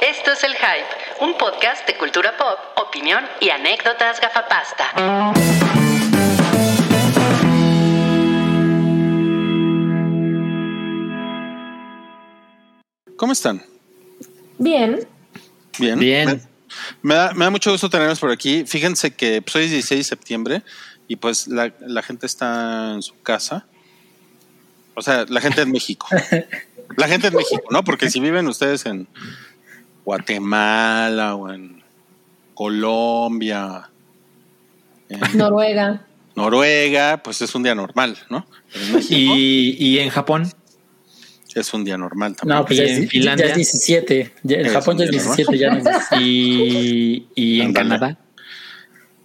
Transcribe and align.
Esto 0.00 0.30
es 0.30 0.44
El 0.44 0.52
Hype, 0.52 1.24
un 1.24 1.36
podcast 1.36 1.84
de 1.84 1.96
cultura 1.96 2.36
pop, 2.36 2.56
opinión 2.76 3.24
y 3.40 3.50
anécdotas 3.50 4.20
gafapasta. 4.20 4.92
¿Cómo 13.16 13.32
están? 13.32 13.60
Bien. 14.58 15.00
Bien. 15.80 15.98
Bien. 15.98 16.42
Me 17.02 17.14
da, 17.14 17.34
me 17.34 17.46
da 17.46 17.50
mucho 17.50 17.72
gusto 17.72 17.90
tenerlos 17.90 18.20
por 18.20 18.30
aquí. 18.30 18.64
Fíjense 18.66 19.12
que 19.12 19.42
pues, 19.42 19.56
hoy 19.56 19.64
es 19.64 19.72
16 19.72 19.98
de 19.98 20.04
septiembre 20.04 20.62
y 21.08 21.16
pues 21.16 21.48
la, 21.48 21.72
la 21.80 22.02
gente 22.02 22.26
está 22.26 22.92
en 22.94 23.02
su 23.02 23.20
casa. 23.22 23.66
O 24.94 25.02
sea, 25.02 25.24
la 25.28 25.40
gente 25.40 25.62
en 25.62 25.72
México. 25.72 26.06
La 26.96 27.06
gente 27.06 27.26
en 27.28 27.34
México, 27.34 27.64
¿no? 27.70 27.84
Porque 27.84 28.08
si 28.08 28.18
viven 28.18 28.48
ustedes 28.48 28.86
en 28.86 29.06
Guatemala 30.08 31.34
o 31.34 31.52
en 31.52 31.82
Colombia, 32.54 33.90
en 35.10 35.20
Noruega. 35.36 36.00
Noruega, 36.34 37.22
pues 37.22 37.42
es 37.42 37.54
un 37.54 37.62
día 37.62 37.74
normal, 37.74 38.16
¿no? 38.30 38.46
En 38.74 39.02
Y, 39.10 39.76
y 39.78 39.98
en 39.98 40.08
Japón. 40.08 40.50
es 41.54 41.74
un 41.74 41.84
día 41.84 41.98
normal 41.98 42.36
también. 42.36 42.58
No, 42.58 42.64
pues 42.64 42.78
¿Y 42.78 42.82
ya 42.82 42.88
en 42.90 43.02
es, 43.04 43.10
Finlandia? 43.10 43.46
ya 43.46 43.50
es 43.50 43.56
17. 43.56 44.32
Ya- 44.44 44.56
en 44.60 44.66
Es 44.66 44.72
Japón 44.72 44.96
ya 44.96 45.04
es 45.04 45.10
un 45.10 45.16
día 45.36 45.44
17, 45.44 45.58
ya 45.58 45.70
no 45.72 45.76
es 45.78 45.84
17. 45.84 46.16
Y, 46.24 47.26
y 47.34 47.60
en. 47.60 47.72
Canadá. 47.74 48.16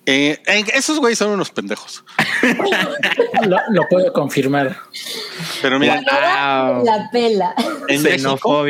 Eh, 0.06 0.38
en- 0.48 0.66
esos 0.74 1.00
güeyes 1.00 1.18
son 1.18 1.30
unos 1.32 1.50
pendejos. 1.52 2.04
Lo, 3.48 3.58
lo 3.70 3.88
puedo 3.88 4.12
confirmar. 4.12 4.76
Pero 5.62 5.80
miren, 5.80 6.04
Wow. 6.04 6.84
La 6.84 7.10
pela. 7.10 7.56
en 7.88 8.02
México, 8.02 8.64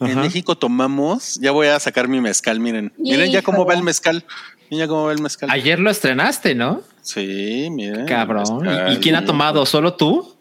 En. 0.00 0.18
México 0.18 0.56
tomamos, 0.56 1.36
ya 1.40 1.50
voy 1.52 1.68
a 1.68 1.78
sacar 1.78 2.08
mi 2.08 2.20
mezcal, 2.20 2.58
miren. 2.58 2.92
Miren 2.98 3.30
ya 3.30 3.42
cómo 3.42 3.64
va 3.64 3.74
el 3.74 3.82
mezcal. 3.82 4.24
Miren 4.70 4.86
ya 4.86 4.88
cómo 4.88 5.04
va 5.04 5.12
el 5.12 5.20
mezcal. 5.20 5.50
Ayer 5.50 5.78
lo 5.78 5.90
estrenaste, 5.90 6.54
¿no? 6.54 6.82
Sí, 7.02 7.68
miren. 7.70 8.06
Cabrón. 8.06 8.62
mezcal. 8.62 8.92
¿Y 8.94 8.96
quién 8.98 9.14
ha 9.14 9.24
tomado? 9.24 9.66
¿Solo 9.66 9.94
tú? 9.94 10.36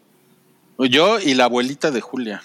Yo 0.78 1.20
y 1.20 1.34
la 1.34 1.46
abuelita 1.46 1.92
de 1.92 2.00
Julia. 2.02 2.42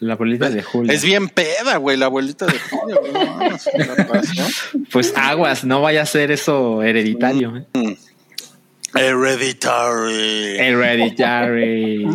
La 0.00 0.14
bolita 0.14 0.48
de 0.48 0.62
Julio. 0.62 0.92
Es 0.92 1.04
bien 1.04 1.28
peda, 1.28 1.76
güey, 1.76 1.96
la 1.96 2.06
abuelita 2.06 2.46
de 2.46 2.58
Julia. 2.58 2.96
güey. 3.00 4.86
Pues 4.92 5.12
aguas, 5.16 5.64
no 5.64 5.80
vaya 5.80 6.02
a 6.02 6.06
ser 6.06 6.30
eso 6.30 6.82
hereditario. 6.82 7.56
¿eh? 7.56 7.98
Hereditary. 8.94 10.58
Hereditary. 10.58 12.06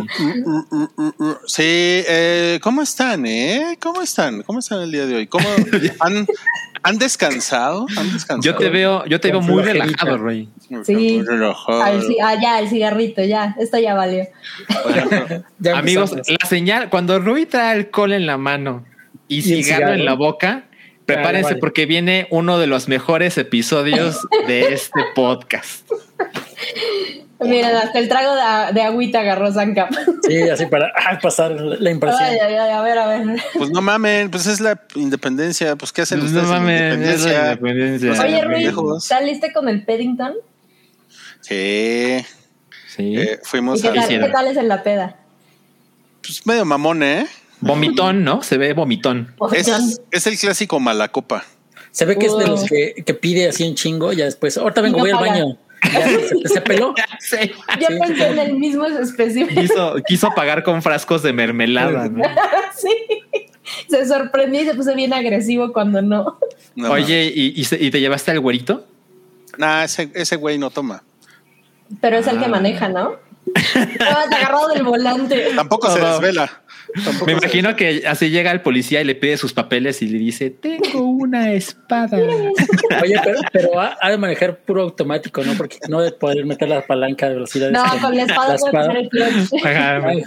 Sí, 1.46 1.62
eh, 1.62 2.58
¿cómo 2.62 2.82
están, 2.82 3.26
eh? 3.26 3.78
¿Cómo 3.80 4.02
están? 4.02 4.42
¿Cómo 4.42 4.58
están 4.58 4.82
el 4.82 4.90
día 4.90 5.06
de 5.06 5.16
hoy? 5.16 5.26
¿Cómo 5.26 5.48
han, 6.00 6.26
han 6.82 6.98
descansado? 6.98 7.86
¿Han 7.96 8.12
descansado? 8.12 8.42
Yo 8.42 8.56
te 8.56 8.68
veo, 8.70 9.04
yo 9.06 9.20
te 9.20 9.30
veo 9.30 9.40
muy 9.40 9.62
relajado, 9.62 10.18
Rey. 10.18 10.48
Sí. 10.84 11.22
Relajado. 11.22 11.82
Al 11.82 12.02
ah, 12.22 12.34
ya, 12.40 12.58
el 12.58 12.68
cigarrito, 12.68 13.22
ya. 13.22 13.54
Esto 13.58 13.78
ya 13.78 13.94
valió. 13.94 14.26
Ya 15.58 15.78
Amigos, 15.78 16.14
la 16.14 16.46
señal, 16.46 16.90
cuando 16.90 17.18
Rui 17.18 17.46
trae 17.46 17.72
alcohol 17.72 18.12
en 18.12 18.26
la 18.26 18.36
mano 18.36 18.84
y, 19.28 19.42
cigarro, 19.42 19.62
cigarro. 19.64 19.94
en 19.94 20.04
la 20.04 20.14
boca, 20.14 20.64
prepárense 21.06 21.50
vale. 21.50 21.60
porque 21.60 21.86
viene 21.86 22.26
uno 22.30 22.58
de 22.58 22.66
los 22.66 22.88
mejores 22.88 23.38
episodios 23.38 24.26
de 24.46 24.74
este 24.74 25.00
podcast. 25.14 25.88
Miren, 27.40 27.76
hasta 27.76 27.98
el 27.98 28.08
trago 28.08 28.34
de, 28.34 28.72
de 28.72 28.82
agüita 28.82 29.20
agarró 29.20 29.52
Zancap. 29.52 29.90
Sí, 30.22 30.40
así 30.48 30.66
para 30.66 30.92
ah, 30.96 31.18
pasar 31.20 31.50
la 31.52 31.90
impresión. 31.90 32.22
Ay, 32.24 32.38
ay, 32.38 32.54
ay, 32.54 32.70
a 32.70 32.80
ver, 32.80 32.98
a 32.98 33.06
ver. 33.08 33.42
Pues 33.54 33.70
no 33.70 33.82
mamen, 33.82 34.30
pues 34.30 34.46
es 34.46 34.60
la 34.60 34.80
independencia. 34.94 35.76
Pues 35.76 35.92
¿qué 35.92 36.02
hacen 36.02 36.20
No 36.20 36.26
ustedes? 36.26 36.44
en 36.44 36.50
la 36.50 36.58
mames, 36.60 36.80
es 36.80 37.24
la 37.24 37.32
independencia? 37.32 37.52
independencia. 37.52 38.08
No 38.10 38.14
sean 38.16 38.26
Oye, 38.28 38.42
Ruiz, 38.44 38.56
pendejos. 38.58 39.04
¿saliste 39.04 39.52
con 39.52 39.68
el 39.68 39.84
Paddington? 39.84 40.34
Sí, 41.40 42.24
Sí. 42.88 43.16
eh, 43.16 43.40
¿Y 43.42 43.46
fuimos 43.46 43.82
qué 43.82 43.88
a... 43.88 43.92
tal, 43.94 44.04
hicieron? 44.04 44.26
qué 44.26 44.32
tal 44.32 44.46
es 44.46 44.56
en 44.56 44.68
la 44.68 44.82
peda? 44.82 45.16
Pues 46.22 46.46
medio 46.46 46.64
mamón, 46.64 47.02
¿eh? 47.02 47.26
Vomitón, 47.60 48.24
¿no? 48.24 48.42
Se 48.42 48.56
ve 48.58 48.72
vomitón. 48.72 49.34
Es, 49.52 50.00
es 50.10 50.26
el 50.26 50.38
clásico 50.38 50.78
malacopa. 50.80 51.44
Se 51.90 52.04
ve 52.04 52.16
que 52.18 52.26
es 52.26 52.36
de 52.36 52.46
los 52.46 52.64
que, 52.64 52.94
que 53.04 53.14
pide 53.14 53.48
así 53.48 53.64
en 53.64 53.74
chingo, 53.74 54.12
ya 54.12 54.24
después. 54.24 54.56
Ahorita 54.58 54.80
vengo, 54.80 54.98
Y 55.06 55.10
no 55.12 55.18
voy 55.18 55.28
al 55.28 55.30
baño. 55.32 55.58
Ya 55.92 56.02
se, 56.08 56.48
se 56.54 56.60
peló. 56.60 56.94
Sí. 57.20 57.36
Yo 57.80 57.88
pensé 58.00 58.28
en 58.28 58.38
el 58.38 58.54
mismo 58.54 58.84
específico. 58.86 59.60
Quiso, 59.60 59.94
quiso 60.06 60.30
pagar 60.34 60.62
con 60.62 60.82
frascos 60.82 61.22
de 61.22 61.32
mermelada. 61.32 62.08
¿no? 62.08 62.22
sí. 62.76 62.88
Se 63.88 64.06
sorprendió 64.06 64.60
y 64.62 64.66
se 64.66 64.74
puso 64.74 64.94
bien 64.94 65.12
agresivo 65.14 65.72
cuando 65.72 66.02
no. 66.02 66.38
No, 66.76 66.90
Oye, 66.92 67.32
¿y, 67.34 67.58
y, 67.58 67.64
se- 67.64 67.82
y 67.82 67.90
te 67.90 68.00
llevaste 68.00 68.30
al 68.32 68.40
güerito? 68.40 68.86
Nah, 69.56 69.84
ese, 69.84 70.10
ese 70.14 70.36
güey 70.36 70.58
no 70.58 70.70
toma. 70.70 71.02
Pero 72.00 72.16
es 72.18 72.26
el 72.26 72.38
Ah. 72.38 72.42
que 72.42 72.48
maneja, 72.48 72.88
¿no? 72.88 73.16
Estabas 73.54 74.26
agarrado 74.32 74.68
del 74.68 74.82
volante. 74.82 75.50
Tampoco 75.54 75.90
se 75.90 76.00
desvela. 76.00 76.62
Me 77.26 77.32
imagino 77.32 77.74
que 77.74 78.04
así 78.06 78.30
llega 78.30 78.52
el 78.52 78.60
policía 78.60 79.00
y 79.00 79.04
le 79.04 79.14
pide 79.14 79.36
sus 79.36 79.52
papeles 79.52 80.00
y 80.02 80.06
le 80.06 80.18
dice, 80.18 80.50
tengo 80.50 81.00
una 81.00 81.52
espada. 81.52 82.16
Oye, 83.02 83.20
pero, 83.24 83.40
pero 83.52 83.80
ha, 83.80 83.96
ha 84.00 84.10
de 84.10 84.18
manejar 84.18 84.58
puro 84.58 84.82
automático, 84.82 85.42
¿no? 85.42 85.54
Porque 85.54 85.78
no 85.88 86.00
de 86.00 86.12
poder 86.12 86.44
meter 86.46 86.68
la 86.68 86.86
palanca 86.86 87.28
de 87.28 87.34
velocidad. 87.34 87.70
No, 87.70 87.84
con 88.00 88.16
la 88.16 88.22
espada 88.22 88.56
puede 88.56 88.72
pasar 88.72 88.96
el 88.96 89.08
clutch. 89.08 89.64
Ajá, 89.64 90.08
Ay, 90.08 90.24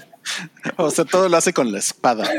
O 0.76 0.90
sea, 0.92 1.06
todo 1.06 1.30
lo 1.30 1.38
hace 1.38 1.54
con 1.54 1.72
la 1.72 1.80
espada. 1.80 2.30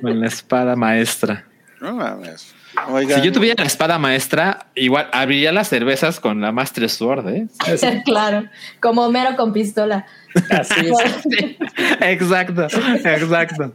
Con 0.00 0.20
la 0.20 0.26
espada 0.28 0.76
maestra. 0.76 1.44
No 1.80 1.94
mames. 1.94 2.54
Oigan, 2.88 3.20
Si 3.20 3.26
yo 3.26 3.32
tuviera 3.32 3.62
la 3.62 3.66
espada 3.66 3.98
maestra, 3.98 4.66
igual 4.74 5.08
abriría 5.12 5.52
las 5.52 5.68
cervezas 5.68 6.20
con 6.20 6.40
la 6.40 6.52
Master 6.52 6.88
Sword, 6.88 7.28
¿eh? 7.28 7.46
claro, 8.04 8.48
como 8.80 9.02
Homero 9.02 9.36
con 9.36 9.52
pistola. 9.52 10.06
Así 10.50 10.86
es. 10.86 11.56
exacto, 12.00 12.62
exacto. 13.04 13.72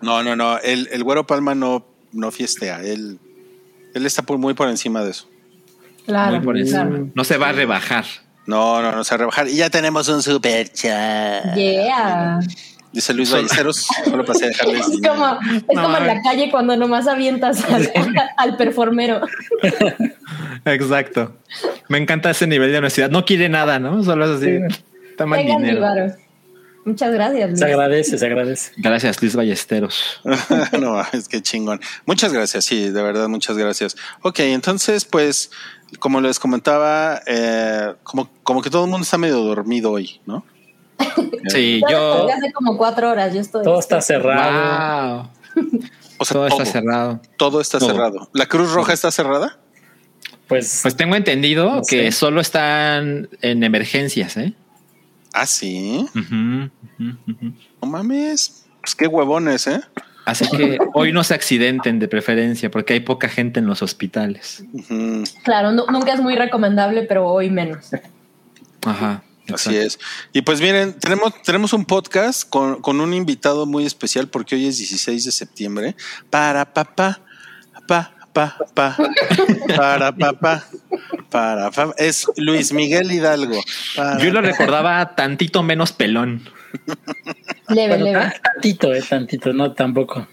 No, 0.00 0.22
no, 0.22 0.36
no. 0.36 0.58
El, 0.58 0.88
el 0.92 1.04
güero 1.04 1.26
Palma 1.26 1.54
no, 1.54 1.86
no 2.12 2.30
fiestea. 2.30 2.80
Él, 2.82 3.18
él 3.94 4.06
está 4.06 4.22
por, 4.22 4.38
muy 4.38 4.54
por 4.54 4.68
encima 4.68 5.02
de 5.04 5.10
eso. 5.10 5.28
Claro, 6.06 6.36
Muy 6.36 6.44
por 6.44 6.58
encima. 6.58 6.86
claro. 6.88 7.08
No 7.14 7.24
se 7.24 7.36
va 7.38 7.48
a 7.48 7.52
rebajar. 7.52 8.04
No, 8.46 8.82
no, 8.82 8.92
no 8.92 9.04
se 9.04 9.12
va 9.12 9.16
a 9.16 9.18
rebajar. 9.18 9.48
Y 9.48 9.56
ya 9.56 9.70
tenemos 9.70 10.06
un 10.08 10.22
super 10.22 10.68
chat. 10.70 11.54
Yeah. 11.54 12.40
Dice 12.92 13.12
Luis 13.14 13.32
Ballesteros. 13.32 13.86
Solo 14.04 14.24
pasé 14.24 14.44
a 14.44 14.48
dejarles. 14.48 14.80
Es 14.88 15.00
como, 15.00 15.38
es 15.42 15.64
No, 15.74 15.82
como 15.82 15.96
en 15.96 16.06
la 16.06 16.22
calle 16.22 16.50
cuando 16.50 16.76
nomás 16.76 17.08
avientas 17.08 17.64
al, 17.64 17.90
al 18.36 18.56
performero. 18.56 19.22
Exacto. 20.64 21.36
Me 21.88 21.98
encanta 21.98 22.30
ese 22.30 22.46
nivel 22.46 22.70
de 22.70 22.78
honestidad. 22.78 23.10
No 23.10 23.24
quiere 23.24 23.48
nada, 23.48 23.78
¿no? 23.78 24.02
Solo 24.04 24.26
es 24.26 24.42
así. 24.42 24.84
Toma 25.16 25.40
el 25.40 25.46
dinero. 25.46 26.14
Muchas 26.84 27.12
gracias. 27.14 27.48
Luis. 27.48 27.58
Se 27.60 27.64
agradece, 27.64 28.18
se 28.18 28.26
agradece. 28.26 28.72
Gracias, 28.76 29.22
Luis 29.22 29.34
Ballesteros. 29.34 30.20
no, 30.78 31.00
es 31.12 31.28
que 31.28 31.40
chingón. 31.40 31.80
Muchas 32.04 32.32
gracias, 32.32 32.64
sí, 32.66 32.90
de 32.90 33.02
verdad, 33.02 33.26
muchas 33.28 33.56
gracias. 33.56 33.96
Ok, 34.22 34.40
entonces, 34.40 35.06
pues, 35.06 35.50
como 35.98 36.20
les 36.20 36.38
comentaba, 36.38 37.22
eh, 37.26 37.94
como, 38.02 38.28
como 38.42 38.60
que 38.60 38.68
todo 38.68 38.84
el 38.84 38.90
mundo 38.90 39.04
está 39.04 39.16
medio 39.16 39.36
dormido 39.38 39.92
hoy, 39.92 40.20
¿no? 40.26 40.44
Sí, 41.48 41.80
Yo 41.90 42.28
hace 42.30 42.52
como 42.52 42.76
cuatro 42.76 43.10
horas. 43.10 43.32
Yo 43.34 43.40
estoy. 43.40 43.64
Todo 43.64 43.78
está 43.78 43.96
Wow. 43.96 44.02
cerrado. 44.02 45.30
O 46.18 46.24
sea, 46.24 46.34
Todo 46.34 46.48
todo, 46.48 46.62
está 46.62 46.64
cerrado. 46.66 47.20
todo 47.36 47.60
está 47.60 47.78
Todo. 47.78 47.90
cerrado. 47.90 48.30
¿La 48.34 48.46
Cruz 48.46 48.72
Roja 48.72 48.92
está 48.92 49.10
cerrada? 49.10 49.58
Pues, 50.48 50.80
Pues 50.82 50.96
tengo 50.96 51.16
entendido 51.16 51.76
No 51.76 51.82
que 51.82 52.10
sé. 52.10 52.12
solo 52.12 52.40
están 52.40 53.28
en 53.40 53.62
emergencias, 53.64 54.36
¿eh? 54.36 54.54
Ah, 55.36 55.46
sí. 55.46 56.06
No 56.98 57.86
mames. 57.88 58.66
Pues 58.80 58.94
qué 58.94 59.06
huevones, 59.06 59.66
¿eh? 59.66 59.80
Así 60.26 60.48
que 60.48 60.78
hoy 60.94 61.12
no 61.12 61.22
se 61.24 61.34
accidenten 61.34 61.98
de 61.98 62.08
preferencia 62.08 62.70
porque 62.70 62.94
hay 62.94 63.00
poca 63.00 63.28
gente 63.28 63.60
en 63.60 63.66
los 63.66 63.82
hospitales. 63.82 64.64
Claro, 65.42 65.72
nu- 65.72 65.86
nunca 65.90 66.14
es 66.14 66.20
muy 66.20 66.34
recomendable, 66.36 67.02
pero 67.02 67.26
hoy 67.26 67.50
menos. 67.50 67.90
Ajá. 68.86 69.22
Así 69.52 69.76
es. 69.76 69.98
Y 70.32 70.40
pues 70.40 70.60
miren, 70.62 70.94
tenemos, 70.98 71.42
tenemos 71.42 71.74
un 71.74 71.84
podcast 71.84 72.48
con, 72.48 72.80
con 72.80 73.00
un 73.02 73.12
invitado 73.12 73.66
muy 73.66 73.84
especial 73.84 74.28
porque 74.28 74.54
hoy 74.54 74.66
es 74.66 74.78
16 74.78 75.24
de 75.26 75.32
septiembre. 75.32 75.96
Para 76.30 76.72
papá, 76.72 77.20
pa, 77.86 78.14
pa, 78.34 78.56
pa, 78.74 78.96
para 79.76 80.12
papá, 80.12 80.64
para 81.30 81.70
pa. 81.70 81.94
Es 81.96 82.26
Luis 82.36 82.72
Miguel 82.74 83.10
Hidalgo. 83.10 83.58
Para, 83.96 84.18
Yo 84.18 84.30
lo 84.30 84.42
recordaba 84.42 85.14
tantito 85.14 85.62
menos 85.62 85.92
pelón. 85.92 86.46
Leve, 87.68 87.88
bueno, 87.96 88.04
leve. 88.04 88.18
tan- 88.20 88.32
tantito, 88.42 88.92
eh, 88.92 89.02
tantito, 89.08 89.52
no 89.54 89.72
tampoco. 89.72 90.26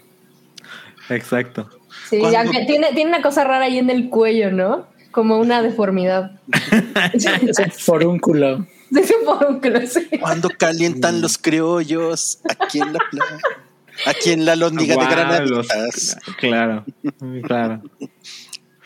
Exacto. 1.08 1.70
Sí, 2.10 2.20
aunque 2.36 2.64
tiene, 2.66 2.92
tiene 2.92 3.10
una 3.10 3.22
cosa 3.22 3.44
rara 3.44 3.64
ahí 3.64 3.78
en 3.78 3.88
el 3.88 4.10
cuello, 4.10 4.50
¿no? 4.50 4.86
Como 5.12 5.38
una 5.38 5.62
deformidad. 5.62 6.32
Es 7.14 7.58
un 7.58 7.70
forúnculo. 7.70 8.66
De 8.90 9.06
su 9.06 9.14
fórmula, 9.24 9.86
sí. 9.86 10.06
Cuando 10.20 10.50
calientan 10.50 11.22
los 11.22 11.38
criollos 11.38 12.40
aquí 12.48 12.80
en 12.80 12.92
la 12.92 12.98
playa. 13.10 13.38
Aquí 14.06 14.30
en 14.32 14.44
la 14.44 14.56
lóndiga 14.56 14.92
de 14.94 15.04
Guau, 15.04 15.10
Granaditas. 15.10 15.76
los- 16.26 16.36
Claro, 16.36 16.84
claro. 17.42 17.82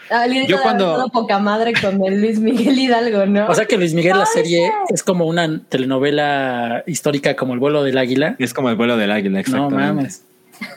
Alguien 0.09 0.47
Yo 0.47 0.61
cuando- 0.63 0.95
Todo 0.95 1.09
poca 1.09 1.39
madre 1.41 1.73
con 1.73 2.05
el 2.05 2.21
Luis 2.21 2.39
Miguel 2.39 2.79
Hidalgo, 2.79 3.27
¿no? 3.27 3.49
O 3.49 3.55
sea 3.55 3.65
que 3.67 3.77
Luis 3.77 3.93
Miguel, 3.93 4.19
la 4.19 4.27
serie, 4.27 4.71
es 4.89 5.03
como 5.03 5.27
una 5.27 5.63
telenovela 5.69 6.85
histórica 6.87 7.35
como 7.35 7.55
El 7.55 7.59
vuelo 7.59 7.83
del 7.83 7.99
águila. 7.99 8.37
Es 8.39 8.55
como 8.55 8.71
el 8.71 8.77
vuelo 8.77 8.97
del 8.97 9.11
águila, 9.11 9.33
No 9.35 9.39
exactamente. 9.41 9.77
mames. 9.77 10.23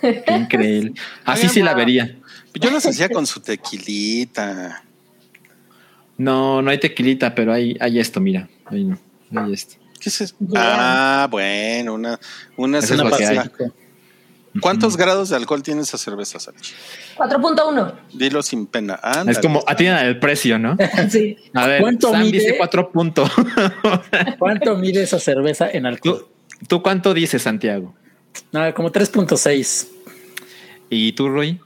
Qué 0.02 0.24
increíble. 0.36 0.94
Así 1.26 1.48
sí 1.48 1.62
la 1.62 1.74
vería. 1.76 2.16
Yo 2.56 2.72
las 2.72 2.86
hacía 2.88 3.08
con 3.10 3.28
su 3.28 3.40
tequilita. 3.40 4.84
No, 6.18 6.62
no 6.62 6.72
hay 6.72 6.80
tequilita, 6.80 7.34
pero 7.36 7.54
hay, 7.54 7.78
hay 7.80 8.00
esto, 8.00 8.20
mira. 8.20 8.50
Ahí 8.66 8.84
no. 8.84 8.98
Hay 9.36 9.54
esto. 9.54 9.76
¿Qué 10.02 10.10
es 10.10 10.22
eso? 10.22 10.36
Ya. 10.40 11.24
Ah, 11.24 11.28
bueno, 11.30 11.94
una, 11.94 12.20
una 12.58 12.80
Eso 12.80 12.94
es 12.96 13.00
lo 13.00 13.10
que 13.12 13.24
cerveza. 13.26 13.42
hay. 13.44 13.50
Pacífico. 13.50 13.74
¿Cuántos 14.62 14.98
grados 14.98 15.30
de 15.30 15.36
alcohol 15.36 15.62
tiene 15.64 15.82
esa 15.82 15.98
cerveza, 15.98 16.40
Salchi? 16.40 16.74
4.1. 17.18 17.94
Dilo 18.14 18.42
sin 18.42 18.66
pena. 18.66 19.00
Es 19.28 19.40
como 19.40 19.64
atiendan 19.68 20.06
el 20.06 20.20
precio, 20.20 20.58
¿no? 20.60 20.76
Sí. 21.10 21.38
A 21.54 21.68
ver, 21.68 21.82
¿Cuánto 21.82 22.12
Sam 22.12 22.22
mide? 22.24 22.40
dice 22.40 22.58
cuatro 22.58 22.92
puntos. 22.92 23.30
¿Cuánto 24.40 24.76
mide 24.78 25.04
esa 25.04 25.20
cerveza 25.20 25.70
en 25.70 25.86
alcohol? 25.86 26.28
¿Tú, 26.60 26.66
¿Tú 26.68 26.82
cuánto 26.82 27.14
dices, 27.14 27.42
Santiago? 27.42 27.96
No, 28.52 28.74
como 28.74 28.92
3.6. 28.92 29.88
¿Y 30.90 31.12
tú, 31.14 31.30
Rui? 31.30 31.60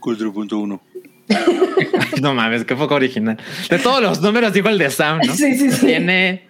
4.1. 0.00 0.80
No 2.20 2.34
mames, 2.34 2.64
qué 2.64 2.76
poco 2.76 2.94
original. 2.94 3.38
De 3.70 3.78
todos 3.78 4.02
los 4.02 4.20
números 4.20 4.52
dijo 4.52 4.68
el 4.68 4.78
de 4.78 4.90
Sam, 4.90 5.20
¿no? 5.26 5.34
Sí, 5.34 5.56
sí, 5.56 5.70
sí. 5.72 5.86
Tiene 5.86 6.48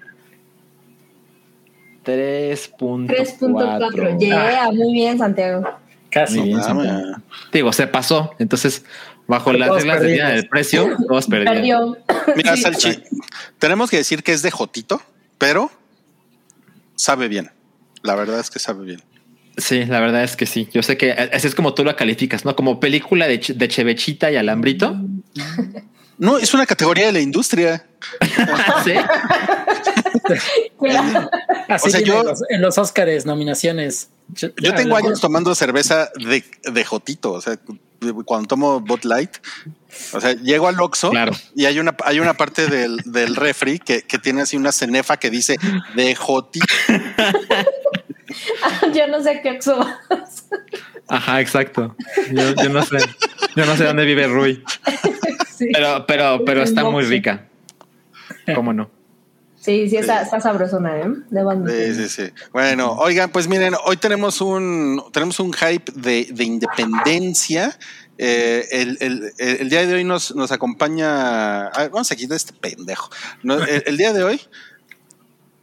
3.4. 2.04 3.06
3.4. 3.06 4.18
Yeah, 4.18 4.70
muy 4.72 4.92
bien, 4.92 5.18
Santiago. 5.18 5.68
Casi. 6.10 6.38
Muy 6.38 6.48
bien, 6.48 6.60
Ah, 6.60 6.64
Santiago. 6.64 6.98
mira. 7.04 7.22
Digo, 7.52 7.72
se 7.72 7.86
pasó. 7.86 8.34
Entonces, 8.38 8.84
bajo 9.26 9.52
las 9.52 9.70
reglas 9.70 10.00
de 10.00 10.06
vida 10.12 10.24
perdimos. 10.24 10.40
del 10.42 10.48
precio, 10.48 10.96
todos 11.08 11.26
perdieron. 11.26 11.54
Perdió. 11.54 11.96
Mira, 12.36 12.56
Sí. 12.56 12.62
Salchi, 12.62 13.02
tenemos 13.58 13.90
que 13.90 13.96
decir 13.98 14.22
que 14.22 14.32
es 14.32 14.42
de 14.42 14.50
Jotito, 14.50 15.00
pero 15.38 15.70
sabe 16.96 17.28
bien. 17.28 17.50
La 18.02 18.14
verdad 18.14 18.40
es 18.40 18.50
que 18.50 18.58
sabe 18.58 18.84
bien. 18.84 19.00
Sí, 19.58 19.84
la 19.84 20.00
verdad 20.00 20.24
es 20.24 20.34
que 20.36 20.46
sí. 20.46 20.68
Yo 20.72 20.82
sé 20.82 20.96
que 20.96 21.12
así 21.12 21.46
es 21.46 21.54
como 21.54 21.74
tú 21.74 21.84
lo 21.84 21.94
calificas, 21.94 22.44
¿no? 22.44 22.56
Como 22.56 22.80
película 22.80 23.28
de, 23.28 23.38
ch- 23.40 23.54
de 23.54 23.68
Chevechita 23.68 24.30
y 24.32 24.36
Alambrito. 24.36 24.96
No, 26.22 26.38
es 26.38 26.54
una 26.54 26.66
categoría 26.66 27.06
de 27.06 27.12
la 27.12 27.18
industria. 27.20 27.84
sí. 28.84 28.92
Así 31.68 31.88
O 31.88 31.90
sea, 31.90 32.00
yo- 32.00 32.20
en, 32.20 32.26
los, 32.26 32.42
en 32.48 32.62
los 32.62 32.78
Oscars, 32.78 33.26
nominaciones. 33.26 34.08
Yo 34.36 34.74
tengo 34.74 34.94
años 34.96 35.20
tomando 35.20 35.52
cerveza 35.56 36.10
de, 36.14 36.44
de 36.70 36.84
Jotito, 36.84 37.32
o 37.32 37.40
sea, 37.40 37.58
cuando 38.24 38.46
tomo 38.46 38.80
Bot 38.80 39.04
Light, 39.04 39.30
o 40.12 40.20
sea, 40.20 40.32
llego 40.34 40.68
al 40.68 40.80
Oxxo 40.80 41.10
Claro. 41.10 41.32
y 41.56 41.66
hay 41.66 41.78
una, 41.80 41.94
hay 42.04 42.20
una 42.20 42.34
parte 42.34 42.66
del, 42.68 42.98
del 43.04 43.34
refri 43.36 43.78
que, 43.80 44.02
que 44.02 44.18
tiene 44.18 44.42
así 44.42 44.56
una 44.56 44.70
cenefa 44.72 45.16
que 45.18 45.28
dice 45.28 45.56
de 45.96 46.14
Jotito. 46.14 46.66
yo 48.94 49.06
no 49.08 49.22
sé 49.22 49.40
qué 49.42 49.50
Oxxo 49.50 49.76
vas. 49.76 50.46
Ajá, 51.08 51.40
exacto. 51.40 51.94
Yo, 52.32 52.54
yo 52.54 52.68
no 52.70 52.82
sé. 52.84 52.96
Yo 53.56 53.66
no 53.66 53.76
sé 53.76 53.84
dónde 53.84 54.04
vive 54.04 54.26
Rui. 54.28 54.64
Sí. 55.62 55.70
Pero, 55.72 56.04
pero, 56.06 56.42
pero 56.46 56.62
está 56.62 56.84
muy 56.84 57.04
rica. 57.04 57.46
¿Cómo 58.54 58.72
no? 58.72 58.90
Sí, 59.56 59.88
sí, 59.88 59.96
está, 59.96 60.22
está 60.22 60.40
sabrosona, 60.40 60.98
¿eh? 60.98 61.04
Debo 61.30 61.52
Sí, 61.68 61.94
sí, 61.94 62.08
sí. 62.08 62.22
Bueno, 62.52 62.94
oigan, 62.94 63.30
pues 63.30 63.46
miren, 63.46 63.74
hoy 63.84 63.96
tenemos 63.96 64.40
un, 64.40 65.00
tenemos 65.12 65.38
un 65.38 65.52
hype 65.52 65.92
de, 65.94 66.26
de 66.32 66.44
independencia. 66.44 67.78
Eh, 68.18 68.66
el, 68.72 69.32
el- 69.38 69.68
día 69.70 69.86
de 69.86 69.94
hoy 69.94 70.02
nos, 70.04 70.34
nos 70.34 70.50
acompaña. 70.50 71.68
a 71.68 71.78
ver, 71.82 71.90
vamos 71.90 72.10
a 72.10 72.16
quitar 72.16 72.36
este 72.36 72.52
pendejo. 72.54 73.08
No, 73.44 73.54
el, 73.62 73.84
el 73.86 73.96
día 73.96 74.12
de 74.12 74.24
hoy 74.24 74.40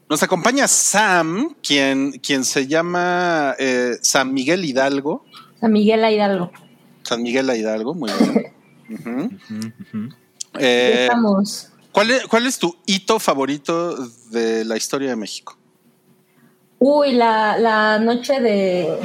nos 0.09 0.23
acompaña 0.23 0.67
Sam, 0.69 1.55
quien, 1.61 2.13
quien 2.13 2.45
se 2.45 2.67
llama 2.67 3.53
eh, 3.59 3.97
San 4.01 4.33
Miguel 4.33 4.63
Hidalgo. 4.63 5.25
San 5.59 5.73
Miguel 5.73 6.05
Hidalgo. 6.09 6.51
San 7.03 7.21
Miguel 7.21 7.49
Hidalgo, 7.53 7.93
muy 7.95 8.09
bien. 8.17 8.53
Ujú. 8.89 9.29
Eh, 10.59 11.03
Estamos. 11.03 11.69
¿cuál, 11.91 12.11
es, 12.11 12.25
¿Cuál 12.27 12.47
es 12.47 12.57
tu 12.57 12.75
hito 12.85 13.19
favorito 13.19 13.95
de 14.31 14.65
la 14.65 14.77
historia 14.77 15.09
de 15.09 15.15
México? 15.15 15.57
Uy, 16.79 17.11
la, 17.11 17.57
la 17.57 17.99
noche 17.99 18.39
de. 18.39 18.99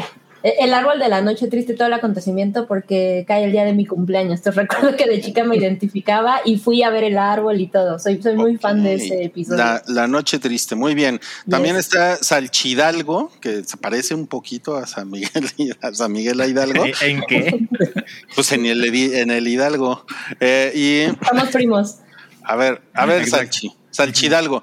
El 0.44 0.75
árbol 0.75 0.99
de 0.99 1.08
la 1.08 1.23
noche 1.23 1.49
triste, 1.49 1.73
todo 1.73 1.87
el 1.88 1.94
acontecimiento, 1.94 2.67
porque 2.67 3.25
cae 3.26 3.44
el 3.44 3.52
día 3.52 3.64
de 3.64 3.73
mi 3.73 3.87
cumpleaños. 3.87 4.43
Te 4.43 4.50
recuerdo 4.52 4.94
que 4.94 5.06
de 5.06 5.20
chica 5.23 5.43
me 5.43 5.56
identificaba 5.56 6.41
y 6.44 6.58
fui 6.58 6.82
a 6.82 6.91
ver 6.91 7.02
el 7.05 7.17
árbol 7.17 7.58
y 7.61 7.67
todo. 7.67 7.99
Soy, 7.99 8.20
soy 8.23 8.37
muy 8.37 8.58
fan 8.58 8.82
de 8.82 8.94
ese 8.94 9.25
episodio. 9.25 9.56
La, 9.56 9.82
la 9.87 10.06
noche 10.06 10.38
triste, 10.38 10.75
muy 10.75 10.94
bien. 10.94 11.19
También 11.49 11.76
Yes. 11.76 11.87
está 11.87 12.17
Salchidalgo, 12.17 13.32
que 13.41 13.64
se 13.64 13.79
parece 13.79 14.14
un 14.14 14.26
poquito 14.26 14.76
a 14.76 14.87
San 14.87 15.11
Miguel, 15.11 15.46
a 15.81 15.94
San 15.94 16.12
Miguel 16.12 16.38
Hidalgo, 16.47 16.85
¿En 17.00 17.23
qué? 17.26 17.67
pues 18.35 18.52
en 18.52 18.67
el, 18.67 18.85
en 18.85 19.31
el 19.31 19.49
Hidalgo. 19.49 20.05
Eh, 20.40 20.73
y 20.75 21.26
Somos 21.26 21.49
primos. 21.49 21.97
a 22.43 22.55
ver, 22.56 22.82
a 22.93 23.06
ver. 23.06 23.26
Salchi, 23.26 23.73
Salchidalgo. 23.90 24.62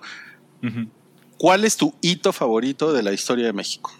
¿cuál 1.37 1.65
es 1.65 1.75
tu 1.75 1.95
hito 2.01 2.31
favorito 2.33 2.93
de 2.93 3.01
la 3.01 3.13
historia 3.13 3.47
de 3.47 3.53
México? 3.53 3.91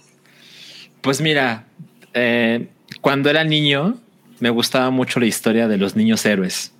Pues 1.01 1.19
mira, 1.21 1.65
eh, 2.13 2.67
cuando 3.01 3.29
era 3.29 3.43
niño 3.43 3.97
me 4.39 4.49
gustaba 4.49 4.89
mucho 4.89 5.19
la 5.19 5.27
historia 5.27 5.67
de 5.67 5.77
los 5.77 5.95
niños 5.95 6.25
héroes. 6.25 6.73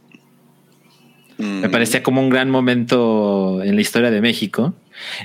Me 1.38 1.68
Mm, 1.68 1.72
parecía 1.72 2.04
como 2.04 2.22
un 2.22 2.30
gran 2.30 2.50
momento 2.52 3.62
en 3.64 3.76
la 3.76 3.82
historia 3.82 4.12
de 4.12 4.22
México. 4.22 4.76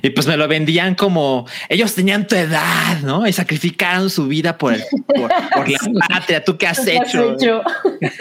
Y 0.02 0.10
pues 0.10 0.26
me 0.26 0.38
lo 0.38 0.48
vendían 0.48 0.94
como 0.94 1.46
ellos 1.68 1.94
tenían 1.94 2.26
tu 2.26 2.34
edad, 2.34 3.00
¿no? 3.02 3.26
Y 3.26 3.32
sacrificaron 3.34 4.08
su 4.08 4.26
vida 4.26 4.56
por, 4.56 4.72
el, 4.72 4.82
por, 5.06 5.30
por 5.52 5.68
la 5.68 5.78
patria. 6.08 6.42
¿Tú 6.42 6.56
qué 6.56 6.66
has 6.66 6.80
¿Qué 6.80 6.96
has 6.98 7.08
hecho? 7.08 7.34
hecho? 7.34 7.62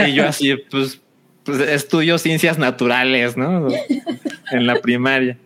Y 0.05 0.13
yo 0.13 0.27
así, 0.27 0.55
pues, 0.69 0.99
pues 1.43 1.59
estudio 1.61 2.17
ciencias 2.17 2.57
naturales, 2.57 3.37
¿no? 3.37 3.67
En 4.51 4.67
la 4.67 4.75
primaria. 4.81 5.37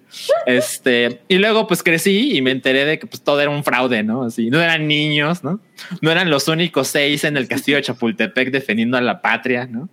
Este, 0.46 1.22
y 1.28 1.38
luego 1.38 1.68
pues 1.68 1.84
crecí 1.84 2.36
y 2.36 2.42
me 2.42 2.52
enteré 2.52 2.86
de 2.86 3.00
que 3.00 3.08
pues 3.08 3.22
todo 3.22 3.40
era 3.40 3.50
un 3.50 3.64
fraude, 3.64 4.04
¿no? 4.04 4.24
Así, 4.24 4.50
no 4.50 4.62
eran 4.62 4.88
niños, 4.88 5.44
¿no? 5.44 5.60
No 6.02 6.12
eran 6.12 6.30
los 6.30 6.48
únicos 6.48 6.88
seis 6.88 7.24
en 7.24 7.38
el 7.38 7.48
castillo 7.48 7.78
de 7.78 7.84
Chapultepec 7.84 8.52
defendiendo 8.52 8.98
a 8.98 9.02
la 9.02 9.22
patria, 9.22 9.68
¿no? 9.68 9.90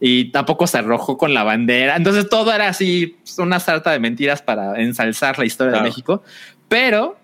Y 0.00 0.26
tampoco 0.32 0.66
se 0.66 0.78
arrojó 0.78 1.16
con 1.16 1.32
la 1.32 1.44
bandera. 1.44 1.96
Entonces 1.96 2.28
todo 2.28 2.52
era 2.52 2.68
así, 2.68 3.18
pues, 3.22 3.38
una 3.38 3.60
sarta 3.60 3.92
de 3.92 4.00
mentiras 4.00 4.42
para 4.42 4.80
ensalzar 4.80 5.38
la 5.38 5.44
historia 5.44 5.72
Claro. 5.72 5.84
de 5.84 5.90
México. 5.90 6.22
Pero 6.68 7.18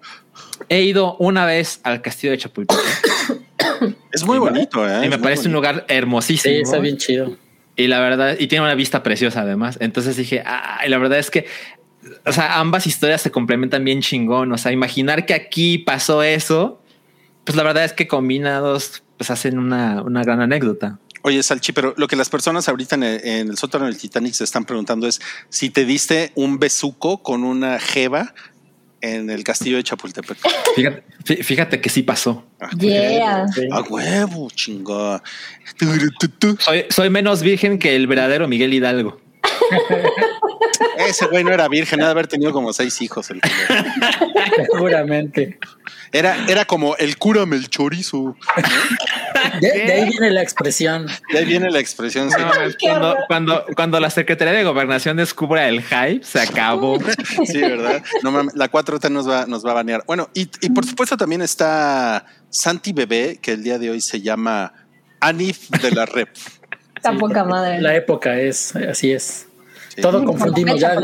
he 0.68 0.82
ido 0.82 1.16
una 1.16 1.44
vez 1.46 1.80
al 1.82 2.02
castillo 2.02 2.32
de 2.32 2.38
Chapultepec 2.38 2.84
Es 4.12 4.24
muy 4.24 4.38
bonito, 4.38 4.88
¿eh? 4.88 5.06
y 5.06 5.08
me 5.08 5.18
parece 5.18 5.48
un 5.48 5.54
lugar 5.54 5.84
hermosísimo. 5.88 6.54
Sí, 6.54 6.60
está 6.60 6.78
bien 6.78 6.98
chido. 6.98 7.36
Y 7.76 7.86
la 7.86 8.00
verdad, 8.00 8.36
y 8.38 8.48
tiene 8.48 8.64
una 8.64 8.74
vista 8.74 9.02
preciosa 9.04 9.42
además. 9.42 9.78
Entonces 9.80 10.16
dije, 10.16 10.42
ah, 10.44 10.80
y 10.84 10.88
la 10.88 10.98
verdad 10.98 11.18
es 11.18 11.30
que, 11.30 11.46
o 12.26 12.32
sea, 12.32 12.58
ambas 12.60 12.86
historias 12.86 13.20
se 13.22 13.30
complementan 13.30 13.84
bien 13.84 14.00
chingón. 14.02 14.52
O 14.52 14.58
sea, 14.58 14.72
imaginar 14.72 15.26
que 15.26 15.34
aquí 15.34 15.78
pasó 15.78 16.22
eso, 16.22 16.82
pues 17.44 17.56
la 17.56 17.62
verdad 17.62 17.84
es 17.84 17.92
que 17.92 18.06
combinados, 18.08 19.02
pues 19.16 19.30
hacen 19.30 19.58
una, 19.58 20.02
una 20.02 20.22
gran 20.22 20.40
anécdota. 20.40 20.98
Oye, 21.22 21.42
Salchi, 21.42 21.72
pero 21.72 21.94
lo 21.96 22.06
que 22.06 22.14
las 22.16 22.28
personas 22.30 22.68
ahorita 22.68 22.94
en 22.94 23.02
el, 23.02 23.26
en 23.26 23.48
el 23.48 23.58
sótano 23.58 23.86
del 23.86 23.98
Titanic 23.98 24.32
se 24.34 24.44
están 24.44 24.64
preguntando 24.64 25.06
es 25.08 25.20
si 25.48 25.68
te 25.68 25.84
diste 25.84 26.30
un 26.36 26.58
besuco 26.58 27.22
con 27.22 27.42
una 27.44 27.78
jeva 27.80 28.34
en 29.00 29.28
el 29.30 29.44
castillo 29.44 29.76
de 29.76 29.82
Chapultepec. 29.84 30.38
Fíjate, 30.74 31.04
fí- 31.24 31.42
fíjate 31.44 31.80
que 31.80 31.88
sí 31.88 32.02
pasó. 32.02 32.44
Ah, 32.60 32.70
Yeah. 32.78 33.46
A 33.72 33.80
huevo, 33.82 34.48
chinga. 34.54 35.22
Soy, 36.60 36.84
soy 36.90 37.10
menos 37.10 37.42
virgen 37.42 37.78
que 37.78 37.94
el 37.96 38.06
verdadero 38.06 38.46
Miguel 38.48 38.74
Hidalgo. 38.74 39.20
Ese 41.08 41.26
güey 41.26 41.44
no 41.44 41.52
era 41.52 41.68
virgen, 41.68 42.02
ha 42.02 42.06
de 42.06 42.10
haber 42.10 42.26
tenido 42.26 42.52
como 42.52 42.72
seis 42.72 43.00
hijos. 43.00 43.30
el. 43.30 43.40
Seguramente. 44.72 45.58
Era, 46.12 46.46
era 46.48 46.64
como 46.64 46.96
el 46.96 47.18
cúrame 47.18 47.56
el 47.56 47.68
chorizo. 47.68 48.36
De, 49.60 49.68
de 49.68 49.92
ahí 49.92 50.08
viene 50.08 50.30
la 50.30 50.42
expresión. 50.42 51.06
De 51.32 51.38
ahí 51.38 51.44
viene 51.44 51.70
la 51.70 51.78
expresión. 51.78 52.30
sí. 52.30 52.36
No, 52.38 52.50
cuando, 52.80 53.16
cuando, 53.26 53.66
cuando 53.74 54.00
la 54.00 54.10
Secretaría 54.10 54.52
de 54.52 54.64
Gobernación 54.64 55.16
descubra 55.16 55.68
el 55.68 55.82
hype, 55.82 56.24
se 56.24 56.40
acabó. 56.40 56.98
Sí, 57.46 57.60
¿verdad? 57.60 58.02
No 58.22 58.42
la 58.54 58.70
4T 58.70 59.10
nos 59.10 59.28
va, 59.28 59.46
nos 59.46 59.64
va 59.64 59.72
a 59.72 59.74
banear. 59.74 60.04
Bueno, 60.06 60.28
y, 60.34 60.50
y 60.60 60.70
por 60.70 60.86
supuesto 60.86 61.16
también 61.16 61.42
está 61.42 62.24
Santi 62.50 62.92
Bebé, 62.92 63.38
que 63.40 63.52
el 63.52 63.62
día 63.62 63.78
de 63.78 63.90
hoy 63.90 64.00
se 64.00 64.20
llama 64.20 64.72
Anif 65.20 65.70
de 65.70 65.90
la 65.90 66.06
Rep. 66.06 66.28
Está 66.96 67.12
poca 67.12 67.44
madre. 67.44 67.80
La 67.80 67.94
época 67.94 68.38
es, 68.38 68.74
así 68.76 69.12
es. 69.12 69.47
Sí. 69.98 70.02
Todo 70.02 70.24
confundimos 70.24 70.78
ya. 70.80 70.94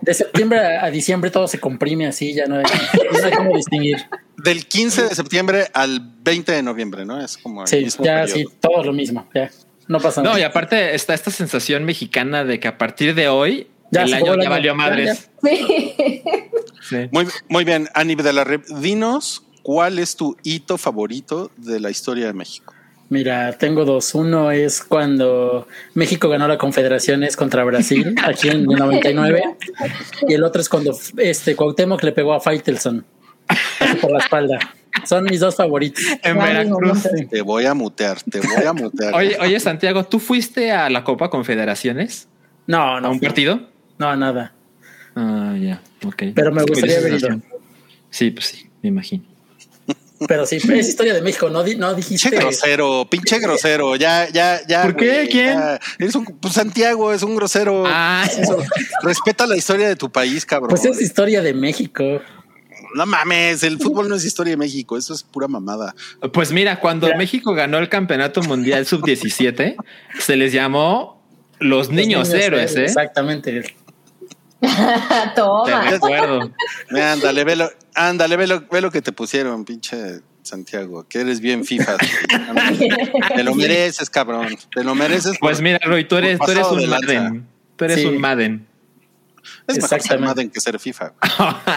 De, 0.00 0.14
septiembre 0.14 0.58
a 0.78 0.90
diciembre 0.90 1.30
todo 1.30 1.46
se 1.46 1.58
comprime 1.60 2.06
así, 2.06 2.32
ya 2.32 2.46
no 2.46 2.56
hay, 2.56 2.64
no 2.64 3.24
hay 3.26 3.32
cómo 3.32 3.54
distinguir. 3.56 3.98
del 4.38 4.66
15 4.66 5.02
de 5.08 5.14
septiembre 5.14 5.66
al 5.74 6.00
20 6.22 6.52
de 6.52 6.62
noviembre, 6.62 7.04
¿no? 7.04 7.20
Es 7.22 7.36
como 7.36 7.62
el 7.62 7.68
Sí, 7.68 7.84
mismo 7.84 8.04
ya, 8.04 8.20
periodo. 8.22 8.36
sí, 8.36 8.44
todo 8.60 8.82
lo 8.84 8.92
mismo. 8.92 9.28
Ya, 9.34 9.50
no 9.86 10.00
pasa 10.00 10.22
nada. 10.22 10.34
No, 10.34 10.40
y 10.40 10.44
aparte 10.44 10.94
está 10.94 11.12
esta 11.14 11.30
sensación 11.30 11.84
mexicana 11.84 12.44
de 12.44 12.58
que 12.58 12.68
a 12.68 12.78
partir 12.78 13.14
de 13.14 13.28
hoy 13.28 13.68
Ya 13.90 14.02
el 14.04 14.14
año 14.14 14.26
ya 14.36 14.40
año. 14.42 14.50
valió 14.50 14.72
Ya, 14.72 14.74
madres. 14.76 15.30
Sí. 15.42 16.22
Sí. 16.88 16.96
Muy, 17.12 17.26
muy 17.48 17.64
bien, 17.64 17.88
Ani 17.94 18.14
de 18.14 18.32
la 18.32 18.44
Rep, 18.44 18.64
dinos 18.66 19.44
cuál 19.62 19.98
es 19.98 20.16
tu 20.16 20.36
hito 20.42 20.78
favorito 20.78 21.50
de 21.58 21.80
la 21.80 21.90
historia 21.90 22.26
de 22.26 22.32
México. 22.32 22.72
Mira, 23.10 23.52
tengo 23.56 23.84
dos. 23.86 24.14
Uno 24.14 24.50
es 24.50 24.82
cuando 24.82 25.66
México 25.94 26.28
ganó 26.28 26.46
la 26.46 26.58
Confederaciones 26.58 27.36
contra 27.36 27.64
Brasil, 27.64 28.14
aquí 28.24 28.48
en 28.48 28.56
el 28.58 28.66
99. 28.66 29.42
Y 30.28 30.34
el 30.34 30.44
otro 30.44 30.60
es 30.60 30.68
cuando 30.68 30.94
este 31.16 31.56
Cuauhtémoc 31.56 32.02
le 32.02 32.12
pegó 32.12 32.34
a 32.34 32.40
Faitelson 32.40 33.04
por 34.00 34.10
la 34.10 34.18
espalda. 34.18 34.58
Son 35.06 35.24
mis 35.24 35.40
dos 35.40 35.54
favoritos. 35.56 36.02
En 36.22 36.36
Veracruz. 36.38 37.08
Te 37.30 37.40
voy 37.42 37.64
a 37.64 37.72
mutear, 37.72 38.20
te 38.22 38.40
voy 38.40 38.64
a 38.66 38.72
mutear. 38.72 39.14
Oye, 39.14 39.38
oye, 39.40 39.58
Santiago, 39.60 40.04
¿tú 40.04 40.18
fuiste 40.18 40.72
a 40.72 40.90
la 40.90 41.04
Copa 41.04 41.30
Confederaciones? 41.30 42.28
No, 42.66 42.96
¿A 42.96 43.00
no, 43.00 43.12
un 43.12 43.20
partido? 43.20 43.68
no, 43.96 44.14
nada. 44.16 44.52
Ah, 45.16 45.56
ya, 45.58 45.80
ok. 46.04 46.24
Pero 46.34 46.52
me 46.52 46.62
gustaría 46.62 46.98
haber 46.98 47.12
sensación. 47.12 47.42
ido. 47.48 47.58
Sí, 48.10 48.30
pues 48.30 48.46
sí, 48.46 48.68
me 48.82 48.88
imagino. 48.90 49.24
Pero 50.26 50.46
sí, 50.46 50.56
es 50.56 50.88
historia 50.88 51.14
de 51.14 51.22
México. 51.22 51.48
No, 51.48 51.64
no 51.64 51.94
dijiste. 51.94 52.30
Pinche 52.30 52.44
grosero, 52.44 53.06
pinche 53.08 53.38
grosero, 53.38 53.96
ya, 53.96 54.28
ya, 54.30 54.60
ya. 54.66 54.82
¿Por 54.82 54.96
qué? 54.96 55.28
¿Quién? 55.30 55.58
ya. 55.58 55.80
Eres 55.98 56.14
un, 56.16 56.24
pues 56.24 56.54
Santiago 56.54 57.12
es 57.12 57.22
un 57.22 57.36
grosero. 57.36 57.84
Ah, 57.86 58.26
Eso. 58.26 58.58
Respeta 59.02 59.46
la 59.46 59.56
historia 59.56 59.88
de 59.88 59.96
tu 59.96 60.10
país, 60.10 60.44
cabrón. 60.44 60.70
Pues 60.70 60.84
es 60.84 61.00
historia 61.00 61.40
de 61.40 61.54
México. 61.54 62.20
No 62.94 63.06
mames, 63.06 63.62
el 63.62 63.78
fútbol 63.78 64.08
no 64.08 64.14
es 64.16 64.24
historia 64.24 64.52
de 64.52 64.56
México, 64.56 64.96
eso 64.96 65.12
es 65.12 65.22
pura 65.22 65.46
mamada. 65.46 65.94
Pues 66.32 66.52
mira, 66.52 66.80
cuando. 66.80 67.08
México 67.16 67.52
ganó 67.54 67.78
el 67.78 67.88
campeonato 67.88 68.42
mundial 68.42 68.86
sub-17, 68.86 69.76
se 70.18 70.36
les 70.36 70.52
llamó 70.52 71.22
los 71.58 71.88
Los 71.88 71.90
niños, 71.90 72.30
héroes, 72.30 72.76
¿eh? 72.76 72.84
Exactamente. 72.84 73.76
Te 74.60 74.68
Toma. 75.36 75.82
recuerdo. 75.90 76.50
Ándale, 76.90 77.44
ve 77.44 77.56
lo, 77.56 77.70
ándale, 77.94 78.36
ve 78.36 78.46
lo, 78.46 78.60
ve 78.70 78.80
lo 78.80 78.90
que 78.90 79.02
te 79.02 79.12
pusieron, 79.12 79.64
pinche 79.64 80.20
Santiago, 80.42 81.06
que 81.08 81.20
eres 81.20 81.40
bien 81.40 81.64
FIFA. 81.64 81.96
te 83.36 83.42
lo 83.44 83.54
mereces, 83.54 84.10
cabrón. 84.10 84.56
Te 84.74 84.82
lo 84.84 84.94
mereces. 84.94 85.38
por- 85.38 85.50
Pues 85.50 85.60
mira, 85.60 85.78
Roy, 85.84 86.04
tú 86.08 86.16
eres, 86.16 86.38
tú 86.38 86.50
eres 86.50 86.66
un 86.68 86.90
lanza. 86.90 87.06
Madden. 87.06 87.46
Tú 87.76 87.84
eres 87.84 88.00
Sí. 88.00 88.06
un 88.06 88.18
Madden. 88.20 88.66
Es 89.66 89.76
mejor 89.76 89.88
ser 89.88 89.96
exactamente. 89.98 90.26
Madden 90.28 90.50
que 90.50 90.60
ser 90.60 90.78
FIFA. 90.78 91.12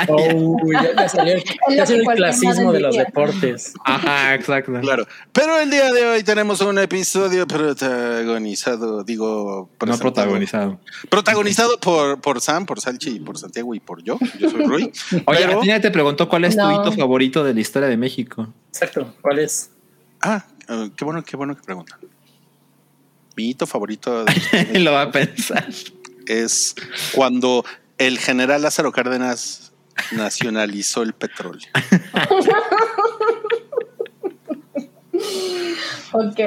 Oh, 0.10 0.58
ya, 0.74 0.96
ya 0.96 1.10
salió, 1.10 1.38
ya 1.70 1.86
salió 1.86 2.10
el 2.10 2.16
clasismo 2.18 2.72
de 2.74 2.80
los 2.80 2.96
deportes. 2.96 3.74
Ajá, 3.86 4.36
exacto. 4.36 4.74
Claro. 4.82 5.08
Pero 5.32 5.60
el 5.60 5.70
día 5.70 5.92
de 5.92 6.06
hoy 6.06 6.24
tenemos 6.24 6.62
un 6.62 6.78
episodio 6.80 7.46
protagonizado, 7.48 9.04
digo, 9.04 9.70
No 9.86 9.98
protagonizado. 9.98 10.80
Protagonizado 11.10 11.80
por, 11.80 12.20
por 12.22 12.42
Sam, 12.42 12.66
por 12.66 12.80
Salchi 12.82 13.12
y 13.12 13.20
por 13.20 13.38
Santiago 13.38 13.74
y 13.76 13.80
por 13.80 14.04
yo. 14.04 14.18
Yo 14.40 14.50
soy 14.50 14.64
Rui. 14.66 14.84
Oye, 15.26 15.40
Pero- 15.46 15.58
a 15.60 15.62
ti 15.62 15.68
nadie 15.68 15.80
te 15.82 15.92
preguntó 15.92 16.28
cuál 16.30 16.46
es 16.46 16.56
tu 16.56 16.62
No. 16.62 16.82
hito 16.82 16.92
favorito 16.92 17.44
de 17.44 17.54
la 17.54 17.60
historia 17.60 17.88
de 17.90 17.98
México. 17.98 18.48
Exacto. 18.70 19.14
¿Cuál 19.22 19.40
es? 19.40 19.72
Ah, 20.22 20.46
eh, 20.70 20.90
qué 20.96 21.04
bueno, 21.06 21.24
qué 21.24 21.36
bueno 21.38 21.56
que 21.56 21.64
preguntan. 21.64 22.00
Mi 23.36 23.50
hito 23.50 23.66
favorito 23.66 24.26
de- 24.26 24.80
Lo 24.80 24.92
va 24.92 25.04
a 25.04 25.12
pensar. 25.12 25.66
Es 26.40 26.76
cuando 27.14 27.66
el 27.98 28.20
general 28.20 28.62
Lázaro 28.62 28.92
Cárdenas 28.92 29.74
nacionalizó 30.12 31.04
el 31.04 31.14
petróleo. 31.14 31.70
Ok. 36.14 36.40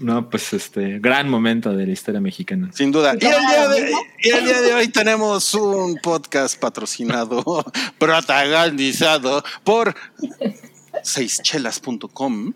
No, 0.00 0.28
pues 0.28 0.52
este, 0.52 0.98
gran 0.98 1.28
momento 1.28 1.72
de 1.72 1.86
la 1.86 1.92
historia 1.92 2.20
mexicana. 2.20 2.70
Sin 2.72 2.90
duda. 2.90 3.14
Y 3.20 3.24
el, 3.24 3.46
día 3.46 3.68
de, 3.68 3.92
y 4.22 4.28
el 4.30 4.44
día 4.44 4.60
de 4.60 4.74
hoy 4.74 4.88
tenemos 4.88 5.54
un 5.54 5.96
podcast 5.96 6.58
patrocinado, 6.58 7.64
protagonizado 7.98 9.44
por 9.64 9.94
seischelas.com, 11.02 12.54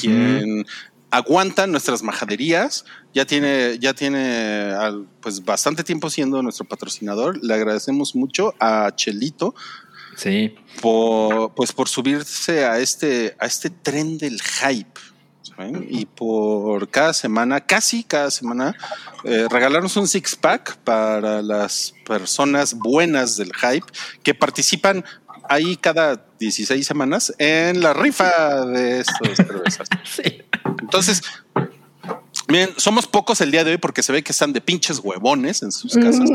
quien 0.00 0.66
aguanta 1.10 1.66
nuestras 1.66 2.02
majaderías. 2.02 2.84
Ya 3.14 3.24
tiene, 3.24 3.78
ya 3.78 3.94
tiene 3.94 4.72
pues 5.20 5.44
bastante 5.44 5.84
tiempo 5.84 6.10
siendo 6.10 6.42
nuestro 6.42 6.66
patrocinador. 6.66 7.42
Le 7.42 7.54
agradecemos 7.54 8.14
mucho 8.14 8.54
a 8.60 8.90
Chelito 8.94 9.54
Sí. 10.16 10.54
por, 10.80 11.54
pues 11.54 11.72
por 11.72 11.88
subirse 11.88 12.64
a 12.64 12.78
este, 12.78 13.36
a 13.38 13.46
este 13.46 13.70
tren 13.70 14.18
del 14.18 14.40
hype. 14.40 15.00
¿saben? 15.42 15.86
Y 15.88 16.06
por 16.06 16.88
cada 16.90 17.12
semana, 17.12 17.60
casi 17.60 18.02
cada 18.02 18.30
semana, 18.30 18.74
eh, 19.24 19.46
regalarnos 19.50 19.96
un 19.96 20.08
six 20.08 20.34
pack 20.36 20.76
para 20.78 21.40
las 21.42 21.94
personas 22.06 22.74
buenas 22.74 23.36
del 23.36 23.52
hype 23.54 23.86
que 24.22 24.34
participan 24.34 25.04
ahí 25.48 25.76
cada 25.76 26.26
16 26.40 26.84
semanas 26.86 27.32
en 27.38 27.80
la 27.80 27.92
rifa 27.94 28.64
de 28.66 29.00
estos 29.00 29.28
cervezas. 29.36 29.88
Sí. 30.04 30.42
Entonces, 30.80 31.22
miren, 32.48 32.70
somos 32.76 33.06
pocos 33.06 33.40
el 33.40 33.50
día 33.50 33.64
de 33.64 33.72
hoy 33.72 33.78
porque 33.78 34.02
se 34.02 34.12
ve 34.12 34.22
que 34.22 34.32
están 34.32 34.52
de 34.52 34.60
pinches 34.60 34.98
huevones 34.98 35.62
en 35.62 35.72
sus 35.72 35.94
casas. 35.94 36.30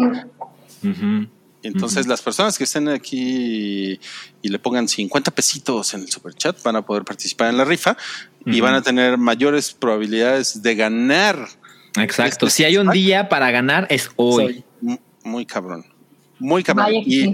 Entonces, 1.64 2.08
las 2.08 2.22
personas 2.22 2.58
que 2.58 2.64
estén 2.64 2.90
aquí 2.90 4.00
y 4.42 4.50
le 4.50 4.60
pongan 4.60 4.88
50 4.88 5.32
pesitos 5.32 5.94
en 5.94 6.02
el 6.02 6.10
superchat 6.10 6.62
van 6.64 6.76
a 6.76 6.82
poder 6.82 7.04
participar 7.04 7.50
en 7.50 7.58
la 7.58 7.66
rifa 7.66 7.98
y 8.46 8.60
van 8.62 8.74
a 8.74 8.82
tener 8.82 9.18
mayores 9.18 9.74
probabilidades 9.74 10.62
de 10.62 10.76
ganar. 10.76 11.48
Exacto. 11.98 12.48
Este 12.48 12.58
Si 12.58 12.64
hay 12.64 12.78
un 12.78 12.90
día 12.90 13.30
para 13.30 13.52
ganar, 13.52 13.86
es 13.90 14.10
hoy. 14.16 14.64
Muy 15.24 15.46
cabrón. 15.46 15.86
Muy 16.40 16.64
cabrón. 16.64 16.88
Vaya 16.88 17.00
Y, 17.06 17.22
sí. 17.22 17.34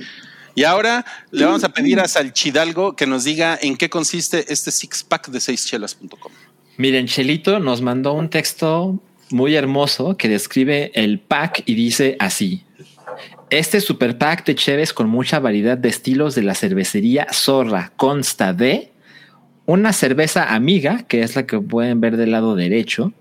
y 0.56 0.64
ahora 0.66 1.06
le 1.32 1.46
vamos 1.46 1.64
a 1.64 1.70
pedir 1.70 2.00
a 2.02 2.08
Salchidalgo 2.08 2.96
que 2.96 3.08
nos 3.08 3.24
diga 3.24 3.58
en 3.62 3.78
qué 3.78 3.90
consiste 3.90 4.52
este 4.52 4.72
six 4.72 5.04
pack 5.04 5.30
de 5.30 5.40
seischelas.com. 5.40 6.32
Miren, 6.78 7.08
Chelito 7.08 7.60
nos 7.60 7.82
mandó 7.82 8.14
un 8.14 8.30
texto 8.30 9.00
muy 9.32 9.56
hermoso 9.56 10.16
que 10.16 10.30
describe 10.30 10.92
el 10.94 11.20
pack 11.20 11.64
y 11.66 11.74
dice 11.74 12.16
así. 12.20 12.64
Este 13.50 13.82
super 13.82 14.20
pack 14.20 14.46
de 14.46 14.54
cheves 14.54 14.94
con 14.94 15.10
mucha 15.10 15.40
variedad 15.40 15.76
de 15.76 15.90
estilos 15.90 16.36
de 16.36 16.44
la 16.44 16.54
cervecería 16.54 17.26
Zorra 17.34 17.94
consta 17.96 18.54
de 18.54 18.92
una 19.66 19.92
cerveza 19.92 20.54
amiga, 20.54 21.04
que 21.08 21.24
es 21.24 21.36
la 21.36 21.48
que 21.48 21.60
pueden 21.60 22.00
ver 22.00 22.16
del 22.16 22.32
lado 22.32 22.56
derecho, 22.56 23.12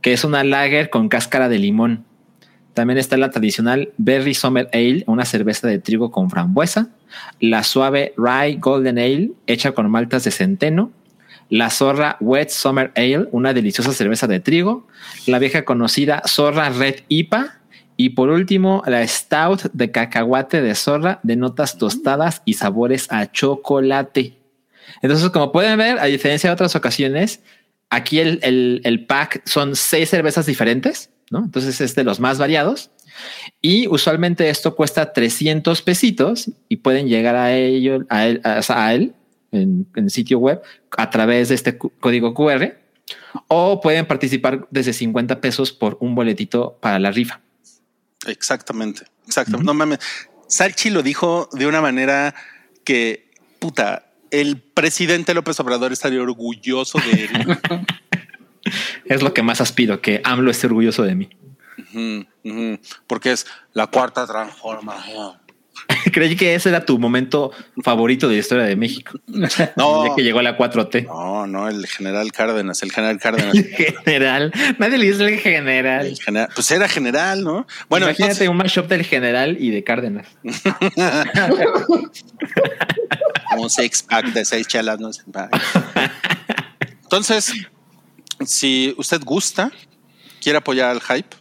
que 0.00 0.12
es 0.12 0.24
una 0.24 0.42
lager 0.42 0.90
con 0.90 1.08
cáscara 1.08 1.48
de 1.48 1.60
limón. 1.60 2.04
También 2.74 2.98
está 2.98 3.16
la 3.16 3.30
tradicional 3.30 3.92
Berry 3.98 4.34
Summer 4.34 4.68
Ale, 4.72 5.04
una 5.06 5.24
cerveza 5.24 5.68
de 5.68 5.78
trigo 5.78 6.10
con 6.10 6.28
frambuesa, 6.28 6.88
la 7.38 7.62
suave 7.62 8.14
Rye 8.16 8.56
Golden 8.56 8.98
Ale, 8.98 9.30
hecha 9.46 9.72
con 9.72 9.88
maltas 9.90 10.24
de 10.24 10.32
centeno, 10.32 10.90
la 11.50 11.68
Zorra 11.70 12.16
Wet 12.20 12.48
Summer 12.50 12.92
Ale, 12.96 13.28
una 13.32 13.52
deliciosa 13.52 13.92
cerveza 13.92 14.26
de 14.26 14.40
trigo, 14.40 14.86
la 15.26 15.38
vieja 15.38 15.64
conocida 15.64 16.22
Zorra 16.26 16.70
Red 16.70 17.00
IPA 17.08 17.60
y 17.96 18.10
por 18.10 18.30
último 18.30 18.82
la 18.86 19.06
Stout 19.06 19.64
de 19.72 19.90
cacahuate 19.90 20.62
de 20.62 20.74
Zorra 20.74 21.20
de 21.22 21.36
notas 21.36 21.76
tostadas 21.76 22.40
y 22.44 22.54
sabores 22.54 23.06
a 23.10 23.30
chocolate. 23.30 24.38
Entonces, 25.02 25.28
como 25.30 25.52
pueden 25.52 25.76
ver, 25.78 25.98
a 25.98 26.04
diferencia 26.06 26.48
de 26.50 26.54
otras 26.54 26.74
ocasiones, 26.76 27.40
aquí 27.90 28.18
el, 28.20 28.38
el- 28.42 28.80
el 28.84 29.06
pack 29.06 29.42
son 29.46 29.76
seis 29.76 30.08
cervezas 30.08 30.46
diferentes, 30.46 31.10
¿no? 31.30 31.40
Entonces 31.44 31.80
es 31.80 31.94
de 31.94 32.04
los 32.04 32.20
más 32.20 32.38
variados. 32.38 32.90
Y 33.60 33.86
usualmente 33.88 34.48
esto 34.48 34.74
cuesta 34.76 35.12
300 35.12 35.82
pesitos 35.82 36.50
y 36.68 36.76
pueden 36.76 37.08
llegar 37.08 37.36
a 37.36 37.54
ello, 37.56 38.04
a 38.08 38.26
él, 38.26 38.40
a, 38.44 38.60
a 38.68 38.94
él 38.94 39.14
en, 39.52 39.86
en 39.94 40.04
el 40.04 40.10
sitio 40.10 40.38
web 40.38 40.62
a 40.96 41.10
través 41.10 41.48
de 41.48 41.54
este 41.54 41.78
código 41.78 42.34
QR 42.34 42.74
o 43.48 43.80
pueden 43.80 44.06
participar 44.06 44.66
desde 44.70 44.92
50 44.92 45.40
pesos 45.40 45.72
por 45.72 45.96
un 46.00 46.14
boletito 46.14 46.78
para 46.80 46.98
la 46.98 47.10
rifa. 47.10 47.40
Exactamente, 48.26 49.04
exactamente. 49.26 49.66
No 49.66 49.74
mames. 49.74 49.98
Salchi 50.46 50.90
lo 50.90 51.02
dijo 51.02 51.48
de 51.52 51.66
una 51.66 51.80
manera 51.80 52.34
que, 52.84 53.30
puta, 53.58 54.06
el 54.30 54.58
presidente 54.58 55.34
López 55.34 55.58
Obrador 55.60 55.92
estaría 55.92 56.22
orgulloso 56.22 56.98
de 56.98 57.24
él. 57.24 57.58
Es 59.06 59.22
lo 59.22 59.32
que 59.32 59.42
más 59.42 59.60
aspiro, 59.60 60.00
que 60.00 60.20
AMLO 60.22 60.50
esté 60.50 60.66
orgulloso 60.66 61.02
de 61.02 61.14
mí. 61.14 61.30
Porque 63.06 63.32
es 63.32 63.46
la 63.72 63.86
cuarta 63.86 64.26
transformación. 64.26 65.38
Creí 66.12 66.36
que 66.36 66.54
ese 66.54 66.68
era 66.68 66.84
tu 66.84 66.98
momento 66.98 67.50
favorito 67.82 68.28
de 68.28 68.34
la 68.34 68.40
historia 68.40 68.64
de 68.64 68.76
México. 68.76 69.18
No, 69.76 70.06
Ya 70.08 70.14
que 70.16 70.22
llegó 70.22 70.42
la 70.42 70.56
4T. 70.58 71.06
no, 71.06 71.46
no, 71.46 71.68
el 71.68 71.86
general 71.86 72.30
Cárdenas, 72.32 72.82
el 72.82 72.92
general 72.92 73.18
Cárdenas. 73.18 73.54
General. 74.04 74.52
Nadie 74.78 74.98
le 74.98 75.06
dice 75.10 75.24
el 75.24 75.38
general. 75.38 76.06
El 76.06 76.18
general, 76.18 76.48
pues 76.54 76.70
era 76.70 76.88
general, 76.88 77.42
¿no? 77.44 77.66
Bueno, 77.88 78.06
Imagínate 78.06 78.32
entonces- 78.44 78.48
un 78.48 78.56
mashup 78.56 78.86
del 78.88 79.04
general 79.04 79.56
y 79.60 79.70
de 79.70 79.84
Cárdenas. 79.84 80.26
Un 83.58 83.68
six 83.70 84.02
pack 84.02 84.26
de 84.32 84.44
seis 84.44 84.66
chelas, 84.66 84.98
no 85.00 85.12
sé. 85.12 85.22
Entonces, 87.02 87.52
si 88.44 88.94
usted 88.96 89.20
gusta, 89.24 89.70
quiere 90.40 90.58
apoyar 90.58 90.90
al 90.90 91.00
hype, 91.00 91.36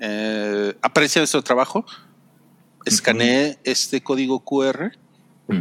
eh, 0.00 0.74
aprecia 0.82 1.20
nuestro 1.20 1.42
trabajo, 1.42 1.86
escanee 2.84 3.58
este 3.64 4.02
código 4.02 4.44
QR 4.44 4.92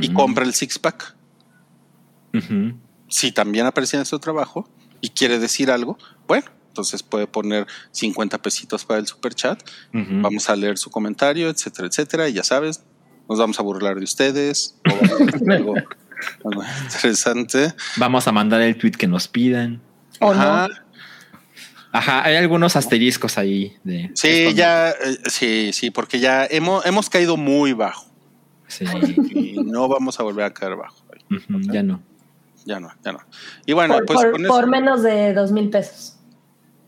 y 0.02 0.14
compra 0.14 0.46
el 0.46 0.54
six 0.54 0.80
pack. 0.80 1.16
Si 3.08 3.32
también 3.32 3.66
aprecia 3.66 3.98
nuestro 3.98 4.20
trabajo 4.20 4.70
y 5.02 5.10
quiere 5.10 5.40
decir 5.40 5.72
algo, 5.72 5.98
bueno, 6.28 6.46
entonces 6.68 7.04
puede 7.04 7.28
poner 7.28 7.68
50 7.92 8.42
pesitos 8.42 8.86
para 8.86 9.00
el 9.00 9.08
super 9.08 9.34
chat. 9.34 9.62
Vamos 9.92 10.50
a 10.50 10.56
leer 10.56 10.78
su 10.78 10.90
comentario, 10.90 11.50
etcétera, 11.50 11.88
etcétera. 11.88 12.30
Y 12.30 12.34
ya 12.34 12.44
sabes, 12.44 12.84
nos 13.28 13.40
vamos 13.40 13.60
a 13.60 13.64
burlar 13.64 13.98
de 13.98 14.04
ustedes. 14.04 14.78
o 14.90 14.96
vamos 14.96 15.34
a 15.34 15.36
hacer 15.36 15.52
algo, 15.52 15.76
algo 16.46 16.64
interesante. 16.84 17.74
Vamos 17.98 18.28
a 18.28 18.32
mandar 18.32 18.62
el 18.62 18.78
tweet 18.78 18.92
que 18.92 19.08
nos 19.08 19.28
pidan. 19.28 19.82
¿O 20.22 20.32
Ajá. 20.32 20.68
no? 20.68 20.89
Ajá, 21.92 22.24
hay 22.24 22.36
algunos 22.36 22.76
asteriscos 22.76 23.38
ahí 23.38 23.76
de. 23.84 24.12
Sí, 24.14 24.28
esto 24.28 24.50
no- 24.52 24.56
ya, 24.56 24.90
eh, 24.92 24.96
sí, 25.30 25.72
sí, 25.74 25.90
porque 25.92 26.20
ya 26.20 26.46
hemos, 26.46 26.86
hemos 26.86 27.10
caído 27.10 27.36
muy 27.38 27.74
bajo 27.74 28.06
Sí. 28.68 28.86
y 29.32 29.54
no 29.64 29.88
vamos 29.88 30.20
a 30.20 30.24
volver 30.24 30.46
a 30.46 30.54
caer 30.54 30.76
bajo. 30.76 31.04
Ya 31.72 31.82
no. 31.84 32.02
Ya 32.66 32.80
no, 32.80 32.90
ya 33.04 33.14
no. 33.14 33.20
Y 33.66 33.74
bueno, 33.74 33.96
por, 33.96 34.06
pues 34.06 34.20
por- 34.20 34.32
con 34.34 34.44
por 34.44 34.64
eso- 34.64 34.68
menos 34.70 35.02
de 35.02 35.34
dos 35.34 35.52
mil 35.52 35.70
pesos. 35.70 36.18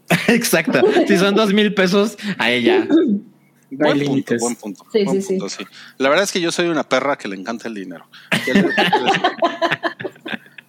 Exacto. 0.27 0.81
Si 1.08 1.17
son 1.17 1.34
dos 1.34 1.53
mil 1.53 1.74
pesos, 1.74 2.17
a 2.38 2.51
ella. 2.51 2.86
Buen 3.72 4.05
punto, 4.05 4.36
buen 4.38 4.55
punto. 4.58 4.86
Sí, 4.91 5.03
buen 5.05 5.22
sí, 5.22 5.27
sí. 5.29 5.34
punto, 5.39 5.50
sí. 5.50 5.65
La 5.98 6.10
verdad 6.10 6.25
es 6.25 6.31
que 6.34 6.41
yo 6.41 6.51
soy 6.51 6.67
una 6.67 6.84
perra 6.88 7.17
que 7.17 7.27
le 7.29 7.38
encanta 7.38 7.67
el 7.70 7.74
dinero. 7.74 8.05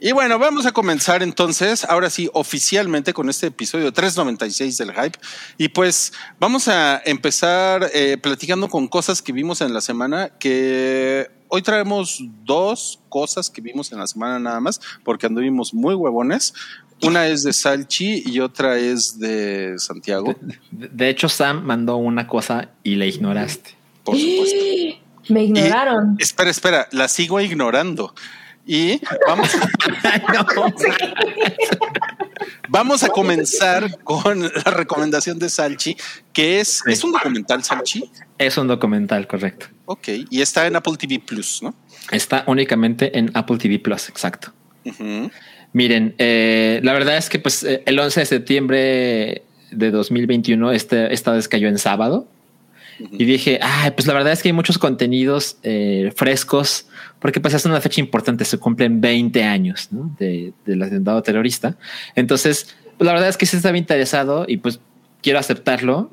Y 0.04 0.10
bueno, 0.10 0.36
vamos 0.36 0.66
a 0.66 0.72
comenzar 0.72 1.22
entonces, 1.22 1.84
ahora 1.84 2.10
sí, 2.10 2.28
oficialmente 2.32 3.14
con 3.14 3.30
este 3.30 3.46
episodio 3.46 3.92
396 3.92 4.76
del 4.76 4.92
Hype. 4.92 5.16
Y 5.58 5.68
pues 5.68 6.12
vamos 6.40 6.66
a 6.66 7.00
empezar 7.04 7.88
eh, 7.94 8.18
platicando 8.20 8.68
con 8.68 8.88
cosas 8.88 9.22
que 9.22 9.30
vimos 9.30 9.60
en 9.60 9.72
la 9.72 9.80
semana, 9.80 10.30
que 10.40 11.30
hoy 11.46 11.62
traemos 11.62 12.20
dos 12.42 12.98
cosas 13.10 13.48
que 13.48 13.60
vimos 13.60 13.92
en 13.92 14.00
la 14.00 14.08
semana 14.08 14.40
nada 14.40 14.58
más, 14.58 14.80
porque 15.04 15.26
anduvimos 15.26 15.72
muy 15.72 15.94
huevones. 15.94 16.52
Una 17.00 17.28
es 17.28 17.44
de 17.44 17.52
Salchi 17.52 18.24
y 18.26 18.40
otra 18.40 18.78
es 18.78 19.20
de 19.20 19.74
Santiago, 19.78 20.34
De 20.72 20.88
de 20.88 21.08
hecho, 21.10 21.28
Sam 21.28 21.62
mandó 21.62 21.96
una 21.98 22.26
cosa 22.26 22.70
y 22.82 22.96
la 22.96 23.06
ignoraste. 23.06 23.76
por 24.02 24.18
supuesto. 24.18 24.56
Me 25.28 25.44
ignoraron. 25.44 26.16
Espera, 26.18 26.50
espera, 26.50 26.88
la 26.90 27.06
sigo 27.06 27.40
ignorando. 27.40 28.12
Y 28.64 29.00
vamos, 29.26 29.50
vamos 32.68 33.02
a 33.02 33.08
comenzar 33.08 33.98
con 34.04 34.42
la 34.42 34.70
recomendación 34.70 35.38
de 35.38 35.48
Salchi, 35.48 35.96
que 36.32 36.60
es, 36.60 36.82
es 36.86 37.02
un 37.02 37.12
documental 37.12 37.64
Salchi. 37.64 38.10
Es 38.38 38.56
un 38.56 38.68
documental, 38.68 39.26
correcto. 39.26 39.66
Ok, 39.86 40.08
y 40.30 40.40
está 40.40 40.66
en 40.66 40.76
Apple 40.76 40.96
TV 40.96 41.18
Plus, 41.18 41.62
¿no? 41.62 41.74
Está 42.10 42.44
únicamente 42.46 43.18
en 43.18 43.30
Apple 43.34 43.58
TV 43.58 43.78
Plus, 43.78 44.08
exacto. 44.08 44.52
Miren, 45.72 46.14
eh, 46.18 46.80
la 46.82 46.92
verdad 46.92 47.16
es 47.16 47.28
que 47.28 47.38
pues 47.38 47.64
eh, 47.64 47.82
el 47.86 47.98
11 47.98 48.20
de 48.20 48.26
septiembre 48.26 49.42
de 49.70 49.90
2021 49.90 50.72
este, 50.72 51.12
esta 51.12 51.32
vez 51.32 51.48
cayó 51.48 51.68
en 51.68 51.78
sábado 51.78 52.28
y 53.10 53.24
dije, 53.24 53.58
ay, 53.62 53.90
pues 53.92 54.06
la 54.06 54.14
verdad 54.14 54.32
es 54.32 54.42
que 54.42 54.48
hay 54.48 54.52
muchos 54.52 54.78
contenidos 54.78 55.56
eh, 55.62 56.12
frescos 56.14 56.86
porque 57.18 57.40
pues 57.40 57.54
es 57.54 57.64
una 57.64 57.80
fecha 57.80 58.00
importante, 58.00 58.44
se 58.44 58.58
cumplen 58.58 59.00
20 59.00 59.44
años 59.44 59.88
¿no? 59.92 60.14
de, 60.18 60.52
del 60.66 60.82
atentado 60.82 61.22
terrorista. 61.22 61.76
Entonces, 62.16 62.74
pues, 62.98 63.06
la 63.06 63.12
verdad 63.12 63.28
es 63.28 63.36
que 63.36 63.46
sí 63.46 63.56
estaba 63.56 63.78
interesado 63.78 64.44
y 64.48 64.56
pues 64.56 64.80
quiero 65.22 65.38
aceptarlo. 65.38 66.10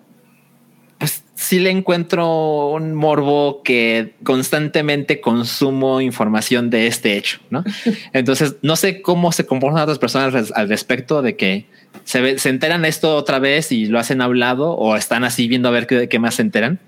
Sí 1.50 1.58
le 1.58 1.72
encuentro 1.72 2.70
un 2.74 2.94
morbo 2.94 3.64
que 3.64 4.14
constantemente 4.22 5.20
consumo 5.20 6.00
información 6.00 6.70
de 6.70 6.86
este 6.86 7.18
hecho, 7.18 7.40
¿no? 7.50 7.64
Entonces, 8.14 8.58
no 8.62 8.76
sé 8.76 9.02
cómo 9.02 9.32
se 9.32 9.48
comportan 9.48 9.82
otras 9.82 9.98
personas 9.98 10.52
al 10.52 10.70
respecto 10.70 11.24
de 11.24 11.36
que 11.36 11.66
se, 12.04 12.22
ve- 12.22 12.38
se 12.38 12.50
enteran 12.50 12.86
esto 12.86 13.16
otra 13.16 13.40
vez 13.40 13.72
y 13.72 13.88
lo 13.88 13.98
hacen 13.98 14.22
hablado 14.22 14.74
o 14.74 14.96
están 14.96 15.24
así 15.24 15.48
viendo 15.48 15.70
a 15.70 15.72
ver 15.72 15.88
qué, 15.88 16.08
qué 16.08 16.20
más 16.20 16.36
se 16.36 16.44
enteran. 16.44 16.80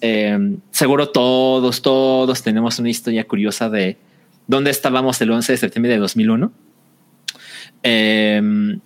Eh, 0.00 0.56
seguro 0.70 1.10
todos, 1.10 1.82
todos 1.82 2.42
tenemos 2.42 2.78
una 2.78 2.88
historia 2.88 3.24
curiosa 3.24 3.68
de 3.68 3.98
dónde 4.46 4.70
estábamos 4.70 5.20
el 5.20 5.30
11 5.30 5.52
de 5.52 5.58
septiembre 5.58 5.92
de 5.92 5.98
2001. 5.98 6.52
Eh, 7.82 8.78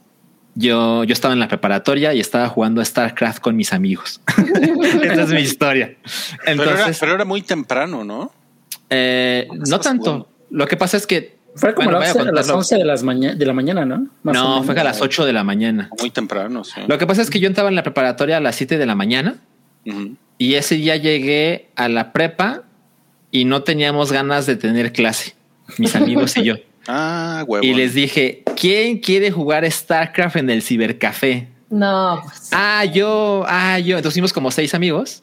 yo, 0.60 1.04
yo 1.04 1.12
estaba 1.12 1.34
en 1.34 1.40
la 1.40 1.48
preparatoria 1.48 2.14
y 2.14 2.20
estaba 2.20 2.48
jugando 2.48 2.84
StarCraft 2.84 3.40
con 3.40 3.56
mis 3.56 3.72
amigos. 3.72 4.20
Esa 5.02 5.22
es 5.22 5.30
mi 5.30 5.40
historia. 5.40 5.96
Pero, 6.44 6.62
era, 6.62 6.72
Entonces, 6.72 6.98
pero 7.00 7.14
era 7.14 7.24
muy 7.24 7.42
temprano, 7.42 8.04
¿no? 8.04 8.32
eh, 8.90 9.48
no 9.50 9.80
tanto. 9.80 10.04
jugando? 10.04 10.28
Lo 10.50 10.66
que 10.66 10.76
pasa 10.76 10.96
es 10.96 11.06
que 11.06 11.38
Fue 11.54 11.74
como 11.74 11.90
Bueno, 11.90 11.98
a 11.98 12.00
las 12.02 12.14
voy 12.14 12.22
a 12.22 12.24
11 12.24 12.28
a 12.28 12.32
las 12.32 12.46
contarlo. 12.46 12.58
11 12.58 12.76
de, 12.76 12.84
las 12.84 13.38
de 13.38 13.46
la 13.46 13.52
mañana, 13.52 13.84
¿no? 13.84 14.06
Más 14.22 14.34
no, 14.34 14.62
fue 14.62 14.78
a 14.78 14.84
las 14.84 15.00
8 15.00 15.24
de 15.24 15.32
la 15.32 15.44
mañana. 15.44 15.88
Muy 15.98 16.10
temprano, 16.10 16.64
sí. 16.64 16.80
Lo 16.86 16.98
que 16.98 17.06
pasa 17.06 17.22
es 17.22 17.30
que 17.30 17.40
yo 17.40 17.46
entraba 17.46 17.68
en 17.68 17.76
la 17.76 17.82
preparatoria 17.82 18.36
a 18.36 18.40
las 18.40 18.56
7 18.56 18.78
de 18.78 18.86
la 18.86 18.94
mañana 18.94 19.36
y 20.38 20.54
ese 20.54 20.76
día 20.76 20.96
llegué 20.96 21.70
a 21.76 21.88
la 21.88 22.12
prepa 22.12 22.62
y 23.30 23.44
no 23.44 23.62
teníamos 23.62 24.12
ganas 24.12 24.46
de 24.46 24.56
tener 24.56 24.92
clase, 24.92 25.34
mis 25.78 25.94
amigos 25.96 26.36
y 26.36 26.44
yo. 26.44 26.54
Ah, 26.88 27.44
huevo. 27.46 27.64
Y 27.64 27.74
les 27.74 27.92
dije, 27.94 28.42
¿quién 28.60 28.98
quiere 28.98 29.30
jugar 29.30 29.70
StarCraft 29.70 30.36
en 30.36 30.50
el 30.50 30.62
cibercafé? 30.62 31.48
No, 31.70 32.20
pues. 32.24 32.50
Ah, 32.52 32.84
yo, 32.84 33.44
ah, 33.48 33.78
yo. 33.78 33.96
Entonces 33.96 34.14
fuimos 34.14 34.32
como 34.32 34.50
seis 34.50 34.74
amigos 34.74 35.22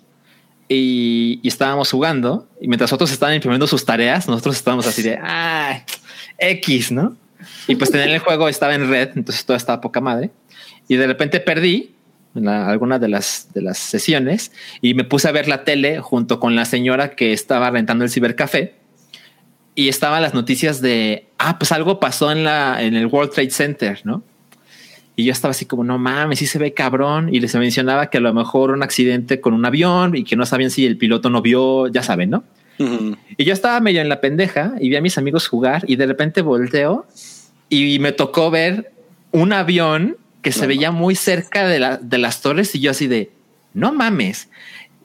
y, 0.68 1.40
y 1.44 1.48
estábamos 1.48 1.92
jugando. 1.92 2.48
Y 2.60 2.68
mientras 2.68 2.92
otros 2.94 3.12
estaban 3.12 3.36
imprimiendo 3.36 3.68
sus 3.68 3.86
tareas, 3.86 4.28
nosotros 4.28 4.56
estábamos 4.56 4.88
así 4.88 5.02
de, 5.02 5.18
ah, 5.22 5.84
X, 6.40 6.92
¿no? 6.92 7.16
Y 7.68 7.76
pues 7.76 7.92
tener 7.92 8.10
el 8.10 8.20
juego 8.20 8.50
estaba 8.50 8.74
en 8.76 8.90
red, 8.90 9.10
entonces 9.16 9.46
todo 9.46 9.56
estaba 9.56 9.80
poca 9.82 10.02
madre. 10.02 10.32
Y 10.88 10.96
de 10.96 11.06
repente 11.08 11.40
perdí 11.40 11.94
en 12.36 12.46
la- 12.46 12.68
alguna 12.70 12.98
de 13.00 13.08
las, 13.10 13.50
de 13.54 13.62
las 13.62 13.78
sesiones 13.78 14.52
y 14.82 14.94
me 14.94 15.04
puse 15.04 15.28
a 15.28 15.32
ver 15.32 15.48
la 15.48 15.64
tele 15.64 16.00
junto 16.00 16.40
con 16.40 16.56
la 16.56 16.66
señora 16.66 17.12
que 17.16 17.34
estaba 17.34 17.70
rentando 17.70 18.04
el 18.04 18.10
cibercafé. 18.10 18.76
Y 19.78 19.90
estaban 19.90 20.24
las 20.24 20.34
noticias 20.34 20.82
de, 20.82 21.28
ah, 21.38 21.60
pues 21.60 21.72
algo 21.72 22.00
pasó 22.00 22.32
en, 22.32 22.44
la, 22.44 22.82
en 22.82 22.96
el 22.96 23.06
World 23.06 23.32
Trade 23.32 23.52
Center, 23.52 24.02
¿no? 24.06 24.24
Y 25.16 25.24
yo 25.24 25.32
estaba 25.32 25.52
así 25.52 25.68
como, 25.68 25.84
no 25.84 26.00
mames, 26.00 26.40
sí 26.40 26.48
se 26.48 26.58
ve 26.58 26.74
cabrón. 26.74 27.30
Y 27.32 27.40
les 27.40 27.54
mencionaba 27.54 28.10
que 28.10 28.18
a 28.18 28.22
lo 28.22 28.34
mejor 28.34 28.72
un 28.72 28.82
accidente 28.82 29.40
con 29.40 29.54
un 29.54 29.64
avión 29.68 30.18
y 30.18 30.24
que 30.24 30.36
no 30.36 30.48
sabían 30.48 30.72
si 30.72 30.88
el 30.88 30.98
piloto 30.98 31.30
no 31.30 31.44
vio, 31.44 31.90
ya 31.90 32.02
saben, 32.02 32.32
¿no? 32.32 32.44
Y 33.38 33.44
yo 33.44 33.54
estaba 33.54 33.80
medio 33.80 34.02
en 34.02 34.10
la 34.10 34.20
pendeja 34.20 34.74
y 34.80 34.90
vi 34.90 34.96
a 34.96 35.02
mis 35.02 35.20
amigos 35.20 35.48
jugar 35.48 35.84
y 35.86 35.96
de 35.96 36.08
repente 36.08 36.42
volteo 36.42 37.06
y 37.70 38.00
me 38.00 38.14
tocó 38.14 38.50
ver 38.50 38.92
un 39.32 39.54
avión 39.54 40.18
que 40.42 40.52
se 40.52 40.66
veía 40.66 40.90
muy 40.90 41.14
cerca 41.14 41.68
de, 41.68 41.78
la, 41.78 41.98
de 41.98 42.18
las 42.18 42.42
torres 42.42 42.74
y 42.74 42.80
yo 42.80 42.90
así 42.90 43.06
de, 43.06 43.30
no 43.76 43.94
mames. 43.94 44.50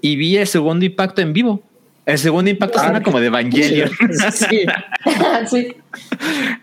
Y 0.00 0.16
vi 0.16 0.38
el 0.38 0.46
segundo 0.46 0.86
impacto 0.86 1.20
en 1.20 1.34
vivo. 1.34 1.62
El 2.04 2.18
segundo 2.18 2.50
impacto 2.50 2.78
Ah, 2.80 2.84
suena 2.84 3.02
como 3.02 3.20
de 3.20 3.26
Evangelion. 3.26 3.90
Sí. 4.32 4.66
sí. 5.48 5.76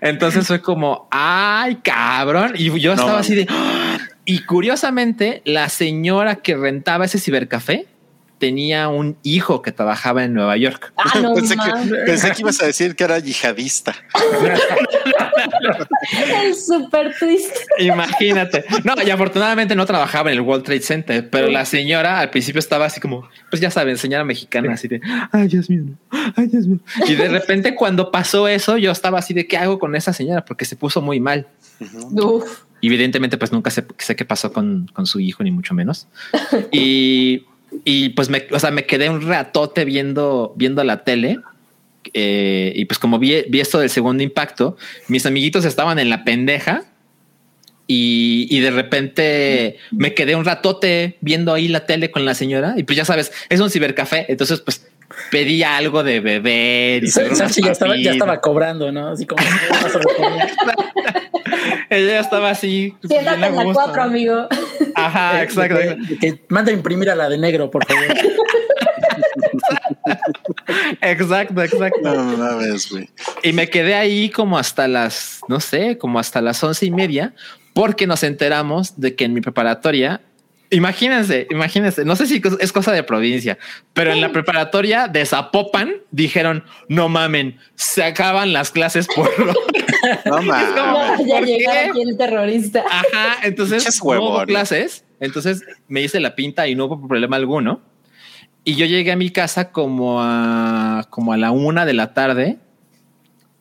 Entonces 0.01 0.45
fue 0.45 0.61
como, 0.61 1.07
ay, 1.11 1.75
cabrón. 1.77 2.53
Y 2.55 2.77
yo 2.79 2.93
estaba 2.93 3.19
así 3.19 3.35
de. 3.35 3.47
¡ah! 3.49 3.97
Y 4.25 4.43
curiosamente, 4.43 5.41
la 5.45 5.69
señora 5.69 6.35
que 6.35 6.55
rentaba 6.55 7.05
ese 7.05 7.19
cibercafé 7.19 7.87
tenía 8.39 8.87
un 8.87 9.17
hijo 9.23 9.61
que 9.61 9.71
trabajaba 9.71 10.23
en 10.23 10.33
Nueva 10.33 10.57
York. 10.57 10.91
Ah, 10.97 11.19
no, 11.21 11.35
pensé, 11.35 11.55
que, 11.55 11.69
mames. 11.69 11.91
pensé 12.05 12.31
que 12.31 12.41
ibas 12.41 12.61
a 12.61 12.65
decir 12.65 12.95
que 12.95 13.03
era 13.03 13.19
yihadista. 13.19 13.95
Es 16.43 16.65
súper 16.65 17.13
triste. 17.19 17.59
Imagínate. 17.79 18.65
No, 18.83 18.95
y 19.05 19.09
afortunadamente 19.09 19.75
no 19.75 19.85
trabajaba 19.85 20.31
en 20.31 20.37
el 20.37 20.41
World 20.41 20.63
Trade 20.63 20.81
Center, 20.81 21.29
pero 21.29 21.49
la 21.49 21.65
señora 21.65 22.19
al 22.19 22.29
principio 22.29 22.59
estaba 22.59 22.85
así 22.85 22.99
como, 22.99 23.27
pues 23.49 23.61
ya 23.61 23.69
saben, 23.69 23.97
señora 23.97 24.23
mexicana, 24.23 24.73
así 24.73 24.87
de, 24.87 25.01
ay, 25.31 25.47
Dios 25.47 25.69
mío, 25.69 25.83
ay, 26.35 26.47
Dios 26.47 26.65
mío. 26.65 26.79
Y 27.07 27.15
de 27.15 27.27
repente 27.27 27.75
cuando 27.75 28.11
pasó 28.11 28.47
eso, 28.47 28.77
yo 28.77 28.91
estaba 28.91 29.19
así 29.19 29.33
de, 29.33 29.47
¿qué 29.47 29.57
hago 29.57 29.79
con 29.79 29.95
esa 29.95 30.13
señora? 30.13 30.45
Porque 30.45 30.65
se 30.65 30.75
puso 30.75 31.01
muy 31.01 31.19
mal. 31.19 31.47
Uf. 32.11 32.63
Evidentemente, 32.81 33.37
pues 33.37 33.51
nunca 33.51 33.69
sé, 33.71 33.85
sé 33.97 34.15
qué 34.15 34.23
pasó 34.23 34.53
con, 34.53 34.89
con 34.93 35.05
su 35.05 35.19
hijo, 35.19 35.43
ni 35.43 35.51
mucho 35.51 35.73
menos. 35.73 36.07
Y, 36.71 37.45
y 37.85 38.09
pues 38.09 38.29
me, 38.29 38.45
o 38.51 38.59
sea, 38.59 38.71
me 38.71 38.85
quedé 38.85 39.09
un 39.09 39.21
ratote 39.21 39.85
viendo, 39.85 40.53
viendo 40.55 40.83
la 40.83 41.03
tele. 41.03 41.39
eh, 42.13 42.71
y 42.75 42.85
pues 42.85 42.97
como 42.99 43.19
vi, 43.19 43.43
vi 43.49 43.59
esto 43.59 43.79
del 43.79 43.89
segundo 43.89 44.23
impacto, 44.23 44.77
mis 45.07 45.25
amiguitos 45.25 45.65
estaban 45.65 45.99
en 45.99 46.09
la 46.09 46.23
pendeja 46.23 46.83
y, 47.87 48.47
y 48.49 48.59
de 48.59 48.71
repente 48.71 49.77
me 49.91 50.13
quedé 50.13 50.35
un 50.35 50.45
ratote 50.45 51.17
viendo 51.21 51.53
ahí 51.53 51.67
la 51.67 51.85
tele 51.85 52.11
con 52.11 52.23
la 52.25 52.33
señora 52.35 52.75
y 52.77 52.83
pues 52.83 52.95
ya 52.97 53.05
sabes, 53.05 53.31
es 53.49 53.59
un 53.59 53.69
cibercafé, 53.69 54.25
entonces 54.29 54.61
pues 54.61 54.87
pedía 55.31 55.75
algo 55.75 56.03
de 56.03 56.19
beber. 56.19 57.03
Y 57.03 57.09
ya 57.09 57.71
estaba, 57.71 57.97
ya 57.97 58.11
estaba 58.11 58.39
cobrando, 58.41 58.91
¿no? 58.91 59.09
Así 59.09 59.25
como 59.25 59.43
ella 61.95 62.13
ya 62.13 62.19
estaba 62.19 62.49
así. 62.51 62.95
Siéntate 63.07 63.45
en 63.45 63.55
la 63.55 63.73
cuatro, 63.73 64.01
amigo. 64.01 64.47
Ajá, 64.95 65.43
exacto. 65.43 65.77
que, 66.19 66.43
manda 66.49 66.71
a 66.71 66.73
imprimir 66.73 67.09
a 67.09 67.15
la 67.15 67.29
de 67.29 67.37
negro, 67.37 67.69
por 67.71 67.85
favor. 67.85 68.03
exacto, 71.01 71.61
exacto. 71.61 71.99
No 72.01 72.37
mames, 72.37 72.91
güey. 72.91 73.09
Y 73.43 73.53
me 73.53 73.69
quedé 73.69 73.95
ahí 73.95 74.29
como 74.29 74.57
hasta 74.57 74.87
las, 74.87 75.41
no 75.47 75.59
sé, 75.59 75.97
como 75.97 76.19
hasta 76.19 76.41
las 76.41 76.63
once 76.63 76.85
y 76.85 76.91
media, 76.91 77.33
porque 77.73 78.07
nos 78.07 78.23
enteramos 78.23 78.99
de 78.99 79.15
que 79.15 79.25
en 79.25 79.33
mi 79.33 79.41
preparatoria 79.41 80.21
Imagínense, 80.71 81.47
imagínense, 81.49 82.05
no 82.05 82.15
sé 82.15 82.27
si 82.27 82.41
es 82.59 82.71
cosa 82.71 82.91
de 82.91 83.01
provincia, 83.01 83.57
pero 83.93 84.11
en 84.11 84.21
la 84.21 84.31
preparatoria 84.31 85.07
de 85.07 85.25
Zapopan 85.25 85.95
dijeron, 86.11 86.63
no 86.87 87.09
mamen, 87.09 87.57
se 87.73 88.03
acaban 88.03 88.53
las 88.53 88.69
clases 88.69 89.07
por... 89.07 89.27
no 90.25 90.41
mames. 90.43 91.27
ya 91.27 91.41
llegó 91.41 91.71
aquí 91.71 92.01
el 92.03 92.17
terrorista. 92.17 92.83
Ajá, 92.87 93.37
entonces 93.43 93.99
no 94.03 94.21
hubo 94.21 94.45
clases, 94.45 95.05
entonces 95.19 95.63
me 95.87 96.01
hice 96.01 96.19
la 96.19 96.35
pinta 96.35 96.67
y 96.67 96.75
no 96.75 96.85
hubo 96.85 97.07
problema 97.07 97.35
alguno. 97.35 97.81
Y 98.63 98.75
yo 98.75 98.85
llegué 98.85 99.11
a 99.11 99.15
mi 99.15 99.31
casa 99.31 99.71
como 99.71 100.21
a, 100.21 101.07
como 101.09 101.33
a 101.33 101.37
la 101.37 101.49
una 101.49 101.87
de 101.87 101.93
la 101.93 102.13
tarde 102.13 102.59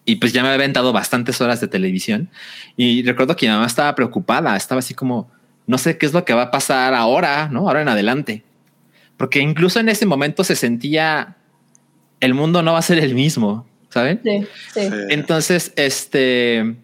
y 0.04 0.16
pues 0.16 0.34
ya 0.34 0.42
me 0.42 0.48
había 0.48 0.56
aventado 0.56 0.92
bastantes 0.92 1.40
horas 1.40 1.60
de 1.62 1.68
televisión 1.68 2.28
y 2.76 3.02
recuerdo 3.02 3.34
que 3.34 3.46
mi 3.46 3.52
mamá 3.52 3.66
estaba 3.66 3.94
preocupada, 3.94 4.54
estaba 4.56 4.80
así 4.80 4.92
como 4.92 5.30
no 5.68 5.78
sé 5.78 5.98
qué 5.98 6.06
es 6.06 6.12
lo 6.12 6.24
que 6.24 6.34
va 6.34 6.42
a 6.44 6.50
pasar 6.50 6.94
ahora, 6.94 7.48
¿no? 7.52 7.68
Ahora 7.68 7.82
en 7.82 7.88
adelante. 7.88 8.42
Porque 9.16 9.38
incluso 9.38 9.78
en 9.78 9.88
ese 9.88 10.06
momento 10.06 10.42
se 10.42 10.56
sentía 10.56 11.36
el 12.20 12.34
mundo 12.34 12.62
no 12.62 12.72
va 12.72 12.78
a 12.78 12.82
ser 12.82 12.98
el 12.98 13.14
mismo, 13.14 13.68
¿saben? 13.90 14.20
Sí, 14.24 14.46
sí. 14.74 14.88
Entonces, 15.10 15.72
este, 15.76 16.74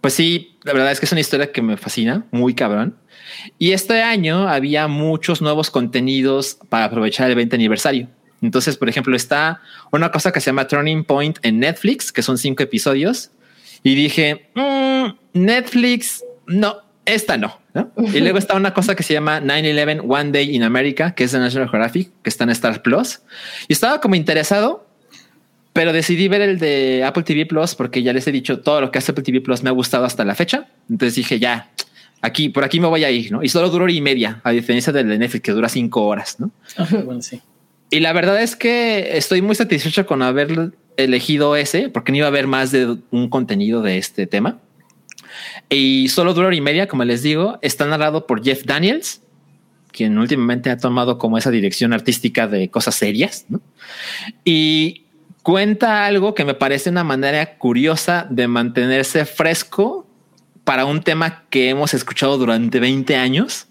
pues 0.00 0.14
sí, 0.14 0.58
la 0.64 0.72
verdad 0.72 0.92
es 0.92 1.00
que 1.00 1.06
es 1.06 1.12
una 1.12 1.20
historia 1.20 1.52
que 1.52 1.62
me 1.62 1.76
fascina, 1.76 2.26
muy 2.30 2.54
cabrón. 2.54 2.96
Y 3.58 3.72
este 3.72 4.02
año 4.02 4.48
había 4.48 4.88
muchos 4.88 5.40
nuevos 5.40 5.70
contenidos 5.70 6.58
para 6.68 6.86
aprovechar 6.86 7.30
el 7.30 7.36
20 7.36 7.56
aniversario. 7.56 8.08
Entonces, 8.42 8.76
por 8.76 8.88
ejemplo, 8.88 9.14
está 9.14 9.60
una 9.92 10.10
cosa 10.10 10.32
que 10.32 10.40
se 10.40 10.46
llama 10.46 10.66
Turning 10.66 11.04
Point 11.04 11.38
en 11.42 11.60
Netflix, 11.60 12.12
que 12.12 12.22
son 12.22 12.38
cinco 12.38 12.64
episodios. 12.64 13.30
Y 13.84 13.94
dije, 13.94 14.50
mm, 14.54 15.38
Netflix, 15.40 16.24
no, 16.46 16.78
esta 17.04 17.36
no. 17.36 17.61
Y 18.12 18.20
luego 18.20 18.38
está 18.38 18.54
una 18.54 18.74
cosa 18.74 18.94
que 18.94 19.02
se 19.02 19.14
llama 19.14 19.40
9-11 19.40 20.04
One 20.06 20.30
Day 20.32 20.54
in 20.54 20.62
America, 20.62 21.14
que 21.14 21.24
es 21.24 21.32
de 21.32 21.38
National 21.38 21.68
Geographic, 21.70 22.10
que 22.22 22.28
está 22.30 22.44
en 22.44 22.50
Star 22.50 22.82
Plus. 22.82 23.20
Y 23.68 23.72
estaba 23.72 24.00
como 24.00 24.14
interesado, 24.14 24.86
pero 25.72 25.92
decidí 25.92 26.28
ver 26.28 26.42
el 26.42 26.58
de 26.58 27.02
Apple 27.04 27.22
TV 27.22 27.46
Plus 27.46 27.74
porque 27.74 28.02
ya 28.02 28.12
les 28.12 28.26
he 28.26 28.32
dicho 28.32 28.60
todo 28.60 28.80
lo 28.80 28.90
que 28.90 28.98
hace 28.98 29.12
Apple 29.12 29.24
TV 29.24 29.40
Plus 29.40 29.62
me 29.62 29.70
ha 29.70 29.72
gustado 29.72 30.04
hasta 30.04 30.24
la 30.24 30.34
fecha. 30.34 30.68
Entonces 30.90 31.14
dije, 31.14 31.38
ya, 31.38 31.70
aquí, 32.20 32.48
por 32.48 32.64
aquí 32.64 32.80
me 32.80 32.88
voy 32.88 33.04
a 33.04 33.10
ir, 33.10 33.32
¿no? 33.32 33.42
Y 33.42 33.48
solo 33.48 33.70
duró 33.70 33.84
hora 33.84 33.92
y 33.92 34.00
media, 34.00 34.40
a 34.44 34.50
diferencia 34.50 34.92
del 34.92 35.08
de 35.08 35.18
Netflix, 35.18 35.42
que 35.42 35.52
dura 35.52 35.68
cinco 35.68 36.06
horas, 36.06 36.40
¿no? 36.40 36.50
Y 37.90 38.00
la 38.00 38.12
verdad 38.12 38.40
es 38.42 38.56
que 38.56 39.18
estoy 39.18 39.42
muy 39.42 39.54
satisfecho 39.54 40.06
con 40.06 40.22
haber 40.22 40.72
elegido 40.96 41.56
ese, 41.56 41.88
porque 41.90 42.12
no 42.12 42.18
iba 42.18 42.26
a 42.26 42.28
haber 42.28 42.46
más 42.46 42.70
de 42.70 42.96
un 43.10 43.28
contenido 43.28 43.82
de 43.82 43.98
este 43.98 44.26
tema. 44.26 44.58
Y 45.68 46.08
solo 46.08 46.34
dura 46.34 46.54
y 46.54 46.60
media, 46.60 46.86
como 46.86 47.04
les 47.04 47.22
digo, 47.22 47.58
está 47.62 47.86
narrado 47.86 48.26
por 48.26 48.42
Jeff 48.42 48.64
Daniels, 48.64 49.22
quien 49.90 50.18
últimamente 50.18 50.70
ha 50.70 50.78
tomado 50.78 51.18
como 51.18 51.38
esa 51.38 51.50
dirección 51.50 51.92
artística 51.92 52.48
de 52.48 52.70
cosas 52.70 52.94
serias, 52.94 53.46
Y 54.44 55.04
cuenta 55.42 56.06
algo 56.06 56.34
que 56.34 56.44
me 56.44 56.54
parece 56.54 56.90
una 56.90 57.04
manera 57.04 57.58
curiosa 57.58 58.26
de 58.30 58.48
mantenerse 58.48 59.24
fresco 59.24 60.06
para 60.64 60.84
un 60.84 61.02
tema 61.02 61.44
que 61.50 61.68
hemos 61.68 61.94
escuchado 61.94 62.38
durante 62.38 62.80
20 62.80 63.16
años. 63.16 63.66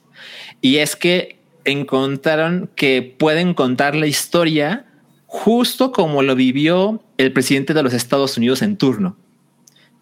Y 0.60 0.78
es 0.78 0.96
que 0.96 1.38
encontraron 1.64 2.70
que 2.76 3.02
pueden 3.02 3.54
contar 3.54 3.96
la 3.96 4.08
historia 4.08 4.86
justo 5.26 5.92
como 5.92 6.24
lo 6.24 6.36
vivió 6.36 7.02
el 7.18 7.32
presidente 7.32 7.74
de 7.74 7.84
los 7.84 7.94
Estados 7.94 8.38
Unidos 8.38 8.62
en 8.62 8.78
turno 8.78 9.16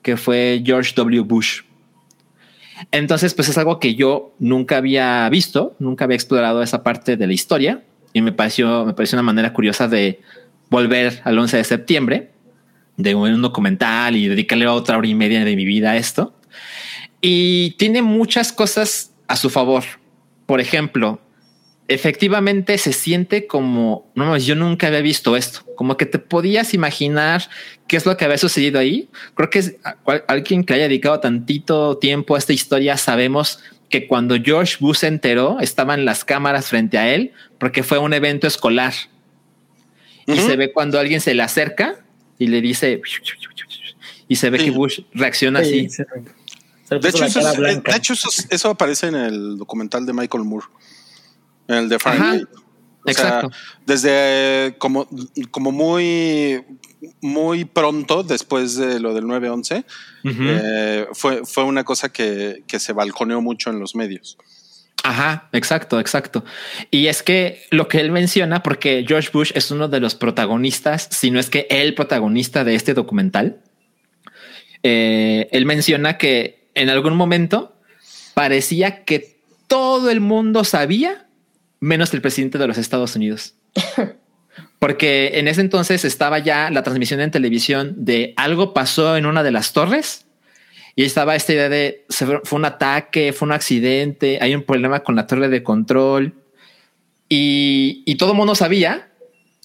que 0.01 0.17
fue 0.17 0.61
George 0.65 0.93
W. 0.95 1.21
Bush. 1.21 1.61
Entonces, 2.91 3.33
pues 3.33 3.49
es 3.49 3.57
algo 3.57 3.79
que 3.79 3.95
yo 3.95 4.33
nunca 4.39 4.77
había 4.77 5.27
visto, 5.29 5.75
nunca 5.79 6.05
había 6.05 6.15
explorado 6.15 6.63
esa 6.63 6.83
parte 6.83 7.17
de 7.17 7.27
la 7.27 7.33
historia 7.33 7.83
y 8.13 8.21
me 8.21 8.31
pareció, 8.31 8.85
me 8.85 8.93
pareció 8.93 9.17
una 9.17 9.23
manera 9.23 9.53
curiosa 9.53 9.87
de 9.87 10.21
volver 10.69 11.21
al 11.23 11.37
11 11.37 11.57
de 11.57 11.63
septiembre, 11.63 12.31
de 12.97 13.15
un 13.15 13.41
documental 13.41 14.15
y 14.15 14.27
dedicarle 14.27 14.67
otra 14.67 14.97
hora 14.97 15.07
y 15.07 15.15
media 15.15 15.43
de 15.43 15.55
mi 15.55 15.65
vida 15.65 15.91
a 15.91 15.97
esto. 15.97 16.33
Y 17.21 17.71
tiene 17.71 18.01
muchas 18.01 18.53
cosas 18.53 19.13
a 19.27 19.35
su 19.35 19.49
favor. 19.49 19.83
Por 20.45 20.61
ejemplo, 20.61 21.19
efectivamente 21.89 22.77
se 22.77 22.93
siente 22.93 23.47
como, 23.47 24.11
no, 24.15 24.37
yo 24.37 24.55
nunca 24.55 24.87
había 24.87 25.01
visto 25.01 25.35
esto, 25.35 25.65
como 25.75 25.97
que 25.97 26.05
te 26.05 26.19
podías 26.19 26.75
imaginar 26.75 27.49
qué 27.87 27.97
es 27.97 28.05
lo 28.05 28.15
que 28.15 28.25
había 28.25 28.37
sucedido 28.37 28.79
ahí. 28.79 29.09
Creo 29.33 29.49
que 29.49 29.59
es 29.59 29.75
alguien 30.27 30.63
que 30.63 30.75
haya 30.75 30.83
dedicado 30.83 31.19
tantito 31.19 31.97
tiempo 31.97 32.35
a 32.35 32.37
esta 32.37 32.53
historia, 32.53 32.95
sabemos 32.95 33.59
que 33.89 34.07
cuando 34.07 34.35
George 34.35 34.77
Bush 34.79 34.99
se 34.99 35.07
enteró, 35.07 35.59
estaban 35.59 36.05
las 36.05 36.23
cámaras 36.23 36.67
frente 36.67 36.99
a 36.99 37.11
él 37.13 37.33
porque 37.57 37.81
fue 37.81 37.97
un 37.97 38.13
evento 38.13 38.45
escolar. 38.45 38.93
Y 40.27 40.37
se 40.37 40.55
ve 40.55 40.71
cuando 40.71 40.99
alguien 40.99 41.21
se 41.21 41.33
le 41.33 41.41
acerca 41.41 42.05
y 42.37 42.47
le 42.47 42.61
dice, 42.61 43.01
y 44.27 44.35
se 44.35 44.49
ve 44.51 44.59
que 44.59 44.69
Bush 44.69 45.01
reacciona 45.11 45.61
así. 45.61 45.87
De 46.87 47.09
hecho, 47.97 48.13
eso, 48.13 48.29
eso 48.51 48.69
aparece 48.69 49.07
en 49.07 49.15
el 49.15 49.57
documental 49.57 50.05
de 50.05 50.13
Michael 50.13 50.43
Moore 50.43 50.67
el 51.69 51.89
de 51.89 51.99
Fahrenheit. 51.99 52.47
Exacto. 53.05 53.49
desde 53.85 54.75
como, 54.77 55.07
como 55.51 55.71
muy, 55.71 56.63
muy 57.21 57.65
pronto, 57.65 58.23
después 58.23 58.75
de 58.75 58.99
lo 58.99 59.13
del 59.13 59.23
9-11, 59.23 59.85
eh, 60.25 61.07
fue, 61.13 61.45
fue 61.45 61.63
una 61.63 61.83
cosa 61.83 62.09
que, 62.09 62.63
que 62.67 62.79
se 62.79 62.93
balconeó 62.93 63.41
mucho 63.41 63.69
en 63.69 63.79
los 63.79 63.95
medios. 63.95 64.37
Ajá, 65.03 65.49
exacto, 65.53 65.99
exacto. 65.99 66.43
Y 66.91 67.07
es 67.07 67.23
que 67.23 67.63
lo 67.71 67.87
que 67.87 68.01
él 68.01 68.11
menciona, 68.11 68.61
porque 68.63 69.05
George 69.07 69.29
Bush 69.31 69.51
es 69.55 69.71
uno 69.71 69.87
de 69.87 70.01
los 70.01 70.15
protagonistas, 70.15 71.07
si 71.09 71.31
no 71.31 71.39
es 71.39 71.49
que 71.49 71.67
el 71.69 71.95
protagonista 71.95 72.63
de 72.63 72.75
este 72.75 72.93
documental, 72.93 73.61
eh, 74.83 75.47
él 75.51 75.65
menciona 75.65 76.17
que 76.17 76.69
en 76.75 76.89
algún 76.89 77.15
momento 77.15 77.75
parecía 78.33 79.03
que 79.05 79.39
todo 79.67 80.09
el 80.09 80.19
mundo 80.19 80.63
sabía 80.63 81.28
menos 81.79 82.13
el 82.13 82.21
presidente 82.21 82.57
de 82.57 82.67
los 82.67 82.77
Estados 82.77 83.15
Unidos. 83.15 83.55
Porque 84.79 85.31
en 85.35 85.47
ese 85.47 85.61
entonces 85.61 86.05
estaba 86.05 86.39
ya 86.39 86.69
la 86.69 86.83
transmisión 86.83 87.19
en 87.19 87.31
televisión 87.31 87.93
de 87.97 88.33
algo 88.37 88.73
pasó 88.73 89.17
en 89.17 89.25
una 89.25 89.43
de 89.43 89.51
las 89.51 89.73
torres 89.73 90.25
y 90.95 91.03
estaba 91.03 91.35
esta 91.35 91.53
idea 91.53 91.69
de 91.69 92.05
fue 92.09 92.57
un 92.57 92.65
ataque, 92.65 93.33
fue 93.33 93.45
un 93.45 93.51
accidente, 93.51 94.39
hay 94.41 94.55
un 94.55 94.63
problema 94.63 95.01
con 95.01 95.15
la 95.15 95.27
torre 95.27 95.49
de 95.49 95.63
control 95.63 96.33
y, 97.31 98.15
todo 98.15 98.33
mundo 98.33 98.55
sabía, 98.55 99.11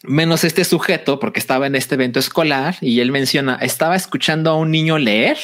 menos 0.03 0.45
este 0.45 0.65
sujeto, 0.65 1.19
porque 1.19 1.41
estaba 1.41 1.67
en 1.67 1.75
este 1.75 1.95
evento 1.95 2.21
escolar 2.21 2.77
y 2.83 3.01
él 3.01 3.11
menciona, 3.11 3.57
estaba 3.57 3.97
escuchando 3.97 4.51
a 4.51 4.57
un 4.57 4.71
niño 4.71 4.99
leer 4.99 5.39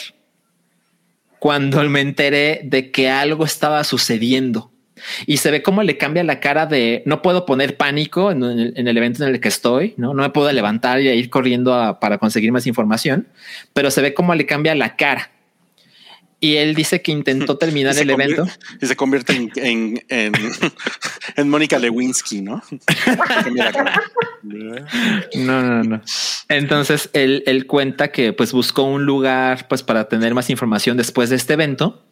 cuando 1.38 1.82
me 1.88 2.02
enteré 2.02 2.60
de 2.62 2.90
que 2.90 3.08
algo 3.08 3.46
estaba 3.46 3.82
sucediendo 3.84 4.69
y 5.26 5.38
se 5.38 5.50
ve 5.50 5.62
cómo 5.62 5.82
le 5.82 5.96
cambia 5.96 6.24
la 6.24 6.40
cara 6.40 6.66
de 6.66 7.02
no 7.06 7.22
puedo 7.22 7.46
poner 7.46 7.76
pánico 7.76 8.30
en 8.30 8.42
el, 8.42 8.96
evento 8.96 9.24
en 9.24 9.34
el 9.34 9.40
que 9.40 9.48
estoy, 9.48 9.94
no, 9.96 10.14
no 10.14 10.22
me 10.22 10.30
puedo 10.30 10.50
levantar 10.52 11.00
y 11.00 11.08
ir 11.08 11.30
corriendo 11.30 11.98
para 12.00 12.18
conseguir 12.18 12.52
más 12.52 12.66
información, 12.66 13.28
pero 13.72 13.90
se 13.90 14.02
ve 14.02 14.14
cómo 14.14 14.34
le 14.34 14.46
cambia 14.46 14.74
la 14.74 14.96
cara. 14.96 15.30
Y 16.42 16.56
él 16.56 16.74
dice 16.74 17.02
que 17.02 17.12
intentó 17.12 17.58
terminar 17.58 17.96
el 17.98 18.08
evento. 18.08 18.46
Y 18.80 18.86
se 18.86 18.96
convierte 18.96 19.34
en, 19.34 19.52
en, 19.56 20.02
en, 21.36 21.48
Mónica 21.50 21.78
Lewinsky, 21.78 22.40
¿no? 22.40 22.62
no, 25.34 25.62
no, 25.62 25.84
no. 25.84 26.02
Entonces 26.48 27.10
él, 27.12 27.42
él 27.46 27.66
cuenta 27.66 28.10
que 28.10 28.32
pues 28.32 28.52
buscó 28.52 28.84
un 28.84 29.04
lugar 29.04 29.68
pues 29.68 29.82
para 29.82 30.08
tener 30.08 30.32
más 30.32 30.48
información 30.48 30.96
después 30.96 31.28
de 31.28 31.36
este 31.36 31.52
evento 31.52 32.02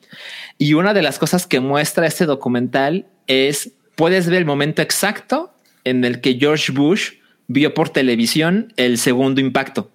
y 0.59 0.75
una 0.75 0.93
de 0.93 1.03
las 1.03 1.19
cosas 1.19 1.47
que 1.47 1.61
muestra 1.61 2.07
este 2.07 2.27
documental 2.27 3.07
es, 3.29 3.73
puedes 3.95 4.29
ver 4.29 4.39
el 4.39 4.45
momento 4.45 4.83
exacto 4.83 5.55
en 5.85 6.05
el 6.05 6.21
que 6.21 6.35
George 6.35 6.73
Bush 6.73 7.13
vio 7.47 7.73
por 7.73 7.89
televisión 7.89 8.73
el 8.77 8.99
segundo 8.99 9.41
impacto. 9.41 9.91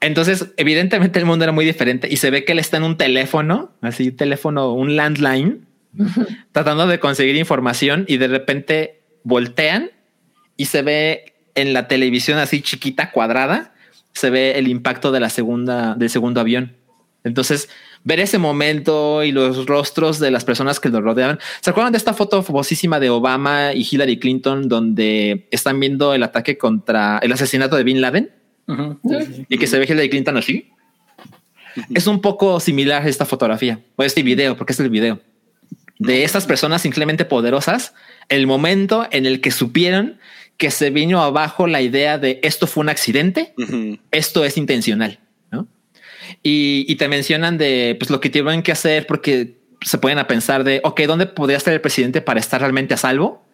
Entonces, 0.00 0.52
evidentemente 0.56 1.18
el 1.18 1.24
mundo 1.24 1.44
era 1.44 1.52
muy 1.52 1.64
diferente 1.64 2.06
y 2.10 2.18
se 2.18 2.30
ve 2.30 2.44
que 2.44 2.52
él 2.52 2.58
está 2.58 2.76
en 2.76 2.84
un 2.84 2.96
teléfono, 2.96 3.72
así 3.80 4.12
teléfono, 4.12 4.72
un 4.72 4.94
landline, 4.94 5.66
tratando 6.52 6.86
de 6.86 7.00
conseguir 7.00 7.36
información 7.36 8.04
y 8.06 8.18
de 8.18 8.28
repente 8.28 9.00
voltean 9.24 9.90
y 10.56 10.66
se 10.66 10.82
ve 10.82 11.34
en 11.54 11.72
la 11.72 11.88
televisión 11.88 12.38
así 12.38 12.60
chiquita, 12.60 13.10
cuadrada, 13.10 13.74
se 14.12 14.30
ve 14.30 14.58
el 14.58 14.68
impacto 14.68 15.10
de 15.10 15.20
la 15.20 15.30
segunda, 15.30 15.94
del 15.94 16.10
segundo 16.10 16.40
avión. 16.40 16.76
Entonces, 17.24 17.68
ver 18.06 18.20
ese 18.20 18.38
momento 18.38 19.24
y 19.24 19.32
los 19.32 19.66
rostros 19.66 20.20
de 20.20 20.30
las 20.30 20.44
personas 20.44 20.78
que 20.78 20.88
lo 20.88 21.00
rodeaban. 21.00 21.40
¿Se 21.60 21.70
acuerdan 21.70 21.92
de 21.92 21.98
esta 21.98 22.14
foto 22.14 22.40
famosísima 22.42 23.00
de 23.00 23.10
Obama 23.10 23.74
y 23.74 23.86
Hillary 23.90 24.18
Clinton 24.20 24.68
donde 24.68 25.48
están 25.50 25.80
viendo 25.80 26.14
el 26.14 26.22
ataque 26.22 26.56
contra 26.56 27.18
el 27.18 27.32
asesinato 27.32 27.74
de 27.76 27.82
Bin 27.82 28.00
Laden? 28.00 28.30
Y 29.48 29.58
que 29.58 29.66
se 29.66 29.78
ve 29.78 29.86
Hillary 29.86 30.08
Clinton 30.08 30.36
así. 30.36 30.70
Es 31.92 32.06
un 32.06 32.20
poco 32.20 32.60
similar 32.60 33.02
a 33.02 33.08
esta 33.08 33.26
fotografía 33.26 33.80
o 33.96 34.04
este 34.04 34.22
video, 34.22 34.56
porque 34.56 34.72
es 34.72 34.80
el 34.80 34.88
video. 34.88 35.20
De 35.98 36.22
estas 36.22 36.46
personas 36.46 36.82
simplemente 36.82 37.24
poderosas, 37.24 37.92
el 38.28 38.46
momento 38.46 39.08
en 39.10 39.26
el 39.26 39.40
que 39.40 39.50
supieron 39.50 40.18
que 40.58 40.70
se 40.70 40.90
vino 40.90 41.22
abajo 41.22 41.66
la 41.66 41.82
idea 41.82 42.18
de 42.18 42.38
esto 42.44 42.68
fue 42.68 42.82
un 42.82 42.88
accidente, 42.88 43.52
esto 44.12 44.44
es 44.44 44.56
intencional, 44.56 45.18
Y, 46.42 46.94
te 46.96 47.08
mencionan 47.08 47.58
de 47.58 47.96
pues, 47.98 48.10
lo 48.10 48.20
que 48.20 48.30
tienen 48.30 48.62
que 48.62 48.72
hacer 48.72 49.06
porque 49.06 49.58
se 49.80 49.98
pueden 49.98 50.18
a 50.18 50.26
pensar 50.26 50.64
de, 50.64 50.80
ok, 50.84 51.00
¿dónde 51.02 51.26
podría 51.26 51.56
estar 51.56 51.74
el 51.74 51.80
presidente 51.80 52.20
para 52.20 52.40
estar 52.40 52.60
realmente 52.60 52.94
a 52.94 52.96
salvo? 52.96 53.44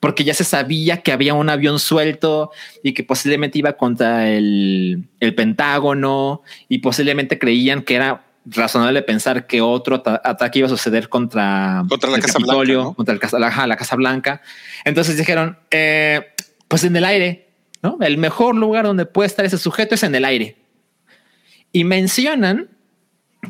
Porque 0.00 0.24
ya 0.24 0.34
se 0.34 0.44
sabía 0.44 1.02
que 1.02 1.12
había 1.12 1.34
un 1.34 1.48
avión 1.48 1.78
suelto 1.78 2.50
y 2.82 2.92
que 2.92 3.04
posiblemente 3.04 3.58
iba 3.58 3.74
contra 3.74 4.30
el, 4.30 5.04
el 5.20 5.34
Pentágono 5.34 6.42
y 6.68 6.78
posiblemente 6.78 7.38
creían 7.38 7.82
que 7.82 7.96
era 7.96 8.24
razonable 8.44 9.02
pensar 9.02 9.46
que 9.46 9.60
otro 9.60 10.02
ataque 10.04 10.60
iba 10.60 10.66
a 10.66 10.70
suceder 10.70 11.08
contra, 11.08 11.84
contra 11.88 12.10
la 12.10 12.16
el 12.16 12.22
Casa 12.22 12.38
Capitolio, 12.38 12.80
Blanca, 12.80 12.96
contra 12.96 13.14
el 13.14 13.20
casa, 13.20 13.38
la, 13.38 13.66
la, 13.66 13.76
Casa 13.76 13.96
Blanca. 13.96 14.42
Entonces 14.84 15.16
dijeron, 15.16 15.58
eh, 15.70 16.32
pues 16.68 16.84
en 16.84 16.96
el 16.96 17.04
aire, 17.04 17.48
¿no? 17.82 17.98
El 18.00 18.18
mejor 18.18 18.56
lugar 18.56 18.84
donde 18.84 19.06
puede 19.06 19.26
estar 19.26 19.44
ese 19.44 19.58
sujeto 19.58 19.94
es 19.94 20.02
en 20.02 20.14
el 20.14 20.24
aire. 20.24 20.56
Y 21.72 21.84
mencionan 21.84 22.68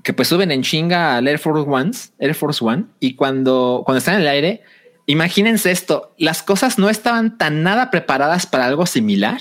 que 0.02 0.12
pues 0.12 0.28
suben 0.28 0.50
en 0.50 0.62
chinga 0.62 1.16
al 1.16 1.28
Air 1.28 1.38
Force 1.38 1.68
One, 1.68 1.90
Air 2.18 2.34
Force 2.34 2.64
One, 2.64 2.84
y 2.98 3.14
cuando, 3.14 3.82
cuando 3.84 3.98
están 3.98 4.14
en 4.14 4.20
el 4.22 4.28
aire, 4.28 4.62
imagínense 5.06 5.70
esto, 5.70 6.14
las 6.16 6.42
cosas 6.42 6.78
no 6.78 6.88
estaban 6.88 7.36
tan 7.36 7.62
nada 7.62 7.90
preparadas 7.90 8.46
para 8.46 8.66
algo 8.66 8.86
similar 8.86 9.40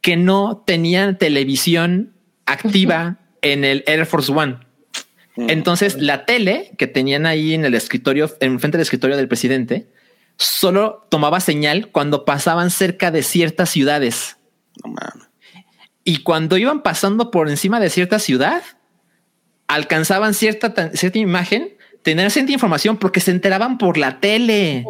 que 0.00 0.16
no 0.16 0.62
tenían 0.66 1.18
televisión 1.18 2.14
activa 2.46 3.18
en 3.42 3.64
el 3.64 3.84
Air 3.86 4.06
Force 4.06 4.32
One. 4.32 4.58
Mm. 5.36 5.50
Entonces, 5.50 6.00
la 6.00 6.24
tele 6.24 6.72
que 6.78 6.86
tenían 6.86 7.26
ahí 7.26 7.54
en 7.54 7.64
el 7.64 7.74
escritorio, 7.74 8.30
en 8.40 8.60
frente 8.60 8.78
del 8.78 8.82
escritorio 8.82 9.16
del 9.16 9.28
presidente, 9.28 9.88
solo 10.36 11.06
tomaba 11.10 11.40
señal 11.40 11.88
cuando 11.88 12.24
pasaban 12.24 12.70
cerca 12.70 13.10
de 13.10 13.22
ciertas 13.22 13.68
ciudades. 13.68 14.38
Y 16.04 16.22
cuando 16.22 16.56
iban 16.56 16.82
pasando 16.82 17.30
por 17.30 17.48
encima 17.48 17.80
de 17.80 17.90
cierta 17.90 18.18
ciudad, 18.18 18.62
alcanzaban 19.68 20.34
cierta, 20.34 20.90
cierta 20.92 21.18
imagen, 21.18 21.76
tenían 22.02 22.30
cierta 22.30 22.52
información 22.52 22.96
porque 22.96 23.20
se 23.20 23.30
enteraban 23.30 23.78
por 23.78 23.98
la 23.98 24.20
tele. 24.20 24.84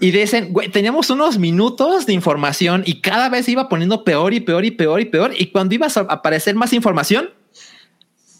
Y 0.00 0.10
dicen, 0.10 0.52
güey, 0.52 0.68
teníamos 0.68 1.10
unos 1.10 1.38
minutos 1.38 2.06
de 2.06 2.12
información 2.12 2.82
y 2.86 3.00
cada 3.00 3.28
vez 3.28 3.48
iba 3.48 3.68
poniendo 3.68 4.04
peor 4.04 4.34
y 4.34 4.40
peor 4.40 4.64
y 4.64 4.70
peor 4.70 5.00
y 5.00 5.04
peor. 5.06 5.32
Y 5.36 5.46
cuando 5.46 5.74
iba 5.74 5.86
a 5.86 6.00
aparecer 6.00 6.54
más 6.54 6.72
información, 6.72 7.30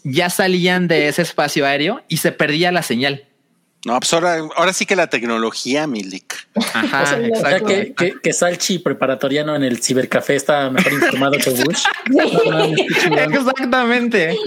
ya 0.03 0.29
salían 0.29 0.87
de 0.87 1.07
ese 1.07 1.21
espacio 1.21 1.65
aéreo 1.65 2.01
y 2.07 2.17
se 2.17 2.31
perdía 2.31 2.71
la 2.71 2.81
señal. 2.83 3.25
No, 3.85 3.99
pues 3.99 4.13
ahora, 4.13 4.37
ahora 4.55 4.71
sí 4.71 4.85
que 4.85 4.95
la 4.95 5.07
tecnología, 5.07 5.87
Milik. 5.87 6.47
Ajá, 6.55 7.19
exacto. 7.19 7.65
Que, 7.65 7.93
que, 7.93 8.13
que, 8.21 8.33
Salchi 8.33 8.79
preparatoriano 8.79 9.55
en 9.55 9.63
el 9.63 9.81
cibercafé 9.83 10.35
está 10.35 10.69
mejor 10.69 10.93
informado 10.93 11.33
que 11.37 11.49
Bush. 11.49 11.83
exactamente, 13.29 14.37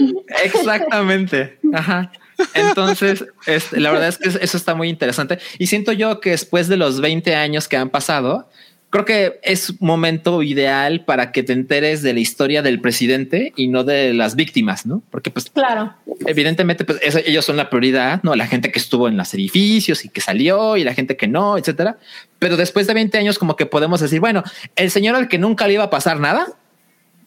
exactamente. 0.43 1.59
Ajá. 1.71 2.11
Entonces, 2.53 3.25
este, 3.45 3.79
la 3.79 3.91
verdad 3.91 4.09
es 4.09 4.17
que 4.17 4.43
eso 4.43 4.57
está 4.57 4.75
muy 4.75 4.89
interesante. 4.89 5.39
Y 5.57 5.67
siento 5.67 5.91
yo 5.91 6.19
que 6.19 6.31
después 6.31 6.67
de 6.67 6.77
los 6.77 7.01
20 7.01 7.35
años 7.35 7.67
que 7.67 7.77
han 7.77 7.89
pasado, 7.89 8.49
creo 8.89 9.05
que 9.05 9.39
es 9.43 9.81
momento 9.81 10.43
ideal 10.43 11.03
para 11.03 11.31
que 11.31 11.43
te 11.43 11.53
enteres 11.53 12.01
de 12.01 12.13
la 12.13 12.19
historia 12.19 12.61
del 12.61 12.79
presidente 12.79 13.53
y 13.55 13.67
no 13.67 13.83
de 13.83 14.13
las 14.13 14.35
víctimas, 14.35 14.85
¿no? 14.85 15.03
Porque 15.11 15.29
pues 15.29 15.49
claro, 15.49 15.93
evidentemente 16.25 16.85
pues 16.85 16.99
ellos 17.25 17.43
son 17.43 17.57
la 17.57 17.69
prioridad, 17.69 18.21
¿no? 18.23 18.35
La 18.35 18.47
gente 18.47 18.71
que 18.71 18.79
estuvo 18.79 19.07
en 19.07 19.17
los 19.17 19.33
edificios 19.33 20.05
y 20.05 20.09
que 20.09 20.21
salió 20.21 20.77
y 20.77 20.83
la 20.83 20.93
gente 20.93 21.17
que 21.17 21.27
no, 21.27 21.57
etcétera. 21.57 21.97
Pero 22.39 22.55
después 22.55 22.87
de 22.87 22.93
20 22.93 23.17
años 23.17 23.37
como 23.37 23.55
que 23.55 23.65
podemos 23.65 23.99
decir, 23.99 24.19
bueno, 24.19 24.43
el 24.75 24.89
señor 24.89 25.15
al 25.15 25.27
que 25.27 25.37
nunca 25.37 25.67
le 25.67 25.73
iba 25.73 25.83
a 25.83 25.89
pasar 25.89 26.19
nada, 26.19 26.47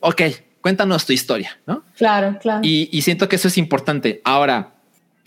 ok, 0.01 0.23
cuéntanos 0.63 1.05
tu 1.05 1.13
historia, 1.13 1.59
¿no? 1.67 1.85
Claro, 1.97 2.39
claro. 2.41 2.61
Y, 2.63 2.89
y 2.91 3.03
siento 3.03 3.29
que 3.29 3.37
eso 3.37 3.49
es 3.49 3.59
importante. 3.59 4.23
Ahora, 4.25 4.73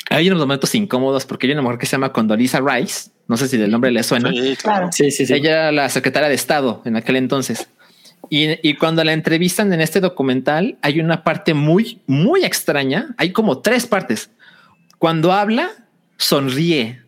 hay 0.10 0.28
unos 0.28 0.40
momentos 0.40 0.74
incómodos 0.76 1.26
porque 1.26 1.48
hay 1.48 1.54
una 1.54 1.62
mujer 1.62 1.78
que 1.78 1.86
se 1.86 1.92
llama 1.92 2.12
Condoleezza 2.12 2.60
Rice. 2.60 3.12
No 3.28 3.38
sé 3.38 3.48
si 3.48 3.58
del 3.58 3.72
nombre 3.72 3.92
le 3.92 4.04
suena. 4.04 4.32
Sí, 4.32 4.56
claro. 4.62 4.90
Sí, 4.92 5.12
sí, 5.12 5.26
sí. 5.26 5.34
Ella 5.34 5.52
era 5.52 5.72
la 5.72 5.90
secretaria 5.90 6.30
de 6.30 6.36
Estado 6.36 6.82
en 6.86 6.96
aquel 6.96 7.16
entonces. 7.16 7.70
Y, 8.30 8.58
y, 8.68 8.76
cuando 8.76 9.04
la 9.04 9.14
entrevistan 9.14 9.72
en 9.74 9.82
este 9.82 10.00
documental, 10.00 10.78
hay 10.82 11.00
una 11.00 11.24
parte 11.24 11.54
muy, 11.54 12.02
muy 12.08 12.46
extraña. 12.46 13.14
Hay 13.18 13.32
como 13.32 13.60
tres 13.60 13.86
partes. 13.86 14.30
Cuando 14.98 15.34
habla, 15.34 15.70
sonríe. 16.18 17.02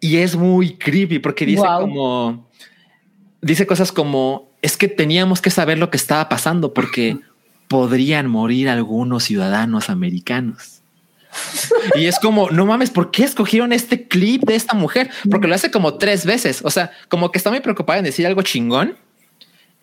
Y 0.00 0.16
es 0.16 0.36
muy 0.36 0.76
creepy 0.76 1.18
porque 1.18 1.44
dice 1.46 1.60
wow. 1.60 1.80
como, 1.80 2.48
dice 3.42 3.66
cosas 3.66 3.92
como, 3.92 4.50
es 4.62 4.76
que 4.76 4.88
teníamos 4.88 5.40
que 5.40 5.50
saber 5.50 5.78
lo 5.78 5.90
que 5.90 5.98
estaba 5.98 6.28
pasando 6.28 6.72
porque 6.72 7.18
podrían 7.68 8.26
morir 8.26 8.68
algunos 8.68 9.24
ciudadanos 9.24 9.90
americanos. 9.90 10.79
Y 11.94 12.06
es 12.06 12.18
como, 12.18 12.50
no 12.50 12.66
mames, 12.66 12.90
¿por 12.90 13.10
qué 13.10 13.24
escogieron 13.24 13.72
este 13.72 14.06
clip 14.06 14.42
de 14.44 14.54
esta 14.54 14.74
mujer? 14.74 15.10
Porque 15.30 15.48
lo 15.48 15.54
hace 15.54 15.70
como 15.70 15.94
tres 15.94 16.26
veces. 16.26 16.60
O 16.64 16.70
sea, 16.70 16.92
como 17.08 17.30
que 17.30 17.38
está 17.38 17.50
muy 17.50 17.60
preocupada 17.60 17.98
en 17.98 18.04
decir 18.04 18.26
algo 18.26 18.42
chingón. 18.42 18.96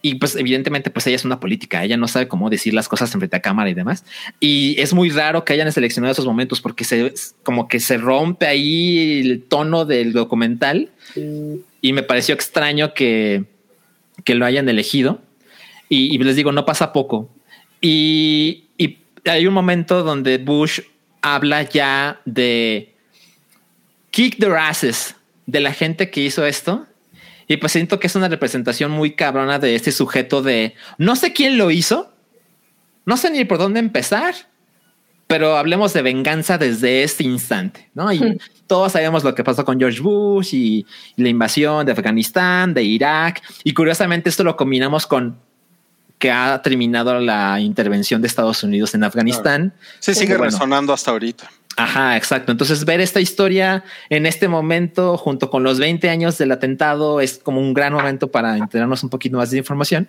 Y 0.03 0.15
pues 0.15 0.35
evidentemente 0.35 0.91
pues 0.91 1.07
ella 1.07 1.15
es 1.15 1.25
una 1.25 1.39
política, 1.39 1.83
ella 1.83 1.97
no 1.97 2.07
sabe 2.07 2.27
cómo 2.27 2.51
decir 2.51 2.73
las 2.73 2.87
cosas 2.87 3.11
en 3.13 3.19
frente 3.19 3.35
a 3.35 3.41
cámara 3.41 3.69
y 3.69 3.73
demás. 3.73 4.05
Y 4.39 4.79
es 4.79 4.93
muy 4.93 5.09
raro 5.09 5.43
que 5.43 5.53
hayan 5.53 5.71
seleccionado 5.71 6.11
esos 6.11 6.25
momentos 6.25 6.61
porque 6.61 6.83
se 6.83 7.13
como 7.41 7.67
que 7.67 7.79
se 7.79 7.97
rompe 7.97 8.45
ahí 8.45 9.21
el 9.21 9.43
tono 9.43 9.85
del 9.85 10.13
documental 10.13 10.91
y 11.81 11.93
me 11.93 12.03
pareció 12.03 12.35
extraño 12.35 12.93
que, 12.93 13.45
que 14.23 14.35
lo 14.35 14.45
hayan 14.45 14.69
elegido. 14.69 15.19
Y, 15.89 16.17
les 16.19 16.35
digo, 16.35 16.51
no 16.51 16.65
pasa 16.65 16.93
poco. 16.93 17.29
Y 17.81 18.65
hay 19.25 19.47
un 19.47 19.53
momento 19.53 20.03
donde 20.03 20.37
Bush 20.37 20.81
habla 21.21 21.63
ya 21.63 22.21
de 22.25 22.95
kick 24.11 24.37
the 24.39 24.47
asses 24.55 25.15
de 25.45 25.59
la 25.59 25.73
gente 25.73 26.09
que 26.09 26.21
hizo 26.21 26.45
esto. 26.45 26.85
Y 27.47 27.57
pues 27.57 27.71
siento 27.71 27.99
que 27.99 28.07
es 28.07 28.15
una 28.15 28.27
representación 28.27 28.91
muy 28.91 29.15
cabrona 29.15 29.57
de 29.57 29.75
este 29.75 29.91
sujeto 29.91 30.41
de 30.41 30.75
no 30.97 31.15
sé 31.15 31.31
quién 31.31 31.57
lo 31.57 31.71
hizo, 31.71 32.11
no 33.05 33.15
sé 33.15 33.31
ni 33.31 33.45
por 33.45 33.57
dónde 33.57 33.79
empezar, 33.79 34.35
pero 35.27 35.57
hablemos 35.57 35.93
de 35.93 36.01
venganza 36.01 36.57
desde 36.57 37.03
este 37.03 37.23
instante, 37.23 37.89
¿no? 37.93 38.11
Y 38.11 38.37
todos 38.67 38.91
sabemos 38.91 39.23
lo 39.23 39.33
que 39.33 39.45
pasó 39.45 39.63
con 39.63 39.79
George 39.79 40.01
Bush 40.01 40.53
y, 40.53 40.85
y, 41.15 41.23
la 41.23 41.29
invasión 41.29 41.85
de 41.85 41.93
Afganistán, 41.93 42.73
de 42.73 42.83
Irak, 42.83 43.41
y 43.63 43.73
curiosamente 43.73 44.29
esto 44.29 44.43
lo 44.43 44.57
combinamos 44.57 45.07
con 45.07 45.39
que 46.19 46.31
ha 46.31 46.61
terminado 46.61 47.19
la 47.19 47.59
intervención 47.59 48.21
de 48.21 48.27
Estados 48.27 48.63
Unidos 48.63 48.95
en 48.95 49.03
Afganistán. 49.03 49.73
Se 49.99 50.13
sí, 50.13 50.21
sigue 50.21 50.37
bueno, 50.37 50.51
resonando 50.51 50.93
hasta 50.93 51.11
ahorita. 51.11 51.49
Ajá, 51.75 52.17
exacto. 52.17 52.51
Entonces 52.51 52.85
ver 52.85 53.01
esta 53.01 53.21
historia 53.21 53.83
en 54.09 54.25
este 54.25 54.47
momento, 54.47 55.15
junto 55.15 55.51
con 55.51 55.63
los 55.63 55.79
20 55.79 56.09
años 56.09 56.37
del 56.39 56.51
atentado, 56.51 57.21
es 57.21 57.37
como 57.37 57.61
un 57.61 57.73
gran 57.73 57.93
momento 57.93 58.29
para 58.29 58.57
enterarnos 58.57 59.03
un 59.03 59.11
poquito 59.11 59.37
más 59.37 59.51
de 59.51 59.59
información. 59.59 60.07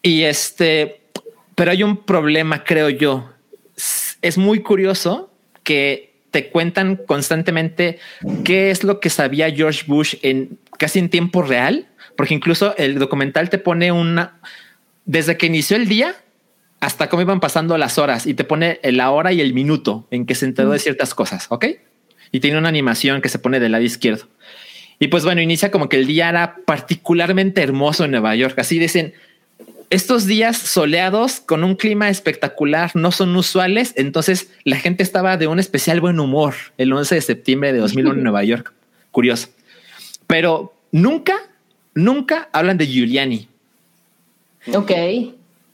Y 0.00 0.22
este, 0.22 1.02
pero 1.54 1.70
hay 1.72 1.82
un 1.82 1.98
problema, 1.98 2.64
creo 2.64 2.88
yo. 2.88 3.30
Es 4.22 4.38
muy 4.38 4.60
curioso 4.60 5.30
que 5.62 6.14
te 6.30 6.48
cuentan 6.48 6.96
constantemente 6.96 7.98
qué 8.42 8.70
es 8.70 8.82
lo 8.82 8.98
que 8.98 9.10
sabía 9.10 9.50
George 9.50 9.84
Bush 9.86 10.16
en 10.22 10.58
casi 10.78 10.98
en 10.98 11.10
tiempo 11.10 11.42
real, 11.42 11.86
porque 12.16 12.32
incluso 12.32 12.74
el 12.78 12.98
documental 12.98 13.50
te 13.50 13.58
pone 13.58 13.92
una, 13.92 14.40
desde 15.04 15.36
que 15.36 15.46
inició 15.46 15.76
el 15.76 15.88
día 15.88 16.16
hasta 16.80 17.08
cómo 17.08 17.22
iban 17.22 17.40
pasando 17.40 17.78
las 17.78 17.98
horas 17.98 18.26
y 18.26 18.34
te 18.34 18.44
pone 18.44 18.80
la 18.82 19.10
hora 19.10 19.32
y 19.32 19.40
el 19.40 19.54
minuto 19.54 20.06
en 20.10 20.26
que 20.26 20.34
se 20.34 20.46
enteró 20.46 20.70
de 20.70 20.78
ciertas 20.78 21.14
cosas. 21.14 21.46
Ok. 21.48 21.66
Y 22.32 22.40
tiene 22.40 22.58
una 22.58 22.68
animación 22.68 23.20
que 23.20 23.28
se 23.28 23.38
pone 23.38 23.60
del 23.60 23.72
lado 23.72 23.84
izquierdo. 23.84 24.26
Y 24.98 25.08
pues 25.08 25.24
bueno, 25.24 25.40
inicia 25.40 25.70
como 25.70 25.88
que 25.88 25.96
el 25.96 26.06
día 26.06 26.28
era 26.28 26.56
particularmente 26.64 27.62
hermoso 27.62 28.04
en 28.04 28.12
Nueva 28.12 28.34
York. 28.34 28.58
Así 28.58 28.78
dicen, 28.78 29.14
estos 29.90 30.26
días 30.26 30.56
soleados 30.56 31.40
con 31.40 31.64
un 31.64 31.76
clima 31.76 32.08
espectacular 32.08 32.90
no 32.94 33.12
son 33.12 33.36
usuales. 33.36 33.92
Entonces 33.96 34.50
la 34.64 34.76
gente 34.76 35.02
estaba 35.02 35.36
de 35.36 35.46
un 35.46 35.58
especial 35.58 36.00
buen 36.00 36.18
humor 36.18 36.54
el 36.78 36.92
11 36.92 37.16
de 37.16 37.20
septiembre 37.20 37.72
de 37.72 37.80
2001 37.80 38.14
en 38.14 38.22
Nueva 38.24 38.44
York. 38.44 38.72
Curioso. 39.10 39.48
Pero 40.26 40.74
nunca 40.90 41.34
nunca 41.94 42.48
hablan 42.52 42.78
de 42.78 42.86
Giuliani. 42.86 43.48
Ok, 44.74 44.90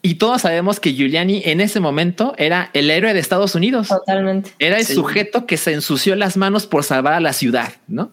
Y 0.00 0.14
todos 0.14 0.42
sabemos 0.42 0.78
que 0.78 0.92
Giuliani 0.94 1.42
en 1.44 1.60
ese 1.60 1.80
momento 1.80 2.32
era 2.38 2.70
el 2.72 2.88
héroe 2.90 3.12
de 3.14 3.20
Estados 3.20 3.54
Unidos. 3.56 3.88
totalmente. 3.88 4.50
Era 4.60 4.78
el 4.78 4.84
Sí. 4.84 4.94
sujeto 4.94 5.44
que 5.44 5.56
se 5.56 5.72
ensució 5.72 6.14
las 6.14 6.36
manos 6.36 6.66
por 6.66 6.84
salvar 6.84 7.14
a 7.14 7.20
la 7.20 7.32
ciudad, 7.32 7.74
¿no? 7.88 8.12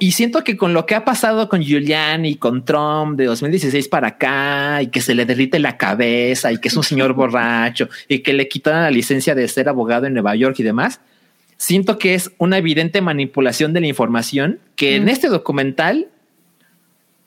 Y 0.00 0.12
siento 0.12 0.42
que 0.42 0.56
con 0.56 0.74
lo 0.74 0.86
que 0.86 0.94
ha 0.96 1.04
pasado 1.04 1.48
con 1.48 1.62
Giuliani, 1.62 2.34
con 2.36 2.64
Trump 2.64 3.16
de 3.16 3.26
2016 3.26 3.86
para 3.88 4.08
acá, 4.08 4.82
y 4.82 4.88
que 4.88 5.00
se 5.00 5.14
le 5.14 5.24
derrite 5.24 5.58
la 5.60 5.76
cabeza, 5.76 6.50
y 6.52 6.58
que 6.58 6.68
es 6.68 6.76
un 6.76 6.82
señor 6.82 7.12
borracho, 7.14 7.88
y 8.08 8.18
que 8.20 8.32
le 8.32 8.48
quitaron 8.48 8.82
la 8.82 8.90
licencia 8.90 9.34
de 9.34 9.46
ser 9.46 9.68
abogado 9.68 10.06
en 10.06 10.14
Nueva 10.14 10.34
York 10.34 10.56
y 10.58 10.62
demás, 10.64 11.00
siento 11.58 11.96
que 11.98 12.14
es 12.14 12.32
una 12.38 12.58
evidente 12.58 13.00
manipulación 13.02 13.72
de 13.72 13.80
la 13.82 13.86
información 13.86 14.58
que 14.74 14.96
en 14.96 15.08
este 15.08 15.28
documental 15.28 16.08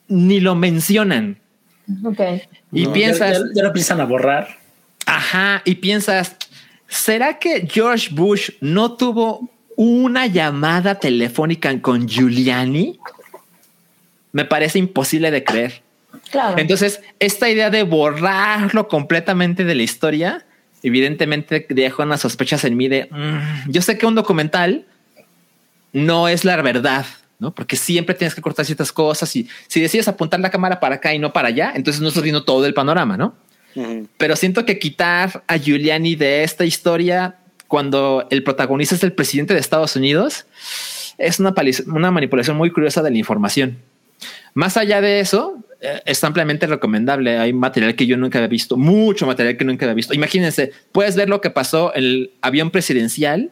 ni 0.08 0.40
lo 0.40 0.54
mencionan. 0.54 1.38
Ok. 2.04 2.20
Y 2.72 2.84
No. 2.84 2.92
piensas, 2.92 3.32
Ya, 3.32 3.38
ya- 3.38 3.44
ya 3.54 3.62
lo 3.62 3.68
empiezan 3.68 4.00
a 4.00 4.04
borrar. 4.04 4.48
Ajá, 5.06 5.62
y 5.64 5.76
piensas, 5.76 6.36
¿será 6.86 7.38
que 7.38 7.66
George 7.70 8.08
Bush 8.12 8.50
no 8.60 8.92
tuvo 8.92 9.50
una 9.76 10.26
llamada 10.26 10.96
telefónica 10.96 11.80
con 11.80 12.06
Giuliani? 12.08 12.98
Me 14.32 14.44
parece 14.44 14.78
imposible 14.78 15.30
de 15.30 15.42
creer. 15.44 15.82
Claro. 16.30 16.58
Entonces, 16.58 17.00
esta 17.18 17.48
idea 17.48 17.70
de 17.70 17.84
borrarlo 17.84 18.86
completamente 18.88 19.64
de 19.64 19.74
la 19.74 19.82
historia, 19.82 20.44
evidentemente 20.82 21.66
deja 21.70 22.02
unas 22.02 22.20
sospechas 22.20 22.64
en 22.64 22.76
mí 22.76 22.88
de, 22.88 23.08
"Mm, 23.10 23.70
yo 23.70 23.80
sé 23.80 23.96
que 23.96 24.04
un 24.06 24.14
documental 24.14 24.84
no 25.92 26.28
es 26.28 26.44
la 26.44 26.60
verdad, 26.60 27.06
¿no? 27.38 27.54
Porque 27.54 27.76
siempre 27.76 28.14
tienes 28.14 28.34
que 28.34 28.42
cortar 28.42 28.64
ciertas 28.64 28.92
cosas 28.92 29.34
y 29.36 29.48
si 29.66 29.80
decides 29.80 30.08
apuntar 30.08 30.40
la 30.40 30.50
cámara 30.50 30.80
para 30.80 30.96
acá 30.96 31.14
y 31.14 31.18
no 31.18 31.32
para 31.32 31.48
allá, 31.48 31.72
entonces 31.74 32.02
no 32.02 32.08
estás 32.08 32.22
viendo 32.22 32.44
todo 32.44 32.66
el 32.66 32.74
panorama, 32.74 33.16
¿no? 33.16 33.34
Pero 34.16 34.34
siento 34.34 34.64
que 34.64 34.80
quitar 34.80 35.44
a 35.46 35.56
Giuliani 35.56 36.16
de 36.16 36.42
esta 36.42 36.64
historia 36.64 37.36
cuando 37.68 38.26
el 38.30 38.42
protagonista 38.42 38.96
es 38.96 39.04
el 39.04 39.12
presidente 39.12 39.54
de 39.54 39.60
Estados 39.60 39.94
Unidos 39.94 40.46
es 41.16 41.38
una, 41.38 41.54
una 41.86 42.10
manipulación 42.10 42.56
muy 42.56 42.70
curiosa 42.70 43.02
de 43.02 43.10
la 43.10 43.18
información. 43.18 43.78
Más 44.54 44.76
allá 44.76 45.00
de 45.00 45.20
eso, 45.20 45.62
eh, 45.80 46.00
es 46.06 46.24
ampliamente 46.24 46.66
recomendable. 46.66 47.38
Hay 47.38 47.52
material 47.52 47.94
que 47.94 48.06
yo 48.06 48.16
nunca 48.16 48.38
había 48.38 48.48
visto, 48.48 48.76
mucho 48.76 49.26
material 49.26 49.56
que 49.56 49.64
nunca 49.64 49.84
había 49.84 49.94
visto. 49.94 50.14
Imagínense, 50.14 50.72
puedes 50.92 51.16
ver 51.16 51.28
lo 51.28 51.40
que 51.40 51.50
pasó 51.50 51.94
en 51.94 52.04
el 52.04 52.30
avión 52.40 52.70
presidencial 52.70 53.50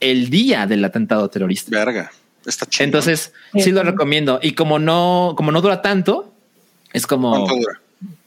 el 0.00 0.28
día 0.28 0.66
del 0.66 0.84
atentado 0.84 1.28
terrorista. 1.30 1.70
Verga. 1.70 2.12
Está 2.46 2.66
chido. 2.66 2.84
Entonces, 2.84 3.32
Sí, 3.52 3.62
sí 3.62 3.72
lo 3.72 3.82
recomiendo. 3.82 4.38
Y 4.42 4.52
como 4.52 4.78
no, 4.78 5.34
como 5.36 5.52
no 5.52 5.60
dura 5.62 5.82
tanto, 5.82 6.32
es 6.92 7.06
como 7.06 7.46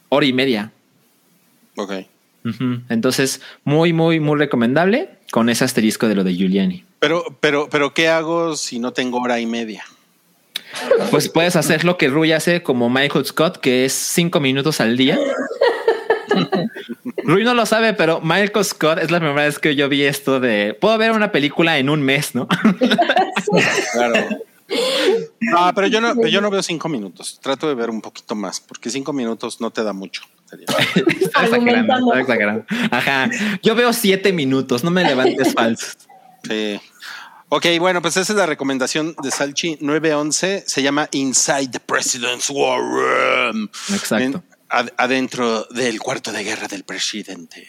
hora 0.08 0.26
y 0.26 0.32
media. 0.32 0.72
Ok. 1.76 1.92
Entonces, 2.88 3.42
muy, 3.64 3.92
muy, 3.92 4.20
muy 4.20 4.38
recomendable 4.38 5.10
con 5.30 5.48
ese 5.50 5.64
asterisco 5.64 6.08
de 6.08 6.14
lo 6.14 6.24
de 6.24 6.34
Giuliani. 6.34 6.84
Pero, 6.98 7.36
pero, 7.40 7.68
pero, 7.70 7.92
¿qué 7.92 8.08
hago 8.08 8.56
si 8.56 8.78
no 8.78 8.92
tengo 8.92 9.18
hora 9.20 9.38
y 9.38 9.46
media? 9.46 9.84
Pues 11.10 11.28
puedes 11.28 11.56
hacer 11.56 11.84
lo 11.84 11.96
que 11.98 12.08
Rui 12.08 12.32
hace 12.32 12.62
como 12.62 12.90
Michael 12.90 13.24
Scott, 13.24 13.58
que 13.58 13.84
es 13.84 13.92
cinco 13.92 14.40
minutos 14.40 14.80
al 14.80 14.96
día. 14.96 15.18
Rui 17.24 17.44
no 17.44 17.54
lo 17.54 17.66
sabe, 17.66 17.92
pero 17.94 18.20
Michael 18.20 18.64
Scott 18.64 18.98
es 18.98 19.10
la 19.10 19.18
primera 19.18 19.44
vez 19.44 19.58
que 19.58 19.74
yo 19.74 19.88
vi 19.88 20.02
esto 20.04 20.40
de 20.40 20.76
puedo 20.80 20.96
ver 20.98 21.12
una 21.12 21.32
película 21.32 21.78
en 21.78 21.90
un 21.90 22.02
mes, 22.02 22.34
¿no? 22.34 22.48
Claro. 23.92 24.14
Ah, 25.56 25.72
pero 25.74 25.86
yo 25.86 25.98
no, 26.02 26.26
yo 26.26 26.42
no 26.42 26.50
veo 26.50 26.62
cinco 26.62 26.90
minutos. 26.90 27.38
Trato 27.42 27.68
de 27.68 27.74
ver 27.74 27.88
un 27.88 28.02
poquito 28.02 28.34
más, 28.34 28.60
porque 28.60 28.90
cinco 28.90 29.14
minutos 29.14 29.62
no 29.62 29.70
te 29.70 29.82
da 29.82 29.94
mucho. 29.94 30.20
Está 31.20 31.44
exagerando, 31.44 32.12
está 32.12 32.20
exagerando. 32.20 32.64
Ajá. 32.90 33.30
Yo 33.62 33.74
veo 33.74 33.94
siete 33.94 34.30
minutos, 34.30 34.84
no 34.84 34.90
me 34.90 35.04
levantes 35.04 35.54
falsos. 35.54 35.96
Sí. 36.46 36.78
Ok, 37.48 37.64
bueno, 37.78 38.02
pues 38.02 38.18
esa 38.18 38.32
es 38.34 38.38
la 38.38 38.44
recomendación 38.44 39.14
de 39.22 39.30
Salchi 39.30 39.78
911. 39.80 40.64
Se 40.66 40.82
llama 40.82 41.08
Inside 41.12 41.68
the 41.68 41.80
President's 41.80 42.50
War 42.50 42.78
Room. 42.78 43.70
Exacto. 43.94 44.22
En- 44.38 44.57
ad- 44.68 44.90
adentro 44.96 45.64
del 45.70 45.98
cuarto 46.00 46.32
de 46.32 46.44
guerra 46.44 46.68
del 46.68 46.84
presidente. 46.84 47.66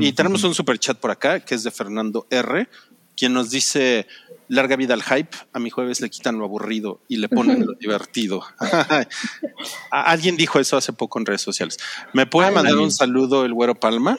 y 0.00 0.12
tenemos 0.12 0.42
un 0.44 0.54
super 0.54 0.78
chat 0.78 0.98
por 0.98 1.10
acá 1.10 1.40
que 1.40 1.54
es 1.54 1.62
de 1.62 1.70
Fernando 1.70 2.26
R, 2.30 2.68
quien 3.16 3.32
nos 3.32 3.50
dice: 3.50 4.06
Larga 4.48 4.76
vida 4.76 4.94
al 4.94 5.02
hype. 5.02 5.36
A 5.52 5.58
mi 5.58 5.70
jueves 5.70 6.00
le 6.00 6.10
quitan 6.10 6.38
lo 6.38 6.44
aburrido 6.44 7.00
y 7.08 7.16
le 7.18 7.28
ponen 7.28 7.64
lo 7.66 7.74
divertido. 7.74 8.42
Alguien 9.90 10.36
dijo 10.36 10.58
eso 10.58 10.76
hace 10.76 10.92
poco 10.92 11.18
en 11.18 11.26
redes 11.26 11.42
sociales. 11.42 11.78
¿Me 12.12 12.26
puede 12.26 12.48
Ay, 12.48 12.54
mandar 12.54 12.76
un 12.76 12.90
saludo 12.90 13.44
el 13.44 13.54
güero 13.54 13.74
Palma? 13.74 14.18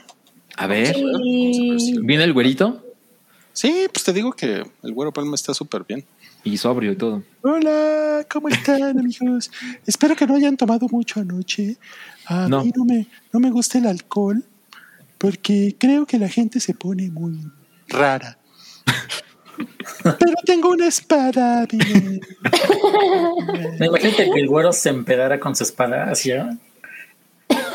A 0.57 0.67
ver, 0.67 0.95
Y- 0.97 1.97
viene 2.01 2.23
el 2.25 2.33
güerito 2.33 2.85
Sí, 3.53 3.87
pues 3.91 4.05
te 4.05 4.13
digo 4.13 4.31
que 4.31 4.63
el 4.83 4.93
güero 4.93 5.11
Palma 5.11 5.35
está 5.35 5.53
súper 5.53 5.83
bien. 5.83 6.05
y 6.43 6.57
sobrio 6.57 6.93
y 6.93 6.95
todo. 6.95 7.21
Hola, 7.41 8.25
¿cómo 8.31 8.47
están 8.47 8.81
amigos? 8.97 9.51
Espero 9.85 10.15
que 10.15 10.25
no 10.25 10.35
hayan 10.35 10.55
tomado 10.57 10.87
mucho 10.89 11.19
anoche. 11.19 11.75
A 12.31 12.47
No. 12.47 12.63
mí 12.63 12.71
no 12.75 12.85
me, 12.85 13.07
no 13.33 13.39
me 13.39 13.49
gusta 13.51 13.77
el 13.77 13.87
alcohol 13.87 14.43
porque 15.17 15.75
creo 15.77 16.05
que 16.05 16.17
la 16.17 16.29
gente 16.29 16.59
se 16.59 16.73
pone 16.73 17.09
muy 17.11 17.37
rara. 17.89 18.37
Pero 20.03 20.33
tengo 20.45 20.69
una 20.69 20.87
espada, 20.87 21.67
miren. 21.71 22.21
Me 23.79 23.85
imagino 23.87 24.11
que 24.33 24.39
el 24.39 24.47
güero 24.47 24.71
se 24.73 24.89
empedara 24.89 25.39
con 25.39 25.55
su 25.55 25.63
espada 25.63 26.09
hacia 26.09 26.57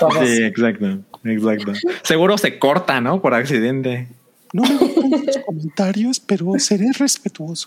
todos. 0.01 0.27
Sí, 0.27 0.42
exacto, 0.42 0.99
exacto. 1.25 1.73
Seguro 2.03 2.38
se 2.38 2.59
corta, 2.59 3.01
¿no? 3.01 3.21
Por 3.21 3.35
accidente. 3.35 4.09
No 4.53 4.62
me 4.62 4.75
gustan 4.77 5.11
los 5.27 5.38
comentarios, 5.45 6.19
pero 6.21 6.59
seré 6.59 6.87
respetuoso. 6.99 7.66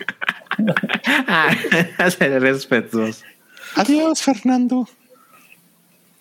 Ah, 1.05 1.55
ser 2.17 2.41
respetuosos. 2.41 3.23
Adiós, 3.75 4.21
Fernando. 4.21 4.89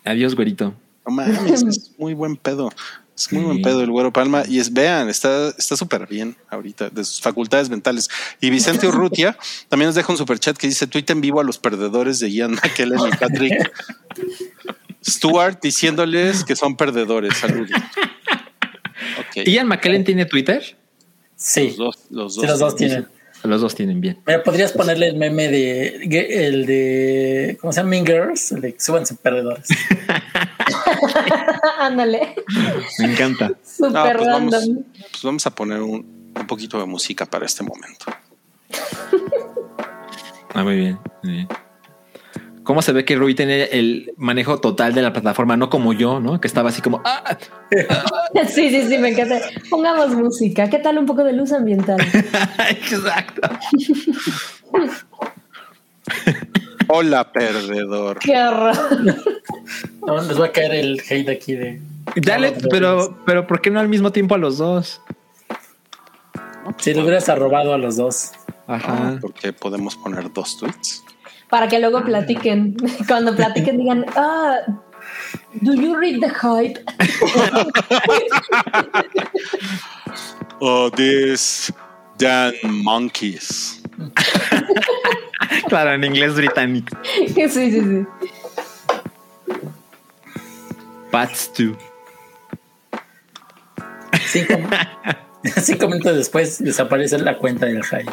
Adiós, 0.09 0.35
güerito. 0.35 0.73
No 1.05 1.13
mames, 1.13 1.61
es 1.63 1.91
muy 1.97 2.13
buen 2.13 2.35
pedo. 2.37 2.71
Es 3.15 3.31
muy 3.33 3.41
Sí. 3.41 3.45
buen 3.47 3.61
pedo 3.61 3.81
el 3.83 3.91
güero 3.91 4.13
Palma. 4.13 4.43
Y 4.47 4.59
es, 4.59 4.71
vean, 4.71 5.09
está 5.09 5.49
está 5.57 5.75
súper 5.75 6.07
bien 6.07 6.37
ahorita 6.49 6.89
de 6.89 7.03
sus 7.03 7.19
facultades 7.19 7.69
mentales. 7.69 8.07
Y 8.39 8.49
Vicente 8.49 8.87
Urrutia 8.87 9.37
también 9.67 9.87
nos 9.89 9.95
deja 9.95 10.11
un 10.11 10.17
super 10.17 10.39
chat 10.39 10.55
que 10.57 10.67
dice: 10.67 10.87
Tuita 10.87 11.11
en 11.13 11.21
vivo 11.21 11.39
a 11.41 11.43
los 11.43 11.57
perdedores 11.57 12.19
de 12.19 12.31
Ian 12.31 12.51
McKellen 12.53 12.99
y 13.07 13.17
Patrick 13.17 13.71
Stewart 15.05 15.59
diciéndoles 15.61 16.43
que 16.43 16.55
son 16.55 16.75
perdedores. 16.77 17.37
Saludos. 17.37 17.69
Ok. 19.19 19.45
Ian 19.47 19.67
McKellen 19.67 20.03
tiene 20.03 20.25
Twitter. 20.25 20.77
Sí, 21.35 21.67
Los 21.69 21.77
dos, 21.77 21.95
los 22.09 22.35
dos. 22.35 22.41
sí, 22.43 22.47
los 22.47 22.59
dos 22.59 22.75
tienen. 22.75 23.07
Los 23.43 23.61
dos 23.61 23.73
tienen 23.75 24.01
bien. 24.01 24.19
Mira, 24.27 24.43
podrías 24.43 24.73
ponerle 24.73 25.07
el 25.07 25.15
meme 25.15 25.47
de 25.47 26.47
el 26.47 26.65
de 26.65 27.57
¿cómo 27.61 27.71
se 27.71 27.79
llama? 27.79 27.91
Mean 27.91 28.05
Girls, 28.05 28.51
el 28.51 28.59
de 28.61 28.75
súbanse 28.77 29.15
perdedores. 29.15 29.69
Ándale. 31.79 32.35
Me 32.99 33.11
encanta. 33.13 33.49
No, 33.49 33.55
Súper 33.63 34.17
pues, 34.17 34.27
vamos, 34.27 34.53
random. 34.53 34.83
pues 35.11 35.23
vamos 35.23 35.45
a 35.47 35.55
poner 35.55 35.81
un, 35.81 36.33
un 36.35 36.47
poquito 36.47 36.79
de 36.79 36.85
música 36.85 37.25
para 37.25 37.45
este 37.45 37.63
momento. 37.63 38.05
Ah, 40.53 40.63
muy 40.63 40.75
bien. 40.75 40.99
muy 41.23 41.33
bien. 41.33 41.47
¿Cómo 42.69 42.83
se 42.83 42.91
ve 42.91 43.03
que 43.03 43.15
Rui 43.15 43.33
tiene 43.33 43.63
el 43.63 44.13
manejo 44.15 44.59
total 44.59 44.93
de 44.93 45.01
la 45.01 45.11
plataforma? 45.11 45.57
No 45.57 45.71
como 45.71 45.91
yo, 45.91 46.19
¿no? 46.19 46.39
Que 46.39 46.47
estaba 46.47 46.69
así 46.69 46.83
como... 46.83 47.01
"Ah". 47.03 47.35
Sí, 48.47 48.69
sí, 48.69 48.87
sí, 48.87 48.99
me 48.99 49.09
encanta. 49.09 49.39
Pongamos 49.71 50.11
música. 50.11 50.69
¿Qué 50.69 50.77
tal 50.77 50.99
un 50.99 51.07
poco 51.07 51.23
de 51.23 51.33
luz 51.33 51.51
ambiental? 51.51 51.99
Exacto. 52.69 53.49
Hola, 56.89 57.31
perdedor. 57.31 58.19
Qué 58.19 58.37
horror. 58.37 58.75
No, 60.05 60.21
les 60.21 60.39
va 60.39 60.45
a 60.45 60.51
caer 60.51 60.75
el 60.75 61.01
hate 61.09 61.29
aquí 61.29 61.55
de. 61.55 61.81
Dale, 62.17 62.53
pero, 62.69 63.17
pero 63.25 63.47
¿por 63.47 63.61
qué 63.61 63.71
no 63.71 63.79
al 63.79 63.89
mismo 63.89 64.11
tiempo 64.11 64.35
a 64.35 64.37
los 64.37 64.59
dos? 64.59 65.01
Si 66.77 66.93
le 66.93 67.01
hubieras 67.01 67.29
arrobado 67.29 67.73
a 67.73 67.79
los 67.79 67.97
dos. 67.97 68.33
Ajá. 68.67 69.17
Porque 69.19 69.53
podemos 69.53 69.95
poner 69.95 70.31
dos 70.31 70.55
tweets. 70.59 71.03
Para 71.49 71.67
que 71.67 71.79
luego 71.79 72.03
platiquen. 72.03 72.75
Cuando 73.07 73.35
platiquen 73.35 73.77
digan, 73.77 74.05
ah, 74.15 74.57
do 75.61 75.73
you 75.73 75.95
read 75.95 76.19
the 76.21 76.29
hype? 76.29 76.79
Oh, 80.61 80.89
this 80.89 81.71
damn 82.17 82.53
monkeys. 82.83 83.81
Claro, 85.67 85.93
en 85.93 86.03
inglés 86.03 86.35
británico. 86.35 86.95
sí, 87.03 87.49
sí, 87.49 87.71
sí. 87.71 88.05
Pats 91.11 91.51
2. 91.57 91.75
Cinco, 94.25 94.53
cinco 95.61 95.87
minutos 95.87 96.15
después 96.17 96.63
desaparece 96.63 97.17
la 97.19 97.37
cuenta 97.37 97.65
del 97.65 97.83
hype. 97.83 98.11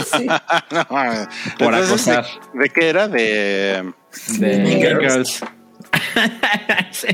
sí. 0.04 0.26
Por 1.58 1.74
Entonces, 1.74 2.08
acosar. 2.08 2.26
¿de, 2.54 2.60
de 2.60 2.68
qué 2.70 2.88
era? 2.88 3.08
De 3.08 3.92
De 4.38 4.80
Girls. 4.80 5.40
Girls. 5.40 7.06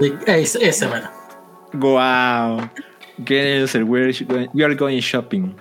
Ese, 0.26 0.66
ese, 0.66 0.86
bueno. 0.86 1.10
Wow. 1.74 2.70
Girls, 3.24 3.74
we're, 3.74 4.14
we 4.54 4.64
are 4.64 4.74
going 4.74 5.00
shopping. 5.00 5.54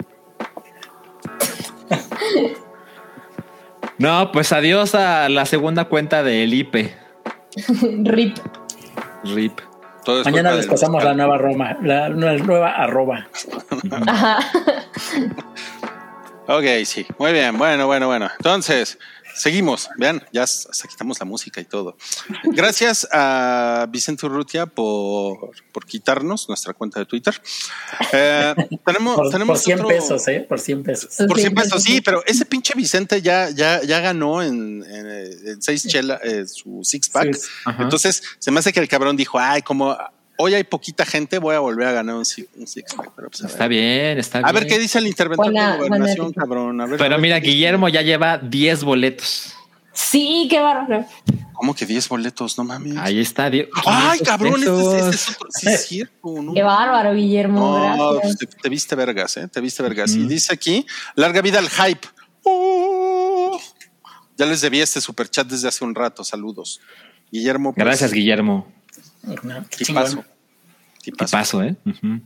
No, 3.97 4.31
pues 4.31 4.53
adiós 4.53 4.95
a 4.95 5.27
la 5.27 5.45
segunda 5.45 5.85
cuenta 5.85 6.23
del 6.23 6.53
IPE. 6.53 6.95
Rip. 8.03 8.37
RIP. 9.25 9.59
Todo 10.05 10.21
es 10.21 10.25
Mañana 10.25 10.51
les 10.53 10.67
pasamos 10.67 11.03
la 11.03 11.13
nueva 11.13 11.37
Roma, 11.37 11.77
la, 11.83 12.07
la 12.07 12.37
nueva 12.37 12.71
arroba. 12.71 13.27
Ajá. 14.07 14.39
Ok, 16.51 16.65
sí. 16.85 17.05
Muy 17.19 17.31
bien. 17.31 17.57
Bueno, 17.57 17.85
bueno, 17.85 18.07
bueno. 18.07 18.27
Entonces, 18.37 18.97
seguimos. 19.35 19.87
Vean, 19.97 20.23
ya 20.33 20.41
hasta 20.43 20.87
quitamos 20.87 21.19
la 21.19 21.25
música 21.25 21.61
y 21.61 21.65
todo. 21.65 21.95
Gracias 22.43 23.07
a 23.11 23.85
Vicente 23.89 24.25
Urrutia 24.25 24.65
por, 24.65 25.51
por 25.71 25.85
quitarnos 25.85 26.49
nuestra 26.49 26.73
cuenta 26.73 26.99
de 26.99 27.05
Twitter. 27.05 27.39
Eh, 28.13 28.55
tenemos, 28.83 29.15
Por, 29.15 29.29
tenemos 29.29 29.59
por 29.59 29.63
100 29.63 29.79
otro- 29.81 29.87
pesos, 29.89 30.27
¿eh? 30.27 30.39
Por 30.49 30.59
100 30.59 30.81
pesos. 30.83 31.15
Por 31.27 31.37
Sí, 31.37 31.41
100 31.43 31.53
pesos, 31.53 31.83
sí. 31.83 32.01
pero 32.01 32.23
ese 32.25 32.45
pinche 32.45 32.73
Vicente 32.75 33.21
ya, 33.21 33.51
ya, 33.51 33.81
ya 33.83 33.99
ganó 33.99 34.41
en, 34.41 34.83
en, 34.89 35.07
en 35.47 35.61
seis 35.61 35.87
chela, 35.87 36.19
eh, 36.23 36.45
su 36.47 36.79
six 36.83 37.09
pack. 37.09 37.35
Sí. 37.35 37.47
Entonces, 37.77 38.23
se 38.39 38.49
me 38.49 38.59
hace 38.59 38.73
que 38.73 38.79
el 38.79 38.87
cabrón 38.87 39.15
dijo, 39.15 39.37
ay, 39.39 39.61
como 39.61 39.95
hoy 40.39 40.53
hay 40.55 40.63
poquita 40.63 41.05
gente, 41.05 41.37
voy 41.37 41.53
a 41.55 41.59
volver 41.59 41.87
a 41.87 41.91
ganar 41.91 42.15
un, 42.15 42.21
un 42.21 42.67
six 42.67 42.93
pack. 42.95 43.11
Pero, 43.15 43.29
pues, 43.29 43.41
Está 43.41 43.67
bien, 43.67 44.17
está 44.17 44.39
bien. 44.39 44.47
a 44.47 44.51
ver 44.53 44.65
qué 44.67 44.79
dice 44.79 44.97
el 44.99 45.07
interventor 45.07 45.45
Buena- 45.45 45.73
de 45.73 45.77
gobernación, 45.87 46.27
buena- 46.27 46.33
cabrón. 46.41 46.81
A 46.81 46.85
ver, 46.85 46.95
a 46.95 46.97
Pero 46.97 47.09
ver 47.11 47.19
mira. 47.21 47.39
Guillermo 47.39 47.89
ya 47.89 48.01
lleva 48.01 48.37
10 48.37 48.83
boletos. 48.83 49.53
Sí, 49.91 50.47
qué 50.49 50.59
bárbaro. 50.61 51.05
¿Cómo 51.53 51.75
que 51.75 51.85
10 51.85 52.07
boletos? 52.07 52.57
No 52.57 52.63
mames. 52.63 52.95
Ahí 52.97 53.19
está. 53.19 53.45
Ay, 53.47 53.67
500 53.83 54.27
cabrón, 54.27 54.53
pesos. 54.61 54.93
ese 54.95 55.09
es 55.09 55.29
otro. 55.35 55.49
Sí, 55.51 55.67
es 55.69 55.85
cierto. 55.87 56.41
¿no? 56.41 56.53
Qué 56.53 56.63
bárbaro, 56.63 57.13
Guillermo. 57.13 57.95
No, 57.97 58.13
Gracias. 58.13 58.37
te, 58.37 58.45
te 58.47 58.69
viste 58.69 58.95
vergas, 58.95 59.35
¿eh? 59.35 59.47
Te 59.49 59.59
viste 59.59 59.83
vergas. 59.83 60.15
Y 60.15 60.25
dice 60.25 60.53
aquí, 60.53 60.85
larga 61.15 61.41
vida 61.41 61.59
al 61.59 61.69
hype. 61.69 62.07
Oh. 62.43 63.59
Ya 64.37 64.45
les 64.45 64.61
debía 64.61 64.83
este 64.85 65.01
superchat 65.01 65.47
desde 65.47 65.67
hace 65.67 65.83
un 65.83 65.93
rato. 65.95 66.23
Saludos. 66.23 66.79
Guillermo. 67.29 67.73
pues, 67.73 67.83
Gracias, 67.85 68.13
Guillermo. 68.13 68.71
No, 69.23 69.35
qué 69.69 69.85
Tipazo. 69.85 70.07
chingón. 70.09 70.25
¿Qué 71.03 71.11
Tipazo. 71.11 71.31
paso, 71.37 71.63
eh? 71.63 71.75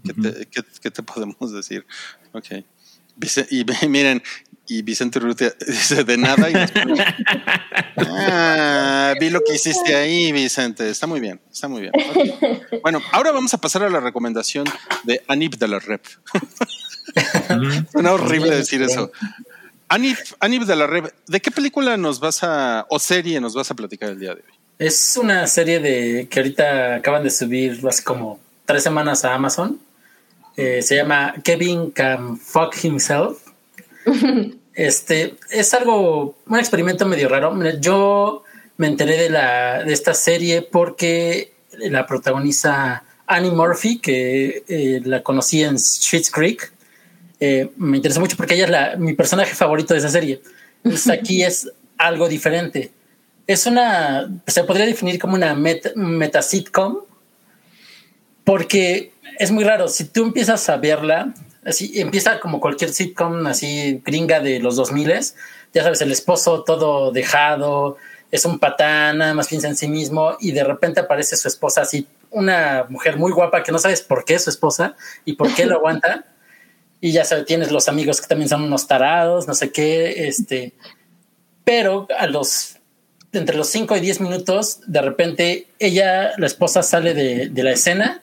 ¿Qué 0.03 0.13
te, 0.13 0.45
qué- 0.47 0.63
qué 0.81 0.91
te 0.91 1.03
podemos 1.03 1.51
decir? 1.53 1.85
Ok. 2.33 2.63
Y 3.51 3.65
miren, 3.87 4.23
y 4.67 4.81
Vicente 4.81 5.19
Urrutia 5.19 5.53
dice 5.67 6.03
de 6.03 6.17
nada 6.17 6.49
y 6.49 6.53
después- 6.53 6.99
Ah, 7.97 9.13
vi 9.19 9.29
lo 9.29 9.41
que 9.41 9.53
hiciste 9.55 9.95
ahí, 9.95 10.31
Vicente. 10.31 10.89
Está 10.89 11.05
muy 11.07 11.19
bien, 11.19 11.39
está 11.51 11.67
muy 11.67 11.81
bien. 11.81 11.93
Bueno, 12.81 13.01
ahora 13.11 13.31
vamos 13.31 13.53
a 13.53 13.57
pasar 13.59 13.83
a 13.83 13.89
la 13.89 13.99
recomendación 13.99 14.65
de 15.03 15.21
Anip 15.27 15.55
de 15.55 15.67
la 15.67 15.79
Rep. 15.79 16.03
Suena 17.91 18.13
horrible 18.13 18.55
decir 18.55 18.81
eso. 18.81 19.11
Anip, 19.89 20.17
Anip 20.39 20.63
de 20.63 20.75
la 20.75 20.87
Rep, 20.87 21.13
¿de 21.27 21.39
qué 21.41 21.51
película 21.51 21.95
nos 21.97 22.19
vas 22.19 22.43
a, 22.43 22.85
o 22.89 22.97
serie 22.97 23.39
nos 23.39 23.53
vas 23.53 23.69
a 23.69 23.75
platicar 23.75 24.09
el 24.09 24.19
día 24.19 24.33
de 24.33 24.41
hoy? 24.41 24.52
Es 24.79 25.17
una 25.21 25.45
serie 25.47 25.79
de 25.79 26.27
que 26.29 26.39
ahorita 26.39 26.95
acaban 26.95 27.23
de 27.23 27.29
subir 27.29 27.79
hace 27.87 28.03
como 28.03 28.39
tres 28.65 28.83
semanas 28.83 29.23
a 29.23 29.33
Amazon. 29.33 29.79
Eh, 30.57 30.81
se 30.81 30.95
llama 30.95 31.35
Kevin 31.43 31.91
Can 31.91 32.37
Fuck 32.37 32.83
Himself. 32.83 33.39
Este 34.75 35.35
es 35.51 35.71
algo, 35.75 36.35
un 36.47 36.57
experimento 36.57 37.05
medio 37.05 37.29
raro. 37.29 37.55
Yo 37.79 38.43
me 38.77 38.87
enteré 38.87 39.17
de 39.17 39.29
la 39.29 39.83
de 39.83 39.93
esta 39.93 40.15
serie 40.15 40.63
porque 40.63 41.53
la 41.77 42.07
protagoniza 42.07 43.03
Annie 43.27 43.51
Murphy, 43.51 43.99
que 43.99 44.63
eh, 44.67 45.01
la 45.05 45.21
conocí 45.21 45.61
en 45.61 45.77
Schitt's 45.77 46.31
Creek. 46.31 46.71
Eh, 47.39 47.69
me 47.77 47.97
interesó 47.97 48.19
mucho 48.19 48.35
porque 48.35 48.55
ella 48.55 48.65
es 48.65 48.71
la, 48.71 48.95
mi 48.97 49.13
personaje 49.13 49.53
favorito 49.53 49.93
de 49.93 49.99
esa 49.99 50.09
serie. 50.09 50.41
Entonces 50.83 51.09
aquí 51.09 51.43
es 51.43 51.69
algo 51.97 52.27
diferente. 52.27 52.91
Es 53.45 53.65
una, 53.65 54.29
se 54.47 54.63
podría 54.63 54.85
definir 54.85 55.19
como 55.19 55.35
una 55.35 55.53
meta, 55.53 55.91
meta 55.95 56.41
sitcom, 56.41 56.99
porque 58.43 59.13
es 59.39 59.51
muy 59.51 59.63
raro. 59.63 59.87
Si 59.87 60.05
tú 60.05 60.23
empiezas 60.23 60.69
a 60.69 60.77
verla, 60.77 61.33
así 61.65 61.99
empieza 61.99 62.39
como 62.39 62.59
cualquier 62.59 62.91
sitcom 62.91 63.45
así 63.47 64.01
gringa 64.05 64.39
de 64.39 64.59
los 64.59 64.75
2000 64.75 65.13
ya 65.73 65.83
sabes, 65.83 66.01
el 66.01 66.11
esposo 66.11 66.63
todo 66.63 67.11
dejado, 67.11 67.97
es 68.31 68.45
un 68.45 68.59
patán, 68.59 69.17
nada 69.17 69.33
más 69.33 69.47
piensa 69.47 69.67
en 69.67 69.75
sí 69.75 69.87
mismo 69.87 70.37
y 70.39 70.51
de 70.51 70.63
repente 70.63 70.99
aparece 70.99 71.35
su 71.35 71.47
esposa 71.47 71.81
así, 71.81 72.07
una 72.29 72.85
mujer 72.89 73.17
muy 73.17 73.31
guapa 73.31 73.63
que 73.63 73.71
no 73.71 73.79
sabes 73.79 74.01
por 74.01 74.23
qué 74.23 74.35
es 74.35 74.43
su 74.43 74.49
esposa 74.49 74.95
y 75.25 75.33
por 75.33 75.53
qué 75.53 75.65
lo 75.65 75.75
aguanta. 75.77 76.25
Y 77.01 77.11
ya 77.11 77.25
sabes, 77.25 77.45
tienes 77.45 77.71
los 77.71 77.89
amigos 77.89 78.21
que 78.21 78.27
también 78.27 78.49
son 78.49 78.63
unos 78.63 78.87
tarados, 78.87 79.47
no 79.47 79.53
sé 79.53 79.71
qué, 79.71 80.27
este, 80.27 80.73
pero 81.63 82.07
a 82.17 82.27
los 82.27 82.72
entre 83.33 83.55
los 83.57 83.67
5 83.69 83.95
y 83.97 83.99
10 83.99 84.21
minutos, 84.21 84.79
de 84.87 85.01
repente 85.01 85.67
ella, 85.79 86.31
la 86.37 86.45
esposa, 86.45 86.83
sale 86.83 87.13
de, 87.13 87.49
de 87.49 87.63
la 87.63 87.71
escena, 87.71 88.21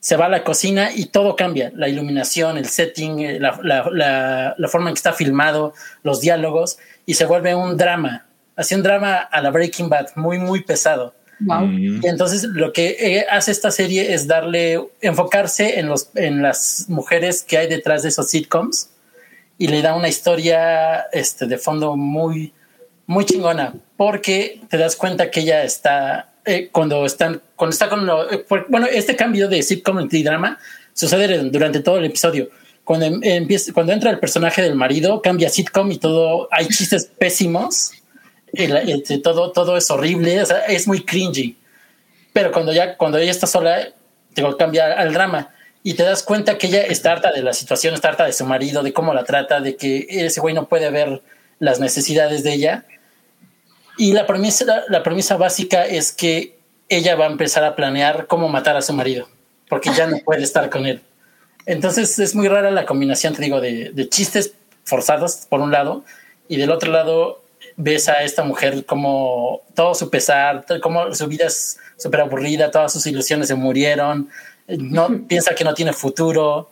se 0.00 0.16
va 0.16 0.26
a 0.26 0.28
la 0.28 0.44
cocina 0.44 0.90
y 0.94 1.06
todo 1.06 1.34
cambia. 1.34 1.72
La 1.74 1.88
iluminación, 1.88 2.58
el 2.58 2.66
setting, 2.68 3.20
eh, 3.20 3.40
la, 3.40 3.58
la- 3.62 3.88
la- 3.90 4.54
la 4.58 4.68
forma 4.68 4.90
en 4.90 4.94
que 4.94 4.98
está 4.98 5.12
filmado, 5.14 5.72
los 6.02 6.20
diálogos, 6.20 6.76
y 7.06 7.14
se 7.14 7.24
vuelve 7.24 7.54
un 7.54 7.76
drama. 7.76 8.26
Así 8.56 8.74
un 8.74 8.82
drama 8.82 9.16
a 9.16 9.40
la 9.40 9.50
Breaking 9.50 9.88
Bad, 9.88 10.08
muy, 10.16 10.38
muy 10.38 10.62
pesado. 10.62 11.14
Wow. 11.40 11.68
Y 11.72 12.06
entonces 12.06 12.44
lo 12.44 12.72
que 12.72 12.96
eh, 13.00 13.26
hace 13.30 13.50
esta 13.50 13.70
serie 13.70 14.14
es 14.14 14.26
darle, 14.28 14.80
enfocarse 15.00 15.80
en, 15.80 15.88
los, 15.88 16.10
en 16.14 16.42
las 16.42 16.84
mujeres 16.88 17.42
que 17.42 17.58
hay 17.58 17.66
detrás 17.66 18.02
de 18.02 18.10
esos 18.10 18.28
sitcoms 18.30 18.90
y 19.58 19.66
le 19.68 19.82
da 19.82 19.94
una 19.96 20.08
historia 20.08 21.00
este, 21.12 21.46
de 21.46 21.58
fondo 21.58 21.96
muy, 21.96 22.52
muy 23.06 23.24
chingona, 23.24 23.74
porque 23.96 24.60
te 24.68 24.78
das 24.78 24.96
cuenta 24.96 25.30
que 25.30 25.40
ella 25.40 25.62
está, 25.64 26.32
eh, 26.44 26.68
cuando 26.72 27.04
están, 27.04 27.40
cuando 27.56 27.72
está 27.72 27.88
con 27.88 28.06
lo, 28.06 28.30
eh, 28.30 28.44
bueno, 28.68 28.86
este 28.86 29.16
cambio 29.16 29.48
de 29.48 29.62
sitcom 29.62 29.98
en 29.98 30.08
drama 30.24 30.58
sucede 30.92 31.38
durante 31.50 31.80
todo 31.80 31.98
el 31.98 32.04
episodio. 32.06 32.48
Cuando, 32.82 33.06
em- 33.06 33.20
empieza, 33.22 33.72
cuando 33.72 33.92
entra 33.92 34.10
el 34.10 34.18
personaje 34.18 34.62
del 34.62 34.74
marido, 34.74 35.22
cambia 35.22 35.48
sitcom 35.48 35.90
y 35.90 35.98
todo, 35.98 36.48
hay 36.50 36.66
chistes 36.68 37.10
pésimos, 37.18 37.92
todo, 39.22 39.52
todo 39.52 39.76
es 39.76 39.90
horrible, 39.90 40.42
es 40.68 40.86
muy 40.86 41.04
cringy. 41.04 41.56
Pero 42.32 42.52
cuando 42.52 42.72
ya, 42.72 42.96
cuando 42.96 43.18
ella 43.18 43.30
está 43.30 43.46
sola, 43.46 43.88
te 44.34 44.42
cambia 44.58 44.92
al 44.92 45.12
drama 45.12 45.50
y 45.82 45.94
te 45.94 46.02
das 46.02 46.22
cuenta 46.22 46.58
que 46.58 46.66
ella 46.66 46.82
está 46.82 47.12
harta 47.12 47.32
de 47.32 47.42
la 47.42 47.52
situación, 47.52 47.94
está 47.94 48.08
harta 48.08 48.24
de 48.24 48.32
su 48.32 48.44
marido, 48.44 48.82
de 48.82 48.92
cómo 48.92 49.14
la 49.14 49.24
trata, 49.24 49.60
de 49.60 49.76
que 49.76 50.06
ese 50.08 50.40
güey 50.40 50.54
no 50.54 50.68
puede 50.68 50.90
ver 50.90 51.22
las 51.58 51.78
necesidades 51.80 52.42
de 52.42 52.54
ella. 52.54 52.84
Y 53.96 54.12
la 54.12 54.26
premisa, 54.26 54.64
la, 54.64 54.84
la 54.88 55.02
premisa 55.02 55.36
básica 55.36 55.86
es 55.86 56.12
que 56.12 56.56
ella 56.88 57.16
va 57.16 57.26
a 57.26 57.30
empezar 57.30 57.64
a 57.64 57.76
planear 57.76 58.26
cómo 58.26 58.48
matar 58.48 58.76
a 58.76 58.82
su 58.82 58.92
marido, 58.92 59.28
porque 59.68 59.90
ya 59.96 60.06
no 60.06 60.18
puede 60.18 60.42
estar 60.42 60.70
con 60.70 60.86
él. 60.86 61.00
Entonces 61.66 62.18
es 62.18 62.34
muy 62.34 62.48
rara 62.48 62.70
la 62.70 62.84
combinación, 62.84 63.34
te 63.34 63.42
digo, 63.42 63.60
de, 63.60 63.90
de 63.90 64.08
chistes 64.08 64.52
forzados 64.84 65.46
por 65.48 65.60
un 65.60 65.72
lado 65.72 66.04
y 66.48 66.56
del 66.56 66.70
otro 66.70 66.92
lado 66.92 67.42
ves 67.76 68.08
a 68.08 68.22
esta 68.22 68.44
mujer 68.44 68.84
como 68.84 69.62
todo 69.74 69.94
su 69.94 70.10
pesar, 70.10 70.64
como 70.80 71.14
su 71.14 71.26
vida 71.26 71.46
es 71.46 71.78
súper 71.96 72.20
aburrida, 72.20 72.70
todas 72.70 72.92
sus 72.92 73.06
ilusiones 73.06 73.48
se 73.48 73.54
murieron, 73.54 74.28
no 74.68 75.26
piensa 75.26 75.54
que 75.54 75.64
no 75.64 75.74
tiene 75.74 75.92
futuro. 75.92 76.70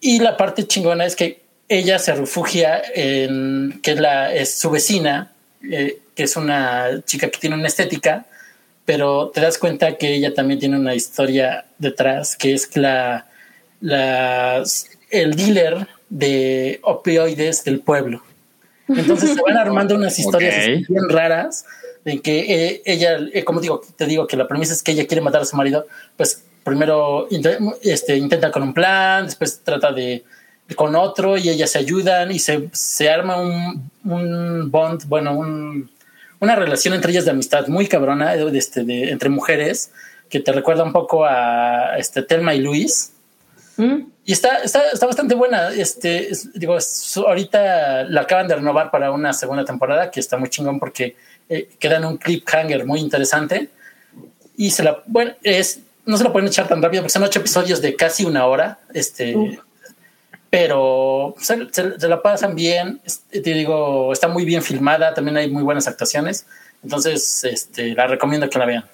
Y 0.00 0.18
la 0.20 0.36
parte 0.36 0.66
chingona 0.66 1.04
es 1.04 1.14
que 1.14 1.42
ella 1.68 1.98
se 1.98 2.14
refugia 2.14 2.82
en 2.94 3.80
que 3.82 3.92
es, 3.92 4.00
la, 4.00 4.32
es 4.34 4.58
su 4.58 4.70
vecina, 4.70 5.32
eh, 5.70 5.98
que 6.14 6.24
es 6.24 6.36
una 6.36 7.02
chica 7.04 7.30
que 7.30 7.38
tiene 7.38 7.56
una 7.56 7.68
estética, 7.68 8.26
pero 8.84 9.28
te 9.28 9.40
das 9.40 9.58
cuenta 9.58 9.96
que 9.96 10.14
ella 10.14 10.34
también 10.34 10.58
tiene 10.58 10.76
una 10.76 10.94
historia 10.94 11.64
detrás, 11.78 12.36
que 12.36 12.54
es 12.54 12.76
la, 12.76 13.26
la 13.80 14.62
el 15.10 15.36
dealer 15.36 15.86
de 16.08 16.80
opioides 16.82 17.64
del 17.64 17.80
pueblo. 17.80 18.22
Entonces 18.88 19.34
se 19.34 19.42
van 19.42 19.56
armando 19.58 19.94
unas 19.94 20.18
historias 20.18 20.66
bien 20.66 21.08
raras 21.08 21.64
en 22.04 22.20
que 22.20 22.40
eh, 22.40 22.82
ella, 22.84 23.18
eh, 23.32 23.44
como 23.44 23.60
digo, 23.60 23.80
te 23.96 24.06
digo 24.06 24.26
que 24.26 24.36
la 24.36 24.48
premisa 24.48 24.72
es 24.72 24.82
que 24.82 24.92
ella 24.92 25.06
quiere 25.06 25.20
matar 25.20 25.42
a 25.42 25.44
su 25.44 25.56
marido, 25.56 25.86
pues 26.16 26.42
primero 26.64 27.28
este, 27.82 28.16
intenta 28.16 28.50
con 28.50 28.62
un 28.62 28.74
plan, 28.74 29.26
después 29.26 29.60
trata 29.62 29.92
de 29.92 30.24
con 30.76 30.96
otro 30.96 31.36
y 31.36 31.48
ellas 31.50 31.70
se 31.70 31.78
ayudan 31.78 32.32
y 32.32 32.38
se, 32.38 32.68
se 32.72 33.10
arma 33.10 33.36
un, 33.40 33.90
un 34.04 34.70
bond, 34.70 35.04
bueno, 35.06 35.36
un, 35.36 35.90
una 36.42 36.56
relación 36.56 36.92
entre 36.92 37.12
ellas 37.12 37.24
de 37.24 37.30
amistad 37.30 37.68
muy 37.68 37.86
cabrona 37.86 38.34
de, 38.34 38.58
este, 38.58 38.82
de- 38.84 39.10
entre 39.10 39.28
mujeres 39.28 39.92
que 40.28 40.40
te 40.40 40.50
recuerda 40.52 40.82
un 40.82 40.92
poco 40.92 41.24
a 41.24 41.96
este, 41.98 42.22
Telma 42.22 42.52
y 42.54 42.58
Luis. 42.60 43.12
Mm. 43.76 44.06
Y 44.24 44.32
está, 44.32 44.58
está, 44.58 44.88
está 44.92 45.06
bastante 45.06 45.34
buena. 45.36 45.68
Este, 45.70 46.30
es- 46.32 46.52
digo, 46.52 46.76
es- 46.76 47.16
ahorita 47.16 48.02
la 48.04 48.22
acaban 48.22 48.48
de 48.48 48.56
renovar 48.56 48.90
para 48.90 49.12
una 49.12 49.32
segunda 49.32 49.64
temporada 49.64 50.10
que 50.10 50.18
está 50.20 50.36
muy 50.36 50.48
chingón 50.50 50.78
porque 50.80 51.16
eh, 51.48 51.68
queda 51.78 51.98
en 51.98 52.06
un 52.06 52.16
cliffhanger 52.16 52.84
muy 52.86 52.98
interesante. 53.00 53.68
Y 54.56 54.70
se 54.72 54.82
la, 54.82 55.02
bueno, 55.06 55.32
es, 55.44 55.80
no 56.06 56.16
se 56.16 56.24
la 56.24 56.32
pueden 56.32 56.48
echar 56.48 56.66
tan 56.66 56.82
rápido 56.82 57.02
porque 57.02 57.12
son 57.12 57.22
ocho 57.22 57.38
episodios 57.38 57.80
de 57.80 57.94
casi 57.94 58.24
una 58.24 58.46
hora. 58.46 58.80
Este. 58.92 59.34
Pero 60.52 61.34
se, 61.38 61.66
se- 61.72 61.98
se 61.98 62.08
la 62.08 62.20
pasan 62.20 62.54
bien. 62.54 63.00
Este, 63.06 63.40
te 63.40 63.54
digo, 63.54 64.12
está 64.12 64.28
muy 64.28 64.44
bien 64.44 64.62
filmada. 64.62 65.14
También 65.14 65.38
hay 65.38 65.50
muy 65.50 65.62
buenas 65.62 65.88
actuaciones. 65.88 66.44
Entonces, 66.84 67.42
este, 67.44 67.94
la 67.94 68.06
recomiendo 68.06 68.50
que 68.50 68.58
la 68.58 68.66
vean. 68.66 68.84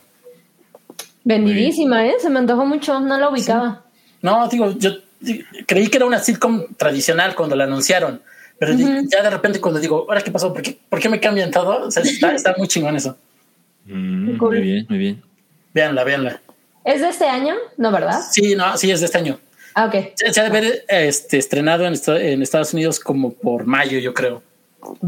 Vendidísima, 1.25 2.07
¿eh? 2.07 2.15
Se 2.23 2.31
me 2.31 2.39
antojó 2.39 2.65
mucho, 2.65 3.01
no 3.01 3.19
la 3.19 3.29
ubicaba. 3.29 3.83
No, 4.23 4.47
digo, 4.49 4.71
yo 4.79 4.93
creí 5.67 5.89
que 5.89 5.97
era 5.97 6.07
una 6.07 6.21
sitcom 6.21 6.65
tradicional 6.77 7.35
cuando 7.35 7.57
la 7.57 7.65
anunciaron, 7.65 8.23
pero 8.57 8.73
ya 9.09 9.21
de 9.23 9.31
repente 9.31 9.61
cuando 9.61 9.81
digo, 9.81 10.07
¿ahora 10.09 10.21
qué 10.21 10.31
pasó? 10.31 10.53
¿Por 10.53 10.63
qué, 10.63 10.79
por 10.89 11.01
qué 11.01 11.09
me 11.09 11.19
cambian 11.19 11.51
todo? 11.51 11.87
O 11.89 11.91
sea, 11.91 12.05
está, 12.05 12.33
está 12.35 12.55
muy 12.57 12.69
chingón 12.69 12.95
eso. 12.95 13.17
Mm, 13.85 14.37
muy 14.39 14.61
bien, 14.61 14.87
muy 14.89 14.99
bien. 14.99 15.23
Véanla, 15.75 16.05
véanla. 16.05 16.41
¿Es 16.85 17.01
de 17.01 17.09
este 17.09 17.27
año? 17.27 17.55
No, 17.77 17.91
¿verdad? 17.91 18.21
Sí, 18.31 18.55
no, 18.55 18.77
sí, 18.77 18.93
es 18.93 19.01
de 19.01 19.07
este 19.07 19.19
año. 19.19 19.41
Ah, 19.79 19.85
ok. 19.87 19.95
Se, 20.17 20.33
se 20.33 20.41
ha 20.41 20.43
de 20.45 20.49
haber 20.49 20.85
este, 20.89 21.39
estrenado 21.39 21.87
en, 21.87 21.93
esta- 21.93 22.21
en 22.21 22.43
Estados 22.43 22.75
Unidos 22.75 22.99
como 22.99 23.33
por 23.33 23.65
mayo, 23.65 23.99
yo 24.01 24.13
creo. 24.13 24.43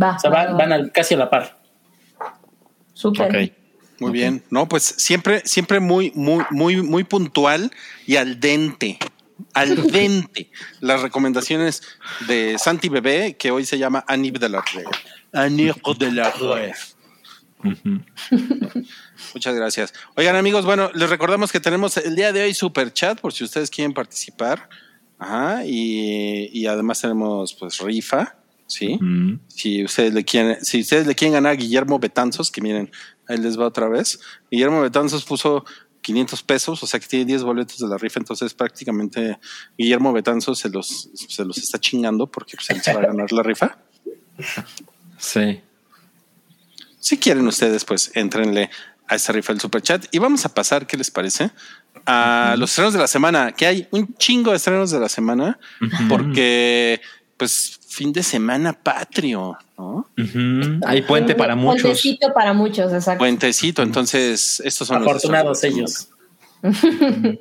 Va. 0.00 0.14
O 0.14 0.18
sea, 0.20 0.30
va, 0.30 0.44
van, 0.44 0.52
va. 0.54 0.58
van 0.58 0.72
al- 0.72 0.92
casi 0.92 1.14
a 1.14 1.18
la 1.18 1.28
par. 1.28 1.58
Súper. 2.94 3.26
Ok. 3.26 3.52
Muy 3.98 4.12
bien. 4.12 4.42
No, 4.50 4.68
pues 4.68 4.84
siempre, 4.96 5.42
siempre 5.44 5.80
muy, 5.80 6.12
muy, 6.14 6.44
muy, 6.50 6.82
muy 6.82 7.02
puntual 7.04 7.70
y 8.06 8.14
al 8.16 8.38
dente. 8.38 8.98
Al 9.54 9.74
dente. 9.92 10.50
Las 10.80 11.02
recomendaciones 11.02 11.82
de 12.28 12.56
Santi 12.58 12.88
Bebé, 12.88 13.36
que 13.36 13.50
hoy 13.50 13.66
se 13.66 13.76
llama 13.76 14.04
Anib 14.06 14.38
de 14.38 14.48
la 14.50 14.62
Rea. 14.72 14.88
Anib 15.32 15.74
de 15.98 16.12
la 16.12 16.30
Rea. 16.30 16.74
Muchas 19.34 19.54
gracias. 19.54 19.92
Oigan, 20.16 20.36
amigos, 20.36 20.64
bueno, 20.64 20.90
les 20.94 21.08
recordamos 21.08 21.52
que 21.52 21.60
tenemos 21.60 21.96
el 21.96 22.16
día 22.16 22.32
de 22.32 22.42
hoy 22.42 22.54
super 22.54 22.92
chat 22.92 23.20
por 23.20 23.32
si 23.32 23.44
ustedes 23.44 23.70
quieren 23.70 23.92
participar. 23.92 24.68
Ajá, 25.18 25.66
y, 25.66 26.48
y 26.52 26.66
además 26.66 27.00
tenemos 27.00 27.54
pues 27.54 27.78
rifa, 27.78 28.36
¿sí? 28.66 28.96
Mm. 29.00 29.40
Si 29.48 29.84
ustedes 29.84 30.14
le 30.14 30.24
quieren, 30.24 30.64
si 30.64 30.80
ustedes 30.80 31.06
le 31.06 31.14
quieren 31.14 31.34
ganar 31.34 31.52
a 31.52 31.56
Guillermo 31.56 31.98
Betanzos, 31.98 32.50
que 32.50 32.62
miren, 32.62 32.90
ahí 33.28 33.36
les 33.36 33.58
va 33.58 33.66
otra 33.66 33.88
vez. 33.88 34.20
Guillermo 34.50 34.80
Betanzos 34.80 35.24
puso 35.24 35.64
500 36.00 36.42
pesos, 36.42 36.82
o 36.82 36.86
sea 36.86 36.98
que 36.98 37.06
tiene 37.06 37.24
10 37.26 37.42
boletos 37.42 37.78
de 37.78 37.88
la 37.88 37.98
rifa, 37.98 38.20
entonces 38.20 38.54
prácticamente 38.54 39.38
Guillermo 39.76 40.12
Betanzos 40.12 40.58
se 40.58 40.70
los, 40.70 41.10
se 41.14 41.44
los 41.44 41.58
está 41.58 41.78
chingando 41.78 42.26
porque 42.26 42.56
pues, 42.56 42.70
él 42.70 42.80
se 42.80 42.94
va 42.94 43.00
a 43.00 43.06
ganar 43.06 43.30
la 43.32 43.42
rifa. 43.42 43.78
Sí. 45.18 45.60
Si 46.98 47.18
quieren 47.18 47.46
ustedes, 47.46 47.84
pues 47.84 48.10
entrenle 48.14 48.70
a 49.10 49.16
esta 49.16 49.32
rifa 49.32 49.52
del 49.52 49.60
super 49.60 49.82
chat 49.82 50.06
y 50.12 50.18
vamos 50.18 50.46
a 50.46 50.54
pasar, 50.54 50.86
¿qué 50.86 50.96
les 50.96 51.10
parece? 51.10 51.50
A 52.06 52.54
los 52.56 52.70
estrenos 52.70 52.92
de 52.92 53.00
la 53.00 53.08
semana, 53.08 53.52
que 53.52 53.66
hay 53.66 53.88
un 53.90 54.14
chingo 54.14 54.52
de 54.52 54.56
estrenos 54.56 54.92
de 54.92 55.00
la 55.00 55.08
semana, 55.08 55.58
porque 56.08 57.00
pues 57.36 57.80
fin 57.88 58.12
de 58.12 58.22
semana 58.22 58.72
patrio, 58.72 59.58
¿no? 59.76 60.08
Hay 60.86 61.02
puente 61.02 61.34
para 61.34 61.56
muchos. 61.56 61.82
puentecito 61.82 62.32
para 62.32 62.52
muchos, 62.52 62.92
exacto. 62.92 63.18
Puentecito, 63.18 63.82
entonces 63.82 64.62
estos 64.64 64.86
son 64.86 65.02
los 65.02 65.08
Afortunados 65.08 65.64
ellos. 65.64 66.08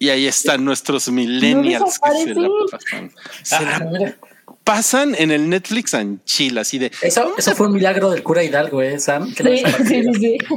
Y 0.00 0.08
ahí 0.08 0.26
están 0.26 0.64
nuestros 0.64 1.08
millennials 1.10 2.00
que 2.00 2.24
se 2.24 2.34
la 2.34 2.48
pasan. 2.70 3.12
Se 3.42 3.54
Ah, 3.56 3.78
la 3.78 3.84
mira. 3.84 4.16
pasan 4.64 5.14
en 5.16 5.30
el 5.30 5.48
Netflix 5.48 5.92
en 5.94 6.20
Chile, 6.24 6.60
así 6.62 6.78
de 6.78 6.90
Eso, 7.02 7.32
eso 7.36 7.54
fue 7.54 7.66
un 7.68 7.74
milagro 7.74 8.10
del 8.10 8.22
cura 8.22 8.42
Hidalgo, 8.42 8.80
¿eh, 8.82 8.98
Sam? 8.98 9.32
Que 9.34 9.44
Sí, 9.58 9.84
sí, 9.86 10.02
sí. 10.14 10.20
Sí. 10.20 10.38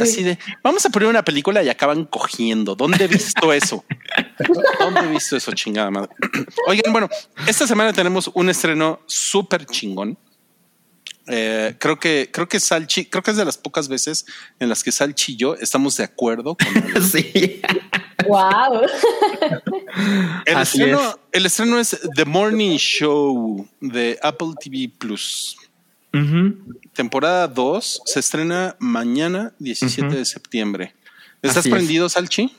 Así 0.00 0.22
de, 0.22 0.38
vamos 0.62 0.84
a 0.84 0.90
poner 0.90 1.08
una 1.08 1.24
película 1.24 1.62
y 1.62 1.68
acaban 1.70 2.04
cogiendo. 2.04 2.74
¿Dónde 2.74 3.04
he 3.04 3.08
visto 3.08 3.50
eso? 3.52 3.82
¿Dónde 4.78 5.00
he 5.00 5.06
visto 5.06 5.36
eso, 5.36 5.52
chingada 5.52 5.90
madre? 5.90 6.10
Oigan, 6.68 6.92
bueno, 6.92 7.08
esta 7.46 7.66
semana 7.66 7.92
tenemos 7.94 8.30
un 8.34 8.50
estreno 8.50 9.00
súper 9.06 9.64
chingón. 9.64 10.18
Eh, 11.28 11.74
creo 11.78 11.98
que 11.98 12.30
creo 12.32 12.48
que 12.48 12.60
Salchi, 12.60 13.06
creo 13.06 13.22
que 13.22 13.32
es 13.32 13.36
de 13.36 13.44
las 13.44 13.58
pocas 13.58 13.88
veces 13.88 14.26
en 14.60 14.68
las 14.68 14.84
que 14.84 14.92
Salchi 14.92 15.32
y 15.32 15.36
yo 15.36 15.54
estamos 15.56 15.96
de 15.96 16.04
acuerdo 16.04 16.56
con 16.56 16.66
el, 16.96 17.02
Sí. 17.02 17.60
Wow. 18.28 18.82
el 20.46 20.56
Así 20.56 20.78
estreno. 20.78 21.00
es. 21.00 21.16
El 21.32 21.46
estreno 21.46 21.78
es 21.78 22.00
The 22.14 22.24
Morning 22.24 22.76
Show 22.76 23.68
de 23.80 24.18
Apple 24.22 24.48
TV 24.60 24.90
Plus. 24.96 25.56
Temporada 26.94 27.46
2 27.46 28.02
se 28.06 28.20
estrena 28.20 28.74
mañana, 28.78 29.52
17 29.58 30.06
Ujú. 30.08 30.16
de 30.16 30.24
septiembre. 30.24 30.94
¿Estás 31.42 31.58
Así 31.58 31.68
es. 31.68 31.74
prendido, 31.74 32.08
Salchi? 32.08 32.54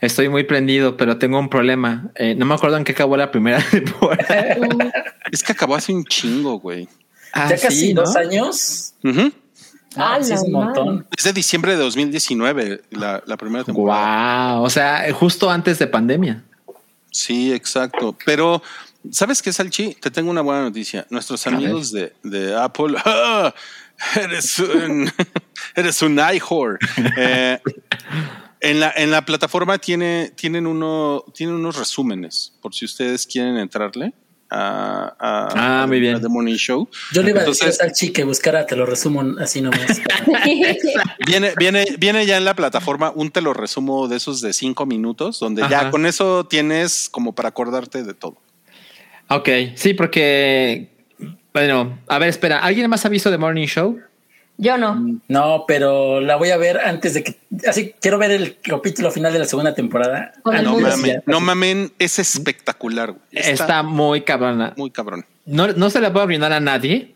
Estoy 0.00 0.28
muy 0.28 0.44
prendido, 0.44 0.96
pero 0.96 1.18
tengo 1.18 1.38
un 1.40 1.48
problema. 1.48 2.10
Eh, 2.14 2.34
no 2.36 2.46
me 2.46 2.54
acuerdo 2.54 2.76
en 2.76 2.84
qué 2.84 2.92
acabó 2.92 3.16
la 3.16 3.30
primera 3.32 3.58
temporada. 3.70 4.54
Es 5.32 5.42
que 5.42 5.52
acabó 5.52 5.74
hace 5.74 5.92
un 5.92 6.04
chingo, 6.04 6.60
güey. 6.60 6.88
Ah, 7.36 7.48
Ya 7.50 7.58
casi 7.58 7.80
sí, 7.80 7.94
¿no? 7.94 8.02
dos 8.02 8.16
años. 8.16 8.94
Ah, 9.96 10.16
¡A 10.16 10.22
sí, 10.22 10.32
es 10.32 10.42
un 10.42 10.52
montón. 10.52 11.06
Es 11.16 11.24
de 11.24 11.32
diciembre 11.32 11.72
de 11.72 11.78
2019, 11.78 12.82
la, 12.90 13.22
la 13.26 13.36
primera 13.36 13.64
temporada. 13.64 14.54
Wow. 14.56 14.64
O 14.64 14.70
sea, 14.70 15.06
justo 15.12 15.50
antes 15.50 15.78
de 15.78 15.86
pandemia. 15.86 16.44
Sí, 17.10 17.52
exacto. 17.52 18.16
Pero, 18.24 18.62
¿sabes 19.10 19.40
qué, 19.40 19.52
Salchi? 19.52 19.94
Te 19.94 20.10
tengo 20.10 20.30
una 20.30 20.42
buena 20.42 20.62
noticia. 20.62 21.06
Nuestros 21.10 21.46
amigos 21.46 21.92
de, 21.92 22.12
de 22.22 22.54
Apple, 22.54 22.96
¡ah! 23.04 23.54
eres 24.20 24.58
un, 24.58 25.10
eres 25.74 26.02
un 26.02 26.18
iHore. 26.18 26.78
Eh, 27.16 27.58
en, 28.60 28.80
la, 28.80 28.92
en 28.96 29.10
la 29.10 29.24
plataforma 29.24 29.78
tiene, 29.78 30.32
tienen, 30.34 30.66
uno, 30.66 31.24
tienen 31.34 31.54
unos 31.56 31.76
resúmenes, 31.76 32.54
por 32.60 32.74
si 32.74 32.84
ustedes 32.84 33.26
quieren 33.26 33.56
entrarle. 33.58 34.12
A, 34.50 35.14
a- 35.18 35.82
Ah, 35.82 35.86
muy 35.86 35.98
bien. 36.00 36.14
a 36.16 36.20
The 36.20 36.28
Morning 36.28 36.54
Show. 36.56 36.88
Yo 37.12 37.22
le 37.22 37.30
iba 37.30 37.40
a 37.40 37.44
decir 37.44 37.66
al 37.66 37.72
Salchi 37.72 38.12
que 38.12 38.22
buscara, 38.24 38.64
te 38.66 38.76
lo 38.76 38.86
resumo 38.86 39.24
así 39.40 39.60
nomás. 39.60 40.00
Viene, 41.26 41.52
viene, 41.58 41.84
viene 41.98 42.24
ya 42.26 42.36
en 42.36 42.44
la 42.44 42.54
plataforma 42.54 43.10
un 43.14 43.30
te 43.30 43.40
lo 43.40 43.52
resumo 43.52 44.06
de 44.08 44.16
esos 44.16 44.40
de 44.40 44.52
cinco 44.52 44.86
minutos, 44.86 45.40
donde 45.40 45.62
ya 45.68 45.90
con 45.90 46.06
eso 46.06 46.44
tienes 46.46 47.08
como 47.10 47.34
para 47.34 47.48
acordarte 47.48 48.02
de 48.04 48.14
todo. 48.14 48.36
Ok, 49.28 49.48
sí, 49.74 49.94
porque, 49.94 50.90
bueno, 51.52 51.98
a 52.06 52.18
ver, 52.20 52.28
espera, 52.28 52.60
¿alguien 52.60 52.88
más 52.88 53.04
ha 53.04 53.08
visto 53.08 53.30
The 53.30 53.38
Morning 53.38 53.66
Show? 53.66 53.98
Yo 54.58 54.78
no. 54.78 55.20
No, 55.28 55.64
pero 55.68 56.20
la 56.20 56.36
voy 56.36 56.50
a 56.50 56.56
ver 56.56 56.78
antes 56.78 57.14
de 57.14 57.22
que. 57.22 57.36
Así 57.68 57.94
quiero 58.00 58.18
ver 58.18 58.30
el 58.30 58.58
capítulo 58.60 59.10
final 59.10 59.32
de 59.32 59.40
la 59.40 59.44
segunda 59.44 59.74
temporada. 59.74 60.32
No 60.44 60.78
mamen, 60.78 61.22
no 61.26 61.40
mamen, 61.40 61.92
es 61.98 62.18
espectacular. 62.18 63.14
Está, 63.32 63.82
muy 63.82 64.22
cabrona. 64.22 64.72
muy 64.76 64.90
cabrón. 64.90 65.26
No, 65.44 65.68
no 65.68 65.90
se 65.90 66.00
la 66.00 66.12
puedo 66.12 66.26
brindar 66.26 66.52
a 66.52 66.60
nadie, 66.60 67.14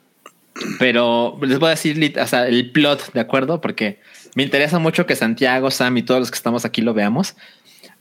pero 0.78 1.38
les 1.42 1.58
voy 1.58 1.68
a 1.68 1.70
decir 1.70 2.14
sea, 2.26 2.46
el 2.46 2.70
plot, 2.72 3.12
¿de 3.12 3.20
acuerdo? 3.20 3.60
Porque 3.60 4.00
me 4.34 4.42
interesa 4.42 4.78
mucho 4.78 5.06
que 5.06 5.16
Santiago, 5.16 5.70
Sam 5.70 5.96
y 5.96 6.02
todos 6.02 6.20
los 6.20 6.30
que 6.30 6.36
estamos 6.36 6.64
aquí 6.64 6.82
lo 6.82 6.94
veamos. 6.94 7.36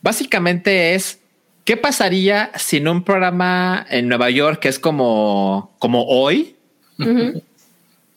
Básicamente 0.01 0.95
es, 0.95 1.19
¿qué 1.65 1.77
pasaría 1.77 2.51
si 2.55 2.77
en 2.77 2.87
un 2.87 3.03
programa 3.03 3.85
en 3.89 4.07
Nueva 4.07 4.29
York 4.29 4.59
que 4.59 4.69
es 4.69 4.79
como, 4.79 5.75
como 5.79 6.05
hoy? 6.05 6.55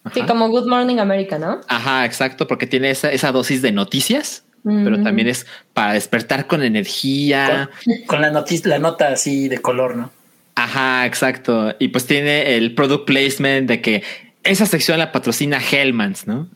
Ajá. 0.05 0.26
como 0.26 0.48
Good 0.48 0.66
Morning 0.68 0.98
America, 0.98 1.38
¿no? 1.38 1.61
Ajá, 1.68 2.05
exacto, 2.05 2.46
porque 2.48 2.66
tiene 2.66 2.90
esa, 2.90 3.12
esa 3.12 3.30
dosis 3.32 3.62
de 3.62 3.72
noticias, 3.72 4.44
pero 4.64 4.98
Mm. 4.98 5.05
también 5.05 5.28
es 5.28 5.46
para 5.72 5.92
despertar 5.94 6.46
con 6.46 6.62
energía. 6.62 7.70
Con, 7.84 7.94
con 8.07 8.20
la 8.22 8.30
noticia, 8.30 8.68
la 8.68 8.78
nota 8.78 9.09
así 9.09 9.48
de 9.48 9.59
color, 9.59 9.96
¿no? 9.96 10.11
Ajá, 10.55 11.07
exacto. 11.07 11.74
Y 11.78 11.88
pues 11.88 12.07
tiene 12.07 12.57
el 12.57 12.74
product 12.74 13.07
placement 13.07 13.68
de 13.68 13.80
que 13.80 14.03
esa 14.44 14.66
sección 14.66 14.98
la 14.98 15.11
patrocina 15.12 15.59
Hellmans, 15.61 16.26
¿no? 16.26 16.48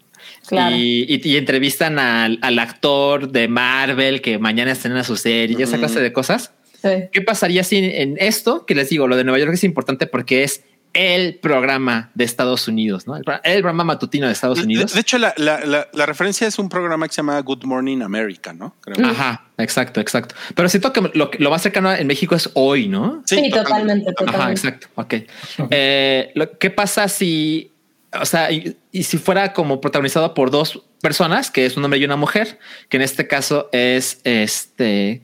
Claro. 0.49 0.77
Y, 0.77 1.07
y- 1.09 1.29
y 1.29 1.37
entrevistan 1.37 1.99
al, 1.99 2.39
al 2.43 2.59
actor 2.59 3.31
de 3.31 3.49
Marvel 3.49 4.21
que 4.21 4.39
mañana 4.39 4.73
estrena 4.73 5.03
su 5.03 5.17
serie 5.17 5.57
y 5.59 5.63
esa 5.63 5.79
clase 5.79 6.01
de 6.01 6.13
cosas. 6.13 6.53
Sí. 6.83 6.89
¿Qué 7.11 7.21
pasaría 7.23 7.65
si 7.65 7.79
en 7.79 8.17
esto, 8.21 8.67
que 8.67 8.75
les 8.75 8.89
digo, 8.91 9.09
lo 9.09 9.17
de 9.17 9.25
Nueva 9.25 9.39
York 9.39 9.53
es 9.55 9.65
importante 9.65 10.07
porque 10.07 10.45
es 10.45 10.63
el 10.97 11.35
programa 11.37 12.11
de 12.15 12.25
Estados 12.25 12.67
Unidos, 12.69 13.07
¿no? 13.07 13.17
El, 13.17 13.23
pro- 13.25 13.41
el 13.45 13.61
programa 13.61 13.85
matutino 13.85 14.27
de 14.27 14.33
Estados 14.33 14.61
Unidos. 14.61 14.95
de 14.95 15.01
hecho, 15.01 15.19
la, 15.19 15.33
la- 15.37 15.61
la- 15.65 15.89
la 15.93 16.07
referencia 16.07 16.47
es 16.47 16.59
un 16.59 16.69
programa 16.69 17.07
que 17.07 17.13
se 17.15 17.19
llama 17.19 17.39
Good 17.41 17.65
Morning 17.65 18.01
America, 18.03 18.53
¿no? 18.53 18.75
Creo. 18.81 19.07
Ajá, 19.07 19.45
exacto, 19.59 20.01
exacto. 20.01 20.35
Pero 20.55 20.69
siento 20.69 20.93
que 20.93 21.01
lo, 21.15 21.31
lo 21.39 21.51
más 21.51 21.63
cercano 21.63 21.93
en 21.93 22.07
México 22.07 22.35
es 22.35 22.51
hoy, 22.55 22.89
¿no? 22.89 23.23
Sí, 23.27 23.51
totalmente, 23.51 24.11
totalmente. 24.13 24.41
Ajá, 24.43 24.51
exacto. 24.51 24.89
Ok. 24.97 25.15
Eh, 25.71 26.33
lo, 26.35 26.59
¿Qué 26.59 26.71
pasa 26.71 27.09
si, 27.09 27.71
o 28.19 28.25
sea, 28.25 28.51
y, 28.51 28.77
y 28.91 29.03
si 29.03 29.19
fuera 29.19 29.53
como 29.53 29.81
protagonizado 29.81 30.33
por 30.35 30.51
dos 30.51 30.83
personas, 31.03 31.51
que 31.51 31.67
es 31.67 31.77
un 31.77 31.85
hombre 31.85 31.99
y 32.01 32.05
una 32.05 32.17
mujer, 32.17 32.59
que 32.89 32.97
en 32.97 33.03
este 33.03 33.27
caso 33.29 33.69
es 33.73 34.21
este, 34.25 35.23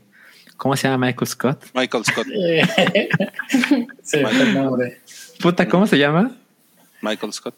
¿cómo 0.56 0.76
se 0.76 0.86
llama 0.88 1.06
Michael 1.06 1.26
Scott? 1.26 1.64
Michael 1.74 2.04
Scott. 2.04 2.26
Sí, 4.02 4.18
el 4.18 4.54
nombre. 4.54 5.00
Puta, 5.42 5.68
¿cómo 5.68 5.86
se 5.86 5.98
llama? 5.98 6.30
Michael 7.00 7.32
Scott. 7.32 7.54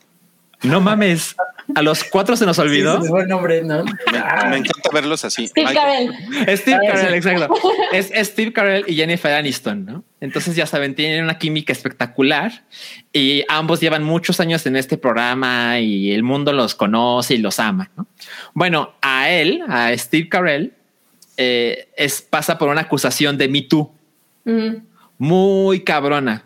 No 0.62 0.80
mames. 0.80 1.36
A 1.74 1.82
los 1.82 2.04
cuatro 2.04 2.36
se 2.36 2.46
nos 2.46 2.58
olvidó. 2.58 2.98
Sí, 2.98 3.04
es 3.04 3.10
buen 3.10 3.28
nombre, 3.28 3.62
¿no? 3.62 3.84
Me, 3.84 3.92
Ah, 4.18 4.46
me 4.48 4.56
encanta 4.58 4.88
verlos 4.92 5.24
así. 5.24 5.46
Steve 5.48 5.66
Michael- 5.66 6.10
Carell. 6.36 6.56
Steve 6.58 6.78
Carell, 6.86 7.14
exacto. 7.14 7.54
Es, 7.92 8.10
es 8.12 8.28
Steve 8.28 8.52
Carell 8.52 8.84
y 8.86 8.94
Jennifer 8.96 9.32
Aniston, 9.34 9.84
¿no? 9.84 10.04
Entonces 10.20 10.56
ya 10.56 10.66
saben, 10.66 10.94
tienen 10.94 11.22
una 11.24 11.38
química 11.38 11.72
espectacular 11.72 12.64
y 13.12 13.44
ambos 13.48 13.80
llevan 13.80 14.04
muchos 14.04 14.40
años 14.40 14.64
en 14.66 14.76
este 14.76 14.96
programa 14.96 15.78
y 15.80 16.12
el 16.12 16.22
mundo 16.22 16.52
los 16.52 16.74
conoce 16.74 17.34
y 17.34 17.38
los 17.38 17.58
ama, 17.58 17.90
¿no? 17.96 18.06
Bueno, 18.54 18.94
a 19.02 19.28
él, 19.30 19.62
a 19.68 19.94
Steve 19.98 20.28
Carell, 20.30 20.72
eh, 21.36 21.88
es, 21.96 22.22
pasa 22.22 22.56
por 22.56 22.68
una 22.70 22.82
acusación 22.82 23.36
de 23.36 23.48
Me 23.48 23.62
Too 23.62 23.92
Ujú. 24.46 24.82
muy 25.18 25.80
cabrona. 25.80 26.44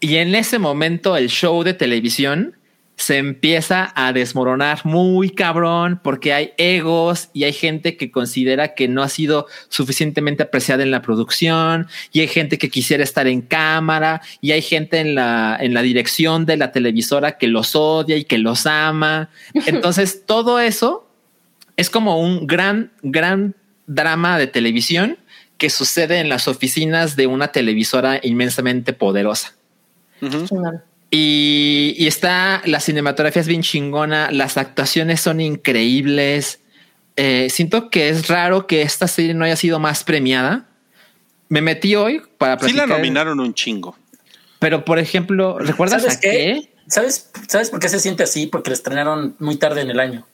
Y 0.00 0.16
en 0.16 0.34
ese 0.34 0.58
momento 0.58 1.16
el 1.16 1.28
show 1.28 1.62
de 1.62 1.74
televisión 1.74 2.56
se 2.96 3.18
empieza 3.18 3.92
a 3.94 4.12
desmoronar 4.12 4.80
muy 4.84 5.28
cabrón 5.30 6.00
porque 6.02 6.32
hay 6.32 6.52
egos 6.56 7.28
y 7.34 7.44
hay 7.44 7.52
gente 7.52 7.96
que 7.96 8.10
considera 8.10 8.74
que 8.74 8.88
no 8.88 9.02
ha 9.02 9.08
sido 9.10 9.46
suficientemente 9.68 10.42
apreciada 10.42 10.82
en 10.82 10.90
la 10.90 11.02
producción 11.02 11.88
y 12.10 12.20
hay 12.20 12.28
gente 12.28 12.56
que 12.56 12.70
quisiera 12.70 13.04
estar 13.04 13.26
en 13.26 13.42
cámara 13.42 14.22
y 14.40 14.52
hay 14.52 14.62
gente 14.62 14.98
en 14.98 15.14
la, 15.14 15.58
en 15.60 15.74
la 15.74 15.82
dirección 15.82 16.46
de 16.46 16.56
la 16.56 16.72
televisora 16.72 17.36
que 17.36 17.48
los 17.48 17.76
odia 17.76 18.16
y 18.16 18.24
que 18.24 18.38
los 18.38 18.66
ama. 18.66 19.28
Entonces 19.66 20.24
todo 20.24 20.58
eso 20.58 21.06
es 21.76 21.90
como 21.90 22.18
un 22.18 22.46
gran, 22.46 22.92
gran 23.02 23.54
drama 23.86 24.38
de 24.38 24.46
televisión 24.46 25.18
que 25.58 25.68
sucede 25.68 26.18
en 26.20 26.30
las 26.30 26.48
oficinas 26.48 27.14
de 27.16 27.26
una 27.26 27.48
televisora 27.48 28.20
inmensamente 28.22 28.94
poderosa. 28.94 29.55
Y, 31.10 31.94
y 31.98 32.06
está, 32.06 32.62
la 32.64 32.80
cinematografía 32.80 33.40
es 33.40 33.48
bien 33.48 33.62
chingona, 33.62 34.30
las 34.30 34.56
actuaciones 34.56 35.20
son 35.20 35.40
increíbles. 35.40 36.60
Eh, 37.16 37.48
siento 37.50 37.90
que 37.90 38.08
es 38.08 38.28
raro 38.28 38.66
que 38.66 38.82
esta 38.82 39.08
serie 39.08 39.32
no 39.34 39.44
haya 39.44 39.56
sido 39.56 39.78
más 39.78 40.04
premiada. 40.04 40.66
Me 41.48 41.60
metí 41.60 41.94
hoy 41.94 42.22
para 42.38 42.58
Sí 42.58 42.72
la 42.74 42.86
nominaron 42.86 43.38
un 43.40 43.54
chingo. 43.54 43.96
Pero 44.58 44.84
por 44.84 44.98
ejemplo, 44.98 45.58
¿recuerdas 45.58 46.02
¿Sabes 46.02 46.16
a 46.16 46.20
qué? 46.20 46.30
qué? 46.30 46.70
¿Sabes, 46.88 47.30
¿Sabes 47.48 47.70
por 47.70 47.80
qué 47.80 47.88
se 47.88 48.00
siente 48.00 48.22
así? 48.24 48.46
Porque 48.46 48.70
la 48.70 48.74
estrenaron 48.74 49.36
muy 49.38 49.56
tarde 49.56 49.82
en 49.82 49.90
el 49.90 50.00
año. 50.00 50.26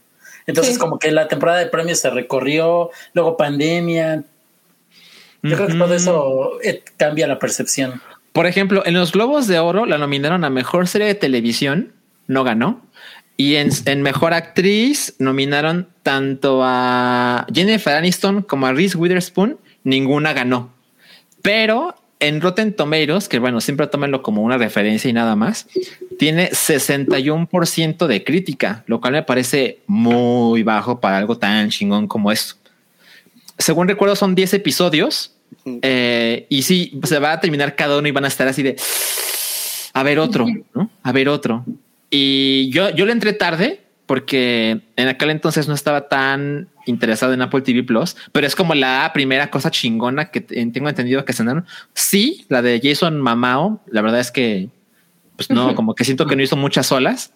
Entonces, 0.47 0.74
Sí. 0.74 0.80
como 0.80 0.99
que 0.99 1.12
la 1.12 1.28
temporada 1.28 1.59
de 1.59 1.66
premios 1.66 1.99
se 2.01 2.11
recorrió, 2.11 2.91
luego 3.14 3.37
pandemia. 3.37 4.24
Yo 5.43 5.57
creo 5.57 5.66
que 5.66 5.74
todo 5.74 5.95
eso 5.95 6.59
eh, 6.62 6.83
cambia 6.97 7.26
la 7.26 7.39
percepción. 7.39 8.01
Por 8.33 8.47
ejemplo, 8.47 8.83
en 8.87 8.95
los 8.95 9.12
Globos 9.12 9.47
de 9.47 9.59
Oro 9.59 9.87
la 9.87 9.99
nominaron 9.99 10.45
a 10.45 10.51
Mejor 10.51 10.89
Serie 10.89 11.07
de 11.07 11.14
Televisión, 11.14 11.93
no 12.26 12.45
ganó. 12.45 12.80
Y 13.37 13.57
en, 13.57 14.03
Mejor 14.03 14.35
Actriz 14.35 15.14
nominaron 15.18 15.89
tanto 16.03 16.61
a 16.62 17.47
Jennifer 17.53 17.95
Aniston 17.95 18.43
como 18.43 18.66
a 18.66 18.72
Reese 18.72 18.97
Witherspoon, 18.97 19.59
ninguna 19.85 20.33
ganó. 20.33 20.72
Pero 21.43 21.95
en 22.20 22.41
Rotten 22.41 22.74
Tomatoes, 22.74 23.28
que 23.28 23.39
bueno, 23.39 23.61
siempre 23.61 23.87
tómenlo 23.89 24.22
como 24.22 24.43
una 24.43 24.57
referencia 24.57 25.11
y 25.11 25.12
nada 25.12 25.35
más, 25.35 25.66
tiene 26.18 26.51
61% 26.51 28.07
de 28.07 28.22
crítica, 28.22 28.85
lo 28.87 29.01
cual 29.01 29.14
me 29.14 29.22
parece 29.24 29.80
muy 29.87 30.62
bajo 30.62 31.01
para 31.01 31.18
algo 31.18 31.37
tan 31.37 31.70
chingón 31.70 32.07
como 32.07 32.30
esto. 32.30 32.55
Según 33.59 33.89
recuerdo, 33.89 34.14
son 34.14 34.35
10 34.35 34.55
episodios 34.55 35.35
eh, 35.83 36.47
y 36.49 36.63
sí, 36.63 36.99
se 37.05 37.19
va 37.19 37.33
a 37.33 37.41
terminar 37.41 37.77
cada 37.77 37.99
uno 37.99 38.09
y 38.09 38.13
van 38.13 38.25
a 38.25 38.29
estar 38.29 38.47
así 38.49 38.63
de 38.63 38.77
a 39.95 40.03
ver 40.03 40.19
otro, 40.19 40.47
¿no? 40.75 40.91
A 41.03 41.13
ver 41.13 41.29
otro. 41.29 41.65
Y 42.11 42.71
yo, 42.71 42.91
yo 42.91 43.07
le 43.07 43.13
entré 43.13 43.33
tarde 43.33 43.81
porque 44.07 44.81
en 44.97 45.09
aquel 45.09 45.31
entonces 45.31 45.69
no 45.69 45.75
estaba 45.75 46.09
tan 46.09 46.69
interesado 46.87 47.33
en 47.33 47.41
Apple 47.43 47.63
TV 47.63 47.83
Plus, 47.85 48.17
pero 48.33 48.47
es 48.47 48.55
como 48.57 48.75
la 48.75 49.11
primera 49.15 49.51
cosa 49.51 49.71
chingona 49.71 50.31
que 50.31 50.41
te- 50.41 50.67
tengo 50.67 50.89
entendido 50.89 51.25
que 51.25 51.33
cenaron. 51.33 51.65
Sí, 51.95 52.45
la 52.49 52.61
de 52.63 52.81
Jason 52.83 53.21
Mamao, 53.21 53.81
la 53.87 54.03
verdad 54.03 54.21
es 54.21 54.31
que 54.31 54.69
pues 55.37 55.49
no, 55.51 55.75
como 55.75 55.95
que 55.95 56.05
siento 56.05 56.27
que 56.27 56.37
no 56.37 56.43
hizo 56.43 56.57
muchas 56.57 56.91
olas. 56.93 57.33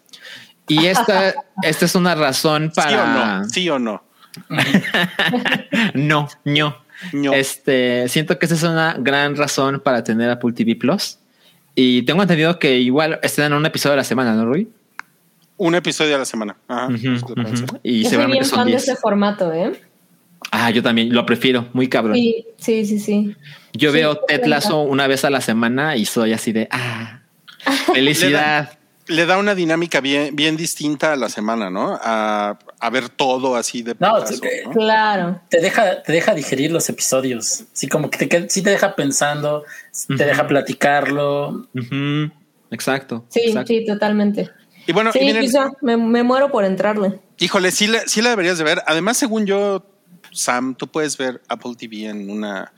Y 0.69 0.87
esta, 0.87 1.35
esta 1.63 1.85
es 1.85 1.95
una 1.95 2.15
razón 2.15 2.71
¿Sí 2.75 2.81
o 2.81 2.83
para 2.83 3.39
no? 3.39 3.45
¿Sí 3.49 3.69
o 3.71 3.79
no? 3.79 4.03
no, 5.95 6.29
no. 6.45 6.77
No. 7.13 7.33
Este, 7.33 8.09
siento 8.09 8.39
que 8.39 8.47
esa 8.47 8.55
es 8.55 8.63
una 8.63 8.97
gran 8.99 9.37
razón 9.37 9.81
para 9.81 10.03
tener 10.03 10.31
Apple 10.31 10.53
TV 10.53 10.77
Plus. 10.77 11.19
Y 11.75 12.03
tengo 12.03 12.23
entendido 12.23 12.59
que 12.59 12.79
igual 12.79 13.21
están 13.23 13.47
en 13.47 13.53
un 13.53 13.67
episodio 13.67 13.95
a 13.95 13.97
la 13.97 14.05
semana, 14.05 14.35
¿no, 14.35 14.47
Rui? 14.47 14.69
Un 15.59 15.75
episodio 15.75 16.17
a 16.17 16.19
la 16.19 16.25
semana. 16.25 16.57
Ajá. 16.69 16.89
Lo 16.89 16.99
que 16.99 17.09
ujú. 17.09 17.35
pensé. 17.35 17.65
Y 17.83 17.99
Yo 17.99 18.03
soy 18.03 18.11
seguramente 18.11 18.39
bien 18.39 18.45
son 18.45 18.59
fan 18.59 18.67
de 18.67 18.73
10. 18.73 18.83
ese 18.83 18.97
formato, 18.97 19.53
¿eh? 19.53 19.73
Ah, 20.51 20.71
yo 20.71 20.83
también 20.83 21.13
lo 21.13 21.27
prefiero, 21.27 21.69
muy 21.73 21.89
cabrón. 21.89 22.15
Sí, 22.15 22.47
sí, 22.59 22.87
sí, 22.87 22.99
sí. 22.99 23.37
Yo 23.73 23.91
sí, 23.91 23.97
veo 23.97 24.17
Ted. 24.17 24.45
Lasso 24.47 24.81
una 24.83 25.07
vez 25.07 25.25
a 25.25 25.31
la 25.31 25.41
semana 25.41 25.97
y 25.97 26.05
soy 26.05 26.33
así 26.33 26.53
de 26.53 26.69
ah, 26.71 27.21
felicidad. 27.93 28.79
Le 29.09 29.25
da 29.27 29.39
una 29.39 29.55
dinámica 29.55 30.01
bien, 30.01 30.35
bien 30.35 30.57
distinta 30.57 31.13
a 31.13 31.17
la 31.17 31.29
semana, 31.29 31.71
¿no? 31.71 31.99
A, 32.03 32.59
a 32.81 32.91
ver 32.91 33.09
todo 33.09 33.55
así 33.57 33.83
de 33.83 33.95
No, 34.01 34.15
putazo, 34.15 34.35
es 34.35 34.41
que- 34.41 34.63
¿no? 34.65 34.71
Claro. 34.73 35.41
Te 35.49 35.61
deja, 35.61 36.03
te 36.03 36.13
deja 36.13 36.35
digerir 36.35 36.73
los 36.73 36.89
episodios. 36.89 37.65
Sí, 37.73 37.89
como 37.89 38.11
que 38.11 38.27
te, 38.27 38.49
sí 38.51 38.63
te 38.63 38.71
deja 38.71 38.95
pensando, 38.97 39.65
te 40.17 40.25
deja 40.25 40.47
platicarlo. 40.49 41.67
Exacto. 42.71 43.25
Sí, 43.29 43.41
exacto. 43.47 43.69
sí, 43.69 43.85
totalmente. 43.87 44.51
Y 44.87 44.93
bueno, 44.93 45.11
y 45.15 45.19
Sí, 45.19 45.25
miren, 45.25 45.43
quizá 45.43 45.71
me, 45.83 45.97
me 45.97 46.23
muero 46.23 46.51
por 46.51 46.65
entrarle. 46.65 47.21
híjole, 47.39 47.71
sí 47.71 47.87
la, 47.87 48.01
sí 48.07 48.23
la 48.23 48.31
deberías 48.31 48.59
de 48.59 48.65
ver. 48.65 48.83
Además, 48.87 49.17
según 49.17 49.47
yo, 49.47 49.85
Sam, 50.33 50.75
tú 50.75 50.87
puedes 50.89 51.17
ver 51.17 51.41
Apple 51.49 51.75
TV 51.79 52.07
en 52.09 52.31
una... 52.31 52.73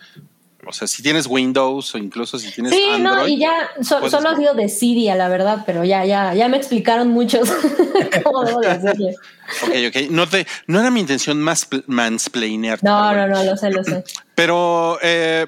O 0.66 0.72
sea, 0.72 0.88
si 0.88 1.02
tienes 1.02 1.26
Windows 1.26 1.94
o 1.94 1.98
incluso 1.98 2.38
si 2.38 2.50
tienes 2.50 2.72
Sí, 2.74 2.82
Android. 2.92 3.16
no, 3.16 3.28
y 3.28 3.38
ya 3.38 3.70
so- 3.80 3.98
puedes 4.00 4.11
solo 4.12 4.30
ha 4.30 4.36
sido 4.36 4.54
de 4.54 4.68
Cydia, 4.68 5.14
la 5.14 5.28
verdad, 5.28 5.62
pero 5.64 5.84
ya, 5.84 6.04
ya, 6.04 6.34
ya 6.34 6.48
me 6.48 6.56
explicaron 6.56 7.09
muchos 7.09 7.48
cómo 8.24 8.44
debo 8.44 8.61
de 8.61 8.70
hacerle. 8.70 9.14
Ok, 9.62 9.70
ok. 9.88 10.11
No, 10.11 10.28
te, 10.28 10.46
no 10.66 10.80
era 10.80 10.90
mi 10.90 11.00
intención 11.00 11.40
más 11.40 11.68
mansplainear. 11.86 12.80
No, 12.82 13.12
no, 13.14 13.28
no, 13.28 13.44
lo 13.44 13.56
sé, 13.56 13.70
lo 13.70 13.84
sé. 13.84 14.02
Pero 14.34 14.98
eh, 15.00 15.46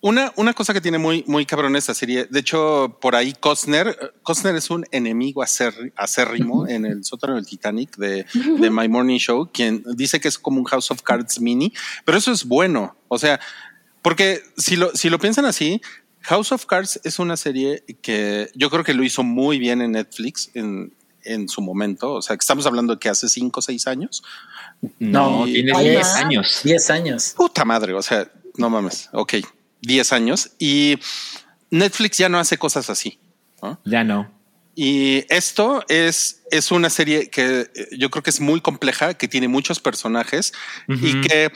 una, 0.00 0.32
una 0.36 0.52
cosa 0.52 0.72
que 0.72 0.80
tiene 0.80 0.98
muy, 0.98 1.24
muy 1.26 1.44
cabrón 1.44 1.74
esta 1.74 1.92
serie, 1.92 2.26
de 2.30 2.40
hecho, 2.40 2.96
por 3.00 3.16
ahí 3.16 3.32
Costner, 3.32 4.14
Costner 4.22 4.54
es 4.54 4.70
un 4.70 4.84
enemigo 4.92 5.42
acérri- 5.42 5.92
acérrimo 5.96 6.68
en 6.68 6.86
el 6.86 7.04
sótano 7.04 7.34
del 7.34 7.46
Titanic 7.46 7.96
de, 7.96 8.24
de 8.32 8.70
My 8.70 8.88
Morning 8.88 9.18
Show, 9.18 9.50
quien 9.52 9.82
dice 9.96 10.20
que 10.20 10.28
es 10.28 10.38
como 10.38 10.58
un 10.60 10.64
House 10.66 10.90
of 10.92 11.02
Cards 11.02 11.40
mini, 11.40 11.72
pero 12.04 12.16
eso 12.18 12.30
es 12.30 12.44
bueno. 12.44 12.96
O 13.08 13.18
sea, 13.18 13.40
porque 14.06 14.40
si 14.56 14.76
lo, 14.76 14.94
si 14.94 15.10
lo 15.10 15.18
piensan 15.18 15.46
así, 15.46 15.80
House 16.20 16.52
of 16.52 16.64
Cards 16.66 17.00
es 17.02 17.18
una 17.18 17.36
serie 17.36 17.82
que 18.02 18.48
yo 18.54 18.70
creo 18.70 18.84
que 18.84 18.94
lo 18.94 19.02
hizo 19.02 19.24
muy 19.24 19.58
bien 19.58 19.82
en 19.82 19.90
Netflix 19.92 20.48
en, 20.54 20.94
en 21.24 21.48
su 21.48 21.60
momento. 21.60 22.12
O 22.12 22.22
sea, 22.22 22.36
que 22.36 22.40
estamos 22.42 22.66
hablando 22.66 22.94
de 22.94 23.00
que 23.00 23.08
hace 23.08 23.28
cinco 23.28 23.58
o 23.58 23.62
seis 23.64 23.88
años. 23.88 24.22
No, 25.00 25.40
No, 25.40 25.44
tiene 25.46 25.72
ay, 25.74 25.88
10 25.90 25.98
más. 25.98 26.14
años. 26.16 26.60
10 26.62 26.90
años. 26.90 27.34
Puta 27.36 27.64
madre, 27.64 27.94
o 27.94 28.02
sea, 28.02 28.30
no 28.56 28.70
mames. 28.70 29.08
Ok, 29.12 29.34
10 29.82 30.12
años 30.12 30.52
y 30.60 30.98
Netflix 31.70 32.18
ya 32.18 32.28
no 32.28 32.38
hace 32.38 32.58
cosas 32.58 32.88
así. 32.90 33.18
¿no? 33.60 33.80
Ya 33.84 34.04
no. 34.04 34.30
Y 34.76 35.24
esto 35.34 35.84
es, 35.88 36.42
es 36.52 36.70
una 36.70 36.90
serie 36.90 37.28
que 37.28 37.70
eh, 37.74 37.88
yo 37.98 38.08
creo 38.10 38.22
que 38.22 38.30
es 38.30 38.40
muy 38.40 38.60
compleja, 38.60 39.14
que 39.14 39.26
tiene 39.26 39.48
muchos 39.48 39.80
personajes 39.80 40.52
y 40.86 40.92
Ujú. 41.18 41.20
que 41.26 41.50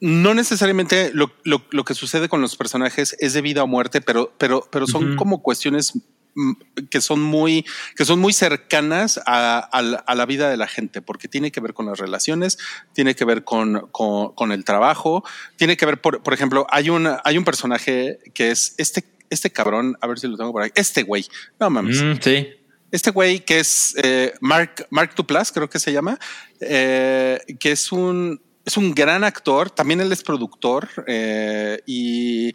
no 0.00 0.34
necesariamente 0.34 1.10
lo, 1.12 1.32
lo- 1.44 1.64
lo 1.70 1.84
que 1.84 1.94
sucede 1.94 2.28
con 2.28 2.40
los 2.40 2.56
personajes 2.56 3.16
es 3.18 3.32
de 3.32 3.40
vida 3.42 3.62
o 3.62 3.66
muerte, 3.66 4.00
pero, 4.00 4.32
pero, 4.38 4.66
pero 4.70 4.86
son 4.86 5.16
como 5.16 5.42
cuestiones 5.42 5.94
mm, 6.34 6.52
que 6.90 7.00
son 7.00 7.20
muy, 7.20 7.64
que 7.96 8.04
son 8.04 8.20
muy 8.20 8.32
cercanas 8.32 9.20
a, 9.26 9.58
a 9.58 9.82
la, 9.82 9.96
a 9.98 10.14
la 10.14 10.24
vida 10.26 10.48
de 10.50 10.56
la 10.56 10.68
gente, 10.68 11.02
porque 11.02 11.26
tiene 11.26 11.50
que 11.50 11.60
ver 11.60 11.74
con 11.74 11.86
las 11.86 11.98
relaciones, 11.98 12.58
tiene 12.92 13.14
que 13.16 13.24
ver 13.24 13.42
con, 13.44 13.88
con, 13.90 14.34
con 14.34 14.52
el 14.52 14.64
trabajo, 14.64 15.24
tiene 15.56 15.76
que 15.76 15.84
ver, 15.86 16.00
por, 16.00 16.22
por 16.22 16.32
ejemplo, 16.32 16.66
hay 16.70 16.90
un, 16.90 17.08
hay 17.24 17.36
un 17.38 17.44
personaje 17.44 18.18
que 18.34 18.50
es 18.52 18.74
este, 18.78 19.04
este 19.30 19.50
cabrón, 19.50 19.96
a 20.00 20.06
ver 20.06 20.18
si 20.20 20.28
lo 20.28 20.36
tengo 20.36 20.52
por 20.52 20.62
ahí, 20.62 20.70
este 20.76 21.02
güey, 21.02 21.26
no 21.58 21.70
mames. 21.70 22.00
Mm, 22.00 22.12
sí. 22.22 22.48
Este 22.90 23.10
güey 23.10 23.44
que 23.44 23.58
es 23.60 23.94
eh, 24.02 24.32
Mark, 24.40 24.86
Mark 24.90 25.10
Duplass, 25.14 25.52
creo 25.52 25.68
que 25.68 25.78
se 25.78 25.92
llama, 25.92 26.18
eh, 26.60 27.38
que 27.60 27.72
es 27.72 27.92
un, 27.92 28.40
es 28.68 28.76
un 28.76 28.94
gran 28.94 29.24
actor, 29.24 29.70
también 29.70 30.02
él 30.02 30.12
es 30.12 30.22
productor 30.22 30.90
eh, 31.06 31.80
y 31.86 32.52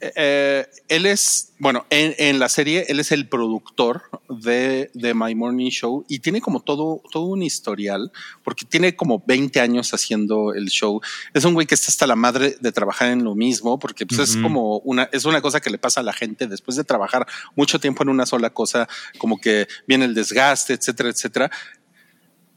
eh, 0.00 0.66
él 0.88 1.04
es, 1.04 1.52
bueno, 1.58 1.84
en, 1.90 2.14
en, 2.16 2.38
la 2.38 2.48
serie, 2.48 2.86
él 2.88 3.00
es 3.00 3.12
el 3.12 3.28
productor 3.28 4.04
de, 4.30 4.90
de, 4.94 5.12
My 5.12 5.34
Morning 5.34 5.68
Show 5.68 6.06
y 6.08 6.20
tiene 6.20 6.40
como 6.40 6.60
todo, 6.60 7.02
todo 7.10 7.24
un 7.24 7.42
historial, 7.42 8.10
porque 8.44 8.64
tiene 8.64 8.96
como 8.96 9.22
20 9.26 9.60
años 9.60 9.92
haciendo 9.92 10.54
el 10.54 10.68
show. 10.68 11.02
Es 11.34 11.44
un 11.44 11.52
güey 11.52 11.66
que 11.66 11.74
está 11.74 11.88
hasta 11.88 12.06
la 12.06 12.16
madre 12.16 12.56
de 12.58 12.72
trabajar 12.72 13.08
en 13.10 13.22
lo 13.22 13.34
mismo, 13.34 13.78
porque 13.78 14.06
pues, 14.06 14.18
uh 14.18 14.22
-huh. 14.22 14.36
es 14.36 14.36
como 14.38 14.78
una, 14.78 15.10
es 15.12 15.26
una 15.26 15.42
cosa 15.42 15.60
que 15.60 15.68
le 15.68 15.76
pasa 15.76 16.00
a 16.00 16.02
la 16.02 16.14
gente 16.14 16.46
después 16.46 16.78
de 16.78 16.84
trabajar 16.84 17.26
mucho 17.54 17.78
tiempo 17.78 18.02
en 18.02 18.08
una 18.08 18.24
sola 18.24 18.48
cosa, 18.54 18.88
como 19.18 19.38
que 19.38 19.68
viene 19.86 20.06
el 20.06 20.14
desgaste, 20.14 20.72
etcétera, 20.72 21.10
etcétera. 21.10 21.50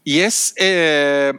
Y 0.05 0.19
es, 0.19 0.53
eh, 0.55 1.33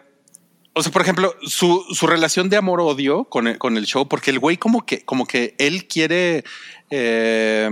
o 0.80 0.82
sea, 0.82 0.92
por 0.92 1.02
ejemplo, 1.02 1.34
su, 1.42 1.84
su 1.92 2.06
relación 2.06 2.48
de 2.48 2.56
amor-odio 2.56 3.24
con 3.24 3.46
el, 3.46 3.58
con 3.58 3.76
el 3.76 3.84
show, 3.84 4.08
porque 4.08 4.30
el 4.30 4.38
güey 4.38 4.56
como 4.56 4.86
que, 4.86 5.02
como 5.02 5.26
que 5.26 5.54
él 5.58 5.86
quiere, 5.86 6.42
eh, 6.88 7.68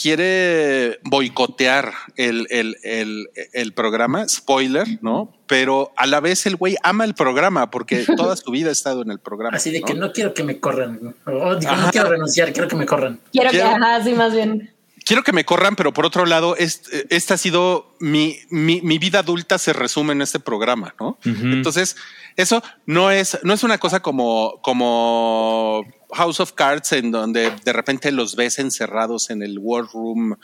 quiere 0.00 1.00
boicotear 1.02 1.92
el, 2.14 2.46
el, 2.50 2.76
el, 2.84 3.30
el, 3.52 3.72
programa, 3.72 4.28
spoiler, 4.28 4.86
¿no? 5.00 5.32
Pero 5.48 5.92
a 5.96 6.06
la 6.06 6.20
vez 6.20 6.46
el 6.46 6.54
güey 6.54 6.76
ama 6.84 7.04
el 7.04 7.14
programa 7.14 7.68
porque 7.72 8.04
toda 8.16 8.36
su 8.36 8.52
vida 8.52 8.68
ha 8.68 8.72
estado 8.72 9.02
en 9.02 9.10
el 9.10 9.18
programa. 9.18 9.56
Así 9.56 9.72
de 9.72 9.80
¿no? 9.80 9.86
que 9.86 9.94
no 9.94 10.12
quiero 10.12 10.34
que 10.34 10.44
me 10.44 10.60
corran, 10.60 11.16
o 11.26 11.56
digo, 11.56 11.74
no 11.74 11.90
quiero 11.90 12.10
renunciar, 12.10 12.52
quiero 12.52 12.68
que 12.68 12.76
me 12.76 12.86
corran. 12.86 13.18
Quiero, 13.32 13.50
quiero 13.50 13.70
que, 13.70 13.74
ajá, 13.74 14.04
sí, 14.04 14.12
más 14.12 14.32
bien 14.32 14.72
quiero 15.04 15.22
que 15.22 15.32
me 15.32 15.44
corran, 15.44 15.76
pero 15.76 15.92
por 15.92 16.06
otro 16.06 16.26
lado, 16.26 16.56
este, 16.56 17.06
esta 17.14 17.34
ha 17.34 17.38
sido 17.38 17.94
mi, 18.00 18.38
mi, 18.50 18.80
mi, 18.80 18.98
vida 18.98 19.20
adulta 19.20 19.58
se 19.58 19.72
resume 19.72 20.12
en 20.12 20.22
este 20.22 20.40
programa, 20.40 20.94
¿no? 21.00 21.18
Uh 21.24 21.28
-huh. 21.30 21.52
Entonces, 21.52 21.96
eso 22.36 22.62
no 22.86 23.10
es, 23.10 23.38
no 23.42 23.52
es 23.52 23.62
una 23.62 23.78
cosa 23.78 24.00
como, 24.00 24.60
como 24.62 25.84
House 26.12 26.40
of 26.40 26.52
Cards, 26.52 26.92
en 26.92 27.10
donde 27.10 27.52
de 27.64 27.72
repente 27.72 28.12
los 28.12 28.36
ves 28.36 28.58
encerrados 28.58 29.30
en 29.30 29.42
el 29.42 29.58
War 29.58 29.84
Room 29.92 30.36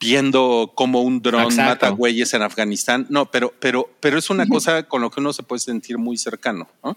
viendo 0.00 0.72
cómo 0.76 1.02
un 1.02 1.20
dron 1.20 1.54
mata 1.56 1.88
güeyes 1.90 2.32
en 2.34 2.42
Afganistán. 2.42 3.06
No, 3.10 3.30
pero, 3.30 3.52
pero, 3.58 3.90
pero 4.00 4.18
es 4.18 4.30
una 4.30 4.44
uh 4.44 4.46
-huh. 4.46 4.50
cosa 4.50 4.82
con 4.84 5.02
lo 5.02 5.10
que 5.10 5.20
uno 5.20 5.32
se 5.32 5.42
puede 5.42 5.60
sentir 5.60 5.98
muy 5.98 6.16
cercano, 6.16 6.68
¿no? 6.84 6.96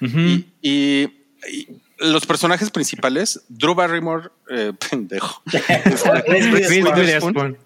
Uh 0.00 0.06
-huh. 0.06 0.44
y, 0.60 0.70
y, 0.70 1.08
y 1.50 1.68
los 2.04 2.26
personajes 2.26 2.70
principales, 2.70 3.42
Drew 3.48 3.74
Barrymore, 3.74 4.30
eh, 4.50 4.72
pendejo. 4.90 5.42
Reese 6.26 6.82
Witherspoon. 6.82 7.58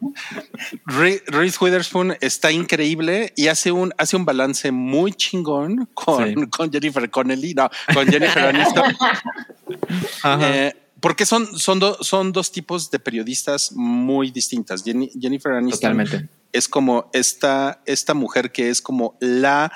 Reese 0.86 1.58
Witherspoon 1.60 2.16
está 2.20 2.52
increíble 2.52 3.32
y 3.36 3.48
hace 3.48 3.72
un, 3.72 3.92
hace 3.98 4.16
un 4.16 4.24
balance 4.24 4.70
muy 4.70 5.12
chingón 5.12 5.88
con, 5.94 6.26
sí. 6.26 6.46
con 6.50 6.72
Jennifer 6.72 7.10
Connelly, 7.10 7.54
no, 7.54 7.68
con 7.92 8.06
Jennifer 8.06 8.44
Aniston. 8.44 8.96
eh, 10.40 10.74
porque 11.00 11.26
son, 11.26 11.46
son, 11.58 11.78
do, 11.78 11.96
son 12.02 12.32
dos 12.32 12.50
tipos 12.50 12.90
de 12.90 12.98
periodistas 12.98 13.72
muy 13.72 14.30
distintas. 14.30 14.82
Jenny, 14.82 15.10
Jennifer 15.20 15.52
Aniston 15.52 15.80
Totalmente. 15.96 16.28
es 16.52 16.68
como 16.68 17.10
esta, 17.12 17.82
esta 17.86 18.14
mujer 18.14 18.50
que 18.52 18.70
es 18.70 18.82
como 18.82 19.16
la 19.20 19.72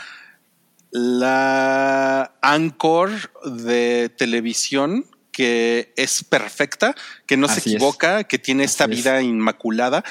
la 0.93 2.35
anchor 2.43 3.11
de 3.45 4.11
televisión 4.11 5.07
que 5.33 5.95
es 5.97 6.23
perfecta, 6.23 6.95
que 7.27 7.39
no 7.39 7.47
Así 7.47 7.61
se 7.63 7.71
equivoca, 7.71 8.21
es. 8.21 8.27
que 8.27 8.39
tiene 8.39 8.65
esta 8.65 8.85
Así 8.85 8.95
vida 8.95 9.19
es. 9.19 9.25
inmaculada. 9.25 10.05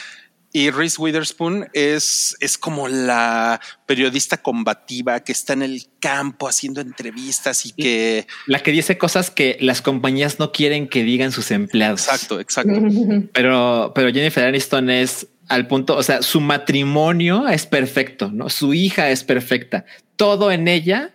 Y 0.53 0.69
Reese 0.69 0.99
Witherspoon 0.99 1.69
es, 1.71 2.35
es 2.41 2.57
como 2.57 2.89
la 2.89 3.61
periodista 3.85 4.37
combativa 4.37 5.21
que 5.21 5.31
está 5.31 5.53
en 5.53 5.61
el 5.61 5.85
campo 6.01 6.49
haciendo 6.49 6.81
entrevistas 6.81 7.65
y 7.65 7.71
que... 7.71 8.27
La 8.47 8.61
que 8.61 8.71
dice 8.71 8.97
cosas 8.97 9.29
que 9.29 9.57
las 9.61 9.81
compañías 9.81 10.39
no 10.39 10.51
quieren 10.51 10.89
que 10.89 11.03
digan 11.03 11.31
sus 11.31 11.51
empleados. 11.51 12.01
Exacto, 12.05 12.41
exacto. 12.41 12.81
Pero, 13.33 13.93
pero 13.95 14.11
Jennifer 14.11 14.43
Aniston 14.43 14.89
es 14.89 15.27
al 15.47 15.67
punto, 15.67 15.95
o 15.97 16.03
sea, 16.03 16.21
su 16.21 16.39
matrimonio 16.41 17.47
es 17.47 17.65
perfecto, 17.65 18.31
¿no? 18.31 18.49
Su 18.49 18.73
hija 18.73 19.09
es 19.09 19.23
perfecta. 19.23 19.85
Todo 20.21 20.51
en 20.51 20.67
ella, 20.67 21.09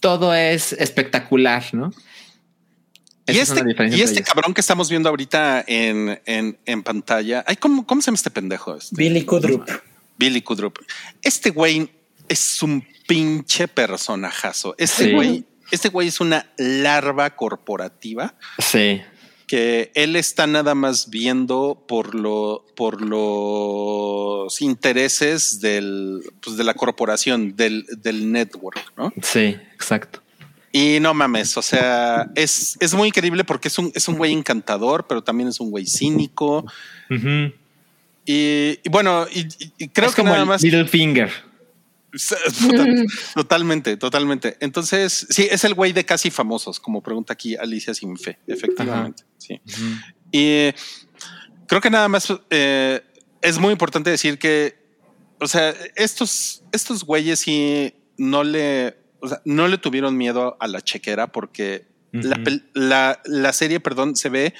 todo 0.00 0.32
es 0.34 0.72
espectacular, 0.72 1.62
¿no? 1.74 1.92
Y 3.26 3.36
este, 3.38 3.62
y 3.90 4.00
este 4.00 4.22
cabrón 4.22 4.54
que 4.54 4.62
estamos 4.62 4.88
viendo 4.88 5.10
ahorita 5.10 5.62
en, 5.66 6.18
en, 6.24 6.58
en 6.64 6.82
pantalla, 6.82 7.44
ay, 7.46 7.56
¿cómo, 7.56 7.86
¿cómo, 7.86 8.00
se 8.00 8.06
llama 8.06 8.16
este 8.16 8.30
pendejo? 8.30 8.74
Este? 8.74 8.96
Billy 8.96 9.26
Kudrup. 9.26 9.68
Billy 10.16 10.40
Kudrup. 10.40 10.78
Este 11.20 11.50
güey 11.50 11.90
es 12.30 12.62
un 12.62 12.82
pinche 13.06 13.68
personajazo. 13.68 14.74
Este 14.78 15.04
sí. 15.04 15.12
güey, 15.12 15.44
este 15.70 15.90
güey 15.90 16.08
es 16.08 16.20
una 16.20 16.50
larva 16.56 17.28
corporativa. 17.36 18.36
Sí 18.58 19.02
que 19.46 19.92
él 19.94 20.16
está 20.16 20.46
nada 20.46 20.74
más 20.74 21.08
viendo 21.08 21.84
por 21.86 22.14
lo 22.14 22.64
por 22.74 23.00
los 23.00 24.60
intereses 24.60 25.60
del 25.60 26.22
pues 26.40 26.56
de 26.56 26.64
la 26.64 26.74
corporación 26.74 27.54
del, 27.56 27.86
del 28.02 28.32
network, 28.32 28.92
¿no? 28.96 29.12
Sí, 29.22 29.56
exacto. 29.74 30.20
Y 30.72 30.98
no 31.00 31.14
mames, 31.14 31.56
o 31.56 31.62
sea, 31.62 32.30
es, 32.34 32.76
es 32.80 32.92
muy 32.92 33.08
increíble 33.08 33.44
porque 33.44 33.68
es 33.68 33.78
un, 33.78 33.90
es 33.94 34.08
un 34.08 34.16
güey 34.18 34.32
encantador, 34.32 35.06
pero 35.08 35.22
también 35.22 35.48
es 35.48 35.58
un 35.58 35.70
güey 35.70 35.86
cínico. 35.86 36.66
Uh 37.08 37.14
-huh. 37.14 37.54
y, 38.26 38.78
y, 38.84 38.88
bueno, 38.90 39.26
y, 39.32 39.46
y 39.78 39.88
creo 39.88 40.08
es 40.10 40.14
que 40.14 40.20
como 40.20 40.32
nada 40.34 40.44
más. 40.44 40.62
Middle 40.62 40.86
finger. 40.86 41.30
Totalmente, 43.34 43.96
totalmente. 43.96 44.56
Entonces, 44.60 45.26
sí, 45.30 45.48
es 45.50 45.64
el 45.64 45.74
güey 45.74 45.92
de 45.92 46.04
casi 46.04 46.30
famosos, 46.30 46.80
como 46.80 47.02
pregunta 47.02 47.32
aquí 47.32 47.56
Alicia 47.56 47.94
Sin 47.94 48.16
Fe, 48.16 48.38
efectivamente. 48.46 49.24
Ajá. 49.24 49.34
Sí. 49.38 49.60
Uh 49.64 49.70
-huh. 49.70 50.14
Y 50.32 50.74
creo 51.66 51.80
que 51.80 51.90
nada 51.90 52.08
más 52.08 52.32
eh, 52.50 53.02
es 53.42 53.58
muy 53.58 53.72
importante 53.72 54.10
decir 54.10 54.38
que, 54.38 54.76
o 55.40 55.46
sea, 55.46 55.74
estos, 55.94 56.62
estos 56.72 57.04
güeyes 57.04 57.40
sí 57.40 57.94
no 58.16 58.44
le, 58.44 58.96
o 59.20 59.28
sea, 59.28 59.42
no 59.44 59.68
le 59.68 59.78
tuvieron 59.78 60.16
miedo 60.16 60.56
a 60.60 60.68
la 60.68 60.80
chequera 60.80 61.26
porque 61.32 61.86
uh 62.12 62.18
-huh. 62.18 62.22
la, 62.24 62.60
la, 62.74 63.22
la, 63.24 63.52
serie, 63.52 63.80
perdón, 63.80 64.16
se 64.16 64.28
ve, 64.28 64.54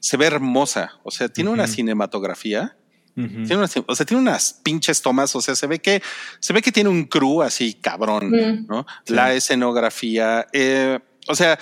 se 0.00 0.16
ve 0.16 0.26
hermosa. 0.26 1.00
O 1.02 1.10
sea, 1.10 1.28
tiene 1.28 1.50
uh 1.50 1.54
-huh. 1.54 1.56
una 1.56 1.66
cinematografía 1.66 2.76
Uh 3.16 3.20
-huh. 3.20 3.46
tiene 3.46 3.56
unas, 3.56 3.74
o 3.86 3.94
sea, 3.94 4.04
tiene 4.04 4.20
unas 4.20 4.60
pinches 4.62 5.00
tomas, 5.00 5.34
o 5.36 5.40
sea, 5.40 5.54
se 5.54 5.66
ve 5.66 5.78
que 5.78 6.02
se 6.40 6.52
ve 6.52 6.60
que 6.60 6.72
tiene 6.72 6.90
un 6.90 7.04
crew 7.04 7.42
así 7.42 7.74
cabrón, 7.74 8.34
uh 8.34 8.36
-huh. 8.36 8.66
¿no? 8.66 8.86
Sí. 9.04 9.14
La 9.14 9.32
escenografía, 9.34 10.46
eh, 10.52 10.98
o 11.28 11.34
sea, 11.34 11.58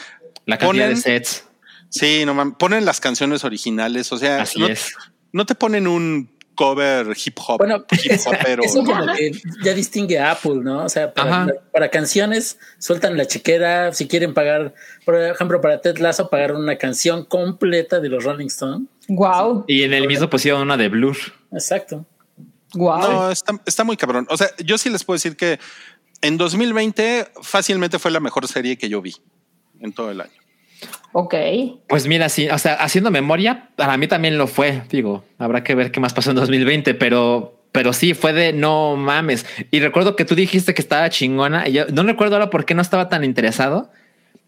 la 0.47 0.59
cantidad 0.59 0.87
ponen, 0.87 0.95
de 0.95 1.01
sets. 1.01 1.45
Sí, 1.91 2.25
no 2.25 2.57
ponen 2.57 2.87
las 2.87 3.01
canciones 3.01 3.45
originales, 3.45 4.13
o 4.13 4.19
sea, 4.19 4.43
así 4.43 4.61
no, 4.61 4.67
es. 4.69 4.95
no 5.33 5.45
te 5.45 5.55
ponen 5.55 5.87
un 5.87 6.31
cover 6.55 7.15
hip 7.23 7.39
hop. 7.47 7.59
Bueno, 7.59 7.85
hip 7.91 8.21
hopero, 8.27 8.63
eso 8.63 8.83
como 8.85 9.07
que 9.15 9.33
ya 9.63 9.75
distingue 9.75 10.19
a 10.19 10.33
Apple, 10.33 10.61
¿no? 10.63 10.85
O 10.85 10.89
sea, 10.89 11.13
para, 11.13 11.49
para, 11.73 11.91
canciones 11.91 12.59
sueltan 12.79 13.17
la 13.17 13.27
chequera, 13.27 13.93
si 13.93 14.09
quieren 14.09 14.35
pagar, 14.35 14.75
por 15.05 15.17
ejemplo, 15.17 15.61
para 15.61 15.81
Ted 15.81 15.99
Lasso 15.99 16.31
pagar 16.31 16.53
una 16.53 16.77
canción 16.77 17.25
completa 17.25 18.01
de 18.01 18.09
los 18.09 18.25
Rolling 18.25 18.47
Stones. 18.47 18.89
Wow. 19.09 19.65
Y 19.67 19.83
en 19.83 19.95
el 19.95 20.07
mismo 20.07 20.29
pusieron 20.29 20.63
una 20.63 20.77
de 20.77 20.89
Blur. 20.89 21.17
Exacto. 21.53 22.07
Wow. 22.75 23.01
No, 23.01 23.31
está, 23.31 23.61
está 23.67 23.85
muy 23.85 23.97
cabrón. 23.97 24.27
O 24.31 24.37
sea, 24.37 24.49
yo 24.65 24.79
sí 24.79 24.91
les 24.91 25.05
puedo 25.05 25.17
decir 25.17 25.37
que 25.37 25.59
en 26.23 26.39
2020 26.39 27.29
fácilmente 27.43 27.99
fue 27.99 28.11
la 28.11 28.21
mejor 28.21 28.47
serie 28.49 28.79
que 28.79 28.89
yo 28.89 29.03
vi 29.03 29.15
en 29.81 29.93
todo 29.93 30.11
el 30.11 30.21
año. 30.21 30.33
Ok. 31.13 31.35
Pues 31.89 32.07
mira, 32.07 32.29
sí, 32.29 32.49
o 32.49 32.59
sea, 32.59 32.75
haciendo 32.75 33.11
memoria, 33.11 33.69
para 33.77 33.97
mí 33.97 34.07
también 34.07 34.39
lo 34.39 34.47
fue. 34.47 34.83
Digo, 34.89 35.25
habrá 35.39 35.63
que 35.63 35.75
ver 35.75 35.91
qué 35.91 36.01
más 36.01 36.15
pasó 36.15 36.31
en 36.31 36.37
2020, 36.37 36.95
pero, 36.95 37.61
pero 37.71 37.93
sí 37.93 38.15
fue 38.15 38.33
de 38.33 38.53
no 38.53 38.97
mames. 38.97 39.45
Y 39.71 39.81
recuerdo 39.81 40.17
que 40.17 40.25
tú 40.25 40.35
dijiste 40.35 40.75
que 40.75 40.81
estaba 40.81 41.11
chingona. 41.11 41.69
Y 41.69 41.73
yo 41.73 41.87
no 41.89 42.03
recuerdo 42.05 42.37
ahora 42.37 42.51
por 42.51 42.65
qué 42.65 42.75
no 42.75 42.83
estaba 42.83 43.09
tan 43.09 43.25
interesado. 43.25 43.91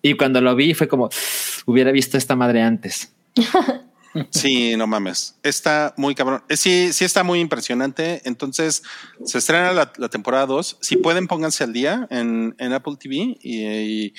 Y 0.00 0.14
cuando 0.14 0.40
lo 0.40 0.55
vi 0.55 0.74
fue 0.74 0.88
como 0.88 1.11
hubiera 1.66 1.92
visto 1.92 2.16
esta 2.16 2.36
madre 2.36 2.62
antes. 2.62 3.12
Sí, 4.30 4.76
no 4.76 4.86
mames. 4.86 5.36
Está 5.42 5.94
muy 5.96 6.14
cabrón. 6.14 6.42
Eh, 6.48 6.56
sí, 6.56 6.92
sí 6.92 7.04
está 7.04 7.24
muy 7.24 7.40
impresionante. 7.40 8.22
Entonces 8.24 8.82
se 9.24 9.38
estrena 9.38 9.72
la, 9.72 9.92
la 9.96 10.08
temporada 10.08 10.46
2. 10.46 10.78
Si 10.80 10.96
pueden, 10.96 11.26
pónganse 11.26 11.64
al 11.64 11.72
día 11.72 12.06
en, 12.10 12.54
en 12.58 12.72
Apple 12.72 12.94
TV 12.98 13.36
y, 13.40 13.64
y, 13.66 14.14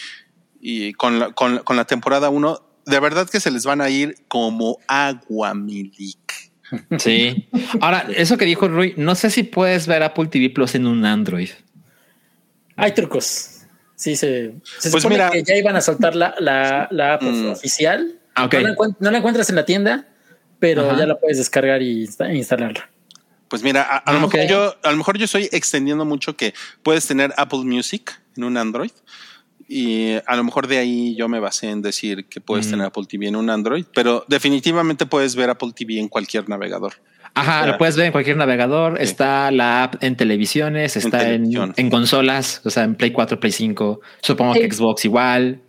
y 0.59 0.93
con, 0.93 1.19
la, 1.19 1.31
con, 1.31 1.59
con, 1.59 1.77
la 1.77 1.85
temporada 1.85 2.29
1. 2.29 2.61
De 2.85 2.99
verdad 2.99 3.29
que 3.29 3.39
se 3.39 3.51
les 3.51 3.65
van 3.65 3.81
a 3.81 3.89
ir 3.89 4.15
como 4.27 4.79
agua, 4.87 5.53
milik. 5.53 6.51
Sí. 6.97 7.47
Ahora, 7.79 8.07
eso 8.15 8.37
que 8.37 8.45
dijo 8.45 8.67
Rui, 8.67 8.93
no 8.97 9.15
sé 9.15 9.29
si 9.29 9.43
puedes 9.43 9.87
ver 9.87 10.03
Apple 10.03 10.27
TV 10.27 10.49
Plus 10.49 10.75
en 10.75 10.87
un 10.87 11.05
Android. 11.05 11.49
Hay 12.75 12.93
trucos. 12.93 13.51
Sí, 13.95 14.15
se, 14.15 14.55
se 14.79 14.89
pues 14.91 15.03
supone 15.03 15.15
mira, 15.15 15.29
que 15.29 15.43
ya 15.43 15.55
iban 15.55 15.75
a 15.75 15.81
soltar 15.81 16.15
la, 16.15 16.35
la, 16.39 16.89
la 16.91 17.13
app 17.13 17.23
mm. 17.23 17.49
oficial 17.49 18.19
Ah. 18.35 18.49
No, 18.51 18.59
la 18.59 18.69
encuent- 18.75 18.95
no 18.99 19.11
la 19.11 19.17
encuentras 19.17 19.49
en 19.49 19.55
la 19.55 19.65
tienda, 19.65 20.07
pero 20.59 20.89
Ajá. 20.89 20.99
ya 20.99 21.05
la 21.05 21.17
puedes 21.19 21.37
descargar 21.37 21.81
y 21.81 22.05
insta- 22.05 22.29
e 22.29 22.35
instalarla. 22.35 22.89
Pues 23.47 23.63
mira, 23.63 23.83
a, 23.83 23.97
a 23.97 24.11
lo 24.11 24.17
Ah, 24.17 24.21
mejor 24.21 24.47
yo, 24.47 24.75
a 24.83 24.91
lo 24.91 24.97
mejor 24.97 25.17
yo 25.17 25.25
estoy 25.25 25.47
extendiendo 25.51 26.03
mucho 26.05 26.35
que 26.35 26.53
puedes 26.83 27.05
tener 27.07 27.33
Apple 27.37 27.59
Music 27.63 28.19
en 28.35 28.43
un 28.43 28.57
Android. 28.57 28.91
Y 29.67 30.13
a 30.27 30.35
lo 30.35 30.43
mejor 30.43 30.67
de 30.67 30.77
ahí 30.77 31.15
yo 31.15 31.27
me 31.27 31.39
basé 31.39 31.69
en 31.71 31.81
decir 31.81 32.27
que 32.27 32.39
puedes 32.39 32.67
Mm. 32.67 32.69
tener 32.71 32.85
Apple 32.87 33.05
TV 33.09 33.27
en 33.27 33.35
un 33.35 33.49
Android, 33.49 33.85
pero 33.95 34.23
definitivamente 34.27 35.07
puedes 35.07 35.35
ver 35.35 35.49
Apple 35.49 35.71
TV 35.75 35.99
en 35.99 36.07
cualquier 36.07 36.47
navegador. 36.49 36.93
Ajá, 37.33 37.65
lo 37.65 37.77
puedes 37.77 37.97
ver 37.97 38.05
en 38.05 38.11
cualquier 38.11 38.37
navegador. 38.37 38.97
Sí. 38.97 39.03
Está 39.03 39.49
la 39.51 39.83
app 39.83 40.03
en 40.03 40.15
televisiones, 40.15 40.95
está 40.95 41.23
en, 41.23 41.41
televisión. 41.43 41.73
en 41.77 41.89
consolas, 41.89 42.61
o 42.63 42.69
sea, 42.69 42.83
en 42.83 42.95
Play 42.95 43.11
4, 43.11 43.39
Play 43.39 43.51
5. 43.51 44.01
Supongo 44.21 44.53
Sí. 44.53 44.59
que 44.61 44.71
Xbox 44.71 45.03
igual. 45.05 45.61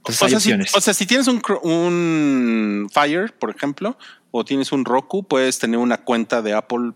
Entonces 0.00 0.22
O 0.22 0.24
hay 0.24 0.30
sea, 0.30 0.40
si, 0.40 0.48
opciones. 0.48 0.74
o 0.74 0.80
sea, 0.80 0.94
si 0.94 1.06
tienes 1.06 1.26
un, 1.28 2.88
Fire, 2.92 3.32
por 3.38 3.50
ejemplo, 3.54 3.96
o 4.30 4.44
tienes 4.44 4.72
un 4.72 4.84
Roku, 4.84 5.24
puedes 5.24 5.58
tener 5.58 5.78
una 5.78 5.98
cuenta 5.98 6.42
de 6.42 6.52
Apple 6.54 6.92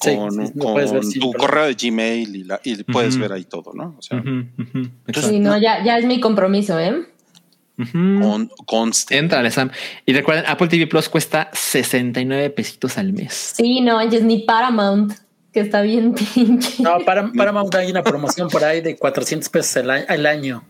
Sí, 0.00 0.16
con, 0.16 0.30
sí, 0.46 0.52
ver 0.74 1.00
tu 1.20 1.32
correo 1.34 1.64
de 1.66 1.74
Gmail 1.74 2.34
y, 2.34 2.42
la- 2.44 2.60
y 2.64 2.82
puedes 2.82 3.16
ver 3.16 3.32
ahí 3.32 3.44
todo, 3.44 3.72
¿no? 3.72 3.94
O 3.98 4.02
sea, 4.02 4.18
exacto. 5.06 5.28
Sí, 5.28 5.38
no, 5.38 5.56
ya, 5.58 5.84
ya 5.84 5.96
es 5.98 6.04
mi 6.06 6.18
compromiso, 6.20 6.76
¿eh? 6.80 7.06
Ujú. 7.78 8.20
con- 8.20 8.50
conste. 8.66 9.16
Entrale, 9.18 9.50
Sam. 9.52 9.70
Y 10.04 10.12
recuerden, 10.12 10.44
Apple 10.48 10.66
TV 10.68 10.86
Plus 10.88 11.08
cuesta 11.08 11.50
69 11.52 12.50
pesitos 12.50 12.98
al 12.98 13.12
mes. 13.12 13.52
Sí, 13.56 13.80
no 13.80 13.94
manches, 13.96 14.22
ni 14.24 14.40
Paramount, 14.40 15.12
que 15.52 15.60
está 15.60 15.82
bien 15.82 16.14
pinche. 16.34 16.82
No, 16.82 16.98
para, 17.04 17.30
Paramount 17.32 17.72
hay 17.76 17.90
una 17.90 18.02
promoción 18.02 18.48
por 18.48 18.64
ahí 18.64 18.80
de 18.80 18.96
400 18.96 19.48
pesos 19.50 19.76
al, 19.76 19.90
al 20.08 20.26
año. 20.26 20.64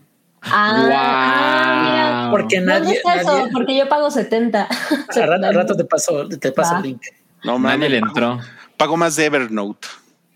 Ah, 0.45 0.89
ah, 0.93 1.81
mira. 1.83 2.31
Porque 2.31 2.57
¿Dónde 2.57 2.79
nadie, 2.79 2.97
está 2.97 3.15
eso? 3.15 3.47
Porque 3.53 3.77
yo 3.77 3.87
pago 3.87 4.11
70. 4.11 4.67
a 4.67 5.51
rato, 5.51 5.75
te 5.75 5.85
paso, 5.85 6.27
te 6.27 6.51
paso 6.51 6.73
Va. 6.73 6.77
el 6.79 6.83
link. 6.83 7.01
No, 7.43 7.59
Nadie 7.59 7.77
mames, 7.77 7.91
le 7.91 7.97
entró. 7.97 8.39
Pago 8.77 8.97
más 8.97 9.15
de 9.15 9.25
Evernote. 9.25 9.87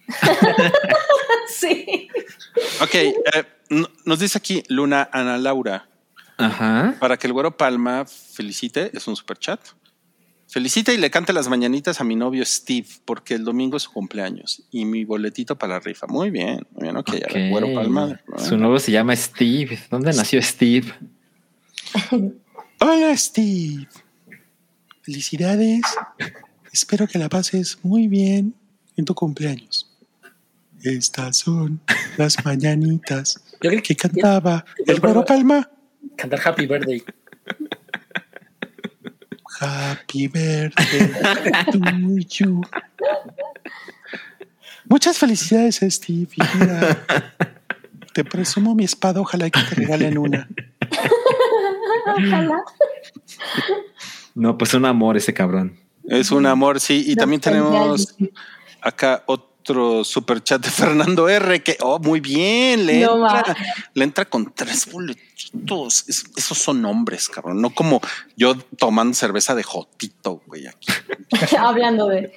sí. 1.50 2.08
Ok, 2.82 2.94
eh, 2.94 3.14
nos 4.06 4.20
dice 4.20 4.38
aquí 4.38 4.64
Luna 4.70 5.10
Ana 5.12 5.38
Laura. 5.38 5.88
Ajá. 6.38 6.96
Para 7.00 7.18
que 7.18 7.28
el 7.28 7.34
güero 7.34 7.56
Palma 7.58 8.06
felicite, 8.06 8.92
es 8.94 9.08
un 9.08 9.16
super 9.16 9.38
chat. 9.38 9.60
Felicita 10.50 10.94
y 10.94 10.98
le 10.98 11.12
cante 11.12 11.34
las 11.34 11.50
mañanitas 11.50 12.00
a 12.00 12.04
mi 12.06 12.16
novio 12.16 12.46
Steve, 12.46 12.88
porque 13.04 13.34
el 13.34 13.44
domingo 13.44 13.76
es 13.78 13.84
su 13.84 13.92
cumpleaños 13.92 14.64
y 14.72 14.86
mi 14.86 15.04
boletito 15.04 15.58
para 15.58 15.74
la 15.74 15.80
rifa. 15.82 16.08
Muy 16.08 16.30
bien, 16.32 16.66
muy 16.72 16.84
bien, 16.84 16.96
ok. 16.98 17.10
a 17.10 17.12
ver, 17.14 17.26
Ok. 17.26 17.52
güero 17.52 17.74
Palma. 17.74 18.22
Su 18.38 18.58
nuevo 18.58 18.80
se 18.80 18.92
llama 18.94 19.14
Steve. 19.16 19.78
¿Dónde 19.92 20.14
nació 20.14 20.42
Steve? 20.42 20.94
Hola 22.80 23.16
Steve. 23.18 23.88
Felicidades. 25.02 25.82
Espero 26.72 27.08
que 27.08 27.18
la 27.20 27.30
pases 27.30 27.80
muy 27.84 28.08
bien 28.08 28.54
en 28.96 29.06
tu 29.06 29.14
cumpleaños. 29.16 29.90
Estas 30.84 31.38
son 31.38 31.82
las 32.18 32.44
mañanitas 32.46 33.44
Yo 33.62 33.70
creo 33.70 33.82
que 33.82 33.82
que 33.82 33.96
cantaba 33.96 34.64
el 34.86 35.00
güero- 35.02 35.26
Palma. 35.26 35.70
cantar 36.16 36.40
Happy 36.46 36.68
Birthday. 36.68 37.04
Happy 39.60 40.28
birthday 40.28 41.12
to 41.72 41.80
you. 42.30 42.62
Muchas 44.86 45.18
felicidades, 45.18 45.80
Steve. 45.90 46.30
Mira, 46.60 47.06
te 48.14 48.24
presumo 48.24 48.76
mi 48.76 48.84
espada, 48.84 49.20
ojalá 49.20 49.50
que 49.50 49.60
te 49.62 49.76
regalen 49.76 50.18
una. 50.18 50.48
Ojalá. 52.06 52.64
No, 54.36 54.58
pues 54.58 54.74
un 54.76 54.86
amor 54.86 55.18
ese 55.18 55.34
cabrón. 55.34 55.78
Es 56.06 56.32
un 56.32 56.46
amor, 56.46 56.80
sí. 56.80 57.04
Y 57.08 57.16
No, 57.16 57.22
también 57.22 57.42
tenemos 57.42 58.16
acá 58.82 59.24
otro 59.68 60.04
super 60.04 60.42
chat 60.42 60.64
de 60.64 60.70
Fernando 60.72 61.28
R. 61.28 61.62
Que, 61.62 61.78
oh, 61.82 62.00
muy 62.00 62.20
bien, 62.22 62.86
le, 62.86 63.02
No 63.02 63.16
entra, 63.28 63.56
le 63.94 64.04
entra 64.04 64.26
con 64.26 64.54
tres 64.54 64.90
boletitos. 64.92 66.06
Es- 66.08 66.26
esos 66.36 66.58
son 66.58 66.82
nombres, 66.82 67.28
cabrón. 67.28 67.62
No 67.62 67.70
como 67.72 68.02
yo 68.36 68.56
tomando 68.78 69.14
cerveza 69.14 69.56
de 69.56 69.64
Jotito, 69.64 70.42
güey, 70.48 70.68
aquí. 70.68 70.88
Hablando 71.58 72.08
de. 72.08 72.34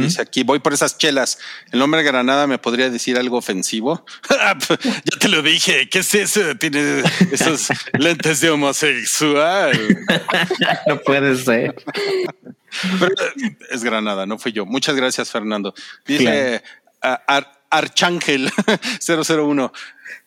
Dice 0.00 0.20
aquí, 0.20 0.42
voy 0.42 0.58
por 0.58 0.72
esas 0.72 0.98
chelas. 0.98 1.38
El 1.70 1.80
hombre 1.82 2.02
Granada 2.02 2.46
me 2.48 2.58
podría 2.58 2.90
decir 2.90 3.16
algo 3.16 3.36
ofensivo. 3.36 4.04
ya 4.28 5.18
te 5.18 5.28
lo 5.28 5.42
dije. 5.42 5.88
¿Qué 5.88 6.00
es 6.00 6.14
eso? 6.14 6.56
Tiene 6.56 7.02
esos 7.30 7.68
lentes 7.98 8.40
de 8.40 8.50
homosexual. 8.50 9.98
No 10.86 11.00
puede 11.00 11.36
ser. 11.36 11.74
Pero, 12.98 13.14
es 13.70 13.84
Granada, 13.84 14.26
no 14.26 14.38
fui 14.38 14.52
yo. 14.52 14.66
Muchas 14.66 14.94
gracias, 14.96 15.30
Fernando. 15.30 15.74
Dice 16.06 16.62
a- 17.02 17.22
Ar- 17.26 17.52
Archángel 17.70 18.50
001. 19.06 19.72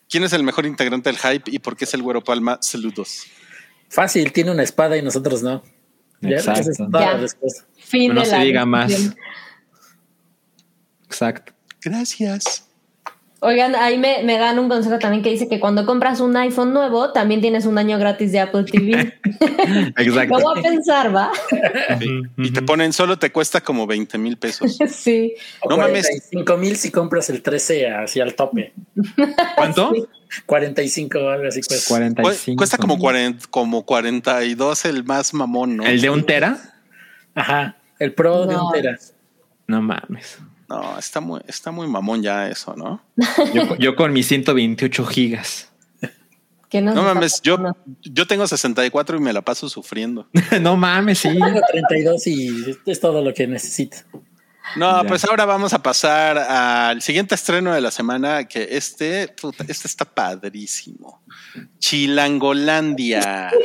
¿Quién 0.09 0.23
es 0.23 0.33
el 0.33 0.43
mejor 0.43 0.65
integrante 0.65 1.09
del 1.11 1.17
hype 1.19 1.51
y 1.51 1.59
por 1.59 1.75
qué 1.75 1.85
es 1.85 1.93
el 1.93 2.01
Güero 2.01 2.23
Palma? 2.23 2.59
Saludos. 2.61 3.25
Fácil, 3.89 4.31
tiene 4.31 4.51
una 4.51 4.63
espada 4.63 4.97
y 4.97 5.01
nosotros 5.01 5.41
no. 5.43 5.63
Ya, 6.29 6.37
Exacto. 6.37 6.71
es 6.71 6.77
Ya. 6.91 7.17
respuesta. 7.17 7.65
Fin 7.77 8.13
No 8.13 8.21
de 8.21 8.25
se 8.25 8.31
la 8.37 8.43
diga 8.43 8.65
más. 8.65 9.13
Exacto. 11.05 11.53
Gracias. 11.81 12.67
Oigan, 13.45 13.75
ahí 13.75 13.97
me, 13.97 14.23
me 14.23 14.37
dan 14.37 14.57
un 14.57 14.69
consejo 14.69 14.99
también 14.99 15.21
que 15.21 15.29
dice 15.29 15.49
que 15.49 15.59
cuando 15.59 15.85
compras 15.85 16.21
un 16.21 16.35
iPhone 16.37 16.73
nuevo, 16.73 17.11
también 17.11 17.41
tienes 17.41 17.65
un 17.65 17.77
año 17.77 17.99
gratis 17.99 18.31
de 18.31 18.39
Apple 18.39 18.63
TV. 18.63 19.19
Exacto. 19.97 20.39
Lo 20.39 20.43
voy 20.45 20.59
a 20.59 20.61
pensar, 20.61 21.13
¿va? 21.13 21.29
Sí. 21.99 22.21
Y 22.37 22.51
te 22.53 22.61
ponen 22.61 22.93
solo 22.93 23.19
te 23.19 23.33
cuesta 23.33 23.59
como 23.59 23.85
20 23.85 24.17
mil 24.17 24.37
pesos. 24.37 24.77
sí. 24.89 25.33
No 25.69 25.75
mames. 25.75 26.07
45 26.31 26.57
mil 26.57 26.77
si 26.77 26.89
compras 26.89 27.29
el 27.29 27.41
13 27.41 27.89
así 27.89 28.21
al 28.21 28.33
tope. 28.33 28.73
¿Cuánto? 29.57 29.91
45 30.45 31.19
o 31.19 31.27
algo 31.27 31.47
así 31.49 31.61
cuesta. 31.61 31.85
45. 31.89 32.57
Cuesta 32.57 32.77
como 32.77 32.97
40, 32.97 33.45
como 33.49 33.85
42 33.85 34.85
el 34.85 35.03
más 35.03 35.33
mamón, 35.33 35.75
¿no? 35.75 35.85
¿El 35.85 35.99
de 35.99 36.09
un 36.09 36.25
tera? 36.25 36.57
Ajá. 37.35 37.75
El 37.99 38.13
pro 38.13 38.45
de 38.45 38.53
No. 38.53 38.67
un 38.67 38.73
tera. 38.73 38.97
No 39.67 39.81
mames. 39.81 40.39
No, 40.73 40.97
está 40.97 41.19
muy, 41.21 41.39
está 41.47 41.69
muy 41.71 41.85
mamón 41.87 42.23
ya 42.23 42.47
eso, 42.49 42.73
¿no? 42.75 43.03
Yo, 43.53 43.77
yo 43.77 43.95
con 43.95 44.11
mis 44.11 44.27
128 44.27 45.05
gigas. 45.05 45.69
Que 46.67 46.81
no, 46.81 46.95
No 46.95 47.03
mames, 47.03 47.39
yo, 47.43 47.59
yo 48.01 48.25
tengo 48.25 48.47
64 48.47 49.17
y 49.17 49.19
me 49.19 49.31
la 49.33 49.43
paso 49.43 49.69
sufriendo. 49.69 50.27
no 50.61 50.75
mames, 50.75 51.19
sí. 51.19 51.29
Tengo 51.29 51.61
32 51.71 52.27
y 52.27 52.77
es 52.87 52.99
todo 52.99 53.21
lo 53.21 53.31
que 53.35 53.45
necesito. 53.45 53.97
No, 54.75 55.03
Ya. 55.03 55.07
pues 55.07 55.23
ahora 55.25 55.45
vamos 55.45 55.73
a 55.73 55.83
pasar 55.83 56.39
al 56.39 57.03
siguiente 57.03 57.35
estreno 57.35 57.71
de 57.71 57.81
la 57.81 57.91
semana, 57.91 58.45
que 58.47 58.69
este, 58.71 59.27
puta, 59.27 59.63
este 59.67 59.87
está 59.87 60.05
padrísimo. 60.05 61.21
Chilangolandia. 61.77 63.51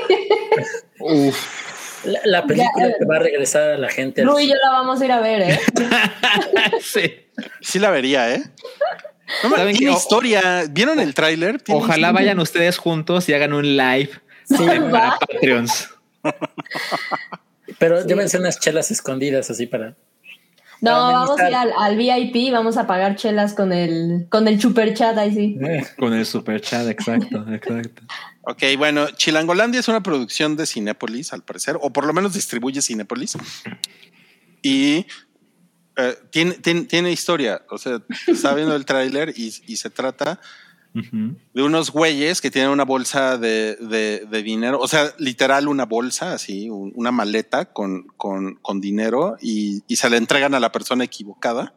La, 2.09 2.21
la 2.25 2.47
película 2.47 2.89
Ya. 2.89 2.95
que 2.99 3.05
va 3.05 3.17
a 3.17 3.19
regresar 3.21 3.71
a 3.71 3.79
la 3.79 3.89
gente. 3.89 4.23
Lu 4.25 4.39
y 4.39 4.49
yo 4.49 4.55
la 4.55 4.71
vamos 4.71 5.01
a 5.01 5.05
ir 5.05 5.13
a 5.13 5.21
ver, 5.21 5.43
¿eh? 5.43 5.61
sí. 6.81 7.13
Sí 7.61 7.79
la 7.79 7.91
vería, 7.91 8.35
¿eh? 8.35 8.43
No, 9.45 9.51
¿Saben 9.57 9.77
tiene 9.77 9.93
qué? 9.93 9.99
Historia. 9.99 10.65
¿Vieron 10.71 10.99
el 11.01 11.15
tráiler? 11.15 11.61
Ojalá 11.69 11.95
historia. 12.09 12.13
vayan 12.13 12.39
ustedes 12.41 12.79
juntos 12.79 13.29
y 13.29 13.35
hagan 13.35 13.53
un 13.53 13.77
live 13.77 14.11
Sí, 14.45 14.57
para. 14.91 15.19
Patreons. 15.19 15.91
Pero 17.79 18.07
llévense 18.07 18.39
unas 18.39 18.59
chelas 18.59 18.91
escondidas 18.91 19.51
así 19.51 19.67
para. 19.67 19.95
No, 20.81 20.93
Para 20.93 21.13
vamos 21.19 21.41
a 21.41 21.49
ir 21.51 21.55
al, 21.57 21.73
al 21.77 21.97
VIP 21.97 22.37
y 22.37 22.51
vamos 22.51 22.77
a 22.77 22.87
pagar 22.87 23.17
chelas 23.17 23.53
con 23.53 23.73
el, 23.73 24.27
con 24.31 24.47
el 24.49 24.61
super 24.61 24.95
chat 24.95 25.17
ahí 25.19 25.35
sí. 25.35 25.59
Con 25.99 26.15
el 26.15 26.25
super 26.25 26.61
chat, 26.61 26.87
exacto, 26.89 27.45
exacto. 27.53 28.03
Ok, 28.51 28.63
bueno, 28.79 29.11
Chilangolandia 29.11 29.81
es 29.81 29.89
una 29.89 30.03
producción 30.03 30.57
de 30.57 30.67
Cinépolis, 30.67 31.35
al 31.35 31.43
parecer, 31.45 31.77
o 31.83 31.93
por 31.93 32.07
lo 32.07 32.15
menos 32.15 32.33
distribuye 32.33 32.81
Cinépolis. 32.81 33.37
Y 34.63 35.05
eh, 35.97 36.17
tiene, 36.31 36.53
tiene, 36.55 36.83
tiene 36.85 37.13
historia. 37.13 37.63
O 37.71 37.77
sea, 37.77 38.01
está 38.27 38.55
viendo 38.55 38.75
el 38.75 38.85
tráiler 38.87 39.35
y, 39.37 39.53
y 39.67 39.77
se 39.77 39.91
trata 39.91 40.41
de 41.53 41.63
unos 41.63 41.91
güeyes 41.91 42.41
que 42.41 42.51
tienen 42.51 42.71
una 42.71 42.85
bolsa 42.85 43.37
de, 43.37 43.77
de- 43.77 44.27
de 44.29 44.43
dinero, 44.43 44.81
o 44.81 44.89
sea, 44.89 45.13
literal 45.19 45.69
una 45.69 45.85
bolsa, 45.85 46.33
así, 46.33 46.71
un- 46.71 46.93
una 46.97 47.13
maleta 47.13 47.67
con, 47.67 48.07
con, 48.17 48.55
con 48.57 48.81
dinero 48.81 49.37
y, 49.41 49.83
y 49.87 49.97
se 49.97 50.09
la 50.11 50.17
entregan 50.17 50.55
a 50.55 50.61
la 50.61 50.73
persona 50.73 51.05
equivocada. 51.05 51.75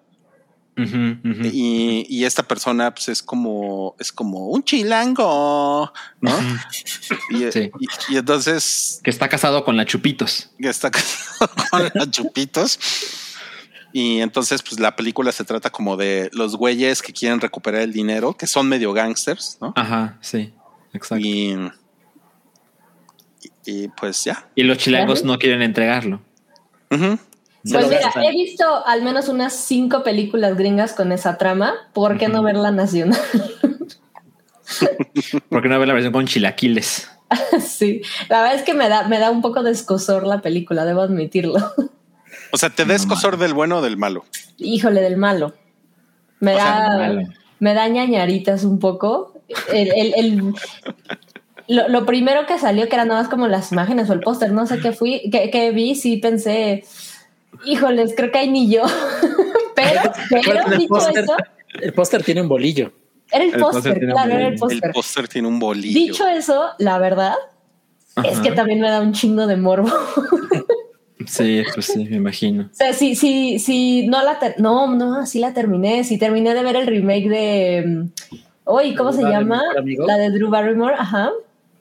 Y, 1.53 2.05
y 2.09 2.25
esta 2.25 2.43
persona 2.43 2.93
pues 2.93 3.09
es 3.09 3.21
como, 3.23 3.95
es 3.99 4.11
como 4.11 4.47
un 4.47 4.63
chilango, 4.63 5.91
¿no? 6.21 6.31
Y, 7.29 7.51
Sí. 7.51 7.71
y- 7.79 8.13
y 8.13 8.17
entonces 8.17 8.99
Que 9.03 9.09
está 9.09 9.27
casado 9.29 9.63
con 9.63 9.77
la 9.77 9.85
Chupitos. 9.85 10.49
que 10.59 10.69
está 10.69 10.89
casado 10.91 11.51
con 11.71 11.89
los 11.93 12.11
chupitos. 12.11 12.79
Y 13.93 14.21
entonces, 14.21 14.61
pues 14.63 14.79
la 14.79 14.95
película 14.95 15.31
se 15.33 15.43
trata 15.43 15.69
como 15.69 15.97
de 15.97 16.29
los 16.33 16.55
güeyes 16.55 17.01
que 17.01 17.11
quieren 17.11 17.41
recuperar 17.41 17.81
el 17.81 17.91
dinero, 17.91 18.33
que 18.37 18.47
son 18.47 18.69
medio 18.69 18.93
gangsters, 18.93 19.57
¿no? 19.59 19.73
Ajá, 19.75 20.17
sí, 20.21 20.53
exacto. 20.93 21.17
Y, 21.25 21.57
Y 23.65 23.87
pues 23.89 24.23
ya. 24.23 24.49
Y 24.55 24.63
los 24.63 24.77
chilangos 24.77 25.23
no 25.23 25.37
quieren 25.37 25.61
entregarlo. 25.61 26.21
Se 26.89 26.97
Pues 27.69 27.87
mira, 27.87 28.01
gastan. 28.01 28.23
he 28.23 28.31
visto 28.31 28.65
al 28.85 29.03
menos 29.03 29.29
unas 29.29 29.53
cinco 29.53 30.03
películas 30.03 30.57
gringas 30.57 30.93
con 30.93 31.11
esa 31.11 31.37
trama. 31.37 31.73
¿Por 31.93 32.17
qué 32.17 32.27
no 32.27 32.41
ver 32.43 32.55
la 32.55 32.71
nacional? 32.71 33.19
¿Por 35.49 35.61
qué 35.61 35.69
no 35.69 35.79
ver 35.79 35.87
la 35.87 35.93
versión 35.93 36.13
con 36.13 36.25
chilaquiles? 36.27 37.09
sí, 37.65 38.01
la 38.29 38.41
verdad 38.41 38.55
es 38.57 38.63
que 38.63 38.73
me 38.73 38.89
da, 38.89 39.07
me 39.07 39.19
da 39.19 39.31
un 39.31 39.41
poco 39.41 39.63
de 39.63 39.71
escosor 39.71 40.27
la 40.27 40.41
película, 40.41 40.85
debo 40.85 41.01
admitirlo. 41.01 41.55
O 42.51 42.57
sea, 42.57 42.69
¿te 42.69 42.85
des 42.85 43.05
cosor 43.05 43.37
del 43.37 43.53
bueno 43.53 43.77
o 43.77 43.81
del 43.81 43.97
malo? 43.97 44.25
Híjole, 44.57 45.01
del 45.01 45.17
malo. 45.17 45.53
Me 46.39 46.55
O 46.55 46.57
da, 46.57 46.97
malo. 46.97 47.21
me 47.59 47.73
da 47.73 47.87
ñañaritas 47.87 48.63
un 48.63 48.79
poco. 48.79 49.33
El, 49.71 49.91
el- 49.95 50.13
el- 50.17 50.53
lo, 51.67 51.87
lo 51.87 52.05
primero 52.05 52.45
que 52.47 52.59
salió, 52.59 52.89
que 52.89 52.95
eran 52.95 53.07
nada 53.09 53.21
más 53.21 53.29
como 53.29 53.47
las 53.47 53.71
imágenes 53.71 54.09
o 54.09 54.13
el 54.13 54.19
póster, 54.19 54.51
no 54.51 54.65
sé 54.67 54.79
qué 54.79 54.91
fui, 54.91 55.29
que, 55.31 55.49
que 55.49 55.71
vi, 55.71 55.95
sí 55.95 56.17
pensé, 56.17 56.83
híjoles, 57.65 58.13
creo 58.15 58.31
que 58.31 58.39
hay 58.39 58.49
ni 58.49 58.69
yo. 58.69 58.83
pero, 59.75 60.01
pero, 60.29 60.65
el 60.71 60.77
dicho 60.77 60.89
póster, 60.89 61.23
eso, 61.23 61.35
el 61.81 61.93
póster 61.93 62.23
tiene 62.23 62.41
un 62.41 62.47
bolillo. 62.49 62.91
era 63.31 63.43
el 63.45 63.53
El 63.53 63.59
póster 63.59 63.99
claro, 63.99 64.31
era 64.31 64.47
el 64.47 64.55
póster. 64.93 65.27
tiene 65.27 65.47
un 65.47 65.59
bolillo. 65.59 65.99
Dicho 65.99 66.27
eso, 66.27 66.69
la 66.79 66.97
verdad 66.99 67.35
es 68.23 68.39
que 68.39 68.51
también 68.51 68.79
me 68.81 68.89
da 68.89 69.01
un 69.01 69.13
chingo 69.13 69.47
de 69.47 69.57
morbo. 69.57 69.89
Sí, 71.27 71.61
pues 71.73 71.85
sí, 71.85 72.05
me 72.05 72.15
imagino. 72.17 72.63
O 72.71 72.73
sea, 72.73 72.93
sí, 72.93 73.15
sí, 73.15 73.59
sí, 73.59 74.07
no 74.07 74.23
la 74.23 74.39
ter- 74.39 74.55
no, 74.59 74.93
no, 74.95 75.25
sí 75.25 75.39
la 75.39 75.53
terminé, 75.53 76.03
sí 76.03 76.17
terminé 76.17 76.53
de 76.55 76.63
ver 76.63 76.75
el 76.75 76.87
remake 76.87 77.29
de 77.29 77.83
mm, 77.85 78.09
Uy, 78.65 78.95
¿cómo 78.95 79.11
se 79.11 79.21
llama? 79.23 79.61
La 80.07 80.17
de 80.17 80.29
Drew 80.31 80.49
Barrymore, 80.49 80.95
ajá. 80.97 81.29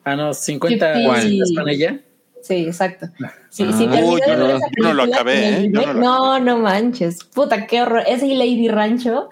Ah, 0.03 0.15
no, 0.15 0.33
50 0.33 0.93
Fifty- 0.93 1.21
citas 1.29 1.51
con 1.55 1.69
ella. 1.69 1.99
Sí, 2.43 2.65
exacto. 2.67 3.07
Sí, 3.49 3.63
Ah. 3.67 3.73
sí, 3.77 3.85
terminé 3.87 4.03
Uy, 4.05 4.21
yo 4.27 4.35
no- 4.35 4.47
yo 4.59 4.83
no 4.83 4.93
lo 4.93 5.03
acabé, 5.03 5.49
¿eh? 5.65 5.69
Yo 5.71 5.81
no 5.87 5.93
lo 5.93 5.99
No, 5.99 6.39
no 6.39 6.57
manches. 6.57 7.23
Puta, 7.23 7.67
qué 7.67 7.81
horror. 7.81 8.03
Ese 8.07 8.25
y 8.27 8.35
Lady 8.35 8.67
Rancho 8.67 9.29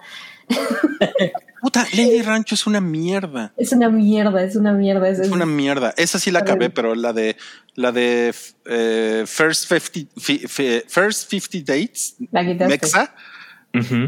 Puta, 1.60 1.86
Lady 1.92 2.22
Rancho 2.22 2.54
es 2.54 2.66
una 2.66 2.80
mierda. 2.80 3.52
es 3.56 3.72
una 3.72 3.90
mierda, 3.90 4.42
es 4.42 4.56
una 4.56 4.72
mierda. 4.72 5.08
Es, 5.08 5.18
Es 5.20 5.28
una 5.30 5.44
mierda. 5.46 5.92
Esa 5.96 6.18
sí 6.18 6.30
la 6.30 6.38
acabé, 6.40 6.70
pero 6.70 6.94
la 6.94 7.12
de 7.12 7.36
la 7.74 7.92
de 7.92 8.34
eh, 8.64 9.24
First 9.26 9.68
50 9.68 10.10
fi- 10.18 10.38
fi- 10.48 10.82
First 10.88 11.28
50 11.30 11.58
Dates 11.72 12.16
La. 12.32 12.42
Mexa, 12.66 13.14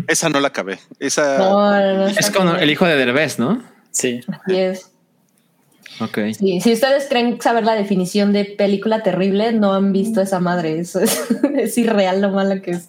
esa 0.09 0.29
no 0.31 0.41
la 0.41 0.49
acabé. 0.49 0.79
Esa 0.99 1.39
No, 1.39 1.71
no, 1.79 1.97
no. 1.99 2.07
Es 2.07 2.31
con 2.31 2.49
el 2.49 2.71
hijo 2.71 2.87
de 2.87 2.97
Derbez, 2.97 3.39
¿no? 3.39 3.63
Sí. 3.91 4.21
Así 4.29 4.57
es. 4.59 4.92
Ok. 6.01 6.19
Sí, 6.39 6.61
si 6.61 6.73
ustedes 6.73 7.07
creen 7.09 7.41
saber 7.41 7.65
la 7.65 7.75
definición 7.75 8.33
de 8.33 8.45
película 8.45 9.03
terrible, 9.03 9.53
no 9.53 9.73
han 9.75 9.93
visto 9.93 10.21
esa 10.21 10.41
madre. 10.41 10.79
Eso 10.79 11.01
es, 11.01 11.29
es 11.57 11.77
irreal 11.79 12.21
lo 12.21 12.31
malo 12.31 12.61
que 12.63 12.73
es. 12.73 12.89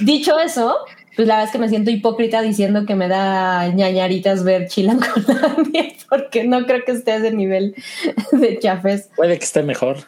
Dicho 0.00 0.38
eso, 0.38 0.76
pues 1.16 1.26
la 1.26 1.36
verdad 1.36 1.46
es 1.46 1.52
que 1.52 1.58
me 1.58 1.68
siento 1.70 1.90
hipócrita 1.90 2.42
diciendo 2.42 2.84
que 2.84 2.94
me 2.94 3.08
da 3.08 3.68
ñañaritas 3.68 4.44
ver 4.44 4.68
Chilangolandia, 4.68 5.94
porque 6.10 6.44
no 6.44 6.66
creo 6.66 6.84
que 6.84 6.92
esté 6.92 7.12
a 7.12 7.16
ese 7.16 7.32
nivel 7.32 7.74
de 8.32 8.58
chafes. 8.58 9.08
Puede 9.16 9.38
que 9.38 9.44
esté 9.44 9.62
mejor. 9.62 9.98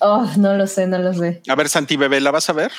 Oh, 0.00 0.30
no 0.38 0.54
lo 0.54 0.66
sé, 0.66 0.86
no 0.86 0.98
lo 0.98 1.12
sé. 1.14 1.42
A 1.48 1.54
ver, 1.56 1.68
Santi 1.68 1.96
Bebé, 1.96 2.20
¿la 2.20 2.30
vas 2.30 2.48
a 2.48 2.52
ver? 2.52 2.70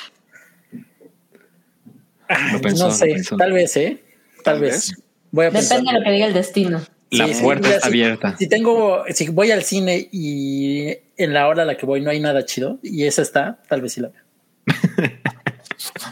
Pensó, 2.62 2.88
no 2.88 2.94
sé, 2.94 3.22
tal 3.36 3.52
vez, 3.52 3.76
¿eh? 3.76 4.02
Tal, 4.44 4.54
Tal 4.54 4.60
vez. 4.60 4.90
vez. 4.90 5.02
Voy 5.30 5.46
a 5.46 5.50
Depende 5.50 5.92
de 5.92 5.98
lo 5.98 6.04
que 6.04 6.10
diga 6.10 6.26
el 6.26 6.34
destino. 6.34 6.80
La 7.10 7.26
Sí, 7.26 7.34
sí, 7.34 7.42
puerta 7.42 7.68
mira, 7.68 7.76
está 7.76 7.88
si- 7.88 7.92
abierta. 8.02 8.36
Si 8.38 8.48
tengo, 8.48 9.02
si 9.14 9.28
voy 9.28 9.50
al 9.50 9.62
cine 9.64 10.08
y 10.12 10.88
en 11.16 11.32
la 11.32 11.48
hora 11.48 11.62
a 11.62 11.66
la 11.66 11.76
que 11.76 11.86
voy 11.86 12.00
no 12.02 12.10
hay 12.10 12.20
nada 12.20 12.44
chido 12.44 12.78
y 12.82 13.04
esa 13.04 13.22
está, 13.22 13.60
tal 13.68 13.80
vez 13.80 13.92
sí 13.94 14.00
la 14.00 14.08
veo. 14.08 14.22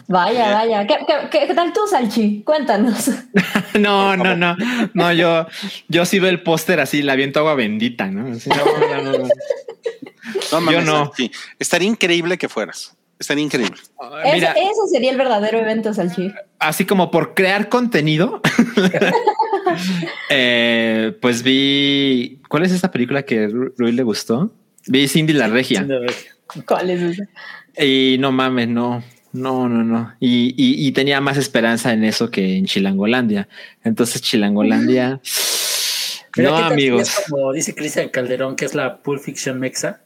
Vaya, 0.09 0.53
vaya. 0.55 0.87
¿Qué, 0.87 0.97
qué, 1.07 1.15
qué- 1.31 1.47
qué 1.49 1.55
tal 1.55 1.73
tú, 1.73 1.81
Salchi? 1.91 2.43
Cuéntanos. 2.45 3.11
No, 3.79 4.17
no, 4.17 4.35
no, 4.37 4.57
no, 4.95 5.13
yo, 5.13 5.47
yo 5.89 6.07
sí 6.07 6.19
veo 6.19 6.31
el 6.31 6.43
póster 6.43 6.81
así, 6.81 7.03
la 7.03 7.15
viento 7.15 7.41
agua 7.41 7.55
bendita, 7.57 8.07
¿no? 8.07 8.33
Así, 8.35 8.49
no, 8.49 8.57
no, 8.65 9.03
no, 9.03 9.19
no. 9.19 9.29
No 10.53 10.61
mames, 10.63 10.85
no. 10.87 11.05
Santi. 11.07 11.31
Estaría 11.59 11.87
increíble 11.89 12.39
que 12.39 12.49
fueras. 12.49 12.97
Estaría 13.19 13.45
increíble. 13.45 13.75
Mira, 14.35 14.53
ese, 14.53 14.61
ese 14.63 14.89
sería 14.93 15.11
el 15.11 15.17
verdadero 15.17 15.59
evento, 15.59 15.95
Salchi. 15.95 16.31
así 16.59 16.85
como 16.85 17.11
por 17.11 17.35
crear 17.35 17.69
contenido, 17.71 18.43
eh, 20.31 21.17
pues 21.21 21.43
vi, 21.43 22.41
¿cuál 22.49 22.65
es 22.65 22.73
esta 22.73 22.91
película 22.91 23.23
que 23.23 23.49
Ru- 23.49 23.73
Rui 23.77 23.93
le 23.93 24.03
gustó? 24.03 24.53
Vi 24.87 25.09
Cindy 25.09 25.33
la 25.33 25.49
Regia. 25.49 25.87
¿Cuál 26.67 26.91
es 26.91 27.03
ese? 27.03 27.29
Y 27.85 28.17
no 28.19 28.33
mames, 28.33 28.69
no, 28.69 29.03
no, 29.33 29.69
no, 29.69 29.83
no. 29.83 30.15
Y, 30.21 30.55
y, 30.57 30.87
y 30.87 30.93
tenía 30.93 31.21
más 31.21 31.37
esperanza 31.37 31.93
en 31.93 32.05
eso 32.05 32.31
que 32.31 32.57
en 32.57 32.67
Chilangolandia. 32.67 33.49
Entonces, 33.85 34.23
Chilangolandia. 34.23 35.21
Mira, 36.37 36.51
no, 36.51 36.57
¿qué 36.57 36.63
tal 36.63 36.69
si 36.69 36.73
amigos. 36.75 37.03
es 37.09 37.25
como 37.31 37.53
dice 37.53 37.75
Cristian 37.75 38.09
Calderón, 38.11 38.57
que 38.57 38.67
es 38.67 38.75
la 38.75 38.99
Pulp 38.99 39.21
Fiction 39.23 39.59
Mexa. 39.59 40.01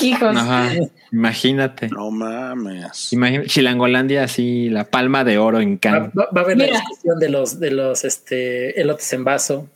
Hijos. 0.00 0.36
Ajá, 0.36 0.70
imagínate. 1.12 1.88
No 1.88 2.10
mames. 2.10 3.12
Imagina, 3.12 3.44
Chilangolandia 3.46 4.24
así, 4.24 4.68
la 4.70 4.84
palma 4.84 5.22
de 5.24 5.38
oro 5.38 5.60
en 5.60 5.76
Cannes. 5.76 6.10
va- 6.18 6.28
va 6.34 6.40
a 6.40 6.44
haber 6.44 6.56
la 6.58 6.64
Mira. 6.66 6.78
discusión 6.80 7.18
de 7.18 7.28
los, 7.28 7.60
de 7.60 7.70
los 7.70 8.04
este, 8.04 8.80
elotes 8.80 9.12
en 9.12 9.24
vaso. 9.24 9.68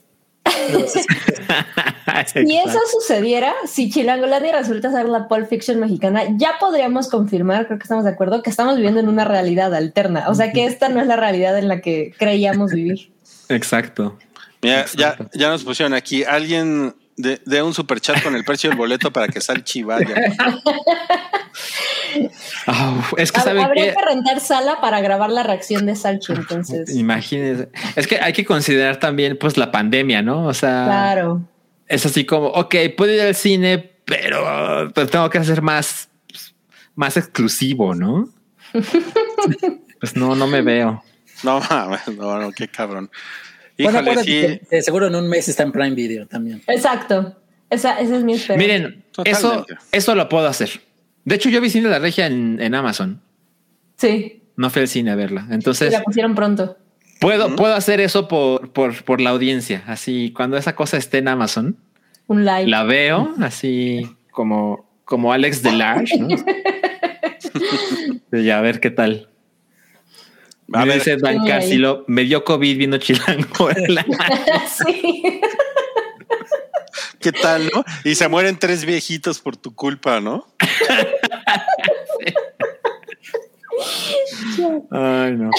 los- 0.73 0.93
Si 2.33 2.57
eso 2.57 2.79
sucediera, 2.91 3.53
si 3.67 3.91
Chilangolandia 3.91 4.57
resulta 4.57 4.91
ser 4.91 5.07
la 5.09 5.29
Pulp 5.29 5.49
Fiction 5.49 5.79
mexicana, 5.81 6.23
ya 6.37 6.53
podríamos 6.59 7.09
confirmar, 7.09 7.67
creo 7.67 7.79
que 7.79 7.83
estamos 7.83 8.05
de 8.05 8.11
acuerdo, 8.11 8.43
que 8.43 8.49
estamos 8.51 8.77
viviendo 8.77 9.01
en 9.01 9.09
una 9.09 9.25
realidad 9.25 9.75
alterna. 9.75 10.25
O 10.29 10.35
sea 10.35 10.53
que 10.53 10.65
esta 10.65 10.89
no 10.89 11.01
es 11.01 11.07
la 11.07 11.17
realidad 11.17 11.59
en 11.59 11.69
la 11.69 11.81
que 11.81 12.13
creíamos 12.19 12.73
vivir. 12.73 13.11
Exacto. 13.49 14.17
Mira, 14.63 14.87
ya, 14.97 15.11
Exacto. 15.11 15.31
ya 15.39 15.51
nos 15.51 15.63
pusieron 15.65 15.93
aquí. 15.95 16.25
Alguien 16.25 16.95
de, 17.17 17.41
de 17.45 17.63
un 17.63 17.73
superchat 17.75 18.23
con 18.23 18.35
el 18.37 18.45
precio 18.45 18.71
del 18.71 18.77
boleto 18.79 19.11
para 19.11 19.29
que 19.29 19.41
Salchi 19.41 19.83
vaya. 19.83 20.15
Es 23.17 23.33
que 23.33 23.41
Habría 23.41 23.91
que 23.91 23.95
que 23.95 24.05
rentar 24.05 24.41
sala 24.41 24.81
para 24.81 25.01
grabar 25.01 25.31
la 25.31 25.43
reacción 25.43 25.87
de 25.87 25.95
Salchi, 25.97 26.33
entonces. 26.33 26.91
imagínense. 26.95 27.69
Es 27.95 28.07
que 28.07 28.19
hay 28.21 28.33
que 28.33 28.45
considerar 28.45 28.99
también 28.99 29.37
pues 29.39 29.57
la 29.57 29.71
pandemia, 29.71 30.23
¿no? 30.23 30.47
O 30.47 30.55
sea, 30.55 30.85
Claro. 30.85 31.43
es 31.89 32.07
así 32.07 32.25
como, 32.25 32.49
ok, 32.49 32.75
puedo 32.97 33.13
ir 33.13 33.21
al 33.21 33.35
cine, 33.35 33.79
pero, 34.05 34.91
pero 34.95 35.07
tengo 35.07 35.31
que 35.31 35.39
hacer 35.39 35.63
más, 35.63 36.09
más 36.95 37.17
exclusivo, 37.17 37.95
¿no? 37.95 38.29
pues 40.01 40.17
no, 40.17 40.35
no 40.35 40.47
me 40.47 40.63
veo. 40.63 41.03
No 41.43 41.61
mames, 41.61 42.09
no, 42.17 42.39
no, 42.39 42.51
qué 42.53 42.67
cabrón. 42.69 43.11
Bueno, 43.79 44.01
Híjole, 44.03 44.23
sí. 44.25 44.31
que, 44.31 44.61
que 44.71 44.83
seguro 44.83 45.07
en 45.09 45.15
un 45.15 45.29
mes 45.29 45.49
está 45.49 45.63
en 45.63 45.73
Prime 45.73 45.91
Video 45.95 46.27
también. 46.27 46.63
Exacto. 46.67 47.37
Esa, 47.71 47.99
esa 48.01 48.17
es 48.17 48.25
mi 48.25 48.35
esperanza. 48.35 48.67
Miren, 48.67 49.05
eso, 49.25 49.49
Totalmente. 49.51 49.75
eso 49.93 50.15
lo 50.15 50.29
puedo 50.29 50.47
hacer. 50.47 50.71
De 51.25 51.35
hecho, 51.35 51.49
yo 51.51 51.61
vi 51.61 51.69
Cine 51.71 51.85
de 51.85 51.91
la 51.91 51.99
Regia 51.99 52.27
en, 52.27 52.59
en 52.61 52.75
Amazon. 52.75 53.21
Sí, 53.97 54.43
No 54.57 54.71
fui 54.71 54.83
al 54.83 54.89
cine 54.89 55.11
a 55.11 55.17
verla. 55.17 55.47
Entonces, 55.51 55.91
la 55.93 56.03
pusieron 56.03 56.35
pronto. 56.35 56.77
puedo, 57.21 57.57
puedo 57.57 57.75
hacer 57.75 58.01
eso 58.01 58.29
por, 58.29 58.73
por, 58.73 59.03
por 59.05 59.21
la 59.21 59.31
audiencia. 59.31 59.83
Así, 59.87 60.33
cuando 60.37 60.57
esa 60.57 60.77
cosa 60.77 60.97
esté 60.97 61.19
en 61.19 61.29
Amazon, 61.29 61.77
Un 62.29 62.45
like. 62.45 62.71
la 62.71 62.85
veo 62.85 63.35
así 63.41 64.09
como, 64.31 64.89
como 65.05 65.33
Alex 65.33 65.63
Delarge, 65.63 66.17
¿no? 66.19 66.29
y 68.33 68.51
a 68.51 68.61
ver 68.61 68.81
qué 68.81 68.91
tal. 68.91 69.29
A 70.73 70.85
ver, 70.85 70.95
Dice 70.95 71.17
Van 71.17 71.41
Ay. 71.41 71.49
Carcilo, 71.49 72.05
me 72.09 72.25
dio 72.25 72.45
COVID 72.45 72.77
viendo 72.77 72.99
Chilango. 72.99 73.71
sí. 74.87 75.41
¿qué 77.21 77.33
tal, 77.33 77.71
no? 77.75 77.85
Y 78.05 78.15
se 78.15 78.29
mueren 78.29 78.59
tres 78.59 78.85
viejitos 78.85 79.41
por 79.41 79.57
tu 79.57 79.75
culpa, 79.75 80.21
¿no? 80.21 80.47
Ay, 84.91 85.33
no. 85.33 85.51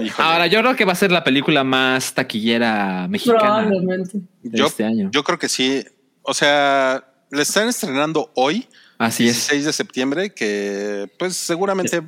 Híjole. 0.00 0.28
Ahora, 0.28 0.46
yo 0.46 0.60
creo 0.60 0.76
que 0.76 0.84
va 0.84 0.92
a 0.92 0.96
ser 0.96 1.10
la 1.10 1.24
película 1.24 1.64
más 1.64 2.12
taquillera 2.14 3.06
mexicana 3.08 3.66
Probablemente. 3.66 4.18
de 4.42 4.58
yo, 4.58 4.66
este 4.66 4.84
año. 4.84 5.08
yo 5.12 5.24
creo 5.24 5.38
que 5.38 5.48
sí. 5.48 5.84
O 6.22 6.34
sea, 6.34 7.04
le 7.30 7.42
están 7.42 7.68
estrenando 7.68 8.30
hoy, 8.34 8.68
Así 8.98 9.28
es. 9.28 9.34
16 9.34 9.64
de 9.66 9.72
septiembre, 9.72 10.34
que 10.34 11.10
pues 11.18 11.36
seguramente 11.36 12.02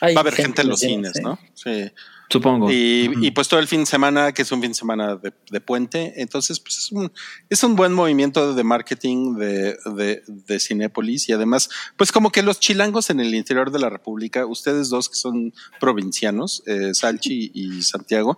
Hay 0.00 0.14
va 0.14 0.20
a 0.20 0.22
haber 0.22 0.34
gente 0.34 0.62
en 0.62 0.68
los 0.68 0.80
cines, 0.80 1.16
¿eh? 1.16 1.22
¿no? 1.22 1.38
Sí. 1.54 1.90
Supongo. 2.30 2.68
Y, 2.70 3.30
pues 3.30 3.48
todo 3.48 3.58
el 3.58 3.66
fin 3.66 3.80
de 3.80 3.86
semana, 3.86 4.32
que 4.32 4.42
es 4.42 4.52
un 4.52 4.60
fin 4.60 4.72
de 4.72 4.74
semana 4.74 5.16
de, 5.16 5.32
de 5.50 5.60
puente, 5.60 6.20
entonces 6.20 6.60
pues 6.60 6.76
es 6.76 6.92
un, 6.92 7.10
es 7.48 7.62
un 7.62 7.74
buen 7.74 7.94
movimiento 7.94 8.54
de 8.54 8.64
marketing 8.64 9.36
de, 9.36 9.78
de, 9.96 10.22
de 10.26 10.60
Cinépolis 10.60 11.28
y 11.30 11.32
además, 11.32 11.70
pues 11.96 12.12
como 12.12 12.30
que 12.30 12.42
los 12.42 12.60
chilangos 12.60 13.08
en 13.08 13.20
el 13.20 13.34
interior 13.34 13.70
de 13.70 13.78
la 13.78 13.88
República, 13.88 14.44
ustedes 14.44 14.90
dos 14.90 15.08
que 15.08 15.16
son 15.16 15.54
provincianos, 15.80 16.62
eh, 16.66 16.92
Salchi 16.92 17.50
y 17.54 17.82
Santiago, 17.82 18.36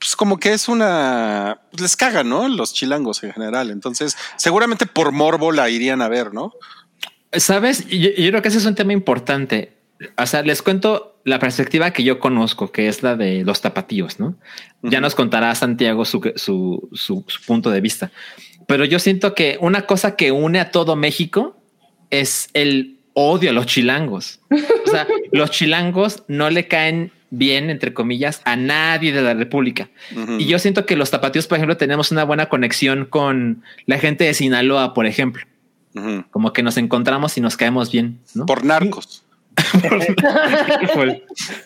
pues 0.00 0.16
como 0.16 0.40
que 0.40 0.52
es 0.52 0.68
una, 0.68 1.60
pues, 1.70 1.82
les 1.82 1.96
cagan, 1.96 2.28
¿no? 2.28 2.48
Los 2.48 2.72
chilangos 2.72 3.22
en 3.22 3.32
general. 3.32 3.70
Entonces, 3.70 4.16
seguramente 4.38 4.86
por 4.86 5.12
morbo 5.12 5.52
la 5.52 5.70
irían 5.70 6.02
a 6.02 6.08
ver, 6.08 6.34
¿no? 6.34 6.52
Sabes, 7.32 7.86
yo, 7.86 8.08
yo 8.10 8.30
creo 8.30 8.42
que 8.42 8.48
ese 8.48 8.58
es 8.58 8.66
un 8.66 8.74
tema 8.74 8.92
importante. 8.92 9.79
O 10.16 10.26
sea, 10.26 10.42
les 10.42 10.62
cuento 10.62 11.20
la 11.24 11.38
perspectiva 11.38 11.90
que 11.92 12.04
yo 12.04 12.18
conozco, 12.18 12.72
que 12.72 12.88
es 12.88 13.02
la 13.02 13.16
de 13.16 13.44
los 13.44 13.60
tapatíos, 13.60 14.18
¿no? 14.18 14.36
Ya 14.82 15.00
nos 15.00 15.14
contará 15.14 15.54
Santiago 15.54 16.04
su, 16.04 16.32
su, 16.36 16.88
su, 16.92 17.24
su 17.26 17.42
punto 17.42 17.70
de 17.70 17.80
vista. 17.80 18.10
Pero 18.66 18.84
yo 18.84 18.98
siento 18.98 19.34
que 19.34 19.58
una 19.60 19.82
cosa 19.82 20.16
que 20.16 20.32
une 20.32 20.58
a 20.60 20.70
todo 20.70 20.96
México 20.96 21.56
es 22.08 22.48
el 22.54 22.96
odio 23.12 23.50
a 23.50 23.52
los 23.52 23.66
chilangos. 23.66 24.40
O 24.50 24.90
sea, 24.90 25.06
los 25.32 25.50
chilangos 25.50 26.24
no 26.28 26.50
le 26.50 26.66
caen 26.66 27.12
bien, 27.30 27.70
entre 27.70 27.94
comillas, 27.94 28.42
a 28.44 28.56
nadie 28.56 29.12
de 29.12 29.22
la 29.22 29.34
República. 29.34 29.88
Y 30.38 30.46
yo 30.46 30.58
siento 30.58 30.84
que 30.86 30.96
los 30.96 31.10
tapatíos, 31.10 31.46
por 31.46 31.58
ejemplo, 31.58 31.76
tenemos 31.76 32.10
una 32.10 32.24
buena 32.24 32.48
conexión 32.48 33.04
con 33.04 33.62
la 33.86 33.98
gente 33.98 34.24
de 34.24 34.34
Sinaloa, 34.34 34.94
por 34.94 35.06
ejemplo. 35.06 35.44
Como 36.30 36.52
que 36.52 36.62
nos 36.62 36.76
encontramos 36.76 37.36
y 37.36 37.40
nos 37.40 37.56
caemos 37.56 37.90
bien, 37.90 38.20
¿no? 38.34 38.46
Por 38.46 38.64
narcos. 38.64 39.24
Careful, 40.78 41.22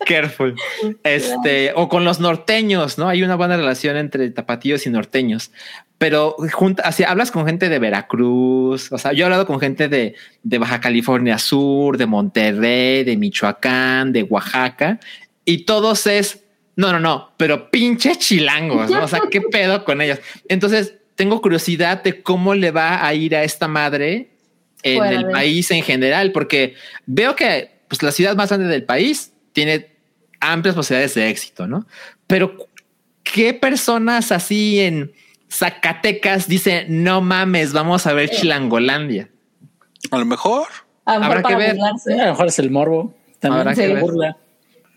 careful. 0.07 0.55
Este, 1.03 1.73
o 1.75 1.89
con 1.89 2.05
los 2.05 2.21
norteños, 2.21 2.99
¿no? 2.99 3.09
Hay 3.09 3.23
una 3.23 3.37
buena 3.37 3.57
relación 3.57 3.97
entre 3.97 4.31
tapatíos 4.31 4.87
y 4.87 4.91
norteños. 4.91 5.51
Pero 5.99 6.37
junta, 6.53 6.83
así 6.85 7.05
hablas 7.05 7.31
con 7.31 7.47
gente 7.47 7.69
de 7.69 7.79
Veracruz, 7.79 8.91
o 8.91 8.99
sea, 8.99 9.13
yo 9.13 9.23
he 9.23 9.25
hablado 9.25 9.47
con 9.47 9.61
gente 9.61 9.89
de, 9.89 10.17
de 10.43 10.59
Baja 10.59 10.81
California 10.81 11.39
Sur, 11.39 11.97
de 11.97 12.07
Monterrey, 12.07 13.05
de 13.05 13.17
Michoacán, 13.17 14.13
de 14.13 14.25
Oaxaca, 14.25 14.99
y 15.45 15.59
todos 15.65 16.07
es, 16.07 16.45
no, 16.77 16.93
no, 16.93 16.99
no, 16.99 17.33
pero 17.37 17.71
pinche 17.71 18.17
chilangos, 18.17 18.91
¿no? 18.91 19.05
O 19.05 19.09
sea, 19.09 19.21
¿qué 19.31 19.41
pedo 19.41 19.85
con 19.85 20.01
ellos? 20.01 20.19
Entonces, 20.49 20.95
tengo 21.15 21.41
curiosidad 21.41 22.03
de 22.03 22.23
cómo 22.23 22.55
le 22.55 22.71
va 22.71 23.07
a 23.07 23.15
ir 23.15 23.37
a 23.37 23.45
esta 23.45 23.69
madre 23.69 24.31
en 24.83 25.05
el 25.05 25.29
país 25.31 25.71
en 25.71 25.83
general, 25.83 26.33
porque 26.33 26.75
veo 27.07 27.37
que 27.37 27.74
pues, 27.89 28.03
la 28.03 28.13
ciudad 28.13 28.37
más 28.37 28.49
grande 28.49 28.69
del 28.69 28.85
país 28.85 29.33
tiene 29.53 29.95
amplias 30.41 30.75
posibilidades 30.75 31.15
de 31.15 31.29
éxito, 31.29 31.67
¿no? 31.67 31.87
Pero 32.27 32.69
¿qué 33.23 33.55
personas 33.55 34.33
así 34.33 34.81
en 34.81 35.13
Zacatecas 35.51 36.49
dicen, 36.49 37.05
no 37.05 37.21
mames, 37.21 37.73
vamos 37.73 38.07
a 38.07 38.13
ver 38.13 38.31
Chilangolandia? 38.31 39.31
A 40.11 40.19
lo 40.19 40.25
mejor. 40.25 40.67
A 41.05 41.15
lo 41.15 41.21
mejor 41.21 41.37
Habrá 41.37 41.43
para 41.43 41.57
que 41.57 41.63
ver. 41.63 41.77
burlarse. 41.77 42.15
A 42.15 42.25
lo 42.27 42.31
mejor 42.33 42.47
es 42.47 42.59
el 42.59 42.71
morbo. 42.71 43.15
También 43.41 43.61
Habrá 43.61 43.71
que 43.73 43.83
se 43.83 43.89
ver. 43.89 44.01
burla. 44.01 44.37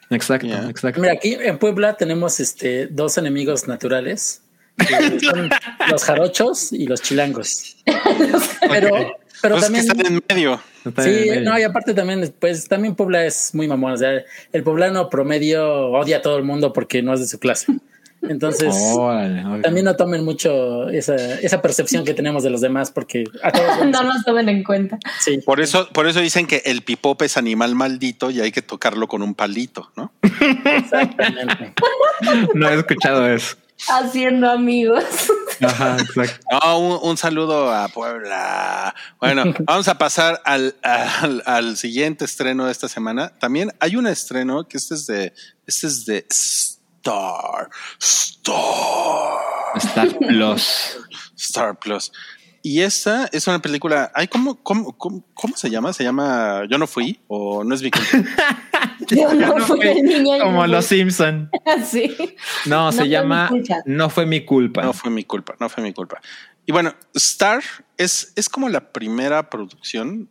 Exacto, 0.09 0.47
exacto. 0.69 1.01
Mira, 1.01 1.13
aquí 1.13 1.37
en 1.39 1.57
Puebla 1.57 1.95
tenemos 1.97 2.39
este 2.39 2.87
dos 2.87 3.17
enemigos 3.17 3.67
naturales. 3.67 4.43
son 5.21 5.49
los 5.89 6.03
jarochos 6.03 6.71
y 6.71 6.85
los 6.85 7.01
chilangos. 7.01 7.77
Pero, 8.69 9.17
pero 9.41 9.55
Pues 9.55 9.65
es 9.65 9.71
que 9.71 9.87
también. 9.87 9.97
están 9.97 10.13
en 10.13 10.23
medio. 10.27 10.61
Está 10.85 11.03
Sí, 11.03 11.29
no, 11.43 11.59
y 11.59 11.63
aparte 11.63 11.93
también, 11.93 12.33
pues 12.39 12.67
también 12.67 12.95
Puebla 12.95 13.25
es 13.25 13.53
muy 13.53 13.67
mamón. 13.67 13.93
O 13.93 13.97
sea, 13.97 14.23
el 14.53 14.63
poblano 14.63 15.09
promedio 15.09 15.91
odia 15.91 16.17
a 16.17 16.21
todo 16.21 16.37
el 16.37 16.43
mundo 16.43 16.73
porque 16.73 17.01
no 17.01 17.13
es 17.13 17.19
de 17.19 17.27
su 17.27 17.39
clase. 17.39 17.67
Entonces, 18.23 18.73
Órale, 18.95 19.61
también 19.61 19.85
no 19.85 19.95
tomen 19.95 20.25
mucho 20.25 20.89
esa, 20.89 21.15
esa 21.39 21.61
percepción 21.61 22.03
que 22.03 22.15
tenemos 22.15 22.41
de 22.41 22.49
los 22.49 22.61
demás 22.61 22.89
porque 22.89 23.25
a 23.43 23.51
todos 23.51 23.85
No 23.91 24.03
nos 24.03 24.25
tomen 24.25 24.49
en 24.49 24.63
cuenta. 24.63 24.97
sí. 25.19 25.37
Por 25.45 25.61
eso, 25.61 25.87
por 25.93 26.07
eso 26.07 26.19
dicen 26.19 26.47
que 26.47 26.63
el 26.65 26.81
pipope 26.81 27.25
es 27.25 27.37
animal 27.37 27.75
maldito 27.75 28.31
y 28.31 28.41
hay 28.41 28.51
que 28.51 28.63
tocarlo 28.63 29.07
con 29.07 29.21
un 29.21 29.35
palito, 29.35 29.91
¿no? 29.95 30.11
Exactamente. 30.65 31.73
No 32.55 32.69
he 32.69 32.75
escuchado 32.75 33.27
eso. 33.29 33.55
Haciendo 33.89 34.49
amigos. 34.49 35.03
Ajá, 35.61 35.97
exacto. 35.99 36.45
No, 36.51 36.79
un, 36.79 37.09
un 37.09 37.17
saludo 37.17 37.71
a 37.73 37.87
Puebla. 37.87 38.93
Bueno, 39.19 39.43
vamos 39.65 39.87
a 39.87 39.97
pasar 39.97 40.41
al, 40.45 40.75
al, 40.83 41.43
al 41.45 41.77
siguiente 41.77 42.25
estreno 42.25 42.65
de 42.65 42.71
esta 42.71 42.87
semana. 42.87 43.29
También 43.39 43.71
hay 43.79 43.95
un 43.95 44.07
estreno 44.07 44.67
que 44.67 44.77
este 44.77 44.95
es 44.95 45.07
de, 45.07 45.33
este 45.65 45.87
es 45.87 46.05
de 46.05 46.25
Star, 46.29 47.69
Star, 47.99 48.55
Star 49.75 50.17
Plus. 50.19 50.97
Star 51.35 51.79
Plus. 51.79 52.11
Y 52.63 52.81
esta 52.81 53.29
es 53.31 53.47
una 53.47 53.59
película. 53.59 54.11
Ay, 54.13 54.27
¿cómo, 54.27 54.55
cómo, 54.61 54.97
cómo, 54.97 55.23
cómo 55.33 55.55
se 55.55 55.69
llama? 55.69 55.93
¿Se 55.93 56.03
llama 56.03 56.63
Yo 56.69 56.77
no 56.77 56.85
fui? 56.85 57.19
¿O 57.27 57.63
no 57.63 57.73
es 57.73 57.81
mi 57.81 57.91
culpa? 57.91 58.07
Yo 59.15 59.33
no 59.33 59.57
fui 59.59 59.79
el 59.81 60.03
niño. 60.03 60.37
y 60.37 60.39
Como 60.39 60.65
los 60.67 60.85
Simpson. 60.85 61.49
Sí. 61.85 62.15
No, 62.65 62.85
No 62.85 62.91
se 62.91 63.07
llama. 63.07 63.49
No 63.85 64.09
fue 64.09 64.25
mi 64.25 64.45
culpa. 64.45 64.83
No 64.83 64.93
fue 64.93 65.11
mi 65.11 65.23
culpa, 65.23 65.55
no 65.59 65.69
fue 65.69 65.83
mi 65.83 65.93
culpa. 65.93 66.21
Y 66.65 66.71
bueno, 66.71 66.93
Star 67.13 67.63
es, 67.97 68.33
es 68.35 68.49
como 68.49 68.69
la 68.69 68.91
primera 68.91 69.49
producción 69.49 70.29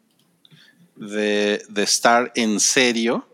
de, 0.97 1.63
de 1.69 1.83
Star 1.85 2.33
en 2.35 2.61
serio. 2.61 3.29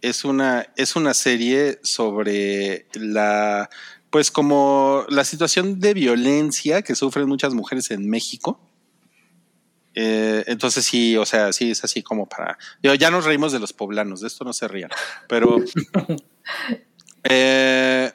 Es 0.00 0.24
una, 0.24 0.66
es 0.76 0.94
una 0.96 1.12
serie 1.12 1.80
sobre 1.82 2.86
la, 2.94 3.68
pues 4.10 4.30
como 4.30 5.04
la 5.08 5.24
situación 5.24 5.80
de 5.80 5.92
violencia 5.92 6.82
que 6.82 6.94
sufren 6.94 7.28
muchas 7.28 7.52
mujeres 7.52 7.90
en 7.90 8.08
México. 8.08 8.60
Eh, 10.00 10.44
entonces 10.46 10.84
sí, 10.84 11.16
o 11.16 11.26
sea, 11.26 11.52
sí 11.52 11.72
es 11.72 11.82
así 11.82 12.04
como 12.04 12.28
para. 12.28 12.56
digo, 12.80 12.94
ya 12.94 13.10
nos 13.10 13.24
reímos 13.24 13.50
de 13.50 13.58
los 13.58 13.72
poblanos, 13.72 14.20
de 14.20 14.28
esto 14.28 14.44
no 14.44 14.52
se 14.52 14.68
rían, 14.68 14.90
pero. 15.28 15.56
eh, 17.24 18.12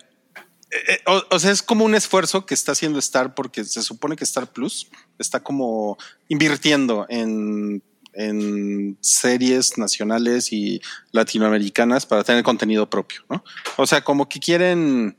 eh, 0.71 0.99
o, 1.05 1.21
o 1.29 1.39
sea, 1.39 1.51
es 1.51 1.61
como 1.61 1.83
un 1.83 1.93
esfuerzo 1.93 2.45
que 2.45 2.53
está 2.53 2.71
haciendo 2.71 2.99
Star 2.99 3.35
porque 3.35 3.65
se 3.65 3.81
supone 3.81 4.15
que 4.15 4.23
Star 4.23 4.47
Plus 4.53 4.87
está 5.19 5.41
como 5.41 5.97
invirtiendo 6.29 7.05
en, 7.09 7.83
en 8.13 8.97
series 9.01 9.77
nacionales 9.77 10.53
y 10.53 10.81
latinoamericanas 11.11 12.05
para 12.05 12.23
tener 12.23 12.43
contenido 12.43 12.89
propio, 12.89 13.25
¿no? 13.29 13.43
O 13.75 13.85
sea, 13.85 14.01
como 14.05 14.29
que 14.29 14.39
quieren, 14.39 15.17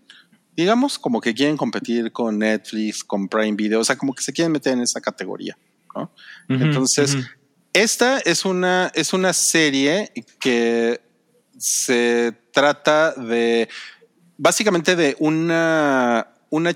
digamos, 0.56 0.98
como 0.98 1.20
que 1.20 1.34
quieren 1.34 1.58
competir 1.58 2.10
con 2.10 2.38
Netflix, 2.38 3.04
con 3.04 3.28
Prime 3.28 3.54
Video, 3.54 3.80
o 3.80 3.84
sea, 3.84 3.98
como 3.98 4.14
que 4.14 4.22
se 4.22 4.32
quieren 4.32 4.50
meter 4.50 4.72
en 4.72 4.80
esa 4.80 5.02
categoría, 5.02 5.58
Entonces, 6.48 7.16
esta 7.72 8.18
es 8.20 8.44
una, 8.44 8.90
es 8.94 9.12
una 9.12 9.32
serie 9.32 10.12
que 10.40 11.00
se 11.58 12.32
trata 12.52 13.12
de 13.12 13.68
básicamente 14.36 14.96
de 14.96 15.16
una, 15.18 16.28
una, 16.50 16.72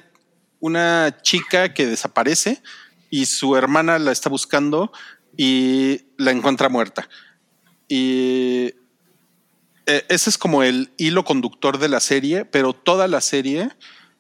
una 0.61 1.17
chica 1.23 1.75
que 1.75 1.87
desaparece 1.87 2.63
y 3.11 3.27
su 3.27 3.57
hermana 3.57 3.99
la 3.99 4.13
está 4.13 4.29
buscando 4.29 4.93
y 5.37 6.03
la 6.17 6.31
encuentra 6.31 6.69
muerta. 6.69 7.09
Y 7.89 8.75
eh, 9.87 10.05
ese 10.09 10.31
es 10.31 10.37
como 10.37 10.63
el 10.63 10.93
hilo 10.99 11.25
conductor 11.25 11.79
de 11.79 11.89
la 11.89 12.01
serie, 12.01 12.45
pero 12.45 12.75
toda 12.75 13.09
la 13.09 13.21
serie, 13.21 13.71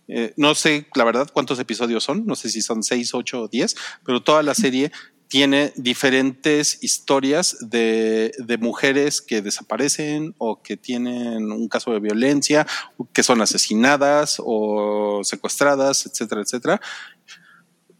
eh, 0.09 0.33
no 0.37 0.55
sé 0.55 0.87
la 0.95 1.05
verdad 1.05 1.29
cuántos 1.33 1.59
episodios 1.59 2.03
son, 2.03 2.27
no 2.27 2.35
sé 2.35 2.49
si 2.49 2.63
son 2.63 2.83
seis, 2.83 3.15
ocho 3.15 3.43
o 3.43 3.49
diez, 3.49 3.77
pero 4.05 4.23
toda 4.23 4.43
la 4.43 4.55
serie 4.55 4.91
tiene 5.29 5.75
diferentes 5.77 6.83
historias 6.83 7.57
de, 7.61 8.33
de 8.39 8.59
mujeres 8.59 9.21
que 9.21 9.43
desaparecen 9.43 10.35
o 10.39 10.63
que 10.63 10.79
tienen 10.79 11.53
un 11.53 11.69
caso 11.69 11.93
de 11.93 12.01
violencia, 12.01 12.67
que 13.13 13.23
son 13.23 13.43
asesinadas 13.43 14.41
o 14.43 15.21
secuestradas, 15.23 16.07
etcétera, 16.07 16.41
etcétera. 16.41 16.81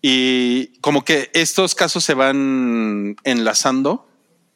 Y 0.01 0.79
como 0.81 1.05
que 1.05 1.31
estos 1.35 1.75
casos 1.75 2.03
se 2.05 2.15
van 2.15 3.17
enlazando 3.25 4.08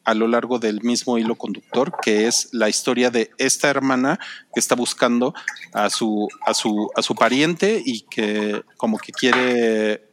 a 0.05 0.13
lo 0.13 0.27
largo 0.27 0.59
del 0.59 0.81
mismo 0.83 1.17
hilo 1.17 1.35
conductor, 1.35 1.93
que 2.01 2.27
es 2.27 2.49
la 2.51 2.67
historia 2.69 3.09
de 3.09 3.31
esta 3.37 3.69
hermana 3.69 4.19
que 4.53 4.59
está 4.59 4.75
buscando 4.75 5.33
a 5.71 5.89
su, 5.89 6.27
a 6.45 6.53
su, 6.53 6.89
a 6.95 7.01
su 7.01 7.15
pariente 7.15 7.81
y 7.85 8.01
que 8.01 8.63
como 8.77 8.97
que 8.97 9.11
quiere, 9.13 10.09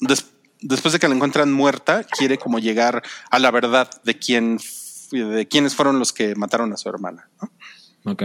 des- 0.00 0.26
después 0.60 0.92
de 0.92 0.98
que 0.98 1.08
la 1.08 1.14
encuentran 1.14 1.52
muerta, 1.52 2.04
quiere 2.04 2.36
como 2.38 2.58
llegar 2.58 3.02
a 3.30 3.38
la 3.38 3.50
verdad 3.50 3.88
de 4.02 4.18
quién, 4.18 4.58
de 5.12 5.46
quiénes 5.46 5.74
fueron 5.74 5.98
los 5.98 6.12
que 6.12 6.34
mataron 6.34 6.72
a 6.72 6.76
su 6.76 6.88
hermana. 6.88 7.28
¿no? 7.40 8.12
Ok. 8.12 8.22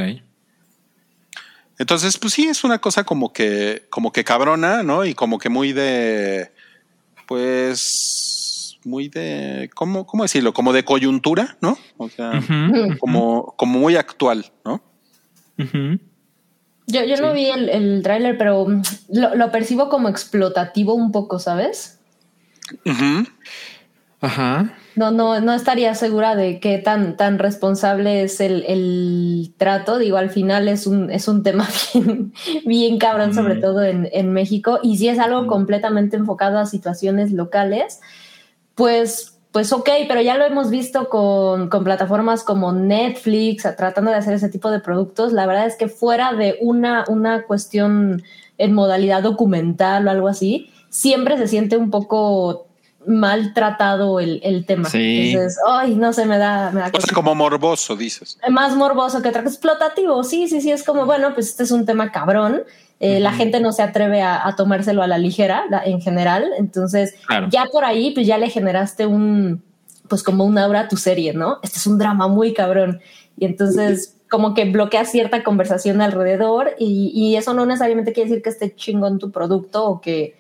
Entonces, 1.80 2.18
pues 2.18 2.34
sí, 2.34 2.48
es 2.48 2.64
una 2.64 2.80
cosa 2.80 3.04
como 3.04 3.32
que, 3.32 3.86
como 3.92 4.12
que 4.12 4.24
cabrona, 4.24 4.82
¿no? 4.82 5.06
Y 5.06 5.14
como 5.14 5.38
que 5.38 5.50
muy 5.50 5.74
de, 5.74 6.52
pues, 7.28 8.27
muy 8.88 9.10
de, 9.10 9.70
¿cómo, 9.76 10.06
cómo 10.08 10.24
decirlo? 10.24 10.54
Como 10.54 10.74
de 10.74 10.84
coyuntura, 10.84 11.58
¿no? 11.62 11.78
O 11.98 12.10
sea, 12.10 12.42
como, 13.00 13.54
como 13.58 13.80
muy 13.80 13.96
actual, 13.96 14.46
¿no? 14.66 14.82
Yo, 16.90 17.04
yo 17.04 17.18
no 17.18 17.34
vi 17.34 17.48
el, 17.48 17.70
el 17.70 18.02
tráiler, 18.04 18.38
pero 18.38 18.66
mm, 18.66 18.82
lo, 19.10 19.36
lo 19.36 19.52
percibo 19.52 19.90
como 19.90 20.08
explotativo 20.08 20.94
un 20.94 21.12
poco, 21.12 21.38
¿sabes? 21.40 22.00
Ujú. 22.86 23.28
Ajá. 24.20 24.74
no, 24.96 25.12
no, 25.12 25.40
no 25.42 25.54
estaría 25.54 25.94
segura 25.94 26.36
de 26.36 26.60
qué 26.60 26.80
tan, 26.80 27.18
tan 27.18 27.38
responsable 27.38 28.24
es 28.24 28.40
el, 28.42 28.64
el 28.68 29.54
trato. 29.58 30.00
Digo, 30.00 30.18
al 30.18 30.32
final 30.32 30.68
es 30.68 30.88
un, 30.88 31.12
es 31.12 31.28
un 31.28 31.44
tema 31.44 31.68
bien, 31.94 32.34
bien 32.66 32.98
cabrón, 32.98 33.34
sobre 33.36 33.58
todo 33.58 33.84
en, 33.84 34.10
en 34.12 34.34
México. 34.34 34.80
Y 34.82 34.98
si 34.98 35.08
es 35.10 35.20
algo 35.20 35.44
Mm. 35.44 35.48
completamente 35.48 36.18
enfocado 36.18 36.58
a 36.58 36.66
situaciones 36.66 37.32
locales, 37.32 38.00
pues, 38.78 39.40
pues 39.52 39.74
ok, 39.74 39.90
pero 40.08 40.22
ya 40.22 40.38
lo 40.38 40.46
hemos 40.46 40.70
visto 40.70 41.10
con, 41.10 41.68
con 41.68 41.84
plataformas 41.84 42.44
como 42.44 42.72
Netflix, 42.72 43.64
tratando 43.76 44.12
de 44.12 44.18
hacer 44.18 44.36
ese 44.36 44.50
tipo 44.50 44.70
de 44.70 44.80
productos. 44.80 45.34
La 45.34 45.48
verdad 45.48 45.66
es 45.66 45.76
que 45.76 45.90
fuera 45.90 46.34
de 46.34 46.58
una, 46.62 47.04
una 47.08 47.44
cuestión 47.44 48.22
en 48.60 48.74
modalidad 48.74 49.24
documental 49.24 50.08
o 50.08 50.12
algo 50.12 50.28
así, 50.28 50.70
siempre 50.90 51.38
se 51.38 51.48
siente 51.48 51.76
un 51.76 51.90
poco 51.90 52.68
maltratado 53.08 54.20
el, 54.20 54.42
el 54.44 54.66
tema. 54.66 54.90
Sí. 54.90 55.32
Entonces, 55.32 55.60
ay, 55.68 55.96
no 55.96 56.14
sé, 56.14 56.26
me 56.26 56.38
da, 56.38 56.70
me 56.72 56.82
da 56.82 56.92
O 56.94 57.02
sea, 57.02 57.16
como 57.16 57.34
morboso, 57.34 57.96
dices. 57.96 58.38
más 58.50 58.76
morboso 58.76 59.22
que. 59.24 59.30
Explotativo, 59.30 60.24
sí, 60.24 60.48
sí, 60.48 60.62
sí, 60.62 60.72
es 60.72 60.84
como, 60.84 61.06
bueno, 61.06 61.34
pues 61.34 61.48
este 61.48 61.64
es 61.64 61.72
un 61.72 61.86
tema 61.86 62.12
cabrón. 62.12 62.62
Eh, 63.00 63.20
La 63.20 63.32
gente 63.32 63.60
no 63.60 63.72
se 63.72 63.84
atreve 63.84 64.22
a, 64.22 64.48
a 64.48 64.56
tomárselo 64.56 65.04
a 65.04 65.08
la 65.08 65.18
ligera 65.18 65.66
la- 65.70 65.84
en 65.86 66.02
general. 66.02 66.46
Entonces, 66.58 67.14
Claro. 67.28 67.48
ya 67.52 67.66
por 67.72 67.86
ahí, 67.86 68.12
pues 68.12 68.26
ya 68.26 68.38
le 68.38 68.50
generaste 68.50 69.06
un, 69.06 69.62
pues 70.08 70.24
como 70.24 70.46
un 70.46 70.58
aura 70.58 70.82
a 70.82 70.88
tu 70.88 70.98
serie, 70.98 71.34
¿no? 71.34 71.60
Este 71.62 71.78
es 71.78 71.86
un 71.88 71.98
drama 72.00 72.28
muy 72.28 72.54
cabrón. 72.54 73.00
Y 73.38 73.46
entonces, 73.46 74.16
como 74.30 74.54
que 74.54 74.66
bloquea 74.66 75.06
cierta 75.06 75.44
conversación 75.44 76.02
alrededor 76.02 76.72
y, 76.80 77.12
y 77.14 77.36
eso 77.36 77.54
no 77.54 77.66
necesariamente 77.66 78.14
quiere 78.14 78.30
decir 78.30 78.42
que 78.44 78.50
esté 78.50 78.76
chingón 78.76 79.20
tu 79.20 79.32
producto 79.32 79.86
o 79.86 80.02
que, 80.02 80.36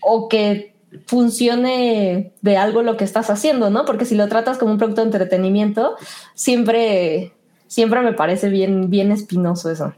o 0.00 0.28
que 0.28 0.74
funcione 1.06 2.32
de 2.42 2.56
algo 2.56 2.82
lo 2.82 2.96
que 2.96 3.04
estás 3.04 3.30
haciendo, 3.30 3.70
¿no? 3.70 3.84
Porque 3.84 4.04
si 4.04 4.14
lo 4.16 4.28
tratas 4.28 4.58
como 4.58 4.72
un 4.72 4.78
producto 4.78 5.02
de 5.02 5.06
entretenimiento, 5.06 5.96
siempre, 6.34 7.32
siempre 7.66 8.00
me 8.02 8.12
parece 8.12 8.48
bien, 8.48 8.90
bien 8.90 9.12
espinoso 9.12 9.70
eso. 9.70 9.94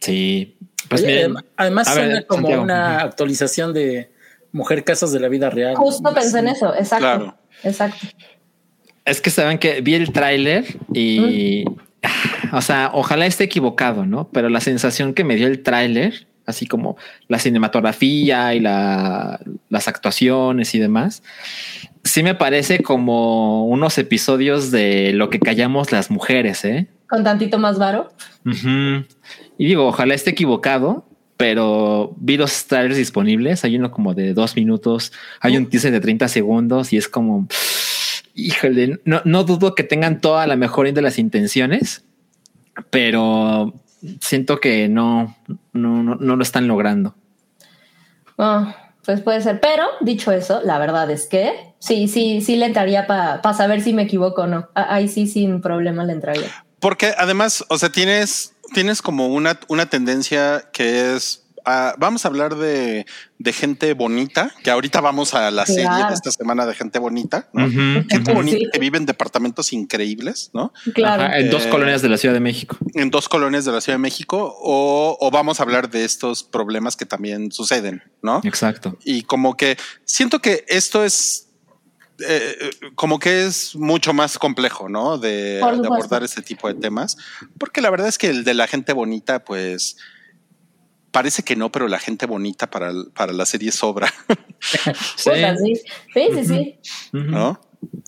Sí. 0.00 0.56
Pues 0.88 1.02
miren, 1.02 1.34
además 1.56 1.88
a 1.88 1.94
ver, 1.94 2.04
suena 2.04 2.22
como 2.22 2.42
Santiago. 2.42 2.62
una 2.62 3.00
actualización 3.00 3.72
de 3.72 4.10
Mujer 4.52 4.84
Casos 4.84 5.12
de 5.12 5.20
la 5.20 5.28
Vida 5.28 5.50
Real. 5.50 5.76
Justo 5.76 6.12
pensé 6.14 6.38
en 6.38 6.48
eso, 6.48 6.74
exacto. 6.74 6.98
Claro. 6.98 7.38
Exacto. 7.62 8.06
Es 9.04 9.20
que 9.20 9.30
saben 9.30 9.58
que 9.58 9.80
vi 9.80 9.94
el 9.94 10.12
tráiler 10.12 10.64
y, 10.92 11.64
o 12.52 12.60
sea, 12.60 12.90
ojalá 12.92 13.26
esté 13.26 13.44
equivocado, 13.44 14.06
¿no? 14.06 14.28
Pero 14.30 14.48
la 14.48 14.60
sensación 14.60 15.14
que 15.14 15.24
me 15.24 15.36
dio 15.36 15.46
el 15.46 15.62
tráiler, 15.62 16.26
así 16.46 16.66
como 16.66 16.96
la 17.28 17.38
cinematografía 17.38 18.54
y 18.54 18.60
la, 18.60 19.40
las 19.68 19.88
actuaciones 19.88 20.74
y 20.74 20.78
demás, 20.78 21.22
sí 22.04 22.22
me 22.22 22.34
parece 22.34 22.82
como 22.82 23.66
unos 23.66 23.98
episodios 23.98 24.70
de 24.70 25.12
lo 25.12 25.30
que 25.30 25.40
callamos 25.40 25.92
las 25.92 26.10
mujeres, 26.10 26.64
¿eh? 26.64 26.88
Con 27.10 27.24
tantito 27.24 27.58
más 27.58 27.78
varo. 27.78 28.08
Y 28.44 29.66
digo, 29.66 29.88
ojalá 29.88 30.14
esté 30.14 30.30
equivocado, 30.30 31.04
pero 31.36 32.14
vi 32.18 32.36
dos 32.36 32.66
trailers 32.66 32.96
disponibles. 32.96 33.64
Hay 33.64 33.76
uno 33.76 33.90
como 33.90 34.14
de 34.14 34.32
dos 34.32 34.54
minutos, 34.56 35.12
hay 35.40 35.56
un 35.56 35.68
teaser 35.68 35.90
de 35.90 36.00
30 36.00 36.28
segundos 36.28 36.92
y 36.92 36.96
es 36.96 37.08
como, 37.08 37.48
híjole, 38.34 39.00
no, 39.04 39.22
no 39.24 39.44
dudo 39.44 39.74
que 39.74 39.82
tengan 39.82 40.20
toda 40.20 40.46
la 40.46 40.56
mejor 40.56 40.92
de 40.92 41.02
las 41.02 41.18
intenciones, 41.18 42.04
pero 42.90 43.74
siento 44.20 44.60
que 44.60 44.88
no, 44.88 45.36
no, 45.72 46.02
no, 46.02 46.14
no 46.14 46.36
lo 46.36 46.42
están 46.42 46.68
logrando. 46.68 47.14
Ah, 48.38 48.92
pues 49.04 49.20
puede 49.20 49.40
ser. 49.40 49.60
Pero 49.60 49.84
dicho 50.00 50.32
eso, 50.32 50.60
la 50.62 50.78
verdad 50.78 51.10
es 51.10 51.26
que 51.26 51.74
sí, 51.78 52.08
sí, 52.08 52.40
sí 52.40 52.56
le 52.56 52.66
entraría 52.66 53.06
para 53.06 53.54
saber 53.54 53.80
si 53.80 53.92
me 53.92 54.02
equivoco 54.02 54.42
o 54.42 54.46
no. 54.46 54.68
Ahí 54.74 55.08
sí, 55.08 55.26
sin 55.26 55.60
problema 55.60 56.04
le 56.04 56.12
entraría. 56.12 56.64
Porque 56.80 57.14
además, 57.16 57.64
o 57.68 57.78
sea, 57.78 57.90
tienes, 57.90 58.54
tienes 58.74 59.02
como 59.02 59.28
una, 59.28 59.58
una 59.68 59.86
tendencia 59.86 60.68
que 60.72 61.14
es. 61.14 61.44
ah, 61.66 61.94
vamos 61.98 62.24
a 62.24 62.28
hablar 62.28 62.56
de, 62.56 63.04
de 63.38 63.52
gente 63.52 63.92
bonita, 63.92 64.50
que 64.64 64.70
ahorita 64.70 65.02
vamos 65.02 65.34
a 65.34 65.50
la 65.50 65.66
serie 65.66 65.90
de 66.08 66.14
esta 66.14 66.30
semana 66.32 66.64
de 66.64 66.74
gente 66.74 66.98
bonita, 66.98 67.50
¿no? 67.52 67.68
Gente 68.08 68.32
bonita 68.32 68.56
Sí. 68.56 68.68
que 68.72 68.78
vive 68.78 68.96
en 68.96 69.04
departamentos 69.04 69.74
increíbles, 69.74 70.50
¿no? 70.54 70.72
Claro. 70.94 71.24
Ajá, 71.24 71.38
en 71.38 71.50
dos 71.50 71.66
Eh, 71.66 71.68
colonias 71.68 72.00
de 72.00 72.08
la 72.08 72.16
Ciudad 72.16 72.32
de 72.34 72.40
México. 72.40 72.78
En 72.94 73.10
dos 73.10 73.28
colonias 73.28 73.66
de 73.66 73.72
la 73.72 73.82
Ciudad 73.82 73.98
de 73.98 74.02
México, 74.02 74.56
o, 74.58 75.18
o 75.20 75.30
vamos 75.30 75.60
a 75.60 75.64
hablar 75.64 75.90
de 75.90 76.06
estos 76.06 76.42
problemas 76.44 76.96
que 76.96 77.04
también 77.04 77.52
suceden, 77.52 78.02
¿no? 78.22 78.40
Exacto. 78.44 78.96
Y 79.04 79.24
como 79.24 79.54
que 79.58 79.76
siento 80.06 80.40
que 80.40 80.64
esto 80.66 81.04
es 81.04 81.49
eh, 82.26 82.70
como 82.94 83.18
que 83.18 83.46
es 83.46 83.74
mucho 83.76 84.12
más 84.12 84.38
complejo, 84.38 84.88
¿no? 84.88 85.18
De, 85.18 85.60
abordar 85.62 86.22
este 86.22 86.42
tipo 86.42 86.68
de 86.68 86.74
temas, 86.74 87.16
porque 87.58 87.80
la 87.80 87.90
verdad 87.90 88.08
es 88.08 88.18
que 88.18 88.28
el 88.28 88.44
de 88.44 88.54
la 88.54 88.66
gente 88.66 88.92
bonita, 88.92 89.44
pues 89.44 89.96
parece 91.10 91.42
que 91.42 91.56
no, 91.56 91.72
pero 91.72 91.88
la 91.88 91.98
gente 91.98 92.26
bonita 92.26 92.70
para, 92.70 92.92
para 93.14 93.32
la 93.32 93.46
serie 93.46 93.72
sobra, 93.72 94.12
Sí, 95.16 95.30
Puta, 95.30 95.56
sí. 95.56 95.74
Sí, 96.14 96.28
sí, 96.34 96.44
sí. 96.44 96.78
¿no? 97.12 97.60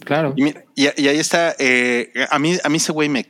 Claro. 0.04 0.34
Y, 0.36 0.42
mira, 0.42 0.64
y, 0.74 1.02
y 1.02 1.08
ahí 1.08 1.18
está, 1.18 1.54
eh, 1.58 2.12
a 2.30 2.38
mí, 2.38 2.56
a 2.62 2.68
mí 2.68 2.76
ese 2.76 2.92
güey 2.92 3.08
me 3.08 3.26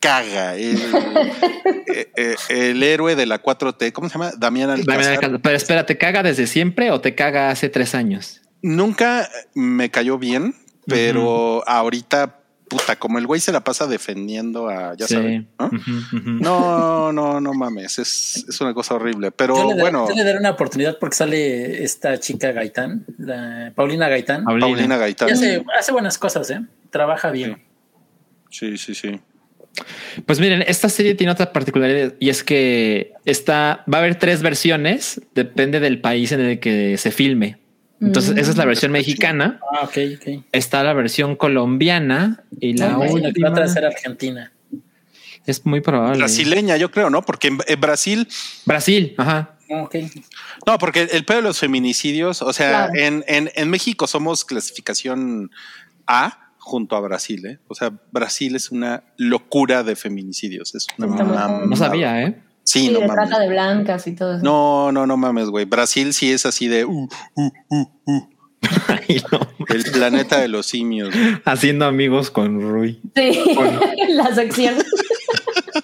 caga, 0.00 0.56
el, 0.56 0.76
eh, 1.86 2.10
eh, 2.16 2.36
el 2.48 2.82
héroe 2.82 3.14
de 3.14 3.26
la 3.26 3.42
4T, 3.42 3.92
¿cómo 3.92 4.08
se 4.08 4.14
llama? 4.14 4.32
Damián 4.36 4.70
Alcázar. 4.70 5.40
Pero 5.42 5.56
espera, 5.56 5.86
¿te 5.86 5.98
caga 5.98 6.22
desde 6.22 6.46
siempre 6.46 6.90
o 6.90 7.00
te 7.00 7.14
caga 7.14 7.50
hace 7.50 7.68
tres 7.68 7.94
años? 7.94 8.39
Nunca 8.62 9.28
me 9.54 9.90
cayó 9.90 10.18
bien, 10.18 10.54
pero 10.86 11.66
ahorita, 11.66 12.40
puta, 12.68 12.96
como 12.96 13.18
el 13.18 13.26
güey 13.26 13.40
se 13.40 13.52
la 13.52 13.64
pasa 13.64 13.86
defendiendo 13.86 14.68
a, 14.68 14.94
ya 14.96 15.06
Sí. 15.06 15.14
saben, 15.14 15.48
¿no? 15.58 15.70
No, 16.22 17.12
no, 17.12 17.40
no 17.40 17.54
mames, 17.54 17.98
es, 17.98 18.44
es 18.48 18.60
una 18.60 18.74
cosa 18.74 18.94
horrible. 18.94 19.30
Pero 19.30 19.56
yo, 19.56 19.68
le 19.70 19.76
da- 19.76 19.80
bueno, 19.82 20.08
yo 20.08 20.14
le 20.14 20.24
daré 20.24 20.38
una 20.38 20.50
oportunidad 20.50 20.98
porque 20.98 21.16
sale 21.16 21.82
esta 21.82 22.18
chica 22.20 22.52
Gaitán, 22.52 23.04
la 23.18 23.72
Paulina 23.74 24.08
Gaitán. 24.08 24.44
Paulina. 24.44 24.66
Paulina 24.66 24.96
Y 24.96 24.98
Gaitán. 24.98 25.30
hace, 25.30 25.64
hace 25.78 25.92
buenas 25.92 26.18
cosas, 26.18 26.50
¿eh? 26.50 26.60
Trabaja 26.90 27.30
bien. 27.30 27.62
Sí, 28.50 28.76
sí, 28.76 28.94
sí. 28.94 29.20
Pues 30.26 30.40
miren, 30.40 30.62
esta 30.66 30.88
serie 30.88 31.14
tiene 31.14 31.32
otra 31.32 31.52
particularidad 31.52 32.14
y 32.18 32.28
es 32.28 32.42
que 32.42 33.12
está, 33.24 33.84
va 33.92 33.98
a 33.98 34.00
haber 34.00 34.16
tres 34.18 34.42
versiones, 34.42 35.20
depende 35.34 35.78
del 35.78 36.00
país 36.00 36.32
en 36.32 36.40
el 36.40 36.58
que 36.60 36.98
se 36.98 37.12
filme. 37.12 37.58
Entonces, 38.00 38.34
Mm. 38.34 38.38
esa 38.38 38.50
es 38.50 38.56
la 38.56 38.64
versión 38.64 38.92
mexicana, 38.92 39.60
Ah, 39.72 39.84
ok, 39.84 39.98
ok. 40.16 40.44
está 40.52 40.82
la 40.82 40.92
versión 40.94 41.36
colombiana 41.36 42.42
y 42.58 42.72
la 42.76 42.96
Ok. 42.96 43.04
Imagino 43.04 43.32
que 43.32 43.42
va 43.42 43.48
a 43.48 43.50
última 43.52 43.68
ser 43.68 43.84
Argentina. 43.84 44.52
es 45.46 45.64
muy 45.66 45.80
probable. 45.80 46.18
Brasileña, 46.18 46.76
yo 46.76 46.90
creo, 46.90 47.10
¿no? 47.10 47.22
Porque 47.22 47.48
en, 47.48 47.58
en 47.66 47.80
Brasil, 47.80 48.28
Brasil, 48.66 49.14
ajá. 49.18 49.56
Ah, 49.70 49.82
Ok. 49.82 49.96
no, 50.66 50.78
porque 50.78 51.02
el 51.12 51.24
pedo 51.24 51.38
de 51.38 51.42
los 51.44 51.58
feminicidios, 51.58 52.42
o 52.42 52.52
sea, 52.52 52.88
Claro. 52.88 52.92
en, 52.96 53.24
en, 53.28 53.50
en 53.54 53.70
México 53.70 54.06
somos 54.06 54.44
clasificación 54.44 55.50
A 56.06 56.52
junto 56.58 56.94
a 56.96 57.00
Brasil, 57.00 57.44
¿eh? 57.46 57.58
O 57.68 57.74
sea, 57.74 57.92
Brasil 58.12 58.54
es 58.56 58.70
una 58.70 59.02
locura 59.16 59.82
de 59.82 59.94
feminicidios. 59.96 60.74
Es 60.74 60.86
una. 60.98 61.48
No 61.66 61.76
sabía, 61.76 62.22
¿eh? 62.22 62.40
Sí, 62.72 62.86
Sí, 62.86 62.92
no 62.92 63.00
de 63.00 63.08
mames. 63.08 63.28
trata 63.28 63.42
de 63.42 63.48
blancas 63.48 64.06
y 64.06 64.14
todo 64.14 64.34
eso. 64.36 64.44
No, 64.44 64.92
no, 64.92 65.06
no 65.06 65.16
mames, 65.16 65.46
güey. 65.48 65.64
Brasil 65.64 66.12
sí 66.14 66.30
es 66.30 66.46
así 66.46 66.68
de 66.68 66.84
uh, 66.84 67.08
uh, 67.34 67.50
uh, 67.68 67.90
uh, 68.06 68.28
Ay, 68.88 69.22
no. 69.32 69.40
el 69.68 69.82
planeta 69.90 70.38
de 70.40 70.46
los 70.48 70.66
simios. 70.66 71.10
güey. 71.12 71.36
Haciendo 71.44 71.86
amigos 71.86 72.30
con 72.30 72.60
Rui. 72.60 73.00
Sí, 73.16 73.32
la 74.10 74.32
sección. 74.34 74.74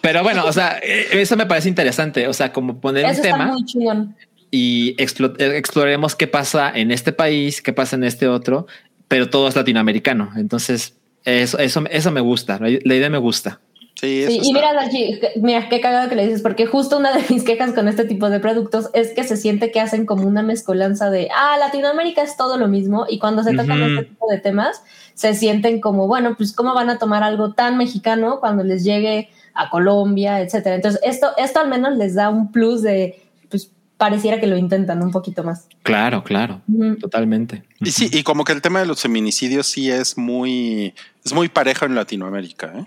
Pero 0.01 0.23
bueno, 0.23 0.45
o 0.45 0.53
sea, 0.53 0.79
eh, 0.83 1.07
eso 1.13 1.37
me 1.37 1.47
parece 1.47 1.69
interesante. 1.69 2.29
O 2.29 2.33
sea, 2.33 2.53
como 2.53 2.81
poner 2.81 3.05
Eso 3.07 3.21
un 3.21 3.27
está 3.27 3.37
tema 3.37 3.47
muy 3.53 3.65
chingón. 3.65 4.15
y 4.51 4.95
explo- 4.97 5.35
eh, 5.39 5.57
exploremos 5.57 6.15
qué 6.15 6.27
pasa 6.29 6.71
en 6.73 6.91
este 6.93 7.13
país, 7.13 7.63
qué 7.63 7.73
pasa 7.73 7.97
en 7.97 8.05
este 8.05 8.29
otro, 8.29 8.67
pero 9.09 9.29
todo 9.29 9.49
es 9.49 9.57
latinoamericano. 9.57 10.31
Entonces, 10.37 10.95
eso, 11.25 11.59
eso, 11.59 11.83
eso 11.91 12.11
me 12.13 12.21
gusta. 12.21 12.59
La 12.61 12.95
idea 12.95 13.11
me 13.11 13.19
gusta. 13.19 13.61
Sí, 13.99 14.23
eso 14.23 14.31
Sí, 14.31 14.37
y 14.37 14.41
está- 14.41 14.53
mira, 14.53 15.31
mira 15.37 15.69
qué 15.71 15.81
cagado 15.81 16.09
que 16.11 16.17
le 16.17 16.25
dices, 16.27 16.43
porque 16.43 16.67
justo 16.67 16.99
una 16.99 17.13
de 17.17 17.25
mis 17.31 17.43
quejas 17.45 17.73
con 17.73 17.89
este 17.89 18.05
tipo 18.05 18.29
de 18.29 18.41
productos 18.41 18.91
es 18.93 19.13
que 19.13 19.25
se 19.25 19.37
siente 19.39 19.71
que 19.71 19.81
hacen 19.81 20.05
como 20.05 20.27
una 20.29 20.43
mezcolanza 20.43 21.09
de, 21.11 21.29
ah, 21.35 21.57
Latinoamérica 21.59 22.23
es 22.23 22.37
todo 22.37 22.59
lo 22.59 22.69
mismo, 22.69 23.07
y 23.09 23.19
cuando 23.19 23.43
se 23.43 23.53
tocan 23.55 23.83
este 23.83 24.05
tipo 24.05 24.27
de 24.31 24.39
temas, 24.39 24.83
se 25.15 25.35
sienten 25.35 25.81
como, 25.81 26.07
bueno, 26.09 26.35
pues 26.37 26.53
cómo 26.53 26.75
van 26.75 26.91
a 26.91 26.99
tomar 26.99 27.23
algo 27.23 27.55
tan 27.55 27.79
mexicano 27.79 28.39
cuando 28.39 28.65
les 28.65 28.85
llegue 28.85 29.31
a 29.55 29.71
Colombia, 29.71 30.41
etcétera. 30.43 30.77
Entonces, 30.77 31.01
esto, 31.03 31.29
esto 31.39 31.61
al 31.61 31.69
menos 31.71 31.97
les 31.97 32.15
da 32.15 32.29
un 32.29 32.53
plus 32.53 32.83
de, 32.83 33.23
pues 33.49 33.71
pareciera 33.97 34.39
que 34.39 34.47
lo 34.47 34.59
intentan 34.59 35.03
un 35.03 35.11
poquito 35.11 35.43
más. 35.43 35.69
Claro, 35.83 36.23
claro, 36.23 36.61
totalmente. 37.01 37.63
Y 37.81 37.93
sí, 37.93 38.11
y 38.13 38.23
como 38.25 38.45
que 38.45 38.53
el 38.53 38.61
tema 38.61 38.81
de 38.81 38.87
los 38.87 39.01
feminicidios 39.01 39.67
sí 39.69 39.91
es 39.91 40.19
muy, 40.19 40.95
es 41.25 41.33
muy 41.33 41.49
parejo 41.49 41.87
en 41.87 41.95
Latinoamérica, 41.95 42.75
¿eh? 42.79 42.85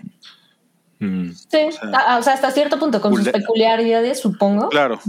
Mm. 1.00 1.30
Sí, 1.32 1.46
sea, 1.72 2.18
o 2.18 2.22
sea, 2.22 2.34
hasta 2.34 2.50
cierto 2.50 2.78
punto, 2.78 3.00
con 3.00 3.16
sus 3.16 3.28
peculiaridades, 3.30 4.20
supongo. 4.20 4.68
Claro. 4.68 5.00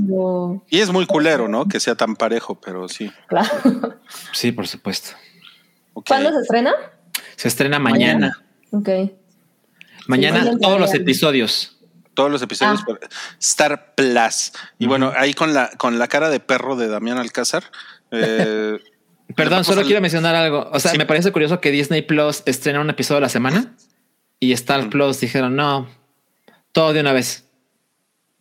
Y 0.69 0.80
es 0.80 0.89
muy 0.91 1.05
culero, 1.05 1.47
¿no? 1.49 1.68
Que 1.68 1.80
sea 1.80 1.95
tan 1.95 2.15
parejo, 2.15 2.55
pero 2.59 2.88
sí. 2.88 3.11
claro. 3.27 3.49
Sí, 4.31 4.51
por 4.51 4.68
supuesto. 4.68 5.11
¿Cuándo 5.93 6.31
se 6.31 6.39
estrena? 6.39 6.73
Se 7.35 7.47
estrena 7.49 7.77
mañana. 7.80 8.41
Ok. 8.72 8.89
Mañana, 10.07 10.43
Sí, 10.43 10.49
todos 10.61 10.80
los 10.80 10.89
mañana. 10.89 11.03
episodios. 11.03 11.77
Todos 12.13 12.31
los 12.31 12.41
episodios 12.41 12.80
Ah. 12.81 12.85
por 12.85 12.99
Star 13.39 13.93
Plus. 13.95 14.51
Y 14.80 14.88
bueno, 14.88 15.11
ahí 15.15 15.34
con 15.34 15.53
la, 15.53 15.69
con 15.77 15.99
la 15.99 16.07
cara 16.07 16.30
de 16.30 16.39
perro 16.39 16.76
de 16.76 16.88
Damián 16.88 17.18
Alcázar. 17.18 17.63
eh, 18.11 18.80
Perdón, 19.35 19.63
solo 19.63 19.84
quiero 19.84 20.01
mencionar 20.01 20.35
algo. 20.35 20.69
O 20.73 20.80
sea, 20.80 20.91
Sí. 20.91 20.97
me 20.97 21.05
parece 21.05 21.31
curioso 21.31 21.61
que 21.61 21.72
Disney 21.72 22.01
Plus 22.01 22.43
estrena 22.45 22.81
un 22.81 22.89
episodio 22.89 23.19
a 23.19 23.22
la 23.22 23.30
semana 23.30 23.76
y 24.41 24.51
Star 24.53 24.89
Plus 24.89 25.22
dijeron 25.22 25.55
no, 25.55 25.88
todo 26.73 26.91
de 26.91 26.99
una 26.99 27.13
vez. 27.13 27.45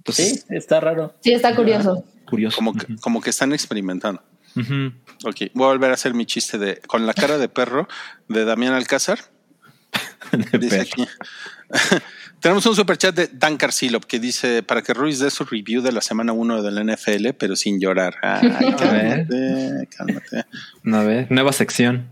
Sí, 0.08 0.40
está 0.48 0.80
raro. 0.80 1.14
Sí, 1.20 1.32
está 1.32 1.54
curioso. 1.54 2.04
curioso. 2.28 2.56
como, 2.56 2.72
que, 2.72 2.96
como 2.96 3.20
que 3.20 3.30
están 3.30 3.52
experimentando. 3.52 4.22
Ujú. 4.56 4.92
Ok, 5.24 5.52
voy 5.52 5.66
a 5.66 5.68
volver 5.68 5.90
a 5.90 5.94
hacer 5.94 6.14
mi 6.14 6.26
chiste 6.26 6.58
de 6.58 6.80
con 6.86 7.06
la 7.06 7.12
cara 7.12 7.38
de 7.38 7.48
perro 7.48 7.86
de 8.28 8.44
Damián 8.44 8.72
Alcázar. 8.72 9.20
Dice 10.58 10.80
aquí. 10.80 11.06
Tenemos 12.40 12.64
un 12.64 12.74
super 12.74 12.96
chat 12.96 13.14
de 13.14 13.28
Dan 13.30 13.58
Carcilop 13.58 14.04
que 14.04 14.18
dice 14.18 14.62
para 14.62 14.80
que 14.80 14.94
Ruiz 14.94 15.18
dé 15.18 15.30
su 15.30 15.44
review 15.44 15.82
de 15.82 15.92
la 15.92 16.00
semana 16.00 16.32
1 16.32 16.62
del 16.62 16.86
NFL, 16.86 17.34
pero 17.38 17.54
sin 17.54 17.78
llorar. 17.78 18.16
Ay, 18.22 18.74
cálmate, 18.78 19.88
cálmate. 19.94 20.46
A 20.90 21.02
ver, 21.02 21.30
nueva 21.30 21.52
sección. 21.52 22.08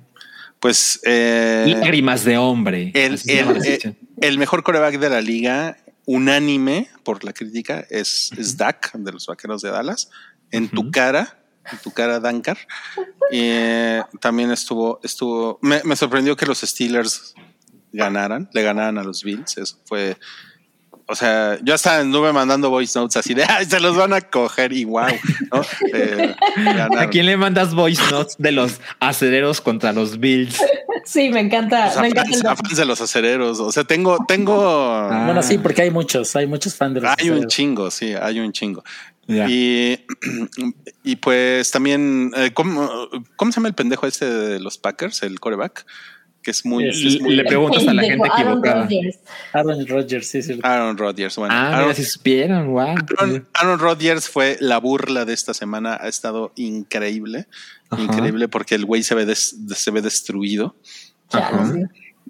Pues 0.60 1.00
eh, 1.04 1.64
Lágrimas 1.78 2.24
de 2.24 2.36
hombre. 2.36 2.90
el, 2.94 3.16
llama 3.18 3.54
el- 4.20 4.38
mejor 4.38 4.62
coreback 4.62 4.98
de 4.98 5.08
la 5.10 5.20
liga, 5.20 5.76
unánime 6.04 6.88
por 7.04 7.22
la 7.24 7.32
crítica, 7.32 7.86
es, 7.90 8.30
es 8.36 8.56
Dak 8.56 8.92
de 8.94 9.12
los 9.12 9.26
Vaqueros 9.26 9.62
de 9.62 9.70
Dallas. 9.70 10.10
En 10.50 10.68
tu 10.68 10.90
cara, 10.90 11.38
en 11.70 11.78
tu 11.78 11.90
cara, 11.92 12.18
Dankar. 12.18 12.58
Y 13.30 13.38
eh, 13.40 14.02
también 14.20 14.50
estuvo, 14.50 14.98
estuvo, 15.02 15.58
me, 15.62 15.82
me 15.84 15.94
sorprendió 15.94 16.36
que 16.36 16.46
los 16.46 16.60
Steelers 16.60 17.34
ganaran, 17.92 18.48
le 18.52 18.62
ganaran 18.62 18.98
a 18.98 19.04
los 19.04 19.22
Bills. 19.22 19.58
Eso 19.58 19.78
fue, 19.84 20.16
o 21.08 21.14
sea, 21.14 21.58
yo 21.62 21.74
hasta 21.74 22.00
anduve 22.00 22.32
mandando 22.34 22.68
voice 22.68 22.98
notes 22.98 23.16
así 23.16 23.32
de, 23.32 23.42
ay, 23.44 23.64
se 23.64 23.80
los 23.80 23.96
van 23.96 24.12
a 24.12 24.20
coger 24.20 24.74
y 24.74 24.84
wow, 24.84 25.06
¿no? 25.50 25.62
Eh. 25.94 26.34
¿A 26.98 27.08
quién 27.08 27.24
le 27.24 27.38
mandas 27.38 27.74
voice 27.74 28.02
notes 28.10 28.36
de 28.38 28.52
los 28.52 28.80
acereros 29.00 29.62
contra 29.62 29.92
los 29.94 30.20
Bills? 30.20 30.60
Sí, 31.04 31.30
me 31.30 31.40
encanta. 31.40 31.84
Pues 31.84 31.96
a, 31.96 32.02
me 32.02 32.08
encanta 32.08 32.30
fans, 32.30 32.44
a 32.44 32.56
fans 32.56 32.76
de 32.76 32.84
los 32.84 33.00
acereros. 33.00 33.60
O 33.60 33.72
sea, 33.72 33.84
tengo, 33.84 34.18
tengo. 34.28 34.54
Ah. 34.54 35.22
Bueno, 35.24 35.42
sí, 35.42 35.56
porque 35.56 35.80
hay 35.80 35.90
muchos, 35.90 36.36
hay 36.36 36.46
muchos 36.46 36.74
fans 36.74 36.96
de 36.96 37.00
los 37.00 37.14
Hay 37.18 37.30
un 37.30 37.46
chingo, 37.46 37.90
sí, 37.90 38.12
hay 38.12 38.40
un 38.40 38.52
chingo. 38.52 38.84
Y, 39.26 39.98
y 41.04 41.16
pues 41.16 41.70
también, 41.70 42.32
eh, 42.36 42.50
¿cómo, 42.52 43.08
¿cómo 43.36 43.52
se 43.52 43.56
llama 43.56 43.68
el 43.68 43.74
pendejo 43.74 44.06
este 44.06 44.26
de 44.26 44.60
los 44.60 44.76
Packers, 44.76 45.22
el 45.22 45.40
coreback? 45.40 45.86
Que 46.48 46.52
es 46.52 46.64
muy. 46.64 46.88
Es- 46.88 46.96
es 47.04 47.20
muy- 47.20 47.36
le 47.36 47.44
preguntas 47.44 47.86
a 47.86 47.92
la 47.92 48.00
gente 48.02 48.26
Aaron 48.26 48.40
equivocada. 48.56 48.82
Rodgers. 48.84 49.18
Aaron 49.52 49.86
Rodgers, 49.86 50.26
sí, 50.28 50.42
sí. 50.42 50.58
Aaron 50.62 50.96
Rodgers. 50.96 51.36
Bueno, 51.36 51.52
Ah, 51.54 51.66
Aaron, 51.74 51.82
mira, 51.82 51.94
si 51.94 52.04
supieron, 52.04 52.68
wow. 52.68 52.94
Aaron- 53.18 53.46
Aaron 53.52 53.78
Rodgers 53.78 54.30
fue 54.30 54.56
la 54.60 54.78
burla 54.78 55.26
de 55.26 55.34
esta 55.34 55.52
semana. 55.52 55.98
Ha 56.00 56.08
estado 56.08 56.52
increíble, 56.56 57.48
Ajá. 57.90 58.02
increíble 58.02 58.48
porque 58.48 58.76
el 58.76 58.86
güey 58.86 59.02
se 59.02 59.14
ve, 59.14 59.26
des- 59.26 59.56
se 59.74 59.90
ve 59.90 60.00
destruido. 60.00 60.74
Ajá. 61.32 61.70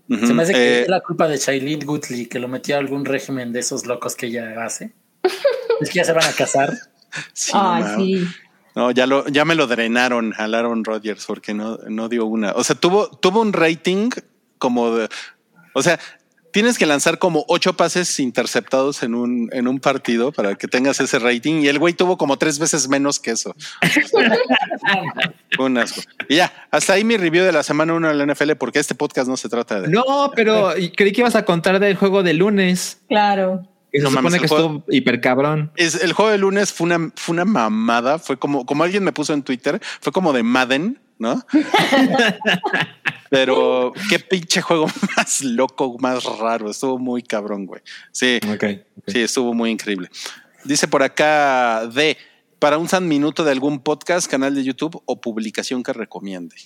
Se 0.09 0.35
me 0.35 0.43
hace 0.43 0.53
que 0.53 0.59
eh, 0.79 0.83
es 0.83 0.89
la 0.89 1.01
culpa 1.01 1.29
de 1.29 1.37
Shailene 1.37 1.85
Woodley, 1.87 2.27
que 2.27 2.41
lo 2.41 2.49
metió 2.49 2.75
a 2.75 2.79
algún 2.81 3.05
régimen 3.05 3.53
de 3.53 3.61
esos 3.61 3.87
locos 3.87 4.17
que 4.17 4.27
ella 4.27 4.65
hace. 4.65 4.91
es 5.81 5.91
que 5.91 5.95
ya 6.01 6.05
se 6.05 6.13
van 6.13 6.25
a 6.25 6.33
casar. 6.33 6.73
sí, 7.33 7.53
Ay, 7.55 7.85
sí. 7.97 8.27
No, 8.79 8.93
ya 8.93 9.09
lo, 9.09 9.27
ya 9.27 9.45
me 9.45 9.57
lo 9.57 9.67
drenaron 9.67 10.35
al 10.39 10.55
Aaron 10.55 10.85
Rodgers 10.85 11.27
porque 11.27 11.53
no, 11.53 11.79
no 11.89 12.09
dio 12.09 12.27
una. 12.27 12.53
O 12.53 12.63
sea, 12.63 12.77
tuvo, 12.77 13.09
tuvo 13.11 13.41
un 13.41 13.53
rating 13.53 14.11
como 14.59 14.95
de, 14.95 15.09
o 15.75 15.83
sea, 15.83 15.99
tienes 16.53 16.79
que 16.79 16.87
lanzar 16.87 17.19
como 17.19 17.45
ocho 17.49 17.73
pases 17.73 18.21
interceptados 18.21 19.03
en 19.03 19.17
un, 19.17 19.51
en 19.53 19.67
un 19.67 19.81
partido 19.81 20.31
para 20.31 20.55
que 20.55 20.69
tengas 20.69 21.01
ese 21.01 21.19
rating. 21.19 21.63
Y 21.63 21.67
el 21.67 21.81
güey 21.81 21.93
tuvo 21.93 22.17
como 22.17 22.37
tres 22.37 22.61
veces 22.61 22.89
menos 22.89 23.19
que 23.19 23.33
eso. 23.33 23.53
Un 25.59 25.77
asco. 25.77 26.01
Y 26.29 26.37
ya, 26.37 26.69
hasta 26.71 26.93
ahí 26.93 27.03
mi 27.03 27.17
review 27.17 27.45
de 27.45 27.51
la 27.51 27.65
semana 27.65 27.95
1 27.95 28.11
de 28.11 28.15
la 28.15 28.33
NFL, 28.33 28.53
porque 28.61 28.79
este 28.79 28.95
podcast 28.95 29.29
no 29.29 29.37
se 29.37 29.49
trata 29.49 29.81
de. 29.81 29.89
No, 29.89 30.31
pero 30.37 30.71
creí 30.97 31.11
que 31.11 31.21
ibas 31.23 31.35
a 31.35 31.45
contar 31.45 31.81
del 31.81 31.97
juego 31.97 32.23
de 32.23 32.35
lunes. 32.35 33.01
Claro. 33.09 33.67
Se 33.93 34.01
No 34.01 34.11
supone 34.11 34.23
mames, 34.23 34.41
que 34.41 34.47
estuvo 34.47 34.85
hiper 34.89 35.21
cabrón. 35.21 35.73
Es, 35.77 36.03
el 36.03 36.13
juego 36.13 36.31
de 36.31 36.39
lunes 36.39 36.73
fue 36.73 36.87
una, 36.87 37.13
fue 37.17 37.35
una 37.35 37.45
mamada. 37.45 38.19
Fue 38.19 38.39
como, 38.39 38.67
como 38.67 38.85
alguien 38.85 39.03
me 39.03 39.13
puso 39.13 39.33
en 39.33 39.43
Twitter, 39.43 39.81
fue 40.01 40.13
como 40.13 40.33
de 40.33 40.43
Madden, 40.43 40.99
¿no? 41.19 41.45
Pero 43.31 43.93
qué 44.09 44.19
pinche 44.19 44.63
juego 44.63 44.87
más 45.17 45.43
loco, 45.43 45.97
más 45.99 46.25
raro. 46.39 46.71
Estuvo 46.71 46.99
muy 46.99 47.23
cabrón, 47.23 47.67
güey. 47.67 47.83
Sí, 48.13 48.39
sí, 49.07 49.21
estuvo 49.21 49.55
muy 49.55 49.71
increíble. 49.71 50.11
Dice 50.65 50.89
por 50.89 51.03
acá 51.03 51.87
de 51.87 52.17
para 52.59 52.79
un 52.79 52.89
san 52.89 53.07
minuto 53.07 53.45
de 53.45 53.53
algún 53.53 53.81
podcast, 53.81 54.29
canal 54.29 54.55
de 54.55 54.65
YouTube 54.65 55.01
o 55.05 55.21
publicación 55.21 55.83
que 55.83 55.93
recomiende. 55.93 56.57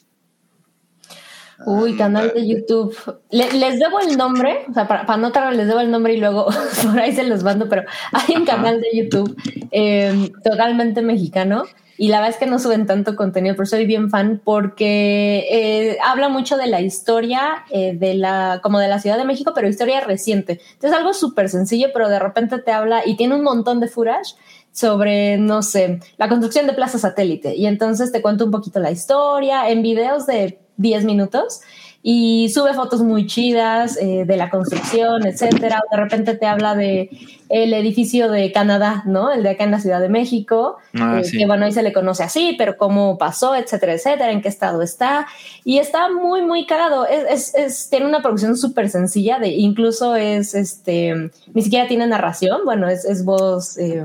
Uy, 1.66 1.96
canal 1.96 2.32
de 2.34 2.46
YouTube. 2.46 2.94
Le- 3.30 3.52
les 3.52 3.78
debo 3.78 4.00
el 4.00 4.16
nombre, 4.16 4.64
o 4.68 4.74
sea, 4.74 4.88
para, 4.88 5.06
para 5.06 5.16
no 5.18 5.32
tardar, 5.32 5.54
les 5.54 5.66
debo 5.68 5.80
el 5.80 5.90
nombre 5.90 6.14
y 6.14 6.16
luego 6.18 6.46
por 6.82 6.98
ahí 7.00 7.12
se 7.12 7.22
los 7.24 7.42
mando, 7.42 7.68
pero 7.68 7.82
hay 8.12 8.36
un 8.36 8.42
Ajá. 8.48 8.56
canal 8.56 8.80
de 8.80 8.88
YouTube 8.96 9.36
eh, 9.70 10.30
totalmente 10.42 11.02
mexicano 11.02 11.64
y 11.98 12.08
la 12.08 12.16
verdad 12.18 12.30
es 12.30 12.36
que 12.38 12.46
no 12.50 12.58
suben 12.58 12.86
tanto 12.86 13.14
contenido, 13.14 13.54
pero 13.54 13.66
soy 13.66 13.86
bien 13.86 14.10
fan 14.10 14.40
porque 14.42 15.46
eh, 15.50 15.98
habla 16.04 16.28
mucho 16.28 16.56
de 16.56 16.66
la 16.66 16.80
historia 16.80 17.64
eh, 17.70 17.94
de 17.96 18.14
la, 18.14 18.58
como 18.62 18.80
de 18.80 18.88
la 18.88 18.98
Ciudad 18.98 19.18
de 19.18 19.24
México, 19.24 19.52
pero 19.54 19.68
historia 19.68 20.00
reciente. 20.00 20.58
Entonces 20.72 20.98
algo 20.98 21.14
súper 21.14 21.48
sencillo, 21.48 21.88
pero 21.92 22.08
de 22.08 22.18
repente 22.18 22.58
te 22.58 22.72
habla 22.72 23.02
y 23.06 23.16
tiene 23.16 23.36
un 23.36 23.42
montón 23.44 23.78
de 23.78 23.86
footage 23.88 24.34
sobre, 24.72 25.36
no 25.36 25.62
sé, 25.62 26.00
la 26.16 26.28
construcción 26.30 26.66
de 26.66 26.72
Plaza 26.72 26.98
Satélite. 26.98 27.54
Y 27.54 27.66
entonces 27.66 28.10
te 28.10 28.22
cuento 28.22 28.46
un 28.46 28.50
poquito 28.50 28.80
la 28.80 28.90
historia 28.90 29.68
en 29.68 29.82
videos 29.82 30.26
de 30.26 30.58
10 30.82 31.04
minutos 31.04 31.60
y 32.04 32.48
sube 32.52 32.74
fotos 32.74 33.00
muy 33.00 33.28
chidas 33.28 33.96
eh, 33.96 34.24
de 34.26 34.36
la 34.36 34.50
construcción, 34.50 35.24
etcétera. 35.24 35.80
De 35.88 35.96
repente 35.96 36.34
te 36.34 36.46
habla 36.46 36.74
de 36.74 37.08
el 37.48 37.72
edificio 37.74 38.28
de 38.28 38.50
Canadá, 38.50 39.04
¿no? 39.06 39.30
El 39.30 39.44
de 39.44 39.50
acá 39.50 39.62
en 39.62 39.70
la 39.70 39.78
Ciudad 39.78 40.00
de 40.00 40.08
México, 40.08 40.78
Ah, 40.94 41.18
eh, 41.20 41.24
sí. 41.24 41.38
que 41.38 41.46
bueno, 41.46 41.64
ahí 41.64 41.70
se 41.72 41.82
le 41.84 41.92
conoce 41.92 42.24
así, 42.24 42.56
pero 42.58 42.76
cómo 42.76 43.18
pasó, 43.18 43.54
etcétera, 43.54 43.92
etcétera, 43.92 44.32
en 44.32 44.42
qué 44.42 44.48
estado 44.48 44.82
está. 44.82 45.28
Y 45.64 45.78
está 45.78 46.10
muy, 46.10 46.42
muy 46.42 46.66
cagado. 46.66 47.06
Es, 47.06 47.24
es, 47.30 47.54
es- 47.54 47.88
tiene 47.88 48.06
una 48.06 48.20
producción 48.20 48.56
súper 48.56 48.90
sencilla, 48.90 49.38
de, 49.38 49.48
incluso 49.50 50.16
es, 50.16 50.56
este, 50.56 51.30
ni 51.54 51.62
siquiera 51.62 51.86
tiene 51.86 52.06
narración, 52.08 52.62
bueno, 52.64 52.88
es, 52.88 53.04
es 53.04 53.24
voz, 53.24 53.78
eh, 53.78 54.02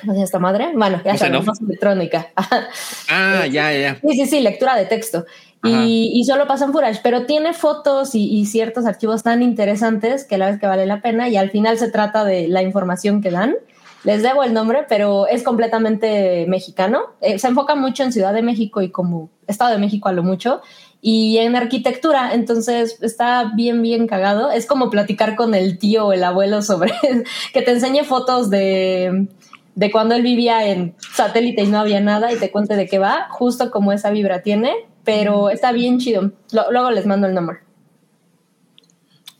¿cómo 0.00 0.14
se 0.14 0.22
esta 0.22 0.38
madre? 0.38 0.70
Bueno, 0.74 1.02
ya 1.04 1.40
voz 1.40 1.60
electrónica. 1.60 2.28
Ah, 3.10 3.46
ya, 3.46 3.72
ya. 3.76 3.98
Sí, 4.00 4.14
sí, 4.14 4.26
sí, 4.26 4.40
lectura 4.40 4.76
de 4.76 4.86
texto. 4.86 5.26
Y, 5.62 6.10
y 6.14 6.24
solo 6.24 6.46
pasa 6.46 6.64
en 6.64 6.72
Furage, 6.72 7.00
pero 7.02 7.26
tiene 7.26 7.52
fotos 7.52 8.14
y, 8.14 8.24
y 8.32 8.46
ciertos 8.46 8.86
archivos 8.86 9.22
tan 9.22 9.42
interesantes 9.42 10.24
que 10.24 10.38
la 10.38 10.50
vez 10.50 10.58
que 10.58 10.66
vale 10.66 10.86
la 10.86 11.02
pena 11.02 11.28
y 11.28 11.36
al 11.36 11.50
final 11.50 11.76
se 11.76 11.90
trata 11.90 12.24
de 12.24 12.48
la 12.48 12.62
información 12.62 13.20
que 13.20 13.30
dan. 13.30 13.56
Les 14.02 14.22
debo 14.22 14.42
el 14.42 14.54
nombre, 14.54 14.86
pero 14.88 15.26
es 15.26 15.42
completamente 15.42 16.46
mexicano. 16.48 17.00
Eh, 17.20 17.38
se 17.38 17.48
enfoca 17.48 17.74
mucho 17.74 18.02
en 18.02 18.12
Ciudad 18.12 18.32
de 18.32 18.40
México 18.40 18.80
y 18.80 18.90
como 18.90 19.28
Estado 19.46 19.72
de 19.72 19.78
México 19.78 20.08
a 20.08 20.12
lo 20.12 20.22
mucho 20.22 20.62
y 21.02 21.38
en 21.38 21.56
arquitectura, 21.56 22.34
entonces 22.34 22.98
está 23.02 23.52
bien, 23.54 23.80
bien 23.82 24.06
cagado. 24.06 24.50
Es 24.50 24.66
como 24.66 24.90
platicar 24.90 25.34
con 25.34 25.54
el 25.54 25.78
tío 25.78 26.06
o 26.06 26.12
el 26.12 26.24
abuelo 26.24 26.62
sobre 26.62 26.92
que 27.52 27.62
te 27.62 27.70
enseñe 27.70 28.04
fotos 28.04 28.50
de, 28.50 29.28
de 29.74 29.90
cuando 29.90 30.14
él 30.14 30.22
vivía 30.22 30.66
en 30.66 30.94
satélite 31.14 31.62
y 31.62 31.68
no 31.68 31.78
había 31.78 32.00
nada 32.00 32.32
y 32.32 32.36
te 32.36 32.50
cuente 32.50 32.76
de 32.76 32.86
qué 32.86 32.98
va, 32.98 33.28
justo 33.30 33.70
como 33.70 33.92
esa 33.92 34.10
vibra 34.10 34.42
tiene, 34.42 34.74
pero 35.04 35.50
está 35.50 35.72
bien 35.72 35.98
chido. 35.98 36.32
Lo- 36.52 36.70
luego 36.70 36.90
les 36.90 37.06
mando 37.06 37.26
el 37.26 37.34
nombre. 37.34 37.58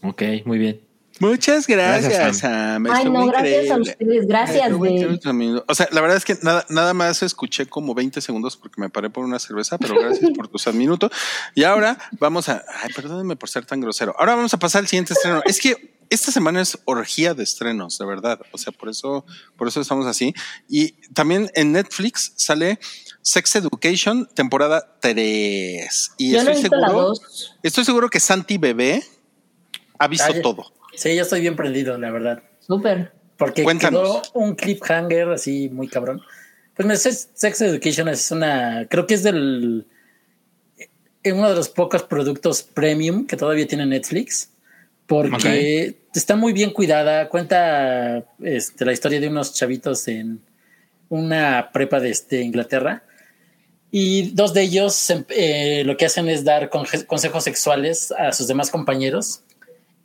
Ok, 0.02 0.22
muy 0.44 0.58
bien. 0.58 0.80
Muchas 1.18 1.66
gracias, 1.66 2.14
Gracias, 2.14 2.38
Sam. 2.38 2.86
Ay, 2.90 3.04
no, 3.10 3.26
gracias 3.26 3.70
a 3.70 3.76
ustedes, 3.76 4.26
gracias. 4.26 4.72
Amigo. 5.26 5.62
O 5.68 5.74
sea, 5.74 5.86
la 5.92 6.00
verdad 6.00 6.16
es 6.16 6.24
que 6.24 6.38
nada, 6.40 6.64
nada 6.70 6.94
más 6.94 7.22
escuché 7.22 7.66
como 7.66 7.94
20 7.94 8.22
segundos 8.22 8.56
porque 8.56 8.80
me 8.80 8.88
paré 8.88 9.10
por 9.10 9.22
una 9.26 9.38
cerveza, 9.38 9.76
pero 9.76 10.00
gracias 10.00 10.30
por 10.34 10.48
tu 10.48 10.58
San 10.58 10.78
minuto. 10.78 11.10
Y 11.54 11.64
ahora 11.64 11.98
vamos 12.18 12.48
a, 12.48 12.64
ay, 12.82 12.90
perdónenme 12.96 13.36
por 13.36 13.50
ser 13.50 13.66
tan 13.66 13.82
grosero. 13.82 14.14
Ahora 14.18 14.34
vamos 14.34 14.54
a 14.54 14.58
pasar 14.58 14.80
al 14.80 14.88
siguiente 14.88 15.12
estreno. 15.12 15.42
Es 15.44 15.60
que 15.60 15.98
esta 16.08 16.32
semana 16.32 16.62
es 16.62 16.78
orgía 16.86 17.34
de 17.34 17.42
estrenos, 17.42 17.98
de 17.98 18.06
verdad. 18.06 18.40
O 18.52 18.56
sea, 18.56 18.72
por 18.72 18.88
eso, 18.88 19.26
por 19.58 19.68
eso 19.68 19.82
estamos 19.82 20.06
así. 20.06 20.32
Y 20.70 20.92
también 21.12 21.50
en 21.54 21.72
Netflix 21.72 22.32
sale 22.36 22.78
Sex 23.30 23.54
Education, 23.54 24.28
temporada 24.34 24.96
3. 24.98 26.14
Y 26.18 26.32
Yo 26.32 26.38
estoy 26.40 26.56
seguro, 26.56 27.12
estoy 27.62 27.84
seguro 27.84 28.08
que 28.08 28.18
Santi 28.18 28.58
Bebé 28.58 29.04
ha 30.00 30.08
visto 30.08 30.32
Ay, 30.34 30.42
todo. 30.42 30.72
Sí, 30.96 31.14
yo 31.14 31.22
estoy 31.22 31.40
bien 31.40 31.54
prendido, 31.54 31.96
la 31.96 32.10
verdad. 32.10 32.42
Súper. 32.58 33.12
Porque 33.36 33.62
Cuéntanos. 33.62 34.00
quedó 34.00 34.22
un 34.34 34.56
cliffhanger 34.56 35.28
así 35.28 35.68
muy 35.68 35.86
cabrón. 35.86 36.20
Pues 36.74 36.88
me 36.88 36.96
Sex 36.96 37.28
Sex 37.34 37.60
Education 37.60 38.08
es 38.08 38.32
una, 38.32 38.88
creo 38.90 39.06
que 39.06 39.14
es 39.14 39.22
del 39.22 39.86
uno 41.24 41.48
de 41.50 41.54
los 41.54 41.68
pocos 41.68 42.02
productos 42.02 42.64
premium 42.64 43.28
que 43.28 43.36
todavía 43.36 43.68
tiene 43.68 43.86
Netflix, 43.86 44.50
porque 45.06 46.00
está 46.12 46.34
muy 46.34 46.52
bien 46.52 46.72
cuidada. 46.72 47.28
Cuenta 47.28 48.24
este, 48.42 48.84
la 48.84 48.92
historia 48.92 49.20
de 49.20 49.28
unos 49.28 49.54
chavitos 49.54 50.08
en 50.08 50.40
una 51.08 51.70
prepa 51.72 52.00
de 52.00 52.10
este, 52.10 52.40
Inglaterra. 52.40 53.04
Y 53.90 54.30
dos 54.30 54.54
de 54.54 54.62
ellos 54.62 55.12
eh, 55.30 55.82
lo 55.84 55.96
que 55.96 56.06
hacen 56.06 56.28
es 56.28 56.44
dar 56.44 56.70
consejos 56.70 57.42
sexuales 57.42 58.12
a 58.12 58.32
sus 58.32 58.46
demás 58.46 58.70
compañeros. 58.70 59.42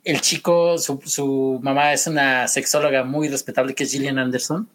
El 0.02 0.20
chico, 0.20 0.78
su, 0.78 1.00
su 1.04 1.60
mamá 1.62 1.92
es 1.92 2.06
una 2.06 2.48
sexóloga 2.48 3.04
muy 3.04 3.28
respetable 3.28 3.74
que 3.74 3.84
es 3.84 3.92
Gillian 3.92 4.18
Anderson 4.18 4.68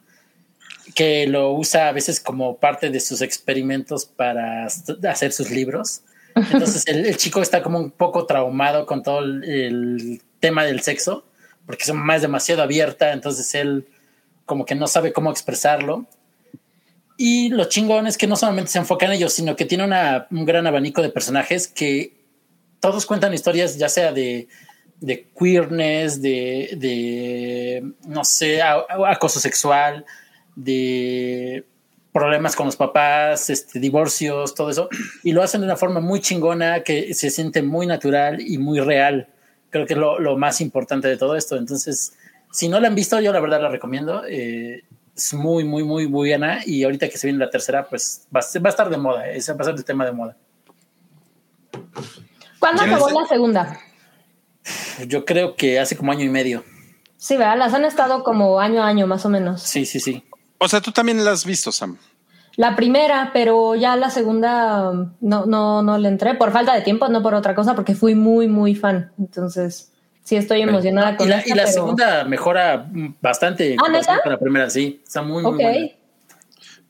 que 0.94 1.28
lo 1.28 1.54
usa 1.54 1.88
a 1.88 1.92
veces 1.92 2.20
como 2.20 2.58
parte 2.58 2.90
de 2.90 3.00
sus 3.00 3.22
experimentos 3.22 4.06
para 4.06 4.66
hacer 4.66 5.32
sus 5.32 5.50
libros. 5.50 6.02
Entonces 6.36 6.88
el, 6.88 7.16
chico 7.18 7.42
está 7.42 7.62
como 7.62 7.80
un 7.80 7.92
poco 7.92 8.26
traumado 8.26 8.86
con 8.86 9.04
todo 9.04 9.20
el, 9.20 10.22
tema 10.40 10.64
del 10.64 10.82
sexo, 10.82 11.24
porque 11.68 11.86
su 11.86 11.94
mamá 11.94 12.16
es 12.16 12.24
demasiado 12.24 12.64
abierta, 12.64 13.14
entonces 13.14 13.54
él 13.54 13.88
como 14.48 14.66
que 14.66 14.74
no 14.74 14.88
sabe 14.88 15.14
cómo 15.14 15.30
expresarlo. 15.30 16.08
Y 17.24 17.50
lo 17.50 17.66
chingón 17.66 18.08
es 18.08 18.18
que 18.18 18.26
no 18.26 18.36
solamente 18.36 18.72
se 18.72 18.80
enfoca 18.80 19.06
en 19.06 19.12
ellos, 19.12 19.32
sino 19.32 19.56
que 19.56 19.66
tiene 19.66 19.84
un 19.84 20.44
gran 20.44 20.66
abanico 20.66 21.04
de 21.04 21.10
personajes 21.10 21.68
que 21.68 22.16
todos 22.80 23.06
cuentan 23.06 23.32
historias, 23.32 23.78
ya 23.78 23.90
sea 23.90 24.12
de, 24.12 24.48
de 25.02 25.28
queerness, 25.40 26.20
de, 26.20 26.76
de, 26.78 27.94
no 28.08 28.24
sé, 28.24 28.60
acoso 28.64 29.40
sexual, 29.40 30.04
de 30.56 31.64
problemas 32.12 32.56
con 32.56 32.66
los 32.66 32.76
papás, 32.76 33.52
este, 33.52 33.80
divorcios, 33.80 34.56
todo 34.56 34.72
eso, 34.72 34.90
y 35.24 35.34
lo 35.34 35.44
hacen 35.44 35.62
de 35.62 35.68
una 35.68 35.78
forma 35.78 36.00
muy 36.00 36.22
chingona 36.22 36.82
que 36.82 37.14
se 37.14 37.30
siente 37.30 37.62
muy 37.62 37.86
natural 37.86 38.42
y 38.42 38.58
muy 38.58 38.80
real. 38.80 39.28
Creo 39.70 39.86
que 39.86 39.94
es 39.94 40.00
lo, 40.00 40.38
más 40.38 40.60
importante 40.60 41.08
de 41.08 41.18
todo 41.18 41.36
esto. 41.36 41.56
Entonces, 41.56 42.14
si 42.52 42.68
no 42.68 42.80
la 42.80 42.88
han 42.88 42.96
visto, 42.96 43.22
yo 43.22 43.32
la 43.32 43.40
verdad 43.40 43.62
la 43.62 43.70
recomiendo. 43.70 44.24
Eh, 44.28 44.86
es 45.16 45.34
muy, 45.34 45.64
muy, 45.64 45.84
muy 45.84 46.06
buena 46.06 46.62
y 46.66 46.84
ahorita 46.84 47.10
que 47.10 47.18
se 47.18 47.28
viene 47.28 47.40
la 47.40 47.50
tercera, 47.50 47.88
pues 47.88 48.28
va, 48.36 48.40
a 48.40 48.70
estar 48.70 48.90
de 48.90 48.98
moda, 48.98 49.28
eh, 49.28 49.38
ese 49.38 49.54
va 49.54 49.62
a 49.62 49.66
ser 49.66 49.76
el 49.76 49.86
tema 49.86 50.06
de 50.06 50.12
moda. 50.12 50.38
¿Cuándo 52.60 52.84
acabó 52.84 53.10
la 53.10 53.28
segunda? 53.28 53.80
Yo 55.08 55.26
creo 55.26 55.56
que 55.56 55.80
hace 55.80 55.98
como 55.98 56.12
año 56.12 56.24
y 56.24 56.30
medio. 56.30 56.64
Sí, 57.18 57.38
¿verdad? 57.38 57.58
Las 57.58 57.74
han 57.74 57.86
estado 57.86 58.24
como 58.24 58.60
año 58.60 58.84
a 58.84 58.88
año, 58.88 59.08
más 59.08 59.26
o 59.26 59.30
menos. 59.30 59.62
Sí, 59.62 59.86
sí, 59.86 60.00
sí. 60.00 60.24
O 60.58 60.68
sea, 60.68 60.82
tú 60.82 60.92
también 60.92 61.24
la 61.24 61.32
has 61.32 61.46
visto, 61.46 61.72
Sam. 61.72 61.98
La 62.56 62.76
primera, 62.76 63.32
pero 63.34 63.76
ya 63.76 63.96
la 63.96 64.10
segunda 64.10 64.92
no, 65.22 65.46
no, 65.46 65.82
no 65.82 65.98
le 65.98 66.08
entré 66.08 66.36
por 66.36 66.52
falta 66.52 66.74
de 66.74 66.82
tiempo, 66.82 67.08
no 67.08 67.24
por 67.24 67.34
otra 67.34 67.56
cosa, 67.56 67.76
porque 67.76 67.96
fui 67.96 68.14
muy, 68.14 68.48
muy 68.48 68.76
fan. 68.76 69.12
Entonces, 69.18 69.91
sí 70.24 70.36
estoy 70.36 70.62
emocionada 70.62 71.18
con 71.18 71.28
y 71.28 71.30
la, 71.30 71.44
y 71.46 71.52
la 71.52 71.68
segunda 71.68 72.24
mejora 72.24 72.88
bastante 73.22 73.76
¿Ah, 73.84 73.90
¿neta? 73.90 74.22
la 74.26 74.40
primera, 74.40 74.70
sí. 74.70 75.02
Está 75.04 75.22
muy, 75.22 75.44
muy 75.44 75.54
buena. 75.54 75.88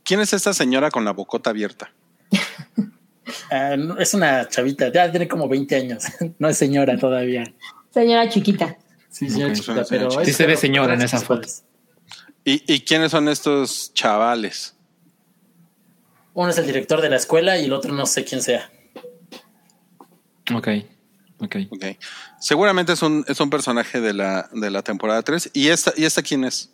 ¿Quién 0.03 0.19
es 0.19 0.33
esta 0.33 0.53
señora 0.53 0.89
con 0.89 1.05
la 1.05 1.11
bocota 1.11 1.49
abierta? 1.49 1.91
Ah, 3.49 3.75
es 3.99 4.13
una 4.13 4.47
chavita, 4.49 4.91
ya 4.91 5.09
tiene 5.09 5.27
como 5.27 5.47
20 5.47 5.75
años. 5.75 6.03
no 6.39 6.49
es 6.49 6.57
señora 6.57 6.97
todavía. 6.97 7.43
Señora 7.93 8.27
chiquita. 8.27 8.77
Sí, 9.09 9.29
señora 9.29 9.53
chiquita, 9.53 9.83
pero. 9.89 10.09
Sí 10.25 10.33
se 10.33 10.45
ve 10.45 10.57
señora 10.57 10.95
en 10.95 11.01
esa 11.01 11.19
foto. 11.19 11.47
¿Y, 12.43 12.81
quiénes 12.81 13.11
son 13.11 13.29
estos 13.29 13.93
chavales? 13.93 14.75
Uno 16.33 16.49
es 16.49 16.57
el 16.57 16.65
director 16.65 17.01
de 17.01 17.09
la 17.09 17.17
escuela 17.17 17.57
y 17.57 17.65
el 17.65 17.73
otro 17.73 17.93
no 17.93 18.05
sé 18.05 18.23
quién 18.25 18.41
sea. 18.41 18.71
Ok. 20.53 20.67
Ok. 21.41 21.55
okay. 21.71 21.97
Seguramente 22.39 22.93
es 22.93 23.01
un, 23.01 23.25
es 23.27 23.39
un 23.39 23.49
personaje 23.49 23.99
de 23.99 24.13
la, 24.13 24.49
de 24.53 24.69
la 24.69 24.83
temporada 24.83 25.21
3. 25.21 25.51
¿Y 25.53 25.69
esta, 25.69 25.93
¿Y 25.97 26.05
esta 26.05 26.21
quién 26.21 26.43
es? 26.43 26.71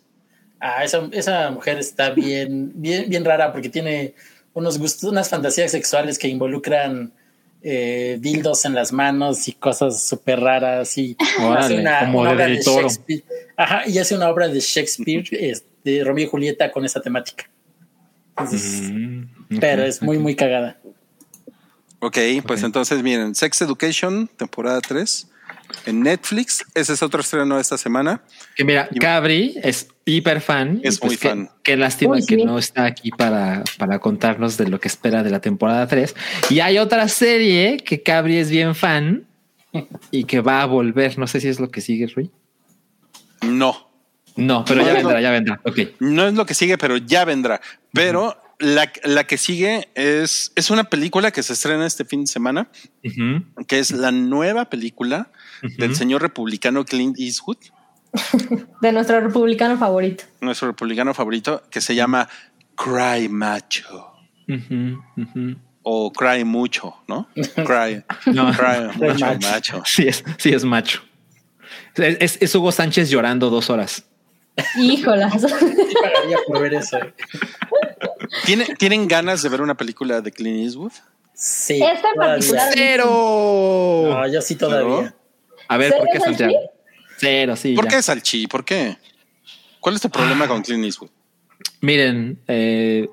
Ah, 0.60 0.84
esa, 0.84 1.08
esa 1.12 1.50
mujer 1.50 1.78
está 1.78 2.10
bien, 2.10 2.72
bien, 2.74 3.08
bien 3.08 3.24
rara 3.24 3.52
porque 3.52 3.68
tiene 3.68 4.14
unos 4.54 4.78
gustos, 4.78 5.10
unas 5.10 5.28
fantasías 5.28 5.70
sexuales 5.70 6.18
que 6.18 6.28
involucran 6.28 7.12
eh, 7.62 8.18
dildos 8.20 8.64
en 8.64 8.74
las 8.74 8.92
manos 8.92 9.48
y 9.48 9.52
cosas 9.52 10.06
súper 10.06 10.40
raras 10.40 10.96
y 10.98 11.16
hace 11.56 11.78
una, 11.78 12.12
obra 12.14 12.46
de 12.46 12.60
Shakespeare. 12.60 13.24
Ajá, 13.56 13.82
y 13.88 13.98
hace 13.98 14.14
una 14.14 14.28
obra 14.28 14.48
de 14.48 14.60
Shakespeare 14.60 15.24
de 15.84 16.04
Romeo 16.04 16.24
y 16.24 16.28
Julieta 16.28 16.70
con 16.70 16.84
esa 16.84 17.00
temática. 17.00 17.48
Mm, 18.38 19.58
pero 19.58 19.82
es 19.84 20.02
muy, 20.02 20.18
muy 20.18 20.36
cagada. 20.36 20.78
Ok, 22.00 22.18
pues 22.46 22.62
entonces 22.62 23.02
miren, 23.02 23.34
Sex 23.34 23.60
Education, 23.62 24.28
temporada 24.36 24.80
3 24.80 25.28
en 25.86 26.02
Netflix. 26.02 26.64
Ese 26.74 26.92
es 26.92 27.02
otro 27.02 27.20
estreno 27.20 27.56
de 27.56 27.60
esta 27.60 27.78
semana. 27.78 28.22
Que 28.54 28.64
mira, 28.64 28.88
Cabri 29.00 29.54
es 29.62 29.88
hiper 30.04 30.40
fan. 30.40 30.80
Es 30.82 31.02
muy 31.02 31.16
pues 31.16 31.20
fan. 31.20 31.50
Qué, 31.62 31.76
lástima 31.76 32.18
que 32.26 32.36
no 32.36 32.58
está 32.58 32.84
aquí 32.84 33.10
para, 33.10 33.64
para 33.78 33.98
contarnos 33.98 34.56
de 34.56 34.68
lo 34.68 34.80
que 34.80 34.88
espera 34.88 35.22
de 35.22 35.30
la 35.30 35.40
temporada 35.40 35.86
3. 35.86 36.14
Y 36.50 36.60
hay 36.60 36.78
otra 36.78 37.08
serie 37.08 37.78
que 37.78 38.02
Cabri 38.02 38.38
es 38.38 38.50
bien 38.50 38.74
fan 38.74 39.26
y 40.10 40.24
que 40.24 40.40
va 40.40 40.62
a 40.62 40.66
volver. 40.66 41.18
No 41.18 41.26
sé 41.26 41.40
si 41.40 41.48
es 41.48 41.60
lo 41.60 41.70
que 41.70 41.80
sigue, 41.80 42.06
Rui. 42.06 42.30
No. 43.42 43.88
No, 44.36 44.64
pero 44.64 44.84
ya 44.84 44.92
vendrá, 44.92 45.20
ya 45.20 45.30
vendrá. 45.32 45.60
Ok. 45.64 45.80
No 45.98 46.26
es 46.28 46.34
lo 46.34 46.46
que 46.46 46.54
sigue, 46.54 46.78
pero 46.78 46.96
ya 46.96 47.24
vendrá. 47.24 47.60
Pero 47.92 48.36
la, 48.58 48.90
la, 49.04 49.24
que 49.24 49.38
sigue 49.38 49.88
es, 49.94 50.52
es 50.56 50.70
una 50.70 50.84
película 50.84 51.30
que 51.30 51.42
se 51.42 51.52
estrena 51.52 51.86
este 51.86 52.04
fin 52.04 52.22
de 52.22 52.26
semana, 52.26 52.68
que 53.66 53.78
es 53.78 53.92
la 53.92 54.10
nueva 54.10 54.68
película 54.68 55.30
del 55.78 55.94
señor 55.94 56.22
republicano 56.22 56.84
Clint 56.84 57.18
Eastwood. 57.18 57.58
De 58.80 58.90
nuestro 58.90 59.20
republicano 59.20 59.76
favorito. 59.76 60.24
Nuestro 60.40 60.68
republicano 60.68 61.14
favorito, 61.14 61.62
que 61.70 61.80
se 61.80 61.94
llama 61.94 62.28
Cry 62.74 63.28
Macho. 63.28 64.12
O 65.82 66.12
Cry 66.12 66.44
Mucho, 66.44 66.96
¿no? 67.06 67.28
Cry, 67.34 68.02
no. 68.32 68.52
cry, 68.52 69.38
macho, 69.40 69.82
Sí, 69.84 70.08
es, 70.08 70.24
sí, 70.36 70.50
es 70.50 70.64
macho. 70.64 71.02
Es, 71.94 72.38
es 72.40 72.54
Hugo 72.54 72.72
Sánchez 72.72 73.10
llorando 73.10 73.50
dos 73.50 73.70
horas. 73.70 74.04
Híjolas. 74.76 75.46
por 76.46 76.60
ver 76.60 76.74
eso. 76.74 76.98
¿Tienen 78.78 79.08
ganas 79.08 79.42
de 79.42 79.48
ver 79.48 79.62
una 79.62 79.76
película 79.76 80.20
de 80.20 80.32
Clint 80.32 80.64
Eastwood? 80.64 80.92
Sí. 81.34 81.74
Esta 81.82 82.08
en 82.10 82.16
particular. 82.16 82.70
¡Cero! 82.74 84.08
No, 84.10 84.26
yo 84.26 84.42
sí 84.42 84.56
todavía. 84.56 85.14
A 85.68 85.76
ver, 85.76 85.94
¿por 85.96 86.08
qué 86.12 86.20
Santiago? 86.20 86.54
Cero, 87.18 87.56
sí. 87.56 87.74
¿Por 87.74 87.88
qué 87.88 88.02
Salchi? 88.02 88.46
¿Por 88.46 88.64
qué? 88.64 88.96
¿Cuál 89.80 89.94
es 89.94 90.00
tu 90.00 90.10
problema 90.10 90.48
con 90.48 90.62
Clint 90.62 90.84
Eastwood? 90.84 91.10
Miren, 91.80 92.40
eh, 92.48 93.08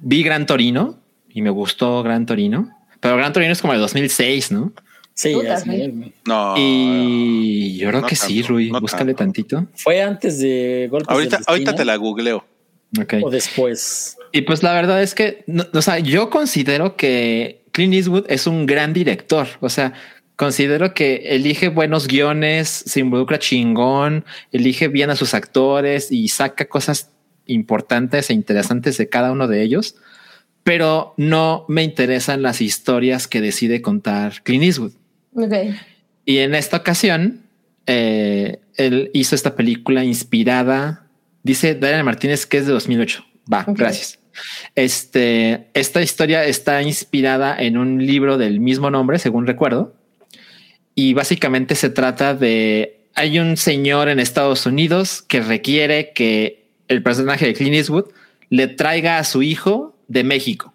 vi 0.00 0.22
Gran 0.22 0.46
Torino 0.46 1.00
y 1.28 1.42
me 1.42 1.50
gustó 1.50 2.02
Gran 2.02 2.26
Torino, 2.26 2.70
pero 3.00 3.16
Gran 3.16 3.32
Torino 3.32 3.52
es 3.52 3.60
como 3.60 3.72
de 3.72 3.80
2006, 3.80 4.52
¿no? 4.52 4.72
Sí, 5.14 5.36
no. 6.26 6.54
Y 6.56 7.76
yo 7.78 7.88
creo 7.90 8.04
que 8.04 8.16
sí, 8.16 8.42
Rui. 8.42 8.70
búscale 8.70 9.14
tantito. 9.14 9.66
Fue 9.76 10.02
antes 10.02 10.40
de 10.40 10.88
golpes. 10.90 11.08
Ahorita, 11.08 11.40
ahorita 11.46 11.74
te 11.74 11.84
la 11.84 11.96
googleo. 11.96 12.44
O 13.22 13.30
después. 13.30 14.16
Y 14.34 14.42
pues 14.42 14.64
la 14.64 14.74
verdad 14.74 15.00
es 15.00 15.14
que, 15.14 15.44
o 15.72 15.80
sea, 15.80 16.00
yo 16.00 16.28
considero 16.28 16.96
que 16.96 17.62
Clint 17.70 17.94
Eastwood 17.94 18.24
es 18.28 18.48
un 18.48 18.66
gran 18.66 18.92
director. 18.92 19.46
O 19.60 19.68
sea, 19.68 19.92
considero 20.34 20.92
que 20.92 21.22
elige 21.36 21.68
buenos 21.68 22.08
guiones, 22.08 22.68
se 22.68 22.98
involucra 22.98 23.38
chingón, 23.38 24.24
elige 24.50 24.88
bien 24.88 25.10
a 25.10 25.14
sus 25.14 25.34
actores 25.34 26.10
y 26.10 26.26
saca 26.26 26.64
cosas 26.64 27.12
importantes 27.46 28.28
e 28.28 28.32
interesantes 28.32 28.98
de 28.98 29.08
cada 29.08 29.30
uno 29.30 29.46
de 29.46 29.62
ellos. 29.62 29.94
Pero 30.64 31.14
no 31.16 31.64
me 31.68 31.84
interesan 31.84 32.42
las 32.42 32.60
historias 32.60 33.28
que 33.28 33.40
decide 33.40 33.82
contar 33.82 34.42
Clint 34.42 34.64
Eastwood. 34.64 34.94
Y 36.24 36.38
en 36.38 36.56
esta 36.56 36.78
ocasión, 36.78 37.44
eh, 37.86 38.58
él 38.74 39.12
hizo 39.14 39.36
esta 39.36 39.54
película 39.54 40.02
inspirada, 40.02 41.06
dice 41.44 41.76
Daniel 41.76 42.02
Martínez 42.02 42.46
que 42.46 42.58
es 42.58 42.66
de 42.66 42.72
2008. 42.72 43.24
Va, 43.52 43.64
gracias. 43.68 44.23
Este, 44.74 45.68
esta 45.74 46.02
historia 46.02 46.44
está 46.44 46.82
inspirada 46.82 47.56
en 47.58 47.78
un 47.78 48.04
libro 48.04 48.38
del 48.38 48.60
mismo 48.60 48.90
nombre, 48.90 49.18
según 49.18 49.46
recuerdo. 49.46 49.94
Y 50.94 51.14
básicamente 51.14 51.74
se 51.74 51.90
trata 51.90 52.34
de, 52.34 53.06
hay 53.14 53.38
un 53.38 53.56
señor 53.56 54.08
en 54.08 54.20
Estados 54.20 54.66
Unidos 54.66 55.22
que 55.22 55.40
requiere 55.40 56.12
que 56.12 56.66
el 56.88 57.02
personaje 57.02 57.46
de 57.46 57.54
Clint 57.54 57.76
Eastwood 57.76 58.06
le 58.50 58.68
traiga 58.68 59.18
a 59.18 59.24
su 59.24 59.42
hijo 59.42 59.96
de 60.08 60.24
México. 60.24 60.74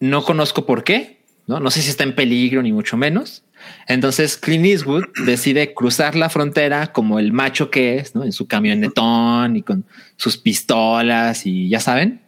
No 0.00 0.24
conozco 0.24 0.66
por 0.66 0.84
qué, 0.84 1.20
¿no? 1.46 1.60
No 1.60 1.70
sé 1.70 1.80
si 1.80 1.90
está 1.90 2.04
en 2.04 2.14
peligro 2.14 2.62
ni 2.62 2.72
mucho 2.72 2.96
menos. 2.96 3.43
Entonces 3.86 4.36
Clint 4.36 4.66
Eastwood 4.66 5.04
decide 5.24 5.74
cruzar 5.74 6.14
la 6.14 6.30
frontera 6.30 6.88
como 6.88 7.18
el 7.18 7.32
macho 7.32 7.70
que 7.70 7.98
es, 7.98 8.14
¿no? 8.14 8.24
En 8.24 8.32
su 8.32 8.46
camionetón 8.46 9.56
y 9.56 9.62
con 9.62 9.84
sus 10.16 10.36
pistolas 10.36 11.46
y 11.46 11.68
ya 11.68 11.80
saben. 11.80 12.20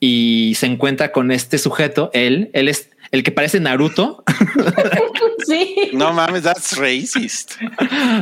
Y 0.00 0.54
se 0.56 0.66
encuentra 0.66 1.12
con 1.12 1.30
este 1.30 1.58
sujeto. 1.58 2.10
Él, 2.14 2.50
él 2.52 2.68
es, 2.68 2.90
el 3.10 3.22
que 3.22 3.32
parece 3.32 3.60
Naruto. 3.60 4.24
Sí. 5.46 5.92
No 5.94 6.12
mames, 6.12 6.42
that's 6.42 6.76
racist. 6.76 7.54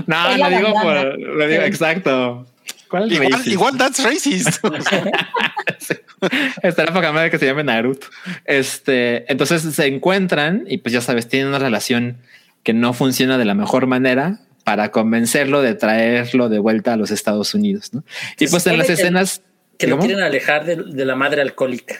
no, 0.06 0.36
lo 0.36 0.48
digo 0.48 0.74
por, 0.80 1.18
lo 1.18 1.48
digo 1.48 1.62
Sí. 1.62 1.66
exacto. 1.66 2.46
¿Cuál 2.88 3.12
Igual, 3.12 3.32
racist? 3.32 3.48
igual 3.52 3.76
that's 3.76 4.02
racist. 4.04 4.64
Estará 6.62 6.92
poca 6.92 7.12
madre 7.12 7.30
que 7.30 7.38
se 7.38 7.46
llame 7.46 7.64
Naruto. 7.64 8.06
Este, 8.44 9.30
entonces 9.30 9.62
se 9.62 9.86
encuentran 9.86 10.64
y 10.66 10.78
pues 10.78 10.92
ya 10.92 11.00
sabes, 11.00 11.28
tienen 11.28 11.48
una 11.48 11.58
relación 11.58 12.18
que 12.62 12.72
no 12.72 12.92
funciona 12.92 13.38
de 13.38 13.44
la 13.44 13.54
mejor 13.54 13.86
manera 13.86 14.40
para 14.64 14.90
convencerlo 14.90 15.62
de 15.62 15.74
traerlo 15.74 16.48
de 16.48 16.58
vuelta 16.58 16.94
a 16.94 16.96
los 16.96 17.10
Estados 17.10 17.54
Unidos. 17.54 17.92
¿no? 17.92 18.04
Y 18.38 18.48
pues 18.48 18.66
en 18.66 18.78
las 18.78 18.86
que- 18.86 18.94
escenas 18.94 19.42
Que 19.78 19.86
lo 19.86 19.98
quieren 19.98 20.20
alejar 20.20 20.64
de, 20.64 20.76
de 20.76 21.04
la 21.04 21.14
madre 21.16 21.42
alcohólica. 21.42 21.96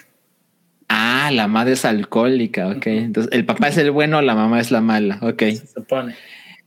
Ah, 0.88 1.30
la 1.32 1.46
madre 1.48 1.72
es 1.74 1.84
alcohólica. 1.84 2.68
Ok. 2.68 2.86
Entonces 2.86 3.32
el 3.32 3.44
papá 3.44 3.68
es 3.68 3.76
el 3.76 3.90
bueno, 3.90 4.22
la 4.22 4.34
mamá 4.34 4.60
es 4.60 4.70
la 4.70 4.80
mala. 4.80 5.18
Ok. 5.22 5.40
Se 5.40 5.66
supone. 5.66 6.14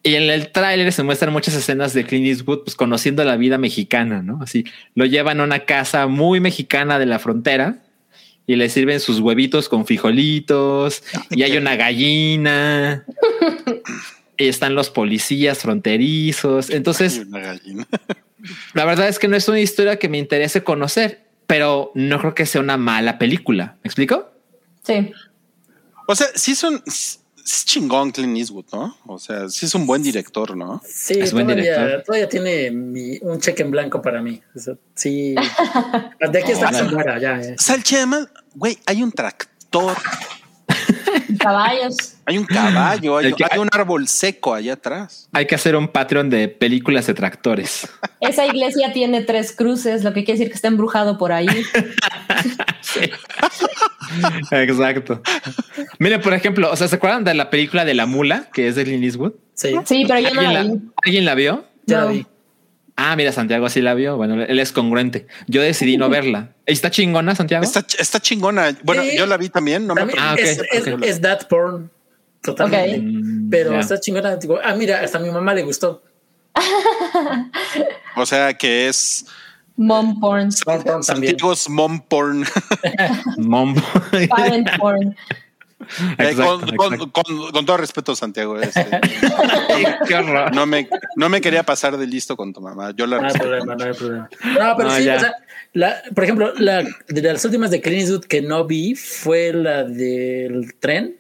Y 0.01 0.15
en 0.15 0.23
el 0.29 0.51
tráiler 0.51 0.93
se 0.93 1.03
muestran 1.03 1.33
muchas 1.33 1.55
escenas 1.55 1.93
de 1.93 2.05
Clint 2.05 2.27
Eastwood, 2.27 2.63
pues 2.63 2.75
conociendo 2.75 3.23
la 3.25 3.35
vida 3.35 3.57
mexicana, 3.57 4.21
¿no? 4.21 4.39
Así 4.41 4.63
lo 4.95 5.05
llevan 5.05 5.41
a 5.41 5.43
una 5.43 5.59
casa 5.65 6.07
muy 6.07 6.39
mexicana 6.39 6.99
de 6.99 7.05
la 7.05 7.19
frontera 7.19 7.79
y 8.47 8.55
le 8.55 8.69
sirven 8.69 8.99
sus 8.99 9.19
huevitos 9.19 9.67
con 9.67 9.85
frijolitos 9.85 11.03
y 11.29 11.43
hay 11.43 11.57
una 11.57 11.75
gallina 11.75 13.05
y 14.37 14.47
están 14.47 14.73
los 14.73 14.89
policías 14.89 15.59
fronterizos. 15.59 16.69
Entonces, 16.69 17.17
Y 17.17 17.19
una 17.27 17.39
gallina. 17.39 17.87
la 18.73 18.85
verdad 18.85 19.09
es 19.09 19.19
que 19.19 19.27
no 19.27 19.35
es 19.35 19.49
una 19.49 19.59
historia 19.59 19.99
que 19.99 20.07
me 20.07 20.17
interese 20.17 20.63
conocer, 20.63 21.25
pero 21.45 21.91
no 21.93 22.19
creo 22.19 22.33
que 22.33 22.45
sea 22.45 22.61
una 22.61 22.77
mala 22.77 23.19
película. 23.19 23.77
¿Me 23.83 23.89
explico? 23.89 24.31
Sí. 24.83 25.11
O 26.07 26.15
sea, 26.15 26.27
sí 26.33 26.53
es 26.53 26.63
un 26.63 26.81
es 27.53 27.65
chingón 27.65 28.11
Clint 28.11 28.37
Eastwood, 28.37 28.65
¿no? 28.73 28.97
O 29.05 29.17
sea, 29.19 29.49
sí 29.49 29.65
es 29.65 29.75
un 29.75 29.85
buen 29.85 30.01
director, 30.03 30.55
¿no? 30.55 30.81
Sí, 30.85 31.19
Es 31.19 31.33
buen 31.33 31.47
todavía, 31.47 31.73
director. 31.77 32.03
todavía 32.03 32.29
tiene 32.29 32.71
mi- 32.71 33.17
un 33.21 33.39
cheque 33.39 33.63
en 33.63 33.71
blanco 33.71 34.01
para 34.01 34.21
mí. 34.21 34.41
O 34.55 34.59
sea, 34.59 34.73
sí. 34.95 35.35
De 36.31 36.39
aquí 36.39 36.51
hasta 36.51 36.67
que 36.69 36.73
se 36.75 36.81
Órale. 36.81 36.91
muera, 36.93 37.19
ya. 37.19 37.41
ya. 37.41 37.57
Salche, 37.57 37.97
además, 37.97 38.27
güey, 38.55 38.77
hay 38.85 39.01
un 39.03 39.11
tractor, 39.11 39.95
Caballos. 41.39 42.15
hay 42.25 42.37
un 42.37 42.45
caballo, 42.45 43.17
hay, 43.17 43.27
El 43.27 43.35
que- 43.35 43.45
hay 43.49 43.59
un 43.59 43.69
árbol 43.71 44.07
seco 44.07 44.53
allá 44.53 44.73
atrás. 44.73 45.29
Hay 45.31 45.45
que 45.45 45.55
hacer 45.55 45.75
un 45.75 45.87
Patreon 45.87 46.29
de 46.29 46.47
películas 46.47 47.07
de 47.07 47.13
tractores. 47.13 47.87
Esa 48.19 48.45
iglesia 48.45 48.91
tiene 48.93 49.21
tres 49.23 49.51
cruces, 49.55 50.03
lo 50.03 50.13
que 50.13 50.23
quiere 50.23 50.39
decir 50.39 50.49
que 50.51 50.55
está 50.55 50.67
embrujado 50.67 51.17
por 51.17 51.31
ahí. 51.31 51.47
Exacto. 54.51 55.21
Mire, 55.99 56.19
por 56.19 56.33
ejemplo, 56.33 56.71
o 56.71 56.75
sea, 56.75 56.87
¿se 56.87 56.95
acuerdan 56.95 57.23
de 57.23 57.33
la 57.33 57.49
película 57.49 57.85
de 57.85 57.93
la 57.93 58.05
mula 58.05 58.47
que 58.53 58.67
es 58.67 58.75
de 58.75 58.83
Clint 58.83 59.03
Eastwood? 59.03 59.33
Sí, 59.53 59.75
Sí, 59.85 60.05
pero 60.07 60.19
yo 60.19 60.33
no 60.33 60.41
¿Alguien 60.41 60.53
la 60.53 60.63
la, 60.63 60.73
vi. 60.73 60.79
¿alguien 61.05 61.25
la 61.25 61.35
vio? 61.35 61.65
ya 61.85 62.01
la 62.05 62.11
vi. 62.11 62.25
Ah, 63.01 63.15
mira, 63.15 63.31
Santiago 63.31 63.69
sí 63.69 63.81
la 63.81 63.93
vio. 63.93 64.17
Bueno, 64.17 64.43
él 64.43 64.59
es 64.59 64.73
congruente. 64.73 65.25
Yo 65.47 65.61
decidí 65.61 65.95
no 65.95 66.09
verla. 66.09 66.49
¿Está 66.65 66.91
chingona, 66.91 67.33
Santiago? 67.33 67.63
Está, 67.63 67.85
está 67.97 68.19
chingona. 68.19 68.75
Bueno, 68.83 69.03
Sí. 69.03 69.17
yo 69.17 69.25
la 69.25 69.37
vi 69.37 69.47
también, 69.47 69.87
no 69.87 69.95
me 69.95 70.01
También 70.01 70.19
Ah, 70.21 70.33
ok, 70.33 70.39
es, 70.39 70.61
es- 70.71 70.87
ok. 70.93 71.03
es 71.03 71.21
that 71.21 71.47
porn. 71.47 71.89
Totalmente. 72.41 72.97
Ok. 72.97 73.03
Mm, 73.03 73.49
Pero 73.49 73.79
está 73.79 73.99
chingona. 73.99 74.35
Digo, 74.35 74.59
ah, 74.61 74.75
mira, 74.75 74.99
hasta 75.01 75.17
a 75.17 75.21
mi 75.21 75.29
mamá 75.31 75.53
le 75.53 75.63
gustó. 75.63 76.03
O 78.17 78.25
sea 78.25 78.53
que 78.53 78.87
es 78.89 79.25
Mom 79.77 80.19
porn, 80.19 80.49
Porn, 80.65 80.83
porn 80.83 81.01
también. 81.03 81.03
Santiago's 81.37 81.69
mom 81.69 82.01
porn. 82.01 82.43
Mombo. 83.37 83.81
parent 84.29 84.67
porn. 84.77 85.15
Eh, 85.79 86.29
Exacto, 86.31 86.59
con, 86.59 86.75
con- 86.77 86.93
exacto. 86.93 87.11
con- 87.23 87.51
con 87.51 87.65
todo 87.65 87.77
respeto, 87.77 88.15
Santiago. 88.15 88.59
este, 88.59 88.85
no, 90.53 90.65
me, 90.65 90.89
no 91.15 91.29
me 91.29 91.41
quería 91.41 91.63
pasar 91.63 91.97
de 91.97 92.05
listo 92.07 92.35
con 92.35 92.53
tu 92.53 92.61
mamá. 92.61 92.91
Yo 92.95 93.07
la 93.07 93.17
No 93.17 93.23
hay 93.27 93.33
respeto. 93.33 93.45
problema, 93.49 93.75
no 93.75 93.83
hay 93.85 93.93
problema. 93.93 94.29
No, 94.59 94.73
pero 94.77 94.89
No, 94.89 94.95
sí, 94.95 95.03
ya. 95.05 95.15
o 95.15 95.19
sea, 95.19 95.33
la, 95.73 96.01
por 96.13 96.23
ejemplo, 96.23 96.53
la 96.57 96.83
de 97.07 97.21
las 97.21 97.43
últimas 97.45 97.71
de 97.71 97.81
Clint 97.81 98.01
Eastwood 98.01 98.25
que 98.25 98.41
no 98.41 98.65
vi 98.65 98.95
fue 98.95 99.53
la 99.53 99.83
del 99.83 100.73
tren. 100.79 101.17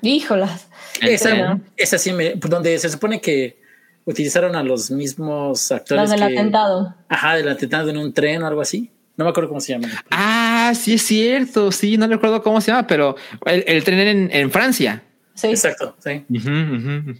Híjolas. 0.00 0.68
Esa, 1.00 1.98
sí 1.98 2.12
me, 2.12 2.34
donde 2.34 2.78
se 2.78 2.88
supone 2.88 3.20
que 3.20 3.60
utilizaron 4.04 4.56
a 4.56 4.62
los 4.62 4.90
mismos 4.90 5.70
actores. 5.70 6.08
Las 6.08 6.10
del 6.20 6.28
que- 6.28 6.38
atentado. 6.38 6.94
Ajá, 7.08 7.36
del 7.36 7.48
atentado 7.48 7.88
en 7.90 7.96
un 7.96 8.12
tren 8.12 8.42
o 8.42 8.46
algo 8.46 8.60
así. 8.60 8.90
No 9.22 9.26
me 9.26 9.30
acuerdo 9.30 9.48
cómo 9.48 9.60
se 9.60 9.72
llama. 9.72 9.88
Ah, 10.10 10.72
sí 10.74 10.94
es 10.94 11.02
cierto. 11.02 11.70
Sí, 11.70 11.96
no 11.96 12.08
recuerdo 12.08 12.42
cómo 12.42 12.60
se 12.60 12.72
llama, 12.72 12.86
pero 12.88 13.14
el, 13.46 13.62
el 13.68 13.84
tren 13.84 14.00
en, 14.00 14.30
en 14.32 14.50
Francia. 14.50 15.02
Sí. 15.34 15.46
Exacto, 15.46 15.96
sí. 16.02 16.24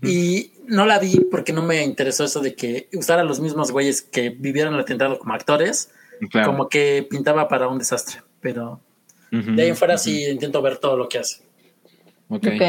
Y 0.02 0.50
no 0.66 0.84
la 0.86 0.98
vi 0.98 1.20
porque 1.30 1.52
no 1.52 1.62
me 1.62 1.82
interesó 1.82 2.24
eso 2.24 2.40
de 2.40 2.54
que 2.54 2.88
usara 2.94 3.24
los 3.24 3.40
mismos 3.40 3.70
güeyes 3.70 4.02
que 4.02 4.30
vivieron 4.30 4.74
el 4.74 4.80
atentado 4.80 5.18
como 5.18 5.32
actores, 5.34 5.90
Claro. 6.30 6.48
como 6.52 6.68
que 6.68 7.06
pintaba 7.10 7.48
para 7.48 7.68
un 7.68 7.78
desastre. 7.78 8.20
Pero 8.40 8.80
de 9.30 9.62
ahí 9.62 9.68
en 9.70 9.76
fuera 9.76 9.96
sí 9.96 10.24
intento 10.24 10.60
ver 10.60 10.76
todo 10.76 10.96
lo 10.96 11.08
que 11.08 11.18
hace. 11.18 11.42
Ok. 12.28 12.46
Ok. 12.46 12.62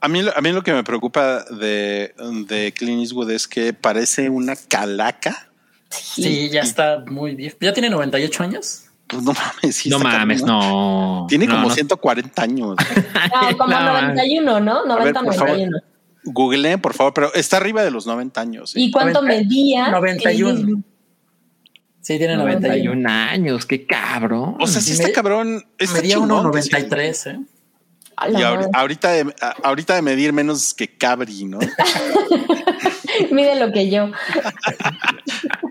A 0.00 0.08
mí, 0.08 0.22
lo- 0.22 0.36
a 0.36 0.40
mí 0.40 0.52
lo 0.52 0.62
que 0.62 0.72
me 0.72 0.84
preocupa 0.84 1.44
de, 1.44 2.14
de 2.48 2.72
Clint 2.76 3.00
Eastwood 3.00 3.30
es 3.30 3.46
que 3.48 3.72
parece 3.72 4.28
una 4.30 4.54
calaca. 4.56 5.45
Sí, 5.90 6.48
ya 6.50 6.60
está 6.62 7.04
muy 7.06 7.34
viejo. 7.34 7.56
Ya 7.60 7.72
tiene 7.72 7.90
98 7.90 8.42
años. 8.42 8.82
Pues 9.06 9.22
no 9.22 9.32
mames. 9.32 9.76
sí 9.76 9.88
No 9.88 9.98
mames, 10.00 10.40
cabrón, 10.42 10.58
no. 10.58 11.26
Tiene 11.28 11.46
No, 11.46 11.54
como 11.56 11.68
no. 11.68 11.74
140 11.74 12.42
años. 12.42 12.76
No, 13.50 13.56
como 13.58 13.70
No, 13.70 13.84
91, 14.02 14.60
¿no? 14.60 14.84
90, 14.86 15.20
por 15.22 15.34
favor. 15.34 15.48
91. 15.50 15.78
Google, 16.24 16.78
por 16.78 16.92
favor, 16.94 17.14
pero 17.14 17.32
está 17.34 17.56
arriba 17.58 17.84
de 17.84 17.90
los 17.92 18.04
90 18.06 18.40
años. 18.40 18.70
sí. 18.70 18.84
¿Y 18.84 18.90
cuánto 18.90 19.22
90, 19.22 19.42
medía? 19.48 19.90
91. 19.90 20.82
Sí, 22.00 22.18
tiene 22.18 22.36
91. 22.36 22.94
91 22.94 23.08
años, 23.08 23.66
qué 23.66 23.86
cabrón. 23.86 24.56
O 24.60 24.66
sea, 24.66 24.80
sí 24.80 24.90
Y 24.90 24.94
está 24.94 25.06
me- 25.08 25.12
cabrón. 25.12 25.64
Está 25.78 25.96
Medía 25.98 26.14
chingón, 26.16 26.46
1.93, 26.52 27.26
¿eh? 27.32 27.40
Y 28.30 28.42
ahorita, 28.74 29.10
de, 29.12 29.34
ahorita 29.62 29.94
de 29.94 30.02
medir 30.02 30.32
menos 30.32 30.72
que 30.72 30.88
Cabri, 30.96 31.44
¿no? 31.44 31.58
Mide 33.30 33.56
lo 33.56 33.72
que 33.72 33.90
yo. 33.90 34.10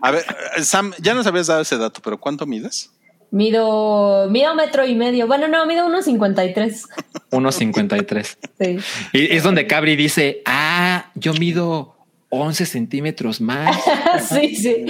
A 0.01 0.11
ver, 0.11 0.23
Sam, 0.61 0.93
ya 0.99 1.13
nos 1.13 1.27
habías 1.27 1.47
dado 1.47 1.61
ese 1.61 1.77
dato, 1.77 2.01
pero 2.03 2.19
¿cuánto 2.19 2.45
mides? 2.45 2.91
Mido, 3.31 4.29
mido 4.29 4.55
metro 4.55 4.85
y 4.85 4.95
medio. 4.95 5.27
Bueno, 5.27 5.47
no, 5.47 5.65
mido 5.65 5.85
unos 5.85 6.05
53. 6.05 6.83
1.53. 7.31 8.37
Sí. 8.59 8.77
Y 9.13 9.35
es 9.35 9.43
donde 9.43 9.67
Cabri 9.67 9.95
dice, 9.95 10.41
ah, 10.45 11.11
yo 11.15 11.33
mido 11.33 11.97
11 12.29 12.65
centímetros 12.65 13.41
más. 13.41 13.77
sí, 14.29 14.55
sí. 14.55 14.85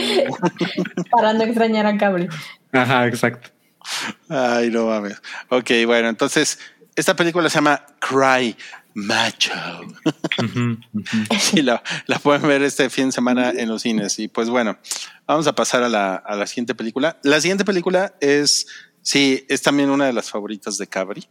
Para 1.11 1.33
no 1.33 1.43
extrañar 1.43 1.85
a 1.85 1.97
Cabri. 1.97 2.27
Ajá, 2.71 3.07
exacto. 3.07 3.49
Ay, 4.29 4.69
no 4.69 4.87
mames. 4.87 5.21
Ok, 5.49 5.71
bueno, 5.85 6.09
entonces, 6.09 6.59
esta 6.95 7.15
película 7.15 7.49
se 7.49 7.55
llama 7.55 7.85
Cry 7.99 8.55
Macho. 8.95 9.51
Sí, 11.39 11.61
la, 11.61 11.83
la 12.07 12.19
pueden 12.19 12.47
ver 12.47 12.63
este 12.63 12.89
fin 12.89 13.07
de 13.07 13.11
semana 13.11 13.51
en 13.51 13.69
los 13.69 13.81
cines. 13.83 14.17
Y 14.19 14.27
pues 14.27 14.49
bueno, 14.49 14.77
vamos 15.27 15.45
a 15.47 15.53
pasar 15.53 15.83
a 15.83 15.89
la, 15.89 16.15
a 16.15 16.35
la 16.35 16.47
siguiente 16.47 16.73
película. 16.75 17.19
La 17.23 17.39
siguiente 17.41 17.63
película 17.65 18.15
es, 18.21 18.67
sí, 19.01 19.45
es 19.49 19.61
también 19.61 19.89
una 19.89 20.05
de 20.05 20.13
las 20.13 20.29
favoritas 20.29 20.77
de 20.77 20.87
Cabri. 20.87 21.27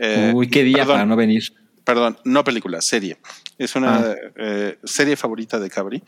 Eh, 0.00 0.32
Uy, 0.34 0.48
qué 0.48 0.62
día 0.62 0.78
perdón, 0.78 0.94
para 0.94 1.06
no 1.06 1.16
venir. 1.16 1.52
Perdón, 1.84 2.18
no 2.24 2.44
película, 2.44 2.80
serie. 2.80 3.18
Es 3.58 3.74
una 3.76 3.96
Ah. 3.98 4.14
eh, 4.36 4.78
serie 4.84 5.16
favorita 5.16 5.58
de 5.58 5.70
Cabri. 5.70 6.02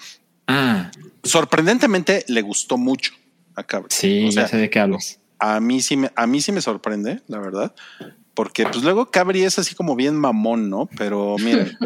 Ah, 0.46 0.90
Sorprendentemente 1.24 2.24
le 2.28 2.42
gustó 2.42 2.76
mucho 2.76 3.12
a 3.54 3.64
Cabri. 3.64 3.88
sí, 3.90 4.26
O 4.28 4.32
sea, 4.32 4.42
ya 4.44 4.48
sé 4.48 4.56
de 4.58 4.70
qué 4.70 4.78
hablas. 4.80 5.18
a 5.38 5.60
mí 5.60 5.80
sí 5.80 5.96
me, 5.96 6.10
a 6.14 6.26
mí 6.26 6.40
sí 6.40 6.52
me 6.52 6.60
sorprende, 6.60 7.22
la 7.26 7.38
verdad. 7.40 7.74
Porque 8.36 8.64
pues 8.64 8.84
luego 8.84 9.10
Cabri 9.10 9.42
es 9.44 9.58
así 9.58 9.74
como 9.74 9.96
bien 9.96 10.14
mamón, 10.14 10.68
¿no? 10.68 10.90
Pero 10.98 11.36
miren, 11.38 11.76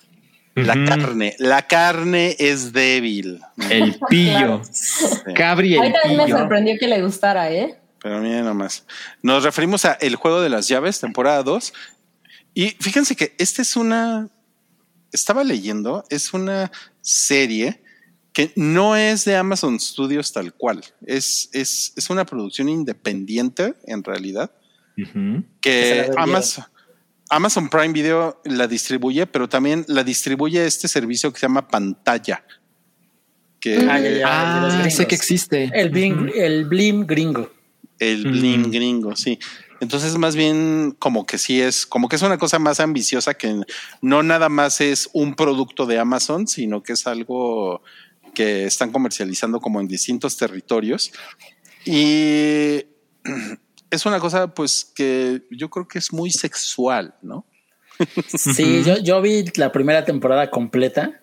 la 0.54 0.72
carne, 0.86 1.36
la 1.38 1.66
carne 1.66 2.34
es 2.38 2.72
débil. 2.72 3.42
El 3.68 4.00
pillo. 4.08 4.62
Sí, 4.72 5.04
Cabri 5.36 5.76
A 5.76 5.82
el 5.82 5.88
mí 5.88 5.92
también 5.92 6.16
me 6.24 6.28
sorprendió 6.38 6.78
que 6.80 6.88
le 6.88 7.02
gustara, 7.02 7.52
¿eh? 7.52 7.78
pero 8.00 8.20
miren 8.20 8.46
nomás. 8.46 8.86
Nos 9.22 9.44
referimos 9.44 9.84
a 9.84 9.92
El 9.92 10.16
Juego 10.16 10.40
de 10.40 10.48
las 10.48 10.66
Llaves, 10.66 10.98
temporada 10.98 11.42
2. 11.42 11.74
Y 12.54 12.70
fíjense 12.80 13.14
que 13.14 13.34
esta 13.36 13.60
es 13.60 13.76
una, 13.76 14.30
estaba 15.12 15.44
leyendo, 15.44 16.04
es 16.08 16.32
una 16.32 16.72
serie 17.02 17.82
que 18.32 18.50
no 18.56 18.96
es 18.96 19.26
de 19.26 19.36
Amazon 19.36 19.78
Studios 19.78 20.32
tal 20.32 20.54
cual. 20.54 20.82
Es, 21.04 21.50
es, 21.52 21.92
es 21.96 22.08
una 22.08 22.24
producción 22.24 22.70
independiente 22.70 23.74
en 23.84 24.02
realidad. 24.02 24.50
Que. 25.60 26.10
Amazon, 26.16 26.64
Amazon 27.30 27.68
Prime 27.68 27.92
Video 27.92 28.40
la 28.44 28.66
distribuye, 28.66 29.26
pero 29.26 29.48
también 29.48 29.84
la 29.88 30.02
distribuye 30.02 30.64
este 30.64 30.88
servicio 30.88 31.32
que 31.32 31.38
se 31.38 31.46
llama 31.46 31.68
Pantalla. 31.68 32.44
Que 33.60 33.76
Ah, 33.88 34.00
ya, 34.00 34.10
ya, 34.10 34.84
Ah, 34.84 34.90
sé 34.90 35.06
que 35.06 35.14
existe. 35.14 35.70
El 35.74 35.90
Blim, 35.90 36.30
el 36.34 36.64
Blim 36.64 37.06
gringo. 37.06 37.50
el 37.98 38.22
bling 38.30 38.70
gringo, 38.70 39.16
sí. 39.16 39.38
Entonces, 39.80 40.16
más 40.16 40.34
bien 40.36 40.94
como 40.98 41.26
que 41.26 41.36
sí 41.38 41.60
es, 41.60 41.84
como 41.86 42.08
que 42.08 42.16
es 42.16 42.22
una 42.22 42.38
cosa 42.38 42.58
más 42.58 42.80
ambiciosa 42.80 43.34
que 43.34 43.60
no 44.00 44.22
nada 44.22 44.48
más 44.48 44.80
es 44.80 45.08
un 45.12 45.34
producto 45.34 45.84
de 45.86 45.98
Amazon, 45.98 46.46
sino 46.46 46.82
que 46.82 46.92
es 46.94 47.06
algo 47.06 47.82
que 48.34 48.64
están 48.66 48.90
comercializando 48.92 49.60
como 49.60 49.80
en 49.80 49.88
distintos 49.88 50.36
territorios. 50.36 51.12
Y 51.84 52.84
es 53.90 54.06
una 54.06 54.18
cosa, 54.20 54.52
pues, 54.54 54.90
que 54.94 55.42
yo 55.50 55.70
creo 55.70 55.86
que 55.88 55.98
es 55.98 56.12
muy 56.12 56.30
sexual, 56.30 57.14
¿no? 57.22 57.46
Sí, 58.28 58.82
yo, 58.84 58.98
yo 58.98 59.20
vi 59.20 59.44
la 59.56 59.72
primera 59.72 60.04
temporada 60.04 60.50
completa. 60.50 61.20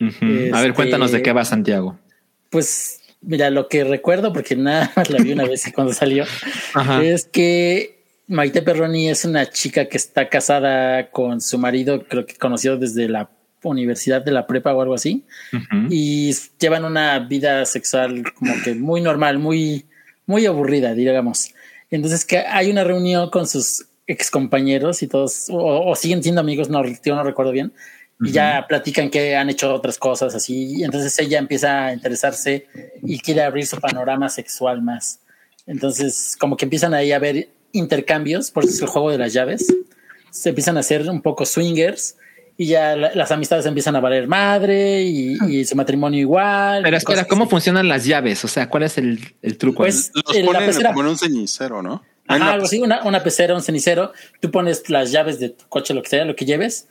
A 0.00 0.04
ver, 0.26 0.54
Este- 0.54 0.72
cuéntanos 0.74 1.10
de 1.12 1.22
qué 1.22 1.32
va 1.32 1.44
Santiago. 1.44 1.98
Pues 2.50 3.00
mira, 3.20 3.50
lo 3.50 3.68
que 3.68 3.82
recuerdo, 3.84 4.32
porque 4.32 4.54
nada 4.54 4.92
más 4.96 5.10
la 5.10 5.18
vi 5.22 5.32
una 5.32 5.44
vez 5.44 5.66
y 5.66 5.72
cuando 5.72 5.92
salió, 5.92 6.24
Ajá. 6.74 7.02
es 7.02 7.24
que 7.24 8.04
Maite 8.28 8.62
Perroni 8.62 9.08
es 9.08 9.24
una 9.24 9.48
chica 9.50 9.86
que 9.88 9.96
está 9.96 10.28
casada 10.28 11.10
con 11.10 11.40
su 11.40 11.58
marido, 11.58 12.04
creo 12.06 12.26
que 12.26 12.36
conoció 12.36 12.76
desde 12.76 13.08
la 13.08 13.30
universidad 13.62 14.22
de 14.22 14.30
la 14.30 14.46
prepa 14.46 14.74
o 14.74 14.80
algo 14.82 14.94
así, 14.94 15.24
y 15.88 16.32
llevan 16.60 16.84
una 16.84 17.18
vida 17.18 17.64
sexual 17.64 18.22
como 18.34 18.52
que 18.62 18.74
muy 18.74 19.00
normal, 19.00 19.38
muy, 19.38 19.86
muy 20.26 20.44
aburrida, 20.46 20.92
digamos. 20.94 21.53
Entonces 21.94 22.24
que 22.24 22.38
hay 22.38 22.70
una 22.70 22.84
reunión 22.84 23.30
con 23.30 23.46
sus 23.46 23.86
ex 24.06 24.30
compañeros 24.30 25.02
y 25.02 25.06
todos, 25.06 25.48
o, 25.48 25.90
o 25.90 25.96
siguen 25.96 26.22
siendo 26.22 26.40
amigos, 26.40 26.68
no, 26.68 26.84
yo 26.84 27.14
no 27.14 27.22
recuerdo 27.22 27.52
bien, 27.52 27.72
y 28.20 28.32
ya 28.32 28.64
platican 28.68 29.10
que 29.10 29.36
han 29.36 29.50
hecho 29.50 29.72
otras 29.72 29.98
cosas 29.98 30.34
así, 30.34 30.76
y 30.76 30.84
entonces 30.84 31.18
ella 31.18 31.38
empieza 31.38 31.86
a 31.86 31.92
interesarse 31.92 32.66
y 33.02 33.18
quiere 33.18 33.42
abrir 33.42 33.66
su 33.66 33.78
panorama 33.78 34.28
sexual 34.28 34.82
más. 34.82 35.20
Entonces, 35.66 36.36
como 36.38 36.56
que 36.56 36.64
empiezan 36.66 36.94
ahí 36.94 37.12
a 37.12 37.18
ver 37.18 37.48
intercambios, 37.72 38.50
por 38.50 38.64
eso 38.64 38.74
es 38.74 38.82
el 38.82 38.88
juego 38.88 39.10
de 39.10 39.18
las 39.18 39.32
llaves. 39.32 39.66
Se 40.30 40.50
empiezan 40.50 40.76
a 40.76 40.80
hacer 40.80 41.08
un 41.08 41.22
poco 41.22 41.46
swingers 41.46 42.16
y 42.56 42.66
ya 42.66 42.94
la- 42.96 43.14
las 43.14 43.30
amistades 43.32 43.66
empiezan 43.66 43.96
a 43.96 44.00
valer 44.00 44.26
madre 44.28 45.02
y, 45.02 45.36
y 45.48 45.64
su 45.64 45.74
matrimonio 45.76 46.20
igual. 46.20 46.82
Pero 46.82 46.96
espera, 46.96 47.16
cosas 47.22 47.28
¿cómo 47.28 47.44
así. 47.44 47.50
funcionan 47.50 47.88
las 47.88 48.04
llaves? 48.04 48.44
O 48.44 48.48
sea, 48.48 48.68
¿cuál 48.68 48.84
es 48.84 48.96
el, 48.98 49.34
el 49.42 49.58
truco? 49.58 49.78
Pues 49.78 50.12
Los 50.14 50.36
en 50.36 50.46
la 50.46 50.52
ponen 50.52 50.66
pecera. 50.68 50.88
como 50.90 51.00
en 51.02 51.06
un 51.08 51.18
cenicero, 51.18 51.82
¿no? 51.82 52.02
Ajá, 52.26 52.38
la 52.38 52.52
algo 52.52 52.66
así, 52.66 52.80
una, 52.80 53.02
una 53.04 53.22
pecera, 53.22 53.54
un 53.54 53.62
cenicero. 53.62 54.12
Tú 54.40 54.50
pones 54.50 54.88
las 54.88 55.10
llaves 55.12 55.38
de 55.40 55.50
tu 55.50 55.66
coche, 55.68 55.92
lo 55.94 56.02
que 56.02 56.08
sea, 56.08 56.24
lo 56.24 56.34
que 56.36 56.44
lleves, 56.46 56.88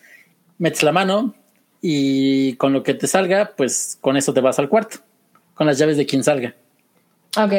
metes 0.57 0.83
la 0.83 0.91
mano 0.91 1.33
y 1.81 2.53
con 2.57 2.71
lo 2.73 2.83
que 2.83 2.93
te 2.93 3.07
salga, 3.07 3.53
pues 3.57 3.97
con 3.99 4.15
eso 4.17 4.33
te 4.33 4.41
vas 4.41 4.59
al 4.59 4.69
cuarto, 4.69 4.97
con 5.53 5.65
las 5.67 5.77
llaves 5.77 5.97
de 5.97 6.05
quien 6.05 6.23
salga. 6.23 6.55
Ok. 7.37 7.53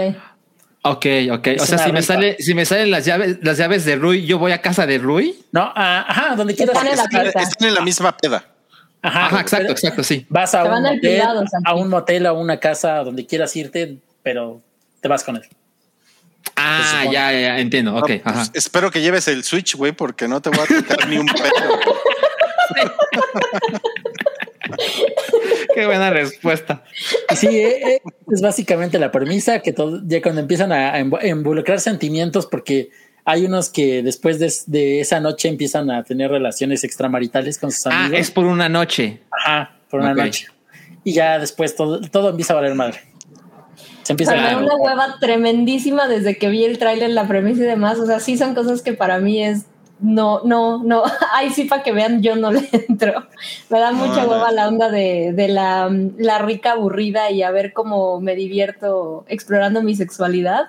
Ok, 0.87 1.07
ok. 1.33 1.47
Es 1.47 1.63
O 1.63 1.67
sea, 1.67 1.79
si 1.79 1.93
me 1.93 2.03
sale, 2.03 2.37
si 2.39 2.55
me 2.55 2.67
salen 2.67 2.91
las 2.91 3.07
llaves, 3.07 3.39
las 3.41 3.57
llaves 3.57 3.87
de 3.87 3.97
Rui, 3.97 4.27
yo 4.27 4.39
voy 4.39 4.53
a 4.53 4.61
casa 4.61 4.87
de 4.87 4.99
Rui. 4.99 5.35
No, 5.51 5.73
ah, 5.75 6.05
ajá, 6.07 6.37
donde 6.37 6.55
quieras. 6.55 6.77
la. 6.85 6.93
Están 7.41 7.69
en 7.69 7.75
la 7.75 7.81
misma 7.81 8.15
peda. 8.15 8.45
Ajá, 9.01 9.27
Ajá, 9.27 9.41
exacto, 9.41 9.73
exacto, 9.73 10.03
sí. 10.03 10.27
Vas 10.29 10.55
a 10.55 10.63
Te 10.63 10.69
un, 10.69 10.83
motel, 10.83 11.23
Santi. 11.49 11.71
a 11.71 11.75
un 11.75 11.89
motel, 11.89 12.27
a 12.27 12.33
una 12.35 12.61
casa, 12.61 12.97
donde 13.03 13.25
quieras 13.25 13.57
irte, 13.57 13.97
pero 14.23 14.61
te 15.01 15.09
vas 15.09 15.25
con 15.25 15.37
él. 15.37 15.43
Ah, 16.55 17.05
ya, 17.05 17.33
ya, 17.33 17.41
ya, 17.41 17.59
entiendo. 17.61 17.95
Ok, 17.97 18.11
No, 18.11 18.23
pues, 18.23 18.27
ajá. 18.27 18.51
espero 18.53 18.91
que 18.91 19.01
lleves 19.01 19.27
el 19.29 19.43
Switch, 19.43 19.77
güey, 19.77 19.93
porque 19.93 20.29
no 20.29 20.43
te 20.43 20.51
voy 20.51 20.59
a 20.61 20.67
tocar 20.67 21.09
ni 21.09 21.17
un 21.17 21.27
pedo. 21.27 21.45
Qué 25.75 25.87
buena 25.87 26.11
respuesta. 26.11 26.85
Sí, 27.35 27.49
eh, 27.49 27.95
eh, 27.97 28.01
es 28.33 28.41
básicamente 28.41 28.99
la 28.99 29.11
premisa 29.11 29.61
que 29.61 29.73
todo, 29.73 30.01
ya 30.07 30.23
cuando 30.23 30.41
empiezan 30.41 30.73
a, 30.73 30.95
a 30.95 31.01
invo- 31.01 31.21
a 31.21 31.27
involucrar 31.27 31.81
sentimientos, 31.81 32.47
porque 32.47 32.91
hay 33.25 33.45
unos 33.47 33.71
que 33.71 34.03
después 34.03 34.39
de, 34.39 34.53
de 34.67 35.01
esa 35.01 35.19
noche 35.21 35.49
empiezan 35.49 35.91
a 35.91 36.05
tener 36.05 36.31
relaciones 36.31 36.85
extramaritales 36.85 37.59
con 37.59 37.73
sus 37.73 37.87
Ah, 37.87 38.05
amigos. 38.07 38.21
es 38.21 38.31
por 38.31 38.45
una 38.45 38.69
noche. 38.69 39.21
Ajá, 39.31 39.77
por 39.91 40.01
una 40.01 40.15
noche. 40.15 40.47
Y 41.03 41.13
ya 41.13 41.39
después 41.39 41.75
todo, 41.75 42.01
todo 42.01 42.31
empieza 42.31 42.53
a 42.53 42.57
valer 42.57 42.75
madre. 42.75 43.01
Se 44.03 44.13
empieza 44.13 44.33
O 44.33 44.35
sea, 44.35 44.43
me 44.43 44.49
a 44.49 44.53
da 44.53 44.59
una 44.59 44.77
hueva 44.77 45.17
tremendísima 45.19 46.07
desde 46.09 46.37
que 46.37 46.49
vi 46.49 46.65
el 46.65 46.79
tráiler, 46.79 47.11
la 47.11 47.27
premisa 47.27 47.63
y 47.63 47.67
demás. 47.67 47.99
O 47.99 48.07
sea, 48.07 48.21
sí 48.21 48.37
son 48.39 48.55
cosas 48.55 48.83
que 48.83 48.93
para 48.93 49.19
mí 49.19 49.43
es 49.43 49.65
no, 50.01 50.41
no, 50.45 50.83
no. 50.83 51.03
Ay, 51.33 51.51
sí, 51.51 51.65
para 51.65 51.83
que 51.83 51.93
vean, 51.93 52.23
yo 52.23 52.37
no 52.37 52.51
le 52.53 52.69
entro. 52.89 53.27
Me 53.71 53.79
da 53.79 53.93
mucha 53.93 54.23
no. 54.25 54.31
hueva 54.31 54.51
la 54.53 54.69
onda 54.69 54.89
de, 54.91 55.33
de 55.35 55.49
la, 55.49 55.91
la 56.19 56.39
rica 56.39 56.73
aburrida 56.73 57.31
y 57.31 57.43
a 57.43 57.51
ver 57.51 57.73
cómo 57.73 58.21
me 58.21 58.35
divierto 58.35 59.25
explorando 59.29 59.83
mi 59.83 59.95
sexualidad. 59.97 60.67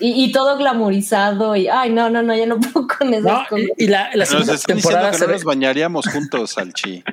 Y, 0.00 0.24
y 0.24 0.32
todo 0.32 0.58
glamorizado 0.58 1.54
y 1.54 1.68
ay 1.68 1.90
no 1.92 2.10
no 2.10 2.20
no 2.20 2.34
ya 2.34 2.46
no 2.46 2.58
puedo 2.72 2.88
con 2.88 3.14
esas 3.14 3.30
No, 3.32 3.46
cosas. 3.48 3.66
y, 3.78 3.84
y 3.84 3.86
la, 3.86 4.10
la 4.14 4.24
Nos 4.24 4.28
segunda 4.28 4.56
temporada 4.58 5.10
que 5.12 5.18
se 5.18 5.26
no 5.28 5.32
nos 5.34 5.44
bañaríamos 5.44 6.06
juntos, 6.08 6.50
Salchi. 6.50 7.04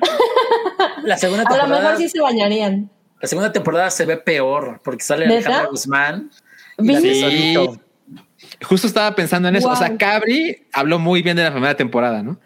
la 1.04 1.16
segunda 1.16 1.44
a 1.44 1.50
lo 1.50 1.58
temporada, 1.60 1.80
mejor 1.90 1.96
sí 1.98 2.08
se 2.08 2.20
bañarían 2.20 2.90
la 3.20 3.28
segunda 3.28 3.52
temporada 3.52 3.88
se 3.88 4.04
ve 4.04 4.16
peor 4.16 4.80
porque 4.82 5.04
sale 5.04 5.26
¿Neta? 5.28 5.46
Alejandra 5.46 5.70
Guzmán 5.70 6.30
y. 6.78 7.54
Justo 8.62 8.86
estaba 8.86 9.14
pensando 9.14 9.48
en 9.48 9.56
eso. 9.56 9.68
O 9.68 9.76
sea. 9.76 9.96
Cabri 9.96 10.66
habló 10.72 10.98
muy 10.98 11.22
bien 11.22 11.36
de 11.36 11.44
la 11.44 11.52
primera 11.52 11.76
temporada, 11.76 12.22
¿no? 12.22 12.40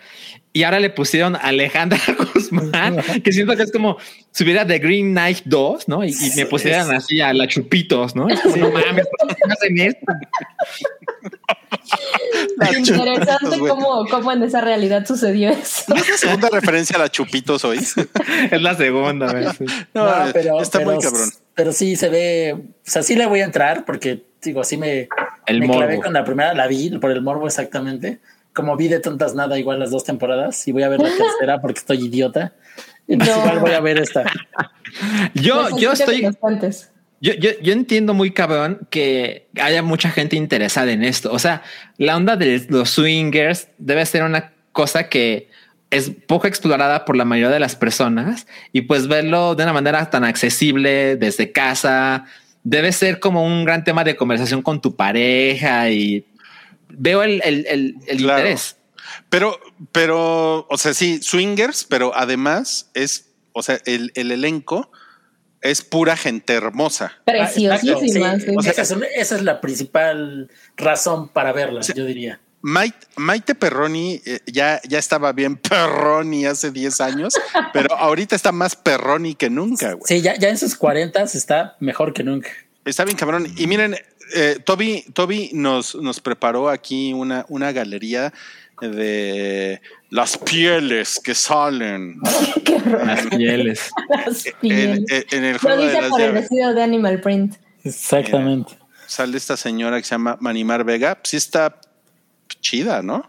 Y 0.53 0.62
ahora 0.62 0.81
le 0.81 0.89
pusieron 0.89 1.37
a 1.37 1.41
Alejandra 1.41 1.99
Guzmán, 2.35 2.97
que 3.23 3.31
siento 3.33 3.55
que 3.57 3.65
es 3.65 3.73
como 3.73 3.99
si 4.31 4.43
hubiera 4.45 4.66
The 4.66 4.78
Green 4.78 5.12
Knight 5.12 5.41
2, 5.45 5.87
¿no? 5.89 6.03
Y, 6.03 6.11
y 6.12 6.31
me 6.35 6.47
pusieran 6.47 6.91
así 6.95 7.20
a 7.20 7.35
la 7.35 7.47
Chupitos, 7.47 8.16
¿no? 8.16 8.27
Es 8.28 8.41
como, 8.41 8.57
no 8.57 8.70
mames, 8.70 9.07
¿por 9.19 9.37
qué 9.37 9.43
hacen 9.51 9.78
esto? 9.78 10.07
interesante 12.78 13.59
cómo, 13.59 14.07
cómo 14.11 14.33
en 14.33 14.43
esa 14.43 14.61
realidad 14.61 15.07
sucedió 15.07 15.51
eso 15.51 15.85
¿No 15.89 15.97
es 15.97 16.09
la 16.09 16.16
segunda 16.16 16.49
referencia 16.51 16.97
a 16.97 17.01
la 17.01 17.09
Chupitos 17.11 17.65
hoy? 17.65 17.78
Es 18.51 18.62
la 18.62 18.74
segunda 18.74 19.33
vez. 19.33 19.61
No, 19.95 20.07
No, 20.07 20.33
pero, 20.33 20.61
está 20.61 20.78
pero- 20.78 20.93
muy 20.93 21.03
cabrón. 21.03 21.31
Pero 21.55 21.73
sí 21.73 21.97
se 21.97 22.11
ve, 22.11 22.55
o 22.55 22.65
sea, 22.83 23.03
sí 23.03 23.15
le 23.15 23.24
voy 23.27 23.41
a 23.41 23.45
entrar 23.45 23.85
porque 23.87 24.24
digo, 24.47 24.62
así 24.62 24.77
me, 24.77 25.09
El 25.47 25.60
me 25.60 25.66
clavé 25.68 25.94
morbo. 25.97 26.02
con 26.05 26.12
la 26.14 26.24
primera, 26.24 26.55
la 26.55 26.66
vi 26.66 26.90
por 26.98 27.10
el 27.10 27.20
morbo 27.23 27.47
exactamente. 27.47 28.20
Como 28.55 28.74
vi 28.77 28.89
de 28.89 29.01
tontas 29.01 29.35
nada 29.35 29.59
igual 29.59 29.78
las 29.78 29.90
dos 29.90 30.05
temporadas 30.05 30.66
y 30.66 30.73
voy 30.73 30.82
a 30.82 30.89
ver 30.89 31.01
la 31.01 31.10
tercera 31.16 31.60
porque 31.60 31.81
estoy 31.81 32.06
idiota. 32.06 32.55
Entonces 33.06 33.36
No. 33.36 33.43
igual 33.43 33.59
voy 33.60 33.73
a 33.73 33.81
ver 33.81 33.98
esta. 33.98 34.24
Yo, 35.35 35.77
yo 35.78 35.93
estoy. 35.93 36.23
Yo, 37.20 37.32
yo, 37.35 37.51
yo 37.62 37.73
entiendo 37.73 38.14
muy 38.14 38.31
cabrón 38.31 38.86
que 38.90 39.48
haya 39.60 39.82
mucha 39.82 40.10
gente 40.10 40.36
interesada 40.36 40.93
en 40.93 41.02
esto. 41.02 41.32
O 41.32 41.39
sea, 41.39 41.62
la 41.98 42.16
onda 42.16 42.36
de 42.36 42.64
los 42.68 42.90
swingers 42.90 43.68
debe 43.78 44.05
ser 44.06 44.23
una 44.23 44.52
cosa 44.73 45.09
que 45.09 45.48
es 45.90 46.10
poco 46.27 46.47
explorada 46.47 47.05
por 47.05 47.16
la 47.16 47.24
mayoría 47.24 47.52
de 47.52 47.60
las 47.60 47.74
personas 47.77 48.47
y 48.73 48.82
pues 48.82 49.06
verlo 49.09 49.55
de 49.55 49.62
una 49.64 49.73
manera 49.73 50.09
tan 50.10 50.24
accesible 50.24 51.16
desde 51.16 51.52
casa 51.52 52.27
debe 52.68 52.90
ser 52.90 53.20
como 53.20 53.44
un 53.47 53.64
gran 53.64 53.84
tema 53.84 54.02
de 54.02 54.16
conversación 54.16 54.60
con 54.60 54.80
tu 54.80 54.97
pareja 54.97 55.88
y 55.88 56.26
veo 56.88 57.22
el, 57.22 57.40
el, 57.44 57.64
el, 57.68 57.94
el 58.09 58.16
Claro. 58.18 58.40
interés. 58.40 58.76
Pero, 59.28 59.59
pero, 59.93 60.66
o 60.68 60.76
sea, 60.76 60.93
sí, 60.93 61.22
swingers, 61.22 61.84
pero 61.84 62.12
además 62.16 62.90
es, 62.94 63.30
o 63.52 63.62
sea, 63.62 63.78
el, 63.86 64.10
el 64.16 64.32
elenco 64.32 64.90
es 65.62 65.82
pura 65.82 66.16
gente 66.16 66.55
hermosa. 66.55 67.12
Preciosísima. 67.24 67.74
Ah, 67.74 68.34
exacto, 68.34 68.60
sí. 68.62 68.64
sí. 68.64 68.68
esa, 68.70 68.82
es, 68.82 68.90
una- 68.90 69.06
esa 69.06 69.36
es 69.36 69.43
la 69.43 69.60
principal 69.60 70.51
razón 70.76 71.28
para 71.28 71.52
verla, 71.52 71.80
yo 71.82 72.05
diría. 72.05 72.40
Maite, 72.68 73.06
Maite 73.14 73.55
Perroni 73.55 74.20
eh, 74.26 74.40
ya, 74.47 74.80
ya 74.88 74.98
estaba 74.98 75.32
bien 75.32 75.56
Perroni 75.68 76.47
hace 76.47 76.72
10 76.72 77.01
años, 77.01 77.34
pero 77.72 77.94
ahorita 77.94 78.34
está 78.34 78.51
más 78.51 78.74
Perroni 78.74 79.36
que 79.36 79.48
nunca, 79.51 79.93
güey. 79.93 80.02
Sí, 80.06 80.20
ya, 80.20 80.34
ya 80.36 80.48
en 80.48 80.59
sus 80.59 80.74
40 80.74 81.22
está 81.22 81.76
mejor 81.78 82.12
que 82.12 82.24
nunca. 82.24 82.51
Está 82.84 83.05
bien 83.05 83.16
cabrón. 83.16 83.47
Y 83.56 83.68
miren, 83.68 83.97
eh, 84.34 84.59
Toby, 84.64 85.05
Toby 85.12 85.51
nos, 85.52 85.94
nos 85.94 86.18
preparó 86.20 86.68
aquí 86.68 87.12
una, 87.12 87.47
una 87.48 87.70
galería 87.70 88.32
de 88.80 89.80
las 90.10 90.36
pieles 90.36 91.20
que 91.22 91.34
salen. 91.36 92.20
Las 92.86 93.26
pieles. 93.26 93.90
Las 94.09 94.44
en, 94.47 94.52
pieles. 94.60 95.05
en- 95.09 95.24
en 95.30 95.44
el 95.44 95.52
Lo 95.55 95.59
juego 95.60 95.82
de 95.82 95.88
dice 95.88 96.01
las 96.02 96.10
por 96.10 96.20
el 96.20 96.32
vestido 96.32 96.74
de 96.74 96.82
Animal 96.82 97.20
Print. 97.20 97.56
Exactamente. 97.84 98.76
Sale 99.06 99.36
esta 99.36 99.56
señora 99.56 99.98
que 99.98 100.05
se 100.05 100.14
llama 100.14 100.36
Manimar 100.40 100.84
Vega. 100.84 101.18
Sí 101.24 101.36
está 101.36 101.80
chida, 102.60 103.02
¿no? 103.02 103.28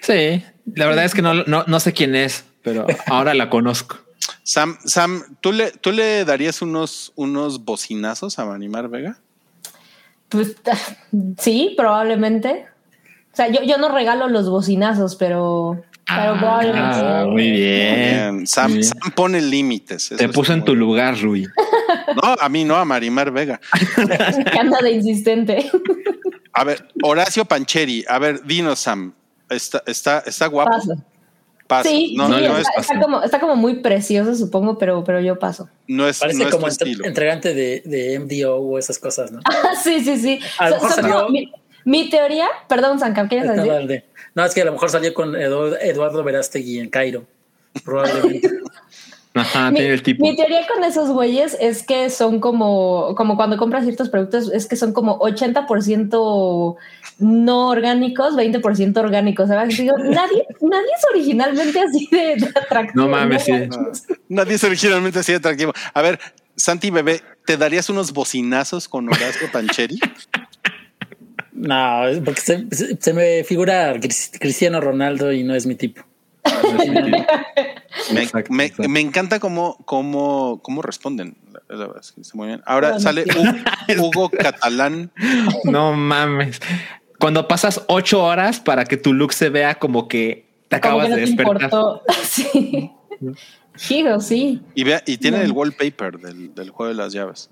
Sí, 0.00 0.44
la 0.74 0.86
verdad 0.86 1.04
es 1.04 1.14
que 1.14 1.22
no, 1.22 1.34
no, 1.34 1.64
no 1.66 1.80
sé 1.80 1.92
quién 1.92 2.14
es, 2.14 2.44
pero 2.62 2.86
ahora 3.06 3.34
la 3.34 3.50
conozco. 3.50 3.98
Sam, 4.42 4.78
Sam, 4.84 5.22
¿tú 5.40 5.52
le, 5.52 5.70
¿tú 5.72 5.92
le 5.92 6.24
darías 6.24 6.62
unos, 6.62 7.12
unos 7.16 7.64
bocinazos 7.64 8.38
a 8.38 8.44
Manimar 8.44 8.88
Vega? 8.88 9.18
Pues 10.28 10.56
sí, 11.38 11.74
probablemente. 11.76 12.66
O 13.32 13.36
sea, 13.36 13.48
yo, 13.48 13.62
yo 13.62 13.78
no 13.78 13.88
regalo 13.94 14.28
los 14.28 14.48
bocinazos, 14.48 15.16
pero, 15.16 15.82
pero 16.06 16.38
probablemente. 16.38 16.98
Ah, 17.02 17.26
muy 17.28 17.50
bien. 17.50 17.94
Bien, 18.36 18.46
Sam, 18.46 18.70
Muy 18.70 18.80
bien. 18.80 18.84
Sam 18.88 19.12
pone 19.14 19.40
límites. 19.40 20.06
eso 20.12 20.16
Te 20.16 20.28
puso 20.28 20.52
en 20.52 20.64
tu 20.64 20.72
bien. 20.72 20.80
lugar, 20.80 21.20
Rui. 21.20 21.46
No, 22.22 22.36
a 22.40 22.48
mí 22.48 22.64
no, 22.64 22.76
a 22.76 22.84
Marimar 22.84 23.30
Vega. 23.32 23.60
que 24.52 24.58
anda 24.58 24.78
de 24.82 24.92
insistente. 24.92 25.70
A 26.54 26.64
ver, 26.64 26.88
Horacio 27.02 27.44
Pancheri. 27.44 28.04
A 28.08 28.18
ver, 28.18 28.42
dinos, 28.44 28.78
Sam. 28.80 29.12
¿Está, 29.50 29.82
está, 29.86 30.20
está 30.26 30.46
guapo? 30.46 30.70
Paso. 30.70 30.94
Paso. 31.66 31.88
Sí, 31.88 32.14
no, 32.16 32.26
sí, 32.26 32.32
no, 32.32 32.38
no 32.40 32.58
está, 32.58 32.72
es 32.76 32.80
está 32.90 33.00
como, 33.00 33.22
está 33.22 33.40
como 33.40 33.56
muy 33.56 33.76
precioso, 33.76 34.34
supongo, 34.34 34.78
pero, 34.78 35.02
pero 35.02 35.20
yo 35.20 35.38
paso. 35.38 35.68
No 35.88 36.06
es, 36.06 36.18
Parece 36.20 36.38
no 36.40 36.44
es 36.48 36.54
como 36.54 36.68
entre- 36.68 36.92
entregante 37.06 37.54
de, 37.54 37.82
de 37.86 38.18
MDO 38.18 38.56
o 38.56 38.78
esas 38.78 38.98
cosas, 38.98 39.32
¿no? 39.32 39.40
Ah, 39.46 39.74
sí, 39.82 40.04
sí, 40.04 40.18
sí. 40.18 40.40
A 40.58 40.68
lo 40.70 40.76
So- 40.76 40.82
mejor 40.82 40.90
so- 40.96 41.00
salió- 41.02 41.28
mi, 41.30 41.52
mi 41.86 42.10
teoría, 42.10 42.48
perdón, 42.68 42.98
Sancam, 43.00 43.28
¿quieres 43.28 43.48
decir? 43.48 44.04
No, 44.34 44.44
es 44.44 44.52
que 44.54 44.62
a 44.62 44.64
lo 44.66 44.72
mejor 44.72 44.90
salió 44.90 45.14
con 45.14 45.32
Edu- 45.32 45.76
Eduardo 45.80 46.22
Verástegui 46.22 46.78
en 46.78 46.88
Cairo. 46.90 47.26
Probablemente. 47.84 48.48
Ajá, 49.36 49.70
Mi, 49.72 49.78
tiene 49.78 49.94
el 49.94 50.02
tipo. 50.02 50.24
mi 50.24 50.36
teoría 50.36 50.64
con 50.72 50.84
esos 50.84 51.10
güeyes 51.10 51.56
es 51.60 51.82
que 51.82 52.08
son 52.08 52.38
como, 52.38 53.14
como 53.16 53.34
cuando 53.36 53.56
compras 53.56 53.82
ciertos 53.82 54.08
productos, 54.08 54.50
es 54.52 54.66
que 54.66 54.76
son 54.76 54.92
como 54.92 55.18
80% 55.18 56.76
no 57.18 57.68
orgánicos, 57.68 58.34
20% 58.36 58.96
orgánicos. 58.98 59.48
¿sabes? 59.48 59.76
Digo, 59.76 59.96
nadie, 59.98 60.46
nadie 60.60 60.86
es 60.96 61.04
originalmente 61.10 61.80
así 61.80 62.08
de, 62.12 62.36
de 62.36 62.46
atractivo. 62.54 63.04
No 63.04 63.08
mames, 63.08 63.42
sí. 63.44 63.52
Nadie 64.28 64.54
es 64.54 64.64
originalmente 64.64 65.18
así 65.18 65.32
atractivo. 65.32 65.72
A 65.92 66.00
ver, 66.02 66.18
Santi 66.56 66.90
Bebé, 66.90 67.20
¿te 67.44 67.56
darías 67.56 67.90
unos 67.90 68.12
bocinazos 68.12 68.88
con 68.88 69.08
Horacio 69.08 69.50
Pancheri? 69.52 69.98
No, 71.56 72.02
porque 72.24 72.40
se, 72.40 72.66
se- 72.72 72.96
se 73.00 73.12
me 73.14 73.44
figura 73.44 73.94
Cris- 73.94 74.36
Cristiano 74.38 74.80
Ronaldo 74.80 75.32
y 75.32 75.44
no 75.44 75.54
es 75.54 75.66
mi 75.66 75.76
tipo. 75.76 76.02
Me, 78.12 78.22
Exacto, 78.22 78.52
me- 78.52 78.64
exacto. 78.66 78.88
me 78.88 79.00
encanta 79.00 79.38
cómo, 79.40 79.76
cómo, 79.84 80.60
cómo 80.62 80.82
responden. 80.82 81.36
La 81.68 81.76
verdad 81.86 81.96
es 82.00 82.12
que 82.12 82.20
está 82.20 82.36
muy 82.36 82.48
bien. 82.48 82.62
Ahora 82.66 82.98
sale 83.00 83.24
sí. 83.24 83.30
Hu- 83.30 83.98
Hugo 84.00 84.28
Catalán. 84.30 85.10
No 85.64 85.92
mames. 85.94 86.60
Cuando 87.18 87.46
pasas 87.48 87.82
ocho 87.86 88.22
horas 88.24 88.60
para 88.60 88.84
que 88.84 88.96
tu 88.96 89.12
look 89.14 89.32
se 89.32 89.48
vea 89.48 89.76
como 89.76 90.08
que 90.08 90.46
te 90.68 90.80
Como 90.80 91.00
acabas 91.00 91.04
que 91.06 91.10
no 91.10 91.16
de 91.16 91.20
despertar. 91.22 91.70
Sí. 92.24 92.90
Giro, 93.76 94.20
sí. 94.20 94.60
Y, 94.74 94.84
vea, 94.84 95.02
y 95.06 95.16
tiene 95.16 95.38
No. 95.38 95.42
el 95.44 95.52
wallpaper 95.52 96.18
del, 96.18 96.54
del 96.54 96.70
juego 96.70 96.88
de 96.90 96.94
las 96.96 97.12
llaves. 97.12 97.50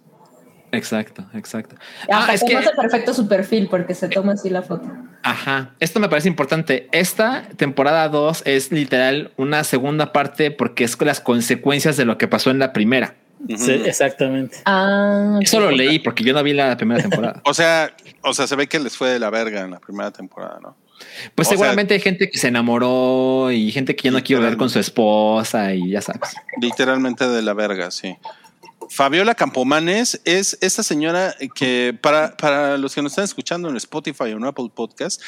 Exacto, 0.73 1.25
exacto. 1.35 1.77
Hasta 2.11 2.33
Ah, 2.33 2.35
es 2.35 2.43
que, 2.43 2.55
conoce 2.55 2.71
perfecto 2.75 3.15
su 3.15 3.29
perfil 3.29 3.69
porque 3.71 3.95
se 3.95 4.09
toma 4.09 4.33
así 4.33 4.51
la 4.51 4.63
foto. 4.63 4.91
ajá, 5.23 5.75
esto 5.81 6.01
me 6.01 6.09
parece 6.09 6.29
importante. 6.29 6.89
Esta 6.93 7.49
temporada 7.57 8.09
2 8.09 8.43
es 8.47 8.73
literal 8.73 9.33
una 9.37 9.65
segunda 9.65 10.13
parte 10.13 10.51
porque 10.51 10.85
es 10.85 10.97
con 10.97 11.07
las 11.07 11.21
consecuencias 11.21 11.97
de 11.97 12.05
lo 12.07 12.19
que 12.19 12.27
pasó 12.29 12.51
en 12.51 12.59
la 12.59 12.73
primera. 12.73 13.17
Sí, 13.57 13.73
exactamente. 13.85 14.59
Ah, 14.67 15.39
Eso 15.43 15.59
lo 15.61 15.71
leí 15.73 15.99
porque 15.99 16.23
yo 16.25 16.33
no 16.33 16.43
vi 16.45 16.53
la 16.53 16.77
primera 16.77 17.03
temporada. 17.03 17.41
O 17.45 17.53
sea, 17.55 17.93
o 18.23 18.33
sea, 18.35 18.47
se 18.47 18.55
ve 18.57 18.67
que 18.69 18.79
les 18.79 18.97
fue 18.97 19.11
de 19.11 19.19
la 19.19 19.31
verga 19.31 19.61
en 19.63 19.73
la 19.73 19.81
primera 19.81 20.11
temporada, 20.13 20.59
¿no? 20.63 20.77
Pues 21.35 21.49
O 21.49 21.51
sea- 21.51 21.59
seguramente 21.59 21.95
hay 21.95 22.01
gente 22.01 22.31
que 22.31 22.39
se 22.39 22.47
enamoró 22.49 23.51
y 23.51 23.73
gente 23.73 23.97
que 23.97 24.05
ya 24.05 24.11
no 24.13 24.23
quiere 24.23 24.41
ver 24.43 24.57
con 24.57 24.71
su 24.71 24.79
esposa 24.79 25.75
y 25.75 25.91
ya 25.91 26.01
sabes. 26.01 26.35
Literalmente 26.61 27.27
de 27.29 27.43
la 27.43 27.53
verga, 27.55 27.91
sí. 27.91 28.17
Fabiola 28.93 29.35
Campomanes 29.35 30.21
es 30.25 30.59
esta 30.61 30.83
señora 30.83 31.35
que 31.55 31.97
para, 32.01 32.37
para 32.37 32.77
los 32.77 32.95
que 32.95 33.01
nos 33.03 33.13
están 33.13 33.25
escuchando 33.25 33.71
en 33.71 33.77
Spotify 33.77 34.25
o 34.35 34.37
en 34.37 34.45
Apple 34.45 34.71
Podcast, 34.75 35.23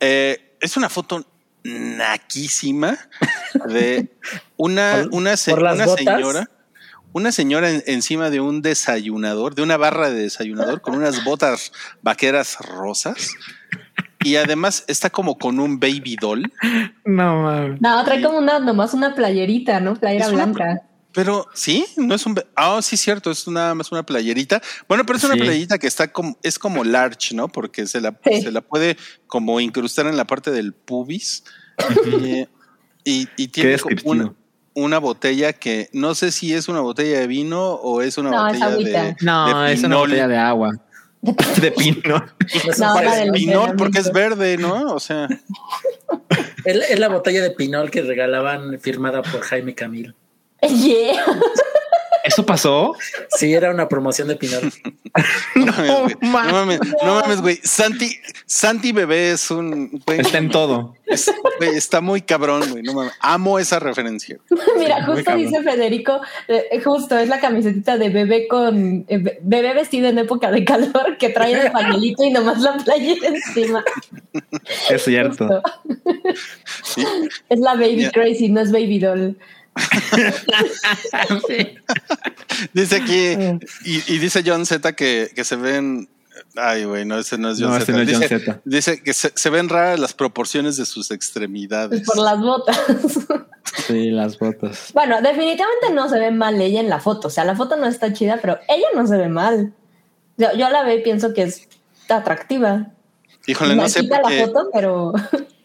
eh, 0.00 0.56
es 0.60 0.76
una 0.76 0.88
foto 0.88 1.24
naquísima 1.62 2.98
de 3.68 4.08
una, 4.56 5.06
una, 5.12 5.36
se- 5.36 5.52
una 5.54 5.86
señora. 5.96 6.50
Una 7.14 7.30
señora 7.30 7.70
en- 7.70 7.82
encima 7.86 8.30
de 8.30 8.40
un 8.40 8.62
desayunador, 8.62 9.54
de 9.54 9.62
una 9.62 9.76
barra 9.76 10.08
de 10.10 10.22
desayunador 10.22 10.80
con 10.80 10.94
unas 10.96 11.22
botas 11.24 11.70
vaqueras 12.00 12.56
rosas. 12.60 13.32
Y 14.24 14.36
además 14.36 14.84
está 14.88 15.10
como 15.10 15.36
con 15.36 15.60
un 15.60 15.78
baby 15.78 16.16
doll. 16.18 16.50
No 17.04 17.42
mames. 17.42 17.80
No, 17.82 18.02
trae 18.04 18.22
como 18.22 18.38
una, 18.38 18.60
nomás 18.60 18.94
una 18.94 19.14
playerita, 19.14 19.78
¿no? 19.80 19.94
Playera 19.94 20.24
Es 20.26 20.32
una 20.32 20.46
blanca. 20.46 20.82
Pero 21.14 21.46
sí, 21.54 21.84
no 21.96 22.14
es 22.14 22.24
un. 22.26 22.40
Ah, 22.56 22.80
sí, 22.82 22.96
cierto, 22.96 23.30
es 23.30 23.46
nada 23.48 23.74
más 23.74 23.92
una 23.92 24.02
playerita. 24.02 24.62
Bueno, 24.88 25.04
pero 25.04 25.18
es 25.18 25.24
una 25.24 25.34
Sí. 25.34 25.40
playerita 25.40 25.78
que 25.78 25.86
está 25.86 26.10
como, 26.10 26.38
es 26.42 26.58
como 26.58 26.84
large, 26.84 27.34
¿no? 27.34 27.48
Porque 27.48 27.86
se 27.86 28.00
la, 28.00 28.18
Sí. 28.24 28.42
se 28.42 28.50
la 28.52 28.60
puede 28.62 28.96
como 29.26 29.60
incrustar 29.60 30.06
en 30.06 30.16
la 30.16 30.26
parte 30.26 30.50
del 30.50 30.72
pubis. 30.72 31.44
y, 32.06 32.46
y- 33.04 33.28
y 33.36 33.48
tiene 33.48 33.78
como 33.78 33.94
una, 34.04 34.34
una 34.74 34.98
botella 34.98 35.52
que 35.52 35.90
no 35.92 36.14
sé 36.14 36.32
si 36.32 36.54
es 36.54 36.68
una 36.68 36.80
botella 36.80 37.20
de 37.20 37.26
vino 37.26 37.72
o 37.74 38.00
es 38.02 38.16
una 38.18 38.30
No, 38.30 38.46
es 38.48 38.54
botella 38.60 38.72
agüita. 38.72 39.02
de. 39.04 39.16
No, 39.20 39.62
de 39.64 39.72
es 39.72 39.78
una 39.80 39.88
pinol. 39.88 40.08
botella 40.08 40.28
de 40.28 40.36
agua. 40.38 40.72
De 41.60 41.70
pino. 41.72 42.24
No 42.78 43.00
es, 43.00 43.30
Pinol 43.32 43.76
porque 43.76 43.98
es 44.00 44.12
verde, 44.12 44.56
¿no? 44.56 44.92
O 44.94 44.98
sea, 44.98 45.28
es, 46.64 46.76
es 46.90 46.98
la 46.98 47.08
botalla 47.08 47.42
de 47.42 47.50
Pinol 47.50 47.90
que 47.90 48.02
regalaban 48.02 48.78
firmada 48.80 49.22
por 49.22 49.40
Jaime 49.42 49.74
Camil. 49.74 50.14
Yeah. 50.68 51.24
¿Eso 52.24 52.46
pasó? 52.46 52.94
Sí, 53.30 53.52
era 53.52 53.72
una 53.72 53.88
promoción 53.88 54.28
de 54.28 54.36
Pinol. 54.36 54.72
no 55.56 55.72
mames. 55.72 56.16
No 56.20 56.30
mames, 56.52 56.80
no 57.04 57.14
mames, 57.16 57.40
güey. 57.40 57.58
Santi, 57.64 58.16
Santi 58.46 58.92
Bebé 58.92 59.32
es 59.32 59.50
un. 59.50 60.00
güey, 60.06 60.20
Está 60.20 60.38
en 60.38 60.48
todo. 60.50 60.94
es- 61.08 61.28
está 61.60 62.00
muy 62.00 62.22
cabrón, 62.22 62.62
güey. 62.70 62.84
No 62.84 62.92
mames. 62.94 63.12
Amo 63.18 63.58
esa 63.58 63.80
referencia. 63.80 64.38
Mira, 64.78 65.04
justo 65.04 65.34
dice 65.34 65.62
Federico, 65.64 66.20
eh, 66.46 66.80
justo 66.84 67.18
es 67.18 67.28
la 67.28 67.40
camisetita 67.40 67.98
de 67.98 68.08
bebé 68.10 68.46
con 68.46 69.04
eh, 69.08 69.18
be- 69.18 69.38
bebé 69.42 69.74
vestido 69.74 70.08
en 70.08 70.18
época 70.18 70.52
de 70.52 70.64
calor 70.64 71.18
que 71.18 71.30
trae 71.30 71.54
el 71.60 71.72
pañuelito 71.72 72.22
y 72.22 72.30
nomás 72.30 72.60
la 72.60 72.76
playera 72.76 73.26
encima. 73.28 73.84
Es 74.88 75.02
cierto. 75.02 75.60
Sí. 76.84 77.04
Es 77.48 77.58
la 77.58 77.74
baby 77.74 78.08
crazy, 78.12 78.48
no 78.48 78.60
es 78.60 78.70
baby 78.70 79.00
doll. 79.00 79.36
Dice 82.72 82.96
aquí, 82.96 83.36
Mm. 83.36 83.58
y, 83.84 84.14
y 84.14 84.18
dice 84.18 84.42
John 84.44 84.66
Z 84.66 84.92
que, 84.94 85.30
que 85.34 85.44
se 85.44 85.56
ven. 85.56 86.08
Ay, 86.56 86.84
güey, 86.84 87.04
no, 87.04 87.18
ese 87.18 87.38
no 87.38 87.50
es 87.50 87.58
John 87.60 87.70
No, 87.70 87.80
Z. 87.80 87.92
no 87.92 87.98
John 87.98 88.06
dice, 88.64 89.02
que 89.02 89.12
se, 89.14 89.32
se 89.34 89.50
ven 89.50 89.68
raras 89.68 89.98
las 89.98 90.12
proporciones 90.14 90.76
de 90.76 90.84
sus 90.84 91.10
extremidades. 91.10 92.02
Pues 92.04 92.16
por 92.16 92.24
las 92.24 92.40
botas. 92.40 92.78
Sí, 93.86 94.10
las 94.10 94.38
botas. 94.38 94.90
bueno, 94.92 95.22
definitivamente 95.22 95.90
no 95.94 96.08
se 96.08 96.18
ve 96.18 96.30
mal 96.30 96.60
ella 96.60 96.80
en 96.80 96.90
la 96.90 97.00
foto. 97.00 97.28
O 97.28 97.30
sea, 97.30 97.44
la 97.44 97.56
foto 97.56 97.76
no 97.76 97.86
está 97.86 98.12
chida, 98.12 98.38
pero 98.40 98.58
ella 98.68 98.86
no 98.94 99.06
se 99.06 99.16
ve 99.16 99.28
mal. 99.28 99.72
Yo, 100.36 100.48
yo 100.56 100.68
la 100.68 100.82
veo 100.82 100.98
y 100.98 101.02
pienso 101.02 101.32
que 101.32 101.42
es 101.44 101.68
atractiva. 102.08 102.88
Híjole, 103.46 103.74
no 103.74 103.88
sé 103.88 104.00
quita 104.02 104.20
por 104.20 104.30
la 104.30 104.46
foto, 104.46 104.70
pero 104.72 105.12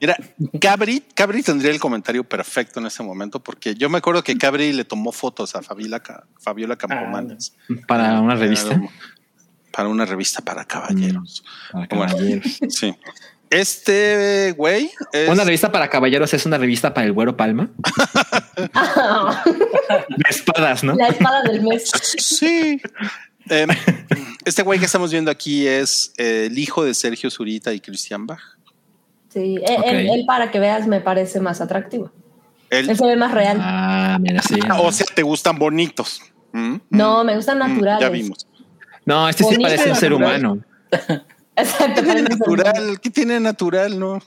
Mira, 0.02 0.18
Cabri, 0.60 1.02
Cabri 1.14 1.44
tendría 1.44 1.72
el 1.72 1.80
comentario 1.80 2.24
perfecto 2.24 2.80
en 2.80 2.88
ese 2.88 3.04
momento, 3.04 3.40
porque 3.40 3.76
yo 3.76 3.90
me 3.90 4.00
acuerdo 4.00 4.24
que 4.24 4.38
Cabri 4.38 4.74
le 4.74 4.84
tomó 4.86 5.12
fotos 5.12 5.56
a 5.56 5.62
Fabiola, 5.62 6.02
Fabiola 6.40 6.76
Campomanes. 6.76 7.54
Para 7.88 8.20
una 8.22 8.36
revista. 8.36 8.80
Para 9.72 9.90
una 9.90 10.06
revista 10.06 10.42
para 10.42 10.66
caballeros. 10.66 11.44
Para 11.72 11.88
Bueno. 11.88 12.14
caballeros. 12.14 12.58
Sí. 12.70 12.96
Este 13.50 14.54
güey 14.58 14.92
es. 15.14 15.30
Una 15.30 15.46
revista 15.46 15.72
para 15.72 15.90
caballeros 15.90 16.34
es 16.34 16.46
una 16.46 16.58
revista 16.58 16.94
para 16.94 17.08
el 17.08 17.14
güero 17.14 17.38
palma. 17.38 17.70
De 18.58 20.30
espadas, 20.30 20.84
¿no? 20.84 20.96
la 20.96 21.08
espada 21.08 21.44
del 21.44 21.62
mes. 21.62 21.90
Sí. 22.18 22.82
Em, 23.50 23.70
este 24.46 24.64
güey 24.64 24.80
que 24.80 24.86
estamos 24.86 25.12
viendo 25.12 25.30
aquí 25.32 25.68
es 25.68 26.14
eh, 26.18 26.48
el 26.50 26.58
hijo 26.58 26.84
de 26.84 26.94
Sergio 26.94 27.30
Zurita 27.30 27.74
y 27.74 27.80
Christian 27.80 28.26
Bach. 28.28 28.40
Sí, 29.30 29.58
él, 29.68 29.76
Ok. 29.80 29.86
él- 29.88 30.10
él, 30.10 30.24
para 30.26 30.52
que 30.52 30.60
veas 30.60 30.88
me 30.88 31.02
parece 31.02 31.40
más 31.40 31.62
atractivo. 31.62 32.12
Él- 32.70 32.90
Él 32.90 32.98
se 32.98 33.06
ve 33.06 33.16
más 33.16 33.32
real. 33.34 33.58
Ah, 33.62 34.18
mira, 34.20 34.42
sí. 34.42 34.60
o 34.80 34.92
sea, 34.92 35.06
te 35.14 35.24
gustan 35.24 35.58
bonitos. 35.58 36.22
¿Mm? 36.54 36.78
No, 36.90 37.24
me 37.24 37.36
gustan 37.36 37.58
Mm, 37.58 37.62
naturales. 37.70 38.02
Ya 38.02 38.10
vimos. 38.10 38.48
No, 39.06 39.28
este 39.30 39.44
sí 39.44 39.58
parece 39.62 39.90
un 39.90 39.96
ser 39.96 40.14
humano. 40.14 40.60
Exacto. 41.56 42.02
¿Qué 42.02 42.04
tiene 42.04 42.22
natural? 42.24 43.00
¿Qué 43.02 43.10
tiene 43.10 43.40
natural? 43.40 44.00
No. 44.00 44.22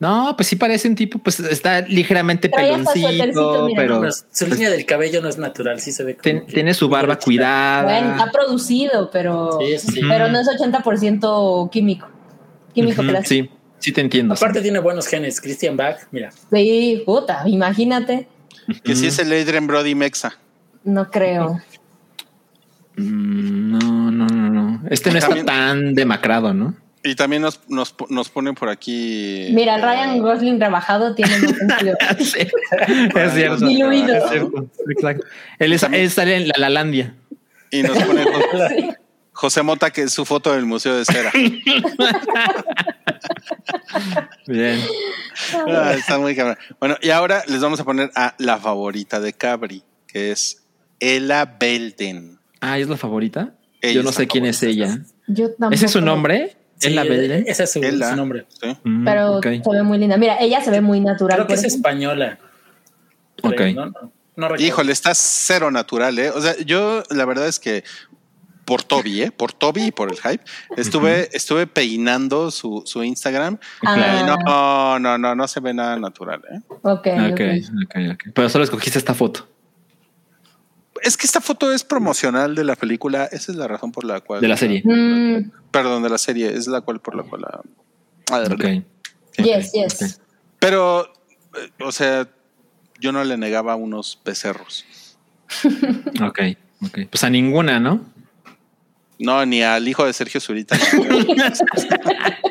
No, 0.00 0.34
pues 0.34 0.48
sí 0.48 0.56
parece 0.56 0.88
un 0.88 0.94
tipo, 0.94 1.18
pues 1.18 1.38
está 1.40 1.82
ligeramente 1.82 2.48
peloncito, 2.48 3.66
mira. 3.66 3.82
pero 3.82 4.00
Pero 4.00 4.12
su 4.32 4.46
línea 4.46 4.70
del 4.70 4.86
cabello 4.86 5.20
no 5.20 5.28
es 5.28 5.36
natural, 5.36 5.78
sí 5.78 5.92
se 5.92 6.02
ve 6.04 6.14
como 6.14 6.22
ten- 6.22 6.46
que- 6.46 6.52
tiene 6.54 6.72
su 6.74 6.88
barba 6.88 7.08
Bueno, 7.14 7.20
cuidada. 7.24 7.98
está 8.16 8.30
producido, 8.32 9.10
pero, 9.12 9.58
Sí, 9.60 9.72
eso 9.72 9.92
sí. 9.92 10.00
pero 10.08 10.28
no 10.28 10.40
es 10.40 10.48
80% 10.48 11.68
químico. 11.70 12.08
Químico 12.74 13.02
clásico. 13.02 13.28
Sí, 13.28 13.50
sí 13.78 13.92
te 13.92 14.00
entiendo. 14.00 14.32
Aparte 14.34 14.62
tiene 14.62 14.78
buenos 14.78 15.06
genes. 15.06 15.38
Christian 15.40 15.76
Bach, 15.76 15.98
mira. 16.12 16.30
Sí, 16.50 17.02
puta, 17.04 17.42
imagínate. 17.46 18.26
Que 18.82 18.96
sí 18.96 19.08
es 19.08 19.18
el 19.18 19.30
Adrian 19.32 19.66
Brody 19.66 19.94
Mexa. 19.94 20.32
No 20.82 21.10
creo. 21.10 21.60
Mm, 22.96 23.70
No, 23.78 24.10
no, 24.10 24.26
no, 24.26 24.48
no. 24.50 24.82
Este 24.90 25.10
no 25.10 25.18
está 25.18 25.44
tan 25.44 25.94
demacrado, 25.94 26.54
¿no? 26.54 26.74
Y 27.02 27.14
también 27.14 27.40
nos, 27.42 27.60
nos, 27.68 27.94
nos 28.10 28.28
ponen 28.28 28.54
por 28.54 28.68
aquí. 28.68 29.48
Mira, 29.52 29.78
eh, 29.78 29.82
Ryan 29.82 30.18
Gosling 30.20 30.60
rebajado 30.60 31.14
tiene. 31.14 31.32
Sí, 32.18 32.46
es 33.16 33.32
cierto. 33.32 33.66
Diluido. 33.66 34.14
Es 34.14 34.30
cierto, 34.30 34.66
exacto. 34.88 35.26
Él, 35.58 35.72
es- 35.72 35.82
él 35.82 36.10
sale 36.10 36.36
en 36.36 36.48
la 36.48 36.54
Lalandia. 36.58 37.14
Y 37.70 37.82
nos 37.82 37.96
ponen 38.02 38.26
Sí. 38.76 38.90
José 39.32 39.62
Mota, 39.62 39.90
que 39.90 40.02
es 40.02 40.12
su 40.12 40.26
foto 40.26 40.52
del 40.52 40.66
Museo 40.66 40.94
de 40.96 41.04
Cera. 41.06 41.32
Bien. 44.46 44.80
Ah, 45.66 45.94
está 45.96 46.18
muy 46.18 46.34
cabrón. 46.36 46.58
Bueno, 46.78 46.96
y 47.00 47.10
ahora 47.10 47.42
les 47.46 47.60
vamos 47.60 47.80
a 47.80 47.84
poner 47.84 48.10
a 48.14 48.34
la 48.38 48.58
favorita 48.58 49.20
de 49.20 49.32
Cabri, 49.32 49.82
que 50.06 50.32
es 50.32 50.62
Ella 50.98 51.44
Belden. 51.58 52.38
Ah, 52.60 52.78
¿es 52.78 52.88
la 52.88 52.96
favorita? 52.96 53.54
Ella 53.80 53.94
Yo 53.94 54.02
no 54.02 54.12
sé 54.12 54.22
la 54.22 54.28
quién 54.28 54.44
es 54.46 54.62
ella. 54.62 54.98
Yo 55.26 55.48
tampoco. 55.50 55.72
¿Ese 55.74 55.86
es 55.86 55.92
su 55.92 56.00
nombre? 56.00 56.56
Sí, 56.80 56.88
¿Es 56.88 56.94
la 56.94 57.04
Belden? 57.04 57.44
Ese 57.46 57.64
es 57.64 57.72
su, 57.72 57.78
Ella. 57.84 58.10
su 58.10 58.16
nombre. 58.16 58.46
Sí. 58.60 58.74
Mm, 58.84 59.04
Pero 59.04 59.40
se 59.42 59.70
ve 59.70 59.82
muy 59.82 59.98
linda. 59.98 60.16
Mira, 60.16 60.38
ella 60.40 60.62
se 60.64 60.70
ve 60.70 60.80
muy 60.80 60.98
natural. 61.00 61.36
Creo 61.36 61.46
que 61.46 61.54
es 61.54 61.64
española. 61.64 62.38
Creo, 63.36 63.52
Ok. 63.52 63.74
No, 63.74 64.48
no. 64.48 64.56
Híjole, 64.58 64.92
está 64.92 65.12
cero 65.14 65.70
natural, 65.70 66.18
¿eh? 66.18 66.30
O 66.30 66.40
sea, 66.40 66.56
yo 66.64 67.02
la 67.10 67.26
verdad 67.26 67.46
es 67.46 67.60
que 67.60 67.84
por 68.64 68.82
Toby, 68.82 69.22
¿eh? 69.22 69.30
Por 69.32 69.52
Toby 69.52 69.86
y 69.86 69.90
por 69.90 70.10
el 70.10 70.16
hype, 70.18 70.42
estuve, 70.76 71.28
estuve 71.32 71.66
peinando 71.66 72.50
su, 72.50 72.82
su 72.86 73.02
Instagram 73.02 73.58
Ah, 73.84 74.20
y 74.20 74.24
no, 74.24 74.98
no, 75.00 75.18
no, 75.18 75.34
no 75.34 75.48
se 75.48 75.60
ve 75.60 75.74
nada 75.74 75.98
natural, 75.98 76.40
¿eh? 76.50 76.60
ok. 76.82 76.82
Ok, 76.82 77.06
ok. 77.32 77.40
ok, 77.84 77.96
ok. 78.14 78.24
Pero 78.34 78.48
solo 78.48 78.64
escogiste 78.64 78.98
esta 78.98 79.12
foto. 79.12 79.46
Es 81.02 81.16
que 81.16 81.26
esta 81.26 81.40
foto 81.40 81.72
es 81.72 81.82
promocional 81.84 82.54
de 82.54 82.64
la 82.64 82.76
película, 82.76 83.24
esa 83.26 83.52
es 83.52 83.58
la 83.58 83.66
razón 83.68 83.90
por 83.92 84.04
la 84.04 84.20
cual... 84.20 84.40
De 84.40 84.48
la 84.48 84.56
serie. 84.56 84.82
Mm, 84.84 85.50
Perdón, 85.70 86.02
de 86.02 86.10
la 86.10 86.18
serie, 86.18 86.52
es 86.52 86.66
la 86.66 86.80
cual 86.82 87.00
por 87.00 87.14
la 87.16 87.22
cual... 87.22 87.42
la- 87.42 87.60
Ah, 88.32 88.44
Ok. 88.52 88.64
yes, 89.38 89.72
yes. 89.72 90.20
Pero, 90.58 91.06
eh, 91.56 91.70
o 91.80 91.90
sea, 91.90 92.28
yo 93.00 93.10
no 93.12 93.24
le 93.24 93.36
negaba 93.36 93.74
unos 93.76 94.20
becerros. 94.24 94.84
Ok, 96.22 96.40
ok. 96.84 96.98
Pues 97.10 97.24
a 97.24 97.30
ninguna, 97.30 97.80
¿no? 97.80 98.04
No, 99.18 99.44
ni 99.46 99.62
al 99.62 99.86
hijo 99.88 100.04
de 100.06 100.12
Sergio 100.12 100.40
Zurita. 100.40 100.78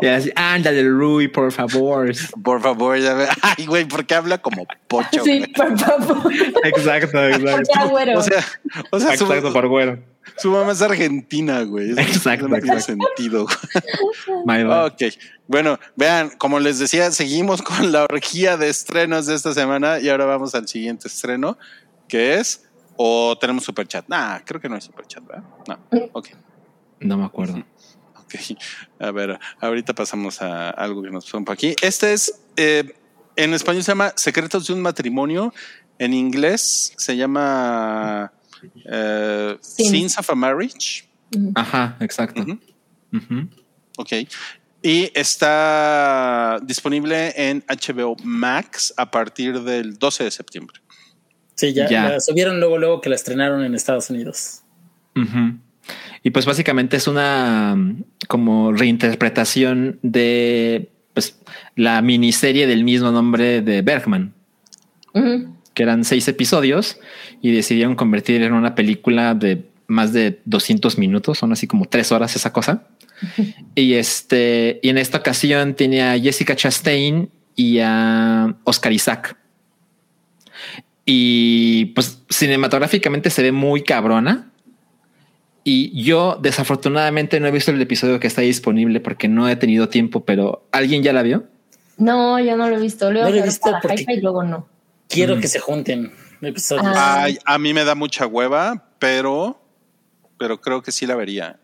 Y 0.00 0.06
así, 0.06 0.32
ándale, 0.34 0.88
Rui, 0.88 1.28
por 1.28 1.52
favor. 1.52 2.10
Por 2.42 2.60
favor, 2.60 2.98
ya 2.98 3.14
ve. 3.14 3.28
Ay, 3.42 3.66
güey, 3.66 3.84
¿por 3.84 4.04
qué 4.06 4.14
habla 4.14 4.38
como 4.38 4.66
pocho? 4.88 5.22
Sí, 5.24 5.38
güey? 5.38 5.52
por 5.52 5.78
favor. 5.78 6.32
Exacto, 6.64 7.18
güero. 7.90 8.18
O 8.18 8.22
sea, 8.22 8.44
o 8.90 9.00
sea 9.00 9.16
su, 9.16 9.24
Exacto, 9.24 9.52
por 9.52 9.68
güero. 9.68 9.98
su 10.36 10.50
mamá 10.50 10.72
es 10.72 10.82
argentina, 10.82 11.62
güey. 11.62 11.90
Eso 11.92 12.00
Exacto, 12.00 12.48
No 12.48 12.56
tiene 12.58 12.78
exacto. 12.78 13.04
sentido. 13.16 13.46
güey. 14.26 14.38
My 14.46 14.64
bad. 14.64 14.86
Ok. 14.86 15.02
Bueno, 15.48 15.78
vean, 15.96 16.30
como 16.38 16.60
les 16.60 16.78
decía, 16.78 17.10
seguimos 17.10 17.62
con 17.62 17.92
la 17.92 18.04
orgía 18.04 18.56
de 18.56 18.68
estrenos 18.68 19.26
de 19.26 19.34
esta 19.34 19.52
semana 19.52 19.98
y 20.00 20.08
ahora 20.08 20.24
vamos 20.24 20.54
al 20.54 20.66
siguiente 20.68 21.08
estreno, 21.08 21.58
que 22.08 22.34
es. 22.38 22.64
O 22.96 23.36
tenemos 23.40 23.64
superchat. 23.64 24.06
Nah, 24.08 24.38
creo 24.44 24.60
que 24.60 24.68
no 24.68 24.74
hay 24.76 24.80
superchat, 24.80 25.26
¿verdad? 25.26 25.44
No. 25.66 25.78
Ok. 26.12 26.28
No 27.00 27.16
me 27.16 27.24
acuerdo. 27.24 27.62
Ok, 28.34 28.58
a 28.98 29.10
ver, 29.10 29.38
ahorita 29.60 29.94
pasamos 29.94 30.40
a 30.42 30.70
algo 30.70 31.02
que 31.02 31.10
nos 31.10 31.24
por 31.30 31.52
aquí. 31.52 31.74
Este 31.82 32.12
es, 32.12 32.40
eh, 32.56 32.94
en 33.36 33.54
español 33.54 33.82
se 33.82 33.92
llama 33.92 34.12
Secretos 34.16 34.66
de 34.66 34.72
un 34.74 34.82
matrimonio, 34.82 35.52
en 35.98 36.14
inglés 36.14 36.92
se 36.96 37.16
llama 37.16 38.32
eh, 38.90 39.56
Sins. 39.60 39.90
Sins 39.90 40.18
of 40.18 40.30
a 40.30 40.34
Marriage. 40.34 41.08
Ajá, 41.54 41.96
exacto. 42.00 42.42
Ujú. 43.12 43.48
Ok. 43.98 44.12
Y 44.82 45.10
está 45.14 46.58
disponible 46.62 47.32
en 47.36 47.64
HBO 47.68 48.16
Max 48.24 48.92
a 48.96 49.10
partir 49.10 49.60
del 49.62 49.94
12 49.98 50.24
de 50.24 50.30
septiembre. 50.30 50.80
Sí, 51.54 51.72
ya, 51.72 51.88
Ya. 51.88 52.08
la 52.08 52.20
subieron 52.20 52.58
luego, 52.58 52.78
luego 52.78 53.00
que 53.00 53.08
la 53.08 53.14
estrenaron 53.14 53.62
en 53.64 53.74
Estados 53.74 54.10
Unidos. 54.10 54.62
Ujú. 55.14 55.58
Y 56.22 56.30
pues 56.30 56.46
básicamente 56.46 56.96
es 56.96 57.08
una 57.08 57.76
como 58.28 58.72
reinterpretación 58.72 59.98
de 60.02 60.90
pues, 61.14 61.38
la 61.76 62.00
miniserie 62.02 62.66
del 62.66 62.84
mismo 62.84 63.10
nombre 63.10 63.60
de 63.60 63.82
Bergman, 63.82 64.34
que 65.74 65.82
eran 65.82 66.04
seis 66.04 66.28
episodios 66.28 66.98
y 67.40 67.52
decidieron 67.52 67.96
convertir 67.96 68.42
en 68.42 68.52
una 68.52 68.74
película 68.74 69.34
de 69.34 69.66
más 69.88 70.12
de 70.12 70.40
200 70.44 70.96
minutos, 70.98 71.38
son 71.38 71.52
así 71.52 71.66
como 71.66 71.86
tres 71.86 72.12
horas 72.12 72.34
esa 72.36 72.52
cosa. 72.52 72.86
y 73.74 73.94
este, 73.94 74.80
y 74.82 74.88
en 74.88 74.98
esta 74.98 75.18
ocasión 75.18 75.74
tiene 75.74 76.02
a 76.02 76.18
Jessica 76.18 76.56
Chastain 76.56 77.28
y 77.56 77.78
a 77.80 78.54
Oscar 78.64 78.92
Isaac. 78.92 79.36
Y 81.04 81.86
pues 81.86 82.22
cinematográficamente 82.28 83.28
se 83.30 83.42
ve 83.42 83.52
muy 83.52 83.82
cabrona. 83.82 84.51
Y 85.64 86.02
yo 86.02 86.38
desafortunadamente 86.42 87.38
no 87.38 87.46
he 87.46 87.50
visto 87.52 87.70
el 87.70 87.80
episodio 87.80 88.18
que 88.18 88.26
está 88.26 88.40
disponible 88.42 89.00
porque 89.00 89.28
no 89.28 89.48
he 89.48 89.54
tenido 89.56 89.88
tiempo, 89.88 90.24
pero 90.24 90.66
¿alguien 90.72 91.02
ya 91.02 91.12
la 91.12 91.22
vio? 91.22 91.44
No, 91.98 92.40
yo 92.40 92.56
no 92.56 92.68
lo 92.68 92.76
he 92.76 92.80
visto. 92.80 93.10
Luego 93.12 93.28
No 93.28 93.34
lo 93.34 93.40
he 93.40 93.44
visto 93.46 93.70
porque- 93.80 94.04
y 94.08 94.20
luego 94.20 94.42
no. 94.42 94.66
Quiero 95.08 95.36
Mm. 95.36 95.40
que 95.40 95.48
se 95.48 95.60
junten 95.60 96.12
episodios. 96.40 96.86
Ah. 96.96 97.22
Ay, 97.24 97.38
a 97.44 97.58
mí 97.58 97.72
me 97.74 97.84
da 97.84 97.94
mucha 97.94 98.26
hueva, 98.26 98.88
pero, 98.98 99.60
pero 100.38 100.60
creo 100.60 100.82
que 100.82 100.90
sí 100.90 101.06
la 101.06 101.14
vería. 101.14 101.60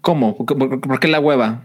¿Cómo? 0.00 0.36
¿Por, 0.36 1.00
qué 1.00 1.08
la 1.08 1.18
hueva? 1.20 1.64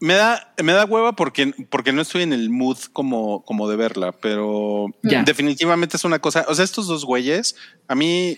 Me 0.00 0.14
da, 0.14 0.52
me 0.62 0.72
da 0.72 0.84
hueva 0.84 1.14
porque, 1.16 1.54
porque 1.70 1.92
no 1.92 2.02
estoy 2.02 2.22
en 2.22 2.32
el 2.32 2.50
mood 2.50 2.76
como, 2.92 3.42
como 3.44 3.68
de 3.68 3.76
verla, 3.76 4.12
pero 4.12 4.86
Ya. 5.02 5.22
definitivamente 5.22 5.96
es 5.96 6.04
una 6.04 6.18
cosa. 6.18 6.44
O 6.48 6.54
sea, 6.54 6.64
estos 6.64 6.86
dos 6.88 7.04
güeyes, 7.04 7.56
a 7.88 7.94
mí, 7.94 8.36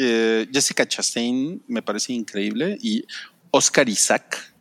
eh, 0.00 0.46
Jessica 0.52 0.86
Chastain 0.86 1.60
me 1.66 1.82
parece 1.82 2.12
increíble 2.12 2.78
y 2.80 3.04
Oscar 3.50 3.88
Isaac 3.88 4.54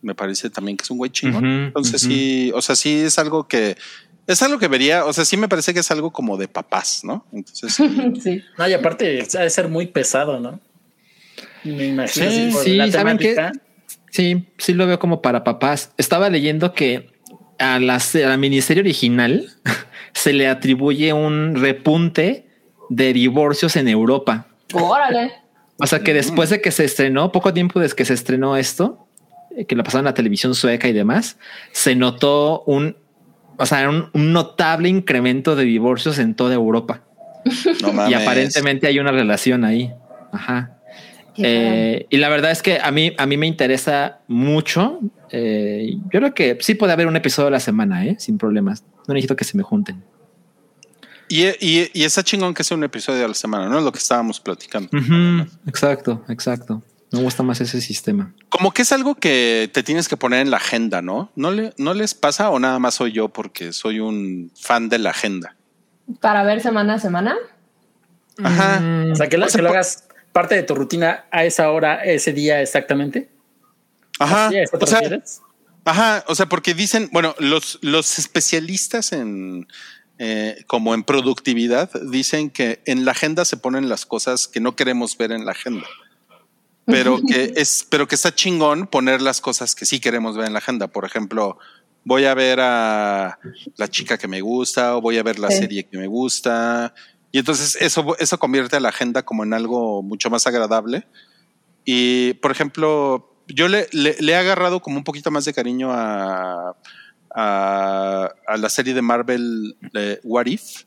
me 0.00 0.14
parece 0.14 0.48
también 0.48 0.76
que 0.76 0.84
es 0.84 0.90
un 0.90 0.98
güey 0.98 1.10
chingón. 1.10 1.44
Entonces, 1.44 2.00
sí, 2.00 2.52
o 2.54 2.62
sea, 2.62 2.76
sí 2.76 3.00
es 3.00 3.18
algo 3.18 3.46
que 3.48 3.76
es 4.26 4.42
algo 4.42 4.58
que 4.58 4.68
vería. 4.68 5.04
O 5.04 5.12
sea, 5.12 5.24
sí 5.24 5.36
me 5.36 5.48
parece 5.48 5.74
que 5.74 5.80
es 5.80 5.90
algo 5.90 6.12
como 6.12 6.36
de 6.36 6.48
papás, 6.48 7.00
¿no? 7.04 7.26
Entonces, 7.32 7.74
sí. 7.74 8.12
sí. 8.22 8.42
No, 8.56 8.68
y 8.68 8.72
aparte 8.72 9.26
ha 9.36 9.40
de 9.42 9.50
ser 9.50 9.68
muy 9.68 9.88
pesado, 9.88 10.40
¿no? 10.40 10.60
Me 11.64 11.88
imagino 11.88 12.30
Sí, 12.30 12.50
por 12.52 12.64
sí, 12.64 12.76
la 12.76 12.90
¿saben 12.90 13.18
qué? 13.18 13.34
temática. 13.34 13.60
Sí, 14.10 14.46
sí 14.58 14.72
lo 14.72 14.86
veo 14.86 14.98
como 14.98 15.20
para 15.20 15.44
papás. 15.44 15.92
Estaba 15.98 16.30
leyendo 16.30 16.72
que 16.72 17.10
a 17.58 17.78
la, 17.78 17.96
a 17.96 18.18
la 18.28 18.36
miniserie 18.36 18.82
original 18.82 19.48
se 20.14 20.32
le 20.32 20.48
atribuye 20.48 21.12
un 21.12 21.56
repunte 21.56 22.46
de 22.88 23.12
divorcios 23.12 23.76
en 23.76 23.88
Europa. 23.88 24.46
Órale. 24.72 25.32
O 25.78 25.86
sea 25.86 26.00
que 26.00 26.12
después 26.12 26.50
de 26.50 26.60
que 26.60 26.70
se 26.70 26.84
estrenó, 26.84 27.32
poco 27.32 27.54
tiempo 27.54 27.80
desde 27.80 27.96
que 27.96 28.04
se 28.04 28.14
estrenó 28.14 28.56
esto, 28.56 29.06
eh, 29.56 29.64
que 29.64 29.74
lo 29.74 29.82
pasaron 29.82 30.02
en 30.02 30.10
la 30.10 30.14
televisión 30.14 30.54
sueca 30.54 30.88
y 30.88 30.92
demás, 30.92 31.38
se 31.72 31.94
notó 31.94 32.62
un, 32.66 32.96
o 33.56 33.66
sea, 33.66 33.88
un, 33.88 34.10
un 34.12 34.32
notable 34.32 34.88
incremento 34.88 35.56
de 35.56 35.64
divorcios 35.64 36.18
en 36.18 36.34
toda 36.34 36.54
Europa. 36.54 37.02
no 37.82 38.10
Y 38.10 38.14
aparentemente 38.14 38.86
hay 38.86 38.98
una 38.98 39.12
relación 39.12 39.64
ahí. 39.64 39.92
Ajá. 40.32 40.76
Eh, 41.36 42.06
y 42.10 42.16
la 42.18 42.28
verdad 42.28 42.50
es 42.50 42.62
que 42.62 42.78
a 42.80 42.90
mí, 42.90 43.12
a 43.16 43.26
mí 43.26 43.36
me 43.36 43.46
interesa 43.46 44.20
mucho. 44.28 45.00
Eh, 45.30 45.94
yo 46.04 46.20
creo 46.20 46.34
que 46.34 46.58
sí 46.60 46.74
puede 46.74 46.92
haber 46.92 47.06
un 47.06 47.16
episodio 47.16 47.48
a 47.48 47.50
la 47.50 47.60
semana, 47.60 48.04
¿eh? 48.06 48.16
sin 48.18 48.38
problemas. 48.38 48.84
No 49.08 49.14
necesito 49.14 49.36
que 49.36 49.44
se 49.44 49.56
me 49.56 49.62
junten. 49.62 50.02
Y, 51.30 51.46
y, 51.60 51.90
y 51.94 52.02
está 52.02 52.24
chingón 52.24 52.54
que 52.54 52.64
sea 52.64 52.76
un 52.76 52.82
episodio 52.82 53.24
a 53.24 53.28
la 53.28 53.34
semana, 53.34 53.68
¿no? 53.68 53.78
Es 53.78 53.84
lo 53.84 53.92
que 53.92 54.00
estábamos 54.00 54.40
platicando. 54.40 54.90
Exacto, 55.64 56.24
exacto. 56.28 56.82
Me 57.12 57.22
gusta 57.22 57.44
más 57.44 57.60
ese 57.60 57.80
sistema. 57.80 58.34
Como 58.48 58.72
que 58.72 58.82
es 58.82 58.90
algo 58.90 59.14
que 59.14 59.70
te 59.72 59.84
tienes 59.84 60.08
que 60.08 60.16
poner 60.16 60.40
en 60.40 60.50
la 60.50 60.56
agenda, 60.56 61.02
¿no? 61.02 61.30
¿No, 61.36 61.52
le, 61.52 61.72
¿No 61.78 61.94
les 61.94 62.14
pasa 62.14 62.50
o 62.50 62.58
nada 62.58 62.80
más 62.80 62.94
soy 62.94 63.12
yo 63.12 63.28
porque 63.28 63.72
soy 63.72 64.00
un 64.00 64.50
fan 64.60 64.88
de 64.88 64.98
la 64.98 65.10
agenda? 65.10 65.54
Para 66.20 66.42
ver 66.42 66.60
semana 66.60 66.94
a 66.94 66.98
semana. 66.98 67.36
Ajá. 68.42 68.80
Mm, 68.80 69.12
O 69.12 69.14
sea, 69.14 69.28
que, 69.28 69.38
lo, 69.38 69.46
O 69.46 69.48
sea, 69.48 69.58
que 69.58 69.62
lo 69.62 69.68
por- 69.68 69.76
hagas 69.76 70.08
parte 70.32 70.56
de 70.56 70.64
tu 70.64 70.74
rutina 70.74 71.26
a 71.30 71.44
esa 71.44 71.70
hora, 71.70 72.02
ese 72.04 72.32
día 72.32 72.60
exactamente. 72.60 73.28
Ajá. 74.18 74.46
¿Así, 74.48 74.56
¿A 74.56 74.62
eso 74.64 74.78
te 74.78 74.84
O 74.84 74.86
sea, 74.88 75.00
ajá. 75.84 76.24
O 76.28 76.34
sea, 76.34 76.46
porque 76.46 76.74
dicen, 76.74 77.08
bueno, 77.12 77.34
los, 77.38 77.78
los 77.82 78.18
especialistas 78.18 79.12
en 79.12 79.66
eh, 80.22 80.64
como 80.66 80.92
en 80.94 81.02
productividad 81.02 81.90
dicen 82.10 82.50
que 82.50 82.82
en 82.84 83.04
la 83.06 83.12
agenda 83.12 83.44
se 83.46 83.56
ponen 83.56 83.88
las 83.88 84.04
cosas 84.04 84.46
que 84.48 84.60
no 84.60 84.76
queremos 84.76 85.16
ver 85.16 85.32
en 85.32 85.46
la 85.46 85.52
agenda. 85.52 85.86
Pero 86.84 87.20
que 87.26 87.52
es, 87.56 87.86
pero 87.88 88.06
que 88.06 88.16
está 88.16 88.34
chingón 88.34 88.86
poner 88.86 89.22
las 89.22 89.40
cosas 89.40 89.74
que 89.74 89.86
sí 89.86 89.98
queremos 89.98 90.36
ver 90.36 90.46
en 90.46 90.52
la 90.52 90.58
agenda. 90.58 90.88
Por 90.88 91.04
ejemplo, 91.06 91.58
voy 92.04 92.24
a 92.26 92.34
ver 92.34 92.60
a 92.60 93.38
la 93.76 93.88
chica 93.88 94.18
que 94.18 94.28
me 94.28 94.40
gusta 94.42 94.96
o 94.96 95.00
voy 95.00 95.16
a 95.18 95.22
ver 95.22 95.38
la 95.38 95.50
Sí. 95.50 95.58
serie 95.58 95.84
que 95.84 95.96
me 95.98 96.06
gusta. 96.06 96.92
Y 97.32 97.38
entonces 97.38 97.76
eso, 97.80 98.16
eso 98.18 98.38
convierte 98.38 98.76
a 98.76 98.80
la 98.80 98.88
agenda 98.90 99.22
como 99.22 99.44
en 99.44 99.54
algo 99.54 100.02
mucho 100.02 100.28
más 100.30 100.46
agradable. 100.46 101.06
Y, 101.84 102.34
por 102.34 102.50
ejemplo, 102.50 103.32
yo 103.48 103.68
le, 103.68 103.88
le- 103.92 104.16
le 104.20 104.32
he 104.32 104.36
agarrado 104.36 104.80
como 104.80 104.96
un 104.98 105.04
poquito 105.04 105.30
más 105.30 105.44
de 105.44 105.54
cariño 105.54 105.90
a, 105.92 106.76
a, 107.34 108.30
a 108.46 108.56
la 108.56 108.68
serie 108.68 108.94
de 108.94 109.02
Marvel 109.02 109.76
eh, 109.94 110.20
What 110.24 110.46
If. 110.46 110.84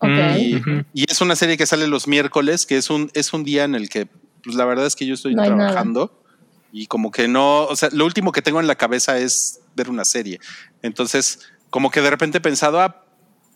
Mm. 0.00 0.80
Y, 0.94 1.10
es 1.10 1.20
una 1.20 1.34
serie 1.34 1.56
que 1.56 1.66
sale 1.66 1.88
los 1.88 2.06
miércoles, 2.06 2.66
que 2.66 2.76
es 2.76 2.88
un, 2.90 3.10
es 3.14 3.32
un 3.32 3.44
día 3.44 3.64
en 3.64 3.74
el 3.74 3.88
que 3.88 4.06
pues 4.44 4.54
la 4.54 4.64
verdad 4.64 4.86
es 4.86 4.94
que 4.94 5.06
yo 5.06 5.14
estoy 5.14 5.34
No 5.34 5.42
hay 5.42 5.50
nada. 5.50 5.70
trabajando 5.70 6.22
y 6.72 6.86
como 6.86 7.10
que 7.10 7.28
no, 7.28 7.64
o 7.64 7.76
sea, 7.76 7.88
lo 7.92 8.04
último 8.04 8.32
que 8.32 8.42
tengo 8.42 8.60
en 8.60 8.66
la 8.66 8.76
cabeza 8.76 9.18
es 9.18 9.60
ver 9.74 9.90
una 9.90 10.04
serie. 10.04 10.38
Entonces, 10.82 11.50
como 11.70 11.90
que 11.90 12.00
de 12.00 12.10
repente 12.10 12.38
he 12.38 12.40
pensado, 12.40 12.80
ah, 12.80 13.04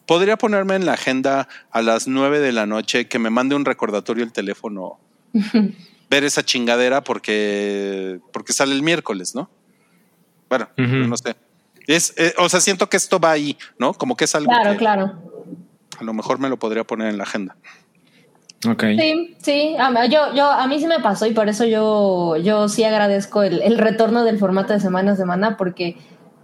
podría 0.06 0.36
ponerme 0.36 0.74
en 0.74 0.86
la 0.86 0.94
agenda 0.94 1.48
a 1.70 1.82
las 1.82 2.08
nueve 2.08 2.40
de 2.40 2.52
la 2.52 2.66
noche 2.66 3.06
que 3.08 3.18
me 3.18 3.30
mande 3.30 3.54
un 3.54 3.64
recordatorio 3.64 4.24
el 4.24 4.32
teléfono 4.32 4.98
ver 6.10 6.24
esa 6.24 6.44
chingadera 6.44 7.04
porque, 7.04 8.20
porque 8.32 8.52
sale 8.52 8.74
el 8.74 8.82
miércoles, 8.82 9.34
¿no? 9.34 9.50
Bueno, 10.48 10.68
no 10.76 11.16
sé. 11.16 11.34
Es, 11.86 12.14
eh, 12.16 12.34
o 12.38 12.48
sea, 12.48 12.60
siento 12.60 12.88
que 12.88 12.96
esto 12.96 13.18
va 13.18 13.32
ahí, 13.32 13.56
¿no? 13.78 13.94
Como 13.94 14.16
que 14.16 14.24
es 14.24 14.34
algo 14.34 14.50
Claro, 14.50 14.72
que 14.72 14.76
claro. 14.76 15.12
a 15.98 16.04
lo 16.04 16.12
mejor 16.12 16.38
me 16.38 16.48
lo 16.48 16.58
podría 16.58 16.84
poner 16.84 17.08
en 17.08 17.18
la 17.18 17.24
agenda. 17.24 17.56
Ok. 18.68 18.84
Sí, 18.96 19.36
sí, 19.42 19.76
a, 19.78 20.06
yo, 20.06 20.34
yo, 20.34 20.48
a 20.50 20.66
mí 20.68 20.78
sí 20.78 20.86
me 20.86 21.00
pasó 21.00 21.26
y 21.26 21.32
por 21.32 21.48
eso 21.48 21.64
yo, 21.64 22.36
yo 22.36 22.68
sí 22.68 22.84
agradezco 22.84 23.42
el, 23.42 23.60
el 23.62 23.76
retorno 23.78 24.22
del 24.22 24.38
formato 24.38 24.72
de 24.72 24.78
semana 24.78 25.12
a 25.12 25.16
semana 25.16 25.56
porque, 25.56 25.96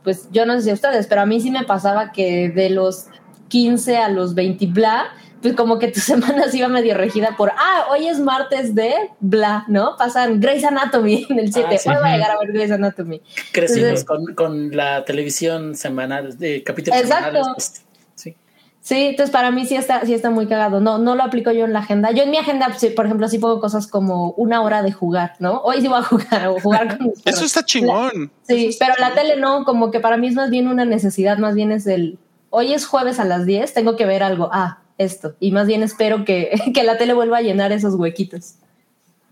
pues 0.02 0.28
yo 0.32 0.44
no 0.44 0.54
sé 0.56 0.62
si 0.62 0.70
a 0.70 0.74
ustedes, 0.74 1.06
pero 1.06 1.20
a 1.20 1.26
mí 1.26 1.40
sí 1.40 1.52
me 1.52 1.62
pasaba 1.62 2.10
que 2.10 2.48
de 2.48 2.70
los 2.70 3.06
15 3.48 3.98
a 3.98 4.08
los 4.08 4.34
20 4.34 4.66
bla, 4.66 5.06
pues 5.42 5.54
como 5.54 5.78
que 5.78 5.88
tu 5.88 6.00
semana 6.00 6.48
se 6.50 6.58
iba 6.58 6.68
medio 6.68 6.94
regida 6.94 7.36
por, 7.36 7.52
ah, 7.56 7.86
hoy 7.90 8.06
es 8.08 8.18
martes 8.20 8.74
de 8.74 8.92
bla, 9.20 9.64
¿no? 9.68 9.96
Pasan 9.96 10.40
Grey's 10.40 10.64
Anatomy 10.64 11.26
en 11.30 11.38
el 11.38 11.52
7, 11.52 11.68
Ah, 11.70 11.78
sí. 11.78 11.88
hoy 11.88 11.96
voy 11.96 12.08
a 12.08 12.12
llegar 12.14 12.30
a 12.32 12.38
ver 12.38 12.52
Grey's 12.52 12.70
Anatomy. 12.72 13.20
Crecimos 13.52 13.82
Entonces- 14.00 14.04
con, 14.04 14.34
con 14.34 14.76
la 14.76 15.04
televisión 15.04 15.74
semanal, 15.74 16.38
de 16.38 16.62
capítulos 16.62 17.00
Exacto. 17.00 17.24
semanales. 17.32 17.54
pues, 17.54 17.82
sí. 18.14 18.36
Sí, 18.80 19.06
entonces 19.08 19.30
para 19.30 19.50
mí 19.50 19.66
sí 19.66 19.76
está, 19.76 20.00
sí 20.06 20.14
está 20.14 20.30
muy 20.30 20.46
cagado. 20.46 20.80
No, 20.80 20.96
no 20.98 21.14
lo 21.14 21.22
aplico 21.22 21.52
yo 21.52 21.66
en 21.66 21.74
la 21.74 21.80
agenda. 21.80 22.10
Yo 22.10 22.22
en 22.22 22.30
mi 22.30 22.38
agenda, 22.38 22.72
sí, 22.78 22.88
por 22.90 23.04
ejemplo, 23.04 23.28
sí 23.28 23.38
pongo 23.38 23.60
cosas 23.60 23.86
como 23.86 24.30
una 24.32 24.62
hora 24.62 24.82
de 24.82 24.92
jugar, 24.92 25.34
¿no? 25.40 25.58
Hoy 25.60 25.82
sí 25.82 25.88
voy 25.88 25.98
a 25.98 26.02
jugar 26.02 26.46
o 26.48 26.58
jugar 26.60 26.96
con 26.96 27.08
mis 27.08 27.20
Eso 27.26 27.44
está 27.44 27.62
chingón. 27.64 28.32
Sí, 28.46 28.74
pero 28.78 28.94
la 28.98 29.12
tele 29.14 29.36
no, 29.36 29.64
como 29.64 29.90
que 29.90 30.00
para 30.00 30.16
mí 30.16 30.28
es 30.28 30.34
más 30.34 30.48
bien 30.48 30.68
una 30.68 30.86
necesidad, 30.86 31.36
más 31.36 31.54
bien 31.54 31.70
es 31.70 31.86
el, 31.86 32.18
hoy 32.50 32.72
es 32.72 32.86
jueves 32.86 33.20
a 33.20 33.24
las 33.26 33.44
10, 33.44 33.74
tengo 33.74 33.94
que 33.96 34.06
ver 34.06 34.22
algo, 34.22 34.48
ah, 34.52 34.78
esto, 34.98 35.34
y 35.40 35.52
más 35.52 35.66
bien 35.66 35.82
espero 35.82 36.24
que, 36.24 36.50
que 36.74 36.82
la 36.82 36.98
tele 36.98 37.14
vuelva 37.14 37.38
a 37.38 37.42
llenar 37.42 37.72
esos 37.72 37.94
huequitos. 37.94 38.54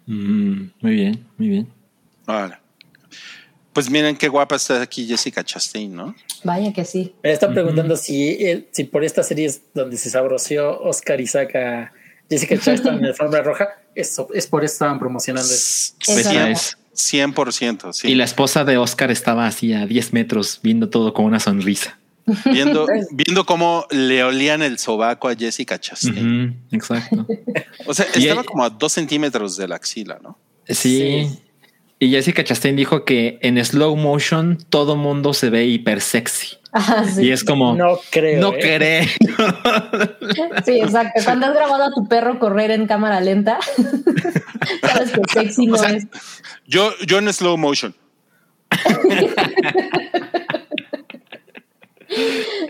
Mm, 0.06 0.68
muy 0.80 0.94
bien, 0.94 1.26
muy 1.36 1.48
bien. 1.48 1.68
Vale. 2.24 2.58
Pues 3.72 3.90
miren 3.90 4.16
qué 4.16 4.28
guapa 4.28 4.56
está 4.56 4.80
aquí 4.80 5.06
Jessica 5.06 5.44
Chastain, 5.44 5.94
¿no? 5.94 6.14
Vaya 6.44 6.72
que 6.72 6.84
sí. 6.86 7.14
Me 7.22 7.32
está 7.32 7.52
preguntando 7.52 7.96
si, 7.96 8.30
eh, 8.30 8.68
si 8.70 8.84
por 8.84 9.04
esta 9.04 9.22
serie 9.22 9.44
es 9.44 9.60
donde 9.74 9.98
se 9.98 10.08
sabroció 10.08 10.80
Oscar 10.80 11.20
y 11.20 11.26
saca 11.26 11.92
Jessica 12.30 12.56
Chastain 12.56 12.94
en 12.94 13.02
la 13.02 13.08
alfombra 13.08 13.42
roja. 13.42 13.68
Eso, 13.94 14.28
es 14.32 14.46
por 14.46 14.64
eso 14.64 14.72
estaban 14.72 14.98
promocionando 14.98 15.52
eso. 15.52 15.92
No. 16.08 16.46
es. 16.46 16.78
100%, 16.94 17.92
sí. 17.92 18.08
Y 18.08 18.14
la 18.14 18.24
esposa 18.24 18.64
de 18.64 18.78
Oscar 18.78 19.10
estaba 19.10 19.46
así 19.46 19.74
a 19.74 19.84
10 19.84 20.14
metros 20.14 20.60
viendo 20.62 20.88
todo 20.88 21.12
con 21.12 21.26
una 21.26 21.38
sonrisa. 21.38 21.98
Viendo, 22.44 22.86
viendo 23.12 23.46
cómo 23.46 23.86
le 23.90 24.24
olían 24.24 24.62
el 24.62 24.78
sobaco 24.78 25.28
a 25.28 25.34
Jessica 25.34 25.78
Chastain. 25.78 26.60
Exacto. 26.72 27.26
O 27.86 27.94
sea, 27.94 28.06
estaba 28.14 28.44
como 28.44 28.64
a 28.64 28.70
dos 28.70 28.92
centímetros 28.92 29.56
de 29.56 29.68
la 29.68 29.76
axila, 29.76 30.18
¿no? 30.22 30.38
Sí. 30.68 30.74
Sí. 30.74 31.42
Y 31.98 32.10
Jessica 32.10 32.44
Chastain 32.44 32.76
dijo 32.76 33.06
que 33.06 33.38
en 33.40 33.64
slow 33.64 33.96
motion 33.96 34.58
todo 34.68 34.96
mundo 34.96 35.32
se 35.32 35.48
ve 35.48 35.64
hiper 35.64 36.02
sexy. 36.02 36.58
Ah, 36.72 37.04
sí. 37.06 37.22
Y 37.22 37.32
es 37.32 37.42
como, 37.42 37.74
no, 37.74 37.92
No 37.92 37.98
creo. 38.10 38.52
¿eh? 38.52 38.60
cree. 38.60 39.08
Sí, 40.66 40.80
exacto. 40.80 41.22
Cuando 41.24 41.46
has 41.46 41.54
grabado 41.54 41.84
a 41.84 41.90
tu 41.92 42.06
perro 42.06 42.38
correr 42.38 42.70
en 42.70 42.86
cámara 42.86 43.20
lenta, 43.22 43.58
sabes 44.82 45.12
que 45.12 45.22
sexy 45.32 45.66
no 45.66 45.76
O 45.76 45.78
sea, 45.78 45.90
es. 45.90 46.06
Yo, 46.66 46.92
yo 47.06 47.18
en 47.18 47.32
slow 47.32 47.56
motion. 47.56 47.94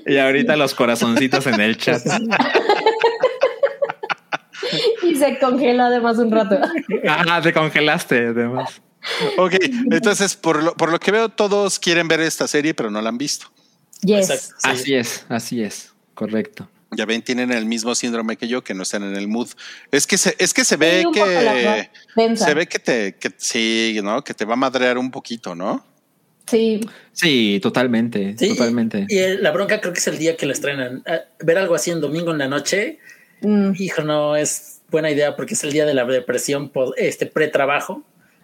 Y 0.07 0.17
ahorita 0.17 0.57
los 0.57 0.75
corazoncitos 0.75 1.47
en 1.47 1.61
el 1.61 1.77
chat. 1.77 2.03
Y 5.03 5.15
se 5.15 5.39
congeló 5.39 5.85
además 5.85 6.19
un 6.19 6.31
rato. 6.31 6.59
Ah, 7.09 7.41
te 7.43 7.53
congelaste, 7.53 8.29
además. 8.29 8.81
Ok, 9.37 9.55
entonces 9.91 10.35
por 10.35 10.63
lo, 10.63 10.75
por 10.75 10.91
lo 10.91 10.99
que 10.99 11.13
veo, 11.13 11.29
todos 11.29 11.79
quieren 11.79 12.09
ver 12.09 12.21
esta 12.21 12.49
serie, 12.49 12.75
pero 12.75 12.91
no 12.91 13.01
la 13.01 13.09
han 13.09 13.19
visto. 13.19 13.47
Yes. 14.03 14.27
Sí. 14.27 14.35
Así 14.65 14.95
es, 14.95 15.25
así 15.29 15.63
es. 15.63 15.93
Correcto. 16.15 16.69
Ya 16.93 17.05
ven, 17.05 17.23
tienen 17.23 17.53
el 17.53 17.67
mismo 17.67 17.95
síndrome 17.95 18.37
que 18.37 18.49
yo, 18.49 18.63
que 18.63 18.73
no 18.73 18.85
están 18.85 19.03
en 19.03 19.17
el 19.17 19.29
mood. 19.29 19.49
Es 19.91 20.07
que 20.07 20.17
se, 20.17 20.35
es 20.39 20.55
que 20.55 20.65
se 20.65 20.77
ve 20.77 21.03
Sí, 21.03 21.21
que 21.21 22.37
se 22.37 22.55
ve 22.55 22.67
que 22.67 22.79
te, 22.79 23.15
que 23.17 23.33
sí, 23.37 24.01
¿no? 24.03 24.23
Que 24.23 24.35
te 24.35 24.45
va 24.45 24.55
a 24.55 24.57
madrear 24.57 24.97
un 24.97 25.11
poquito, 25.11 25.55
¿no? 25.55 25.85
Sí, 26.47 26.81
Sí, 27.13 27.59
totalmente, 27.63 28.37
Sí, 28.39 28.51
totalmente. 28.51 29.07
Y 29.09 29.19
el- 29.19 29.43
la 29.43 29.51
bronca 29.51 29.81
creo 29.81 29.93
que 29.93 29.99
es 30.01 30.07
el 30.07 30.19
día 30.19 30.37
que 30.37 30.47
la 30.47 30.53
estrenan. 30.53 31.03
Ah, 31.07 31.21
Ver 31.41 31.59
algo 31.59 31.75
así 31.75 31.91
en 31.91 32.01
domingo 32.01 32.31
en 32.33 32.39
la 32.39 32.47
noche, 32.49 32.99
Mm. 33.41 33.73
hijo, 33.79 34.03
no 34.03 34.37
es 34.37 34.81
buena 34.91 35.11
idea 35.11 35.35
porque 35.35 35.55
es 35.55 35.65
el 35.65 35.73
día 35.73 35.85
de 35.87 35.95
la 35.95 36.05
depresión, 36.05 36.69
po- 36.69 36.95
este 36.97 37.27
pre-trabajo. 37.27 38.03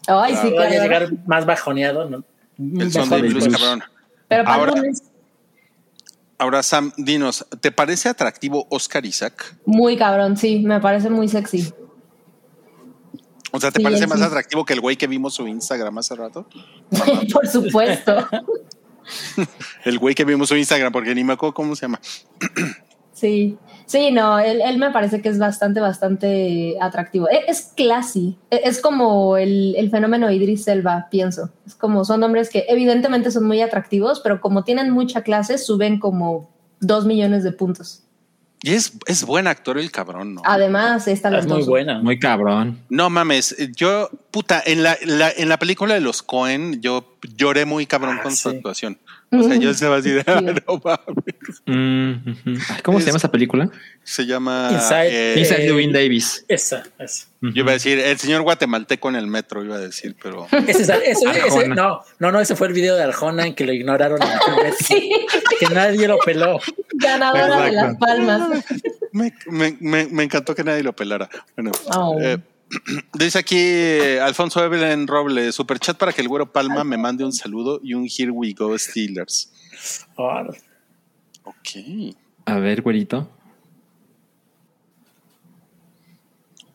Ay, 0.09 0.35
sí, 0.37 0.51
Voy 0.51 0.65
a 0.65 0.71
llegar 0.71 1.09
más 1.27 1.47
bajoneado. 1.47 2.09
¿no? 2.09 2.25
El 2.59 2.91
son 2.93 3.09
Mejor 3.09 3.23
de 3.23 3.29
blues, 3.29 3.49
cabrón. 3.49 3.83
Pero 4.29 4.45
para 4.45 4.57
Ahora- 4.57 4.73
Ahora, 6.39 6.63
Sam, 6.65 6.93
dinos, 6.97 7.47
¿te 7.61 7.71
parece 7.71 8.09
atractivo 8.09 8.67
Oscar 8.69 9.07
Isaac? 9.07 9.55
muy 9.65 9.97
cabrón, 9.97 10.37
sí, 10.37 10.59
me 10.59 10.81
parece 10.81 11.09
muy 11.09 11.29
sexy. 11.29 11.73
O 13.53 13.61
sea, 13.61 13.71
¿te 13.71 13.79
Sí, 13.79 13.85
parece 13.85 14.07
más 14.07 14.19
sí. 14.19 14.25
atractivo 14.25 14.65
que 14.65 14.73
el 14.73 14.81
güey 14.81 14.97
que 14.97 15.07
vimos 15.07 15.35
su 15.35 15.47
Instagram 15.47 15.99
hace 15.99 16.15
rato? 16.17 16.47
Por 17.33 17.47
supuesto. 17.47 18.27
El 19.85 19.99
güey 19.99 20.15
que 20.15 20.25
vimos 20.25 20.49
su 20.49 20.57
Instagram, 20.57 20.93
porque 20.93 21.15
ni 21.15 21.25
me 21.25 21.33
acuerdo 21.35 21.55
cómo 21.55 21.75
se 21.77 21.83
llama. 21.87 22.01
Sí, 23.15 23.57
sí, 23.87 24.11
no, 24.11 24.39
él, 24.41 24.61
él 24.65 24.79
me 24.79 24.91
parece 24.91 25.21
que 25.23 25.29
es 25.29 25.39
bastante, 25.39 25.79
bastante 25.81 26.77
atractivo. 26.81 27.29
E- 27.29 27.45
Es, 27.47 27.73
classy, 27.77 28.37
E- 28.51 28.63
es 28.65 28.81
como 28.81 29.37
el, 29.37 29.77
el 29.77 29.91
fenómeno 29.91 30.29
Idris 30.31 30.67
Elba, 30.67 31.07
pienso. 31.11 31.51
Es 31.65 31.75
como 31.77 32.05
son 32.05 32.23
hombres 32.25 32.49
que 32.49 32.65
evidentemente 32.69 33.31
son 33.31 33.45
muy 33.45 33.61
atractivos, 33.61 34.19
pero 34.21 34.41
como 34.41 34.65
tienen 34.65 34.91
mucha 34.91 35.23
clase, 35.23 35.59
suben 35.59 36.01
como 36.01 36.51
dos 36.81 37.05
millones 37.05 37.45
de 37.45 37.53
puntos. 37.53 38.03
Y 38.63 38.75
es, 38.75 38.93
es 39.07 39.25
buen 39.25 39.49
actor 39.49 39.79
el 39.79 39.91
cabrón, 39.91 40.35
¿no? 40.35 40.43
Además, 40.45 41.09
está 41.09 41.37
Es 41.37 41.47
muy 41.47 41.65
buena. 41.65 42.01
Muy 42.01 42.19
cabrón. 42.19 42.79
No 42.89 43.11
mames, 43.11 43.57
yo, 43.75 44.09
puta, 44.33 44.61
en 44.67 44.83
la, 44.83 44.99
la- 45.05 45.31
en 45.31 45.49
la 45.49 45.59
película 45.59 45.95
de 45.95 46.01
los 46.01 46.23
Cohen, 46.23 46.81
yo 46.83 47.17
lloré 47.37 47.65
muy 47.67 47.87
cabrón 47.87 48.17
Ah, 48.19 48.23
con 48.25 48.35
su 48.35 48.51
sí. 48.51 48.57
actuación. 48.57 48.99
O 49.31 49.43
sea, 49.45 49.57
yo 49.57 49.71
estaba 49.71 49.97
así 49.97 50.11
de, 50.11 50.23
"Ah, 50.27 50.41
no 50.43 50.81
mames. 50.85 51.63
Mm, 51.65 52.53
¿Cómo 52.83 52.99
Es- 52.99 53.05
se 53.05 53.09
llama 53.11 53.17
esa 53.19 53.31
película? 53.31 53.71
Se 54.03 54.27
llama. 54.27 54.69
Inside- 54.73 55.09
eh, 55.11 55.35
Inside 55.39 55.67
Eh, 55.69 55.91
Davis. 55.93 56.45
Esa, 56.49 56.83
esa. 56.99 57.27
yo 57.41 57.51
iba 57.63 57.71
a 57.71 57.75
decir, 57.75 57.99
el 57.99 58.19
señor 58.19 58.43
guatemalteco 58.43 59.09
en 59.09 59.17
el 59.17 59.27
metro, 59.29 59.65
iba 59.65 59.77
a 59.77 59.79
decir, 59.79 60.17
pero. 60.23 60.47
Ese, 60.67 60.83
es- 60.83 60.89
ese- 60.89 61.47
ese- 61.47 61.69
no, 61.69 62.03
no, 62.19 62.33
no, 62.33 62.41
ese 62.41 62.57
fue 62.57 62.67
el 62.69 62.75
video 62.75 62.97
de 62.97 63.05
Arjona 63.05 63.47
en 63.47 63.55
que 63.55 63.65
lo 63.65 63.73
ignoraron. 63.73 64.21
en 64.23 64.73
Sí, 64.85 65.11
Que 65.61 65.67
nadie 65.73 66.07
lo 66.09 66.19
peló. 66.19 66.59
ganadora 66.95 67.63
de 67.67 67.73
las 67.73 67.97
palmas. 67.97 68.65
Me, 69.13 69.33
me- 69.47 69.77
me- 69.81 70.07
me 70.07 70.23
encantó 70.25 70.55
que 70.55 70.65
nadie 70.65 70.83
lo 70.83 70.95
pelara. 70.95 71.29
Bueno, 71.57 71.71
Oh. 71.95 72.19
eh, 72.21 72.39
dice 73.19 73.39
aquí 73.39 73.59
eh, 73.59 74.21
Alfonso 74.21 74.65
Evelyn 74.65 75.07
Robles, 75.07 75.55
superchat 75.55 75.99
para 75.99 76.13
que 76.13 76.23
el 76.23 76.29
güero 76.29 76.53
Palma 76.53 76.85
me 76.85 76.97
mande 76.97 77.25
un 77.25 77.33
saludo 77.33 77.81
y 77.83 77.95
un 77.95 78.07
Here 78.07 78.31
We 78.31 78.53
Go 78.53 78.77
Steelers. 78.79 79.51
Ok. 80.17 82.15
A 82.47 82.59
ver, 82.59 82.83
güerito. 82.83 83.29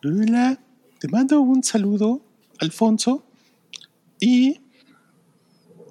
Hola, 0.04 0.58
te 0.98 1.08
mando 1.08 1.40
un 1.40 1.62
saludo, 1.62 2.20
Alfonso. 2.60 3.24
Y 4.20 4.60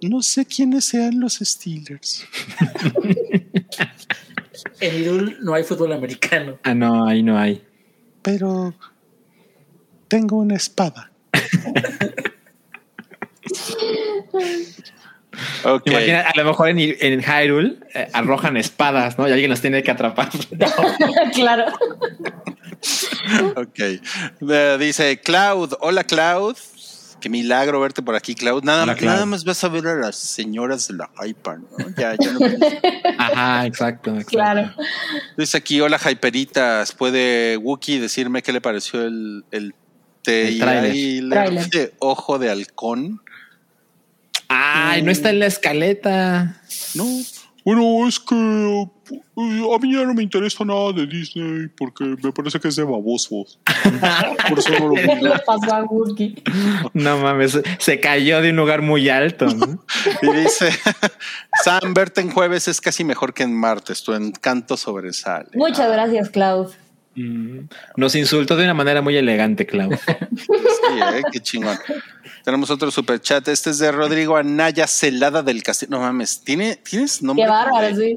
no 0.01 0.21
sé 0.21 0.45
quiénes 0.45 0.85
sean 0.85 1.19
los 1.19 1.35
Steelers. 1.35 2.25
en 4.79 5.01
Irul 5.01 5.37
no 5.41 5.53
hay 5.53 5.63
fútbol 5.63 5.93
americano. 5.93 6.59
Ah, 6.63 6.73
no, 6.73 7.05
ahí 7.05 7.23
no 7.23 7.37
hay. 7.37 7.63
pero 8.21 8.73
tengo 10.07 10.37
una 10.37 10.55
espada. 10.55 11.11
ok. 15.63 15.87
Imagina, 15.87 16.21
a 16.21 16.37
lo 16.37 16.45
mejor 16.45 16.69
en, 16.69 16.79
en 16.79 17.21
Hyrule 17.21 17.77
eh, 17.93 18.07
arrojan 18.13 18.57
espadas, 18.57 19.17
¿no? 19.17 19.27
Y 19.27 19.31
alguien 19.31 19.49
las 19.49 19.61
tiene 19.61 19.83
que 19.83 19.91
atrapar. 19.91 20.29
claro. 21.33 21.65
Ok. 23.55 23.79
Eh, 23.79 24.77
dice 24.79 25.19
Cloud. 25.19 25.73
Hola, 25.79 26.03
Cloud. 26.03 26.55
Qué 27.19 27.29
milagro 27.29 27.79
verte 27.79 28.03
por 28.03 28.15
aquí, 28.15 28.35
Cloud. 28.35 28.63
Nada, 28.63 28.83
Hola, 28.83 28.95
Cloud. 28.95 29.11
nada 29.11 29.25
más 29.25 29.43
vas 29.43 29.63
a 29.63 29.69
ver 29.69 29.87
a 29.87 29.95
las 29.95 30.15
señoras 30.15 30.87
de 30.87 30.93
la 30.95 31.09
Hyper, 31.19 31.57
¿no? 31.59 31.89
Ya, 31.97 32.15
ya 32.15 32.31
no. 32.31 32.39
Ajá, 33.17 33.65
exacto. 33.65 34.11
exacto. 34.11 34.29
Claro. 34.29 34.71
Dice 35.35 35.57
aquí, 35.57 35.81
hola, 35.81 35.97
Hyperitas. 35.97 36.91
¿Puede 36.91 37.57
Wookie 37.57 37.97
decirme 37.97 38.43
qué 38.43 38.53
le 38.53 38.61
pareció 38.61 39.01
el, 39.01 39.43
el 39.49 39.73
Este, 40.27 40.47
El 40.49 40.55
y 40.57 40.61
ahí 40.61 41.21
le 41.21 41.93
ojo 41.99 42.37
de 42.37 42.49
halcón. 42.49 43.21
Ay, 44.49 45.01
no 45.01 45.11
está 45.11 45.29
en 45.29 45.39
la 45.39 45.45
escaleta. 45.45 46.61
No. 46.95 47.05
Bueno, 47.63 48.07
es 48.07 48.17
que 48.19 48.35
eh, 48.35 49.75
a 49.75 49.79
mí 49.79 49.93
ya 49.93 50.05
no 50.05 50.13
me 50.13 50.23
interesa 50.23 50.63
nada 50.63 50.93
de 50.93 51.05
Disney 51.05 51.67
porque 51.77 52.03
me 52.05 52.31
parece 52.31 52.59
que 52.61 52.69
es 52.69 52.77
de 52.77 52.83
babosos. 52.83 53.59
Por 54.49 54.59
eso 54.59 54.69
no 54.79 54.87
lo 54.87 54.95
¿Qué 54.95 55.15
vi. 55.15 55.21
le 55.21 55.39
pasó 55.39 55.75
a 55.75 55.83
Wookie? 55.83 56.43
No 56.93 57.17
mames, 57.17 57.59
se 57.79 57.99
cayó 57.99 58.41
de 58.41 58.51
un 58.51 58.55
lugar 58.55 58.81
muy 58.81 59.09
alto. 59.09 59.47
¿no? 59.47 59.83
Y 60.21 60.35
dice, 60.35 60.69
Sam, 61.63 61.93
verte 61.93 62.21
en 62.21 62.31
jueves 62.31 62.69
es 62.69 62.79
casi 62.79 63.03
mejor 63.03 63.33
que 63.33 63.43
en 63.43 63.53
martes. 63.53 64.01
Tu 64.01 64.13
encanto 64.13 64.77
sobresale. 64.77 65.49
Muchas 65.53 65.91
gracias, 65.91 66.29
Klaus. 66.29 66.71
Mm, 67.17 67.67
Nos 67.97 68.13
insultó 68.15 68.55
de 68.55 68.63
una 68.63 68.73
manera 68.75 69.01
muy 69.01 69.15
elegante, 69.17 69.65
Clau. 69.65 69.89
Sí, 70.37 70.93
eh, 71.15 71.21
qué 71.31 71.39
chingón. 71.41 71.77
Tenemos 72.45 72.69
otro 72.69 72.91
super 72.91 73.19
chat. 73.19 73.45
Este 73.47 73.71
es 73.71 73.79
de 73.79 73.91
Rodrigo 73.91 74.37
Anaya 74.37 74.87
Celada 74.87 75.41
del 75.43 75.63
Castillo. 75.63 75.89
No 75.91 75.99
mames, 75.99 76.41
¿tiene, 76.41 76.75
¿tienes 76.77 77.21
nombre? 77.21 77.43
Qué 77.45 77.49
bárbaro, 77.49 77.87
de- 77.87 77.95
sí. 77.95 78.15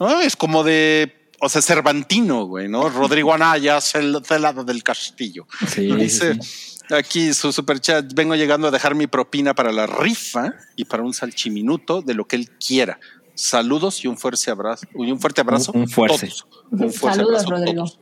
No, 0.00 0.20
es 0.20 0.34
como 0.36 0.64
de, 0.64 1.14
o 1.40 1.48
sea, 1.48 1.62
Cervantino, 1.62 2.44
güey, 2.46 2.68
¿no? 2.68 2.88
Rodrigo 2.88 3.32
Anaya 3.32 3.78
Cel- 3.78 4.22
Celada 4.26 4.64
del 4.64 4.82
Castillo. 4.82 5.46
Sí, 5.68 5.90
Dice 5.94 6.34
sí, 6.42 6.78
aquí 6.94 7.32
su 7.32 7.52
super 7.52 7.80
chat. 7.80 8.12
Vengo 8.14 8.34
llegando 8.34 8.68
a 8.68 8.70
dejar 8.70 8.94
mi 8.94 9.06
propina 9.06 9.54
para 9.54 9.70
la 9.72 9.86
rifa 9.86 10.54
y 10.76 10.84
para 10.86 11.02
un 11.04 11.14
salchiminuto 11.14 12.02
de 12.02 12.14
lo 12.14 12.26
que 12.26 12.36
él 12.36 12.50
quiera. 12.50 12.98
Saludos 13.34 14.04
y 14.04 14.08
un 14.08 14.18
fuerte 14.18 14.50
abrazo. 14.50 14.86
Y 14.94 15.10
un 15.10 15.20
fuerte 15.20 15.40
abrazo. 15.40 15.72
Un- 15.72 15.82
un 15.82 15.88
fuerte. 15.88 16.26
Todos. 16.26 16.46
Un 16.70 16.92
fuerte 16.92 17.18
Saludos, 17.18 17.44
abrazo 17.44 17.50
Rodrigo. 17.50 17.84
todos. 17.84 18.00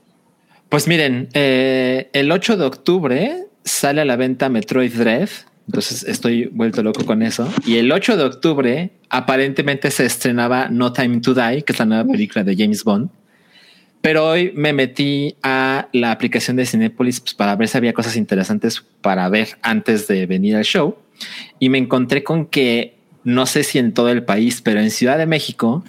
Pues 0.68 0.86
miren, 0.86 1.28
eh, 1.32 2.10
el 2.12 2.30
8 2.30 2.56
de 2.56 2.64
octubre 2.64 3.44
sale 3.64 4.02
a 4.02 4.04
la 4.04 4.16
venta 4.16 4.48
Metroid 4.48 4.92
Dread. 4.92 5.28
Entonces 5.66 6.02
estoy 6.04 6.46
vuelto 6.46 6.82
loco 6.82 7.04
con 7.04 7.22
eso. 7.22 7.48
Y 7.66 7.76
el 7.76 7.90
8 7.90 8.16
de 8.16 8.24
octubre 8.24 8.90
aparentemente 9.08 9.90
se 9.90 10.04
estrenaba 10.06 10.68
No 10.68 10.92
Time 10.92 11.20
to 11.20 11.34
Die, 11.34 11.62
que 11.62 11.72
es 11.72 11.78
la 11.78 11.84
nueva 11.84 12.04
película 12.04 12.44
de 12.44 12.56
James 12.56 12.84
Bond. 12.84 13.10
Pero 14.00 14.28
hoy 14.28 14.52
me 14.54 14.72
metí 14.72 15.36
a 15.42 15.88
la 15.92 16.12
aplicación 16.12 16.56
de 16.56 16.66
Cinepolis 16.66 17.20
pues, 17.20 17.34
para 17.34 17.56
ver 17.56 17.68
si 17.68 17.76
había 17.76 17.92
cosas 17.92 18.16
interesantes 18.16 18.84
para 19.00 19.28
ver 19.28 19.58
antes 19.62 20.06
de 20.06 20.26
venir 20.26 20.56
al 20.56 20.64
show. 20.64 20.96
Y 21.58 21.68
me 21.68 21.78
encontré 21.78 22.22
con 22.22 22.46
que, 22.46 22.96
no 23.24 23.46
sé 23.46 23.64
si 23.64 23.78
en 23.78 23.92
todo 23.92 24.10
el 24.10 24.22
país, 24.22 24.62
pero 24.62 24.80
en 24.80 24.90
Ciudad 24.90 25.18
de 25.18 25.26
México, 25.26 25.84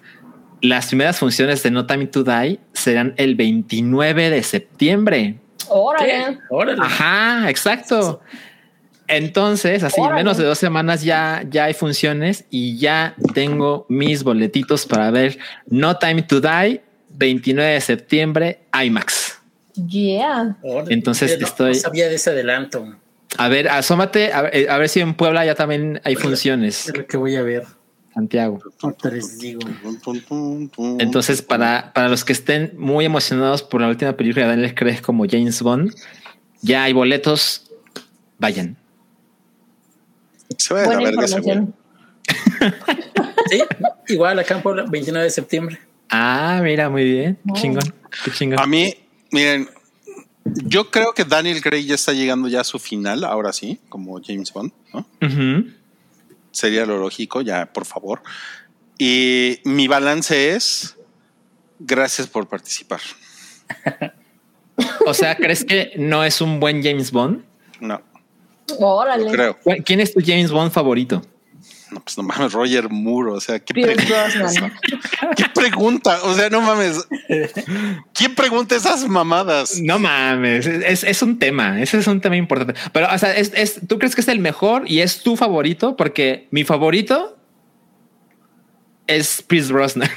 las 0.61 0.87
primeras 0.87 1.17
funciones 1.19 1.63
de 1.63 1.71
No 1.71 1.85
Time 1.85 2.07
to 2.07 2.23
Die 2.23 2.59
serán 2.73 3.13
el 3.17 3.35
29 3.35 4.29
de 4.29 4.43
septiembre. 4.43 5.35
Órale. 5.67 6.39
Órale. 6.49 6.81
Ajá, 6.81 7.49
exacto. 7.49 8.21
Entonces, 9.07 9.83
así 9.83 9.99
en 9.99 10.05
Órale. 10.07 10.19
menos 10.23 10.37
de 10.37 10.43
dos 10.43 10.59
semanas 10.59 11.03
ya, 11.03 11.43
ya 11.49 11.65
hay 11.65 11.73
funciones 11.73 12.45
y 12.51 12.77
ya 12.77 13.15
tengo 13.33 13.85
mis 13.89 14.23
boletitos 14.23 14.85
para 14.85 15.09
ver 15.09 15.39
No 15.67 15.97
Time 15.97 16.21
to 16.23 16.39
Die, 16.41 16.81
29 17.09 17.71
de 17.73 17.81
septiembre, 17.81 18.59
IMAX. 18.83 19.39
Yeah. 19.87 20.57
Órale. 20.61 20.93
Entonces 20.93 21.39
no- 21.39 21.47
estoy- 21.47 21.73
No 21.73 21.79
sabía 21.79 22.07
de 22.07 22.15
ese 22.15 22.29
adelanto. 22.29 22.95
A 23.37 23.47
ver, 23.47 23.69
asómate, 23.69 24.31
a 24.33 24.41
ver, 24.43 24.55
eh, 24.55 24.67
a 24.69 24.77
ver 24.77 24.89
si 24.89 24.99
en 25.01 25.13
Puebla 25.15 25.45
ya 25.45 25.55
también 25.55 26.01
hay 26.03 26.15
funciones, 26.15 26.89
Es 26.89 26.97
lo 26.97 27.05
que 27.07 27.17
voy 27.17 27.35
a 27.35 27.41
ver. 27.43 27.63
Santiago. 28.19 28.59
Digo. 29.39 29.59
Entonces, 30.99 31.41
para, 31.41 31.91
para 31.93 32.09
los 32.09 32.23
que 32.25 32.33
estén 32.33 32.73
muy 32.77 33.05
emocionados 33.05 33.63
por 33.63 33.81
la 33.81 33.87
última 33.87 34.13
película 34.13 34.45
de 34.45 34.51
Daniel 34.51 34.75
Craig 34.75 35.01
como 35.01 35.25
James 35.29 35.61
Bond, 35.61 35.93
ya 36.61 36.83
hay 36.83 36.93
boletos. 36.93 37.71
Vayan. 38.37 38.77
Se 40.57 40.73
va 40.73 40.83
a 40.83 40.87
la 40.87 40.97
verga. 40.97 41.27
Sí, 43.49 43.61
igual 44.09 44.39
acá 44.39 44.55
en 44.55 44.61
Puebla, 44.61 44.85
29 44.89 45.23
de 45.23 45.29
septiembre. 45.31 45.79
Ah, 46.09 46.59
mira, 46.63 46.89
muy 46.89 47.03
bien. 47.03 47.35
Qué 47.45 47.51
Oh. 47.51 47.55
chingón. 47.55 47.93
Qué 48.25 48.31
chingón. 48.31 48.59
A 48.59 48.65
mí, 48.65 48.93
miren, 49.31 49.67
yo 50.45 50.89
creo 50.91 51.13
que 51.13 51.23
Daniel 51.23 51.61
Craig 51.61 51.85
ya 51.85 51.95
está 51.95 52.13
llegando 52.13 52.47
ya 52.47 52.61
a 52.61 52.63
su 52.63 52.79
final, 52.79 53.23
ahora 53.23 53.53
sí, 53.53 53.79
como 53.89 54.19
James 54.23 54.51
Bond, 54.51 54.71
¿no? 54.93 55.05
Sería 56.51 56.85
lo 56.85 56.97
lógico, 56.97 57.41
ya, 57.41 57.71
por 57.71 57.85
favor. 57.85 58.21
Y 58.97 59.59
mi 59.65 59.87
balance 59.87 60.55
es, 60.55 60.97
gracias 61.79 62.27
por 62.27 62.47
participar. 62.47 62.99
O 65.05 65.13
sea, 65.13 65.35
¿crees 65.35 65.63
que 65.65 65.91
no 65.97 66.23
es 66.23 66.41
un 66.41 66.59
buen 66.59 66.81
James 66.83 67.11
Bond? 67.11 67.43
No, 67.79 68.01
Órale. 68.79 69.31
creo. 69.31 69.57
¿Cu- 69.59 69.75
¿Quién 69.85 69.99
es 69.99 70.13
tu 70.13 70.21
James 70.25 70.51
Bond 70.51 70.71
favorito? 70.71 71.21
No, 71.91 71.99
pues 72.01 72.17
no 72.17 72.23
mames, 72.23 72.53
Roger 72.53 72.87
Moore, 72.89 73.31
o 73.31 73.39
sea, 73.41 73.57
¿qué, 73.59 73.73
Pierce 73.73 73.95
pre- 73.95 74.05
Brosnan. 74.39 74.73
qué 75.35 75.45
pregunta? 75.55 76.19
O 76.23 76.33
sea, 76.35 76.49
no 76.49 76.61
mames. 76.61 77.07
¿Quién 78.13 78.35
pregunta 78.35 78.75
esas 78.75 79.07
mamadas? 79.07 79.79
No 79.81 79.97
mames, 79.97 80.67
es, 80.67 81.03
es 81.03 81.21
un 81.23 81.39
tema, 81.39 81.81
ese 81.81 81.97
es 81.97 82.05
un 82.07 82.21
tema 82.21 82.35
importante. 82.37 82.75
Pero, 82.93 83.07
o 83.11 83.17
sea, 83.17 83.35
es, 83.35 83.51
es- 83.55 83.79
¿tú 83.87 83.97
crees 83.97 84.13
que 84.15 84.21
es 84.21 84.27
el 84.27 84.39
mejor 84.39 84.83
y 84.89 84.99
es 85.01 85.23
tu 85.23 85.35
favorito? 85.35 85.95
Porque 85.95 86.47
mi 86.51 86.63
favorito 86.63 87.35
es 89.07 89.41
Pierce 89.41 89.73
Brosnan. 89.73 90.09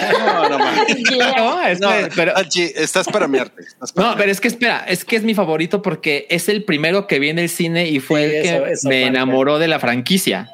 No, 0.00 0.48
no 0.48 0.58
mames. 0.58 0.80
Yeah. 1.10 1.34
no, 1.36 1.62
es 1.62 1.80
No, 1.80 1.88
que- 1.90 2.08
pero, 2.16 2.32
estás 2.36 3.06
para 3.08 3.28
mi 3.28 3.38
arte. 3.38 3.62
estás 3.62 3.92
para 3.92 4.08
no, 4.08 4.14
mi 4.14 4.20
pero 4.20 4.32
es 4.32 4.40
que 4.40 4.48
espera, 4.48 4.84
es 4.86 5.04
que 5.04 5.16
es 5.16 5.22
mi 5.22 5.34
favorito 5.34 5.82
porque 5.82 6.26
es 6.30 6.48
el 6.48 6.64
primero 6.64 7.06
que 7.06 7.18
vi 7.18 7.28
en 7.30 7.38
el 7.38 7.48
cine 7.48 7.88
y 7.88 8.00
fue 8.00 8.28
Sí, 8.28 8.36
el 8.36 8.42
que 8.42 8.48
eso- 8.56 8.66
eso 8.66 8.88
me 8.88 9.04
enamoró 9.06 9.58
de 9.58 9.68
la 9.68 9.78
franquicia. 9.78 10.50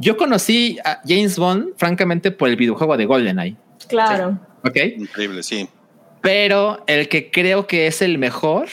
Yo 0.00 0.16
conocí 0.16 0.78
a 0.84 1.00
James 1.06 1.38
Bond, 1.38 1.74
francamente, 1.76 2.30
por 2.30 2.48
el 2.48 2.56
videojuego 2.56 2.96
de 2.96 3.06
GoldenEye. 3.06 3.56
Claro. 3.88 4.38
Ok. 4.64 4.76
Increíble, 4.96 5.42
sí. 5.42 5.68
Pero 6.20 6.84
el 6.86 7.08
que 7.08 7.30
creo 7.30 7.66
que 7.66 7.86
es 7.86 8.02
el 8.02 8.18
mejor, 8.18 8.68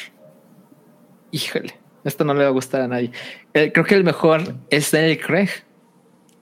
híjole, 1.31 1.80
esto 2.03 2.23
no 2.23 2.34
le 2.34 2.43
va 2.43 2.47
a 2.47 2.52
gustar 2.52 2.81
a 2.81 2.88
nadie. 2.88 3.11
Eh, 3.53 3.72
creo 3.72 3.85
que 3.85 3.95
el 3.95 4.03
mejor 4.03 4.56
es 4.69 4.91
Daniel 4.91 5.19
Craig. 5.19 5.49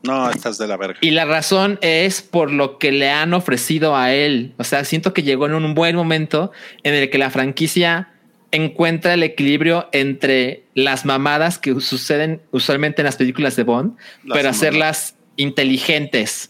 No, 0.03 0.29
estás 0.29 0.57
de 0.57 0.67
la 0.67 0.75
verga. 0.75 0.99
Y 0.99 1.11
la 1.11 1.23
razón 1.23 1.79
es 1.81 2.21
por 2.21 2.51
lo 2.51 2.77
que 2.77 2.91
le 2.91 3.09
han 3.09 3.33
ofrecido 3.33 3.95
a 3.95 4.11
él. 4.13 4.53
O 4.57 4.65
sea, 4.65 4.83
siento 4.83 5.13
que 5.13 5.23
llegó 5.23 5.45
en 5.45 5.53
un 5.53 5.73
buen 5.75 5.95
momento 5.95 6.51
en 6.83 6.93
el 6.93 7.09
que 7.09 7.17
la 7.17 7.29
franquicia 7.29 8.13
encuentra 8.53 9.13
el 9.15 9.23
equilibrio 9.23 9.89
entre 9.91 10.63
las 10.75 11.03
mamadas 11.05 11.57
que 11.57 11.79
suceden 11.81 12.41
usualmente 12.51 13.01
en 13.01 13.05
las 13.07 13.17
películas 13.17 13.55
de 13.57 13.63
Bond, 13.63 13.97
Las 13.97 14.05
pero 14.23 14.35
mamadas. 14.35 14.55
hacerlas 14.57 15.15
inteligentes, 15.35 16.49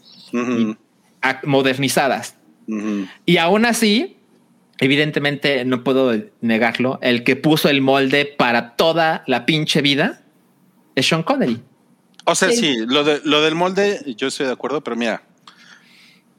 modernizadas. 1.43 2.35
Y 3.25 3.37
aún 3.37 3.65
así, 3.65 4.17
evidentemente 4.79 5.65
no 5.65 5.83
puedo 5.83 6.13
negarlo, 6.41 6.99
el 7.01 7.23
que 7.23 7.35
puso 7.35 7.69
el 7.69 7.81
molde 7.81 8.25
para 8.25 8.75
toda 8.75 9.23
la 9.27 9.45
pinche 9.45 9.81
vida 9.81 10.21
es 10.95 11.07
Sean 11.07 11.23
Connery. 11.23 11.61
O 12.25 12.35
sea, 12.35 12.49
Sí. 12.51 12.57
sí, 12.57 12.75
lo, 12.87 13.03
de, 13.03 13.19
lo 13.25 13.41
del 13.41 13.55
molde, 13.55 14.01
yo 14.17 14.27
estoy 14.27 14.45
de 14.45 14.53
acuerdo, 14.53 14.81
pero 14.81 14.95
mira, 14.95 15.23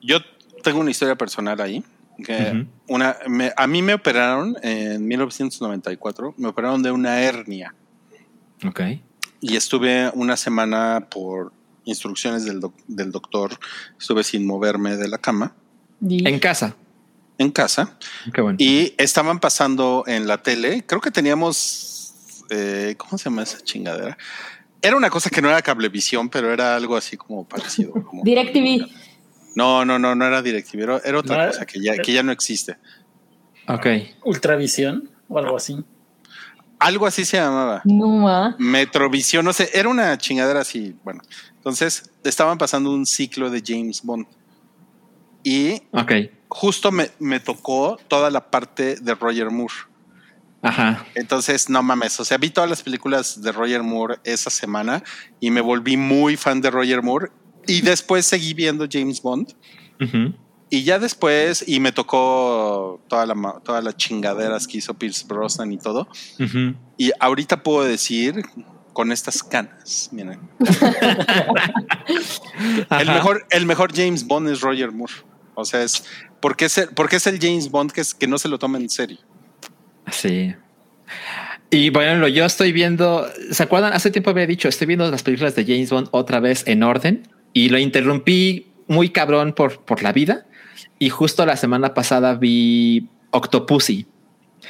yo 0.00 0.18
tengo 0.62 0.80
una 0.80 0.90
historia 0.90 1.14
personal 1.16 1.60
ahí. 1.60 1.82
Que 2.22 2.52
Ujú. 2.52 2.94
una, 2.94 3.16
me- 3.28 3.52
a 3.56 3.66
mí 3.66 3.82
me 3.82 3.94
operaron 3.94 4.56
en 4.62 5.06
1994, 5.06 6.34
me 6.36 6.48
operaron 6.48 6.82
de 6.82 6.90
una 6.92 7.20
hernia 7.20 7.74
Ok. 8.64 8.80
y 9.40 9.56
estuve 9.56 10.10
una 10.14 10.36
semana 10.36 11.08
por 11.10 11.52
instrucciones 11.84 12.44
del, 12.44 12.60
doc- 12.60 12.80
del 12.86 13.10
doctor, 13.10 13.58
estuve 13.98 14.22
sin 14.24 14.46
moverme 14.46 14.96
de 14.96 15.08
la 15.08 15.18
cama 15.18 15.54
Y- 16.00 16.26
En 16.28 16.38
casa. 16.38 16.76
en 17.38 17.50
casa 17.50 17.98
Qué 18.32 18.40
bueno. 18.40 18.56
y 18.60 18.94
estaban 18.96 19.40
pasando 19.40 20.04
en 20.06 20.26
la 20.28 20.42
tele, 20.42 20.84
creo 20.86 21.00
que 21.00 21.10
teníamos, 21.10 22.14
eh, 22.50 22.94
¿cómo 22.96 23.18
se 23.18 23.24
llama 23.24 23.42
esa 23.42 23.60
chingadera? 23.60 24.16
Era 24.80 24.96
una 24.96 25.10
cosa 25.10 25.30
que 25.30 25.40
no 25.42 25.48
era 25.48 25.62
cablevisión, 25.62 26.28
pero 26.28 26.52
era 26.52 26.76
algo 26.76 26.94
así 26.96 27.16
como 27.16 27.44
parecido. 27.48 27.92
Como, 27.92 28.22
DirecTV. 28.24 28.86
No, 29.54 29.84
no, 29.84 29.98
no, 29.98 30.14
no 30.14 30.24
era 30.26 30.42
DirecTV, 30.42 30.80
era, 30.82 30.98
era 31.04 31.18
otra 31.18 31.46
No, 31.46 31.50
cosa 31.52 31.66
que 31.66 31.80
ya, 31.80 31.96
que 31.96 32.12
ya 32.12 32.22
no 32.22 32.32
existe. 32.32 32.76
ok. 33.68 33.86
Ultravisión 34.24 35.10
o 35.28 35.38
algo 35.38 35.56
así. 35.56 35.84
Algo 36.78 37.06
así 37.06 37.24
se 37.24 37.36
llamaba. 37.38 37.80
No 37.84 38.08
ma. 38.08 38.56
Metrovisión, 38.58 39.44
no 39.44 39.52
sé, 39.52 39.70
era 39.72 39.88
una 39.88 40.18
chingadera 40.18 40.60
así. 40.60 40.96
Bueno, 41.04 41.22
entonces 41.54 42.10
estaban 42.24 42.58
pasando 42.58 42.90
un 42.90 43.06
ciclo 43.06 43.48
de 43.50 43.62
James 43.64 44.02
Bond 44.02 44.26
y 45.42 45.82
Ok. 45.92 46.12
justo 46.48 46.90
me, 46.90 47.10
me 47.18 47.40
tocó 47.40 47.98
toda 48.08 48.30
la 48.30 48.50
parte 48.50 48.96
de 48.96 49.14
Roger 49.14 49.50
Moore. 49.50 49.74
Ajá. 50.62 51.04
Entonces, 51.14 51.68
no 51.68 51.82
mames, 51.82 52.18
o 52.20 52.24
sea, 52.24 52.38
vi 52.38 52.48
todas 52.48 52.70
las 52.70 52.82
películas 52.82 53.42
de 53.42 53.52
Roger 53.52 53.82
Moore 53.82 54.16
esa 54.24 54.48
semana 54.48 55.02
y 55.38 55.50
me 55.50 55.60
volví 55.60 55.98
muy 55.98 56.36
fan 56.38 56.62
de 56.62 56.70
Roger 56.70 57.02
Moore 57.02 57.30
y 57.66 57.80
después 57.80 58.26
seguí 58.26 58.54
viendo 58.54 58.86
James 58.90 59.22
Bond. 59.22 59.54
Y 60.70 60.82
ya 60.82 60.98
después, 60.98 61.64
y 61.66 61.78
me 61.78 61.92
tocó 61.92 63.00
toda 63.08 63.26
la, 63.26 63.60
todas 63.64 63.84
las 63.84 63.96
chingaderas 63.96 64.66
que 64.66 64.78
hizo 64.78 64.94
Pierce 64.94 65.24
Brosnan 65.26 65.72
y 65.72 65.78
todo. 65.78 66.08
Y 66.96 67.12
ahorita 67.20 67.62
puedo 67.62 67.84
decir 67.84 68.42
con 68.92 69.12
estas 69.12 69.42
canas, 69.42 70.08
miren. 70.12 70.40
El 72.90 73.08
mejor, 73.08 73.46
el 73.50 73.66
mejor 73.66 73.94
James 73.94 74.26
Bond 74.26 74.48
es 74.48 74.60
Roger 74.60 74.92
Moore. 74.92 75.12
O 75.54 75.64
sea, 75.64 75.82
es 75.82 76.04
porque 76.40 76.66
es 76.66 76.78
el, 76.78 76.88
porque 76.90 77.16
es 77.16 77.26
el 77.26 77.38
James 77.40 77.70
Bond 77.70 77.92
que, 77.92 78.00
es, 78.00 78.14
que 78.14 78.26
no 78.26 78.38
se 78.38 78.48
lo 78.48 78.58
toma 78.58 78.78
en 78.78 78.88
serio. 78.88 79.18
Sí. 80.10 80.54
Y 81.70 81.90
bueno, 81.90 82.28
yo 82.28 82.44
estoy 82.44 82.72
viendo, 82.72 83.26
¿se 83.50 83.62
acuerdan? 83.62 83.92
Hace 83.92 84.10
tiempo 84.10 84.30
había 84.30 84.46
dicho, 84.46 84.68
estoy 84.68 84.86
viendo 84.86 85.10
las 85.10 85.22
películas 85.22 85.54
de 85.54 85.64
James 85.64 85.90
Bond 85.90 86.08
otra 86.12 86.40
vez 86.40 86.64
en 86.66 86.82
orden 86.82 87.28
y 87.54 87.70
lo 87.70 87.78
interrumpí 87.78 88.66
muy 88.86 89.08
cabrón 89.08 89.54
por, 89.54 89.80
por 89.80 90.02
la 90.02 90.12
vida. 90.12 90.44
Y 90.98 91.08
justo 91.08 91.46
la 91.46 91.56
semana 91.56 91.94
pasada 91.94 92.34
vi 92.34 93.08
Octopussy. 93.30 94.06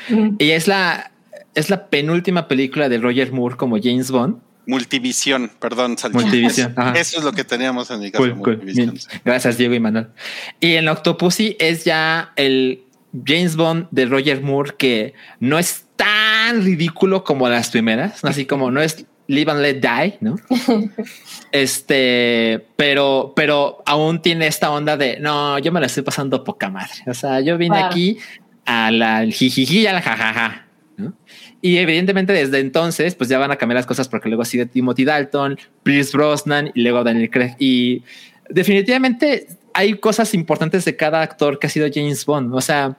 Mm. 0.09 0.36
Y 0.39 0.51
es 0.51 0.69
la, 0.69 1.11
es 1.55 1.70
la 1.70 1.89
penúltima 1.89 2.47
película 2.47 2.89
de 2.89 2.98
Roger 2.98 3.32
Moore 3.32 3.56
como 3.56 3.78
James 3.82 4.11
Bond. 4.11 4.39
Multivisión, 4.66 5.51
perdón. 5.59 5.97
Multivisión, 6.12 6.74
Eso, 6.94 7.19
es 7.19 7.24
lo 7.24 7.32
que 7.32 7.44
teníamos 7.44 7.90
en 7.90 8.01
mi 8.01 8.11
caso. 8.11 8.24
Cool, 8.24 8.39
cool. 8.39 8.56
Multivisión. 8.56 8.94
Bien. 8.94 9.20
Gracias, 9.24 9.59
Diego 9.59 9.74
y 9.74 9.81
Manuel. 9.81 10.09
Y 10.61 10.74
en 10.74 10.89
Octopussy 10.89 11.56
es 11.59 11.85
ya 11.85 12.32
el 12.36 12.82
James 13.27 13.56
Bond 13.56 13.89
de 13.90 14.06
Roger 14.06 14.40
Moore 14.40 14.74
que 14.78 15.15
no 15.39 15.59
es 15.59 15.85
tan 15.97 16.65
ridículo 16.65 17.24
como 17.24 17.48
las 17.48 17.70
primeras, 17.70 18.24
así 18.24 18.47
como 18.47 18.70
no 18.70 18.81
es 18.81 19.06
Live 19.26 19.51
and 19.51 19.60
Let 19.60 19.80
Die, 19.80 20.18
¿no? 20.20 20.36
este, 21.52 22.66
pero, 22.76 23.32
pero 23.34 23.82
aún 23.86 24.20
tiene 24.20 24.46
esta 24.46 24.70
onda 24.70 24.96
de 24.96 25.18
no, 25.20 25.59
yo 25.59 25.72
me 25.72 25.80
la 25.80 25.86
estoy 25.86 26.02
pasando 26.02 26.44
poca 26.44 26.68
madre. 26.68 26.92
O 27.06 27.14
sea, 27.14 27.40
yo 27.40 27.56
vine 27.56 27.78
aquí 27.78 28.18
a 28.66 28.90
la 28.90 29.24
jijiji 29.26 29.80
y 29.80 29.86
a 29.86 29.92
la 29.94 30.02
jajaja. 30.02 30.66
¿no? 30.96 31.14
Y 31.60 31.78
evidentemente 31.78 32.32
desde 32.32 32.60
entonces, 32.60 33.14
pues 33.14 33.30
ya 33.30 33.38
van 33.38 33.51
a 33.51 33.56
cambiar 33.56 33.76
las 33.76 33.86
cosas 33.86 34.09
porque 34.09 34.28
luego 34.28 34.44
sigue 34.44 34.66
Timothy 34.66 35.05
Dalton, 35.05 35.59
Pierce 35.82 36.16
Brosnan 36.16 36.70
y 36.74 36.82
luego 36.82 37.02
Daniel 37.02 37.30
Craig. 37.30 37.56
Y 37.59 38.02
definitivamente 38.51 39.46
hay 39.72 39.94
cosas 39.94 40.34
importantes 40.34 40.84
de 40.84 40.96
cada 40.96 41.22
actor 41.22 41.59
que 41.59 41.66
ha 41.66 41.70
sido 41.70 41.88
James 41.92 42.26
Bond. 42.26 42.55
O 42.55 42.60
sea, 42.60 42.98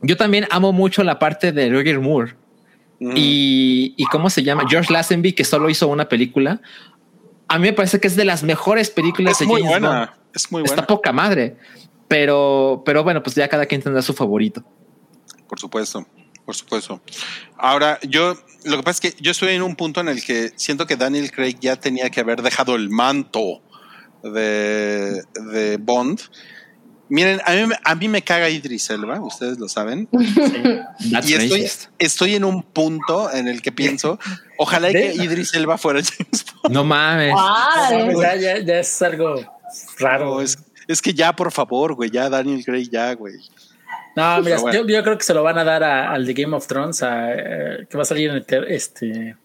yo 0.00 0.16
también 0.16 0.46
amo 0.50 0.72
mucho 0.72 1.04
la 1.04 1.18
parte 1.18 1.52
de 1.52 1.68
Roger 1.70 2.00
Moore 2.00 2.34
Mm. 2.98 3.12
y, 3.14 3.94
y 3.96 4.04
cómo 4.06 4.30
se 4.30 4.42
llama 4.42 4.64
George 4.68 4.92
Lazenby, 4.92 5.32
que 5.32 5.44
solo 5.44 5.68
hizo 5.68 5.88
una 5.88 6.08
película. 6.08 6.60
A 7.48 7.58
mí 7.58 7.68
me 7.68 7.72
parece 7.72 8.00
que 8.00 8.08
es 8.08 8.16
de 8.16 8.24
las 8.24 8.42
mejores 8.42 8.90
películas 8.90 9.34
es 9.34 9.38
de 9.40 9.46
muy 9.46 9.60
James 9.62 9.70
buena. 9.80 9.98
Bond. 9.98 10.10
Es 10.34 10.52
muy 10.52 10.62
Está 10.62 10.74
buena, 10.76 10.86
poca 10.86 11.12
madre, 11.12 11.56
pero, 12.08 12.82
pero 12.84 13.04
bueno, 13.04 13.22
pues 13.22 13.36
ya 13.36 13.48
cada 13.48 13.66
quien 13.66 13.82
tendrá 13.82 14.02
su 14.02 14.14
favorito. 14.14 14.64
por 15.48 15.58
supuesto. 15.60 16.06
Por 16.44 16.54
supuesto. 16.54 17.00
Ahora, 17.58 17.98
yo, 18.02 18.36
lo 18.64 18.76
que 18.76 18.82
pasa 18.84 19.00
es 19.08 19.14
que 19.14 19.20
yo 19.22 19.32
estoy 19.32 19.54
en 19.54 19.62
un 19.62 19.74
punto 19.74 20.00
en 20.00 20.08
el 20.08 20.24
que 20.24 20.52
siento 20.54 20.86
que 20.86 20.94
Daniel 20.96 21.32
Craig 21.32 21.56
ya 21.60 21.74
tenía 21.74 22.08
que 22.08 22.20
haber 22.20 22.40
dejado 22.40 22.76
el 22.76 22.88
manto 22.88 23.62
de, 24.22 25.24
de 25.52 25.76
Bond. 25.80 26.20
Miren, 27.08 27.40
a 27.44 27.52
mí, 27.52 27.66
me- 27.66 27.78
a 27.84 27.94
mí 27.94 28.08
me 28.08 28.22
caga 28.22 28.48
Idris 28.50 28.90
Elba, 28.90 29.20
ustedes 29.20 29.58
lo 29.58 29.68
saben. 29.68 30.08
Y 31.00 31.34
estoy, 31.34 31.68
estoy 31.98 32.34
en 32.34 32.44
un 32.44 32.62
punto 32.62 33.30
en 33.32 33.48
el 33.48 33.62
que 33.62 33.70
pienso, 33.72 34.18
ojalá 34.58 34.90
y 34.90 34.92
que 34.94 35.14
Idris 35.14 35.54
Elba 35.54 35.78
fuera 35.78 36.00
James 36.02 36.44
Bond. 36.62 36.74
No 36.74 36.84
mames. 36.84 37.34
Ya, 38.20 38.34
ya, 38.36 38.58
ya 38.58 38.78
es 38.80 39.02
algo 39.02 39.36
raro. 39.98 40.24
No, 40.36 40.40
es, 40.40 40.58
es 40.88 41.00
que 41.02 41.14
ya, 41.14 41.34
por 41.34 41.52
favor, 41.52 41.94
güey, 41.94 42.10
ya 42.10 42.28
Daniel 42.28 42.64
Craig, 42.64 42.88
ya, 42.90 43.14
güey. 43.14 43.34
No, 44.16 44.40
mira, 44.42 44.58
bueno. 44.58 44.80
yo, 44.80 44.86
yo 44.88 45.02
creo 45.04 45.18
que 45.18 45.24
se 45.24 45.34
lo 45.34 45.42
van 45.42 45.58
a 45.58 45.64
dar 45.64 45.84
a- 45.84 46.10
al 46.12 46.24
de 46.26 46.32
Game 46.34 46.56
of 46.56 46.66
Thrones, 46.66 47.02
a, 47.02 47.32
eh, 47.34 47.86
que 47.88 47.96
va 47.96 48.02
a 48.02 48.06
salir 48.06 48.30
en 48.30 48.36
el 48.48 48.64
este. 48.68 49.36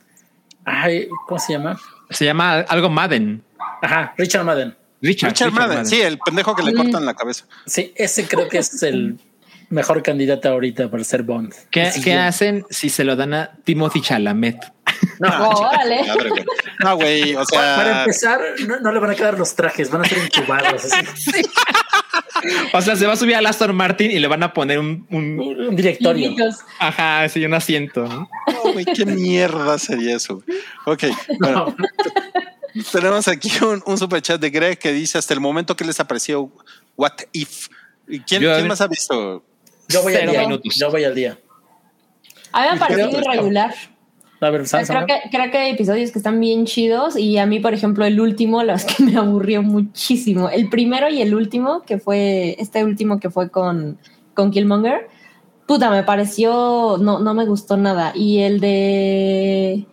Ay, 0.63 1.07
¿cómo 1.27 1.39
se 1.39 1.53
llama? 1.53 1.79
Se 2.09 2.23
llama 2.25 2.59
algo 2.61 2.89
Madden. 2.89 3.43
Ajá, 3.81 4.13
Richard 4.17 4.45
Madden. 4.45 4.75
Richard, 5.02 5.32
Richard 5.32 5.52
Madden, 5.52 5.86
sí, 5.86 5.99
el 6.02 6.19
pendejo 6.19 6.56
que 6.56 6.64
le 6.64 6.73
Mm. 6.73 6.78
cortan 6.78 7.06
la 7.06 7.14
cabeza. 7.14 7.45
Sí, 7.65 7.91
ese 7.95 8.26
creo 8.28 8.48
que 8.48 8.60
es 8.60 8.82
el 8.84 9.18
mejor 9.69 10.03
candidato 10.03 10.49
ahorita 10.49 10.91
para 10.91 11.03
ser 11.03 11.23
Bond. 11.23 11.53
¿Qué, 11.72 11.91
Sí, 11.91 12.02
qué 12.02 12.11
sí. 12.11 12.18
hacen 12.18 12.65
si 12.69 12.90
se 12.90 13.03
lo 13.03 13.15
dan 13.15 13.34
a 13.34 13.52
Timothy 13.64 14.02
Chalamet? 14.02 14.57
No, 15.19 15.49
Órale. 15.49 16.02
güey. 16.14 16.45
No, 16.84 16.95
güey, 16.95 17.36
o 17.36 17.40
Pa- 17.45 17.45
Para 17.52 17.84
sea, 17.86 17.99
empezar, 18.02 18.41
no, 18.68 18.80
no 18.80 18.91
le 18.91 18.99
van 18.99 19.11
a 19.11 19.15
quedar 19.15 19.40
los 19.40 19.56
trajes, 19.56 19.90
van 19.90 20.02
a 20.02 20.06
ser 20.06 20.18
incubados. 20.19 20.84
así. 20.86 21.32
O 22.73 22.82
sea, 22.82 22.95
se 22.95 23.06
va 23.06 23.14
a 23.14 23.15
subir 23.15 23.36
a 23.36 23.40
Aston 23.48 23.76
Martin 23.76 24.10
y 24.10 24.18
le 24.18 24.28
van 24.28 24.41
a 24.41 24.52
poner 24.52 24.80
un, 24.80 25.06
un 25.11 25.40
Un 25.40 25.76
directorio. 25.76 26.34
Ajá, 26.80 27.28
sí, 27.30 27.45
un 27.45 27.53
asiento. 27.53 28.06
¿no? 28.07 28.30
güey, 28.73 28.84
qué 28.86 29.06
mierda 29.06 29.78
sería 29.78 30.15
eso. 30.15 30.41
Ok, 30.86 31.03
bueno, 31.40 31.68
No, 31.68 31.76
tenemos 32.91 33.27
aquí 33.27 33.52
un, 33.64 33.81
un 33.85 33.98
super 33.98 34.22
chat 34.22 34.39
de 34.39 34.49
Greg 34.49 34.77
que 34.80 34.91
dice 34.93 35.18
hasta 35.18 35.34
el 35.34 35.39
momento 35.39 35.76
que 35.76 35.84
les 35.85 35.99
apreció 35.99 36.52
What 36.98 37.14
If. 37.34 37.68
¿Y 38.07 38.19
¿Quién, 38.22 38.41
Yo- 38.41 38.53
quién 38.56 38.68
más 38.68 38.81
ha 38.81 38.88
visto? 38.88 39.43
yo 39.88 40.02
voy 40.03 40.15
al 40.15 40.30
día. 40.30 40.41
minutos. 40.41 40.76
Yo 40.76 40.89
voy 40.91 41.03
al 41.03 41.14
día. 41.15 41.38
A 42.53 42.61
mí 42.61 42.68
me 42.69 42.76
ha 42.76 42.80
parecido 42.80 43.19
irregular. 43.19 43.73
A 44.43 44.49
ver, 44.49 44.61
Creo 44.64 44.85
Samsung. 44.85 45.06
que, 45.06 45.19
creo 45.30 45.52
que 45.52 45.57
hay 45.60 45.72
episodios 45.72 46.11
que 46.11 46.18
están 46.18 46.39
bien 46.39 46.65
chidos 46.65 47.15
y 47.15 47.38
a 47.38 47.45
mí, 47.45 47.60
por 47.60 47.73
ejemplo, 47.76 48.06
el 48.06 48.19
último, 48.19 48.64
los 48.65 48.84
que 48.85 49.03
me 49.03 49.15
aburrió 49.18 49.61
muchísimo. 49.61 50.49
El 50.49 50.68
primero 50.69 51.10
y 51.10 51.22
el 51.22 51.35
último, 51.35 51.84
que 51.84 51.99
fue 51.99 52.56
este 52.60 52.84
último 52.84 53.19
que 53.19 53.30
fue 53.30 53.49
con, 53.52 53.99
con 54.34 54.49
Killmonger, 54.49 55.07
puta, 55.68 55.89
me 55.91 56.03
pareció, 56.03 56.98
no, 56.99 57.19
no 57.19 57.34
me 57.35 57.45
gustó 57.45 57.77
nada. 57.77 58.14
Y 58.15 58.39
el 58.39 58.60
de 58.60 59.85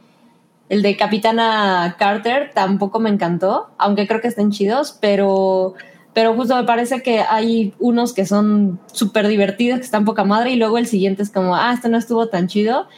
el 0.69 0.82
de 0.82 0.97
Capitana 0.97 1.97
Carter 1.99 2.51
tampoco 2.55 3.01
me 3.01 3.11
encantó, 3.11 3.70
aunque 3.78 4.07
creo 4.07 4.20
que 4.20 4.28
estén 4.28 4.51
chidos, 4.51 4.97
pero 5.01 5.74
pero 6.15 6.35
justo 6.35 6.57
me 6.57 6.65
parece 6.65 7.01
que 7.01 7.20
hay 7.20 7.74
unos 7.78 8.12
que 8.12 8.27
son 8.27 8.81
súper 8.93 9.28
divertidos, 9.28 9.78
que 9.78 9.85
están 9.85 10.05
poca 10.05 10.24
madre, 10.24 10.51
y 10.51 10.57
luego 10.57 10.77
el 10.77 10.86
siguiente 10.86 11.23
es 11.23 11.31
como, 11.31 11.55
ah, 11.55 11.73
este 11.73 11.89
no 11.89 11.97
estuvo 11.97 12.28
tan 12.28 12.49
chido. 12.49 12.89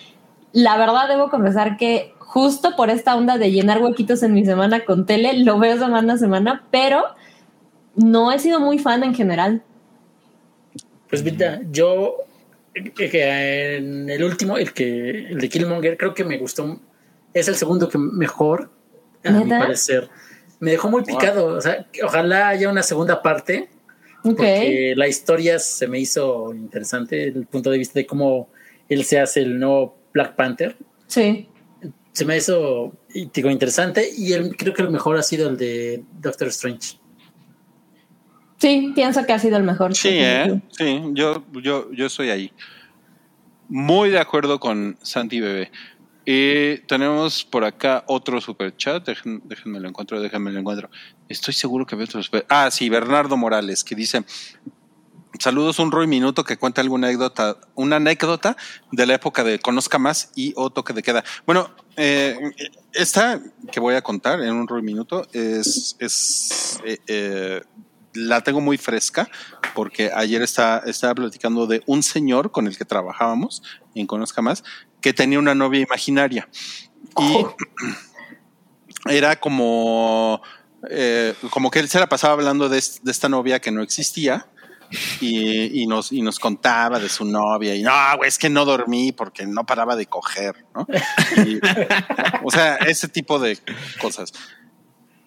La 0.53 0.79
verdad 0.79 1.07
debo 1.07 1.29
confesar 1.29 1.77
que 1.77 2.15
justo 2.19 2.77
por 2.77 2.89
esta 2.89 3.17
onda 3.17 3.37
de 3.37 3.53
llenar 3.53 3.83
huequitos 3.83 4.23
en 4.23 4.33
mi 4.33 4.47
semana 4.47 4.87
con 4.87 5.05
tele, 5.05 5.35
lo 5.35 5.59
veo 5.59 5.79
semana 5.79 6.15
a 6.15 6.17
semana, 6.17 6.65
pero 6.71 7.03
no 7.95 8.33
he 8.33 8.39
sido 8.39 8.59
muy 8.59 8.79
fan 8.79 9.03
en 9.03 9.15
general. 9.15 9.63
Pues 11.11 11.23
mira, 11.23 11.61
yo 11.71 12.15
en 12.75 14.09
el 14.09 14.25
último, 14.25 14.57
el 14.57 14.73
que 14.73 15.27
el 15.29 15.39
de 15.39 15.49
Killmonger, 15.49 15.97
creo 15.99 16.15
que 16.15 16.25
me 16.25 16.39
gustó. 16.39 16.81
Es 17.33 17.49
el 17.49 17.55
segundo 17.55 17.89
que 17.89 17.99
mejor, 17.99 18.71
a 19.25 19.31
mi 19.31 19.49
parecer. 19.49 20.09
Me 20.59 20.73
dejó 20.73 20.91
muy 20.91 21.03
picado. 21.05 21.47
O 21.47 21.61
sea, 21.61 21.87
ojalá 22.05 22.49
haya 22.49 22.69
una 22.69 22.83
segunda 22.83 23.23
parte. 23.23 23.69
Porque 24.23 24.93
la 24.97 25.09
historia 25.09 25.59
se 25.59 25.89
me 25.89 25.99
hizo 25.99 26.53
interesante 26.55 27.17
desde 27.17 27.39
el 27.39 27.47
punto 27.47 27.71
de 27.71 27.79
vista 27.79 27.99
de 27.99 28.07
cómo 28.07 28.51
él 28.89 29.05
se 29.05 29.19
hace 29.19 29.41
el 29.41 29.59
nuevo 29.59 29.97
Black 30.13 30.37
Panther. 30.37 30.77
Sí. 31.07 31.49
Se 32.13 32.25
me 32.25 32.37
hizo 32.37 32.93
digo, 33.33 33.51
interesante 33.51 34.09
y 34.15 34.33
el, 34.33 34.57
creo 34.57 34.75
que 34.75 34.83
el 34.83 34.91
mejor 34.91 35.17
ha 35.17 35.23
sido 35.23 35.49
el 35.49 35.57
de 35.57 36.05
Doctor 36.21 36.49
Strange. 36.49 36.99
Sí, 38.59 38.93
pienso 38.95 39.25
que 39.25 39.33
ha 39.33 39.39
sido 39.39 39.57
el 39.57 39.63
mejor. 39.63 39.95
Sí, 39.95 40.11
¿eh? 40.13 40.61
Sí, 40.77 41.03
yo, 41.13 41.43
yo, 41.63 41.91
yo 41.93 42.07
estoy 42.07 42.29
ahí. 42.29 42.53
Muy 43.69 44.11
de 44.11 44.19
acuerdo 44.19 44.61
con 44.61 44.99
Santi 45.01 45.41
Bebé. 45.41 45.71
Y 46.25 46.79
tenemos 46.87 47.45
por 47.45 47.65
acá 47.65 48.05
otro 48.07 48.41
super 48.41 48.77
chat. 48.77 49.07
Déjenme 49.07 49.81
lo 49.81 49.89
encuentro, 49.89 50.21
déjenme 50.21 50.53
lo 50.53 50.61
encuentro. 50.61 50.91
Estoy 51.29 51.55
seguro 51.55 51.87
que 51.87 51.97
veo 51.97 52.05
otro 52.05 52.23
super- 52.23 52.47
Ah, 52.49 52.71
sí, 52.71 52.89
Bernardo 52.89 53.37
Morales, 53.37 53.83
que 53.83 53.95
dice: 53.95 54.25
Saludos, 55.39 55.79
un 55.79 55.91
Roy 55.91 56.07
Minuto 56.07 56.45
que 56.45 56.59
cuenta 56.59 56.83
alguna 56.83 57.07
anécdota, 57.07 57.57
una 57.75 57.97
anécdota 57.97 58.57
de 58.93 59.07
la 59.07 59.15
época 59.15 59.45
de 59.45 59.59
Conozca 59.59 59.99
Más 59.99 60.33
y 60.35 60.53
o 60.57 60.71
Toque 60.71 60.93
de 60.93 61.03
Queda. 61.03 61.25
Bueno, 61.47 61.71
eh, 61.97 62.37
esta 62.93 63.41
que 63.73 63.81
voy 63.81 63.95
a 63.95 64.03
contar 64.03 64.43
en 64.43 64.53
un 64.53 64.69
Roy 64.69 64.83
Minuto 64.83 65.27
es, 65.33 65.97
es 65.99 66.81
eh, 66.85 66.99
eh, 67.07 67.63
la 68.13 68.43
tengo 68.43 68.61
muy 68.61 68.77
fresca 68.77 69.29
porque 69.75 70.11
ayer 70.13 70.43
estaba 70.43 70.83
platicando 71.15 71.67
de 71.67 71.83
un 71.87 72.03
señor 72.03 72.51
con 72.51 72.67
el 72.67 72.77
que 72.77 72.85
trabajábamos 72.85 73.63
en 73.95 74.07
Conozca 74.07 74.43
Más 74.43 74.65
que 75.01 75.13
tenía 75.13 75.39
una 75.39 75.55
novia 75.55 75.81
imaginaria. 75.81 76.49
Y 77.19 77.47
era 79.07 79.37
como, 79.41 80.41
eh, 80.91 81.35
como 81.51 81.71
que 81.71 81.79
él 81.81 81.89
se 81.89 81.99
la 81.99 82.09
pasaba 82.09 82.35
hablando 82.35 82.69
de, 82.69 82.79
es- 82.79 83.03
de 83.03 83.11
esta 83.11 83.29
novia 83.29 83.61
que 83.61 83.71
no 83.71 83.83
existía. 83.83 84.47
Y, 85.21 85.83
y 85.83 85.87
nos, 85.87 86.11
y 86.11 86.21
nos 86.21 86.41
contaba 86.41 86.99
de 86.99 87.09
su 87.09 87.25
novia. 87.25 87.77
Y 87.77 87.83
no, 87.83 87.93
güey, 88.17 88.27
es 88.29 88.39
que 88.39 88.51
no 88.51 88.65
dormí 88.65 89.13
porque 89.13 89.47
no 89.47 89.65
paraba 89.65 89.95
de 89.95 90.07
coger, 90.07 90.67
¿no? 90.75 90.85
Y, 91.47 91.61
o 92.43 92.51
sea, 92.51 92.75
ese 92.75 93.07
tipo 93.07 93.39
de 93.39 93.57
cosas. 94.01 94.33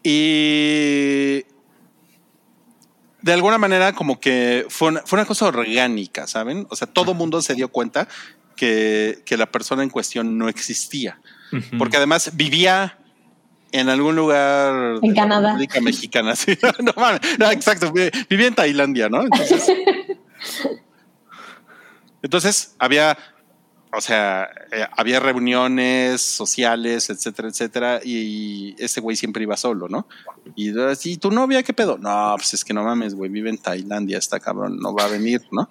Y 0.04 1.46
de 3.22 3.32
alguna 3.34 3.58
manera 3.58 3.94
como 3.94 4.20
que 4.20 4.66
fue 4.68 4.90
una, 4.90 5.02
fue 5.06 5.18
una 5.18 5.26
cosa 5.26 5.46
orgánica, 5.46 6.28
¿saben? 6.28 6.68
O 6.70 6.76
sea, 6.76 6.88
todo 6.88 7.14
mundo 7.14 7.42
se 7.42 7.56
dio 7.56 7.70
cuenta 7.70 8.10
que, 8.56 9.22
que 9.26 9.38
la 9.38 9.46
persona 9.52 9.84
en 9.84 9.90
cuestión 9.90 10.38
no 10.38 10.50
existía. 10.50 11.20
Porque 11.78 11.98
además 11.98 12.32
vivía 12.36 12.98
en 13.72 13.90
algún 13.90 14.16
lugar 14.16 14.96
En 14.96 15.02
de 15.02 15.08
la 15.10 15.14
Canadá. 15.16 15.48
República 15.50 15.82
Mexicana. 15.82 16.36
sí. 16.38 16.58
no, 16.80 16.94
no, 17.40 17.52
exacto. 17.52 17.92
vi- 17.92 18.10
Vivía 18.30 18.48
en 18.48 18.56
Tailandia, 18.56 19.10
¿no? 19.10 19.22
Entonces, 19.24 19.68
entonces 22.22 22.76
había, 22.80 23.18
o 23.92 24.02
sea, 24.02 24.50
eh, 24.72 24.86
había 24.96 25.20
reuniones 25.20 26.22
sociales, 26.22 27.10
etcétera, 27.10 27.48
etcétera, 27.50 28.00
y 28.04 28.76
ese 28.80 29.02
güey 29.02 29.16
siempre 29.16 29.44
iba 29.44 29.58
solo, 29.58 29.88
¿no? 29.90 30.08
Y 30.56 30.78
así, 30.80 31.18
¿tu 31.18 31.32
novia 31.32 31.64
qué 31.64 31.74
pedo? 31.74 31.98
No, 31.98 32.34
pues 32.38 32.54
es 32.54 32.64
que 32.66 32.74
no 32.74 32.84
mames, 32.84 33.14
güey, 33.16 33.30
vive 33.30 33.50
en 33.50 33.58
Tailandia, 33.58 34.18
está 34.18 34.40
cabrón, 34.40 34.80
no 34.80 34.94
va 34.94 35.06
a 35.06 35.10
venir, 35.10 35.42
¿no? 35.52 35.70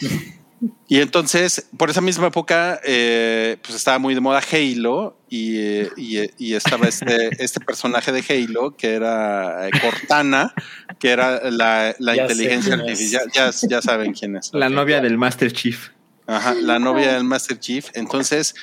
Y 0.86 1.00
entonces, 1.00 1.68
por 1.76 1.90
esa 1.90 2.00
misma 2.00 2.28
época, 2.28 2.80
eh, 2.84 3.56
pues 3.62 3.74
estaba 3.74 3.98
muy 3.98 4.14
de 4.14 4.20
moda 4.20 4.40
Halo 4.40 5.16
y, 5.28 5.58
eh, 5.58 5.90
y, 5.96 6.18
y 6.38 6.54
estaba 6.54 6.86
este, 6.86 7.30
este 7.42 7.60
personaje 7.60 8.12
de 8.12 8.24
Halo 8.28 8.76
que 8.76 8.94
era 8.94 9.66
eh, 9.66 9.70
Cortana, 9.80 10.54
que 11.00 11.10
era 11.10 11.50
la, 11.50 11.94
inteligencia 11.98 12.74
artificial. 12.74 13.28
Ya, 13.34 13.50
ya 13.50 13.82
saben 13.82 14.12
quién 14.18 14.36
es. 14.36 14.50
La 14.52 14.68
novia 14.68 15.00
del 15.00 15.18
Master 15.18 15.52
Chief. 15.52 15.88
Ajá, 16.26 16.54
la 16.54 16.78
novia 16.78 17.14
del 17.14 17.24
Master 17.24 17.58
Chief. 17.58 17.88
Entonces, 17.94 18.54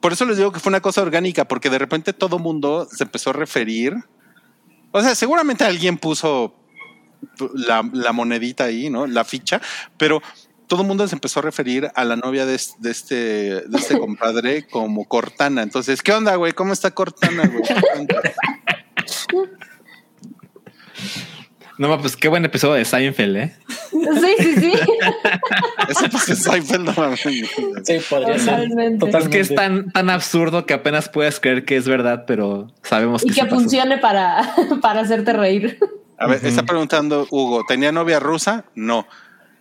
por 0.00 0.12
eso 0.12 0.24
les 0.24 0.36
digo 0.36 0.50
que 0.50 0.58
fue 0.58 0.70
una 0.70 0.80
cosa 0.80 1.02
orgánica, 1.02 1.46
porque 1.46 1.70
de 1.70 1.78
repente 1.78 2.12
todo 2.12 2.40
mundo 2.40 2.88
se 2.90 3.04
empezó 3.04 3.30
a 3.30 3.34
referir. 3.34 3.94
O 4.90 5.00
sea, 5.00 5.14
seguramente 5.14 5.62
alguien 5.62 5.96
puso 5.98 6.56
la, 7.54 7.88
la 7.92 8.12
monedita 8.12 8.64
ahí, 8.64 8.90
¿no? 8.90 9.06
La 9.06 9.24
ficha, 9.24 9.60
pero 9.96 10.20
todo 10.70 10.82
el 10.82 10.86
mundo 10.88 11.06
se 11.08 11.16
empezó 11.16 11.40
a 11.40 11.42
referir 11.42 11.90
a 11.96 12.04
la 12.04 12.14
novia 12.16 12.46
de, 12.46 12.54
es- 12.54 12.76
de 12.78 12.90
este, 12.92 13.14
de 13.14 13.76
este 13.76 13.98
compadre 13.98 14.66
como 14.68 15.04
Cortana. 15.06 15.62
Entonces, 15.62 16.00
¿qué 16.00 16.12
onda, 16.12 16.36
güey? 16.36 16.52
¿Cómo 16.52 16.72
está 16.72 16.92
Cortana, 16.92 17.42
güey? 17.46 17.62
No, 21.78 21.98
pues 21.98 22.14
qué 22.14 22.28
buen 22.28 22.44
episodio 22.44 22.74
de 22.74 22.84
Seinfeld, 22.84 23.36
¿eh? 23.36 23.56
Sí, 23.90 24.34
sí, 24.38 24.54
sí. 24.60 24.72
Ese 25.88 26.08
pues 26.10 26.28
es 26.28 26.42
Seinfeld, 26.42 26.84
no 26.84 26.92
mames. 26.94 27.20
Sí, 27.20 27.42
podría 28.08 28.38
ser. 28.38 28.68
Totalmente. 28.98 29.18
Es 29.18 29.28
que 29.28 29.40
es 29.40 29.54
tan, 29.54 29.90
tan 29.90 30.10
absurdo 30.10 30.66
que 30.66 30.74
apenas 30.74 31.08
puedes 31.08 31.40
creer 31.40 31.64
que 31.64 31.76
es 31.76 31.88
verdad, 31.88 32.24
pero 32.26 32.68
sabemos 32.82 33.22
Y 33.24 33.28
que 33.28 33.34
que 33.34 33.40
sí 33.40 33.46
pasó. 33.46 33.54
funcione 33.56 33.96
para, 33.98 34.54
para 34.82 35.00
hacerte 35.00 35.32
reír. 35.32 35.78
A 36.18 36.26
ver, 36.26 36.44
está 36.44 36.64
preguntando 36.64 37.26
Hugo, 37.30 37.64
¿tenía 37.66 37.92
novia 37.92 38.20
rusa? 38.20 38.66
No. 38.74 39.06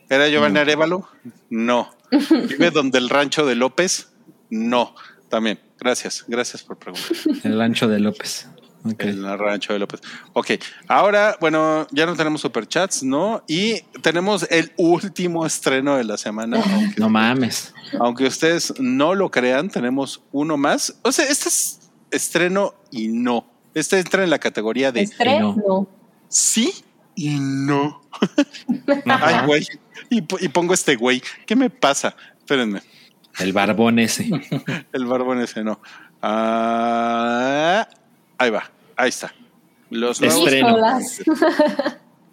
¿Era 0.09 0.27
Giovanni 0.27 0.59
Arevalo? 0.59 1.07
No. 1.49 1.89
¿Vive 2.11 2.71
donde 2.73 2.97
el 2.97 3.09
rancho 3.09 3.45
de 3.45 3.55
López? 3.55 4.09
No. 4.49 4.95
También. 5.29 5.59
Gracias. 5.79 6.25
Gracias 6.27 6.63
por 6.63 6.77
preguntar. 6.77 7.11
El 7.43 7.61
ancho 7.61 7.87
de 7.87 7.99
López. 7.99 8.47
Ok. 8.83 9.03
El 9.03 9.37
rancho 9.37 9.73
de 9.73 9.79
López. 9.79 10.01
Ok. 10.33 10.51
Ahora, 10.87 11.37
bueno, 11.39 11.85
ya 11.91 12.05
no 12.05 12.15
tenemos 12.15 12.41
superchats, 12.41 13.03
¿no? 13.03 13.43
Y 13.47 13.81
tenemos 14.01 14.47
el 14.49 14.71
último 14.77 15.45
estreno 15.45 15.97
de 15.97 16.05
la 16.05 16.17
semana. 16.17 16.57
Aunque, 16.57 16.99
No 16.99 17.09
mames. 17.09 17.73
aunque 17.99 18.25
ustedes 18.25 18.73
no 18.79 19.13
lo 19.15 19.29
crean, 19.29 19.69
tenemos 19.69 20.23
uno 20.31 20.57
más. 20.57 20.95
O 21.03 21.11
sea, 21.11 21.25
este 21.25 21.49
es 21.49 21.91
estreno 22.11 22.73
y 22.89 23.09
no. 23.09 23.45
Este 23.75 23.99
entra 23.99 24.23
en 24.23 24.31
la 24.31 24.39
categoría 24.39 24.91
de 24.91 25.01
Estrés, 25.01 25.39
no. 25.39 25.55
no. 25.55 25.87
sí 26.27 26.73
y 27.15 27.37
no. 27.39 28.01
Ay, 29.05 29.45
güey. 29.45 29.67
Y, 30.11 30.21
po- 30.21 30.37
y 30.39 30.47
pongo 30.49 30.73
este 30.73 30.95
güey. 30.95 31.21
¿Qué 31.45 31.55
me 31.55 31.69
pasa? 31.69 32.15
Espérenme. 32.39 32.81
El 33.39 33.53
barbón 33.53 33.99
ese. 33.99 34.27
El 34.91 35.05
barbón 35.05 35.41
ese 35.41 35.63
no. 35.63 35.79
Ah, 36.21 37.87
ahí 38.37 38.49
va. 38.49 38.69
Ahí 38.95 39.09
está. 39.09 39.33
Los 39.89 40.21
Estreno. 40.21 40.77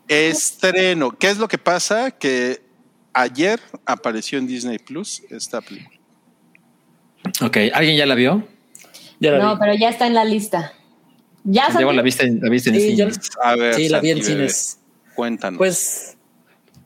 Estreno. 0.09 1.11
¿Qué 1.19 1.29
es 1.31 1.39
lo 1.39 1.49
que 1.49 1.59
pasa? 1.59 2.11
Que 2.13 2.63
ayer 3.13 3.61
apareció 3.85 4.39
en 4.39 4.47
Disney 4.47 4.79
Plus 4.79 5.23
esta 5.31 5.61
película. 5.61 5.99
Ok, 7.43 7.57
¿alguien 7.73 7.97
ya 7.97 8.07
la 8.07 8.15
vio? 8.15 8.47
Ya 9.19 9.33
la 9.33 9.39
No, 9.39 9.55
vi. 9.55 9.61
pero 9.61 9.75
ya 9.75 9.89
está 9.89 10.07
en 10.07 10.15
la 10.15 10.25
lista. 10.25 10.73
¿Ya 11.45 11.71
salió? 11.71 11.93
la 11.93 12.03
viste, 12.03 12.29
la 12.41 12.49
viste 12.51 12.71
en 12.71 12.77
Sí, 12.77 12.81
cine. 12.83 12.97
yo- 12.97 13.09
A 13.43 13.55
ver, 13.57 13.75
sí, 13.75 13.89
la 13.89 14.01
vi 14.01 14.11
en 14.11 14.23
cines. 14.23 14.79
Cuéntanos. 15.15 15.59
Pues 15.59 16.16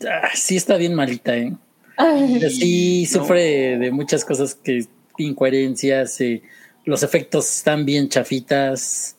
ah, 0.09 0.28
sí 0.35 0.56
está 0.56 0.77
bien 0.77 0.94
malita, 0.94 1.36
¿eh? 1.36 1.55
Ay, 1.97 2.40
Sí, 2.51 3.09
No. 3.12 3.20
sufre 3.20 3.78
de 3.78 3.90
muchas 3.90 4.24
cosas 4.24 4.55
que 4.55 4.86
incoherencias, 5.18 6.20
eh, 6.20 6.43
los 6.85 7.02
efectos 7.02 7.48
están 7.59 7.85
bien 7.85 8.09
chafitas. 8.09 9.16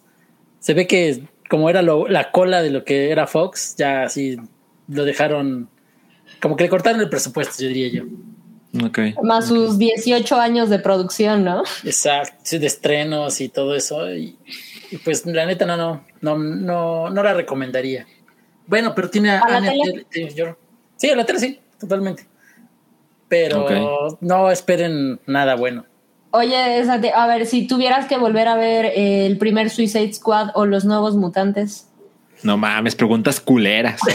Se 0.60 0.74
ve 0.74 0.88
que 0.88 1.24
como 1.50 1.70
era 1.70 1.82
lo- 1.82 2.08
la 2.08 2.32
cola 2.32 2.62
de 2.62 2.70
lo 2.72 2.84
que 2.84 3.12
era 3.12 3.28
Fox, 3.28 3.76
ya 3.78 4.04
así 4.04 4.38
lo 4.88 5.04
dejaron, 5.06 5.70
como 6.42 6.56
que 6.56 6.64
le 6.64 6.70
cortaron 6.70 7.02
el 7.02 7.10
presupuesto, 7.10 7.62
yo 7.62 7.68
diría 7.68 7.90
yo. 7.90 8.04
Ok. 8.86 9.00
Más 9.22 9.48
sus 9.50 9.78
18 9.78 10.38
años 10.40 10.70
de 10.70 10.80
producción, 10.80 11.44
¿no? 11.44 11.62
Exacto, 11.84 12.38
sí, 12.44 12.58
de 12.58 12.68
estrenos 12.68 13.42
y 13.42 13.50
todo 13.50 13.76
eso. 13.76 14.10
Y, 14.16 14.38
y 14.92 14.98
pues 14.98 15.26
la 15.26 15.46
neta 15.46 15.66
no, 15.66 15.76
no, 15.76 16.04
no, 16.22 16.38
no, 16.38 17.10
no 17.10 17.24
la 17.24 17.34
recomendaría. 17.34 18.08
Bueno, 18.68 18.96
pero 18.96 19.10
tiene 19.10 19.32
a 19.32 19.40
¿A 19.42 19.58
Anya. 19.58 19.72
Sí, 21.02 21.10
a 21.10 21.16
la 21.16 21.26
tele 21.26 21.40
sí, 21.40 21.60
totalmente. 21.80 22.28
Pero 23.28 23.64
Ok. 23.66 24.18
no 24.22 24.52
esperen 24.52 25.20
nada 25.26 25.56
bueno. 25.56 25.86
Oye, 26.30 26.56
a 27.16 27.28
ver, 27.28 27.46
si 27.48 27.66
tuvieras 27.66 28.06
que 28.06 28.18
volver 28.20 28.48
a 28.48 28.56
ver 28.56 28.86
el 28.96 29.38
primer 29.40 29.72
Suicide 29.72 30.14
Squad 30.14 30.52
o 30.54 30.66
los 30.68 30.86
nuevos 30.86 31.16
mutantes. 31.16 31.88
No 32.44 32.56
mames, 32.56 32.94
preguntas 32.96 33.42
culeras. 33.42 34.00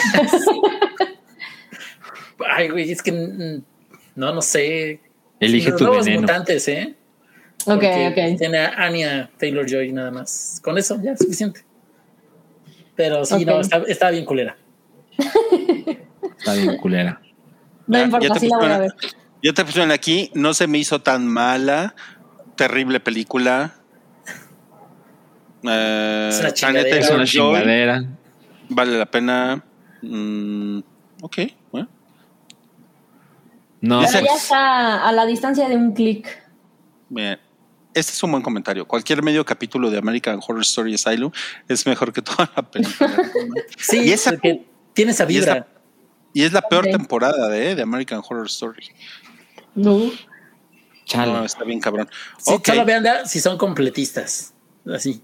Ay, 2.48 2.68
güey, 2.70 2.92
es 2.92 3.02
que 3.02 3.12
no, 4.14 4.32
no 4.32 4.42
sé. 4.42 5.00
Elige 5.40 5.70
Los 5.70 5.78
tu 5.78 5.84
nuevos 5.86 6.04
veneno. 6.04 6.22
mutantes, 6.22 6.68
¿eh? 6.68 6.94
Ok, 7.66 7.72
Porque 7.74 8.30
ok. 8.32 8.38
Tiene 8.38 8.58
a 8.58 8.68
Anya 8.84 9.28
Taylor 9.38 9.66
Joy 9.68 9.92
nada 9.92 10.10
más. 10.12 10.60
Con 10.62 10.78
eso 10.78 10.98
ya 11.02 11.12
es 11.12 11.18
suficiente. 11.18 11.60
Pero 12.94 13.24
sí, 13.24 13.34
Ok. 13.34 13.40
no, 13.42 13.60
está, 13.60 13.82
está 13.88 14.10
bien 14.10 14.24
culera. 14.24 14.56
Está 16.38 16.54
bien 16.54 16.76
culera. 16.78 17.20
No 17.86 17.98
Ya- 17.98 18.04
importa, 18.04 18.26
ya 18.28 18.34
te 18.34 18.40
sí 18.40 18.48
la 18.48 18.56
voy 18.58 18.70
a 18.70 18.78
ver. 18.78 18.94
Ya 19.42 19.52
te 19.52 19.64
pusieron 19.64 19.90
aquí, 19.92 20.30
no 20.34 20.54
se 20.54 20.66
me 20.66 20.78
hizo 20.78 21.00
tan 21.02 21.26
mala. 21.26 21.94
Terrible 22.56 23.00
película. 23.00 23.74
Eh, 25.62 26.28
Es 26.30 26.40
una 26.40 26.52
chingadera. 26.52 26.88
Es 26.96 26.96
una 27.10 27.24
Taylor-Joy, 27.24 27.26
chingadera. 27.26 28.04
Vale 28.68 28.98
la 28.98 29.06
pena. 29.06 29.64
Mm, 30.02 30.78
ok, 31.22 31.36
bueno. 31.72 31.88
No, 33.80 34.00
Pero 34.00 34.10
Dice- 34.12 34.24
ya 34.24 34.34
está 34.36 35.06
a 35.08 35.12
la 35.12 35.26
distancia 35.26 35.68
de 35.68 35.76
un 35.76 35.92
clic. 35.92 36.26
Bien. 37.08 37.38
Este 37.94 38.12
es 38.12 38.22
un 38.22 38.30
buen 38.30 38.42
comentario. 38.42 38.86
Cualquier 38.86 39.22
medio 39.22 39.44
capítulo 39.44 39.90
de 39.90 39.98
American 39.98 40.38
Horror 40.46 40.62
Story 40.62 40.94
Asylum 40.94 41.30
es 41.68 41.86
mejor 41.86 42.12
que 42.12 42.20
toda 42.22 42.50
la 42.56 42.62
película. 42.70 43.16
Sí, 43.78 44.00
Y 44.04 44.12
esa- 44.12 44.32
porque 44.32 44.66
tiene 44.92 45.12
esa- 45.12 45.24
vibra. 45.24 45.66
Y 46.36 46.42
es 46.44 46.52
la 46.52 46.60
peor 46.62 46.84
temporada 46.84 47.48
de, 47.48 47.74
de 47.74 47.82
American 47.82 48.20
Horror 48.28 48.46
Story. 48.46 48.88
No. 49.74 50.10
chale. 51.06 51.32
No, 51.32 51.44
está 51.44 51.64
bien 51.64 51.80
cabrón. 51.80 52.08
Sí, 52.38 52.52
Ok. 52.52 52.66
Solo 52.68 52.84
veanla 52.84 53.24
si 53.24 53.40
son 53.40 53.56
completistas. 53.56 54.52
Así. 54.94 55.22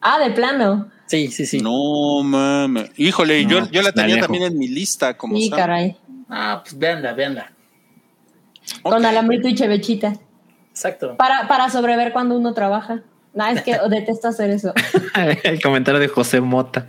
Ah, 0.00 0.18
de 0.18 0.30
plano. 0.32 0.90
Sí, 1.06 1.28
sí, 1.28 1.46
sí. 1.46 1.60
No 1.60 2.22
mames. 2.24 2.90
Híjole, 2.96 3.44
No, 3.44 3.50
yo, 3.50 3.70
yo 3.70 3.82
la 3.82 3.92
tenía 3.92 4.20
también 4.20 4.44
en 4.44 4.58
mi 4.58 4.66
lista. 4.68 5.16
Como 5.16 5.36
Sí, 5.36 5.48
saben. 5.48 5.62
caray. 5.64 5.96
Ah, 6.28 6.60
pues 6.62 6.76
veanla, 6.78 7.12
veanla. 7.14 7.52
Ok. 8.82 8.92
Con 8.94 9.04
alambrito 9.06 9.46
y 9.48 9.54
chevechita. 9.54 10.14
Exacto. 10.70 11.16
Para, 11.16 11.46
para 11.48 11.70
sobrever 11.70 12.12
cuando 12.12 12.36
uno 12.36 12.52
trabaja. 12.52 13.02
No, 13.32 13.46
es 13.46 13.62
que 13.62 13.78
detesto 13.90 14.28
hacer 14.28 14.50
eso. 14.50 14.72
El 15.44 15.60
comentario 15.62 16.00
de 16.00 16.08
José 16.08 16.40
Mota. 16.40 16.88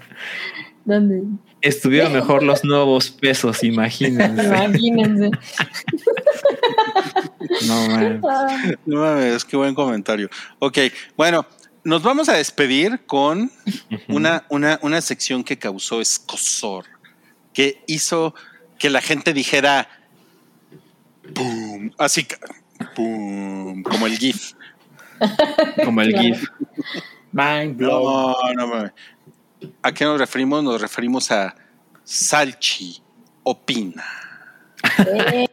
¿Dónde? 0.86 1.22
Estuvieron 1.62 2.14
mejor 2.20 2.44
los 2.44 2.64
nuevos 2.64 3.10
pesos, 3.12 3.64
imagínense. 3.64 4.44
Imagínense. 4.46 5.32
No 7.68 7.88
mames. 7.88 8.22
No 8.86 9.02
mames, 9.02 9.46
qué 9.46 9.58
buen 9.58 9.76
comentario. 9.76 10.30
Ok, 10.60 10.78
bueno, 11.18 11.46
nos 11.84 12.04
vamos 12.04 12.30
a 12.30 12.34
despedir 12.34 13.02
con 13.06 13.52
una, 14.08 14.46
una, 14.50 14.80
una 14.82 15.02
sección 15.02 15.44
que 15.44 15.58
causó 15.58 16.02
escosor, 16.02 16.86
que 17.54 17.84
hizo 17.88 18.34
que 18.78 18.90
la 18.90 19.02
gente 19.02 19.34
dijera 19.34 19.90
¡pum! 21.34 21.92
Así, 21.98 22.24
que, 22.24 22.36
¡pum! 22.96 23.84
Como 23.84 24.08
el 24.08 24.18
GIF. 24.18 24.54
Como 25.84 26.02
el 26.02 26.12
Claro. 26.12 26.24
GIF. 26.28 26.44
Mind 27.32 27.78
blow. 27.78 28.04
No, 28.04 28.54
no 28.56 28.68
mames. 28.68 28.92
¿A 29.82 29.92
qué 29.94 30.06
nos 30.06 30.20
referimos? 30.20 30.64
Nos 30.64 30.82
referimos 30.82 31.32
a 31.32 31.56
Salchi 32.04 33.02
opina. 33.44 34.04
Eh, 35.08 35.46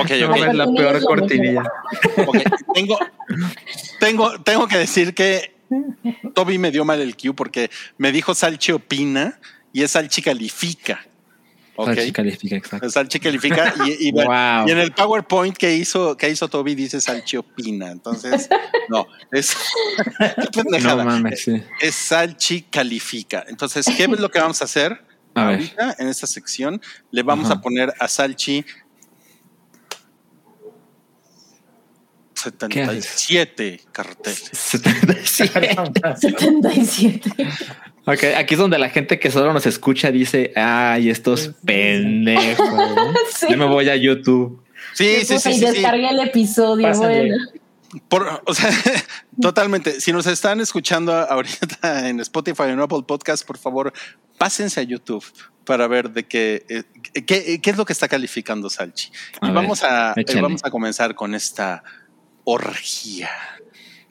Ok, 0.00 0.10
No, 0.20 0.34
es 0.36 0.54
la 0.54 0.72
peor 0.72 1.04
cortinilla. 1.04 1.62
ok. 2.26 2.36
Tengo, 2.74 2.98
tengo, 4.00 4.42
tengo 4.42 4.66
que 4.68 4.78
decir 4.78 5.14
que 5.14 5.53
Toby 6.34 6.58
me 6.58 6.70
dio 6.70 6.84
mal 6.84 7.00
el 7.00 7.16
cue 7.16 7.32
porque 7.34 7.70
me 7.98 8.12
dijo 8.12 8.34
Salchi 8.34 8.72
opina 8.72 9.38
y 9.72 9.82
es 9.82 9.90
Salchi 9.92 10.22
califica. 10.22 11.04
Salchi 11.76 12.12
califica, 12.12 12.56
exacto. 12.56 12.88
Salchi 12.88 13.18
califica 13.18 13.74
y, 13.84 14.08
y- 14.08 14.12
Wow. 14.12 14.68
y 14.68 14.70
en 14.70 14.78
el 14.78 14.92
PowerPoint 14.92 15.56
que 15.56 15.74
hizo, 15.74 16.16
que 16.16 16.30
hizo 16.30 16.46
Toby 16.48 16.76
dice 16.76 17.00
Salchi 17.00 17.36
opina. 17.36 17.90
Entonces, 17.90 18.48
no, 18.88 19.06
es. 19.32 19.56
No 20.82 20.96
mames, 21.04 21.42
sí. 21.42 21.62
es 21.80 21.94
Salchi 21.96 22.62
califica. 22.62 23.44
Entonces, 23.48 23.86
¿qué 23.96 24.04
es 24.04 24.08
lo 24.20 24.30
que 24.30 24.38
vamos 24.38 24.60
a 24.62 24.66
hacer? 24.66 25.02
A 25.34 25.46
ver. 25.46 25.54
Ahorita 25.56 25.96
en 25.98 26.06
esta 26.06 26.28
sección 26.28 26.80
le 27.10 27.22
vamos 27.24 27.46
Ajá. 27.46 27.54
a 27.54 27.60
poner 27.60 27.92
a 27.98 28.06
Salchi 28.06 28.64
77 32.44 33.80
carteles. 33.92 34.50
77. 34.52 35.76
77. 36.20 37.30
Ok, 38.06 38.24
aquí 38.36 38.54
es 38.54 38.60
donde 38.60 38.78
la 38.78 38.90
gente 38.90 39.18
que 39.18 39.30
solo 39.30 39.52
nos 39.52 39.66
escucha 39.66 40.10
dice, 40.10 40.52
ay, 40.56 41.08
estos 41.08 41.52
pendejos. 41.64 42.68
Yo 43.48 43.56
me 43.56 43.66
voy 43.66 43.88
a 43.88 43.96
YouTube. 43.96 44.62
Sí, 44.92 45.24
sí, 45.24 45.38
sí, 45.38 45.50
y 45.50 45.54
sí, 45.54 45.54
sí. 45.54 45.60
descargué 45.60 46.10
el 46.10 46.20
episodio. 46.20 46.86
Pásale. 46.86 47.28
Bueno. 47.28 47.36
Por- 48.08 48.42
o 48.44 48.54
sea, 48.54 48.70
totalmente. 49.40 50.00
Si 50.00 50.12
nos 50.12 50.26
están 50.26 50.60
escuchando 50.60 51.12
ahorita 51.12 52.08
en 52.08 52.20
Spotify 52.20 52.62
o 52.62 52.68
en 52.68 52.80
Apple 52.80 53.04
Podcast, 53.06 53.46
por 53.46 53.56
favor, 53.56 53.92
pásense 54.36 54.80
a 54.80 54.82
YouTube 54.82 55.24
para 55.64 55.86
ver 55.86 56.10
de 56.10 56.24
qué, 56.24 56.66
eh, 56.68 56.82
qué, 57.24 57.60
qué 57.60 57.70
es 57.70 57.76
lo 57.76 57.84
que 57.84 57.94
está 57.94 58.06
calificando 58.08 58.68
Salchi. 58.68 59.10
A 59.40 59.46
y 59.46 59.48
ver, 59.48 59.54
vamos 59.54 59.82
a, 59.82 60.12
eh, 60.16 60.40
vamos 60.40 60.62
a 60.64 60.70
comenzar 60.70 61.14
con 61.14 61.34
esta 61.34 61.82
orgía. 62.44 63.30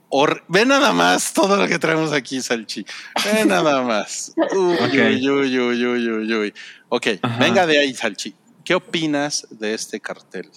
Or- 0.10 0.44
Ve 0.48 0.66
nada 0.66 0.94
más 0.94 1.34
todo 1.34 1.58
lo 1.58 1.68
que 1.68 1.80
traemos 1.80 2.12
aquí, 2.14 2.40
Salchi. 2.42 2.86
Ve 3.26 3.46
nada 3.46 3.82
más. 3.82 4.34
Uy, 4.56 4.76
Ok. 4.76 4.94
uy, 4.94 5.30
uy, 5.30 5.60
uy, 5.60 5.86
uy, 5.88 6.10
uy, 6.12 6.34
uy. 6.36 6.54
Ok, 6.90 7.08
Ajá. 7.22 7.38
venga 7.40 7.66
de 7.66 7.80
ahí, 7.80 7.94
Salchi. 7.94 8.36
¿Qué 8.64 8.76
opinas 8.76 9.48
de 9.50 9.74
este 9.74 10.00
cartel 10.00 10.50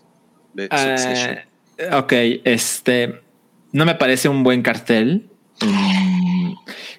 de 0.52 0.64
Succession? 0.64 1.38
Eh, 1.78 1.90
ok, 1.94 2.12
este 2.44 3.20
no 3.72 3.84
me 3.86 3.94
parece 3.94 4.28
un 4.28 4.42
buen 4.42 4.62
cartel. 4.62 5.28
Mm, 5.62 6.52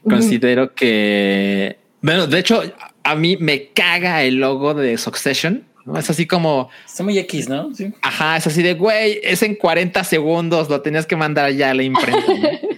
Considero 0.03 0.73
que, 0.73 1.77
bueno, 2.01 2.27
de 2.27 2.39
hecho, 2.39 2.61
a 3.03 3.15
mí 3.15 3.37
me 3.37 3.71
caga 3.73 4.23
el 4.23 4.35
logo 4.35 4.73
de 4.73 4.97
Succession. 4.97 5.67
¿No? 5.87 5.97
Es 5.97 6.09
así 6.09 6.27
como, 6.27 6.69
Está 6.85 7.03
muy 7.03 7.17
X, 7.17 7.49
¿no? 7.49 7.73
Sí. 7.73 7.91
ajá, 8.01 8.37
es 8.37 8.45
así 8.45 8.61
de 8.61 8.75
güey, 8.75 9.19
es 9.23 9.41
en 9.41 9.55
40 9.55 10.03
segundos, 10.03 10.69
lo 10.69 10.81
tenías 10.81 11.05
que 11.07 11.15
mandar 11.15 11.51
ya 11.53 11.71
a 11.71 11.73
la 11.73 11.83
imprenta. 11.83 12.21
¿no? 12.27 12.77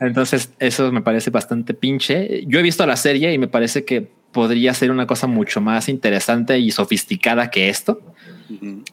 Entonces, 0.00 0.50
eso 0.58 0.90
me 0.92 1.00
parece 1.00 1.30
bastante 1.30 1.72
pinche. 1.74 2.44
Yo 2.46 2.58
he 2.58 2.62
visto 2.62 2.84
la 2.86 2.96
serie 2.96 3.32
y 3.32 3.38
me 3.38 3.48
parece 3.48 3.84
que 3.84 4.06
podría 4.32 4.74
ser 4.74 4.90
una 4.90 5.06
cosa 5.06 5.26
mucho 5.28 5.60
más 5.60 5.88
interesante 5.88 6.58
y 6.58 6.70
sofisticada 6.72 7.50
que 7.50 7.68
esto. 7.68 8.00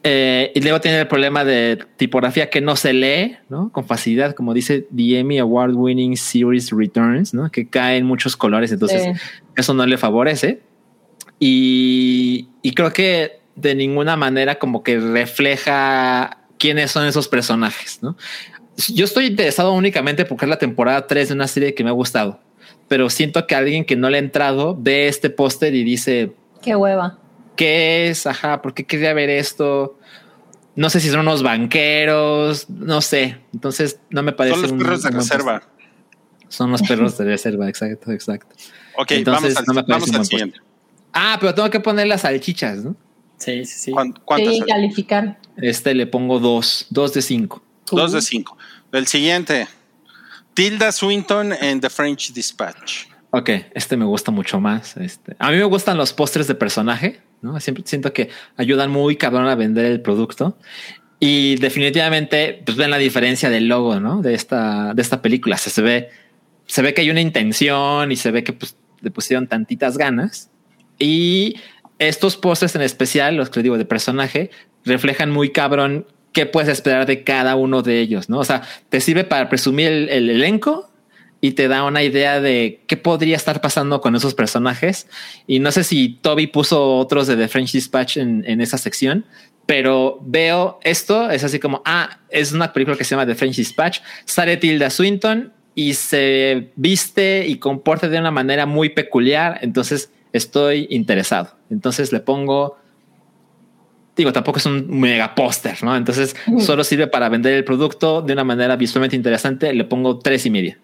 Eh, 0.02 0.50
y 0.54 0.60
luego 0.60 0.80
tiene 0.80 1.00
el 1.00 1.08
problema 1.08 1.44
de 1.44 1.78
tipografía 1.96 2.48
que 2.48 2.60
no 2.60 2.76
se 2.76 2.92
lee 2.92 3.36
¿no? 3.50 3.70
con 3.70 3.84
facilidad, 3.84 4.34
como 4.34 4.54
dice 4.54 4.86
The 4.94 5.18
Emmy 5.18 5.38
Award 5.40 5.74
Winning 5.74 6.16
Series 6.16 6.70
Returns, 6.70 7.34
¿no? 7.34 7.50
que 7.50 7.66
caen 7.68 8.06
muchos 8.06 8.36
colores, 8.36 8.72
entonces 8.72 9.02
Sí. 9.02 9.10
eso 9.56 9.74
no 9.74 9.84
le 9.84 9.98
favorece. 9.98 10.60
Y, 11.38 12.48
y 12.62 12.72
creo 12.74 12.92
que 12.92 13.40
de 13.56 13.74
ninguna 13.74 14.16
manera 14.16 14.58
como 14.58 14.82
que 14.82 14.98
refleja 14.98 16.38
quiénes 16.58 16.90
son 16.90 17.06
esos 17.06 17.28
personajes. 17.28 17.98
¿no? 18.02 18.16
Yo 18.94 19.04
estoy 19.04 19.26
interesado 19.26 19.72
únicamente 19.72 20.24
porque 20.24 20.44
es 20.46 20.48
la 20.48 20.58
temporada 20.58 21.06
3 21.06 21.28
de 21.28 21.34
una 21.34 21.48
serie 21.48 21.74
que 21.74 21.84
me 21.84 21.90
ha 21.90 21.94
gustado, 21.94 22.40
pero 22.88 23.10
siento 23.10 23.46
que 23.46 23.54
alguien 23.54 23.84
que 23.84 23.96
no 23.96 24.08
le 24.10 24.16
ha 24.16 24.20
entrado 24.20 24.76
ve 24.78 25.08
este 25.08 25.28
póster 25.30 25.74
y 25.74 25.84
dice, 25.84 26.32
Qué 26.62 26.76
hueva. 26.76 27.18
¿qué 27.56 28.08
es? 28.08 28.26
Ajá, 28.26 28.62
¿por 28.62 28.72
qué 28.74 28.84
quería 28.84 29.12
ver 29.12 29.28
esto? 29.28 29.98
No 30.74 30.88
sé 30.88 31.00
si 31.00 31.10
son 31.10 31.20
unos 31.20 31.42
banqueros, 31.42 32.70
no 32.70 33.02
sé. 33.02 33.36
Entonces 33.52 34.00
no 34.08 34.22
me 34.22 34.32
parece. 34.32 34.54
Son 34.54 34.62
los 34.62 34.72
un- 34.72 34.78
perros 34.78 35.02
de 35.02 35.08
un 35.10 35.14
reserva. 35.16 35.62
Son 36.48 36.70
los 36.70 36.82
perros 36.82 37.18
de 37.18 37.24
reserva, 37.24 37.68
exacto, 37.68 38.10
exacto. 38.12 38.54
Ok, 38.96 39.10
Entonces, 39.12 39.54
vamos 39.54 39.58
al, 39.58 39.64
no 39.66 39.74
me 39.74 39.84
parece 39.84 40.10
vamos 40.12 40.14
al 40.20 40.26
siguiente. 40.26 40.58
Ah, 41.12 41.36
pero 41.40 41.54
tengo 41.54 41.68
que 41.70 41.80
poner 41.80 42.06
las 42.06 42.22
salchichas, 42.22 42.84
¿no? 42.84 42.96
Sí, 43.36 43.64
sí, 43.64 43.78
sí. 43.78 43.90
¿Cuán- 43.92 44.12
¿Cuántas? 44.24 44.54
Sí, 44.54 44.62
calificar. 44.66 45.38
Este 45.56 45.94
le 45.94 46.06
pongo 46.06 46.38
dos, 46.38 46.86
dos 46.90 47.12
de 47.12 47.22
cinco. 47.22 47.62
Dos 47.90 48.12
de 48.12 48.22
cinco. 48.22 48.56
El 48.92 49.06
siguiente. 49.06 49.66
Tilda 50.54 50.92
Swinton 50.92 51.52
en 51.52 51.80
The 51.80 51.90
French 51.90 52.32
Dispatch. 52.32 53.06
Ok, 53.30 53.50
este 53.74 53.96
me 53.96 54.04
gusta 54.04 54.30
mucho 54.30 54.60
más. 54.60 54.96
Este, 54.98 55.34
a 55.38 55.50
mí 55.50 55.56
me 55.56 55.64
gustan 55.64 55.96
los 55.96 56.12
postres 56.12 56.46
de 56.46 56.54
personaje, 56.54 57.20
¿no? 57.40 57.58
Siempre 57.60 57.82
siento 57.86 58.12
que 58.12 58.28
ayudan 58.56 58.90
muy 58.90 59.16
cabrón 59.16 59.48
a 59.48 59.54
vender 59.54 59.86
el 59.86 60.00
producto. 60.02 60.56
Y 61.18 61.56
definitivamente, 61.56 62.62
pues 62.66 62.76
ven 62.76 62.90
la 62.90 62.98
diferencia 62.98 63.48
del 63.48 63.68
logo, 63.68 64.00
¿no? 64.00 64.20
De 64.22 64.34
esta, 64.34 64.92
de 64.92 65.00
esta 65.02 65.22
película. 65.22 65.56
Se, 65.56 65.70
se 65.70 65.80
ve, 65.80 66.10
se 66.66 66.82
ve 66.82 66.92
que 66.94 67.00
hay 67.02 67.10
una 67.10 67.20
intención 67.20 68.12
y 68.12 68.16
se 68.16 68.30
ve 68.30 68.44
que 68.44 68.52
pues, 68.52 68.76
le 69.00 69.10
pusieron 69.10 69.46
tantitas 69.46 69.96
ganas. 69.96 70.50
Y 71.02 71.56
estos 71.98 72.36
postres 72.36 72.74
en 72.74 72.82
especial, 72.82 73.36
los 73.36 73.50
que 73.50 73.60
les 73.60 73.64
digo 73.64 73.78
de 73.78 73.84
personaje, 73.84 74.50
reflejan 74.84 75.30
muy 75.30 75.50
cabrón 75.50 76.06
qué 76.32 76.46
puedes 76.46 76.68
esperar 76.68 77.06
de 77.06 77.24
cada 77.24 77.56
uno 77.56 77.82
de 77.82 78.00
ellos, 78.00 78.28
¿no? 78.28 78.38
O 78.38 78.44
sea, 78.44 78.62
te 78.88 79.00
sirve 79.00 79.24
para 79.24 79.48
presumir 79.48 79.88
el, 79.88 80.08
el 80.08 80.30
elenco 80.30 80.90
y 81.40 81.52
te 81.52 81.68
da 81.68 81.84
una 81.84 82.02
idea 82.02 82.40
de 82.40 82.82
qué 82.86 82.96
podría 82.96 83.36
estar 83.36 83.60
pasando 83.60 84.00
con 84.00 84.14
esos 84.14 84.32
personajes. 84.34 85.08
Y 85.46 85.58
no 85.58 85.72
sé 85.72 85.84
si 85.84 86.20
Toby 86.22 86.46
puso 86.46 86.96
otros 86.96 87.26
de 87.26 87.36
The 87.36 87.48
French 87.48 87.72
Dispatch 87.72 88.16
en, 88.16 88.44
en 88.46 88.60
esa 88.60 88.78
sección, 88.78 89.26
pero 89.66 90.18
veo 90.22 90.78
esto, 90.84 91.30
es 91.30 91.44
así 91.44 91.58
como, 91.58 91.82
ah, 91.84 92.20
es 92.30 92.52
una 92.52 92.72
película 92.72 92.96
que 92.96 93.04
se 93.04 93.10
llama 93.10 93.26
The 93.26 93.34
French 93.34 93.56
Dispatch, 93.56 94.00
sale 94.24 94.56
Tilda 94.56 94.88
Swinton 94.88 95.52
y 95.74 95.94
se 95.94 96.70
viste 96.76 97.46
y 97.46 97.56
comporta 97.56 98.08
de 98.08 98.18
una 98.18 98.30
manera 98.30 98.66
muy 98.66 98.90
peculiar, 98.90 99.58
entonces 99.62 100.10
estoy 100.32 100.86
interesado. 100.90 101.56
Entonces 101.70 102.12
le 102.12 102.20
pongo, 102.20 102.78
digo, 104.16 104.32
tampoco 104.32 104.58
es 104.58 104.66
un 104.66 104.86
mega 105.00 105.34
póster, 105.34 105.82
¿no? 105.82 105.96
Entonces 105.96 106.34
solo 106.60 106.84
sirve 106.84 107.06
para 107.06 107.28
vender 107.28 107.54
el 107.54 107.64
producto 107.64 108.22
de 108.22 108.32
una 108.32 108.44
manera 108.44 108.76
visualmente 108.76 109.16
interesante, 109.16 109.72
le 109.72 109.84
pongo 109.84 110.18
tres 110.18 110.46
y 110.46 110.50
media. 110.50 110.78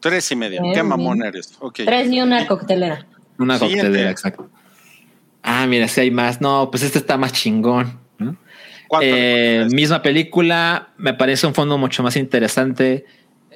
Tres 0.00 0.30
y 0.32 0.36
media. 0.36 0.62
Qué 0.72 0.82
mamón 0.82 1.22
eres. 1.22 1.56
Ok. 1.60 1.80
Tres 1.84 2.10
y 2.10 2.20
una 2.20 2.46
coctelera. 2.46 3.06
Una 3.38 3.58
Siguiente. 3.58 3.86
coctelera, 3.86 4.10
exacto. 4.10 4.48
Ah, 5.42 5.66
mira, 5.66 5.88
si 5.88 6.00
hay 6.00 6.10
más. 6.10 6.40
No, 6.40 6.70
pues 6.70 6.82
este 6.82 6.98
está 6.98 7.16
más 7.16 7.32
chingón. 7.32 7.98
¿no? 8.18 8.36
¿Cuánto 8.88 9.06
le 9.06 9.62
Eh, 9.62 9.66
misma 9.70 10.02
película, 10.02 10.90
me 10.96 11.14
parece 11.14 11.46
un 11.46 11.54
fondo 11.54 11.76
mucho 11.78 12.02
más 12.02 12.16
interesante. 12.16 13.04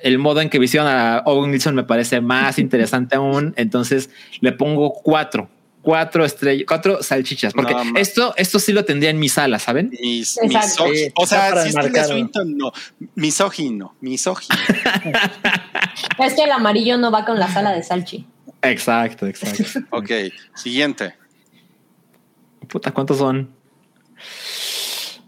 El 0.04 0.18
modo 0.18 0.42
en 0.42 0.50
que 0.50 0.58
visión 0.58 0.86
a 0.86 1.22
Owen 1.24 1.50
Wilson 1.50 1.74
me 1.74 1.84
parece 1.84 2.20
más 2.20 2.58
interesante 2.60 3.16
aún. 3.16 3.54
Entonces 3.56 4.10
le 4.40 4.52
pongo 4.52 4.92
cuatro, 4.92 5.48
cuatro 5.80 6.26
estrellas, 6.26 6.66
cuatro 6.68 7.02
salchichas, 7.02 7.54
porque 7.54 7.72
No, 7.72 7.96
esto, 7.96 8.34
esto 8.36 8.58
sí 8.58 8.72
lo 8.72 8.84
tendría 8.84 9.08
en 9.08 9.18
mi 9.18 9.30
sala, 9.30 9.58
¿saben? 9.58 9.90
Mis. 9.98 10.32
Sí, 10.34 11.12
O 11.16 11.26
sea, 11.26 11.62
si 11.62 11.70
es. 11.70 12.06
Swinton, 12.06 12.56
no. 12.56 12.70
Misógino. 13.14 13.96
Misógino. 14.00 14.54
Es 16.18 16.34
que 16.34 16.42
el 16.42 16.50
amarillo 16.50 16.98
no 16.98 17.10
va 17.10 17.24
con 17.24 17.38
la 17.38 17.48
sala 17.48 17.72
de 17.72 17.82
Salchi. 17.82 18.26
Exacto, 18.62 19.26
exacto. 19.26 19.80
ok. 19.90 20.10
Siguiente. 20.54 21.14
Puta, 22.68 22.90
¿cuántos 22.90 23.18
son? 23.18 23.50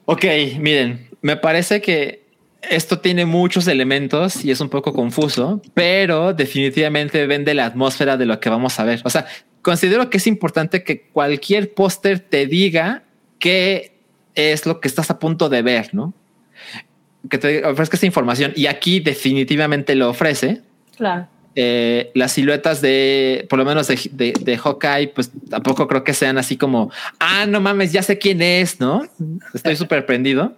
Ok, 0.07 0.25
miren, 0.59 1.09
me 1.23 1.37
parece 1.37 1.81
que 1.81 2.26
esto 2.71 2.99
tiene 2.99 3.27
muchos 3.27 3.67
elementos 3.69 4.45
y 4.45 4.51
es 4.51 4.61
un 4.61 4.69
poco 4.69 4.93
confuso, 4.93 5.63
pero 5.75 6.33
definitivamente 6.33 7.27
vende 7.27 7.55
la 7.55 7.67
atmósfera 7.67 8.17
de 8.17 8.27
lo 8.27 8.41
que 8.41 8.49
vamos 8.49 8.79
a 8.81 8.85
ver. 8.85 9.01
O 9.05 9.11
sea, 9.11 9.27
considero 9.63 10.11
que 10.11 10.19
es 10.19 10.27
importante 10.27 10.85
que 10.85 11.03
cualquier 11.09 11.75
póster 11.75 12.21
te 12.21 12.47
diga 12.47 13.03
qué 13.39 13.99
es 14.35 14.67
lo 14.67 14.81
que 14.81 14.89
estás 14.89 15.11
a 15.11 15.19
punto 15.19 15.49
de 15.49 15.63
ver, 15.63 15.95
¿no? 15.95 16.15
Que 17.29 17.39
te 17.39 17.65
ofrezca 17.65 17.97
esa 17.97 18.07
información 18.07 18.53
y 18.55 18.67
aquí 18.67 19.01
definitivamente 19.01 19.95
lo 19.95 20.11
ofrece. 20.11 20.63
Claro. 20.97 21.29
Eh, 21.59 22.11
las 22.15 22.33
siluetas 22.33 22.83
de, 22.83 23.47
por 23.49 23.59
lo 23.59 23.65
menos 23.65 23.89
de, 23.89 23.99
de, 24.13 24.35
de, 24.39 24.59
Hawkeye, 24.59 25.09
pues 25.09 25.31
tampoco 25.49 25.89
creo 25.89 26.05
que 26.05 26.13
sean 26.13 26.37
así 26.37 26.59
como, 26.59 26.93
ah, 27.19 27.47
no 27.47 27.63
mames, 27.63 27.93
ya 27.93 28.03
sé 28.03 28.19
quién 28.19 28.43
es, 28.43 28.79
¿no? 28.79 29.09
Estoy 29.55 29.75
súper 29.75 30.05
prendido. 30.05 30.55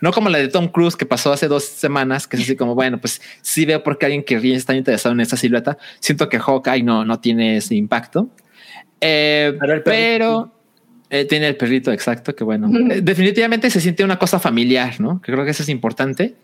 No 0.00 0.12
como 0.12 0.28
la 0.28 0.38
de 0.38 0.48
Tom 0.48 0.68
Cruise 0.68 0.96
que 0.96 1.06
pasó 1.06 1.32
hace 1.32 1.48
dos 1.48 1.64
semanas, 1.64 2.26
que 2.26 2.36
es 2.36 2.42
así 2.42 2.56
como, 2.56 2.74
bueno, 2.74 3.00
pues 3.00 3.20
sí 3.42 3.64
veo 3.66 3.82
por 3.82 3.98
qué 3.98 4.06
alguien 4.06 4.24
que 4.24 4.36
está 4.54 4.74
interesado 4.74 5.14
en 5.14 5.20
esa 5.20 5.36
silueta. 5.36 5.78
Siento 6.00 6.28
que 6.28 6.38
Hawkeye 6.38 6.82
no, 6.82 7.04
no 7.04 7.20
tiene 7.20 7.56
ese 7.56 7.74
impacto. 7.74 8.30
Eh, 9.00 9.58
pero 9.84 10.52
eh, 11.08 11.24
tiene 11.24 11.48
el 11.48 11.56
perrito 11.56 11.92
exacto, 11.92 12.34
que 12.34 12.44
bueno, 12.44 12.70
eh, 12.90 13.00
definitivamente 13.02 13.70
se 13.70 13.80
siente 13.80 14.04
una 14.04 14.18
cosa 14.18 14.38
familiar, 14.38 15.00
¿no? 15.00 15.20
Que 15.20 15.32
creo 15.32 15.44
que 15.44 15.50
eso 15.50 15.62
es 15.62 15.68
importante. 15.68 16.36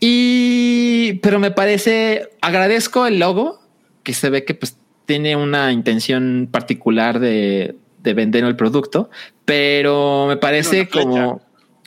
Y, 0.00 1.14
pero 1.22 1.38
me 1.38 1.52
parece, 1.52 2.28
agradezco 2.40 3.06
el 3.06 3.18
logo, 3.18 3.60
que 4.02 4.12
se 4.12 4.28
ve 4.28 4.44
que 4.44 4.54
pues 4.54 4.76
tiene 5.06 5.36
una 5.36 5.72
intención 5.72 6.48
particular 6.50 7.20
de, 7.20 7.76
de 8.02 8.14
vender 8.14 8.44
el 8.44 8.56
producto, 8.56 9.10
pero 9.44 10.26
me 10.28 10.36
parece 10.36 10.88
como, 10.88 11.40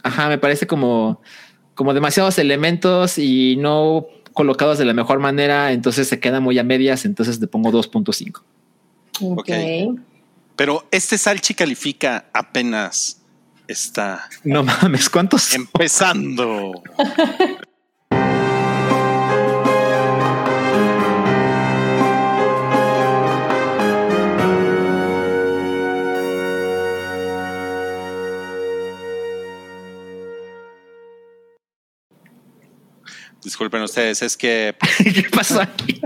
ajá, 0.07 0.27
me 0.29 0.37
parece 0.37 0.67
como, 0.67 1.21
como 1.75 1.93
demasiados 1.93 2.37
elementos 2.39 3.17
y 3.17 3.55
no 3.57 4.07
colocados 4.33 4.77
de 4.77 4.85
la 4.85 4.93
mejor 4.93 5.19
manera, 5.19 5.71
entonces 5.71 6.07
se 6.07 6.19
queda 6.19 6.39
muy 6.39 6.59
a 6.59 6.63
medias, 6.63 7.05
entonces 7.05 7.39
le 7.39 7.47
pongo 7.47 7.71
2.5. 7.71 8.41
Ok. 9.21 9.39
okay. 9.39 9.89
Pero 10.55 10.87
este 10.91 11.17
Salchi 11.17 11.53
califica 11.53 12.25
apenas 12.33 13.21
está. 13.67 14.27
No 14.43 14.63
mames, 14.63 15.09
¿cuántos? 15.09 15.53
Empezando. 15.53 16.83
Disculpen 33.43 33.81
ustedes, 33.81 34.21
es 34.21 34.37
que. 34.37 34.75
¿Qué 34.97 35.27
pasó 35.31 35.61
aquí? 35.61 36.01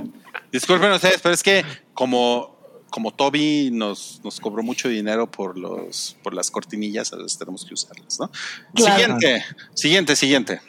Disculpen 0.52 0.92
ustedes, 0.92 1.22
pero 1.22 1.34
es 1.34 1.42
que 1.42 1.64
como, 1.94 2.58
como 2.90 3.14
Toby 3.14 3.70
nos, 3.72 4.20
nos 4.24 4.40
cobró 4.40 4.64
mucho 4.64 4.90
dinero 4.90 5.30
por 5.30 5.58
los 5.58 6.18
por 6.24 6.34
las 6.34 6.52
cortinillas, 6.52 7.14
a 7.14 7.18
veces 7.18 7.38
tenemos 7.38 7.66
que 7.66 7.74
usarlas, 7.74 8.20
¿no? 8.20 8.30
Claro. 8.76 9.20
Siguiente, 9.20 9.46
siguiente, 9.74 10.16
siguiente. 10.16 10.62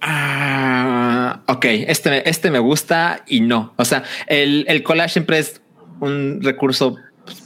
Ah, 0.00 1.42
ok, 1.46 1.64
este, 1.64 2.28
este 2.28 2.50
me 2.50 2.58
gusta 2.58 3.24
y 3.26 3.40
no. 3.40 3.72
O 3.76 3.84
sea, 3.84 4.04
el, 4.26 4.64
el 4.68 4.82
collage 4.82 5.14
siempre 5.14 5.38
es 5.38 5.60
un 6.00 6.40
recurso 6.42 6.96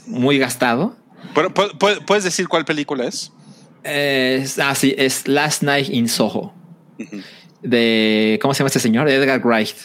muy 0.07 0.37
gastado. 0.37 0.95
Pero, 1.33 1.53
¿Puedes 1.53 2.23
decir 2.23 2.47
cuál 2.47 2.65
película 2.65 3.05
es? 3.05 3.31
Eh, 3.83 4.45
ah, 4.61 4.75
sí, 4.75 4.93
es 4.97 5.27
Last 5.27 5.63
Night 5.63 5.89
in 5.89 6.09
Soho. 6.09 6.53
Uh 6.99 7.03
-huh 7.03 7.23
de 7.61 8.39
cómo 8.41 8.53
se 8.53 8.59
llama 8.59 8.67
este 8.67 8.79
señor 8.79 9.09
Edgar 9.09 9.41
Wright. 9.45 9.75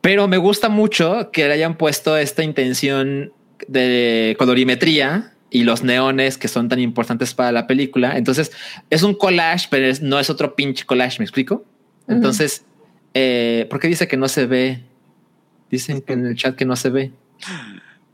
Pero 0.00 0.28
me 0.28 0.38
gusta 0.38 0.68
mucho 0.68 1.30
que 1.30 1.46
le 1.46 1.54
hayan 1.54 1.76
puesto 1.76 2.16
esta 2.16 2.42
intención 2.42 3.32
de 3.68 4.34
colorimetría 4.38 5.34
y 5.50 5.64
los 5.64 5.82
neones 5.82 6.38
que 6.38 6.48
son 6.48 6.68
tan 6.68 6.78
importantes 6.78 7.34
para 7.34 7.52
la 7.52 7.66
película. 7.66 8.16
Entonces 8.16 8.52
es 8.88 9.02
un 9.02 9.14
collage, 9.14 9.66
pero 9.70 9.86
es, 9.86 10.00
no 10.00 10.18
es 10.18 10.30
otro 10.30 10.54
pinche 10.54 10.86
collage. 10.86 11.18
Me 11.18 11.24
explico. 11.24 11.64
Entonces, 12.08 12.62
uh 12.64 12.64
-huh. 12.64 13.10
eh, 13.14 13.66
¿por 13.68 13.78
qué 13.80 13.88
dice 13.88 14.08
que 14.08 14.16
no 14.16 14.28
se 14.28 14.46
ve? 14.46 14.82
Dicen 15.70 16.00
que 16.00 16.14
en 16.14 16.26
el 16.26 16.34
chat 16.34 16.56
que 16.56 16.64
no 16.64 16.76
se 16.76 16.90
ve. 16.90 17.12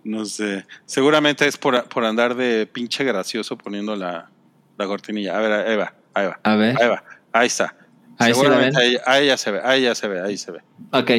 No 0.03 0.25
sé. 0.25 0.65
Seguramente 0.85 1.47
es 1.47 1.57
por, 1.57 1.89
por 1.89 2.05
andar 2.05 2.35
de 2.35 2.67
pinche 2.67 3.05
gracioso 3.05 3.57
poniendo 3.57 3.97
la, 3.97 4.29
la 4.77 4.87
cortinilla. 4.87 5.39
A 5.39 5.41
ver, 5.41 5.53
ahí 5.53 5.77
va, 5.77 5.95
ahí 6.15 6.27
va. 6.27 6.41
A 6.43 6.57
ver. 6.57 6.77
Ahí 6.81 6.89
va. 6.89 7.05
Ahí 7.33 7.47
está. 7.47 7.75
Ahí, 8.19 8.33
Seguramente 8.33 8.81
ahí, 8.81 8.97
ahí, 9.05 9.27
ya 9.27 9.37
se 9.37 9.51
ve, 9.51 9.61
ahí 9.63 9.83
ya 9.83 9.95
se 9.95 10.09
ve, 10.09 10.21
ahí 10.21 10.37
se 10.37 10.53
ve. 10.53 10.61
Ok. 10.93 11.11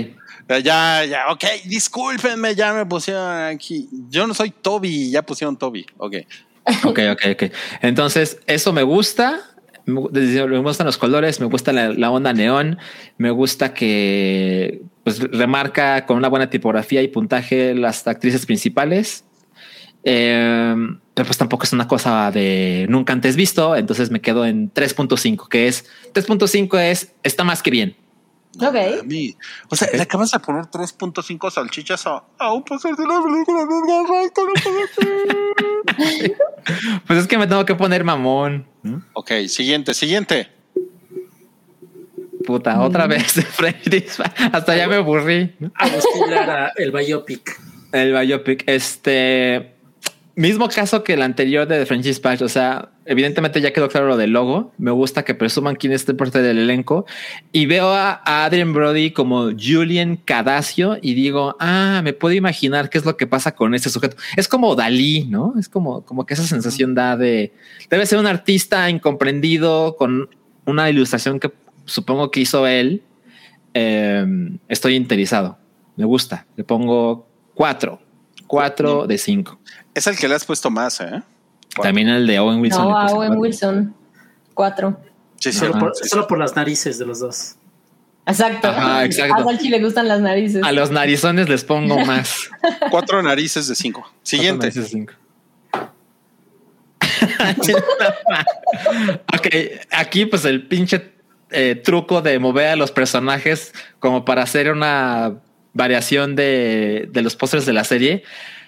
Ya, 0.63 1.03
ya, 1.03 1.29
ok, 1.29 1.43
discúlpenme, 1.65 2.55
ya 2.55 2.73
me 2.73 2.85
pusieron 2.85 3.29
aquí. 3.43 3.89
Yo 4.09 4.25
no 4.25 4.33
soy 4.33 4.51
Toby, 4.51 5.11
ya 5.11 5.21
pusieron 5.21 5.57
Toby. 5.57 5.85
Ok. 5.97 6.15
Ok, 6.83 6.99
ok, 7.11 7.21
ok. 7.31 7.43
Entonces, 7.81 8.39
eso 8.45 8.73
me 8.73 8.83
gusta. 8.83 9.39
Me 9.85 10.59
gustan 10.59 10.85
los 10.85 10.97
colores, 10.97 11.39
me 11.39 11.45
gusta 11.45 11.71
la, 11.71 11.93
la 11.93 12.11
onda 12.11 12.33
neón, 12.33 12.77
me 13.17 13.31
gusta 13.31 13.73
que 13.73 14.81
pues, 15.05 15.21
remarca 15.31 16.05
con 16.05 16.17
una 16.17 16.27
buena 16.27 16.49
tipografía 16.49 17.01
y 17.01 17.07
puntaje 17.07 17.73
las 17.73 18.05
actrices 18.05 18.45
principales. 18.45 19.23
Eh, 20.09 20.73
pero 21.13 21.25
pues 21.25 21.37
tampoco 21.37 21.65
es 21.65 21.73
una 21.73 21.85
cosa 21.85 22.31
de 22.31 22.85
nunca 22.87 23.11
antes 23.11 23.35
visto, 23.35 23.75
entonces 23.75 24.09
me 24.09 24.21
quedo 24.21 24.45
en 24.45 24.73
3.5, 24.73 25.49
que 25.49 25.67
es 25.67 25.83
3.5 26.13 26.79
es 26.79 27.13
está 27.23 27.43
más 27.43 27.61
que 27.61 27.71
bien. 27.71 27.97
Ok. 28.55 28.75
O 29.69 29.75
sea, 29.75 29.87
okay. 29.87 29.97
le 29.97 30.03
acabas 30.03 30.31
de 30.31 30.39
poner 30.39 30.63
3.5 30.67 31.51
salchichas 31.51 32.07
a, 32.07 32.23
a 32.39 32.53
un 32.53 32.63
pasar 32.63 32.95
de 32.95 33.05
la 33.05 33.21
película 33.21 33.65
de 36.15 36.35
Pues 37.05 37.19
es 37.19 37.27
que 37.27 37.37
me 37.37 37.47
tengo 37.47 37.65
que 37.65 37.75
poner 37.75 38.05
mamón. 38.05 38.65
Ok, 39.11 39.31
siguiente, 39.49 39.93
siguiente. 39.93 40.49
Puta, 42.45 42.75
mm. 42.75 42.81
otra 42.81 43.07
vez 43.07 43.35
Hasta 44.53 44.77
ya 44.77 44.87
me 44.87 44.95
aburrí. 44.95 45.53
Que 45.57 45.69
era 46.31 46.71
el 46.77 46.93
biopic. 46.93 47.59
El 47.91 48.17
biopic. 48.17 48.63
Este 48.67 49.76
mismo 50.37 50.69
caso 50.69 51.03
que 51.03 51.13
el 51.13 51.23
anterior 51.23 51.67
de 51.67 51.79
The 51.79 51.85
French 51.85 52.05
Dispatch. 52.05 52.41
O 52.43 52.47
sea, 52.47 52.91
evidentemente 53.05 53.59
ya 53.59 53.73
quedó 53.73 53.89
claro 53.89 54.07
lo 54.07 54.17
del 54.17 54.31
logo. 54.31 54.71
Me 54.77 54.91
gusta 54.91 55.25
que 55.25 55.33
presuman 55.33 55.75
quién 55.75 55.91
es 55.91 56.05
parte 56.05 56.41
del 56.41 56.59
elenco 56.59 57.05
y 57.51 57.65
veo 57.65 57.89
a 57.89 58.21
Adrian 58.45 58.71
Brody 58.71 59.11
como 59.11 59.49
Julian 59.51 60.15
Cadacio 60.15 60.97
y 61.01 61.15
digo, 61.15 61.57
ah, 61.59 62.01
me 62.03 62.13
puedo 62.13 62.35
imaginar 62.35 62.89
qué 62.89 62.99
es 62.99 63.05
lo 63.05 63.17
que 63.17 63.27
pasa 63.27 63.55
con 63.55 63.73
este 63.73 63.89
sujeto. 63.89 64.15
Es 64.35 64.47
como 64.47 64.75
Dalí, 64.75 65.25
no? 65.25 65.55
Es 65.59 65.67
como, 65.67 66.05
como 66.05 66.25
que 66.25 66.35
esa 66.35 66.43
sensación 66.43 66.93
da 66.93 67.17
de 67.17 67.51
debe 67.89 68.05
ser 68.05 68.19
un 68.19 68.27
artista 68.27 68.89
incomprendido 68.89 69.95
con 69.97 70.29
una 70.65 70.89
ilustración 70.89 71.39
que 71.39 71.51
supongo 71.85 72.29
que 72.29 72.41
hizo 72.41 72.67
él. 72.67 73.01
Eh, 73.73 74.25
estoy 74.67 74.95
interesado. 74.95 75.57
Me 75.95 76.05
gusta. 76.05 76.45
Le 76.55 76.63
pongo 76.63 77.27
cuatro, 77.55 77.99
cuatro 78.45 79.07
de 79.07 79.17
cinco. 79.17 79.59
Es 79.97 80.05
el 80.05 80.15
que 80.15 80.27
le 80.27 80.35
has 80.35 80.45
puesto 80.45 80.69
más, 80.69 81.01
¿eh? 81.01 81.23
También 81.81 82.07
el 82.07 82.27
de 82.27 82.37
Owen 82.37 82.59
Wilson. 82.59 82.87
No, 82.87 82.95
a 82.95 83.07
Owen 83.07 83.29
cuatro. 83.29 83.39
Wilson. 83.39 83.95
Cuatro. 84.53 85.01
Sí, 85.39 85.51
sí, 85.51 85.57
solo, 85.57 85.79
por, 85.79 85.95
sí, 85.95 86.07
solo 86.07 86.27
por 86.27 86.37
las 86.37 86.55
narices 86.55 86.99
de 86.99 87.07
los 87.07 87.19
dos. 87.19 87.55
Exacto. 88.27 88.67
Ajá, 88.67 89.05
exacto. 89.05 89.33
A 89.33 89.43
Salchi 89.43 89.69
le 89.69 89.81
gustan 89.81 90.07
las 90.07 90.21
narices. 90.21 90.63
A 90.63 90.71
los 90.71 90.91
narizones 90.91 91.49
les 91.49 91.63
pongo 91.63 91.97
más. 92.05 92.47
Cuatro 92.91 93.23
narices 93.23 93.67
de 93.67 93.73
cinco. 93.73 94.07
Siguiente. 94.21 94.67
Narices 94.67 94.83
de 94.83 94.89
cinco. 94.89 95.13
ok, 99.35 99.47
aquí 99.89 100.27
pues 100.27 100.45
el 100.45 100.67
pinche 100.67 101.11
eh, 101.49 101.73
truco 101.73 102.21
de 102.21 102.37
mover 102.37 102.67
a 102.67 102.75
los 102.75 102.91
personajes 102.91 103.73
como 103.97 104.25
para 104.25 104.43
hacer 104.43 104.71
una 104.71 105.37
variación 105.73 106.35
de, 106.35 107.09
de 107.11 107.21
los 107.23 107.35
pósters 107.35 107.65
de 107.65 107.73
la 107.73 107.83
serie 107.83 108.23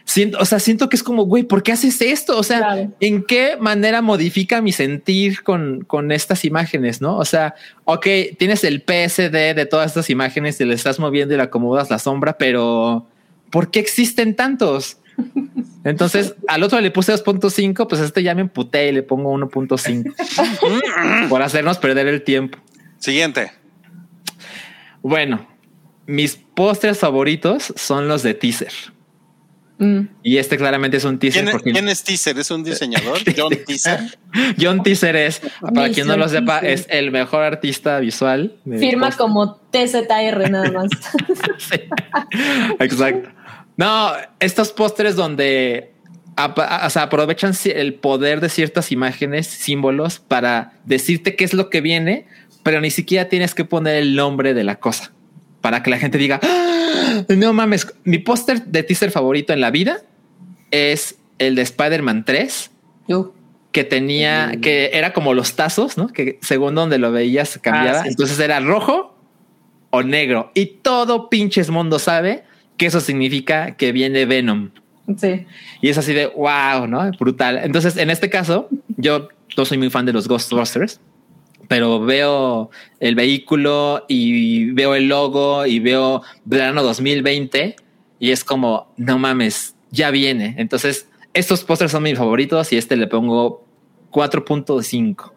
siento, 0.10 0.40
o 0.40 0.46
sea, 0.46 0.60
siento 0.60 0.90
que 0.90 0.96
es 0.96 1.04
como, 1.04 1.24
güey, 1.26 1.44
¿por 1.44 1.62
qué 1.62 1.72
haces 1.72 2.02
esto? 2.02 2.38
O 2.38 2.44
sea, 2.44 2.58
claro. 2.58 2.92
¿en 3.00 3.24
qué 3.24 3.58
manera 3.60 4.02
modifica 4.02 4.60
mi 4.60 4.72
sentir 4.72 5.44
con, 5.44 5.84
con 5.86 6.12
estas 6.12 6.46
imágenes? 6.46 7.00
No, 7.00 7.18
o 7.18 7.26
sea, 7.26 7.54
ok, 7.86 8.08
tienes 8.38 8.64
el 8.64 8.82
PSD 8.82 9.54
de 9.56 9.68
todas 9.70 9.92
estas 9.92 10.10
imágenes 10.10 10.60
y 10.60 10.66
le 10.66 10.74
estás 10.74 11.00
moviendo 11.00 11.36
y 11.36 11.38
le 11.38 11.44
acomodas 11.44 11.92
la 11.92 12.00
sombra, 12.00 12.38
pero 12.40 13.06
¿por 13.52 13.70
qué 13.70 13.80
existen 13.80 14.36
tantos? 14.36 14.98
Entonces 15.84 16.34
al 16.48 16.64
otro 16.64 16.82
le 16.82 16.90
puse 16.90 17.14
2.5, 17.14 17.88
pues 17.88 18.02
a 18.02 18.06
este 18.06 18.24
ya 18.24 18.34
me 18.34 18.42
emputé 18.42 18.90
y 18.90 18.92
le 18.94 19.04
pongo 19.04 19.32
1.5 19.38 21.30
por 21.30 21.42
hacernos 21.44 21.78
perder 21.78 22.08
el 22.08 22.24
tiempo. 22.24 22.58
Siguiente. 22.98 23.52
Bueno, 25.04 25.48
mis 26.08 26.36
pósters 26.36 26.98
favoritos 26.98 27.74
son 27.78 28.08
los 28.08 28.24
de 28.24 28.34
teaser. 28.34 28.74
Mm. 29.80 30.02
Y 30.24 30.38
este 30.38 30.58
claramente 30.58 30.98
es 30.98 31.06
un 31.06 31.18
teaser. 31.18 31.44
¿Quién, 31.44 31.52
porque... 31.54 31.72
¿Quién, 31.72 31.88
es 31.88 32.04
teaser? 32.04 32.38
¿Es 32.38 32.52
un 32.52 32.64
diseñador? 32.64 33.18
John 33.38 33.54
Teaser. 33.66 34.00
John 34.62 34.84
Teaser 34.84 35.16
es, 35.16 35.42
para 35.74 35.90
quien 35.90 36.06
no 36.06 36.18
lo 36.18 36.28
sepa, 36.28 36.60
es 36.60 36.86
el 36.90 37.12
mejor 37.12 37.44
artista 37.44 38.00
visual. 38.00 38.58
Firma 38.66 39.08
post. 39.08 39.18
como 39.18 39.56
TZR 39.72 40.52
nada 40.52 40.72
más. 40.72 40.90
sí. 41.58 41.80
Exacto. 42.80 43.30
No, 43.78 44.12
estos 44.40 44.74
pósteres 44.74 45.16
donde 45.16 45.94
o 46.38 46.90
sea, 46.90 47.04
aprovechan 47.04 47.54
el 47.66 47.94
poder 47.96 48.42
de 48.42 48.50
ciertas 48.50 48.92
imágenes, 48.92 49.48
símbolos 49.48 50.20
para 50.20 50.74
decirte 50.86 51.36
qué 51.36 51.46
es 51.46 51.54
lo 51.54 51.70
que 51.70 51.80
viene, 51.80 52.28
pero 52.64 52.82
ni 52.82 52.92
siquiera 52.92 53.30
tienes 53.30 53.56
que 53.56 53.66
poner 53.66 53.96
el 53.96 54.16
nombre 54.16 54.54
de 54.54 54.64
la 54.64 54.76
cosa. 54.76 55.14
Para 55.62 55.84
que 55.84 55.90
la 55.90 55.98
gente 55.98 56.18
diga, 56.18 56.40
"Ah, 56.44 57.24
no 57.30 57.54
mames, 57.54 57.88
mi 58.04 58.18
póster 58.20 58.66
de 58.66 58.84
teaser 58.84 59.12
favorito 59.12 59.54
en 59.54 59.62
la 59.62 59.72
vida 59.72 60.02
es 60.72 61.18
el 61.38 61.56
de 61.56 61.62
Spider-Man 61.64 62.26
3, 62.26 62.72
Uh, 63.08 63.26
que 63.72 63.84
tenía, 63.84 64.52
que 64.62 64.92
era 64.94 65.14
como 65.14 65.34
los 65.34 65.56
tazos, 65.56 65.98
¿no? 65.98 66.08
Que 66.10 66.38
según 66.42 66.76
donde 66.76 66.98
lo 67.00 67.12
veías 67.12 67.58
cambiaba. 67.62 68.00
Ah, 68.00 68.04
sí. 68.04 68.10
Entonces 68.10 68.40
era 68.40 68.60
rojo 68.60 69.16
o 69.90 70.04
negro. 70.04 70.52
Y 70.54 70.66
todo 70.84 71.30
pinches 71.30 71.70
mundo 71.70 71.98
sabe 72.00 72.44
que 72.78 72.86
eso 72.88 73.00
significa 73.02 73.76
que 73.76 73.92
viene 73.92 74.26
Venom. 74.26 74.70
sí. 75.18 75.46
Y 75.82 75.90
es 75.90 75.98
así 75.98 76.14
de 76.14 76.28
wow, 76.28 76.88
¿no? 76.88 77.10
Brutal. 77.20 77.60
Entonces, 77.64 77.98
en 77.98 78.10
este 78.12 78.30
caso, 78.30 78.70
yo 78.98 79.30
no 79.58 79.66
soy 79.66 79.78
muy 79.80 79.90
fan 79.90 80.06
de 80.06 80.14
los 80.14 80.28
Ghostbusters, 80.28 81.00
pero 81.70 82.04
veo 82.04 82.72
el 83.00 83.14
vehículo 83.16 84.04
y 84.10 84.72
veo 84.72 84.96
el 84.96 85.08
logo 85.08 85.68
y 85.68 85.80
veo 85.80 86.24
verano 86.44 86.82
2020 86.82 87.76
y 88.20 88.32
es 88.32 88.44
como, 88.44 88.92
no 88.98 89.20
mames, 89.20 89.76
ya 89.92 90.10
viene. 90.10 90.56
Entonces, 90.58 91.08
estos 91.34 91.64
pósters 91.64 91.92
son 91.92 92.04
mis 92.04 92.18
favoritos 92.18 92.74
y 92.74 92.78
este 92.78 92.98
le 92.98 93.06
pongo 93.06 93.66
4.5. 94.12 95.32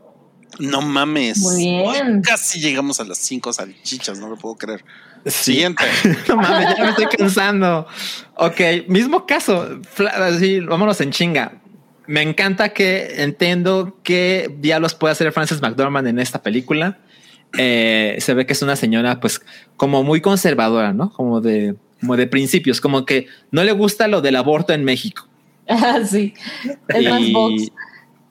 No 0.59 0.81
mames. 0.81 1.39
Muy 1.39 1.57
bien. 1.57 2.17
Ay, 2.17 2.23
casi 2.23 2.61
llegamos 2.61 2.99
a 2.99 3.05
las 3.05 3.19
cinco 3.19 3.53
salchichas, 3.53 4.19
no 4.19 4.29
lo 4.29 4.37
puedo 4.37 4.55
creer. 4.57 4.85
Siguiente. 5.27 5.85
No 6.29 6.37
mames, 6.37 6.77
ya 6.79 6.85
me 6.85 6.91
estoy 6.91 7.07
cansando. 7.07 7.87
Ok, 8.37 8.89
mismo 8.89 9.27
caso. 9.27 9.81
Así, 10.15 10.61
vámonos 10.61 10.99
en 11.03 11.11
chinga. 11.11 11.62
Me 12.07 12.23
encanta 12.23 12.71
que 12.71 13.23
entiendo 13.23 13.97
qué 14.03 14.55
diablos 14.59 14.95
puede 14.95 15.13
hacer 15.13 15.31
Frances 15.33 15.61
McDormand 15.63 16.07
en 16.09 16.19
esta 16.19 16.43
película. 16.43 16.99
Eh, 17.59 18.17
se 18.21 18.35
ve 18.35 18.47
que 18.47 18.55
es 18.55 18.63
una 18.63 18.77
señora, 18.77 19.21
pues, 19.21 19.41
como 19.77 20.03
muy 20.03 20.21
conservadora, 20.21 20.93
¿no? 20.93 21.13
Como 21.13 21.41
de, 21.41 21.77
como 22.01 22.17
de 22.17 22.27
principios, 22.27 22.81
como 22.81 23.05
que 23.05 23.27
no 23.51 23.63
le 23.63 23.73
gusta 23.73 24.09
lo 24.09 24.21
del 24.21 24.37
aborto 24.37 24.73
en 24.73 24.85
México. 24.85 25.29
Ah, 25.69 26.01
sí. 26.05 26.35
Es 26.89 27.09
más 27.11 27.21
Y- 27.21 27.33
box. 27.33 27.63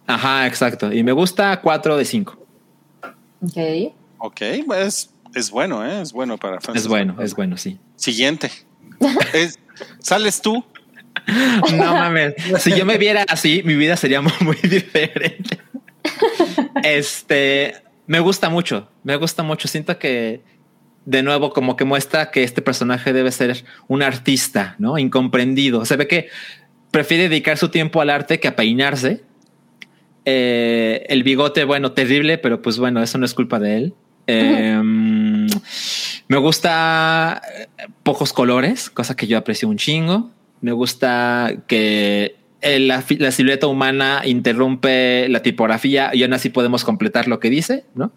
Ajá, 0.08 0.48
exacto. 0.48 0.92
Y 0.92 1.04
me 1.04 1.12
gusta 1.14 1.62
4 1.62 1.96
de 1.98 2.04
5. 2.06 2.38
Ok. 3.42 3.94
Ok, 4.18 4.42
pues 4.68 5.14
es 5.34 5.50
bueno, 5.50 5.86
¿eh? 5.86 6.02
es 6.02 6.12
bueno 6.12 6.38
para 6.38 6.60
Francis 6.60 6.84
Es 6.84 6.88
bueno, 6.90 7.14
McDormand. 7.14 7.26
es 7.28 7.36
bueno, 7.36 7.58
sí. 7.58 7.80
Siguiente. 7.96 8.52
Es- 9.34 9.58
¿Sales 10.00 10.42
tú? 10.42 10.64
No 11.74 11.94
mames. 11.94 12.36
Si 12.60 12.72
yo 12.76 12.86
me 12.86 12.98
viera 12.98 13.26
así, 13.28 13.62
mi 13.64 13.76
vida 13.76 13.96
sería 13.96 14.22
muy, 14.22 14.58
diferente. 14.64 15.60
Este 16.84 17.76
me 18.08 18.20
gusta 18.20 18.50
mucho. 18.50 18.90
Me 19.04 19.16
gusta 19.16 19.44
mucho. 19.44 19.68
Siento 19.68 19.98
que 19.98 20.42
de 21.06 21.24
nuevo, 21.24 21.52
como 21.52 21.76
que 21.76 21.86
muestra 21.86 22.32
que 22.32 22.44
este 22.44 22.62
personaje 22.62 23.14
debe 23.14 23.32
ser 23.32 23.64
un 23.88 24.04
artista, 24.04 24.76
no 24.78 24.98
incomprendido. 24.98 25.86
Se 25.86 25.96
ve 25.96 26.08
que 26.08 26.30
prefiere 26.92 27.24
dedicar 27.24 27.58
su 27.58 27.70
tiempo 27.70 28.02
al 28.02 28.10
arte 28.10 28.40
que 28.40 28.48
a 28.48 28.56
peinarse. 28.56 29.24
Eh, 30.26 31.06
el 31.10 31.24
bigote, 31.24 31.64
bueno, 31.64 31.94
terrible, 31.94 32.38
pero 32.38 32.62
pues 32.62 32.78
bueno, 32.78 33.02
eso 33.02 33.18
no 33.18 33.26
es 33.26 33.34
culpa 33.34 33.60
de 33.60 33.78
él. 33.78 33.94
Eh, 34.28 34.80
me 36.28 36.38
gusta 36.38 37.42
eh, 37.58 37.68
pocos 38.04 38.32
colores, 38.32 38.90
cosa 38.90 39.16
que 39.16 39.28
yo 39.28 39.38
aprecio 39.38 39.68
un 39.68 39.78
chingo. 39.78 40.30
Me 40.62 40.72
gusta 40.72 41.54
que 41.68 42.36
el- 42.62 42.88
la, 42.88 43.02
silueta 43.02 43.68
humana 43.68 44.22
interrumpe 44.26 45.28
la 45.30 45.42
tipografía 45.42 46.12
y 46.14 46.24
aún 46.24 46.34
así 46.34 46.50
podemos 46.50 46.84
completar 46.84 47.28
lo 47.28 47.40
que 47.40 47.50
dice, 47.50 47.86
¿no? 47.96 48.12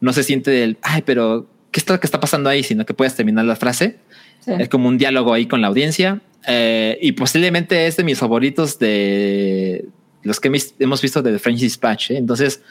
No 0.00 0.12
se 0.12 0.22
siente 0.22 0.50
del, 0.50 0.76
ay, 0.82 1.02
pero 1.06 1.48
¿qué 1.70 1.80
está, 1.80 1.98
qué 1.98 2.06
está 2.06 2.20
pasando 2.20 2.50
ahí? 2.50 2.62
Sino 2.62 2.84
que 2.84 2.92
puedes 2.94 3.14
terminar 3.14 3.44
la 3.46 3.56
frase. 3.56 3.96
Sí. 4.40 4.52
Es 4.58 4.68
como 4.68 4.88
un 4.88 4.98
diálogo 4.98 5.32
ahí 5.32 5.46
con 5.46 5.60
la 5.62 5.68
audiencia. 5.68 6.20
Eh, 6.46 6.98
y 7.00 7.12
posiblemente 7.12 7.86
es 7.86 7.96
de 7.96 8.04
mis 8.04 8.18
favoritos 8.18 8.78
de 8.78 9.86
los 10.22 10.38
que 10.38 10.48
hemos- 10.48 10.74
hemos 10.78 11.00
visto 11.00 11.22
de 11.22 11.32
The 11.32 11.38
French 11.38 11.60
Dispatch. 11.60 12.10
¿eh? 12.10 12.18
Entonces, 12.18 12.62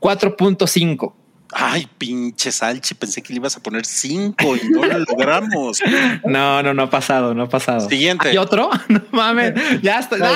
4.5. 0.00 1.14
Ay, 1.52 1.88
pinche 1.98 2.52
Salchi, 2.52 2.94
pensé 2.94 3.22
que 3.22 3.32
le 3.32 3.38
ibas 3.38 3.56
a 3.56 3.60
poner 3.60 3.84
cinco 3.84 4.54
y 4.56 4.68
no 4.68 4.84
lo 4.84 4.98
logramos. 5.00 5.80
No, 6.24 6.62
no, 6.62 6.74
no 6.74 6.82
ha 6.84 6.90
pasado, 6.90 7.34
no 7.34 7.44
ha 7.44 7.48
pasado. 7.48 7.88
Siguiente. 7.88 8.28
¿Hay 8.28 8.36
otro? 8.38 8.70
No 8.88 9.02
mames, 9.10 9.54
ya 9.82 9.98
está. 10.00 10.16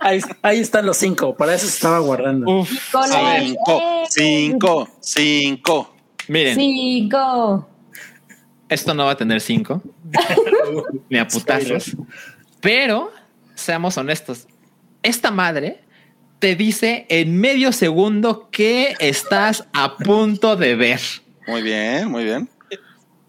Ahí, 0.00 0.20
ahí 0.42 0.60
están 0.60 0.86
los 0.86 0.96
cinco. 0.96 1.34
Para 1.36 1.54
eso 1.54 1.66
se 1.66 1.74
estaba 1.74 1.98
guardando. 1.98 2.60
Uf, 2.60 2.70
Cinco, 2.70 4.06
cinco, 4.08 4.88
cinco. 5.00 5.96
miren, 6.28 6.54
Cinco. 6.56 7.68
esto 8.68 8.94
no 8.94 9.04
va 9.06 9.12
a 9.12 9.16
tener 9.16 9.40
cinco, 9.40 9.82
ni 11.10 11.18
a 11.18 11.26
putazos, 11.26 11.96
pero 12.60 13.12
seamos 13.54 13.96
honestos. 13.96 14.46
Esta 15.02 15.30
madre 15.30 15.80
te 16.38 16.54
dice 16.54 17.06
en 17.08 17.40
medio 17.40 17.72
segundo 17.72 18.48
que 18.50 18.94
estás 19.00 19.64
a 19.72 19.96
punto 19.96 20.56
de 20.56 20.76
ver. 20.76 21.00
Muy 21.46 21.62
bien, 21.62 22.08
muy 22.10 22.24
bien. 22.24 22.48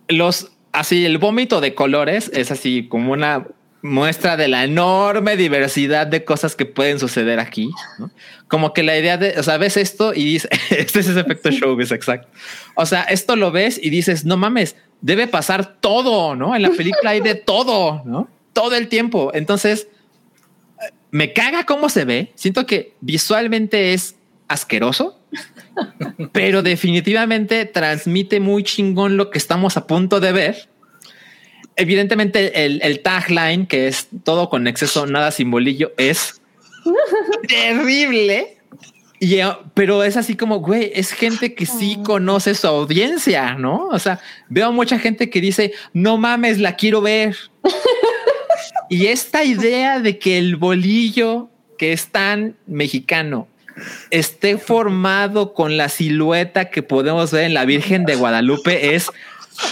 Los 0.08 0.52
así, 0.72 1.06
el 1.06 1.18
vómito 1.18 1.62
de 1.62 1.74
colores 1.74 2.30
es 2.34 2.52
así 2.52 2.88
como 2.88 3.14
una 3.14 3.48
muestra 3.82 4.36
de 4.36 4.50
la 4.50 4.66
enorme 4.66 5.38
diversidad 5.38 6.06
de 6.06 6.26
cosas 6.26 6.56
que 6.56 6.66
pueden 6.66 7.00
suceder 7.00 7.40
aquí. 7.40 7.72
¿no? 7.98 8.12
Como 8.48 8.74
que 8.74 8.84
la 8.84 8.98
idea 8.98 9.18
de, 9.18 9.40
o 9.40 9.44
sea, 9.44 9.58
ves 9.58 9.78
esto 9.78 10.14
y 10.14 10.26
dices, 10.26 10.52
este 10.70 11.00
es 11.00 11.08
ese 11.08 11.20
efecto 11.20 11.50
showbiz, 11.50 11.92
exacto. 11.92 12.28
O 12.76 12.86
sea, 12.86 13.04
esto 13.04 13.36
lo 13.36 13.52
ves 13.52 13.80
y 13.82 13.90
dices, 13.90 14.26
no 14.26 14.38
mames, 14.38 14.76
debe 15.02 15.28
pasar 15.28 15.78
todo, 15.80 16.36
¿no? 16.36 16.56
En 16.56 16.62
la 16.62 16.72
película 16.72 17.12
hay 17.12 17.22
de 17.22 17.36
todo, 17.36 18.04
¿no? 18.06 18.28
Todo 18.54 18.76
el 18.76 18.90
tiempo. 18.90 19.32
Entonces, 19.34 19.88
me 21.12 21.34
caga 21.34 21.66
cómo 21.66 21.90
se 21.90 22.06
ve. 22.06 22.32
Siento 22.36 22.66
que 22.66 22.94
visualmente 23.02 23.94
es 23.94 24.16
asqueroso, 24.48 25.20
pero 26.32 26.62
definitivamente 26.62 27.66
transmite 27.66 28.40
muy 28.40 28.64
chingón 28.64 29.18
lo 29.18 29.30
que 29.30 29.38
estamos 29.38 29.78
a 29.78 29.88
punto 29.88 30.20
de 30.20 30.32
ver. 30.32 30.70
Evidentemente, 31.76 32.66
el, 32.66 32.82
el 32.84 33.00
tagline, 33.02 33.66
que 33.66 33.88
es 33.88 34.10
todo 34.24 34.50
con 34.50 34.68
exceso, 34.68 35.06
nada 35.06 35.32
simbolillo, 35.32 35.94
es 35.98 36.42
terrible. 37.48 38.58
Eh, 39.22 39.44
pero 39.74 40.04
es 40.04 40.18
así 40.18 40.36
como, 40.36 40.60
güey, 40.60 40.92
es 40.94 41.12
gente 41.12 41.54
que 41.54 41.66
sí 41.66 42.00
conoce 42.04 42.56
su 42.56 42.68
audiencia, 42.68 43.56
¿no? 43.56 43.88
O 43.88 44.00
sea, 44.00 44.20
veo 44.48 44.72
mucha 44.72 44.98
gente 44.98 45.30
que 45.30 45.42
dice, 45.42 45.74
no 45.94 46.18
mames, 46.18 46.58
la 46.60 46.76
quiero 46.76 47.02
ver. 47.02 47.36
y 48.90 49.08
esta 49.08 49.44
idea 49.44 50.00
de 50.00 50.18
que 50.20 50.38
el 50.38 50.56
bolillo 50.56 51.50
que 51.78 51.94
es 51.94 52.08
tan 52.08 52.56
mexicano 52.68 53.48
esté 54.10 54.58
formado 54.58 55.54
con 55.54 55.78
la 55.78 55.88
silueta 55.90 56.70
que 56.70 56.84
podemos 56.84 57.32
ver 57.32 57.46
en 57.46 57.54
la 57.54 57.66
Virgen 57.66 58.04
de 58.06 58.16
Guadalupe 58.16 58.96
es 58.96 59.08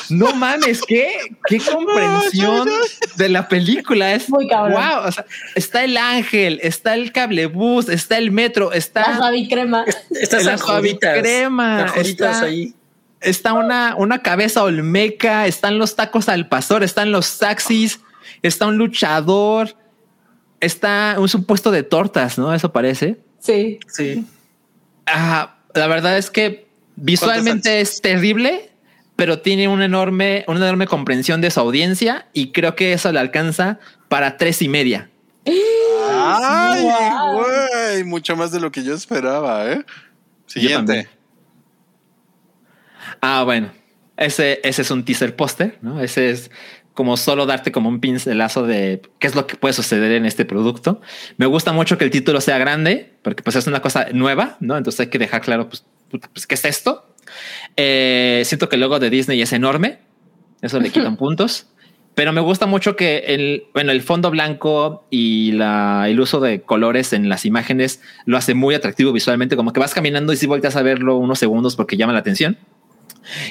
no 0.10 0.34
mames, 0.36 0.82
qué, 0.86 1.14
qué 1.48 1.60
comprensión 1.60 2.68
de 3.16 3.30
la 3.30 3.48
película 3.48 4.14
es 4.14 4.30
Muy 4.30 4.48
cabrón. 4.48 4.74
Wow, 4.82 5.08
o 5.08 5.12
sea, 5.14 5.26
está 5.56 5.84
el 5.86 5.96
ángel, 5.96 6.60
está 6.62 6.94
el 6.94 7.14
cablebús, 7.14 7.88
está 7.88 8.18
el 8.18 8.32
metro, 8.32 8.70
La 8.72 8.76
está, 8.78 9.04
Juditas. 9.04 10.60
suavicrema, 10.60 11.80
San 11.80 11.88
Juditas 11.90 12.36
está- 12.36 12.46
ahí. 12.46 12.74
está 13.22 13.54
una, 13.54 13.96
una 13.98 14.22
cabeza 14.22 14.64
olmeca, 14.64 15.48
están 15.48 15.78
los 15.80 15.96
tacos 15.96 16.28
al 16.28 16.48
pastor, 16.50 16.84
están 16.84 17.12
los 17.14 17.38
taxis, 17.38 18.02
está 18.41 18.67
un 18.67 18.77
luchador, 18.77 19.75
está 20.59 21.16
un 21.17 21.30
supuesto 21.30 21.72
de 21.72 21.83
tortas, 21.83 22.38
¿no? 22.38 22.53
Eso 22.53 22.72
parece. 22.72 23.17
Sí. 23.40 23.80
Sí. 23.88 24.25
Ah, 25.06 25.57
la 25.74 25.88
verdad 25.88 26.17
es 26.17 26.30
que 26.32 26.67
visualmente 26.95 27.80
es 27.82 28.01
terrible, 28.01 28.72
pero 29.16 29.40
tiene 29.40 29.67
una 29.67 29.85
enorme, 29.85 30.43
una 30.48 30.59
enorme 30.59 30.88
comprensión 30.88 31.41
de 31.41 31.51
su 31.51 31.59
audiencia 31.59 32.27
y 32.33 32.51
creo 32.51 32.75
que 32.75 32.93
eso 32.93 33.11
le 33.11 33.19
alcanza 33.19 33.80
para 34.09 34.38
tres 34.38 34.61
y 34.61 34.67
media. 34.69 35.09
Ay, 35.45 36.83
Wow. 36.83 37.43
güey, 37.43 38.03
mucho 38.03 38.35
más 38.35 38.51
de 38.51 38.59
lo 38.59 38.72
que 38.72 38.83
yo 38.83 38.93
esperaba, 38.93 39.72
¿eh? 39.72 39.85
Siguiente. 40.45 41.07
Ah, 43.22 43.43
bueno, 43.43 43.72
ese, 44.17 44.59
ese 44.64 44.82
es 44.82 44.91
un 44.91 45.03
teaser 45.06 45.35
póster, 45.35 45.77
¿no? 45.82 46.01
Ese 46.01 46.30
es 46.32 46.51
como 46.98 47.16
solo 47.16 47.45
darte 47.45 47.72
como 47.72 47.90
un 47.90 48.00
pincelazo 48.00 48.66
de 48.66 49.03
qué 49.19 49.27
es 49.27 49.35
lo 49.35 49.45
que 49.45 49.56
puede 49.56 49.72
suceder 49.72 50.14
en 50.14 50.26
este 50.26 50.45
producto. 50.45 51.00
Me 51.38 51.45
gusta 51.45 51.72
mucho 51.72 52.00
que 52.00 52.06
el 52.06 52.09
título 52.09 52.42
sea 52.42 52.58
grande, 52.58 53.14
porque 53.22 53.43
pues 53.43 53.56
es 53.56 53.67
una 53.67 53.84
cosa 53.84 54.08
nueva, 54.14 54.58
¿no? 54.61 54.76
Entonces 54.76 55.01
hay 55.01 55.08
que 55.11 55.19
dejar 55.19 55.42
claro, 55.42 55.69
pues, 55.69 55.85
puta, 56.09 56.27
pues 56.34 56.48
¿qué 56.48 56.56
es 56.56 56.66
esto? 56.66 57.06
Eh, 57.76 58.42
siento 58.45 58.67
que 58.67 58.77
el 58.77 58.82
logo 58.82 58.98
de 58.98 59.11
Disney 59.11 59.40
es 59.40 59.53
enorme, 59.53 60.00
eso 60.64 60.80
le 60.80 60.90
quitan 60.90 61.17
puntos. 61.17 61.67
Pero 62.16 62.34
me 62.34 62.42
gusta 62.42 62.66
mucho 62.66 62.95
que 62.95 63.26
el, 63.27 63.66
bueno, 63.76 63.92
el 63.92 64.01
fondo 64.01 64.32
blanco 64.32 65.06
y 65.11 65.51
la, 65.51 66.09
el 66.09 66.19
uso 66.19 66.40
de 66.40 66.61
colores 66.61 67.14
en 67.14 67.30
las 67.30 67.45
imágenes 67.45 68.01
lo 68.26 68.38
hace 68.38 68.56
muy 68.56 68.74
atractivo 68.74 69.11
visualmente, 69.11 69.56
como 69.56 69.72
que 69.72 69.80
vas 69.80 69.93
caminando 69.93 70.34
y 70.34 70.38
si 70.38 70.48
volteas 70.48 70.76
a 70.76 70.82
verlo 70.82 71.17
unos 71.17 71.38
segundos 71.38 71.76
porque 71.76 71.95
llama 71.95 72.14
la 72.14 72.19
atención. 72.19 72.58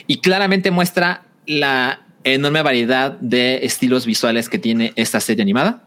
Y 0.08 0.20
claramente 0.20 0.72
muestra 0.72 1.26
la 1.46 2.05
enorme 2.34 2.62
variedad 2.62 3.12
de 3.20 3.60
estilos 3.64 4.04
visuales 4.04 4.48
que 4.48 4.58
tiene 4.58 4.92
esta 4.96 5.20
serie 5.20 5.42
animada. 5.42 5.84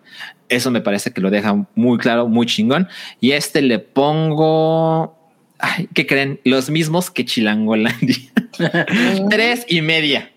Eso 0.47 0.71
me 0.71 0.81
parece 0.81 1.11
que 1.11 1.21
lo 1.21 1.29
deja 1.29 1.65
muy 1.75 1.97
claro, 1.97 2.27
muy 2.27 2.45
chingón. 2.45 2.87
Y 3.19 3.31
este 3.31 3.61
le 3.61 3.79
pongo. 3.79 5.15
Ay, 5.59 5.89
¿Qué 5.93 6.07
creen? 6.07 6.39
Los 6.45 6.69
mismos 6.69 7.11
que 7.11 7.25
Chilangolandia. 7.25 8.15
Tres 9.29 9.65
y 9.67 9.81
media. 9.81 10.31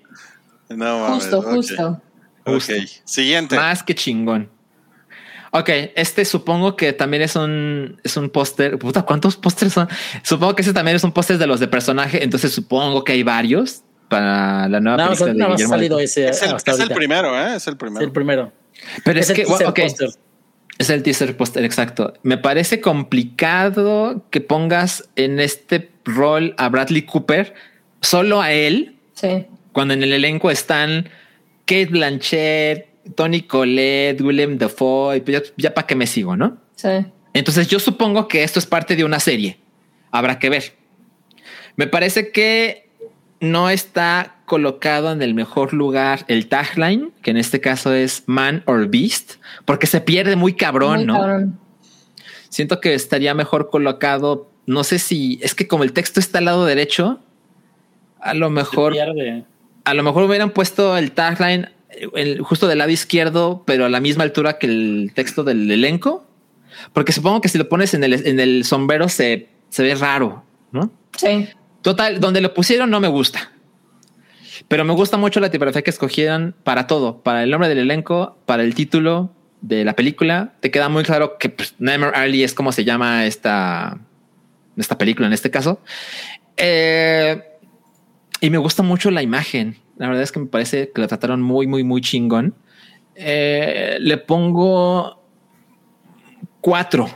No, 0.69 1.01
mames, 1.01 1.25
Justo, 1.25 1.43
justo. 1.43 2.03
Ok, 2.45 2.63
siguiente. 3.05 3.57
Más 3.57 3.83
que 3.83 3.95
chingón. 3.95 4.51
Ok, 5.53 5.69
este 5.95 6.25
supongo 6.25 6.77
que 6.77 6.93
también 6.93 7.23
es 7.23 7.37
un, 7.37 8.01
es 8.03 8.17
un 8.17 8.31
póster. 8.31 8.79
Puta, 8.79 9.03
¿cuántos 9.03 9.37
pósters 9.37 9.75
son? 9.75 9.89
Supongo 10.23 10.57
que 10.57 10.63
ese 10.63 10.73
también 10.73 10.97
es 10.97 11.05
un 11.05 11.13
póster 11.13 11.39
de 11.39 11.47
los 11.47 11.61
de 11.61 11.69
personaje. 11.69 12.25
Entonces 12.25 12.53
supongo 12.53 13.05
que 13.05 13.13
hay 13.13 13.23
varios 13.23 13.85
para 14.13 14.69
la 14.69 14.81
nueva 14.81 14.97
más, 14.97 15.19
película 15.19 15.33
de 15.33 15.39
más 15.39 15.49
ha 15.49 15.51
Guillermo 15.53 15.73
del 15.73 15.81
salido 15.81 16.01
ese 16.01 16.29
Es 16.29 16.43
el, 16.43 16.55
es 16.55 16.91
primero, 16.91 17.37
¿eh? 17.39 17.57
Es 17.57 17.67
el 17.67 17.73
Es 17.75 17.79
primero. 17.79 18.05
el 18.05 18.13
primero. 18.13 18.53
Pero 19.05 19.21
es, 19.21 19.31
el 19.31 19.37
que, 19.37 19.45
teaser 19.45 19.67
ok, 19.69 19.81
póster. 19.81 20.09
es 20.79 20.91
el 20.91 21.03
teaser 21.03 21.37
póster, 21.37 21.65
exacto. 21.65 22.15
Me 22.23 22.39
parece 22.39 22.81
complicado 22.81 24.25
que 24.31 24.41
pongas 24.41 25.09
en 25.17 25.41
este 25.41 25.91
rol 26.05 26.55
a 26.59 26.69
Bradley 26.69 27.03
Cooper, 27.03 27.55
solo 28.01 28.41
a 28.43 28.53
él, 28.53 28.97
Sí. 29.15 29.47
cuando 29.73 29.95
en 29.95 30.03
el 30.03 30.13
elenco 30.13 30.51
están 30.51 31.09
Kate 31.67 31.87
Blanchett, 31.87 32.89
Tony 33.15 33.43
Collette, 33.43 34.21
William 34.21 34.59
Dafoe, 34.59 35.21
pues 35.21 35.43
ya, 35.43 35.53
ya 35.57 35.75
para 35.75 35.87
qué 35.87 35.95
me 35.95 36.07
sigo, 36.07 36.37
¿no? 36.37 36.59
Sí. 36.77 36.89
Entonces 37.35 37.69
yo 37.69 37.79
supongo 37.79 38.27
que 38.29 38.43
esto 38.43 38.59
es 38.59 38.67
parte 38.67 38.97
de 38.97 39.05
una 39.05 39.21
serie. 39.21 39.59
Habrá 40.11 40.39
que 40.39 40.51
ver. 40.51 40.75
Me 41.77 41.87
parece 41.87 42.31
que 42.33 42.91
no 43.43 43.69
está 43.69 44.37
colocado 44.47 45.11
en 45.13 45.21
el 45.21 45.35
mejor 45.35 45.75
lugar 45.75 46.25
el 46.29 46.47
tagline, 46.49 47.11
que 47.23 47.33
en 47.33 47.37
este 47.37 47.61
caso 47.61 47.93
es 47.93 48.23
Man 48.27 48.63
or 48.67 48.87
Beast, 48.89 49.35
porque 49.65 49.87
se 49.87 50.01
pierde 50.01 50.37
muy 50.37 50.55
cabrón, 50.55 50.99
Muy 50.99 51.07
¿no? 51.07 51.15
cabrón. 51.19 51.59
Siento 52.49 52.81
que 52.81 52.95
estaría 52.95 53.35
mejor 53.35 53.69
colocado. 53.69 54.49
No 54.67 54.85
sé 54.85 54.99
si 54.99 55.41
es 55.43 55.55
que 55.55 55.67
como 55.67 55.83
el 55.85 55.93
texto 55.93 56.21
está 56.21 56.39
al 56.39 56.45
lado 56.45 56.65
derecho, 56.65 57.19
a 58.21 58.33
lo 58.35 58.49
mejor, 58.49 58.93
Pierde. 58.93 59.45
a 59.85 59.95
lo 59.95 60.03
mejor 60.05 60.23
hubieran 60.25 60.51
puesto 60.51 60.97
el 60.97 61.11
tagline 61.13 61.69
el- 62.15 62.41
justo 62.43 62.69
del 62.69 62.79
lado 62.79 62.91
izquierdo, 62.91 63.65
pero 63.67 63.87
a 63.87 63.89
la 63.89 64.01
misma 64.01 64.23
altura 64.25 64.59
que 64.59 64.67
el 64.67 65.11
texto 65.15 65.43
del 65.45 65.71
elenco. 65.71 66.25
Porque 66.93 67.13
supongo 67.13 67.41
que 67.41 67.49
si 67.49 67.59
lo 67.59 67.69
pones 67.69 67.93
en 67.95 68.05
el, 68.05 68.15
en 68.27 68.39
el 68.41 68.65
sombrero 68.65 69.09
se, 69.09 69.49
se 69.69 69.83
ve 69.83 69.95
raro, 69.95 70.43
¿no? 70.71 70.91
Sí. 71.17 71.49
Total, 71.83 72.21
donde 72.21 72.41
lo 72.41 72.55
pusieron 72.55 72.91
no 72.91 73.01
me 73.01 73.09
gusta. 73.09 73.53
Pero 74.69 74.85
me 74.85 74.93
gusta 74.95 75.17
mucho 75.17 75.41
la 75.41 75.51
tipografía 75.51 75.83
que 75.83 75.91
escogieron 75.91 76.55
para 76.65 76.87
todo, 76.87 77.23
para 77.23 77.43
el 77.43 77.51
nombre 77.51 77.69
del 77.69 77.79
elenco, 77.79 78.39
para 78.47 78.63
el 78.63 78.75
título 78.75 79.33
de 79.61 79.85
la 79.85 79.95
película. 79.95 80.55
Te 80.61 80.71
queda 80.71 80.89
muy 80.89 81.03
claro 81.03 81.39
que 81.39 81.49
pues, 81.49 81.75
Nightmare 81.79 82.17
Alley 82.17 82.43
es 82.43 82.55
como 82.55 82.73
se 82.73 82.85
llama 82.85 83.27
esta, 83.27 83.99
esta 84.77 84.97
película 84.97 85.27
en 85.27 85.33
este 85.33 85.51
caso. 85.51 85.81
Eh, 86.57 87.43
y 88.41 88.51
me 88.51 88.59
gusta 88.59 88.83
mucho 88.83 89.11
la 89.11 89.23
imagen. 89.23 89.77
La 89.97 90.09
verdad 90.09 90.23
es 90.23 90.33
que 90.33 90.41
me 90.41 90.47
parece 90.47 90.91
que 90.93 91.01
la 91.01 91.09
trataron 91.09 91.43
muy, 91.43 91.67
muy, 91.67 91.85
muy 91.85 92.01
chingón. 92.01 92.55
Eh, 93.15 93.99
le 94.01 94.17
pongo 94.19 95.23
cuatro. 96.61 97.09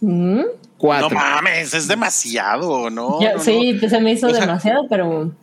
Mm. 0.00 0.42
Cuatro. 0.78 1.10
No 1.10 1.16
mames, 1.16 1.74
es 1.74 1.88
demasiado, 1.88 2.88
¿no? 2.90 3.18
Sí, 3.40 3.72
no. 3.72 3.80
pues 3.80 3.92
se 3.92 4.00
me 4.00 4.12
hizo 4.12 4.28
O 4.28 4.30
sea, 4.30 4.40
demasiado, 4.40 4.86
pero 4.88 5.34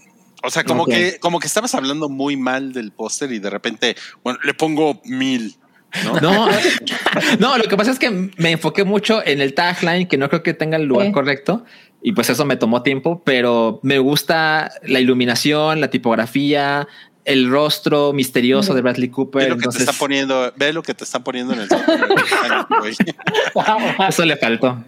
O 0.43 0.49
sea, 0.49 0.63
como 0.63 0.85
que, 0.85 1.19
como 1.19 1.39
que 1.39 1.47
estabas 1.47 1.75
hablando 1.75 2.09
muy 2.09 2.37
mal 2.37 2.73
del 2.73 2.91
póster 2.91 3.31
y 3.31 3.39
de 3.39 3.49
repente, 3.49 3.95
bueno, 4.23 4.39
le 4.43 4.53
pongo 4.53 5.01
mil. 5.05 5.55
¿no? 6.03 6.19
No, 6.19 6.47
no, 7.39 7.57
lo 7.57 7.65
que 7.65 7.77
pasa 7.77 7.91
es 7.91 7.99
que 7.99 8.09
me 8.09 8.51
enfoqué 8.51 8.83
mucho 8.83 9.25
en 9.25 9.41
el 9.41 9.53
tagline, 9.53 10.07
que 10.07 10.17
no 10.17 10.29
creo 10.29 10.41
que 10.41 10.53
tenga 10.53 10.77
el 10.77 10.83
lugar 10.83 11.11
correcto. 11.11 11.65
Y 12.01 12.11
pues 12.11 12.29
eso 12.29 12.45
me 12.45 12.55
tomó 12.55 12.83
tiempo, 12.83 13.23
pero 13.25 13.79
me 13.81 13.97
gusta 13.97 14.71
la 14.83 14.99
iluminación, 14.99 15.81
la 15.81 15.89
tipografía, 15.89 16.87
el 17.25 17.49
rostro 17.49 18.13
misterioso 18.13 18.73
de 18.73 18.81
Bradley 18.81 19.09
Cooper. 19.09 19.43
Ve 19.43 19.49
lo 19.49 19.55
que 19.55 19.59
Entonces, 19.61 19.85
te 19.85 19.91
está 19.91 19.99
poniendo, 19.99 20.53
ve 20.55 20.73
lo 20.73 20.83
que 20.83 20.93
te 20.93 21.03
están 21.03 21.23
poniendo 21.23 21.53
en 21.53 21.61
el 21.61 21.69
eso 24.09 24.25
le 24.25 24.37
faltó 24.37 24.83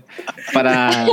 para 0.54 1.08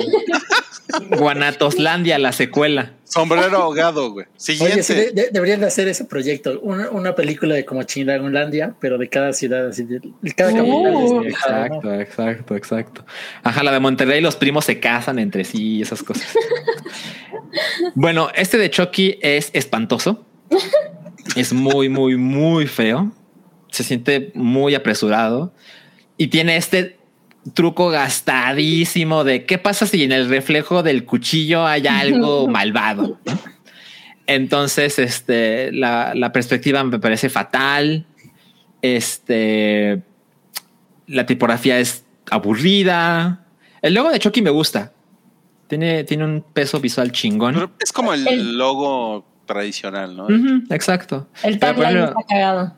Guanatoslandia, 1.10 2.18
la 2.18 2.32
secuela. 2.32 2.92
Sombrero 3.04 3.58
ahogado, 3.58 4.10
güey. 4.10 4.26
Siguiente. 4.36 4.74
Oye, 4.74 4.82
sí, 4.82 4.94
de- 4.94 5.12
de- 5.12 5.28
deberían 5.30 5.60
de 5.60 5.66
hacer 5.66 5.86
ese 5.88 6.04
proyecto, 6.04 6.58
una, 6.62 6.90
una 6.90 7.14
película 7.14 7.54
de 7.54 7.64
como 7.64 7.82
Chingalandia, 7.84 8.74
pero 8.80 8.98
de 8.98 9.08
cada 9.08 9.32
ciudad, 9.32 9.68
así 9.68 9.84
de, 9.84 10.00
de 10.20 10.32
cada 10.34 10.52
Uh, 10.52 10.56
capital. 10.56 11.22
de- 11.22 11.28
Exacto, 11.28 11.94
exacto, 11.94 12.56
exacto. 12.56 13.04
Ajá, 13.42 13.62
la 13.62 13.72
de 13.72 13.80
Monterrey, 13.80 14.20
los 14.20 14.34
primos 14.36 14.64
se 14.64 14.80
casan 14.80 15.18
entre 15.20 15.44
sí 15.44 15.76
y 15.76 15.82
esas 15.82 16.02
cosas. 16.02 16.26
bueno, 17.94 18.28
este 18.34 18.58
de 18.58 18.68
Chucky 18.70 19.18
es 19.22 19.50
espantoso. 19.52 20.24
Es 21.36 21.52
muy, 21.52 21.88
muy, 21.88 22.16
muy 22.16 22.66
feo. 22.66 23.12
Se 23.70 23.82
siente 23.82 24.30
muy 24.34 24.74
apresurado 24.74 25.52
y 26.16 26.28
tiene 26.28 26.56
este 26.56 26.98
truco 27.54 27.90
gastadísimo 27.90 29.24
de 29.24 29.44
qué 29.46 29.58
pasa 29.58 29.86
si 29.86 30.02
en 30.04 30.12
el 30.12 30.28
reflejo 30.28 30.82
del 30.82 31.04
cuchillo 31.04 31.66
hay 31.66 31.86
algo 31.86 32.46
malvado. 32.48 33.18
¿no? 33.26 33.38
Entonces, 34.26 34.98
este, 34.98 35.70
la, 35.72 36.14
la 36.14 36.32
perspectiva 36.32 36.82
me 36.84 36.98
parece 36.98 37.28
fatal. 37.28 38.06
Este, 38.80 40.02
la 41.06 41.26
tipografía 41.26 41.78
es 41.78 42.04
aburrida. 42.30 43.46
El 43.82 43.94
logo 43.94 44.10
de 44.10 44.18
Chucky 44.18 44.40
me 44.40 44.50
gusta. 44.50 44.92
Tiene, 45.66 46.04
tiene 46.04 46.24
un 46.24 46.42
peso 46.52 46.80
visual 46.80 47.10
chingón. 47.12 47.54
Pero 47.54 47.70
es 47.80 47.92
como 47.92 48.14
el, 48.14 48.26
El- 48.28 48.56
logo 48.56 49.26
tradicional, 49.46 50.16
¿no? 50.16 50.26
Exacto. 50.70 51.28
el 51.42 51.58
tagline 51.58 52.04
está 52.04 52.14
cagado. 52.28 52.74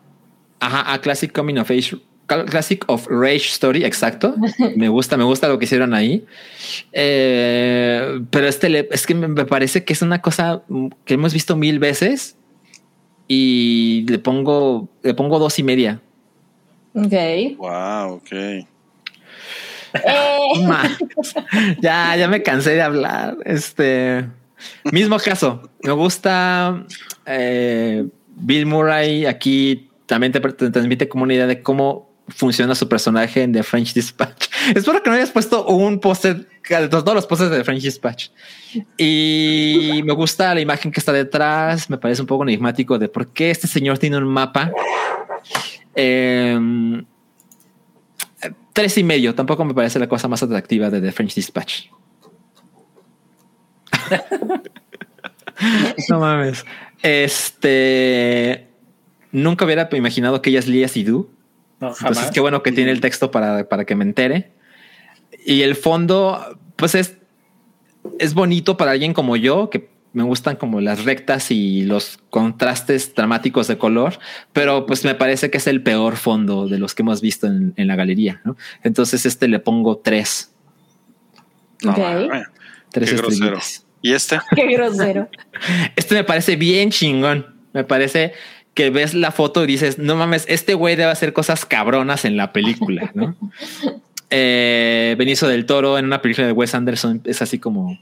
Ajá, 0.61 0.93
a 0.93 1.01
Classic 1.01 1.31
Coming 1.33 1.59
of 1.59 1.71
Age. 1.71 1.97
Classic 2.27 2.83
of 2.89 3.07
Rage 3.09 3.47
Story, 3.51 3.85
exacto. 3.85 4.35
Me 4.77 4.89
gusta, 4.89 5.17
me 5.17 5.23
gusta 5.23 5.47
lo 5.49 5.59
que 5.61 5.67
hicieron 5.67 5.95
ahí. 5.95 6.25
Eh, 6.93 8.21
pero 8.31 8.49
este 8.49 8.69
le- 8.69 8.89
es 8.91 9.07
que 9.07 9.15
me 9.15 9.45
parece 9.45 9.85
que 9.85 9.93
es 9.93 10.03
una 10.03 10.21
cosa 10.21 10.63
que 11.05 11.15
hemos 11.15 11.33
visto 11.33 11.55
mil 11.57 11.79
veces 11.79 12.37
y 13.29 14.05
le 14.09 14.19
pongo, 14.19 14.89
le 15.05 15.15
pongo 15.15 15.39
dos 15.39 15.57
y 15.61 15.63
media. 15.63 16.01
Ok. 16.95 17.13
Wow, 17.59 18.15
ok. 18.15 18.33
Eh, 18.33 18.67
ya, 21.81 22.17
ya 22.17 22.29
me 22.29 22.43
cansé 22.43 22.73
de 22.75 22.83
hablar. 22.83 23.37
Este 23.45 24.27
mismo 24.93 25.19
caso. 25.19 25.71
Me 25.83 25.93
gusta 25.93 26.85
eh, 27.25 28.07
Bill 28.35 28.67
Murray. 28.67 29.27
Aquí 29.27 29.89
también 30.07 30.33
te, 30.33 30.41
te 30.41 30.71
transmite 30.71 31.09
como 31.09 31.25
una 31.25 31.35
idea 31.35 31.47
de 31.47 31.63
cómo 31.63 32.11
funciona 32.29 32.75
su 32.75 32.89
personaje 32.89 33.43
en 33.43 33.53
The 33.53 33.63
French 33.63 33.95
Dispatch. 33.95 34.49
Espero 34.75 35.03
que 35.03 35.11
no 35.11 35.17
hayas 35.17 35.31
puesto 35.31 35.67
un 35.67 36.01
póster 36.01 36.49
todos 36.91 37.15
los 37.15 37.27
pósters 37.27 37.51
de 37.51 37.59
The 37.59 37.65
French 37.65 37.83
Dispatch. 37.83 38.29
Y 38.99 40.03
me 40.05 40.13
gusta 40.13 40.55
la 40.55 40.61
imagen 40.61 40.91
que 40.91 41.01
está 41.01 41.13
detrás. 41.13 41.89
Me 41.89 41.99
parece 41.99 42.23
un 42.23 42.27
poco 42.27 42.43
enigmático 42.43 42.99
de 42.99 43.09
por 43.09 43.33
qué 43.33 43.51
este 43.51 43.67
señor 43.67 43.99
tiene 43.99 44.19
un 44.19 44.25
mapa. 44.25 44.73
Em, 45.95 47.05
Tres 48.73 48.99
y 48.99 49.05
medio. 49.05 49.35
Tampoco 49.35 49.65
me 49.65 49.73
parece 49.73 49.99
la 49.99 50.07
cosa 50.07 50.29
más 50.29 50.43
atractiva 50.43 50.91
de 50.91 51.01
The 51.01 51.11
French 51.11 51.35
Dispatch. 51.35 51.87
no 56.09 56.21
mames. 56.21 56.65
Este. 57.03 58.67
Nunca 59.33 59.65
hubiera 59.65 59.89
imaginado 59.93 60.41
que 60.43 60.51
ella 60.51 60.61
es 60.61 60.69
Lia 60.69 60.89
Sidhu. 60.89 61.31
No, 61.81 61.89
Entonces, 61.89 62.17
jamás. 62.19 62.31
qué 62.31 62.41
bueno 62.41 62.63
que 62.63 62.73
tiene 62.73 62.91
el 62.91 63.01
texto 63.01 63.31
para, 63.31 63.69
para 63.69 63.85
que 63.85 63.95
me 63.95 64.05
entere. 64.05 64.53
Y 65.45 65.63
el 65.63 65.77
fondo, 65.77 66.59
pues 66.77 66.95
es, 66.95 67.17
es 68.19 68.33
bonito 68.35 68.77
para 68.79 68.93
alguien 68.93 69.13
como 69.13 69.37
yo, 69.37 69.69
que 69.69 69.91
me 70.15 70.23
gustan 70.23 70.57
como 70.57 70.81
las 70.81 71.05
rectas 71.05 71.51
y 71.51 71.83
los 71.83 72.19
contrastes 72.31 73.15
dramáticos 73.15 73.69
de 73.69 73.77
color, 73.77 74.19
pero 74.55 74.87
pues 74.87 75.05
me 75.05 75.15
parece 75.15 75.51
que 75.51 75.59
es 75.59 75.67
el 75.67 75.83
peor 75.83 76.17
fondo 76.17 76.67
de 76.69 76.79
los 76.79 76.95
que 76.95 77.03
hemos 77.03 77.21
visto 77.21 77.47
en, 77.47 77.75
en 77.77 77.87
la 77.89 77.97
galería. 77.97 78.41
¿no? 78.45 78.57
Entonces, 78.83 79.27
este 79.27 79.47
le 79.47 79.59
pongo 79.59 79.99
tres. 79.99 80.55
No, 81.83 81.91
Ok. 81.93 81.99
mames. 81.99 82.47
Tres 82.91 83.11
Qué 83.11 83.17
grosero. 83.17 83.59
estrellitas. 83.59 83.86
¿Y 84.07 84.15
este? 84.15 84.39
qué 84.55 84.67
grosero. 84.69 85.29
Este 85.97 86.15
me 86.15 86.23
parece 86.23 86.55
bien 86.55 86.91
chingón. 86.91 87.57
Me 87.73 87.83
parece 87.83 88.33
que 88.73 88.91
ves 88.91 89.15
la 89.15 89.33
foto 89.33 89.65
y 89.65 89.67
dices, 89.67 89.99
no 89.99 90.15
mames, 90.15 90.45
este 90.49 90.75
güey 90.75 90.95
debe 90.95 91.11
hacer 91.11 91.33
cosas 91.33 91.65
cabronas 91.65 92.25
en 92.25 92.37
la 92.37 92.53
película, 92.53 93.11
¿no? 93.15 93.37
eh, 94.31 95.17
Benicio 95.19 95.49
del 95.49 95.67
Toro 95.67 95.99
en 95.99 96.05
una 96.05 96.23
película 96.23 96.47
de 96.47 96.53
Wes 96.53 96.75
Anderson 96.75 97.21
es 97.25 97.43
así 97.43 97.59
como, 97.59 97.99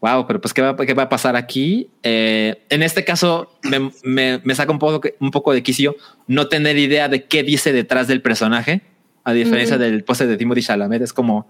wow, 0.00 0.26
pero 0.26 0.40
pues, 0.40 0.52
¿qué 0.52 0.62
va, 0.62 0.74
qué 0.76 0.94
va 0.94 1.04
a 1.04 1.08
pasar 1.08 1.36
aquí? 1.36 1.88
Eh, 2.02 2.64
en 2.68 2.82
este 2.82 3.04
caso, 3.04 3.56
me, 3.62 3.92
me, 4.02 4.40
me 4.42 4.54
saca 4.56 4.72
un 4.72 4.80
poco, 4.80 5.08
un 5.20 5.30
poco 5.30 5.52
de 5.52 5.62
quicio 5.62 5.94
no 6.26 6.48
tener 6.48 6.78
idea 6.78 7.08
de 7.08 7.26
qué 7.26 7.44
dice 7.44 7.72
detrás 7.72 8.08
del 8.08 8.22
personaje, 8.22 8.82
a 9.22 9.32
diferencia 9.32 9.76
Mm. 9.76 9.80
del 9.80 10.04
pose 10.04 10.26
de 10.26 10.36
Timothy 10.36 10.62
Chalamet. 10.62 11.02
Es 11.02 11.12
como, 11.12 11.48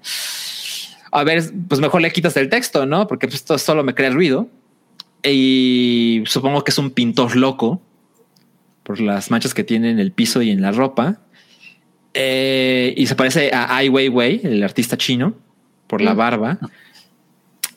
a 1.15 1.25
ver, 1.25 1.43
pues 1.69 1.81
mejor 1.81 2.03
le 2.03 2.13
quitas 2.13 2.37
el 2.37 2.49
texto, 2.49 2.87
¿no? 2.87 3.07
Porque 3.07 3.27
pues, 3.27 3.37
esto 3.37 3.57
solo 3.59 3.83
me 3.85 3.95
crea 3.95 4.11
ruido. 4.11 4.49
Y 5.23 6.23
supongo 6.27 6.65
que 6.65 6.71
es 6.71 6.79
un 6.79 6.91
pintor 6.91 7.35
loco 7.37 7.81
por 8.83 9.01
las 9.01 9.31
manchas 9.31 9.55
que 9.55 9.65
tiene 9.65 9.91
en 9.91 9.99
el 9.99 10.13
piso 10.13 10.43
y 10.43 10.51
en 10.51 10.61
la 10.61 10.71
ropa. 10.73 11.21
Eh, 12.13 12.93
y 12.97 13.07
se 13.07 13.15
parece 13.17 13.51
a 13.53 13.75
Ai 13.77 13.89
Weiwei, 13.89 14.41
el 14.45 14.63
artista 14.63 14.97
chino, 14.99 15.35
por 15.87 16.01
la 16.03 16.15
Mm. 16.15 16.17
barba. 16.17 16.59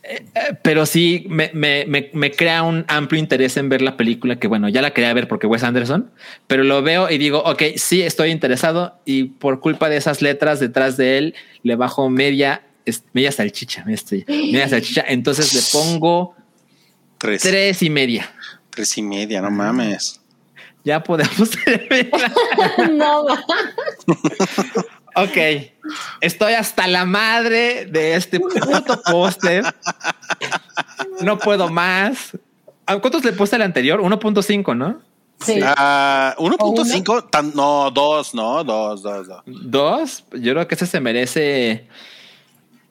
Eh, 0.03 0.25
eh, 0.35 0.40
pero 0.61 0.85
sí 0.85 1.25
me, 1.30 1.49
me, 1.53 1.85
me, 1.85 2.09
me 2.14 2.32
crea 2.32 2.64
un 2.64 2.85
amplio 2.88 3.19
interés 3.19 3.57
en 3.57 3.67
ver 3.67 3.82
la 3.82 3.98
película 3.98 4.38
que 4.40 4.48
bueno, 4.48 4.69
ya 4.69 4.82
la 4.82 4.91
quería 4.91 5.14
ver 5.14 5.27
porque 5.27 5.48
Wes 5.48 5.64
Anderson, 5.64 6.11
pero 6.48 6.64
lo 6.64 6.82
veo 6.82 7.09
y 7.09 7.17
digo, 7.17 7.40
ok, 7.40 7.64
sí 7.75 8.01
estoy 8.03 8.30
interesado 8.30 8.99
y 9.06 9.24
por 9.25 9.59
culpa 9.59 9.90
de 9.90 9.98
esas 9.98 10.22
letras 10.22 10.59
detrás 10.61 10.95
de 10.95 11.17
él 11.17 11.35
le 11.64 11.75
bajo 11.75 12.09
media, 12.09 12.61
es- 12.90 13.03
media 13.14 13.32
salchicha, 13.32 13.83
este, 13.88 14.25
media 14.27 14.67
salchicha, 14.69 15.03
entonces 15.07 15.53
le 15.53 15.61
pongo 15.72 16.35
Tres. 17.17 17.41
tres 17.41 17.82
y 17.82 17.90
media. 17.90 18.32
Tres 18.69 18.98
y 18.98 19.01
media, 19.01 19.41
no 19.41 19.49
mames. 19.51 20.19
Ya 20.83 21.03
podemos 21.03 21.49
no, 22.91 23.25
va. 23.25 23.43
Ok, 25.16 25.38
estoy 26.22 26.53
hasta 26.53 26.88
la 26.88 27.03
madre 27.06 27.85
de 27.88 28.16
este 28.16 28.40
puto 28.40 29.01
póster. 29.01 29.64
No 31.22 31.40
puedo 31.40 31.69
más. 31.69 32.38
¿A 32.85 32.98
¿Cuántos 32.99 33.24
le 33.25 33.33
puse 33.33 33.56
el 33.56 33.64
anterior? 33.64 33.99
1.5, 33.99 34.77
¿no? 34.77 35.01
Sí. 35.43 35.59
Ah, 35.64 36.35
¿O 36.38 36.48
1.5, 36.49 37.30
tan- 37.30 37.51
no, 37.56 37.90
dos, 37.91 38.33
no, 38.33 38.64
dos, 38.64 39.01
dos, 39.01 39.27
dos. 39.27 39.43
Dos. 39.45 40.24
Yo 40.33 40.53
creo 40.53 40.67
que 40.67 40.75
ese 40.75 40.85
se 40.85 40.99
merece. 40.99 41.88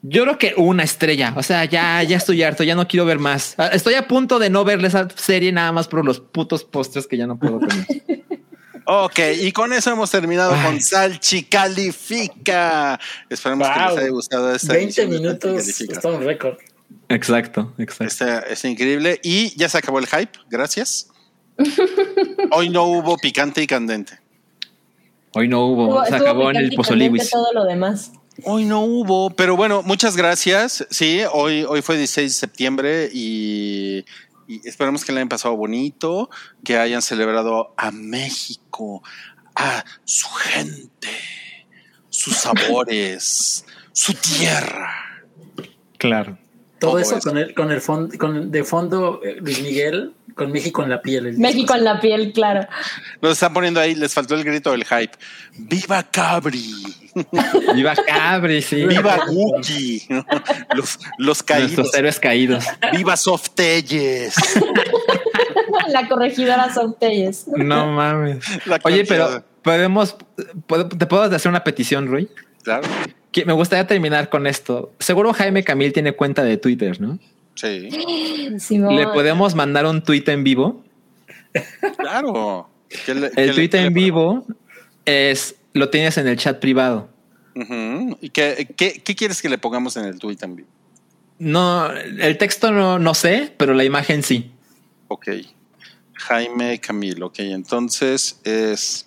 Yo 0.02 0.23
creo 0.23 0.39
que 0.39 0.55
una 0.57 0.84
estrella. 0.84 1.33
O 1.36 1.42
sea, 1.42 1.65
ya, 1.65 2.02
ya 2.02 2.16
estoy 2.16 2.42
harto, 2.42 2.62
ya 2.62 2.75
no 2.75 2.86
quiero 2.86 3.05
ver 3.07 3.18
más. 3.18 3.55
Ah, 3.58 3.68
Estoy 3.73 3.94
a 3.94 4.07
punto 4.07 4.39
de 4.39 4.50
no 4.50 4.65
ver 4.65 4.84
esa 4.84 5.08
serie 5.16 5.50
nada 5.52 5.73
más 5.73 5.89
por 5.89 6.05
los 6.05 6.20
putos 6.20 6.62
pósters 6.65 7.07
que 7.07 7.16
ya 7.16 7.26
no 7.26 7.39
puedo 7.39 7.60
comer. 7.60 7.86
Ok, 8.89 9.18
y 9.41 9.50
con 9.50 9.73
eso 9.73 9.91
hemos 9.91 10.12
terminado 10.12 10.55
Ay. 10.55 10.65
con 10.65 10.81
Salchi 10.81 11.42
Califica. 11.42 13.00
Esperemos 13.28 13.68
que 13.68 13.81
les 13.81 13.99
haya 13.99 14.08
gustado 14.10 14.55
esta 14.55 14.75
20 14.75 14.84
edición 14.84 15.10
de 15.10 15.16
Salchi 15.16 15.25
minutos, 15.25 15.81
está 15.81 16.08
un 16.08 16.23
récord. 16.25 16.57
exacto, 17.08 17.75
exacto. 17.78 18.05
Está, 18.05 18.39
está 18.42 18.68
increíble. 18.68 19.18
Y 19.25 19.57
ya 19.58 19.68
se 19.68 19.78
acabó 19.78 19.99
el 19.99 20.07
hype. 20.07 20.39
Gracias. 20.49 21.08
Hoy 22.52 22.68
no 22.68 22.84
hubo 22.84 23.16
picante 23.16 23.60
y 23.60 23.66
candente. 23.66 24.20
Hoy 25.33 25.49
no 25.49 25.66
hubo, 25.66 26.05
se 26.05 26.15
acabó 26.15 26.50
en 26.50 26.57
el 26.57 26.70
pozoliwis. 26.70 27.28
todo 27.28 27.52
lo 27.55 27.65
demás. 27.65 28.12
Hoy 28.44 28.65
no 28.65 28.81
hubo, 28.82 29.31
pero 29.31 29.56
bueno, 29.56 29.82
muchas 29.82 30.16
gracias. 30.16 30.86
Sí, 30.90 31.23
hoy, 31.32 31.65
hoy 31.68 31.82
fue 31.82 31.97
16 31.97 32.31
de 32.32 32.34
septiembre 32.39 33.10
y, 33.12 34.05
y 34.47 34.68
esperamos 34.68 35.05
que 35.05 35.12
le 35.12 35.18
hayan 35.20 35.28
pasado 35.28 35.56
bonito, 35.56 36.28
que 36.65 36.76
hayan 36.76 37.02
celebrado 37.02 37.73
a 37.76 37.90
México, 37.90 39.02
a 39.55 39.84
su 40.05 40.28
gente, 40.28 41.08
sus 42.10 42.36
sabores, 42.36 43.65
su 43.92 44.12
tierra. 44.15 44.92
Claro. 45.98 46.36
Todo, 46.78 46.90
Todo 46.90 47.00
eso 47.00 47.16
eso. 47.16 47.28
con 47.31 47.39
el, 47.39 47.55
con 47.55 47.70
el 47.73 47.81
fondo, 47.81 48.18
con 48.18 48.36
el- 48.36 48.50
de 48.50 48.65
fondo 48.65 49.20
eh, 49.24 49.36
Luis 49.40 49.62
Miguel, 49.62 50.12
con 50.36 50.52
México 50.52 50.82
en 50.82 50.90
la 50.90 51.00
piel. 51.00 51.26
el 51.26 51.39
México 51.39 51.74
en 51.74 51.82
la 51.82 51.98
piel, 51.98 52.32
claro. 52.32 52.68
Nos 53.23 53.32
están 53.32 53.55
poniendo 53.55 53.81
ahí, 53.81 53.94
les 53.94 54.12
faltó 54.12 54.34
el 54.34 54.44
grito 54.44 54.70
del 54.70 54.84
hype. 54.84 55.12
¡Viva 55.56 56.02
Cabri! 56.05 56.74
Viva 57.74 57.94
Cabri, 58.06 58.60
sí. 58.60 58.84
¡Viva 58.84 59.18
Guki! 59.26 60.06
Los, 60.74 60.98
los 61.16 61.42
caídos. 61.42 61.73
Nuestros 61.73 61.94
héroes 61.94 62.20
caídos. 62.20 62.65
¡Viva 62.92 63.16
Softelles! 63.16 64.34
la 65.89 66.06
corregidora 66.06 66.73
Soutelles. 66.73 67.47
No 67.48 67.92
mames. 67.92 68.44
Oye, 68.84 69.06
pero 69.06 69.42
podemos, 69.62 70.16
te 70.98 71.06
puedo 71.06 71.23
hacer 71.23 71.48
una 71.48 71.65
petición, 71.65 72.08
Rui. 72.08 72.28
Claro, 72.62 72.86
Que 73.32 73.47
me 73.47 73.55
gustaría 73.55 73.86
terminar 73.86 74.28
con 74.28 74.47
esto. 74.47 74.92
Seguro 74.98 75.32
Jaime 75.32 75.65
Camil 75.65 75.94
tiene 75.94 76.12
cuenta 76.12 76.44
de 76.44 76.58
Twitter, 76.58 77.00
¿no? 77.00 77.18
Sí, 77.57 77.89
Simón. 78.60 78.94
Le 78.97 79.07
podemos 79.09 79.55
mandar 79.55 79.85
un 79.86 80.02
tweet 80.02 80.25
en 80.28 80.44
vivo. 80.44 80.85
claro. 81.99 82.68
¿Qué 83.05 83.15
le- 83.15 83.31
qué 83.33 83.43
El 83.43 83.57
le 83.57 83.86
en 83.86 83.93
vivo 83.94 84.47
es 85.05 85.57
lo 85.73 85.91
tienes 85.91 86.17
en 86.18 86.28
el 86.28 86.36
chat 86.36 86.59
privado. 86.60 87.09
¿Y 88.20 88.28
qué, 88.31 88.68
qué, 88.76 89.01
qué 89.02 89.15
quieres 89.17 89.41
que 89.43 89.49
le 89.49 89.57
pongamos 89.59 89.97
en 89.97 90.05
el 90.05 90.18
tweet 90.18 90.36
también? 90.36 90.68
No, 91.39 91.91
el 91.91 92.39
texto 92.39 92.70
no, 92.70 92.99
no 92.99 93.15
sé, 93.15 93.52
pero 93.57 93.73
la 93.75 93.85
imagen 93.85 94.23
sí. 94.23 94.51
Ok. 95.09 95.28
Jaime 96.15 96.78
Camilo. 96.81 97.26
Ok, 97.26 97.39
entonces 97.41 98.41
es. 98.44 99.06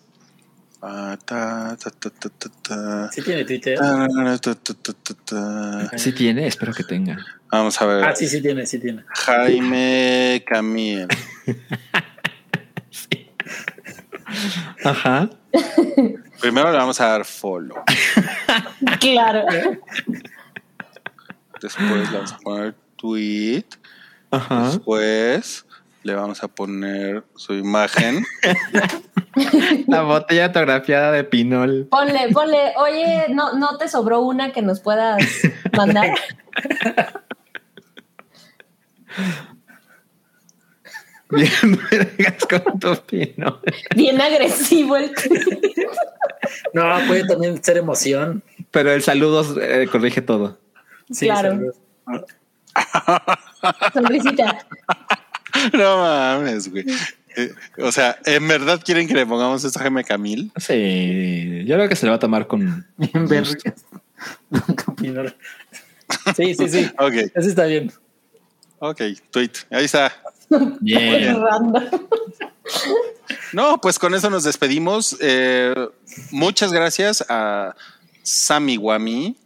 Sí 3.12 3.22
tiene 3.22 3.44
Twitter. 3.44 3.78
Sí 5.98 6.14
tiene, 6.14 6.48
espero 6.48 6.74
que 6.74 6.84
tenga. 6.84 7.18
Vamos 7.52 7.82
a 7.82 7.86
ver. 7.86 8.06
Ah, 8.06 8.16
sí, 8.16 8.28
sí 8.28 8.42
tiene, 8.42 8.66
sí 8.66 8.80
tiene. 8.80 9.04
Jaime 9.10 10.42
Camilo. 10.48 11.08
Ajá. 14.86 15.30
Primero 16.40 16.72
le 16.72 16.78
vamos 16.78 17.02
a 17.02 17.08
dar 17.08 17.26
follow. 17.26 17.84
Claro. 19.00 19.46
Después 21.62 21.90
le 21.90 22.18
vamos 22.18 22.34
a 22.34 22.38
poner 22.38 22.76
tweet. 22.96 23.66
Ajá. 24.32 24.68
Después 24.68 25.66
le 26.04 26.14
vamos 26.16 26.44
a 26.44 26.48
poner 26.48 27.24
su 27.36 27.54
imagen. 27.54 28.26
La 29.88 30.02
botella 30.02 30.46
autografiada 30.46 31.12
de 31.12 31.24
Pinol. 31.24 31.88
Ponle, 31.90 32.30
ponle, 32.34 32.74
oye, 32.78 33.26
¿no, 33.30 33.54
¿no 33.54 33.78
te 33.78 33.88
sobró 33.88 34.22
una 34.22 34.52
que 34.52 34.62
nos 34.62 34.80
puedas 34.82 35.22
mandar? 35.76 36.12
Bien, 41.32 41.78
con 42.50 42.80
tu 42.80 42.96
Pinol. 43.06 43.60
Bien 43.96 44.20
agresivo 44.20 44.98
el 44.98 45.12
No, 46.74 46.84
puede 47.08 47.28
también 47.28 47.64
ser 47.64 47.78
emoción. 47.78 48.42
Pero 48.72 48.92
el 48.92 49.04
saludo 49.04 49.46
eh, 49.62 49.88
corrige 49.92 50.22
todo. 50.22 50.58
Sí, 51.12 51.26
Claro. 51.28 51.50
saludos. 51.52 51.76
sonrisita. 53.94 54.66
no 55.74 55.98
mames, 55.98 56.70
güey. 56.70 56.86
Eh, 57.36 57.54
o 57.78 57.92
sea, 57.92 58.18
¿en 58.26 58.48
verdad 58.48 58.82
quieren 58.84 59.08
que 59.08 59.14
le 59.14 59.26
pongamos 59.26 59.64
esto 59.64 59.80
a 59.80 59.84
Jaime 59.84 60.04
Camil? 60.04 60.52
Sí, 60.58 61.64
yo 61.66 61.76
creo 61.76 61.88
que 61.90 61.96
se 61.96 62.06
le 62.06 62.10
va 62.12 62.16
a 62.18 62.20
tomar 62.20 62.48
con. 62.48 62.86
Bien. 62.98 63.46
Sí, 66.36 66.56
sí, 66.56 66.68
sí. 66.68 66.92
Ok, 66.98 67.14
Eso 67.36 67.50
está 67.50 67.66
bien. 67.66 67.92
ok, 68.80 69.00
tweet. 69.30 69.52
Ahí 69.70 69.86
está. 69.86 70.12
Bien. 70.80 71.38
No, 73.54 73.80
pues 73.80 74.00
con 74.00 74.14
eso 74.16 74.30
nos 74.30 74.44
despedimos. 74.44 75.16
Eh, 75.22 75.74
muchas 76.32 76.74
gracias 76.74 77.24
a 77.30 77.76
Sammy 78.24 78.78
Wami. 78.78 79.38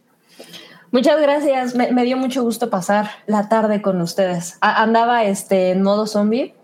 Muchas 0.94 1.20
gracias. 1.20 1.74
Me, 1.74 1.90
me 1.90 2.04
dio 2.04 2.16
mucho 2.16 2.42
gusto 2.44 2.70
pasar 2.70 3.10
la 3.26 3.48
tarde 3.48 3.82
con 3.82 4.00
ustedes. 4.00 4.58
A- 4.60 4.80
andaba 4.80 5.24
este 5.24 5.70
en 5.72 5.82
modo 5.82 6.06
zombie. 6.06 6.54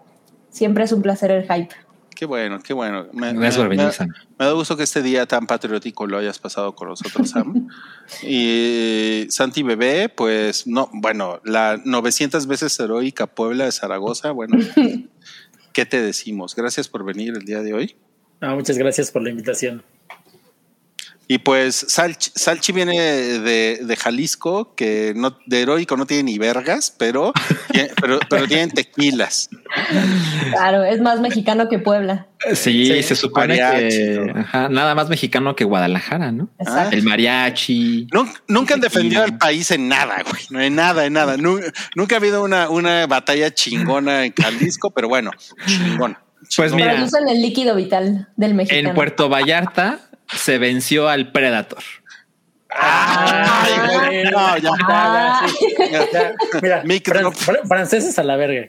Siempre 0.50 0.84
es 0.84 0.92
un 0.92 1.02
placer 1.02 1.32
el 1.32 1.42
hype. 1.42 1.74
Qué 2.14 2.26
bueno, 2.26 2.60
qué 2.62 2.72
bueno. 2.72 3.06
Me, 3.12 3.32
Gracias 3.32 3.56
por 3.56 3.68
venir, 3.68 3.86
me- 3.86 3.92
Sam. 3.92 4.08
me 4.38 4.44
da 4.46 4.52
gusto 4.52 4.76
que 4.76 4.84
este 4.84 5.02
día 5.02 5.26
tan 5.26 5.48
patriótico 5.48 6.06
lo 6.06 6.16
hayas 6.18 6.38
pasado 6.38 6.76
con 6.76 6.88
nosotros, 6.90 7.28
Sam. 7.30 7.66
y 8.22 9.26
Santi 9.30 9.64
Bebé, 9.64 10.08
pues 10.08 10.66
no, 10.66 10.88
bueno, 10.92 11.40
la 11.44 11.80
900 11.84 12.46
veces 12.46 12.78
heroica 12.78 13.26
Puebla 13.26 13.64
de 13.64 13.72
Zaragoza, 13.72 14.30
bueno, 14.30 14.58
¿qué 15.72 15.86
te 15.86 16.00
decimos? 16.00 16.54
Gracias 16.54 16.88
por 16.88 17.04
venir 17.04 17.34
el 17.36 17.44
día 17.44 17.62
de 17.62 17.74
hoy. 17.74 17.96
No, 18.40 18.54
muchas 18.54 18.78
gracias 18.78 19.10
por 19.10 19.22
la 19.22 19.30
invitación. 19.30 19.82
Y 21.32 21.38
pues 21.38 21.86
Salchi, 21.88 22.32
Salchi 22.34 22.72
viene 22.72 22.98
de, 22.98 23.78
de 23.84 23.96
Jalisco, 23.96 24.74
que 24.74 25.12
no, 25.14 25.38
de 25.46 25.62
heroico 25.62 25.96
no 25.96 26.04
tiene 26.04 26.24
ni 26.24 26.38
vergas, 26.38 26.92
pero, 26.98 27.32
pero, 28.00 28.18
pero 28.28 28.48
tienen 28.48 28.72
tequilas. 28.72 29.48
Claro, 30.50 30.82
es 30.82 31.00
más 31.00 31.20
mexicano 31.20 31.68
que 31.68 31.78
Puebla. 31.78 32.26
Sí, 32.54 32.86
Sí, 32.86 33.02
se 33.04 33.14
supone 33.14 33.60
mariachi, 33.60 33.96
que 33.96 34.32
¿no? 34.34 34.40
ajá, 34.40 34.68
nada 34.70 34.96
más 34.96 35.08
mexicano 35.08 35.54
que 35.54 35.62
Guadalajara, 35.62 36.32
¿no? 36.32 36.48
Exacto. 36.58 36.96
El 36.96 37.04
mariachi. 37.04 38.08
Nunca, 38.12 38.42
nunca 38.48 38.74
han 38.74 38.80
defendido 38.80 39.22
al 39.22 39.38
país 39.38 39.70
en 39.70 39.86
nada, 39.86 40.16
güey. 40.28 40.42
No 40.50 40.60
en 40.60 40.74
nada, 40.74 41.06
en 41.06 41.12
nada. 41.12 41.36
Nu- 41.36 41.60
Nunca, 41.94 42.16
ha 42.16 42.18
habido 42.18 42.42
una, 42.42 42.68
una 42.70 43.06
batalla 43.06 43.54
chingona 43.54 44.24
en 44.24 44.32
Jalisco, 44.32 44.90
pero 44.90 45.08
bueno, 45.08 45.30
chingona. 45.64 46.20
Pues 46.56 46.72
mira, 46.72 46.94
Producen 46.94 47.28
el 47.28 47.40
líquido 47.40 47.76
vital 47.76 48.28
del 48.36 48.54
mexicano. 48.54 48.88
en 48.88 48.94
Puerto 48.96 49.28
Vallarta 49.28 50.00
se 50.36 50.58
venció 50.58 51.08
al 51.08 51.32
Predator. 51.32 51.82
Ay, 52.72 53.72
güey, 53.88 54.24
no, 54.30 54.56
ya. 54.58 54.70
Ah, 54.88 55.46
Ya, 56.12 56.34
mira, 56.62 56.82
Micro- 56.84 57.32
fran- 57.32 57.34
fran- 57.34 57.68
franceses 57.68 58.18
a 58.18 58.22
la 58.22 58.36
verga. 58.36 58.68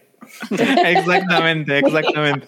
exactamente, 0.86 1.80
exactamente. 1.80 2.48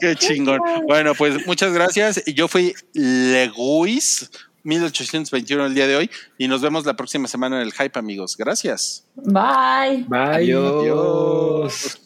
Qué 0.00 0.14
chingón. 0.16 0.60
Bueno, 0.86 1.14
pues 1.14 1.46
muchas 1.46 1.72
gracias. 1.72 2.22
Yo 2.26 2.48
fui 2.48 2.74
Leguis 2.94 4.30
1821 4.62 5.66
el 5.66 5.74
día 5.74 5.86
de 5.86 5.96
hoy 5.96 6.10
y 6.38 6.48
nos 6.48 6.60
vemos 6.62 6.86
la 6.86 6.94
próxima 6.94 7.28
semana 7.28 7.56
en 7.56 7.62
el 7.62 7.72
Hype, 7.72 7.98
amigos. 7.98 8.36
Gracias. 8.36 9.04
Bye. 9.16 10.04
Bye. 10.08 10.18
Adiós. 10.54 12.00